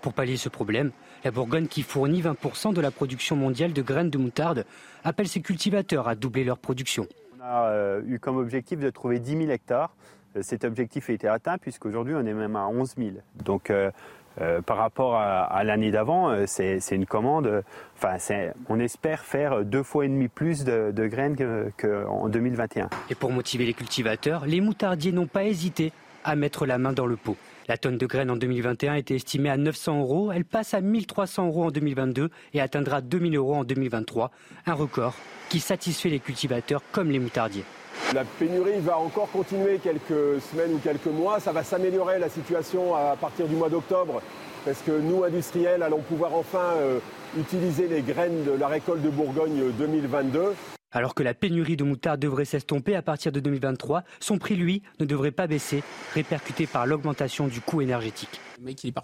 Pour 0.00 0.12
pallier 0.12 0.36
ce 0.36 0.48
problème, 0.48 0.92
la 1.24 1.32
Bourgogne, 1.32 1.66
qui 1.66 1.82
fournit 1.82 2.22
20% 2.22 2.72
de 2.72 2.80
la 2.80 2.92
production 2.92 3.34
mondiale 3.34 3.72
de 3.72 3.82
graines 3.82 4.10
de 4.10 4.18
moutarde, 4.18 4.64
appelle 5.02 5.26
ses 5.26 5.40
cultivateurs 5.40 6.06
à 6.06 6.14
doubler 6.14 6.44
leur 6.44 6.58
production. 6.58 7.08
On 7.36 7.42
a 7.42 7.70
euh, 7.70 8.02
eu 8.06 8.20
comme 8.20 8.36
objectif 8.36 8.78
de 8.78 8.90
trouver 8.90 9.18
10 9.18 9.38
000 9.38 9.50
hectares. 9.50 9.96
Euh, 10.36 10.42
cet 10.42 10.62
objectif 10.62 11.10
a 11.10 11.14
été 11.14 11.26
atteint 11.26 11.58
puisqu'aujourd'hui 11.58 12.14
on 12.14 12.24
est 12.24 12.32
même 12.32 12.54
à 12.54 12.68
11 12.68 12.94
000. 12.96 13.10
Donc 13.44 13.70
euh, 13.70 13.90
euh, 14.40 14.62
par 14.62 14.78
rapport 14.78 15.16
à, 15.16 15.64
l'année 15.64 15.90
d'avant, 15.90 16.30
euh, 16.30 16.44
c'est 16.46 16.80
une 16.90 17.06
commande. 17.06 17.62
Enfin, 17.96 18.16
on 18.68 18.78
espère 18.80 19.20
faire 19.20 19.64
deux 19.64 19.82
fois 19.82 20.04
et 20.04 20.08
demi 20.08 20.28
plus 20.28 20.64
de, 20.64 21.06
graines 21.06 21.36
qu'en 21.78 22.28
2021. 22.28 22.88
Et 23.10 23.14
pour 23.14 23.30
motiver 23.30 23.66
les 23.66 23.74
cultivateurs, 23.74 24.46
les 24.46 24.60
moutardiers 24.60 25.12
n'ont 25.12 25.26
pas 25.26 25.44
hésité 25.44 25.92
à 26.24 26.36
mettre 26.36 26.66
la 26.66 26.78
main 26.78 26.92
dans 26.92 27.06
le 27.06 27.16
pot. 27.16 27.36
La 27.68 27.76
tonne 27.76 27.96
de 27.96 28.06
graines 28.06 28.30
en 28.30 28.36
2021 28.36 28.94
était 28.94 29.14
estimée 29.14 29.50
à 29.50 29.56
900 29.56 30.00
euros. 30.00 30.32
Elle 30.32 30.44
passe 30.44 30.74
à 30.74 30.80
1300 30.80 31.46
euros 31.46 31.64
en 31.64 31.70
2022 31.70 32.30
et 32.54 32.60
atteindra 32.60 33.00
2000 33.00 33.36
euros 33.36 33.54
en 33.54 33.64
2023. 33.64 34.30
Un 34.66 34.74
record 34.74 35.14
qui 35.48 35.60
satisfait 35.60 36.08
les 36.08 36.20
cultivateurs 36.20 36.82
comme 36.92 37.10
les 37.10 37.18
moutardiers. 37.18 37.64
La 38.14 38.24
pénurie 38.24 38.80
va 38.80 38.98
encore 38.98 39.30
continuer 39.30 39.78
quelques 39.78 40.40
semaines 40.50 40.74
ou 40.74 40.78
quelques 40.78 41.06
mois. 41.06 41.40
Ça 41.40 41.52
va 41.52 41.64
s'améliorer 41.64 42.18
la 42.18 42.28
situation 42.28 42.94
à 42.94 43.16
partir 43.16 43.46
du 43.46 43.54
mois 43.54 43.68
d'octobre 43.68 44.20
parce 44.64 44.80
que 44.82 44.92
nous, 44.92 45.24
industriels, 45.24 45.82
allons 45.82 46.02
pouvoir 46.02 46.34
enfin 46.34 46.74
euh, 46.76 46.98
utiliser 47.38 47.88
les 47.88 48.02
graines 48.02 48.44
de 48.44 48.52
la 48.52 48.68
récolte 48.68 49.02
de 49.02 49.10
Bourgogne 49.10 49.72
2022. 49.78 50.54
Alors 50.92 51.14
que 51.14 51.22
la 51.22 51.32
pénurie 51.32 51.76
de 51.76 51.84
moutarde 51.84 52.20
devrait 52.20 52.44
s'estomper 52.44 52.94
à 52.94 53.02
partir 53.02 53.32
de 53.32 53.40
2023, 53.40 54.04
son 54.20 54.38
prix, 54.38 54.56
lui, 54.56 54.82
ne 55.00 55.06
devrait 55.06 55.30
pas 55.30 55.46
baisser, 55.46 55.82
répercuté 56.12 56.66
par 56.66 56.86
l'augmentation 56.86 57.46
du 57.46 57.62
coût 57.62 57.80
énergétique. 57.80 58.40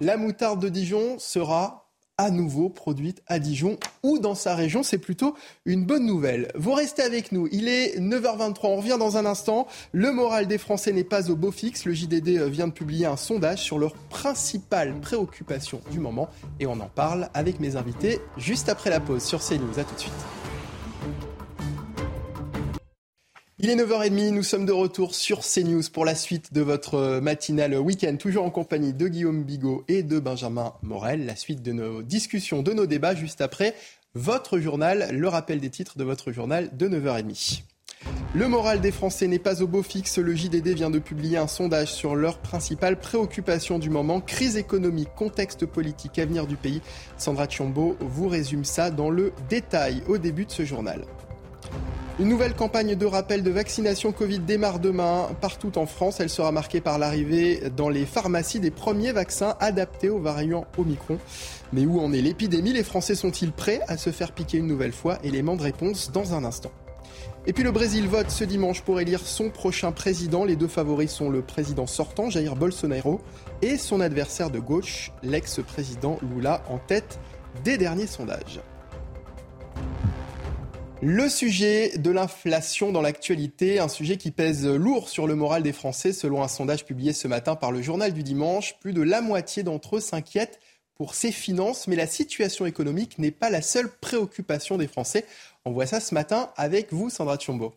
La 0.00 0.18
moutarde 0.18 0.60
de 0.60 0.68
Dijon 0.68 1.18
sera 1.18 1.87
à 2.18 2.30
nouveau 2.30 2.68
produite 2.68 3.22
à 3.28 3.38
Dijon 3.38 3.78
ou 4.02 4.18
dans 4.18 4.34
sa 4.34 4.54
région. 4.54 4.82
C'est 4.82 4.98
plutôt 4.98 5.34
une 5.64 5.86
bonne 5.86 6.04
nouvelle. 6.04 6.50
Vous 6.54 6.74
restez 6.74 7.02
avec 7.02 7.32
nous. 7.32 7.48
Il 7.52 7.68
est 7.68 7.98
9h23. 7.98 8.58
On 8.64 8.76
revient 8.76 8.96
dans 8.98 9.16
un 9.16 9.24
instant. 9.24 9.68
Le 9.92 10.12
moral 10.12 10.46
des 10.46 10.58
Français 10.58 10.92
n'est 10.92 11.04
pas 11.04 11.30
au 11.30 11.36
beau 11.36 11.52
fixe. 11.52 11.84
Le 11.84 11.94
JDD 11.94 12.42
vient 12.48 12.66
de 12.66 12.72
publier 12.72 13.06
un 13.06 13.16
sondage 13.16 13.62
sur 13.62 13.78
leurs 13.78 13.94
principales 13.94 14.94
préoccupations 15.00 15.80
du 15.90 16.00
moment. 16.00 16.28
Et 16.60 16.66
on 16.66 16.80
en 16.80 16.88
parle 16.88 17.28
avec 17.34 17.60
mes 17.60 17.76
invités 17.76 18.20
juste 18.36 18.68
après 18.68 18.90
la 18.90 19.00
pause 19.00 19.22
sur 19.22 19.40
CNews. 19.40 19.78
À 19.78 19.84
tout 19.84 19.94
de 19.94 20.00
suite. 20.00 20.47
Il 23.60 23.70
est 23.70 23.74
9h30, 23.74 24.30
nous 24.30 24.44
sommes 24.44 24.66
de 24.66 24.72
retour 24.72 25.16
sur 25.16 25.40
CNews 25.40 25.82
pour 25.92 26.04
la 26.04 26.14
suite 26.14 26.52
de 26.54 26.60
votre 26.60 27.18
matinale 27.18 27.74
week-end, 27.74 28.14
toujours 28.16 28.44
en 28.44 28.50
compagnie 28.50 28.92
de 28.92 29.08
Guillaume 29.08 29.42
Bigot 29.42 29.82
et 29.88 30.04
de 30.04 30.20
Benjamin 30.20 30.74
Morel. 30.82 31.26
La 31.26 31.34
suite 31.34 31.60
de 31.60 31.72
nos 31.72 32.02
discussions, 32.02 32.62
de 32.62 32.72
nos 32.72 32.86
débats 32.86 33.16
juste 33.16 33.40
après 33.40 33.74
votre 34.14 34.60
journal, 34.60 35.08
le 35.10 35.26
rappel 35.26 35.58
des 35.58 35.70
titres 35.70 35.98
de 35.98 36.04
votre 36.04 36.30
journal 36.30 36.70
de 36.76 36.88
9h30. 36.88 37.62
Le 38.32 38.46
moral 38.46 38.80
des 38.80 38.92
Français 38.92 39.26
n'est 39.26 39.40
pas 39.40 39.60
au 39.60 39.66
beau 39.66 39.82
fixe. 39.82 40.18
Le 40.18 40.36
JDD 40.36 40.68
vient 40.68 40.90
de 40.90 41.00
publier 41.00 41.36
un 41.36 41.48
sondage 41.48 41.92
sur 41.92 42.14
leurs 42.14 42.38
principales 42.38 43.00
préoccupations 43.00 43.80
du 43.80 43.90
moment. 43.90 44.20
Crise 44.20 44.56
économique, 44.56 45.08
contexte 45.16 45.66
politique, 45.66 46.20
avenir 46.20 46.46
du 46.46 46.54
pays. 46.54 46.80
Sandra 47.16 47.48
Chiombo 47.48 47.96
vous 47.98 48.28
résume 48.28 48.64
ça 48.64 48.92
dans 48.92 49.10
le 49.10 49.32
détail 49.48 50.04
au 50.06 50.16
début 50.16 50.44
de 50.44 50.52
ce 50.52 50.64
journal. 50.64 51.02
Une 52.20 52.30
nouvelle 52.30 52.54
campagne 52.54 52.96
de 52.96 53.06
rappel 53.06 53.44
de 53.44 53.50
vaccination 53.52 54.10
Covid 54.10 54.40
démarre 54.40 54.80
demain 54.80 55.28
partout 55.40 55.78
en 55.78 55.86
France. 55.86 56.18
Elle 56.18 56.28
sera 56.28 56.50
marquée 56.50 56.80
par 56.80 56.98
l'arrivée 56.98 57.70
dans 57.76 57.88
les 57.88 58.06
pharmacies 58.06 58.58
des 58.58 58.72
premiers 58.72 59.12
vaccins 59.12 59.54
adaptés 59.60 60.08
aux 60.08 60.18
variants 60.18 60.66
Omicron. 60.78 61.18
Mais 61.72 61.86
où 61.86 62.00
en 62.00 62.12
est 62.12 62.20
l'épidémie? 62.20 62.72
Les 62.72 62.82
Français 62.82 63.14
sont-ils 63.14 63.52
prêts 63.52 63.82
à 63.86 63.96
se 63.96 64.10
faire 64.10 64.32
piquer 64.32 64.58
une 64.58 64.66
nouvelle 64.66 64.92
fois? 64.92 65.18
Élément 65.22 65.54
de 65.54 65.62
réponse 65.62 66.10
dans 66.10 66.34
un 66.34 66.44
instant. 66.44 66.72
Et 67.46 67.52
puis 67.52 67.62
le 67.62 67.70
Brésil 67.70 68.08
vote 68.08 68.32
ce 68.32 68.42
dimanche 68.42 68.82
pour 68.82 68.98
élire 68.98 69.20
son 69.20 69.48
prochain 69.48 69.92
président. 69.92 70.44
Les 70.44 70.56
deux 70.56 70.66
favoris 70.66 71.12
sont 71.12 71.30
le 71.30 71.42
président 71.42 71.86
sortant, 71.86 72.30
Jair 72.30 72.56
Bolsonaro, 72.56 73.20
et 73.62 73.78
son 73.78 74.00
adversaire 74.00 74.50
de 74.50 74.58
gauche, 74.58 75.12
l'ex-président 75.22 76.18
Lula, 76.34 76.64
en 76.68 76.78
tête 76.78 77.20
des 77.62 77.78
derniers 77.78 78.08
sondages. 78.08 78.60
Le 81.00 81.28
sujet 81.28 81.96
de 81.96 82.10
l'inflation 82.10 82.90
dans 82.90 83.00
l'actualité, 83.00 83.78
un 83.78 83.86
sujet 83.86 84.16
qui 84.16 84.32
pèse 84.32 84.66
lourd 84.66 85.08
sur 85.08 85.28
le 85.28 85.36
moral 85.36 85.62
des 85.62 85.72
Français 85.72 86.12
selon 86.12 86.42
un 86.42 86.48
sondage 86.48 86.84
publié 86.84 87.12
ce 87.12 87.28
matin 87.28 87.54
par 87.54 87.70
le 87.70 87.80
journal 87.82 88.12
du 88.12 88.24
dimanche. 88.24 88.74
Plus 88.80 88.92
de 88.92 89.02
la 89.02 89.20
moitié 89.20 89.62
d'entre 89.62 89.98
eux 89.98 90.00
s'inquiètent 90.00 90.58
pour 90.96 91.14
ses 91.14 91.30
finances, 91.30 91.86
mais 91.86 91.94
la 91.94 92.08
situation 92.08 92.66
économique 92.66 93.16
n'est 93.20 93.30
pas 93.30 93.48
la 93.48 93.62
seule 93.62 93.88
préoccupation 93.88 94.76
des 94.76 94.88
Français. 94.88 95.24
On 95.64 95.70
voit 95.70 95.86
ça 95.86 96.00
ce 96.00 96.14
matin 96.14 96.50
avec 96.56 96.92
vous, 96.92 97.10
Sandra 97.10 97.36
Tchombo. 97.36 97.74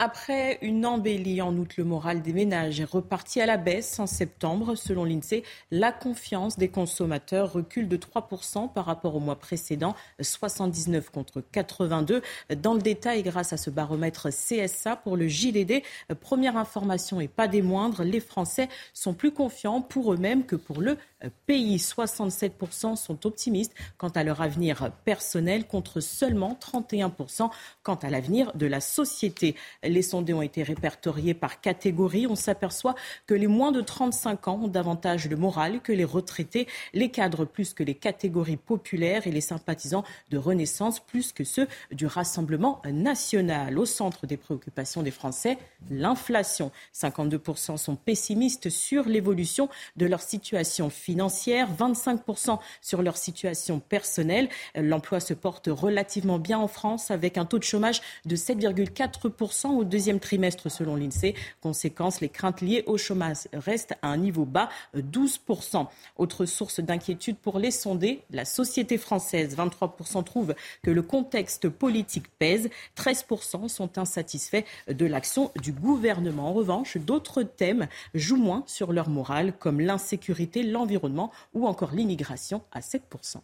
Après 0.00 0.58
une 0.60 0.84
embellie 0.86 1.40
en 1.40 1.56
août, 1.56 1.76
le 1.76 1.84
moral 1.84 2.20
des 2.20 2.32
ménages 2.32 2.80
est 2.80 2.84
reparti 2.84 3.40
à 3.40 3.46
la 3.46 3.56
baisse 3.56 4.00
en 4.00 4.08
septembre. 4.08 4.74
Selon 4.74 5.04
l'INSEE, 5.04 5.44
la 5.70 5.92
confiance 5.92 6.58
des 6.58 6.66
consommateurs 6.66 7.52
recule 7.52 7.86
de 7.86 7.96
3% 7.96 8.72
par 8.72 8.86
rapport 8.86 9.14
au 9.14 9.20
mois 9.20 9.38
précédent, 9.38 9.94
79 10.20 11.10
contre 11.10 11.40
82. 11.52 12.22
Dans 12.56 12.74
le 12.74 12.80
détail, 12.80 13.22
grâce 13.22 13.52
à 13.52 13.56
ce 13.56 13.70
baromètre 13.70 14.30
CSA 14.30 14.96
pour 14.96 15.16
le 15.16 15.28
JDD, 15.28 15.84
première 16.20 16.56
information 16.56 17.20
et 17.20 17.28
pas 17.28 17.46
des 17.46 17.62
moindres, 17.62 18.02
les 18.02 18.18
Français 18.18 18.68
sont 18.94 19.14
plus 19.14 19.30
confiants 19.30 19.80
pour 19.80 20.12
eux-mêmes 20.12 20.44
que 20.44 20.56
pour 20.56 20.80
le 20.80 20.98
pays. 21.46 21.76
67% 21.76 22.96
sont 22.96 23.26
optimistes 23.26 23.74
quant 23.96 24.08
à 24.08 24.24
leur 24.24 24.42
avenir 24.42 24.90
personnel 25.04 25.68
contre 25.68 26.00
seulement 26.00 26.58
31% 26.60 27.48
quant 27.84 27.94
à 27.94 28.10
l'avenir 28.10 28.52
de 28.56 28.66
la 28.66 28.80
société. 28.80 29.54
Les 29.84 30.02
sondés 30.02 30.34
ont 30.34 30.42
été 30.42 30.62
répertoriés 30.62 31.34
par 31.34 31.60
catégorie. 31.60 32.26
On 32.26 32.34
s'aperçoit 32.34 32.94
que 33.26 33.34
les 33.34 33.46
moins 33.46 33.72
de 33.72 33.80
35 33.80 34.48
ans 34.48 34.60
ont 34.64 34.68
davantage 34.68 35.28
de 35.28 35.36
morale 35.36 35.80
que 35.80 35.92
les 35.92 36.04
retraités, 36.04 36.66
les 36.92 37.10
cadres 37.10 37.44
plus 37.44 37.74
que 37.74 37.82
les 37.82 37.94
catégories 37.94 38.56
populaires 38.56 39.26
et 39.26 39.30
les 39.30 39.40
sympathisants 39.40 40.04
de 40.30 40.38
Renaissance 40.38 41.00
plus 41.00 41.32
que 41.32 41.44
ceux 41.44 41.68
du 41.92 42.06
Rassemblement 42.06 42.80
national. 42.90 43.78
Au 43.78 43.84
centre 43.84 44.26
des 44.26 44.36
préoccupations 44.36 45.02
des 45.02 45.10
Français, 45.10 45.58
l'inflation. 45.90 46.70
52% 46.94 47.76
sont 47.76 47.96
pessimistes 47.96 48.70
sur 48.70 49.08
l'évolution 49.08 49.68
de 49.96 50.06
leur 50.06 50.20
situation 50.20 50.90
financière, 50.90 51.68
25% 51.72 52.58
sur 52.80 53.02
leur 53.02 53.16
situation 53.16 53.80
personnelle. 53.80 54.48
L'emploi 54.74 55.20
se 55.20 55.34
porte 55.34 55.68
relativement 55.68 56.38
bien 56.38 56.58
en 56.58 56.68
France 56.68 57.10
avec 57.10 57.38
un 57.38 57.44
taux 57.44 57.58
de 57.58 57.64
chômage 57.64 58.00
de 58.24 58.36
7,4% 58.36 59.73
au 59.78 59.84
deuxième 59.84 60.20
trimestre 60.20 60.70
selon 60.70 60.96
l'INSEE. 60.96 61.34
Conséquence, 61.60 62.20
les 62.20 62.28
craintes 62.28 62.60
liées 62.60 62.84
au 62.86 62.96
chômage 62.96 63.48
restent 63.52 63.94
à 64.02 64.08
un 64.08 64.16
niveau 64.16 64.44
bas, 64.44 64.68
12%. 64.96 65.86
Autre 66.16 66.46
source 66.46 66.80
d'inquiétude 66.80 67.36
pour 67.36 67.58
les 67.58 67.70
sondés, 67.70 68.22
la 68.30 68.44
société 68.44 68.98
française. 68.98 69.56
23% 69.56 70.24
trouvent 70.24 70.54
que 70.82 70.90
le 70.90 71.02
contexte 71.02 71.68
politique 71.68 72.28
pèse, 72.38 72.68
13% 72.96 73.68
sont 73.68 73.98
insatisfaits 73.98 74.64
de 74.88 75.06
l'action 75.06 75.50
du 75.60 75.72
gouvernement. 75.72 76.48
En 76.48 76.52
revanche, 76.52 76.96
d'autres 76.96 77.42
thèmes 77.42 77.88
jouent 78.14 78.36
moins 78.36 78.64
sur 78.66 78.92
leur 78.92 79.08
morale, 79.08 79.52
comme 79.58 79.80
l'insécurité, 79.80 80.62
l'environnement 80.62 81.30
ou 81.52 81.66
encore 81.66 81.92
l'immigration 81.92 82.62
à 82.72 82.80
7%. 82.80 83.38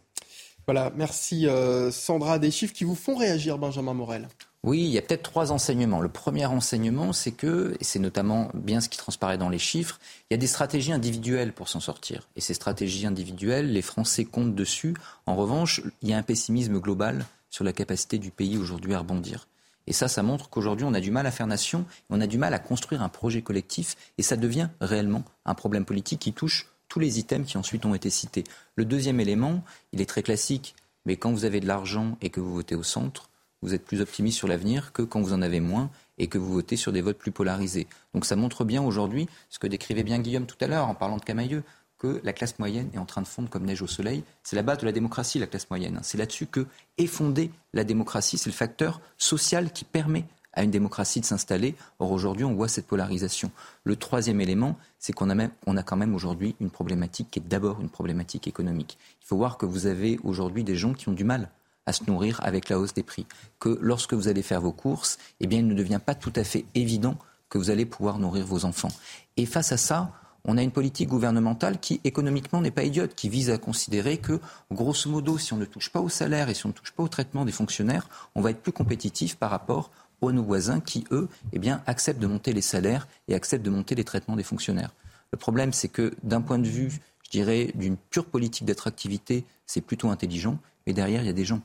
Voilà, 0.73 0.89
merci 0.95 1.47
euh, 1.47 1.91
Sandra. 1.91 2.39
Des 2.39 2.49
chiffres 2.49 2.71
qui 2.71 2.85
vous 2.85 2.95
font 2.95 3.17
réagir, 3.17 3.57
Benjamin 3.57 3.93
Morel. 3.93 4.29
Oui, 4.63 4.79
il 4.79 4.87
y 4.87 4.97
a 4.97 5.01
peut-être 5.01 5.21
trois 5.21 5.51
enseignements. 5.51 5.99
Le 5.99 6.07
premier 6.07 6.45
enseignement, 6.45 7.11
c'est 7.11 7.33
que, 7.33 7.75
et 7.81 7.83
c'est 7.83 7.99
notamment 7.99 8.49
bien 8.53 8.79
ce 8.79 8.87
qui 8.87 8.97
transparaît 8.97 9.37
dans 9.37 9.49
les 9.49 9.59
chiffres, 9.59 9.99
il 10.29 10.33
y 10.33 10.35
a 10.35 10.37
des 10.37 10.47
stratégies 10.47 10.93
individuelles 10.93 11.51
pour 11.51 11.67
s'en 11.67 11.81
sortir. 11.81 12.29
Et 12.37 12.39
ces 12.39 12.53
stratégies 12.53 13.05
individuelles, 13.05 13.69
les 13.69 13.81
Français 13.81 14.23
comptent 14.23 14.55
dessus. 14.55 14.95
En 15.25 15.35
revanche, 15.35 15.81
il 16.01 16.07
y 16.07 16.13
a 16.13 16.17
un 16.17 16.23
pessimisme 16.23 16.79
global 16.79 17.25
sur 17.49 17.65
la 17.65 17.73
capacité 17.73 18.17
du 18.17 18.31
pays 18.31 18.57
aujourd'hui 18.57 18.93
à 18.93 18.99
rebondir. 18.99 19.49
Et 19.87 19.93
ça, 19.93 20.07
ça 20.07 20.23
montre 20.23 20.49
qu'aujourd'hui, 20.49 20.85
on 20.85 20.93
a 20.93 21.01
du 21.01 21.11
mal 21.11 21.27
à 21.27 21.31
faire 21.31 21.47
nation, 21.47 21.83
on 22.09 22.21
a 22.21 22.27
du 22.27 22.37
mal 22.37 22.53
à 22.53 22.59
construire 22.59 23.01
un 23.01 23.09
projet 23.09 23.41
collectif, 23.41 23.97
et 24.17 24.23
ça 24.23 24.37
devient 24.37 24.69
réellement 24.79 25.25
un 25.45 25.53
problème 25.53 25.83
politique 25.83 26.21
qui 26.21 26.31
touche 26.31 26.70
tous 26.91 26.99
les 26.99 27.19
items 27.19 27.47
qui 27.47 27.57
ensuite 27.57 27.85
ont 27.85 27.95
été 27.95 28.09
cités. 28.09 28.43
Le 28.75 28.83
deuxième 28.83 29.21
élément, 29.21 29.63
il 29.93 30.01
est 30.01 30.05
très 30.05 30.23
classique, 30.23 30.75
mais 31.05 31.15
quand 31.15 31.31
vous 31.31 31.45
avez 31.45 31.61
de 31.61 31.65
l'argent 31.65 32.17
et 32.19 32.29
que 32.29 32.41
vous 32.41 32.53
votez 32.53 32.75
au 32.75 32.83
centre, 32.83 33.29
vous 33.61 33.73
êtes 33.73 33.85
plus 33.85 34.01
optimiste 34.01 34.37
sur 34.37 34.49
l'avenir 34.49 34.91
que 34.91 35.01
quand 35.01 35.21
vous 35.21 35.31
en 35.31 35.41
avez 35.41 35.61
moins 35.61 35.89
et 36.17 36.27
que 36.27 36.37
vous 36.37 36.51
votez 36.51 36.75
sur 36.75 36.91
des 36.91 36.99
votes 36.99 37.17
plus 37.17 37.31
polarisés. 37.31 37.87
Donc 38.13 38.25
ça 38.25 38.35
montre 38.35 38.65
bien 38.65 38.83
aujourd'hui 38.83 39.29
ce 39.49 39.57
que 39.57 39.67
décrivait 39.67 40.03
bien 40.03 40.19
Guillaume 40.19 40.45
tout 40.45 40.57
à 40.59 40.67
l'heure 40.67 40.89
en 40.89 40.93
parlant 40.93 41.15
de 41.15 41.23
Camailleux, 41.23 41.63
que 41.97 42.19
la 42.25 42.33
classe 42.33 42.59
moyenne 42.59 42.89
est 42.93 42.97
en 42.97 43.05
train 43.05 43.21
de 43.21 43.27
fondre 43.27 43.49
comme 43.49 43.63
neige 43.63 43.81
au 43.81 43.87
soleil. 43.87 44.25
C'est 44.43 44.57
la 44.57 44.63
base 44.63 44.79
de 44.79 44.85
la 44.85 44.91
démocratie, 44.91 45.39
la 45.39 45.47
classe 45.47 45.69
moyenne. 45.69 45.97
C'est 46.03 46.17
là-dessus 46.17 46.47
que 46.47 46.67
est 46.97 47.07
fondée 47.07 47.51
la 47.71 47.85
démocratie. 47.85 48.37
C'est 48.37 48.49
le 48.49 48.55
facteur 48.55 48.99
social 49.17 49.71
qui 49.71 49.85
permet 49.85 50.25
à 50.53 50.63
une 50.63 50.71
démocratie 50.71 51.19
de 51.19 51.25
s'installer. 51.25 51.75
Or, 51.99 52.11
aujourd'hui, 52.11 52.45
on 52.45 52.53
voit 52.53 52.67
cette 52.67 52.87
polarisation. 52.87 53.51
Le 53.83 53.95
troisième 53.95 54.41
élément, 54.41 54.77
c'est 54.99 55.13
qu'on 55.13 55.29
a, 55.29 55.45
a 55.45 55.83
quand 55.83 55.97
même 55.97 56.15
aujourd'hui 56.15 56.55
une 56.59 56.69
problématique 56.69 57.29
qui 57.31 57.39
est 57.39 57.47
d'abord 57.47 57.81
une 57.81 57.89
problématique 57.89 58.47
économique. 58.47 58.97
Il 59.21 59.27
faut 59.27 59.37
voir 59.37 59.57
que 59.57 59.65
vous 59.65 59.87
avez 59.87 60.19
aujourd'hui 60.23 60.63
des 60.63 60.75
gens 60.75 60.93
qui 60.93 61.09
ont 61.09 61.13
du 61.13 61.23
mal 61.23 61.49
à 61.85 61.93
se 61.93 62.03
nourrir 62.05 62.39
avec 62.43 62.69
la 62.69 62.79
hausse 62.79 62.93
des 62.93 63.03
prix. 63.03 63.25
Que 63.59 63.77
lorsque 63.81 64.13
vous 64.13 64.27
allez 64.27 64.43
faire 64.43 64.61
vos 64.61 64.71
courses, 64.71 65.17
eh 65.39 65.47
il 65.49 65.67
ne 65.67 65.73
devient 65.73 65.99
pas 66.03 66.15
tout 66.15 66.33
à 66.35 66.43
fait 66.43 66.65
évident 66.75 67.15
que 67.49 67.57
vous 67.57 67.69
allez 67.69 67.85
pouvoir 67.85 68.19
nourrir 68.19 68.45
vos 68.45 68.65
enfants. 68.65 68.91
Et 69.37 69.45
face 69.45 69.71
à 69.71 69.77
ça, 69.77 70.11
on 70.45 70.57
a 70.57 70.63
une 70.63 70.71
politique 70.71 71.09
gouvernementale 71.09 71.79
qui, 71.79 72.01
économiquement, 72.03 72.61
n'est 72.61 72.71
pas 72.71 72.83
idiote, 72.83 73.13
qui 73.13 73.29
vise 73.29 73.49
à 73.49 73.57
considérer 73.57 74.17
que, 74.17 74.39
grosso 74.71 75.09
modo, 75.09 75.37
si 75.37 75.53
on 75.53 75.57
ne 75.57 75.65
touche 75.65 75.89
pas 75.89 75.99
au 75.99 76.09
salaire 76.09 76.49
et 76.49 76.53
si 76.53 76.65
on 76.65 76.69
ne 76.69 76.73
touche 76.73 76.93
pas 76.93 77.03
au 77.03 77.07
traitement 77.07 77.45
des 77.45 77.51
fonctionnaires, 77.51 78.07
on 78.33 78.41
va 78.41 78.51
être 78.51 78.61
plus 78.61 78.71
compétitif 78.71 79.35
par 79.35 79.51
rapport 79.51 79.91
aux 80.21 80.31
nos 80.31 80.43
voisins 80.43 80.79
qui, 80.79 81.03
eux, 81.11 81.27
eh 81.51 81.59
bien, 81.59 81.83
acceptent 81.87 82.21
de 82.21 82.27
monter 82.27 82.53
les 82.53 82.61
salaires 82.61 83.07
et 83.27 83.35
acceptent 83.35 83.65
de 83.65 83.69
monter 83.69 83.95
les 83.95 84.03
traitements 84.03 84.35
des 84.35 84.43
fonctionnaires. 84.43 84.93
Le 85.31 85.37
problème, 85.37 85.73
c'est 85.73 85.87
que, 85.87 86.13
d'un 86.23 86.41
point 86.41 86.59
de 86.59 86.67
vue, 86.67 86.99
je 87.23 87.31
dirais, 87.31 87.71
d'une 87.75 87.97
pure 87.97 88.25
politique 88.25 88.65
d'attractivité, 88.65 89.45
c'est 89.65 89.81
plutôt 89.81 90.09
intelligent, 90.09 90.59
mais 90.85 90.93
derrière, 90.93 91.21
il 91.21 91.27
y 91.27 91.29
a 91.29 91.33
des 91.33 91.45
gens. 91.45 91.61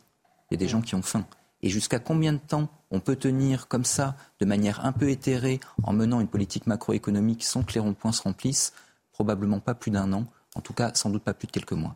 Il 0.50 0.54
y 0.54 0.56
a 0.56 0.58
des 0.58 0.68
gens 0.68 0.80
qui 0.80 0.94
ont 0.94 1.02
faim. 1.02 1.26
Et 1.62 1.68
jusqu'à 1.68 1.98
combien 1.98 2.32
de 2.32 2.38
temps 2.38 2.68
on 2.90 3.00
peut 3.00 3.16
tenir 3.16 3.66
comme 3.66 3.84
ça, 3.84 4.16
de 4.40 4.46
manière 4.46 4.84
un 4.84 4.92
peu 4.92 5.10
éthérée, 5.10 5.60
en 5.82 5.92
menant 5.92 6.20
une 6.20 6.28
politique 6.28 6.66
macroéconomique 6.66 7.44
sans 7.44 7.62
que 7.62 7.72
les 7.74 7.80
ronds-points 7.80 8.12
se 8.12 8.22
remplissent? 8.22 8.72
Probablement 9.12 9.60
pas 9.60 9.74
plus 9.74 9.90
d'un 9.90 10.12
an. 10.12 10.26
En 10.54 10.60
tout 10.60 10.72
cas, 10.72 10.92
sans 10.94 11.10
doute 11.10 11.24
pas 11.24 11.34
plus 11.34 11.46
de 11.46 11.52
quelques 11.52 11.72
mois. 11.72 11.94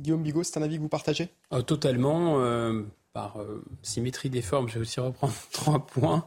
Guillaume 0.00 0.22
Bigot, 0.22 0.42
c'est 0.44 0.58
un 0.58 0.62
avis 0.62 0.76
que 0.76 0.82
vous 0.82 0.88
partagez? 0.88 1.30
Euh, 1.52 1.62
Totalement. 1.62 2.38
Euh, 2.40 2.82
par 3.16 3.40
euh, 3.40 3.64
symétrie 3.80 4.28
des 4.28 4.42
formes, 4.42 4.68
je 4.68 4.74
vais 4.74 4.80
aussi 4.80 5.00
reprendre 5.00 5.32
trois 5.50 5.86
points. 5.86 6.26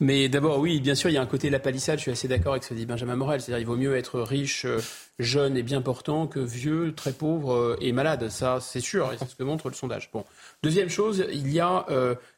Mais 0.00 0.28
d'abord, 0.28 0.58
oui, 0.58 0.80
bien 0.80 0.96
sûr, 0.96 1.08
il 1.08 1.12
y 1.12 1.16
a 1.16 1.22
un 1.22 1.26
côté 1.26 1.48
la 1.48 1.60
palissade, 1.60 1.98
je 1.98 2.02
suis 2.02 2.10
assez 2.10 2.26
d'accord 2.26 2.54
avec 2.54 2.64
ce 2.64 2.70
que 2.70 2.74
dit 2.74 2.86
Benjamin 2.86 3.14
Morel. 3.14 3.40
C'est-à-dire 3.40 3.60
il 3.60 3.66
vaut 3.66 3.76
mieux 3.76 3.96
être 3.96 4.20
riche, 4.20 4.64
euh, 4.64 4.80
jeune 5.20 5.56
et 5.56 5.62
bien 5.62 5.80
portant 5.80 6.26
que 6.26 6.40
vieux, 6.40 6.92
très 6.92 7.12
pauvre 7.12 7.54
euh, 7.54 7.76
et 7.80 7.92
malade. 7.92 8.30
Ça, 8.30 8.58
c'est 8.60 8.80
sûr, 8.80 9.12
et 9.12 9.16
c'est 9.16 9.30
ce 9.30 9.36
que 9.36 9.44
montre 9.44 9.68
le 9.68 9.76
sondage. 9.76 10.10
Bon. 10.12 10.24
Deuxième 10.64 10.88
chose, 10.88 11.24
il 11.30 11.52
y 11.52 11.60
a 11.60 11.86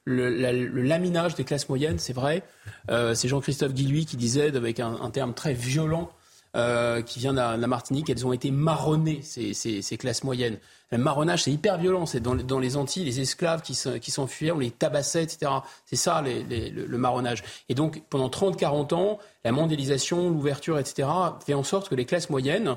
le, 0.05 0.83
laminage 0.83 1.35
des 1.35 1.45
classes 1.45 1.71
moyennes, 1.71 1.99
c'est 1.99 2.13
vrai. 2.13 2.43
c'est 2.89 3.29
Jean-Christophe 3.29 3.73
Guilluy 3.73 4.05
qui 4.05 4.19
disait, 4.19 4.55
avec 4.55 4.79
un 4.79 5.11
terme 5.11 5.33
très 5.33 5.55
violent, 5.55 6.11
euh, 6.57 7.03
qui 7.03 7.19
vient 7.19 7.33
de 7.33 7.39
la, 7.39 7.67
Martinique, 7.67 8.09
elles 8.09 8.27
ont 8.27 8.33
été 8.33 8.51
marronnées, 8.51 9.21
ces, 9.23 9.97
classes 9.99 10.25
moyennes. 10.25 10.57
Le 10.91 10.97
marronnage, 10.97 11.43
c'est 11.43 11.53
hyper 11.53 11.77
violent. 11.77 12.07
C'est 12.07 12.21
dans, 12.21 12.59
les 12.59 12.77
Antilles, 12.79 13.05
les 13.05 13.21
esclaves 13.21 13.61
qui, 13.61 13.75
s'enfuyaient, 13.75 14.53
on 14.53 14.59
les 14.59 14.71
tabassait, 14.71 15.23
etc. 15.23 15.53
C'est 15.85 15.97
ça 15.97 16.23
le, 16.23 16.97
marronnage. 16.97 17.45
Et 17.69 17.75
donc, 17.75 18.03
pendant 18.09 18.31
30-40 18.31 18.95
ans, 18.95 19.19
la 19.45 19.53
mondialisation, 19.53 20.31
l'ouverture, 20.31 20.79
etc., 20.79 21.09
fait 21.45 21.53
en 21.55 21.63
sorte 21.63 21.91
que 21.91 21.95
les 21.95 22.07
classes 22.07 22.31
moyennes, 22.31 22.77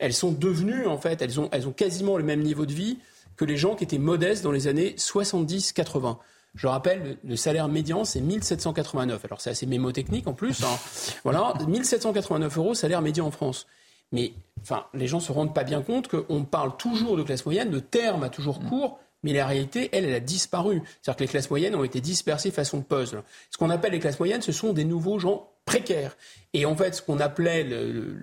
elles 0.00 0.14
sont 0.14 0.32
devenues, 0.32 0.86
en 0.86 0.98
fait, 0.98 1.22
elles 1.22 1.38
ont, 1.38 1.48
elles 1.52 1.68
ont 1.68 1.72
quasiment 1.72 2.16
le 2.16 2.24
même 2.24 2.42
niveau 2.42 2.66
de 2.66 2.72
vie 2.72 2.98
que 3.36 3.44
les 3.44 3.56
gens 3.56 3.76
qui 3.76 3.84
étaient 3.84 3.98
modestes 3.98 4.42
dans 4.42 4.50
les 4.50 4.66
années 4.66 4.96
70-80. 4.98 6.16
Je 6.54 6.66
rappelle, 6.66 7.16
le 7.22 7.36
salaire 7.36 7.68
médian, 7.68 8.04
c'est 8.04 8.20
1789. 8.20 9.24
Alors, 9.24 9.40
c'est 9.40 9.50
assez 9.50 9.66
mémotechnique 9.66 10.26
en 10.26 10.34
plus. 10.34 10.62
Hein. 10.62 10.78
Voilà, 11.24 11.54
1789 11.66 12.58
euros, 12.58 12.74
salaire 12.74 13.02
médian 13.02 13.26
en 13.26 13.30
France. 13.30 13.66
Mais 14.12 14.32
enfin, 14.62 14.86
les 14.94 15.06
gens 15.06 15.20
se 15.20 15.30
rendent 15.30 15.54
pas 15.54 15.64
bien 15.64 15.82
compte 15.82 16.08
qu'on 16.08 16.44
parle 16.44 16.76
toujours 16.76 17.16
de 17.16 17.22
classe 17.22 17.44
moyenne, 17.44 17.70
le 17.70 17.80
terme 17.80 18.24
a 18.24 18.28
toujours 18.28 18.60
mm. 18.60 18.68
court, 18.68 18.98
mais 19.22 19.32
la 19.32 19.46
réalité, 19.46 19.88
elle, 19.92 20.04
elle 20.04 20.14
a 20.14 20.20
disparu. 20.20 20.82
C'est-à-dire 21.02 21.16
que 21.16 21.24
les 21.24 21.28
classes 21.28 21.50
moyennes 21.50 21.74
ont 21.74 21.84
été 21.84 22.00
dispersées 22.00 22.50
façon 22.50 22.82
puzzle. 22.82 23.22
Ce 23.50 23.58
qu'on 23.58 23.70
appelle 23.70 23.92
les 23.92 24.00
classes 24.00 24.18
moyennes, 24.18 24.42
ce 24.42 24.52
sont 24.52 24.72
des 24.72 24.84
nouveaux 24.84 25.18
gens 25.18 25.50
précaires. 25.64 26.16
Et 26.54 26.66
en 26.66 26.74
fait, 26.74 26.96
ce 26.96 27.02
qu'on 27.02 27.20
appelait, 27.20 27.66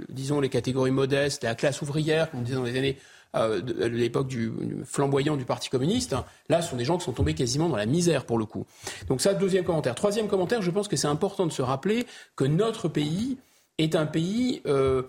disons, 0.09 0.41
les 0.41 0.49
catégories 0.49 0.91
modestes, 0.91 1.43
la 1.43 1.55
classe 1.55 1.81
ouvrière, 1.81 2.31
comme 2.31 2.41
on 2.41 2.43
disait 2.43 2.57
dans 2.57 2.63
les 2.63 2.77
années 2.77 2.97
euh, 3.41 3.61
de, 3.61 3.85
l'époque 3.85 4.27
du, 4.27 4.51
flamboyant 4.85 5.37
du 5.37 5.45
Parti 5.45 5.69
communiste. 5.69 6.15
Là, 6.49 6.61
ce 6.61 6.69
sont 6.69 6.77
des 6.77 6.85
gens 6.85 6.97
qui 6.97 7.05
sont 7.05 7.13
tombés 7.13 7.33
quasiment 7.33 7.69
dans 7.69 7.77
la 7.77 7.85
misère 7.85 8.25
pour 8.25 8.37
le 8.37 8.45
coup. 8.45 8.65
Donc 9.07 9.21
ça, 9.21 9.33
deuxième 9.33 9.63
commentaire. 9.63 9.95
Troisième 9.95 10.27
commentaire, 10.27 10.61
je 10.61 10.71
pense 10.71 10.87
que 10.87 10.95
c'est 10.95 11.07
important 11.07 11.45
de 11.45 11.51
se 11.51 11.61
rappeler 11.61 12.05
que 12.35 12.45
notre 12.45 12.87
pays 12.87 13.37
est 13.77 13.95
un 13.95 14.05
pays, 14.05 14.61
euh, 14.65 15.03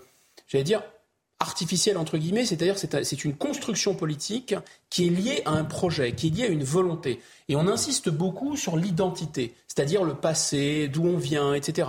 j'allais 0.47 0.63
dire, 0.63 0.83
artificiel 1.39 1.97
entre 1.97 2.17
guillemets, 2.17 2.45
c'est-à-dire 2.45 2.77
c'est 2.77 3.23
une 3.23 3.33
construction 3.33 3.95
politique 3.95 4.55
qui 4.89 5.07
est 5.07 5.09
liée 5.09 5.41
à 5.45 5.51
un 5.51 5.63
projet, 5.63 6.11
qui 6.11 6.27
est 6.27 6.29
liée 6.31 6.45
à 6.45 6.49
une 6.49 6.65
volonté. 6.65 7.21
Et 7.47 7.55
on 7.55 7.67
insiste 7.67 8.09
beaucoup 8.09 8.57
sur 8.57 8.75
l'identité, 8.75 9.53
c'est-à-dire 9.67 10.03
le 10.03 10.15
passé, 10.15 10.89
d'où 10.89 11.05
on 11.05 11.17
vient, 11.17 11.53
etc. 11.53 11.87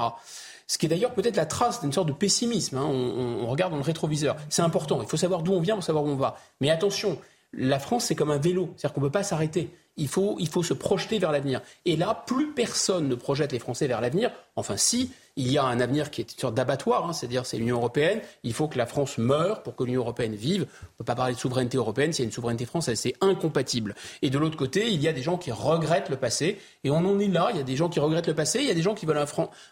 Ce 0.71 0.79
qui 0.79 0.87
est 0.87 0.89
d'ailleurs 0.89 1.15
peut-être 1.15 1.35
la 1.35 1.47
trace 1.47 1.81
d'une 1.81 1.93
sorte 1.93 2.07
de 2.07 2.13
pessimisme. 2.13 2.79
Hein. 2.79 2.85
On, 2.85 3.45
regarde 3.49 3.73
dans 3.73 3.77
le 3.79 3.83
rétroviseur. 3.83 4.37
C'est 4.51 4.63
important. 4.63 5.03
Il 5.03 5.09
faut 5.09 5.17
savoir 5.17 5.43
d'où 5.43 5.53
on 5.53 5.61
vient 5.61 5.75
pour 5.75 5.83
savoir 5.83 6.05
où 6.05 6.07
on 6.07 6.15
va. 6.15 6.37
Mais 6.61 6.71
attention, 6.71 7.19
la 7.53 7.81
France, 7.81 8.05
c'est 8.05 8.15
comme 8.15 8.31
un 8.31 8.39
vélo. 8.39 8.73
C'est-à-dire 8.77 8.95
qu'on 8.95 9.01
ne 9.01 9.07
peut 9.07 9.11
pas 9.11 9.25
s'arrêter. 9.25 9.75
Il 10.01 10.09
faut, 10.09 10.37
il 10.39 10.49
faut 10.49 10.63
se 10.63 10.73
projeter 10.73 11.19
vers 11.19 11.31
l'avenir. 11.31 11.61
Et 11.85 11.95
là, 11.95 12.25
plus 12.27 12.53
personne 12.53 13.07
ne 13.07 13.15
projette 13.15 13.53
les 13.53 13.59
Français 13.59 13.87
vers 13.87 14.01
l'avenir. 14.01 14.31
Enfin, 14.57 14.79
si, 14.79 15.13
il 15.37 15.53
y 15.53 15.59
a 15.59 15.65
un 15.65 15.79
avenir 15.79 16.11
qui 16.11 16.23
est 16.23 16.33
une 16.33 16.39
sorte 16.39 16.55
d'abattoir, 16.55 17.07
hein, 17.07 17.13
c'est-à-dire 17.13 17.45
c'est 17.45 17.59
l'Union 17.59 17.77
européenne. 17.77 18.21
Il 18.43 18.55
faut 18.55 18.67
que 18.67 18.79
la 18.79 18.87
France 18.87 19.19
meure 19.19 19.63
pour 19.63 19.77
que 19.77 19.85
l'Union 19.85 20.01
européenne 20.01 20.35
vive. 20.35 20.63
On 20.63 20.65
ne 20.65 20.99
peut 20.99 21.05
pas 21.05 21.15
parler 21.15 21.35
de 21.35 21.39
souveraineté 21.39 21.77
européenne 21.77 22.15
s'il 22.15 22.23
y 22.23 22.27
a 22.27 22.29
une 22.29 22.33
souveraineté 22.33 22.65
française, 22.65 22.99
c'est 22.99 23.15
incompatible. 23.21 23.95
Et 24.23 24.31
de 24.31 24.39
l'autre 24.39 24.57
côté, 24.57 24.89
il 24.91 25.03
y 25.03 25.07
a 25.07 25.13
des 25.13 25.23
gens 25.23 25.37
qui 25.37 25.53
regrettent 25.53 26.09
le 26.09 26.17
passé, 26.17 26.59
et 26.83 26.91
on 26.91 26.97
en 26.97 27.19
est 27.19 27.29
là. 27.29 27.49
Il 27.51 27.59
y 27.59 27.61
a 27.61 27.65
des 27.65 27.77
gens 27.77 27.91
qui 27.91 28.01
regrettent 28.01 28.29
le 28.29 28.35
passé, 28.35 28.61
il 28.61 28.69
y 28.69 28.71
a 28.71 28.75
des 28.75 28.83
gens 28.83 28.95
qui 28.95 29.05
veulent 29.05 29.19
un, 29.19 29.27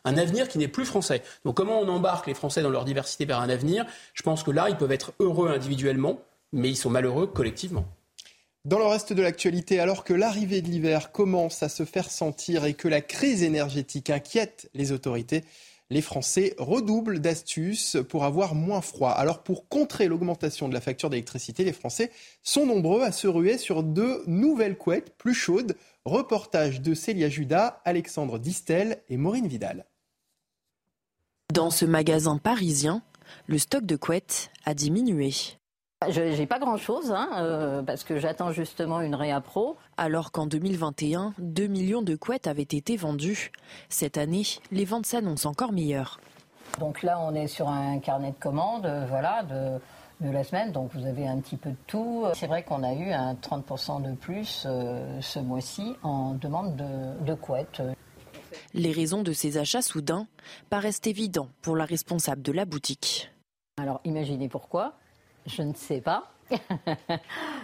un 0.04 0.18
avenir 0.18 0.48
qui 0.48 0.58
n'est 0.58 0.68
plus 0.68 0.84
français. 0.84 1.22
Donc 1.46 1.56
comment 1.56 1.80
on 1.80 1.88
embarque 1.88 2.26
les 2.26 2.34
Français 2.34 2.60
dans 2.60 2.70
leur 2.70 2.84
diversité 2.84 3.24
vers 3.24 3.40
un 3.40 3.48
avenir? 3.48 3.86
Je 4.12 4.22
pense 4.22 4.42
que 4.42 4.50
là, 4.50 4.68
ils 4.68 4.76
peuvent 4.76 4.92
être 4.92 5.12
heureux 5.20 5.48
individuellement, 5.48 6.20
mais 6.52 6.68
ils 6.68 6.76
sont 6.76 6.90
malheureux 6.90 7.26
collectivement. 7.26 7.86
Dans 8.64 8.78
le 8.78 8.86
reste 8.86 9.12
de 9.12 9.22
l'actualité, 9.22 9.80
alors 9.80 10.04
que 10.04 10.12
l'arrivée 10.12 10.62
de 10.62 10.68
l'hiver 10.68 11.12
commence 11.12 11.62
à 11.62 11.68
se 11.68 11.84
faire 11.84 12.10
sentir 12.10 12.64
et 12.64 12.74
que 12.74 12.88
la 12.88 13.00
crise 13.00 13.42
énergétique 13.42 14.10
inquiète 14.10 14.68
les 14.74 14.92
autorités, 14.92 15.44
les 15.90 16.02
Français 16.02 16.54
redoublent 16.58 17.20
d'astuces 17.20 17.96
pour 18.08 18.24
avoir 18.24 18.54
moins 18.54 18.82
froid. 18.82 19.10
Alors 19.10 19.42
pour 19.42 19.68
contrer 19.68 20.06
l'augmentation 20.06 20.68
de 20.68 20.74
la 20.74 20.80
facture 20.80 21.08
d'électricité, 21.08 21.64
les 21.64 21.72
Français 21.72 22.10
sont 22.42 22.66
nombreux 22.66 23.02
à 23.02 23.12
se 23.12 23.26
ruer 23.26 23.56
sur 23.56 23.82
de 23.82 24.22
nouvelles 24.26 24.76
couettes 24.76 25.16
plus 25.16 25.34
chaudes. 25.34 25.76
Reportage 26.04 26.80
de 26.80 26.94
Célia 26.94 27.28
Judas, 27.28 27.80
Alexandre 27.84 28.38
Distel 28.38 29.02
et 29.08 29.16
Maureen 29.16 29.46
Vidal. 29.46 29.86
Dans 31.52 31.70
ce 31.70 31.86
magasin 31.86 32.36
parisien, 32.36 33.02
le 33.46 33.58
stock 33.58 33.84
de 33.86 33.96
couettes 33.96 34.50
a 34.64 34.74
diminué. 34.74 35.30
Je 36.06 36.20
n'ai 36.20 36.46
pas 36.46 36.60
grand-chose, 36.60 37.10
hein, 37.10 37.28
euh, 37.38 37.82
parce 37.82 38.04
que 38.04 38.20
j'attends 38.20 38.52
justement 38.52 39.00
une 39.00 39.16
réappro. 39.16 39.76
Alors 39.96 40.30
qu'en 40.30 40.46
2021, 40.46 41.34
2 41.38 41.66
millions 41.66 42.02
de 42.02 42.14
couettes 42.14 42.46
avaient 42.46 42.62
été 42.62 42.96
vendues. 42.96 43.50
Cette 43.88 44.16
année, 44.16 44.44
les 44.70 44.84
ventes 44.84 45.06
s'annoncent 45.06 45.48
encore 45.48 45.72
meilleures. 45.72 46.20
Donc 46.78 47.02
là, 47.02 47.18
on 47.20 47.34
est 47.34 47.48
sur 47.48 47.68
un 47.68 47.98
carnet 47.98 48.30
de 48.30 48.36
commandes, 48.38 48.86
euh, 48.86 49.06
voilà, 49.08 49.42
de, 49.42 49.80
la 50.20 50.44
semaine. 50.44 50.70
Donc 50.70 50.92
vous 50.94 51.04
avez 51.04 51.26
un 51.26 51.40
petit 51.40 51.56
peu 51.56 51.70
de 51.70 51.76
tout. 51.88 52.26
C'est 52.34 52.46
vrai 52.46 52.62
qu'on 52.62 52.84
a 52.84 52.92
eu 52.92 53.10
un 53.10 53.34
30% 53.34 54.00
de 54.00 54.14
plus 54.14 54.66
euh, 54.66 55.20
ce 55.20 55.40
mois-ci 55.40 55.96
en 56.04 56.34
demande 56.34 56.76
de, 56.76 57.24
de 57.24 57.34
couettes. 57.34 57.82
Les 58.72 58.92
raisons 58.92 59.24
de 59.24 59.32
ces 59.32 59.58
achats 59.58 59.82
soudains 59.82 60.28
paraissent 60.70 61.00
évidents 61.06 61.48
pour 61.60 61.74
la 61.74 61.84
responsable 61.84 62.42
de 62.42 62.52
la 62.52 62.66
boutique. 62.66 63.32
Alors 63.78 64.00
imaginez 64.04 64.48
pourquoi. 64.48 64.94
Je 65.48 65.62
ne 65.62 65.74
sais 65.74 66.00
pas. 66.00 66.30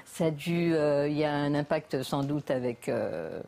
Ça 0.04 0.26
a 0.26 0.30
dû, 0.30 0.74
euh, 0.74 1.08
il 1.08 1.16
y 1.16 1.24
a 1.24 1.32
un 1.32 1.54
impact 1.54 2.02
sans 2.02 2.22
doute 2.22 2.50
avec, 2.50 2.88
euh, 2.88 3.40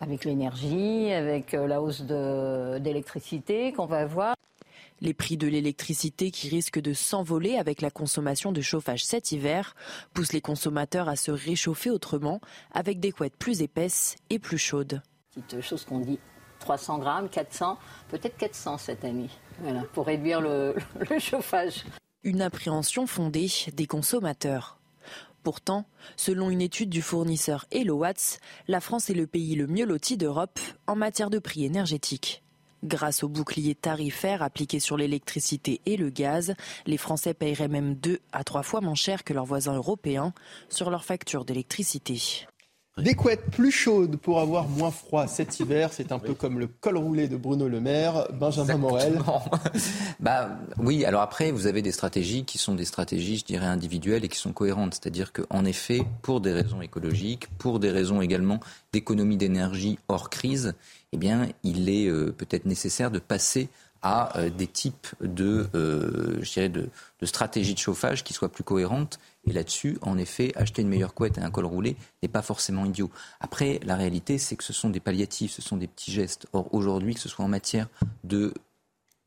avec 0.00 0.24
l'énergie, 0.24 1.12
avec 1.12 1.54
euh, 1.54 1.66
la 1.66 1.80
hausse 1.82 2.02
d'électricité 2.02 3.72
qu'on 3.72 3.86
va 3.86 4.04
voir. 4.06 4.34
Les 5.00 5.14
prix 5.14 5.36
de 5.36 5.48
l'électricité 5.48 6.30
qui 6.30 6.48
risquent 6.48 6.80
de 6.80 6.92
s'envoler 6.92 7.56
avec 7.56 7.82
la 7.82 7.90
consommation 7.90 8.52
de 8.52 8.60
chauffage 8.60 9.04
cet 9.04 9.32
hiver 9.32 9.74
poussent 10.14 10.32
les 10.32 10.40
consommateurs 10.40 11.08
à 11.08 11.16
se 11.16 11.32
réchauffer 11.32 11.90
autrement 11.90 12.40
avec 12.72 13.00
des 13.00 13.10
couettes 13.10 13.36
plus 13.36 13.62
épaisses 13.62 14.16
et 14.30 14.38
plus 14.38 14.58
chaudes. 14.58 15.02
Petite 15.34 15.60
chose 15.60 15.84
qu'on 15.84 15.98
dit 15.98 16.20
300 16.60 16.98
grammes, 16.98 17.28
400, 17.28 17.78
peut-être 18.08 18.36
400 18.36 18.78
cette 18.78 19.04
année, 19.04 19.30
voilà, 19.60 19.82
pour 19.92 20.06
réduire 20.06 20.40
le 20.40 20.76
chauffage 21.18 21.84
une 22.24 22.42
appréhension 22.42 23.06
fondée 23.06 23.50
des 23.74 23.86
consommateurs. 23.86 24.78
Pourtant, 25.42 25.86
selon 26.16 26.50
une 26.50 26.60
étude 26.60 26.88
du 26.88 27.02
fournisseur 27.02 27.66
Watts, 27.88 28.38
la 28.68 28.80
France 28.80 29.10
est 29.10 29.14
le 29.14 29.26
pays 29.26 29.56
le 29.56 29.66
mieux 29.66 29.86
loti 29.86 30.16
d'Europe 30.16 30.60
en 30.86 30.94
matière 30.94 31.30
de 31.30 31.40
prix 31.40 31.64
énergétiques. 31.64 32.42
Grâce 32.84 33.22
au 33.22 33.28
bouclier 33.28 33.74
tarifaire 33.74 34.42
appliqué 34.42 34.80
sur 34.80 34.96
l'électricité 34.96 35.80
et 35.86 35.96
le 35.96 36.10
gaz, 36.10 36.54
les 36.86 36.96
Français 36.96 37.34
paieraient 37.34 37.68
même 37.68 37.94
deux 37.94 38.20
à 38.32 38.44
trois 38.44 38.62
fois 38.62 38.80
moins 38.80 38.94
cher 38.94 39.24
que 39.24 39.32
leurs 39.32 39.44
voisins 39.44 39.74
européens 39.74 40.32
sur 40.68 40.90
leur 40.90 41.04
facture 41.04 41.44
d'électricité. 41.44 42.46
Des 42.98 43.14
couettes 43.14 43.50
plus 43.50 43.70
chaudes 43.70 44.18
pour 44.18 44.38
avoir 44.38 44.68
moins 44.68 44.90
froid 44.90 45.26
cet 45.26 45.58
hiver, 45.58 45.88
c'est 45.94 46.12
un 46.12 46.18
peu 46.18 46.34
comme 46.34 46.58
le 46.58 46.66
col 46.66 46.98
roulé 46.98 47.26
de 47.26 47.38
Bruno 47.38 47.66
Le 47.66 47.80
Maire, 47.80 48.28
Benjamin 48.34 48.76
Morel. 48.76 49.18
bah 50.20 50.50
oui, 50.76 51.06
alors 51.06 51.22
après 51.22 51.52
vous 51.52 51.66
avez 51.66 51.80
des 51.80 51.90
stratégies 51.90 52.44
qui 52.44 52.58
sont 52.58 52.74
des 52.74 52.84
stratégies, 52.84 53.38
je 53.38 53.46
dirais 53.46 53.64
individuelles 53.64 54.26
et 54.26 54.28
qui 54.28 54.36
sont 54.36 54.52
cohérentes, 54.52 54.92
c'est-à-dire 54.92 55.32
qu'en 55.32 55.64
effet, 55.64 56.02
pour 56.20 56.42
des 56.42 56.52
raisons 56.52 56.82
écologiques, 56.82 57.46
pour 57.56 57.80
des 57.80 57.90
raisons 57.90 58.20
également 58.20 58.60
d'économie 58.92 59.38
d'énergie 59.38 59.98
hors 60.08 60.28
crise, 60.28 60.74
eh 61.12 61.16
bien, 61.16 61.48
il 61.64 61.88
est 61.88 62.08
euh, 62.08 62.30
peut-être 62.30 62.66
nécessaire 62.66 63.10
de 63.10 63.20
passer 63.20 63.70
à 64.02 64.38
euh, 64.38 64.50
des 64.50 64.66
types 64.66 65.06
de, 65.22 65.66
euh, 65.74 66.38
je 66.42 66.52
dirais 66.52 66.68
de, 66.68 66.90
de 67.20 67.26
stratégies 67.26 67.72
de 67.74 67.78
chauffage 67.78 68.22
qui 68.22 68.34
soient 68.34 68.50
plus 68.50 68.64
cohérentes 68.64 69.18
et 69.44 69.52
là-dessus, 69.52 69.98
en 70.02 70.18
effet, 70.18 70.52
acheter 70.56 70.82
une 70.82 70.88
meilleure 70.88 71.14
couette 71.14 71.38
et 71.38 71.40
un 71.40 71.50
col 71.50 71.66
roulé 71.66 71.96
n'est 72.22 72.28
pas 72.28 72.42
forcément 72.42 72.84
idiot. 72.84 73.10
Après, 73.40 73.80
la 73.82 73.96
réalité, 73.96 74.38
c'est 74.38 74.56
que 74.56 74.64
ce 74.64 74.72
sont 74.72 74.90
des 74.90 75.00
palliatifs, 75.00 75.52
ce 75.52 75.62
sont 75.62 75.76
des 75.76 75.88
petits 75.88 76.12
gestes. 76.12 76.46
Or, 76.52 76.72
aujourd'hui, 76.72 77.14
que 77.14 77.20
ce 77.20 77.28
soit 77.28 77.44
en 77.44 77.48
matière 77.48 77.88
de 78.22 78.54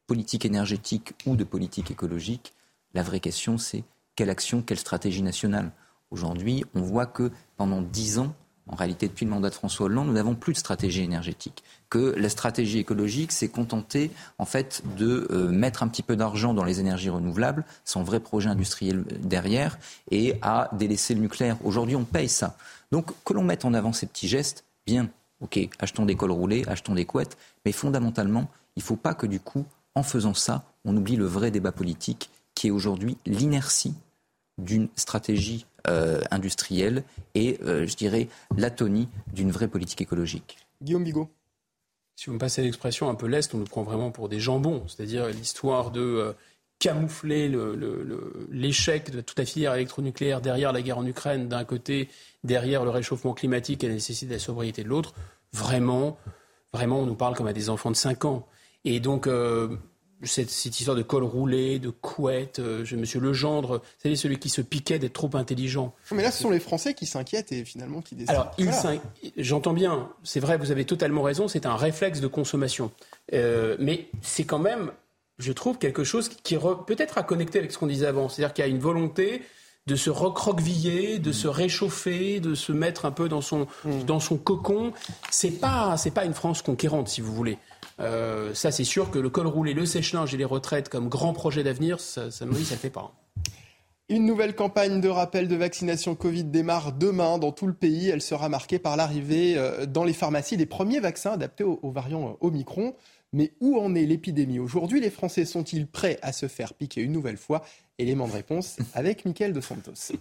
politique 0.07 0.45
énergétique 0.45 1.13
ou 1.25 1.35
de 1.35 1.43
politique 1.43 1.91
écologique, 1.91 2.53
la 2.93 3.03
vraie 3.03 3.19
question, 3.19 3.57
c'est 3.57 3.83
quelle 4.15 4.29
action, 4.29 4.61
quelle 4.61 4.79
stratégie 4.79 5.21
nationale? 5.21 5.71
Aujourd'hui, 6.11 6.63
on 6.75 6.81
voit 6.81 7.07
que 7.07 7.31
pendant 7.57 7.81
dix 7.81 8.19
ans, 8.19 8.33
en 8.67 8.75
réalité, 8.75 9.07
depuis 9.07 9.25
le 9.25 9.31
mandat 9.31 9.49
de 9.49 9.53
François 9.53 9.85
Hollande, 9.85 10.07
nous 10.07 10.13
n'avons 10.13 10.33
plus 10.33 10.53
de 10.53 10.57
stratégie 10.57 11.03
énergétique. 11.03 11.63
Que 11.89 12.15
la 12.17 12.29
stratégie 12.29 12.79
écologique 12.79 13.31
s'est 13.31 13.49
contentée, 13.49 14.09
en 14.39 14.45
fait, 14.45 14.81
de 14.97 15.27
euh, 15.31 15.49
mettre 15.49 15.83
un 15.83 15.87
petit 15.87 16.01
peu 16.01 16.15
d'argent 16.15 16.53
dans 16.53 16.63
les 16.63 16.79
énergies 16.79 17.09
renouvelables, 17.09 17.63
sans 17.83 18.03
vrai 18.03 18.19
projet 18.19 18.49
industriel 18.49 19.03
derrière, 19.21 19.77
et 20.09 20.39
à 20.41 20.69
délaisser 20.73 21.13
le 21.13 21.21
nucléaire. 21.21 21.57
Aujourd'hui, 21.63 21.95
on 21.95 22.05
paye 22.05 22.29
ça. 22.29 22.57
Donc, 22.91 23.11
que 23.23 23.33
l'on 23.33 23.43
mette 23.43 23.65
en 23.65 23.73
avant 23.73 23.93
ces 23.93 24.07
petits 24.07 24.27
gestes, 24.27 24.65
bien, 24.87 25.09
ok, 25.41 25.59
achetons 25.79 26.05
des 26.05 26.15
cols 26.15 26.31
roulés, 26.31 26.63
achetons 26.67 26.95
des 26.95 27.05
couettes, 27.05 27.37
mais 27.65 27.71
fondamentalement, 27.71 28.49
il 28.75 28.79
ne 28.79 28.85
faut 28.85 28.95
pas 28.95 29.13
que, 29.13 29.27
du 29.27 29.39
coup, 29.39 29.65
en 29.93 30.01
faisant 30.01 30.33
ça, 30.33 30.63
on 30.85 30.97
oublie 30.97 31.17
le 31.17 31.25
vrai 31.25 31.51
débat 31.51 31.71
politique, 31.71 32.31
qui 32.55 32.67
est 32.67 32.71
aujourd'hui 32.71 33.17
l'inertie 33.27 33.93
d'une 34.57 34.87
stratégie 34.95 35.65
euh, 35.87 36.21
industrielle 36.31 37.03
et, 37.33 37.57
euh, 37.63 37.85
je 37.85 37.95
dirais, 37.95 38.27
l'atonie 38.57 39.07
d'une 39.33 39.51
vraie 39.51 39.67
politique 39.67 40.01
écologique. 40.01 40.57
Guillaume 40.81 41.03
Bigot. 41.03 41.29
Si 42.15 42.27
vous 42.27 42.33
me 42.33 42.39
passez 42.39 42.61
l'expression 42.61 43.09
un 43.09 43.15
peu 43.15 43.27
leste, 43.27 43.53
on 43.53 43.57
nous 43.57 43.65
prend 43.65 43.83
vraiment 43.83 44.11
pour 44.11 44.29
des 44.29 44.39
jambons, 44.39 44.83
c'est-à-dire 44.87 45.27
l'histoire 45.27 45.91
de 45.91 46.01
euh, 46.01 46.33
camoufler 46.79 47.51
l'échec 48.51 49.11
de 49.11 49.21
toute 49.21 49.37
la 49.39 49.45
filière 49.45 49.75
électronucléaire 49.75 50.41
derrière 50.41 50.71
la 50.71 50.81
guerre 50.81 50.97
en 50.97 51.05
Ukraine 51.05 51.47
d'un 51.47 51.63
côté, 51.63 52.09
derrière 52.43 52.83
le 52.83 52.89
réchauffement 52.89 53.33
climatique 53.33 53.83
et 53.83 53.87
la 53.87 53.93
nécessité 53.93 54.27
de 54.27 54.33
la 54.33 54.39
sobriété 54.39 54.83
de 54.83 54.89
l'autre. 54.89 55.13
Vraiment, 55.53 56.17
vraiment, 56.73 56.99
on 56.99 57.05
nous 57.05 57.15
parle 57.15 57.35
comme 57.35 57.47
à 57.47 57.53
des 57.53 57.69
enfants 57.69 57.91
de 57.91 57.95
5 57.95 58.25
ans. 58.25 58.45
Et 58.83 58.99
donc, 58.99 59.27
cette, 60.25 60.79
histoire 60.79 60.95
de 60.95 61.03
col 61.03 61.23
roulé, 61.23 61.79
de 61.79 61.89
couette, 61.89 62.59
euh, 62.59 62.85
Monsieur 62.93 63.19
Legendre, 63.19 63.77
vous 63.77 64.01
savez, 64.01 64.15
celui 64.15 64.39
qui 64.39 64.49
se 64.49 64.61
piquait 64.61 64.99
d'être 64.99 65.13
trop 65.13 65.29
intelligent. 65.33 65.93
Mais 66.11 66.23
là, 66.23 66.31
ce 66.31 66.41
sont 66.41 66.49
les 66.49 66.59
Français 66.59 66.93
qui 66.93 67.05
s'inquiètent 67.05 67.51
et 67.51 67.65
finalement 67.65 68.01
qui 68.01 68.15
décident. 68.15 68.33
Alors, 68.33 68.55
j'entends 69.37 69.73
bien, 69.73 70.09
c'est 70.23 70.39
vrai, 70.39 70.57
vous 70.57 70.71
avez 70.71 70.85
totalement 70.85 71.21
raison, 71.21 71.47
c'est 71.47 71.65
un 71.65 71.75
réflexe 71.75 72.19
de 72.19 72.27
consommation. 72.27 72.91
Euh, 73.33 73.75
mais 73.79 74.07
c'est 74.21 74.43
quand 74.43 74.59
même, 74.59 74.91
je 75.39 75.51
trouve, 75.51 75.77
quelque 75.77 76.03
chose 76.03 76.29
qui, 76.29 76.57
peut-être 76.87 77.17
à 77.17 77.23
connecter 77.23 77.59
avec 77.59 77.71
ce 77.71 77.77
qu'on 77.77 77.87
disait 77.87 78.07
avant. 78.07 78.29
C'est-à-dire 78.29 78.53
qu'il 78.53 78.65
y 78.65 78.67
a 78.67 78.71
une 78.71 78.79
volonté 78.79 79.41
de 79.87 79.95
se 79.95 80.09
recroqueviller, 80.09 81.19
de 81.19 81.31
se 81.31 81.47
réchauffer, 81.47 82.39
de 82.39 82.55
se 82.55 82.71
mettre 82.71 83.05
un 83.05 83.11
peu 83.11 83.29
dans 83.29 83.41
son, 83.41 83.67
mm. 83.83 84.03
dans 84.03 84.19
son 84.19 84.37
cocon. 84.37 84.93
C'est 85.29 85.51
pas, 85.51 85.95
c'est 85.97 86.11
pas 86.11 86.25
une 86.25 86.33
France 86.33 86.63
conquérante, 86.63 87.07
si 87.07 87.21
vous 87.21 87.33
voulez. 87.33 87.59
Euh, 87.99 88.53
ça, 88.53 88.71
c'est 88.71 88.83
sûr 88.83 89.11
que 89.11 89.19
le 89.19 89.29
col 89.29 89.47
roulé, 89.47 89.73
le 89.73 89.85
sèche-linge 89.85 90.33
et 90.33 90.37
les 90.37 90.45
retraites 90.45 90.89
comme 90.89 91.09
grand 91.09 91.33
projet 91.33 91.63
d'avenir, 91.63 91.99
ça, 91.99 92.31
ça 92.31 92.45
me 92.45 92.53
dit, 92.53 92.65
ça 92.65 92.75
ne 92.75 92.79
fait 92.79 92.89
pas. 92.89 93.13
Une 94.07 94.25
nouvelle 94.25 94.53
campagne 94.53 95.01
de 95.01 95.09
rappel 95.09 95.47
de 95.47 95.55
vaccination 95.55 96.13
Covid 96.13 96.43
démarre 96.43 96.91
demain 96.91 97.39
dans 97.39 97.51
tout 97.51 97.65
le 97.65 97.73
pays. 97.73 98.09
Elle 98.09 98.21
sera 98.21 98.49
marquée 98.49 98.77
par 98.77 98.97
l'arrivée 98.97 99.57
euh, 99.57 99.87
dans 99.87 100.03
les 100.03 100.13
pharmacies 100.13 100.57
des 100.57 100.67
premiers 100.67 100.99
vaccins 100.99 101.31
adaptés 101.31 101.63
aux, 101.63 101.89
variants 101.89 102.29
euh, 102.29 102.45
Omicron. 102.47 102.95
Mais 103.33 103.53
où 103.61 103.79
en 103.79 103.95
est 103.95 104.05
l'épidémie? 104.05 104.59
Aujourd'hui 104.59 105.01
Les 105.01 105.09
Français 105.09 105.43
sont-ils 105.43 105.87
prêts 105.87 106.19
à 106.21 106.33
se 106.33 106.47
faire 106.47 106.75
piquer 106.75 107.01
une 107.01 107.13
nouvelle 107.13 107.37
fois? 107.37 107.63
Élément 107.97 108.27
de 108.27 108.33
réponse 108.33 108.77
avec 108.93 109.25
Mickaël 109.25 109.53
de 109.53 109.61
Santos. 109.61 110.13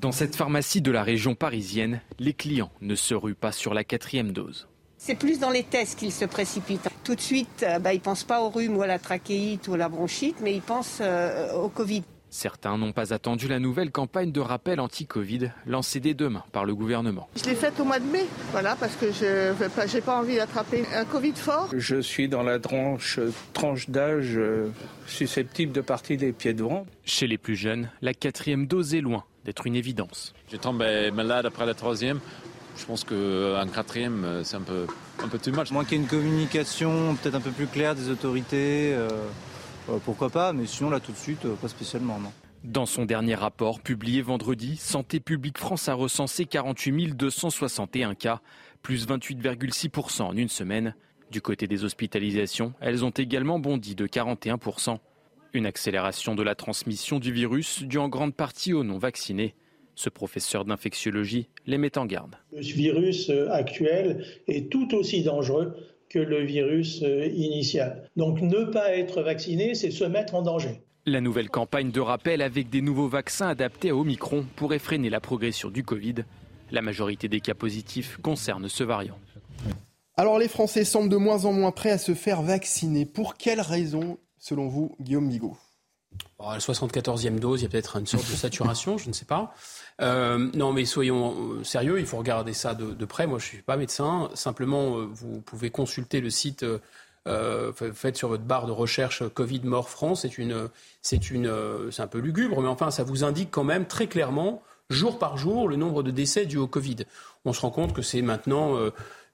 Dans 0.00 0.12
cette 0.12 0.34
pharmacie 0.34 0.82
de 0.82 0.90
la 0.90 1.04
région 1.04 1.34
parisienne, 1.36 2.00
les 2.18 2.34
clients 2.34 2.72
ne 2.80 2.96
se 2.96 3.14
ruent 3.14 3.34
pas 3.34 3.52
sur 3.52 3.74
la 3.74 3.84
quatrième 3.84 4.32
dose. 4.32 4.68
C'est 4.98 5.14
plus 5.14 5.38
dans 5.38 5.50
les 5.50 5.62
tests 5.62 5.98
qu'ils 5.98 6.12
se 6.12 6.24
précipitent. 6.24 6.88
Tout 7.04 7.14
de 7.14 7.20
suite, 7.20 7.64
euh, 7.68 7.78
bah, 7.78 7.92
ils 7.92 7.98
ne 7.98 8.02
pensent 8.02 8.24
pas 8.24 8.40
au 8.40 8.48
rhume 8.48 8.76
ou 8.76 8.82
à 8.82 8.86
la 8.86 8.98
trachéite 8.98 9.68
ou 9.68 9.74
à 9.74 9.76
la 9.76 9.88
bronchite, 9.88 10.36
mais 10.42 10.54
ils 10.54 10.62
pensent 10.62 10.98
euh, 11.00 11.52
au 11.52 11.68
Covid. 11.68 12.02
Certains 12.28 12.76
n'ont 12.76 12.92
pas 12.92 13.14
attendu 13.14 13.46
la 13.46 13.60
nouvelle 13.60 13.90
campagne 13.90 14.32
de 14.32 14.40
rappel 14.40 14.80
anti-Covid 14.80 15.52
lancée 15.64 16.00
dès 16.00 16.12
demain 16.12 16.42
par 16.52 16.64
le 16.64 16.74
gouvernement. 16.74 17.28
Je 17.36 17.44
l'ai 17.48 17.54
faite 17.54 17.78
au 17.78 17.84
mois 17.84 18.00
de 18.00 18.04
mai, 18.04 18.26
voilà, 18.50 18.74
parce 18.76 18.96
que 18.96 19.12
je 19.12 19.94
n'ai 19.94 20.00
pas 20.02 20.18
envie 20.18 20.36
d'attraper 20.36 20.84
un 20.94 21.04
Covid 21.04 21.32
fort. 21.34 21.68
Je 21.72 22.00
suis 22.00 22.28
dans 22.28 22.42
la 22.42 22.58
tranche, 22.58 23.20
tranche 23.52 23.88
d'âge 23.88 24.34
euh, 24.36 24.68
susceptible 25.06 25.72
de 25.72 25.80
partir 25.80 26.18
des 26.18 26.32
pieds 26.32 26.52
devant. 26.52 26.84
Chez 27.04 27.26
les 27.26 27.38
plus 27.38 27.56
jeunes, 27.56 27.90
la 28.02 28.12
quatrième 28.12 28.66
dose 28.66 28.94
est 28.94 29.00
loin 29.00 29.24
d'être 29.44 29.66
une 29.66 29.76
évidence. 29.76 30.34
Je 30.50 30.56
tombe 30.56 30.84
malade 31.14 31.46
après 31.46 31.64
la 31.64 31.74
troisième. 31.74 32.20
Je 32.76 32.84
pense 32.84 33.04
qu'un 33.04 33.14
euh, 33.14 33.66
quatrième, 33.66 34.24
euh, 34.24 34.44
c'est 34.44 34.56
un 34.56 34.62
peu, 34.62 34.86
un 35.22 35.28
peu 35.28 35.38
too 35.38 35.52
much. 35.52 35.70
Moins 35.70 35.84
qu'il 35.84 35.98
y 35.98 36.00
ait 36.00 36.04
une 36.04 36.08
communication 36.08 37.16
peut-être 37.16 37.34
un 37.34 37.40
peu 37.40 37.50
plus 37.50 37.66
claire 37.66 37.94
des 37.94 38.10
autorités, 38.10 38.92
euh, 38.94 39.08
pourquoi 40.04 40.30
pas, 40.30 40.52
mais 40.52 40.66
sinon 40.66 40.90
là 40.90 41.00
tout 41.00 41.12
de 41.12 41.16
suite, 41.16 41.46
pas 41.60 41.68
spécialement, 41.68 42.18
non. 42.18 42.32
Dans 42.64 42.86
son 42.86 43.04
dernier 43.04 43.34
rapport 43.34 43.80
publié 43.80 44.22
vendredi, 44.22 44.76
Santé 44.76 45.20
publique 45.20 45.58
France 45.58 45.88
a 45.88 45.94
recensé 45.94 46.46
48 46.46 47.16
261 47.16 48.14
cas, 48.14 48.40
plus 48.82 49.06
28,6% 49.06 50.22
en 50.22 50.36
une 50.36 50.48
semaine. 50.48 50.94
Du 51.30 51.40
côté 51.40 51.66
des 51.66 51.84
hospitalisations, 51.84 52.72
elles 52.80 53.04
ont 53.04 53.10
également 53.10 53.58
bondi 53.58 53.94
de 53.94 54.06
41%. 54.06 54.98
Une 55.52 55.66
accélération 55.66 56.34
de 56.34 56.42
la 56.42 56.54
transmission 56.54 57.18
du 57.18 57.32
virus 57.32 57.82
due 57.82 57.98
en 57.98 58.08
grande 58.08 58.34
partie 58.34 58.72
aux 58.72 58.84
non-vaccinés. 58.84 59.54
Ce 59.96 60.10
professeur 60.10 60.64
d'infectiologie 60.66 61.48
les 61.66 61.78
met 61.78 61.96
en 61.98 62.04
garde. 62.06 62.36
Le 62.52 62.60
virus 62.60 63.30
euh, 63.30 63.50
actuel 63.50 64.24
est 64.46 64.70
tout 64.70 64.94
aussi 64.94 65.22
dangereux 65.22 65.74
que 66.10 66.18
le 66.18 66.44
virus 66.44 67.02
euh, 67.02 67.26
initial. 67.26 68.08
Donc 68.14 68.40
ne 68.42 68.64
pas 68.64 68.94
être 68.94 69.22
vacciné, 69.22 69.74
c'est 69.74 69.90
se 69.90 70.04
mettre 70.04 70.34
en 70.34 70.42
danger. 70.42 70.82
La 71.06 71.20
nouvelle 71.20 71.48
campagne 71.48 71.90
de 71.90 72.00
rappel 72.00 72.42
avec 72.42 72.68
des 72.68 72.82
nouveaux 72.82 73.08
vaccins 73.08 73.48
adaptés 73.48 73.90
à 73.90 73.96
Omicron 73.96 74.44
pourrait 74.54 74.78
freiner 74.78 75.08
la 75.08 75.20
progression 75.20 75.70
du 75.70 75.82
Covid. 75.82 76.16
La 76.70 76.82
majorité 76.82 77.28
des 77.28 77.40
cas 77.40 77.54
positifs 77.54 78.18
concernent 78.22 78.68
ce 78.68 78.84
variant. 78.84 79.18
Alors 80.16 80.38
les 80.38 80.48
Français 80.48 80.84
semblent 80.84 81.08
de 81.08 81.16
moins 81.16 81.46
en 81.46 81.52
moins 81.52 81.72
prêts 81.72 81.90
à 81.90 81.98
se 81.98 82.14
faire 82.14 82.42
vacciner. 82.42 83.06
Pour 83.06 83.36
quelles 83.36 83.60
raisons, 83.60 84.18
selon 84.38 84.68
vous, 84.68 84.94
Guillaume 85.00 85.28
Bigot? 85.28 85.56
La 86.38 86.58
74e 86.58 87.38
dose, 87.38 87.60
il 87.60 87.64
y 87.64 87.66
a 87.66 87.70
peut-être 87.70 87.96
une 87.96 88.06
sorte 88.06 88.30
de 88.30 88.36
saturation, 88.36 88.98
je 88.98 89.08
ne 89.08 89.14
sais 89.14 89.24
pas. 89.24 89.54
Euh, 90.02 90.50
non, 90.54 90.72
mais 90.72 90.84
soyons 90.84 91.34
euh, 91.38 91.64
sérieux, 91.64 91.98
il 91.98 92.06
faut 92.06 92.18
regarder 92.18 92.52
ça 92.52 92.74
de, 92.74 93.04
près. 93.04 93.26
Moi, 93.26 93.38
je 93.38 93.44
suis 93.44 93.62
pas 93.62 93.76
médecin. 93.76 94.30
Simplement, 94.34 94.98
euh, 94.98 95.08
vous 95.10 95.40
pouvez 95.40 95.70
consulter 95.70 96.20
le 96.20 96.30
site. 96.30 96.64
Euh, 97.26 97.72
faites 97.72 98.16
sur 98.16 98.28
votre 98.28 98.44
barre 98.44 98.66
de 98.66 98.72
recherche 98.72 99.26
Covid 99.28 99.62
mort 99.64 99.88
France. 99.88 100.22
C'est 100.22 100.38
une, 100.38 100.68
c'est 101.02 101.30
une, 101.30 101.52
c'est 101.90 102.02
un 102.02 102.06
peu 102.06 102.18
lugubre, 102.18 102.60
mais 102.60 102.68
enfin, 102.68 102.90
ça 102.90 103.02
vous 103.02 103.24
indique 103.24 103.50
quand 103.50 103.64
même 103.64 103.86
très 103.86 104.06
clairement, 104.06 104.62
jour 104.90 105.18
par 105.18 105.36
jour, 105.36 105.66
le 105.66 105.74
nombre 105.74 106.04
de 106.04 106.12
décès 106.12 106.46
dus 106.46 106.58
au 106.58 106.68
Covid. 106.68 106.98
On 107.44 107.52
se 107.52 107.62
rend 107.62 107.70
compte 107.70 107.92
que 107.94 108.02
c'est 108.02 108.22
maintenant 108.22 108.78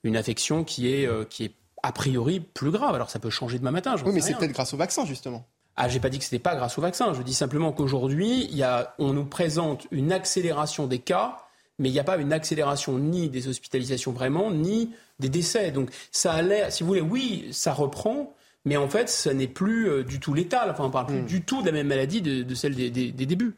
une 0.05 0.17
affection 0.17 0.65
qui 0.65 0.91
est, 0.91 1.07
qui 1.29 1.45
est 1.45 1.55
a 1.83 1.93
priori 1.93 2.41
plus 2.41 2.71
grave. 2.71 2.95
Alors 2.95 3.11
ça 3.11 3.19
peut 3.19 3.29
changer 3.29 3.59
demain 3.59 3.73
matin. 3.73 3.95
Oui, 4.07 4.13
mais 4.15 4.23
c'est 4.23 4.39
peut-être 4.39 4.53
grâce 4.53 4.73
au 4.73 4.79
vaccin, 4.79 5.05
justement. 5.05 5.47
Ah, 5.77 5.89
j'ai 5.89 6.01
pas 6.01 6.11
dit 6.11 6.19
que 6.19 6.25
ce 6.25 6.35
n'était 6.35 6.43
pas 6.43 6.55
grâce 6.55 6.77
au 6.79 6.83
vaccin. 6.83 7.15
Je 7.15 7.23
dis 7.23 7.35
simplement 7.35 7.73
qu'aujourd'hui, 7.73 8.63
on 8.99 9.13
nous 9.13 9.25
présente 9.25 9.87
une 9.91 10.13
accélération 10.13 10.87
des 10.87 10.99
cas, 10.99 11.39
mais 11.79 11.89
il 11.89 11.93
n'y 11.93 11.99
a 11.99 12.05
pas 12.05 12.17
une 12.17 12.33
accélération 12.33 12.99
ni 12.99 13.31
des 13.31 13.49
hospitalisations 13.49 14.13
vraiment, 14.13 14.51
ni 14.51 14.91
des 15.19 15.31
décès. 15.31 15.71
Donc 15.71 15.91
ça 16.11 16.33
a 16.33 16.43
l'air, 16.43 16.73
si 16.73 16.83
vous 16.83 16.89
voulez, 16.89 17.01
oui, 17.01 17.49
ça 17.53 17.73
reprend, 17.73 18.35
mais 18.65 18.77
en 18.77 18.89
fait, 18.89 19.09
ça 19.09 19.33
n'est 19.33 19.49
plus 19.49 19.89
euh, 19.89 20.05
du 20.05 20.21
tout 20.21 20.35
létal. 20.35 20.71
Enfin, 20.71 20.85
on 20.85 20.91
parle 20.91 21.07
plus 21.07 21.23
hmm. 21.23 21.27
du 21.27 21.43
tout 21.43 21.63
de 21.63 21.67
la 21.67 21.73
même 21.73 21.89
maladie 21.89 22.21
de, 22.21 22.55
celle 22.55 22.75
des, 22.75 22.91
débuts. 23.13 23.55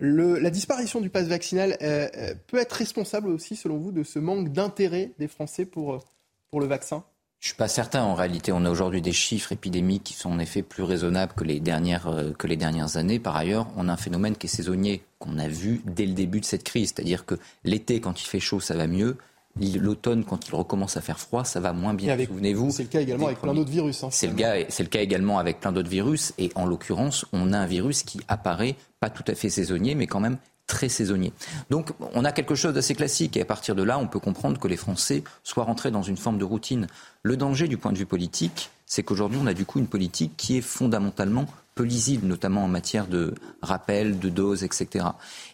la 0.00 0.50
disparition 0.50 1.00
du 1.00 1.10
pass 1.10 1.26
vaccinal 1.28 1.76
euh, 1.82 2.08
euh, 2.16 2.34
peut 2.46 2.58
être 2.58 2.72
responsable 2.72 3.28
aussi, 3.28 3.54
selon 3.54 3.76
vous, 3.76 3.92
de 3.92 4.02
ce 4.02 4.18
manque 4.18 4.50
d'intérêt 4.50 5.12
des 5.18 5.28
Français 5.28 5.66
pour, 5.66 6.02
pour 6.50 6.60
le 6.60 6.66
vaccin? 6.66 7.04
Je 7.40 7.48
suis 7.48 7.56
pas 7.56 7.68
certain. 7.68 8.02
En 8.02 8.14
réalité, 8.14 8.52
on 8.52 8.64
a 8.66 8.70
aujourd'hui 8.70 9.00
des 9.00 9.12
chiffres 9.12 9.52
épidémiques 9.52 10.04
qui 10.04 10.12
sont 10.12 10.30
en 10.30 10.38
effet 10.38 10.62
plus 10.62 10.82
raisonnables 10.82 11.32
que 11.32 11.44
les 11.44 11.58
dernières 11.58 12.06
euh, 12.06 12.32
que 12.32 12.46
les 12.46 12.56
dernières 12.56 12.98
années. 12.98 13.18
Par 13.18 13.34
ailleurs, 13.34 13.66
on 13.76 13.88
a 13.88 13.92
un 13.94 13.96
phénomène 13.96 14.36
qui 14.36 14.46
est 14.46 14.50
saisonnier 14.50 15.02
qu'on 15.18 15.38
a 15.38 15.48
vu 15.48 15.80
dès 15.86 16.04
le 16.04 16.12
début 16.12 16.40
de 16.40 16.44
cette 16.44 16.64
crise, 16.64 16.92
c'est-à-dire 16.94 17.24
que 17.24 17.36
l'été, 17.64 18.00
quand 18.00 18.20
il 18.20 18.26
fait 18.26 18.40
chaud, 18.40 18.60
ça 18.60 18.76
va 18.76 18.86
mieux. 18.86 19.16
L'automne, 19.58 20.24
quand 20.24 20.48
il 20.48 20.54
recommence 20.54 20.96
à 20.96 21.00
faire 21.00 21.18
froid, 21.18 21.44
ça 21.44 21.60
va 21.60 21.72
moins 21.72 21.92
bien. 21.92 22.16
Souvenez-vous. 22.24 22.70
C'est 22.70 22.84
le 22.84 22.88
cas 22.88 23.00
également 23.00 23.26
avec 23.26 23.40
plein 23.40 23.52
d'autres 23.52 23.70
virus. 23.70 24.04
Hein, 24.04 24.08
c'est 24.10 24.28
le 24.28 24.34
le 24.34 24.88
cas 24.88 25.00
également 25.00 25.38
avec 25.38 25.60
plein 25.60 25.72
d'autres 25.72 25.88
virus. 25.88 26.32
Et 26.38 26.52
en 26.54 26.66
l'occurrence, 26.66 27.26
on 27.32 27.52
a 27.52 27.58
un 27.58 27.66
virus 27.66 28.04
qui 28.04 28.20
apparaît 28.28 28.76
pas 29.00 29.10
tout 29.10 29.24
à 29.26 29.34
fait 29.34 29.48
saisonnier, 29.48 29.94
mais 29.94 30.06
quand 30.06 30.20
même 30.20 30.36
très 30.70 30.88
saisonnier. 30.88 31.32
Donc 31.68 31.90
on 32.14 32.24
a 32.24 32.30
quelque 32.30 32.54
chose 32.54 32.72
d'assez 32.72 32.94
classique 32.94 33.36
et 33.36 33.42
à 33.42 33.44
partir 33.44 33.74
de 33.74 33.82
là, 33.82 33.98
on 33.98 34.06
peut 34.06 34.20
comprendre 34.20 34.58
que 34.58 34.68
les 34.68 34.76
Français 34.76 35.24
soient 35.42 35.64
rentrés 35.64 35.90
dans 35.90 36.02
une 36.02 36.16
forme 36.16 36.38
de 36.38 36.44
routine. 36.44 36.86
Le 37.22 37.36
danger 37.36 37.66
du 37.66 37.76
point 37.76 37.92
de 37.92 37.98
vue 37.98 38.06
politique, 38.06 38.70
c'est 38.86 39.02
qu'aujourd'hui, 39.02 39.38
on 39.42 39.46
a 39.46 39.52
du 39.52 39.64
coup 39.64 39.80
une 39.80 39.88
politique 39.88 40.32
qui 40.36 40.56
est 40.56 40.62
fondamentalement 40.62 41.46
peu 41.74 41.82
lisible, 41.82 42.26
notamment 42.26 42.64
en 42.64 42.68
matière 42.68 43.06
de 43.08 43.34
rappel, 43.62 44.18
de 44.18 44.28
doses, 44.28 44.62
etc. 44.64 45.06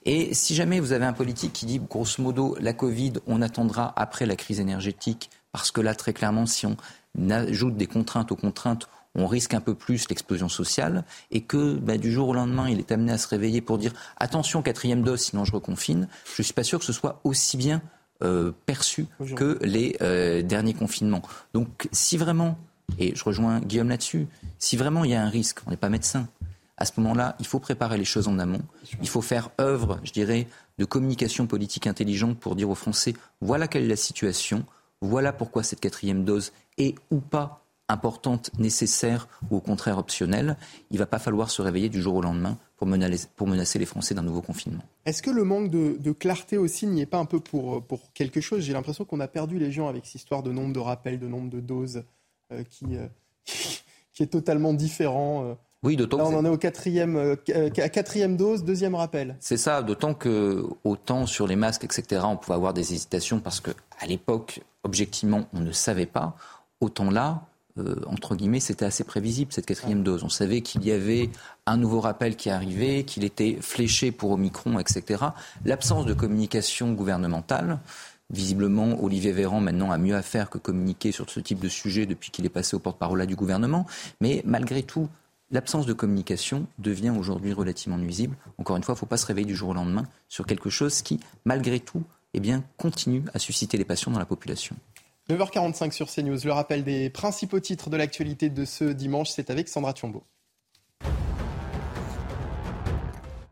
Et 0.05 0.35
si 0.35 0.55
jamais 0.55 0.81
vous 0.81 0.93
avez 0.93 1.05
un 1.07 1.13
politique 1.13 1.53
qui 1.53 1.67
dit, 1.67 1.79
grosso 1.79 2.23
modo, 2.23 2.57
la 2.61 2.73
Covid, 2.73 3.15
on 3.27 3.43
attendra 3.43 3.93
après 3.97 4.27
la 4.27 4.37
crise 4.37 4.61
énergétique, 4.61 5.31
parce 5.53 5.71
que 5.71 5.81
là, 5.81 5.95
très 5.95 6.13
clairement, 6.13 6.47
si 6.47 6.67
on 6.67 6.77
ajoute 7.31 7.77
des 7.77 7.87
contraintes 7.87 8.33
aux 8.33 8.37
contraintes, 8.37 8.89
on 9.17 9.27
risque 9.27 9.55
un 9.55 9.61
peu 9.61 9.75
plus 9.75 10.09
l'explosion 10.09 10.49
sociale 10.49 11.05
et 11.31 11.41
que 11.41 11.75
bah, 11.75 11.99
du 11.99 12.13
jour 12.13 12.29
au 12.29 12.35
lendemain, 12.35 12.69
il 12.69 12.79
est 12.79 12.93
amené 12.93 13.13
à 13.13 13.19
se 13.19 13.27
réveiller 13.27 13.61
pour 13.61 13.79
dire 13.79 13.93
attention, 14.19 14.63
quatrième 14.63 15.03
dose, 15.03 15.21
sinon 15.21 15.45
je 15.45 15.53
reconfine, 15.53 16.09
je 16.25 16.43
ne 16.43 16.45
suis 16.45 16.55
pas 16.55 16.65
sûr 16.65 16.79
que 16.79 16.85
ce 16.85 16.93
soit 16.93 17.21
aussi 17.25 17.57
bien 17.57 17.83
euh, 18.23 18.53
perçu 18.67 19.07
que 19.35 19.59
les 19.63 19.97
euh, 20.01 20.43
derniers 20.43 20.75
confinements. 20.75 21.23
Donc 21.55 21.89
si 21.93 22.17
vraiment, 22.17 22.59
et 22.99 23.15
je 23.15 23.25
rejoins 23.25 23.61
Guillaume 23.61 23.89
là-dessus, 23.89 24.27
si 24.59 24.77
vraiment 24.77 25.05
il 25.05 25.11
y 25.11 25.15
a 25.15 25.23
un 25.23 25.29
risque, 25.29 25.61
on 25.67 25.71
n'est 25.71 25.77
pas 25.77 25.89
médecin, 25.89 26.29
à 26.79 26.85
ce 26.85 26.93
moment-là, 26.99 27.37
il 27.41 27.47
faut 27.47 27.59
préparer 27.59 27.97
les 27.97 28.05
choses 28.05 28.29
en 28.29 28.39
amont. 28.39 28.61
Il 29.01 29.09
faut 29.09 29.23
faire 29.23 29.51
œuvre, 29.61 29.99
je 30.05 30.13
dirais, 30.13 30.47
de 30.79 30.85
communication 30.85 31.47
politique 31.47 31.87
intelligente 31.87 32.39
pour 32.39 32.55
dire 32.55 32.69
aux 32.69 32.75
Français, 32.75 33.15
voilà 33.41 33.67
quelle 33.67 33.85
est 33.85 33.89
la 33.89 33.97
situation, 33.97 34.65
voilà 35.01 35.33
pourquoi 35.33 35.63
cette 35.63 35.81
quatrième 35.81 36.25
dose 36.25 36.53
est 36.77 36.95
ou 37.11 37.21
pas 37.21 37.66
importante, 37.89 38.51
nécessaire 38.59 39.29
ou 39.51 39.57
au 39.57 39.61
contraire 39.61 39.99
optionnelle. 39.99 40.57
Il 40.91 40.95
ne 40.95 40.99
va 40.99 41.07
pas 41.07 41.19
falloir 41.19 41.51
se 41.51 41.63
réveiller 41.63 41.89
du 41.89 42.03
jour 42.03 42.17
au 42.17 42.23
lendemain 42.23 42.59
pour 42.77 42.87
menacer, 42.87 43.79
les 43.79 43.87
Français 43.87 44.15
d'un 44.15 44.23
nouveau 44.23 44.43
confinement. 44.43 44.83
Est-ce 45.07 45.23
que 45.23 45.31
le 45.31 45.45
manque 45.45 45.71
de, 45.71 46.13
clarté 46.13 46.59
aussi 46.59 46.87
n'y 46.87 47.01
est 47.01 47.07
pas 47.07 47.19
un 47.19 47.25
peu 47.25 47.41
pour, 47.41 47.83
pour 47.83 48.13
quelque 48.13 48.41
chose? 48.41 48.63
J'ai 48.63 48.73
l'impression 48.73 49.05
qu'on 49.05 49.21
a 49.21 49.29
perdu 49.29 49.59
les 49.59 49.73
gens 49.73 49.89
avec 49.89 50.05
cette 50.07 50.17
histoire 50.17 50.43
de 50.43 50.53
nombre 50.53 50.73
de 50.73 50.81
rappels, 50.81 51.19
de 51.19 51.29
nombre 51.29 51.51
de 51.51 51.61
doses 51.61 52.03
euh, 52.53 52.63
qui, 52.69 52.97
euh, 52.97 53.07
qui 54.13 54.23
est 54.23 54.29
totalement 54.29 54.75
différent. 54.75 55.45
Euh. 55.45 55.55
Oui, 55.83 55.97
d'autant 55.97 56.19
on 56.19 56.37
en 56.37 56.45
est 56.45 56.49
au 56.49 56.57
quatrième, 56.57 57.37
quatrième 57.73 58.37
dose, 58.37 58.65
deuxième 58.65 58.95
rappel. 58.95 59.37
C'est 59.41 59.59
ça, 59.59 59.83
d'autant 59.83 60.15
que 60.15 60.65
autant 60.83 61.27
sur 61.27 61.47
les 61.47 61.55
masques, 61.55 61.85
etc., 61.85 62.23
on 62.25 62.37
pouvait 62.37 62.57
avoir 62.57 62.75
des 62.75 62.93
hésitations 62.93 63.39
parce 63.39 63.61
qu'à 63.61 64.07
l'époque, 64.09 64.63
objectivement, 64.83 65.47
on 65.53 65.61
ne 65.61 65.71
savait 65.71 66.07
pas. 66.07 66.35
Autant 66.81 67.11
là, 67.11 67.47
euh, 67.79 67.97
entre 68.07 68.35
guillemets, 68.37 68.61
c'était 68.61 68.85
assez 68.85 69.05
prévisible, 69.05 69.53
cette 69.53 69.67
quatrième 69.67 70.03
dose. 70.03 70.25
On 70.25 70.29
savait 70.29 70.61
qu'il 70.61 70.85
y 70.85 70.93
avait 70.93 71.31
un 71.67 71.77
nouveau 71.77 72.01
rappel 72.01 72.37
qui 72.37 72.51
arrivait, 72.51 73.05
qu'il 73.05 73.25
était 73.25 73.59
fléché 73.61 74.13
pour 74.13 74.31
Omicron, 74.33 74.79
etc. 74.79 75.25
L'absence 75.65 76.07
de 76.07 76.15
communication 76.15 76.93
gouvernementale, 76.93 77.79
Visiblement, 78.31 79.01
Olivier 79.05 79.31
Véran 79.31 79.61
maintenant 79.61 79.93
a 79.93 79.99
mieux 79.99 80.17
à 80.17 80.23
faire 80.23 80.51
que 80.51 80.59
communiquer 80.59 81.13
sur 81.13 81.31
ce 81.31 81.39
type 81.39 81.61
de 81.61 81.69
sujet 81.69 82.07
depuis 82.07 82.33
qu'il 82.33 82.45
est 82.45 82.49
passé 82.49 82.75
au 82.75 82.81
porte-parole 82.81 83.25
du 83.25 83.37
gouvernement. 83.37 83.87
Mais 84.21 84.43
malgré 84.45 84.83
tout, 84.83 85.09
l'absence 85.53 85.87
de 85.87 85.93
communication 85.93 86.67
devient 86.79 87.11
aujourd'hui 87.17 87.53
relativement 87.53 87.99
nuisible. 87.99 88.37
Encore 88.59 88.77
une 88.77 88.83
fois, 88.83 88.95
il 88.95 88.97
ne 88.97 88.99
faut 88.99 89.07
pas 89.07 89.17
se 89.17 89.27
réveiller 89.27 89.47
du 89.47 89.55
jour 89.55 89.69
au 89.69 89.75
lendemain 89.75 90.05
sur 90.29 90.45
quelque 90.45 90.71
chose 90.71 91.03
qui, 91.03 91.21
malgré 91.45 91.79
tout, 91.79 92.03
eh 92.35 92.41
bien, 92.41 92.65
continue 92.79 93.23
à 93.33 93.39
susciter 93.39 93.79
les 93.79 93.85
passions 93.85 94.11
dans 94.11 94.19
la 94.19 94.27
population. 94.27 94.75
9h45 95.29 95.91
sur 95.91 96.09
CNews. 96.09 96.39
Le 96.45 96.53
rappel 96.53 96.85
des 96.85 97.11
principaux 97.11 97.61
titres 97.61 97.91
de 97.91 97.97
l'actualité 97.97 98.49
de 98.49 98.65
ce 98.65 98.85
dimanche, 98.85 99.31
c'est 99.31 99.51
avec 99.51 99.69
Sandra 99.69 99.93
Thiombo. 99.93 100.25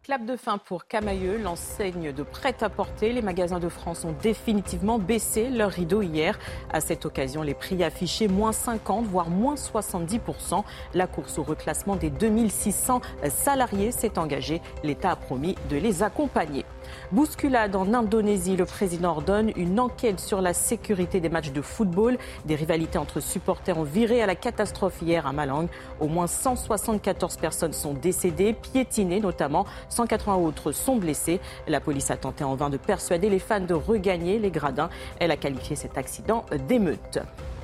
Clap 0.04 0.26
de 0.26 0.36
fin 0.36 0.58
pour 0.58 0.86
Camailleux, 0.86 1.38
l'enseigne 1.38 2.12
de 2.12 2.22
prêt-à-porter. 2.22 3.14
Les 3.14 3.22
magasins 3.22 3.58
de 3.58 3.70
France 3.70 4.04
ont 4.04 4.14
définitivement 4.22 4.98
baissé 4.98 5.48
leur 5.48 5.70
rideau 5.70 6.02
hier. 6.02 6.38
À 6.70 6.80
cette 6.80 7.06
occasion, 7.06 7.40
les 7.40 7.54
prix 7.54 7.82
affichés 7.82 8.28
moins 8.28 8.52
50, 8.52 9.06
voire 9.06 9.30
moins 9.30 9.54
70%. 9.54 10.62
La 10.92 11.06
course 11.06 11.38
au 11.38 11.42
reclassement 11.42 11.96
des 11.96 12.10
2600 12.10 13.00
salariés 13.30 13.92
s'est 13.92 14.18
engagée. 14.18 14.60
L'État 14.82 15.12
a 15.12 15.16
promis 15.16 15.54
de 15.70 15.76
les 15.76 16.02
accompagner. 16.02 16.66
Bousculade 17.12 17.76
en 17.76 17.92
Indonésie, 17.94 18.56
le 18.56 18.64
président 18.64 19.10
ordonne 19.10 19.52
une 19.56 19.78
enquête 19.80 20.20
sur 20.20 20.40
la 20.40 20.54
sécurité 20.54 21.20
des 21.20 21.28
matchs 21.28 21.52
de 21.52 21.62
football. 21.62 22.18
Des 22.44 22.54
rivalités 22.54 22.98
entre 22.98 23.20
supporters 23.20 23.78
ont 23.78 23.84
viré 23.84 24.22
à 24.22 24.26
la 24.26 24.34
catastrophe 24.34 25.00
hier 25.02 25.26
à 25.26 25.32
Malang. 25.32 25.68
Au 26.00 26.08
moins 26.08 26.26
174 26.26 27.36
personnes 27.36 27.72
sont 27.72 27.94
décédées, 27.94 28.52
piétinées 28.52 29.20
notamment. 29.20 29.66
180 29.88 30.36
autres 30.36 30.72
sont 30.72 30.96
blessés. 30.96 31.40
La 31.68 31.80
police 31.80 32.10
a 32.10 32.16
tenté 32.16 32.44
en 32.44 32.54
vain 32.54 32.70
de 32.70 32.76
persuader 32.76 33.30
les 33.30 33.38
fans 33.38 33.60
de 33.60 33.74
regagner 33.74 34.38
les 34.38 34.50
gradins. 34.50 34.90
Elle 35.20 35.30
a 35.30 35.36
qualifié 35.36 35.76
cet 35.76 35.98
accident 35.98 36.44
d'émeute. 36.68 37.20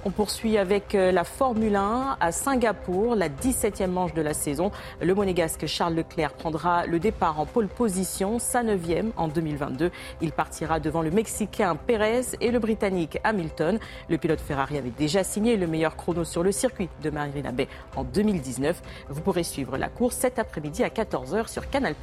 On 0.06 0.10
poursuit 0.10 0.56
avec 0.56 0.94
euh, 0.94 1.12
la 1.12 1.24
Formule 1.24 1.76
1 1.76 2.16
à 2.18 2.32
Singapour, 2.32 3.14
la 3.14 3.28
17e 3.28 3.88
manche 3.88 4.14
de 4.14 4.22
la 4.22 4.32
saison. 4.32 4.70
Le 5.02 5.14
monégasque 5.14 5.66
Charles 5.66 5.94
Leclerc 5.94 6.32
prendra 6.32 6.86
le 6.86 6.98
départ 6.98 7.38
en 7.38 7.44
pole 7.44 7.68
position, 7.68 8.38
sa 8.38 8.62
9e 8.62 9.10
en 9.18 9.28
2022. 9.28 9.90
Il 10.22 10.32
partira 10.32 10.80
devant 10.80 11.02
le 11.02 11.10
Mexicain 11.10 11.76
Pérez 11.76 12.22
et 12.40 12.50
le 12.50 12.58
Britannique 12.58 13.18
Hamilton. 13.24 13.78
Le 14.08 14.16
pilote 14.16 14.40
Ferrari 14.40 14.78
avait 14.78 14.88
déjà 14.88 15.22
signé 15.22 15.58
le 15.58 15.66
meilleur 15.66 15.96
chrono 15.96 16.24
sur 16.24 16.42
le 16.42 16.50
circuit 16.50 16.88
de 17.02 17.10
Marina 17.10 17.52
Bay 17.52 17.68
en 17.94 18.04
2019. 18.04 18.80
Vous 19.10 19.20
pourrez 19.20 19.44
suivre 19.44 19.76
la 19.76 19.90
course 19.90 20.16
cet 20.16 20.38
après-midi 20.38 20.82
à 20.82 20.88
14h 20.88 21.46
sur 21.48 21.68
Canal+. 21.68 21.94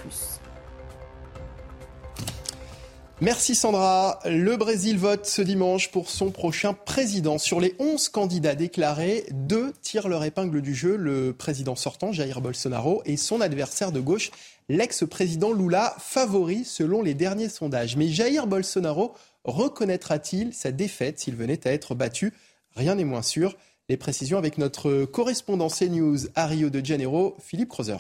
Merci 3.19 3.55
Sandra. 3.55 4.19
Le 4.25 4.57
Brésil 4.57 4.99
vote 4.99 5.25
ce 5.25 5.41
dimanche 5.41 5.89
pour 5.89 6.07
son 6.07 6.29
prochain 6.29 6.73
président. 6.73 7.39
Sur 7.39 7.59
les 7.59 7.73
11 7.79 8.09
candidats 8.09 8.53
déclarés, 8.53 9.25
deux 9.31 9.73
tirent 9.81 10.07
leur 10.07 10.23
épingle 10.23 10.61
du 10.61 10.75
jeu. 10.75 10.95
Le 10.95 11.33
président 11.33 11.75
sortant, 11.75 12.11
Jair 12.11 12.41
Bolsonaro, 12.41 13.01
et 13.05 13.17
son 13.17 13.41
adversaire 13.41 13.91
de 13.91 13.99
gauche, 13.99 14.29
l'ex-président 14.69 15.51
Lula, 15.51 15.95
favori 15.97 16.63
selon 16.63 17.01
les 17.01 17.15
derniers 17.15 17.49
sondages. 17.49 17.95
Mais 17.95 18.07
Jair 18.07 18.45
Bolsonaro 18.45 19.15
reconnaîtra-t-il 19.45 20.53
sa 20.53 20.71
défaite 20.71 21.19
s'il 21.19 21.35
venait 21.35 21.67
à 21.67 21.71
être 21.71 21.95
battu? 21.95 22.33
Rien 22.75 22.93
n'est 22.93 23.03
moins 23.03 23.23
sûr. 23.23 23.55
Les 23.89 23.97
précisions 23.97 24.37
avec 24.37 24.59
notre 24.59 25.05
correspondant 25.05 25.69
CNews 25.69 26.27
à 26.35 26.45
Rio 26.45 26.69
de 26.69 26.85
Janeiro, 26.85 27.35
Philippe 27.39 27.69
Crozer. 27.69 27.97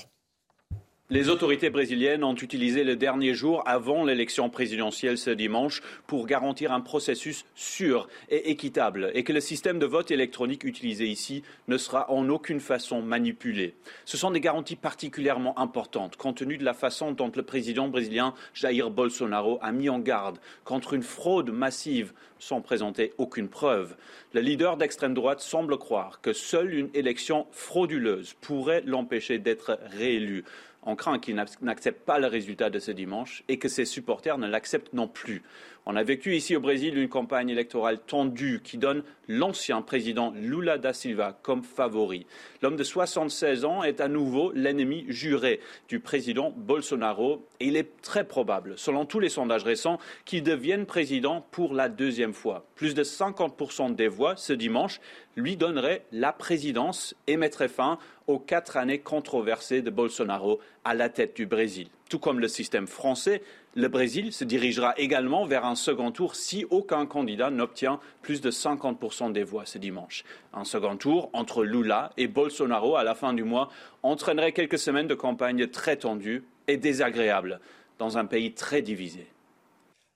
Les 1.09 1.29
autorités 1.29 1.69
brésiliennes 1.69 2.25
ont 2.25 2.35
utilisé 2.35 2.83
le 2.83 2.97
dernier 2.97 3.33
jour 3.33 3.63
avant 3.65 4.03
l'élection 4.03 4.49
présidentielle 4.49 5.17
ce 5.17 5.29
dimanche 5.29 5.81
pour 6.05 6.25
garantir 6.25 6.73
un 6.73 6.81
processus 6.81 7.45
sûr 7.55 8.09
et 8.27 8.51
équitable 8.51 9.11
et 9.13 9.23
que 9.23 9.31
le 9.31 9.39
système 9.39 9.79
de 9.79 9.85
vote 9.85 10.11
électronique 10.11 10.65
utilisé 10.65 11.05
ici 11.05 11.43
ne 11.69 11.77
sera 11.77 12.11
en 12.11 12.27
aucune 12.27 12.59
façon 12.59 13.01
manipulé. 13.01 13.75
Ce 14.03 14.17
sont 14.17 14.31
des 14.31 14.41
garanties 14.41 14.75
particulièrement 14.75 15.57
importantes 15.57 16.17
compte 16.17 16.39
tenu 16.39 16.57
de 16.57 16.65
la 16.65 16.73
façon 16.73 17.13
dont 17.13 17.31
le 17.33 17.43
président 17.43 17.87
brésilien 17.87 18.33
Jair 18.53 18.89
Bolsonaro 18.89 19.59
a 19.61 19.71
mis 19.71 19.87
en 19.87 19.99
garde 19.99 20.39
contre 20.65 20.93
une 20.93 21.03
fraude 21.03 21.51
massive 21.51 22.11
sans 22.37 22.59
présenter 22.59 23.13
aucune 23.17 23.47
preuve. 23.47 23.95
Le 24.33 24.41
leader 24.41 24.77
d'extrême 24.77 25.13
droite 25.13 25.39
semble 25.39 25.77
croire 25.77 26.21
que 26.21 26.33
seule 26.33 26.73
une 26.73 26.89
élection 26.93 27.47
frauduleuse 27.51 28.35
pourrait 28.41 28.83
l'empêcher 28.85 29.39
d'être 29.39 29.79
réélu. 29.97 30.43
On 30.83 30.95
craint 30.95 31.19
qu'il 31.19 31.35
n'accepte 31.61 32.05
pas 32.05 32.19
le 32.19 32.27
résultat 32.27 32.69
de 32.69 32.79
ce 32.79 32.91
dimanche 32.91 33.43
et 33.47 33.59
que 33.59 33.67
ses 33.67 33.85
supporters 33.85 34.37
ne 34.37 34.47
l'acceptent 34.47 34.93
non 34.93 35.07
plus. 35.07 35.43
On 35.89 35.95
a 35.95 36.03
vécu 36.03 36.35
ici 36.35 36.53
au 36.53 36.59
Brésil 36.59 36.97
une 36.97 37.07
campagne 37.07 37.49
électorale 37.49 37.99
tendue 38.05 38.59
qui 38.61 38.77
donne 38.77 39.03
l'ancien 39.29 39.81
président 39.81 40.33
Lula 40.35 40.77
da 40.77 40.91
Silva 40.91 41.39
comme 41.43 41.63
favori. 41.63 42.25
L'homme 42.61 42.75
de 42.75 42.83
76 42.83 43.63
ans 43.63 43.83
est 43.83 44.01
à 44.01 44.09
nouveau 44.09 44.51
l'ennemi 44.53 45.05
juré 45.07 45.61
du 45.87 46.01
président 46.01 46.53
Bolsonaro 46.57 47.45
et 47.61 47.67
il 47.67 47.77
est 47.77 48.01
très 48.01 48.25
probable, 48.25 48.73
selon 48.75 49.05
tous 49.05 49.21
les 49.21 49.29
sondages 49.29 49.63
récents, 49.63 49.97
qu'il 50.25 50.43
devienne 50.43 50.85
président 50.85 51.47
pour 51.51 51.73
la 51.73 51.87
deuxième 51.87 52.33
fois. 52.33 52.65
Plus 52.75 52.93
de 52.93 53.05
50% 53.05 53.95
des 53.95 54.09
voix 54.09 54.35
ce 54.35 54.51
dimanche 54.51 54.99
lui 55.37 55.55
donneraient 55.55 56.03
la 56.11 56.33
présidence 56.33 57.15
et 57.27 57.37
mettraient 57.37 57.69
fin 57.69 57.97
aux 58.27 58.39
quatre 58.39 58.77
années 58.77 58.99
controversées 58.99 59.81
de 59.81 59.89
Bolsonaro 59.89 60.59
à 60.83 60.93
la 60.93 61.09
tête 61.09 61.35
du 61.35 61.45
Brésil. 61.45 61.87
Tout 62.09 62.19
comme 62.19 62.39
le 62.39 62.47
système 62.47 62.87
français, 62.87 63.41
le 63.75 63.87
Brésil 63.87 64.31
se 64.33 64.43
dirigera 64.43 64.93
également 64.97 65.45
vers 65.45 65.65
un 65.65 65.75
second 65.75 66.11
tour 66.11 66.35
si 66.35 66.65
aucun 66.69 67.05
candidat 67.05 67.49
n'obtient 67.49 67.99
plus 68.21 68.41
de 68.41 68.51
50% 68.51 69.31
des 69.31 69.43
voix 69.43 69.65
ce 69.65 69.77
dimanche. 69.77 70.23
Un 70.53 70.63
second 70.63 70.97
tour 70.97 71.29
entre 71.33 71.63
Lula 71.63 72.11
et 72.17 72.27
Bolsonaro 72.27 72.95
à 72.95 73.03
la 73.03 73.15
fin 73.15 73.33
du 73.33 73.43
mois 73.43 73.69
entraînerait 74.03 74.51
quelques 74.51 74.79
semaines 74.79 75.07
de 75.07 75.15
campagne 75.15 75.67
très 75.67 75.97
tendues 75.97 76.43
et 76.67 76.77
désagréables 76.77 77.59
dans 77.97 78.17
un 78.17 78.25
pays 78.25 78.53
très 78.53 78.81
divisé. 78.81 79.27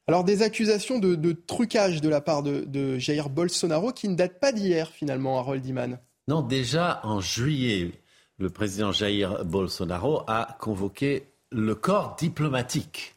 Alors 0.08 0.24
des 0.24 0.42
accusations 0.42 1.00
de, 1.00 1.32
trucage 1.32 2.02
de 2.02 2.10
la 2.10 2.22
part 2.22 2.44
de, 2.44 2.98
Jair 3.00 3.30
Bolsonaro 3.30 3.92
qui 3.92 4.10
ne 4.10 4.16
datent 4.16 4.40
pas 4.40 4.52
d'hier 4.52 4.90
finalement, 4.90 5.40
Harold 5.40 5.66
Iman. 5.66 6.00
Non, 6.32 6.42
déjà 6.42 7.02
en 7.04 7.20
juillet, 7.20 7.92
le 8.38 8.50
président 8.50 8.94
Jair 8.94 9.44
Bolsonaro 9.44 10.24
a 10.28 10.56
convoqué 10.62 11.28
le 11.52 11.76
corps 11.76 12.16
diplomatique 12.16 13.16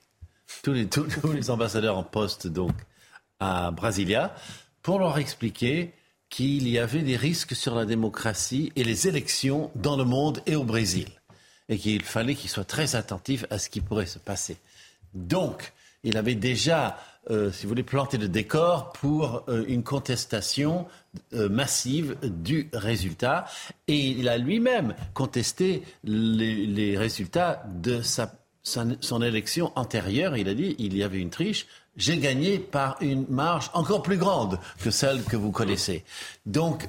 tous 0.65 0.73
les, 0.73 1.49
ambassadeurs 1.49 1.97
en 1.97 2.02
poste 2.02 2.49
donc 2.49 2.73
à 3.39 3.70
Brasilia 3.70 4.34
pour 4.83 4.99
leur 4.99 5.17
expliquer 5.17 5.93
qu'il 6.28 6.67
y 6.67 6.76
avait 6.76 7.02
des 7.02 7.17
risques 7.17 7.55
sur 7.55 7.76
la 7.76 7.84
démocratie 7.84 8.73
et 8.75 8.83
les 8.83 9.07
élections 9.07 9.70
dans 9.76 9.97
le 9.97 10.02
monde 10.02 10.41
et 10.47 10.57
au 10.57 10.65
Brésil. 10.65 11.07
Et 11.68 11.78
qu'il 11.78 12.02
fallait 12.02 12.34
qu'ils 12.34 12.51
soient 12.51 12.65
très 12.65 12.97
attentifs 12.97 13.44
à 13.49 13.59
ce 13.59 13.70
qui 13.70 13.81
pourrait 13.81 14.07
se 14.07 14.18
passer. 14.18 14.57
Donc, 15.12 15.73
il 16.02 16.17
avait 16.17 16.34
déjà, 16.34 16.99
euh, 17.30 17.50
si 17.50 17.62
vous 17.62 17.70
voulez, 17.70 17.82
planté 17.82 18.18
le 18.18 18.28
décor 18.28 18.92
pour 18.92 19.44
euh, 19.48 19.64
une 19.66 19.82
contestation 19.82 20.86
euh, 21.32 21.48
massive 21.48 22.16
du 22.22 22.68
résultat. 22.72 23.46
Et 23.88 23.98
il 23.98 24.28
a 24.28 24.36
lui-même 24.38 24.94
contesté 25.14 25.82
les 26.04 26.96
résultats 26.96 27.64
de 27.74 28.02
sa 28.02 28.32
son 28.66 29.20
élection 29.20 29.72
antérieure, 29.76 30.38
il 30.38 30.48
a 30.48 30.54
dit 30.54 30.74
il 30.78 30.96
y 30.96 31.02
avait 31.02 31.18
une 31.18 31.28
triche. 31.28 31.66
j'ai 31.98 32.16
gagné 32.16 32.58
par 32.58 32.96
une 33.02 33.26
marge 33.28 33.70
encore 33.74 34.00
plus 34.00 34.16
grande 34.16 34.58
que 34.82 34.90
celle 34.90 35.22
que 35.22 35.36
vous 35.36 35.50
connaissez. 35.50 36.02
Donc, 36.46 36.88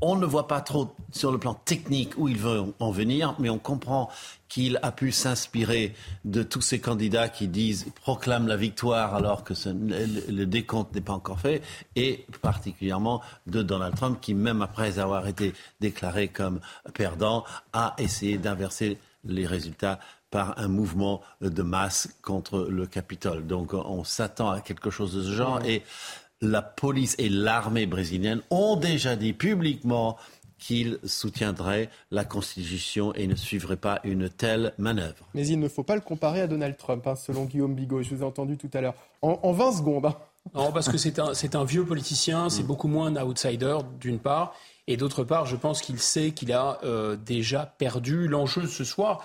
on 0.00 0.16
ne 0.16 0.26
voit 0.26 0.48
pas 0.48 0.60
trop 0.60 0.94
sur 1.12 1.32
le 1.32 1.38
plan 1.38 1.54
technique 1.54 2.14
où 2.16 2.28
il 2.28 2.36
veut 2.36 2.62
en 2.78 2.90
venir, 2.90 3.34
mais 3.38 3.48
on 3.48 3.58
comprend 3.58 4.10
qu'il 4.48 4.78
a 4.82 4.92
pu 4.92 5.12
s'inspirer 5.12 5.94
de 6.24 6.42
tous 6.42 6.60
ces 6.60 6.80
candidats 6.80 7.28
qui 7.28 7.48
disent, 7.48 7.86
proclament 8.02 8.46
la 8.46 8.56
victoire 8.56 9.14
alors 9.14 9.44
que 9.44 9.54
le, 9.66 10.44
décompte 10.44 10.94
n'est 10.94 11.00
pas 11.00 11.12
encore 11.12 11.40
fait, 11.40 11.62
et 11.96 12.26
particulièrement 12.42 13.22
de 13.46 13.62
Donald 13.62 13.94
Trump 13.96 14.18
qui, 14.20 14.34
même 14.34 14.62
après 14.62 14.98
avoir 14.98 15.26
été 15.26 15.54
déclaré 15.80 16.28
comme 16.28 16.60
perdant, 16.92 17.44
a 17.72 17.94
essayé 17.98 18.38
d'inverser 18.38 18.98
les 19.24 19.46
résultats 19.46 19.98
par 20.30 20.58
un 20.58 20.68
mouvement 20.68 21.20
de 21.40 21.62
masse 21.62 22.08
contre 22.20 22.66
le 22.68 22.86
Capitole. 22.86 23.46
Donc 23.46 23.72
on 23.72 24.02
s'attend 24.02 24.50
à 24.50 24.60
quelque 24.60 24.90
chose 24.90 25.14
de 25.14 25.22
ce 25.22 25.30
genre. 25.30 25.64
Et 25.64 25.84
la 26.44 26.62
police 26.62 27.14
et 27.18 27.28
l'armée 27.28 27.86
brésilienne 27.86 28.42
ont 28.50 28.76
déjà 28.76 29.16
dit 29.16 29.32
publiquement 29.32 30.16
qu'ils 30.58 30.98
soutiendraient 31.04 31.90
la 32.10 32.24
Constitution 32.24 33.12
et 33.14 33.26
ne 33.26 33.34
suivraient 33.34 33.76
pas 33.76 34.00
une 34.04 34.30
telle 34.30 34.72
manœuvre. 34.78 35.28
Mais 35.34 35.46
il 35.46 35.58
ne 35.58 35.68
faut 35.68 35.82
pas 35.82 35.94
le 35.94 36.00
comparer 36.00 36.40
à 36.40 36.46
Donald 36.46 36.76
Trump, 36.76 37.06
hein, 37.06 37.16
selon 37.16 37.44
Guillaume 37.44 37.74
Bigot. 37.74 38.02
Je 38.02 38.14
vous 38.14 38.22
ai 38.22 38.24
entendu 38.24 38.56
tout 38.56 38.70
à 38.72 38.80
l'heure. 38.80 38.94
En, 39.20 39.52
20 39.52 39.72
secondes. 39.72 40.06
Hein. 40.06 40.16
Non, 40.54 40.72
parce 40.72 40.88
que 40.88 40.96
c'est 40.96 41.18
un, 41.18 41.32
un, 41.54 41.64
vieux 41.64 41.84
politicien, 41.84 42.48
c'est 42.48 42.62
mm. 42.62 42.66
beaucoup 42.66 42.88
moins 42.88 43.14
un 43.14 43.22
outsider, 43.22 43.78
d'une 44.00 44.18
part. 44.18 44.54
Et 44.86 44.96
d'autre 44.96 45.24
part, 45.24 45.46
je 45.46 45.56
pense 45.56 45.80
qu'il 45.80 45.98
sait 45.98 46.30
qu'il 46.30 46.52
a 46.52 46.78
euh, 46.84 47.16
déjà 47.16 47.74
perdu 47.78 48.28
l'enjeu 48.28 48.66
ce 48.66 48.84
soir 48.84 49.24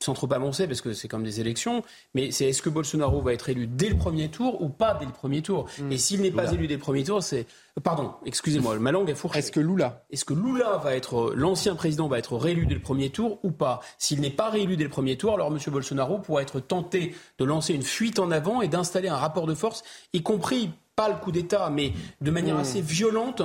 sans 0.00 0.14
trop 0.14 0.32
avancer, 0.32 0.66
parce 0.66 0.80
que 0.80 0.92
c'est 0.92 1.08
comme 1.08 1.24
des 1.24 1.40
élections, 1.40 1.82
mais 2.14 2.30
c'est 2.30 2.46
est-ce 2.46 2.62
que 2.62 2.70
Bolsonaro 2.70 3.20
va 3.20 3.32
être 3.32 3.48
élu 3.48 3.66
dès 3.66 3.88
le 3.88 3.96
premier 3.96 4.28
tour 4.28 4.62
ou 4.62 4.68
pas 4.68 4.94
dès 4.94 5.06
le 5.06 5.12
premier 5.12 5.42
tour? 5.42 5.66
Hmm. 5.78 5.90
Et 5.90 5.98
s'il 5.98 6.20
n'est 6.20 6.30
pas 6.30 6.52
élu 6.52 6.66
dès 6.66 6.74
le 6.74 6.80
premier 6.80 7.04
tour, 7.04 7.22
c'est... 7.22 7.46
Pardon, 7.82 8.12
excusez-moi, 8.24 8.78
ma 8.78 8.92
langue 8.92 9.10
est 9.10 9.14
fourchée. 9.14 9.38
Est-ce 9.38 9.52
que 9.52 9.60
Lula? 9.60 10.04
Est-ce 10.10 10.24
que 10.24 10.34
Lula 10.34 10.80
va 10.82 10.94
être... 10.94 11.32
L'ancien 11.34 11.74
président 11.74 12.08
va 12.08 12.18
être 12.18 12.36
réélu 12.36 12.66
dès 12.66 12.74
le 12.74 12.80
premier 12.80 13.10
tour 13.10 13.38
ou 13.42 13.50
pas? 13.50 13.80
S'il 13.98 14.20
n'est 14.20 14.30
pas 14.30 14.50
réélu 14.50 14.76
dès 14.76 14.84
le 14.84 14.90
premier 14.90 15.16
tour, 15.16 15.34
alors 15.34 15.48
M. 15.48 15.58
Bolsonaro 15.68 16.18
pourra 16.18 16.42
être 16.42 16.60
tenté 16.60 17.14
de 17.38 17.44
lancer 17.44 17.74
une 17.74 17.82
fuite 17.82 18.18
en 18.18 18.30
avant 18.30 18.62
et 18.62 18.68
d'installer 18.68 19.08
un 19.08 19.16
rapport 19.16 19.46
de 19.46 19.54
force, 19.54 19.82
y 20.12 20.22
compris 20.22 20.70
pas 20.96 21.08
le 21.08 21.16
coup 21.16 21.32
d'État, 21.32 21.70
mais 21.70 21.92
de 22.20 22.30
manière 22.30 22.56
hmm. 22.56 22.60
assez 22.60 22.80
violente, 22.80 23.42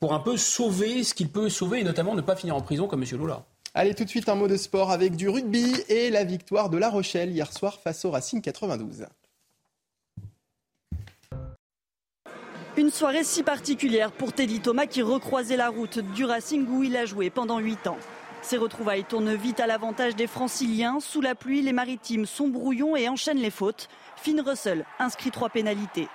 pour 0.00 0.12
un 0.12 0.20
peu 0.20 0.36
sauver 0.36 1.02
ce 1.02 1.14
qu'il 1.14 1.30
peut 1.30 1.48
sauver, 1.48 1.80
et 1.80 1.84
notamment 1.84 2.14
ne 2.14 2.20
pas 2.20 2.36
finir 2.36 2.56
en 2.56 2.60
prison 2.60 2.88
comme 2.88 3.02
M. 3.02 3.08
Lula. 3.18 3.44
Allez, 3.76 3.92
tout 3.94 4.04
de 4.04 4.08
suite 4.08 4.28
un 4.28 4.36
mot 4.36 4.46
de 4.46 4.56
sport 4.56 4.92
avec 4.92 5.16
du 5.16 5.28
rugby 5.28 5.74
et 5.88 6.08
la 6.08 6.22
victoire 6.22 6.70
de 6.70 6.78
La 6.78 6.88
Rochelle 6.88 7.30
hier 7.30 7.52
soir 7.52 7.80
face 7.80 8.04
au 8.04 8.12
Racing 8.12 8.40
92. 8.40 9.06
Une 12.76 12.90
soirée 12.90 13.24
si 13.24 13.42
particulière 13.42 14.12
pour 14.12 14.32
Teddy 14.32 14.60
Thomas 14.60 14.86
qui 14.86 15.02
recroisait 15.02 15.56
la 15.56 15.70
route 15.70 15.98
du 15.98 16.24
Racing 16.24 16.68
où 16.68 16.84
il 16.84 16.96
a 16.96 17.04
joué 17.04 17.30
pendant 17.30 17.58
8 17.58 17.88
ans. 17.88 17.98
Ses 18.42 18.58
retrouvailles 18.58 19.04
tournent 19.04 19.34
vite 19.34 19.58
à 19.58 19.66
l'avantage 19.66 20.14
des 20.14 20.28
franciliens. 20.28 21.00
Sous 21.00 21.20
la 21.20 21.34
pluie, 21.34 21.60
les 21.60 21.72
maritimes 21.72 22.26
sont 22.26 22.46
brouillons 22.46 22.94
et 22.94 23.08
enchaînent 23.08 23.38
les 23.38 23.50
fautes. 23.50 23.88
Finn 24.14 24.40
Russell 24.40 24.84
inscrit 25.00 25.32
trois 25.32 25.48
pénalités. 25.48 26.06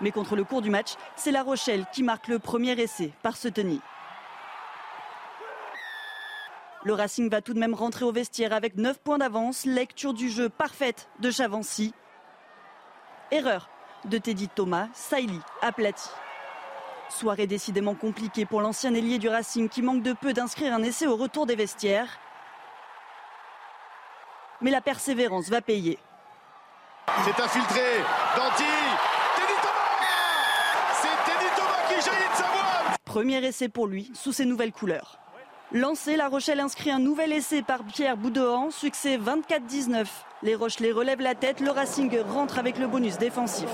Mais 0.00 0.10
contre 0.10 0.36
le 0.36 0.44
cours 0.44 0.62
du 0.62 0.70
match, 0.70 0.94
c'est 1.16 1.32
La 1.32 1.42
Rochelle 1.42 1.84
qui 1.92 2.02
marque 2.02 2.28
le 2.28 2.38
premier 2.38 2.80
essai 2.80 3.12
par 3.22 3.36
ce 3.36 3.48
tenir. 3.48 3.80
Le 6.88 6.94
Racing 6.94 7.28
va 7.28 7.42
tout 7.42 7.52
de 7.52 7.58
même 7.58 7.74
rentrer 7.74 8.06
au 8.06 8.12
vestiaire 8.12 8.54
avec 8.54 8.76
9 8.76 8.98
points 9.00 9.18
d'avance. 9.18 9.66
Lecture 9.66 10.14
du 10.14 10.30
jeu 10.30 10.48
parfaite 10.48 11.10
de 11.18 11.30
Chavancy. 11.30 11.92
Erreur 13.30 13.68
de 14.06 14.16
Teddy 14.16 14.48
Thomas, 14.48 14.88
Saïli 14.94 15.38
aplati. 15.60 16.08
Soirée 17.10 17.46
décidément 17.46 17.94
compliquée 17.94 18.46
pour 18.46 18.62
l'ancien 18.62 18.94
ailier 18.94 19.18
du 19.18 19.28
Racing 19.28 19.68
qui 19.68 19.82
manque 19.82 20.02
de 20.02 20.14
peu 20.14 20.32
d'inscrire 20.32 20.72
un 20.72 20.82
essai 20.82 21.06
au 21.06 21.16
retour 21.16 21.44
des 21.44 21.56
vestiaires. 21.56 22.18
Mais 24.62 24.70
la 24.70 24.80
persévérance 24.80 25.50
va 25.50 25.60
payer. 25.60 25.98
C'est 27.26 27.38
infiltré. 27.38 27.98
Danti. 28.34 28.64
Teddy 29.36 29.52
Thomas 29.60 30.94
C'est 31.02 31.30
Teddy 31.30 31.50
Thomas 31.54 31.86
qui 31.86 32.02
jaillit 32.02 32.30
de 32.30 32.34
sa 32.34 32.44
voix 32.44 32.96
Premier 33.04 33.44
essai 33.44 33.68
pour 33.68 33.86
lui 33.86 34.10
sous 34.14 34.32
ses 34.32 34.46
nouvelles 34.46 34.72
couleurs. 34.72 35.18
Lancé, 35.74 36.16
La 36.16 36.28
Rochelle 36.28 36.60
inscrit 36.60 36.90
un 36.90 36.98
nouvel 36.98 37.30
essai 37.30 37.60
par 37.60 37.84
Pierre 37.84 38.16
Boudohan, 38.16 38.70
succès 38.70 39.18
24-19. 39.18 40.06
Les 40.42 40.54
Rochelais 40.54 40.92
relèvent 40.92 41.20
la 41.20 41.34
tête, 41.34 41.60
le 41.60 41.70
Racing 41.70 42.10
rentre 42.20 42.58
avec 42.58 42.78
le 42.78 42.88
bonus 42.88 43.18
défensif. 43.18 43.68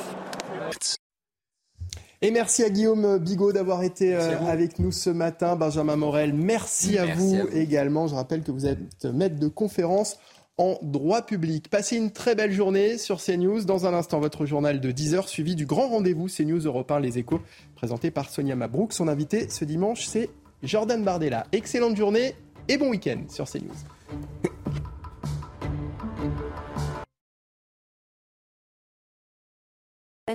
Et 2.20 2.32
merci 2.32 2.64
à 2.64 2.70
Guillaume 2.70 3.18
Bigot 3.18 3.52
d'avoir 3.52 3.84
été 3.84 4.16
euh, 4.16 4.40
avec 4.48 4.80
nous 4.80 4.90
ce 4.90 5.08
matin. 5.08 5.54
Benjamin 5.54 5.94
Morel, 5.94 6.32
merci, 6.32 6.98
à, 6.98 7.14
vous 7.14 7.46
également. 7.52 8.08
Je 8.08 8.16
rappelle 8.16 8.42
que 8.42 8.50
vous 8.50 8.66
êtes 8.66 9.04
maître 9.04 9.38
de 9.38 9.46
conférence 9.46 10.18
en 10.58 10.78
droit 10.82 11.22
public. 11.22 11.70
Passez 11.70 11.96
une 11.96 12.10
très 12.10 12.34
belle 12.34 12.52
journée 12.52 12.98
sur 12.98 13.22
CNews. 13.22 13.64
Dans 13.64 13.86
un 13.86 13.94
instant, 13.94 14.18
votre 14.18 14.46
journal 14.46 14.80
de 14.80 14.90
10h 14.90 15.28
suivi 15.28 15.54
du 15.54 15.64
grand 15.64 15.86
rendez-vous 15.86 16.26
CNews 16.26 16.60
Europe 16.60 16.90
1 16.90 16.98
Les 16.98 17.18
Échos, 17.18 17.40
présenté 17.76 18.10
par 18.10 18.30
Sonia 18.30 18.56
Mabrouk. 18.56 18.92
Son 18.92 19.06
invité 19.06 19.48
ce 19.48 19.64
dimanche, 19.64 20.06
c'est 20.06 20.30
Jordan 20.64 21.04
Bardella. 21.04 21.46
Excellente 21.52 21.96
journée 21.96 22.34
et 22.68 22.76
bon 22.78 22.90
week-end 22.90 23.20
sur 23.28 23.48
CNews. 23.48 23.70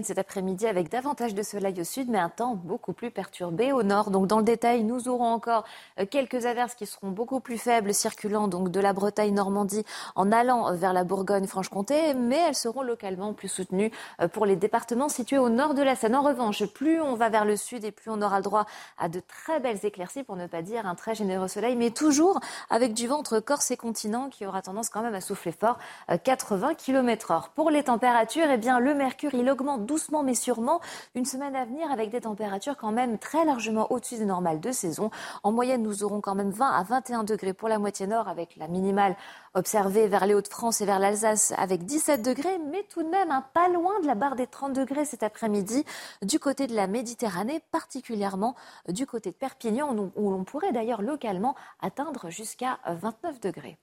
Cet 0.03 0.19
après-midi 0.19 0.67
avec 0.67 0.89
davantage 0.89 1.33
de 1.33 1.41
soleil 1.41 1.81
au 1.81 1.83
sud, 1.83 2.09
mais 2.09 2.19
un 2.19 2.29
temps 2.29 2.53
beaucoup 2.53 2.93
plus 2.93 3.09
perturbé 3.09 3.71
au 3.71 3.81
nord. 3.81 4.11
Donc 4.11 4.27
dans 4.27 4.37
le 4.37 4.43
détail, 4.43 4.83
nous 4.83 5.09
aurons 5.09 5.25
encore 5.25 5.65
euh, 5.99 6.05
quelques 6.05 6.45
averses 6.45 6.75
qui 6.75 6.85
seront 6.85 7.09
beaucoup 7.09 7.39
plus 7.39 7.57
faibles, 7.57 7.91
circulant 7.91 8.47
donc 8.47 8.69
de 8.69 8.79
la 8.79 8.93
Bretagne 8.93 9.33
Normandie 9.33 9.83
en 10.15 10.31
allant 10.31 10.75
vers 10.75 10.93
la 10.93 11.03
Bourgogne-Franche-Comté, 11.03 12.13
mais 12.13 12.37
elles 12.47 12.55
seront 12.55 12.83
localement 12.83 13.33
plus 13.33 13.47
soutenues 13.47 13.91
euh, 14.21 14.27
pour 14.27 14.45
les 14.45 14.55
départements 14.55 15.09
situés 15.09 15.39
au 15.39 15.49
nord 15.49 15.73
de 15.73 15.81
la 15.81 15.95
Seine. 15.95 16.15
En 16.15 16.21
revanche, 16.21 16.63
plus 16.67 17.01
on 17.01 17.15
va 17.15 17.29
vers 17.29 17.43
le 17.43 17.57
sud 17.57 17.83
et 17.83 17.91
plus 17.91 18.11
on 18.11 18.21
aura 18.21 18.37
le 18.37 18.43
droit 18.43 18.67
à 18.99 19.09
de 19.09 19.19
très 19.19 19.59
belles 19.59 19.83
éclaircies, 19.83 20.23
pour 20.23 20.35
ne 20.35 20.45
pas 20.45 20.61
dire 20.61 20.85
un 20.85 20.93
très 20.93 21.15
généreux 21.15 21.47
soleil, 21.47 21.75
mais 21.75 21.89
toujours 21.89 22.39
avec 22.69 22.93
du 22.93 23.07
vent 23.07 23.17
entre 23.17 23.39
Corse 23.39 23.71
et 23.71 23.77
continent 23.77 24.29
qui 24.29 24.45
aura 24.45 24.61
tendance 24.61 24.89
quand 24.89 25.01
même 25.01 25.15
à 25.15 25.21
souffler 25.21 25.51
fort, 25.51 25.79
80 26.23 26.69
euh, 26.69 26.73
km 26.75 27.31
heure. 27.31 27.49
Pour 27.55 27.71
les 27.71 27.83
températures, 27.83 28.51
eh 28.51 28.57
bien 28.57 28.79
le 28.79 28.93
mercure 28.93 29.33
il 29.33 29.49
augmente 29.49 29.78
doucement 29.85 30.23
mais 30.23 30.35
sûrement 30.35 30.79
une 31.15 31.25
semaine 31.25 31.55
à 31.55 31.65
venir 31.65 31.91
avec 31.91 32.09
des 32.09 32.21
températures 32.21 32.77
quand 32.77 32.91
même 32.91 33.17
très 33.17 33.45
largement 33.45 33.91
au-dessus 33.91 34.17
des 34.17 34.25
normales 34.25 34.59
de 34.59 34.71
saison. 34.71 35.11
En 35.43 35.51
moyenne, 35.51 35.83
nous 35.83 36.03
aurons 36.03 36.21
quand 36.21 36.35
même 36.35 36.51
20 36.51 36.69
à 36.69 36.83
21 36.83 37.23
degrés 37.23 37.53
pour 37.53 37.69
la 37.69 37.79
moitié 37.79 38.07
nord 38.07 38.27
avec 38.27 38.55
la 38.55 38.67
minimale 38.67 39.15
observée 39.53 40.07
vers 40.07 40.25
les 40.25 40.33
Hauts-de-France 40.33 40.81
et 40.81 40.85
vers 40.85 40.99
l'Alsace 40.99 41.53
avec 41.57 41.85
17 41.85 42.21
degrés, 42.21 42.59
mais 42.71 42.83
tout 42.89 43.03
de 43.03 43.09
même 43.09 43.31
un 43.31 43.41
pas 43.41 43.67
loin 43.69 43.99
de 44.01 44.07
la 44.07 44.15
barre 44.15 44.35
des 44.35 44.47
30 44.47 44.73
degrés 44.73 45.05
cet 45.05 45.23
après-midi 45.23 45.85
du 46.21 46.39
côté 46.39 46.67
de 46.67 46.75
la 46.75 46.87
Méditerranée, 46.87 47.61
particulièrement 47.71 48.55
du 48.87 49.05
côté 49.05 49.31
de 49.31 49.35
Perpignan 49.35 49.95
où 50.15 50.31
l'on 50.31 50.43
pourrait 50.43 50.71
d'ailleurs 50.71 51.01
localement 51.01 51.55
atteindre 51.81 52.29
jusqu'à 52.29 52.79
29 52.85 53.39
degrés. 53.39 53.77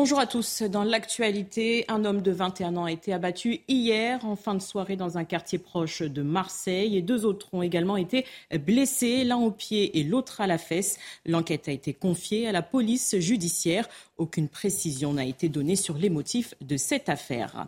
Bonjour 0.00 0.20
à 0.20 0.28
tous. 0.28 0.62
Dans 0.62 0.84
l'actualité, 0.84 1.84
un 1.88 2.04
homme 2.04 2.22
de 2.22 2.30
21 2.30 2.76
ans 2.76 2.84
a 2.84 2.92
été 2.92 3.12
abattu 3.12 3.62
hier 3.66 4.24
en 4.24 4.36
fin 4.36 4.54
de 4.54 4.62
soirée 4.62 4.94
dans 4.94 5.18
un 5.18 5.24
quartier 5.24 5.58
proche 5.58 6.02
de 6.02 6.22
Marseille 6.22 6.96
et 6.96 7.02
deux 7.02 7.24
autres 7.24 7.48
ont 7.52 7.62
également 7.62 7.96
été 7.96 8.24
blessés, 8.64 9.24
l'un 9.24 9.38
au 9.38 9.50
pied 9.50 9.98
et 9.98 10.04
l'autre 10.04 10.40
à 10.40 10.46
la 10.46 10.56
fesse. 10.56 11.00
L'enquête 11.26 11.66
a 11.66 11.72
été 11.72 11.94
confiée 11.94 12.46
à 12.46 12.52
la 12.52 12.62
police 12.62 13.18
judiciaire. 13.18 13.88
Aucune 14.18 14.46
précision 14.46 15.14
n'a 15.14 15.24
été 15.24 15.48
donnée 15.48 15.74
sur 15.74 15.98
les 15.98 16.10
motifs 16.10 16.54
de 16.60 16.76
cette 16.76 17.08
affaire. 17.08 17.66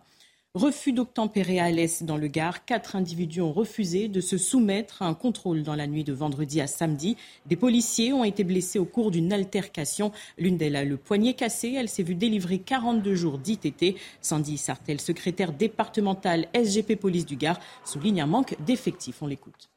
Refus 0.56 0.92
d'obtempérer 0.92 1.60
à 1.60 1.70
l'Est 1.70 2.02
dans 2.02 2.16
le 2.16 2.26
Gard. 2.26 2.64
Quatre 2.64 2.96
individus 2.96 3.40
ont 3.40 3.52
refusé 3.52 4.08
de 4.08 4.20
se 4.20 4.36
soumettre 4.36 5.00
à 5.00 5.06
un 5.06 5.14
contrôle 5.14 5.62
dans 5.62 5.76
la 5.76 5.86
nuit 5.86 6.02
de 6.02 6.12
vendredi 6.12 6.60
à 6.60 6.66
samedi. 6.66 7.16
Des 7.46 7.54
policiers 7.54 8.12
ont 8.12 8.24
été 8.24 8.42
blessés 8.42 8.80
au 8.80 8.84
cours 8.84 9.12
d'une 9.12 9.32
altercation. 9.32 10.10
L'une 10.38 10.56
d'elles 10.56 10.74
a 10.74 10.84
le 10.84 10.96
poignet 10.96 11.34
cassé. 11.34 11.74
Elle 11.74 11.88
s'est 11.88 12.02
vue 12.02 12.16
délivrer 12.16 12.58
42 12.58 13.14
jours 13.14 13.38
d'ITT. 13.38 13.96
Sandy 14.22 14.56
Sartel, 14.56 15.00
secrétaire 15.00 15.52
départemental 15.52 16.48
SGP 16.52 16.96
Police 16.96 17.26
du 17.26 17.36
Gard, 17.36 17.60
souligne 17.84 18.20
un 18.20 18.26
manque 18.26 18.56
d'effectifs. 18.66 19.22
On 19.22 19.28
l'écoute. 19.28 19.70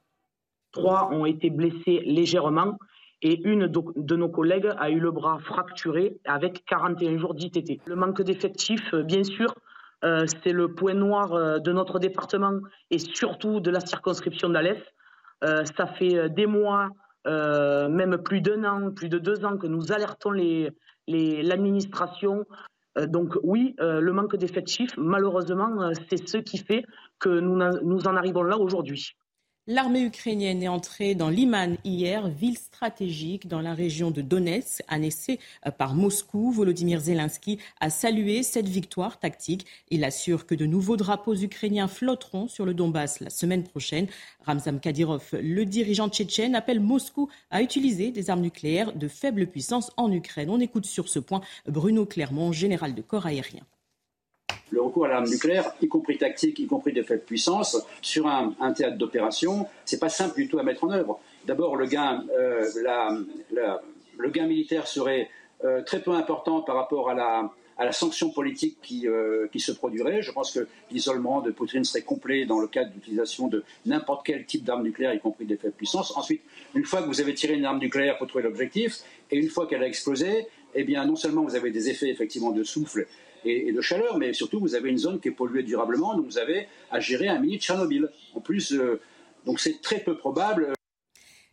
Trois 0.71 1.11
ont 1.11 1.27
été 1.27 1.51
blessés 1.51 2.01
légèrement 2.03 2.79
et 3.21 3.39
une 3.47 3.67
de 3.67 4.15
nos 4.15 4.29
collègues 4.29 4.71
a 4.79 4.89
eu 4.89 4.99
le 4.99 5.11
bras 5.11 5.37
fracturé 5.37 6.17
avec 6.25 6.65
41 6.65 7.19
jours 7.19 7.35
d'ITT. 7.35 7.79
Le 7.85 7.95
manque 7.95 8.23
d'effectifs, 8.23 8.95
bien 8.95 9.23
sûr, 9.23 9.53
euh, 10.03 10.25
c'est 10.43 10.51
le 10.51 10.73
point 10.73 10.93
noir 10.93 11.33
euh, 11.33 11.59
de 11.59 11.71
notre 11.71 11.97
département 11.99 12.59
et 12.91 12.99
surtout 12.99 13.59
de 13.59 13.71
la 13.71 13.79
circonscription 13.79 14.49
d'Alès. 14.49 14.77
Euh, 15.43 15.63
ça 15.77 15.87
fait 15.87 16.29
des 16.29 16.45
mois, 16.45 16.89
même 17.25 18.17
plus 18.17 18.41
d'un 18.41 18.63
an, 18.65 18.91
plus 18.91 19.07
de 19.07 19.17
deux 19.17 19.45
ans 19.45 19.57
que 19.57 19.67
nous 19.67 19.93
alertons 19.93 20.31
l'administration. 21.07 22.45
donc 23.07 23.37
oui, 23.43 23.75
le 23.79 24.11
manque 24.11 24.35
d'effectifs, 24.35 24.91
malheureusement, 24.97 25.91
c'est 26.09 26.27
ce 26.27 26.37
qui 26.37 26.57
fait 26.57 26.83
que 27.19 27.29
nous, 27.29 27.57
nous 27.81 28.07
en 28.07 28.17
arrivons 28.17 28.43
là 28.43 28.57
aujourd'hui. 28.57 29.15
L'armée 29.65 30.01
ukrainienne 30.01 30.61
est 30.61 30.67
entrée 30.67 31.15
dans 31.15 31.29
Liman 31.29 31.77
hier, 31.85 32.27
ville 32.27 32.57
stratégique 32.57 33.47
dans 33.47 33.61
la 33.61 33.73
région 33.73 34.11
de 34.11 34.21
Donetsk, 34.21 34.83
annexée 34.89 35.39
euh, 35.65 35.71
par 35.71 35.95
Moscou. 35.95 36.51
Volodymyr 36.51 36.99
Zelensky 36.99 37.59
a 37.79 37.89
salué 37.89 38.43
cette 38.43 38.67
victoire 38.67 39.21
tactique. 39.21 39.65
Il 39.89 40.03
assure 40.03 40.45
que 40.47 40.53
de 40.53 40.65
nouveaux 40.65 40.97
drapeaux 40.97 41.35
ukrainiens 41.35 41.87
flotteront 41.87 42.49
sur 42.49 42.65
le 42.65 42.73
Donbass 42.73 43.21
la 43.21 43.29
semaine 43.29 43.63
prochaine. 43.63 44.07
Ramzan 44.45 44.79
Kadyrov, 44.79 45.29
le 45.31 45.63
dirigeant 45.63 46.09
tchétchène, 46.09 46.55
appelle 46.55 46.81
Moscou 46.81 47.29
à 47.49 47.61
utiliser 47.61 48.11
des 48.11 48.29
armes 48.29 48.41
nucléaires 48.41 48.91
de 48.91 49.07
faible 49.07 49.47
puissance 49.47 49.93
en 49.95 50.11
Ukraine. 50.11 50.49
On 50.49 50.59
écoute 50.59 50.85
sur 50.85 51.07
ce 51.07 51.19
point 51.19 51.39
Bruno 51.67 52.05
Clermont, 52.05 52.51
général 52.51 52.95
de 52.95 53.01
corps 53.01 53.27
aérien 53.27 53.63
le 54.71 54.81
recours 54.81 55.05
à 55.05 55.09
l'arme 55.09 55.27
nucléaire, 55.27 55.73
y 55.81 55.87
compris 55.87 56.17
tactique, 56.17 56.59
y 56.59 56.67
compris 56.67 56.93
de 56.93 57.03
faible 57.03 57.23
puissance, 57.23 57.77
sur 58.01 58.27
un, 58.27 58.73
théâtre 58.73 58.97
d'opération, 58.97 59.67
c'est 59.85 59.99
pas 59.99 60.09
simple 60.09 60.35
du 60.35 60.47
tout 60.47 60.59
à 60.59 60.63
mettre 60.63 60.83
en 60.83 60.91
œuvre. 60.91 61.19
D'abord, 61.45 61.75
le 61.75 61.85
gain, 61.85 62.23
euh, 62.37 62.65
militaire 64.47 64.87
serait 64.87 65.29
euh, 65.63 65.81
très 65.81 66.01
peu 66.01 66.11
important 66.11 66.61
par 66.61 66.75
rapport 66.75 67.09
à 67.09 67.13
la, 67.13 67.51
sanction 67.91 68.29
politique 68.29 68.77
qui, 68.81 69.07
euh, 69.07 69.47
qui, 69.51 69.59
se 69.59 69.71
produirait. 69.71 70.21
Je 70.21 70.31
pense 70.31 70.51
que 70.51 70.67
l'isolement 70.89 71.41
de 71.41 71.51
Poutine 71.51 71.83
serait 71.83 72.01
complet 72.01 72.45
dans 72.45 72.59
le 72.59 72.67
cadre 72.67 72.91
d'utilisation 72.91 73.47
de 73.47 73.63
n'importe 73.85 74.25
quel 74.25 74.45
type 74.45 74.63
d'arme 74.63 74.83
nucléaire, 74.83 75.13
y 75.13 75.19
compris 75.19 75.45
des 75.45 75.57
faibles 75.57 75.73
puissances. 75.73 76.15
Ensuite, 76.15 76.41
une 76.75 76.85
fois 76.85 77.01
que 77.01 77.07
vous 77.07 77.19
avez 77.19 77.33
tiré 77.33 77.55
une 77.55 77.65
arme 77.65 77.79
nucléaire 77.79 78.17
pour 78.17 78.27
trouver 78.27 78.43
l'objectif, 78.43 78.99
et 79.31 79.37
une 79.37 79.49
fois 79.49 79.67
qu'elle 79.67 79.83
a 79.83 79.87
explosé, 79.87 80.47
eh 80.75 80.83
bien, 80.83 81.05
non 81.05 81.15
seulement 81.15 81.43
vous 81.43 81.55
avez 81.55 81.71
des 81.71 81.89
effets 81.89 82.09
effectivement 82.09 82.51
de 82.51 82.63
souffle 82.63 83.05
et, 83.45 83.71
de 83.71 83.81
chaleur, 83.81 84.17
mais 84.17 84.33
surtout 84.33 84.59
vous 84.59 84.75
avez 84.75 84.89
une 84.89 84.97
zone 84.97 85.19
qui 85.19 85.29
est 85.29 85.31
polluée 85.31 85.63
durablement, 85.63 86.15
donc 86.15 86.25
vous 86.25 86.37
avez 86.37 86.67
à 86.91 86.99
gérer 86.99 87.27
un 87.27 87.39
mini 87.39 87.57
Tchernobyl. 87.57 88.09
En 88.33 88.41
plus, 88.41 88.73
euh, 88.73 88.99
donc 89.45 89.59
c'est 89.59 89.81
très 89.81 89.99
peu 89.99 90.15
probable. 90.17 90.73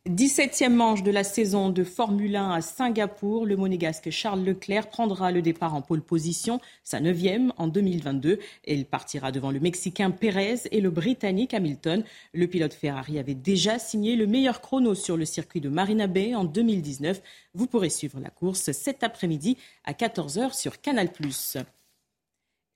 17e 0.09 0.71
manche 0.71 1.03
de 1.03 1.11
la 1.11 1.25
saison 1.25 1.69
de 1.69 1.85
Formule 1.85 2.35
1 2.35 2.53
à 2.53 2.63
Singapour. 2.63 3.45
Le 3.45 3.55
monégasque 3.57 4.09
Charles 4.09 4.43
Leclerc 4.43 4.89
prendra 4.89 5.31
le 5.31 5.43
départ 5.43 5.75
en 5.75 5.83
pole 5.83 6.01
position, 6.01 6.59
sa 6.85 7.01
neuvième 7.01 7.53
en 7.59 7.69
2022. 7.69 8.39
Et 8.65 8.75
il 8.75 8.87
partira 8.87 9.31
devant 9.31 9.51
le 9.51 9.61
Mexicain 9.61 10.11
Pérez 10.11 10.63
et 10.71 10.81
le 10.81 10.89
Britannique 10.89 11.53
Hamilton. 11.53 12.03
Le 12.33 12.47
pilote 12.47 12.73
Ferrari 12.73 13.19
avait 13.19 13.35
déjà 13.35 13.79
signé 13.79 14.17
le 14.17 14.27
meilleur 14.27 14.63
chrono 14.63 14.95
sur 14.95 15.19
le 15.19 15.27
circuit 15.27 15.61
de 15.61 15.69
Marina 15.69 16.07
Bay 16.07 16.35
en 16.35 16.45
2019. 16.45 17.21
Vous 17.53 17.67
pourrez 17.67 17.91
suivre 17.91 18.21
la 18.21 18.31
course 18.31 18.73
cet 18.73 19.05
après-midi 19.05 19.59
à 19.85 19.93
14h 19.93 20.59
sur 20.59 20.81
Canal+. 20.81 21.11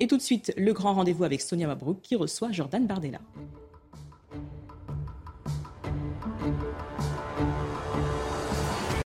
Et 0.01 0.09
tout 0.09 0.17
de 0.17 0.23
suite, 0.23 0.53
le 0.57 0.73
grand 0.73 0.95
rendez-vous 0.95 1.23
avec 1.23 1.41
Sonia 1.41 1.69
Mabrouk 1.69 2.01
qui 2.03 2.17
reçoit 2.17 2.51
Jordan 2.51 2.87
Bardella. 2.87 3.21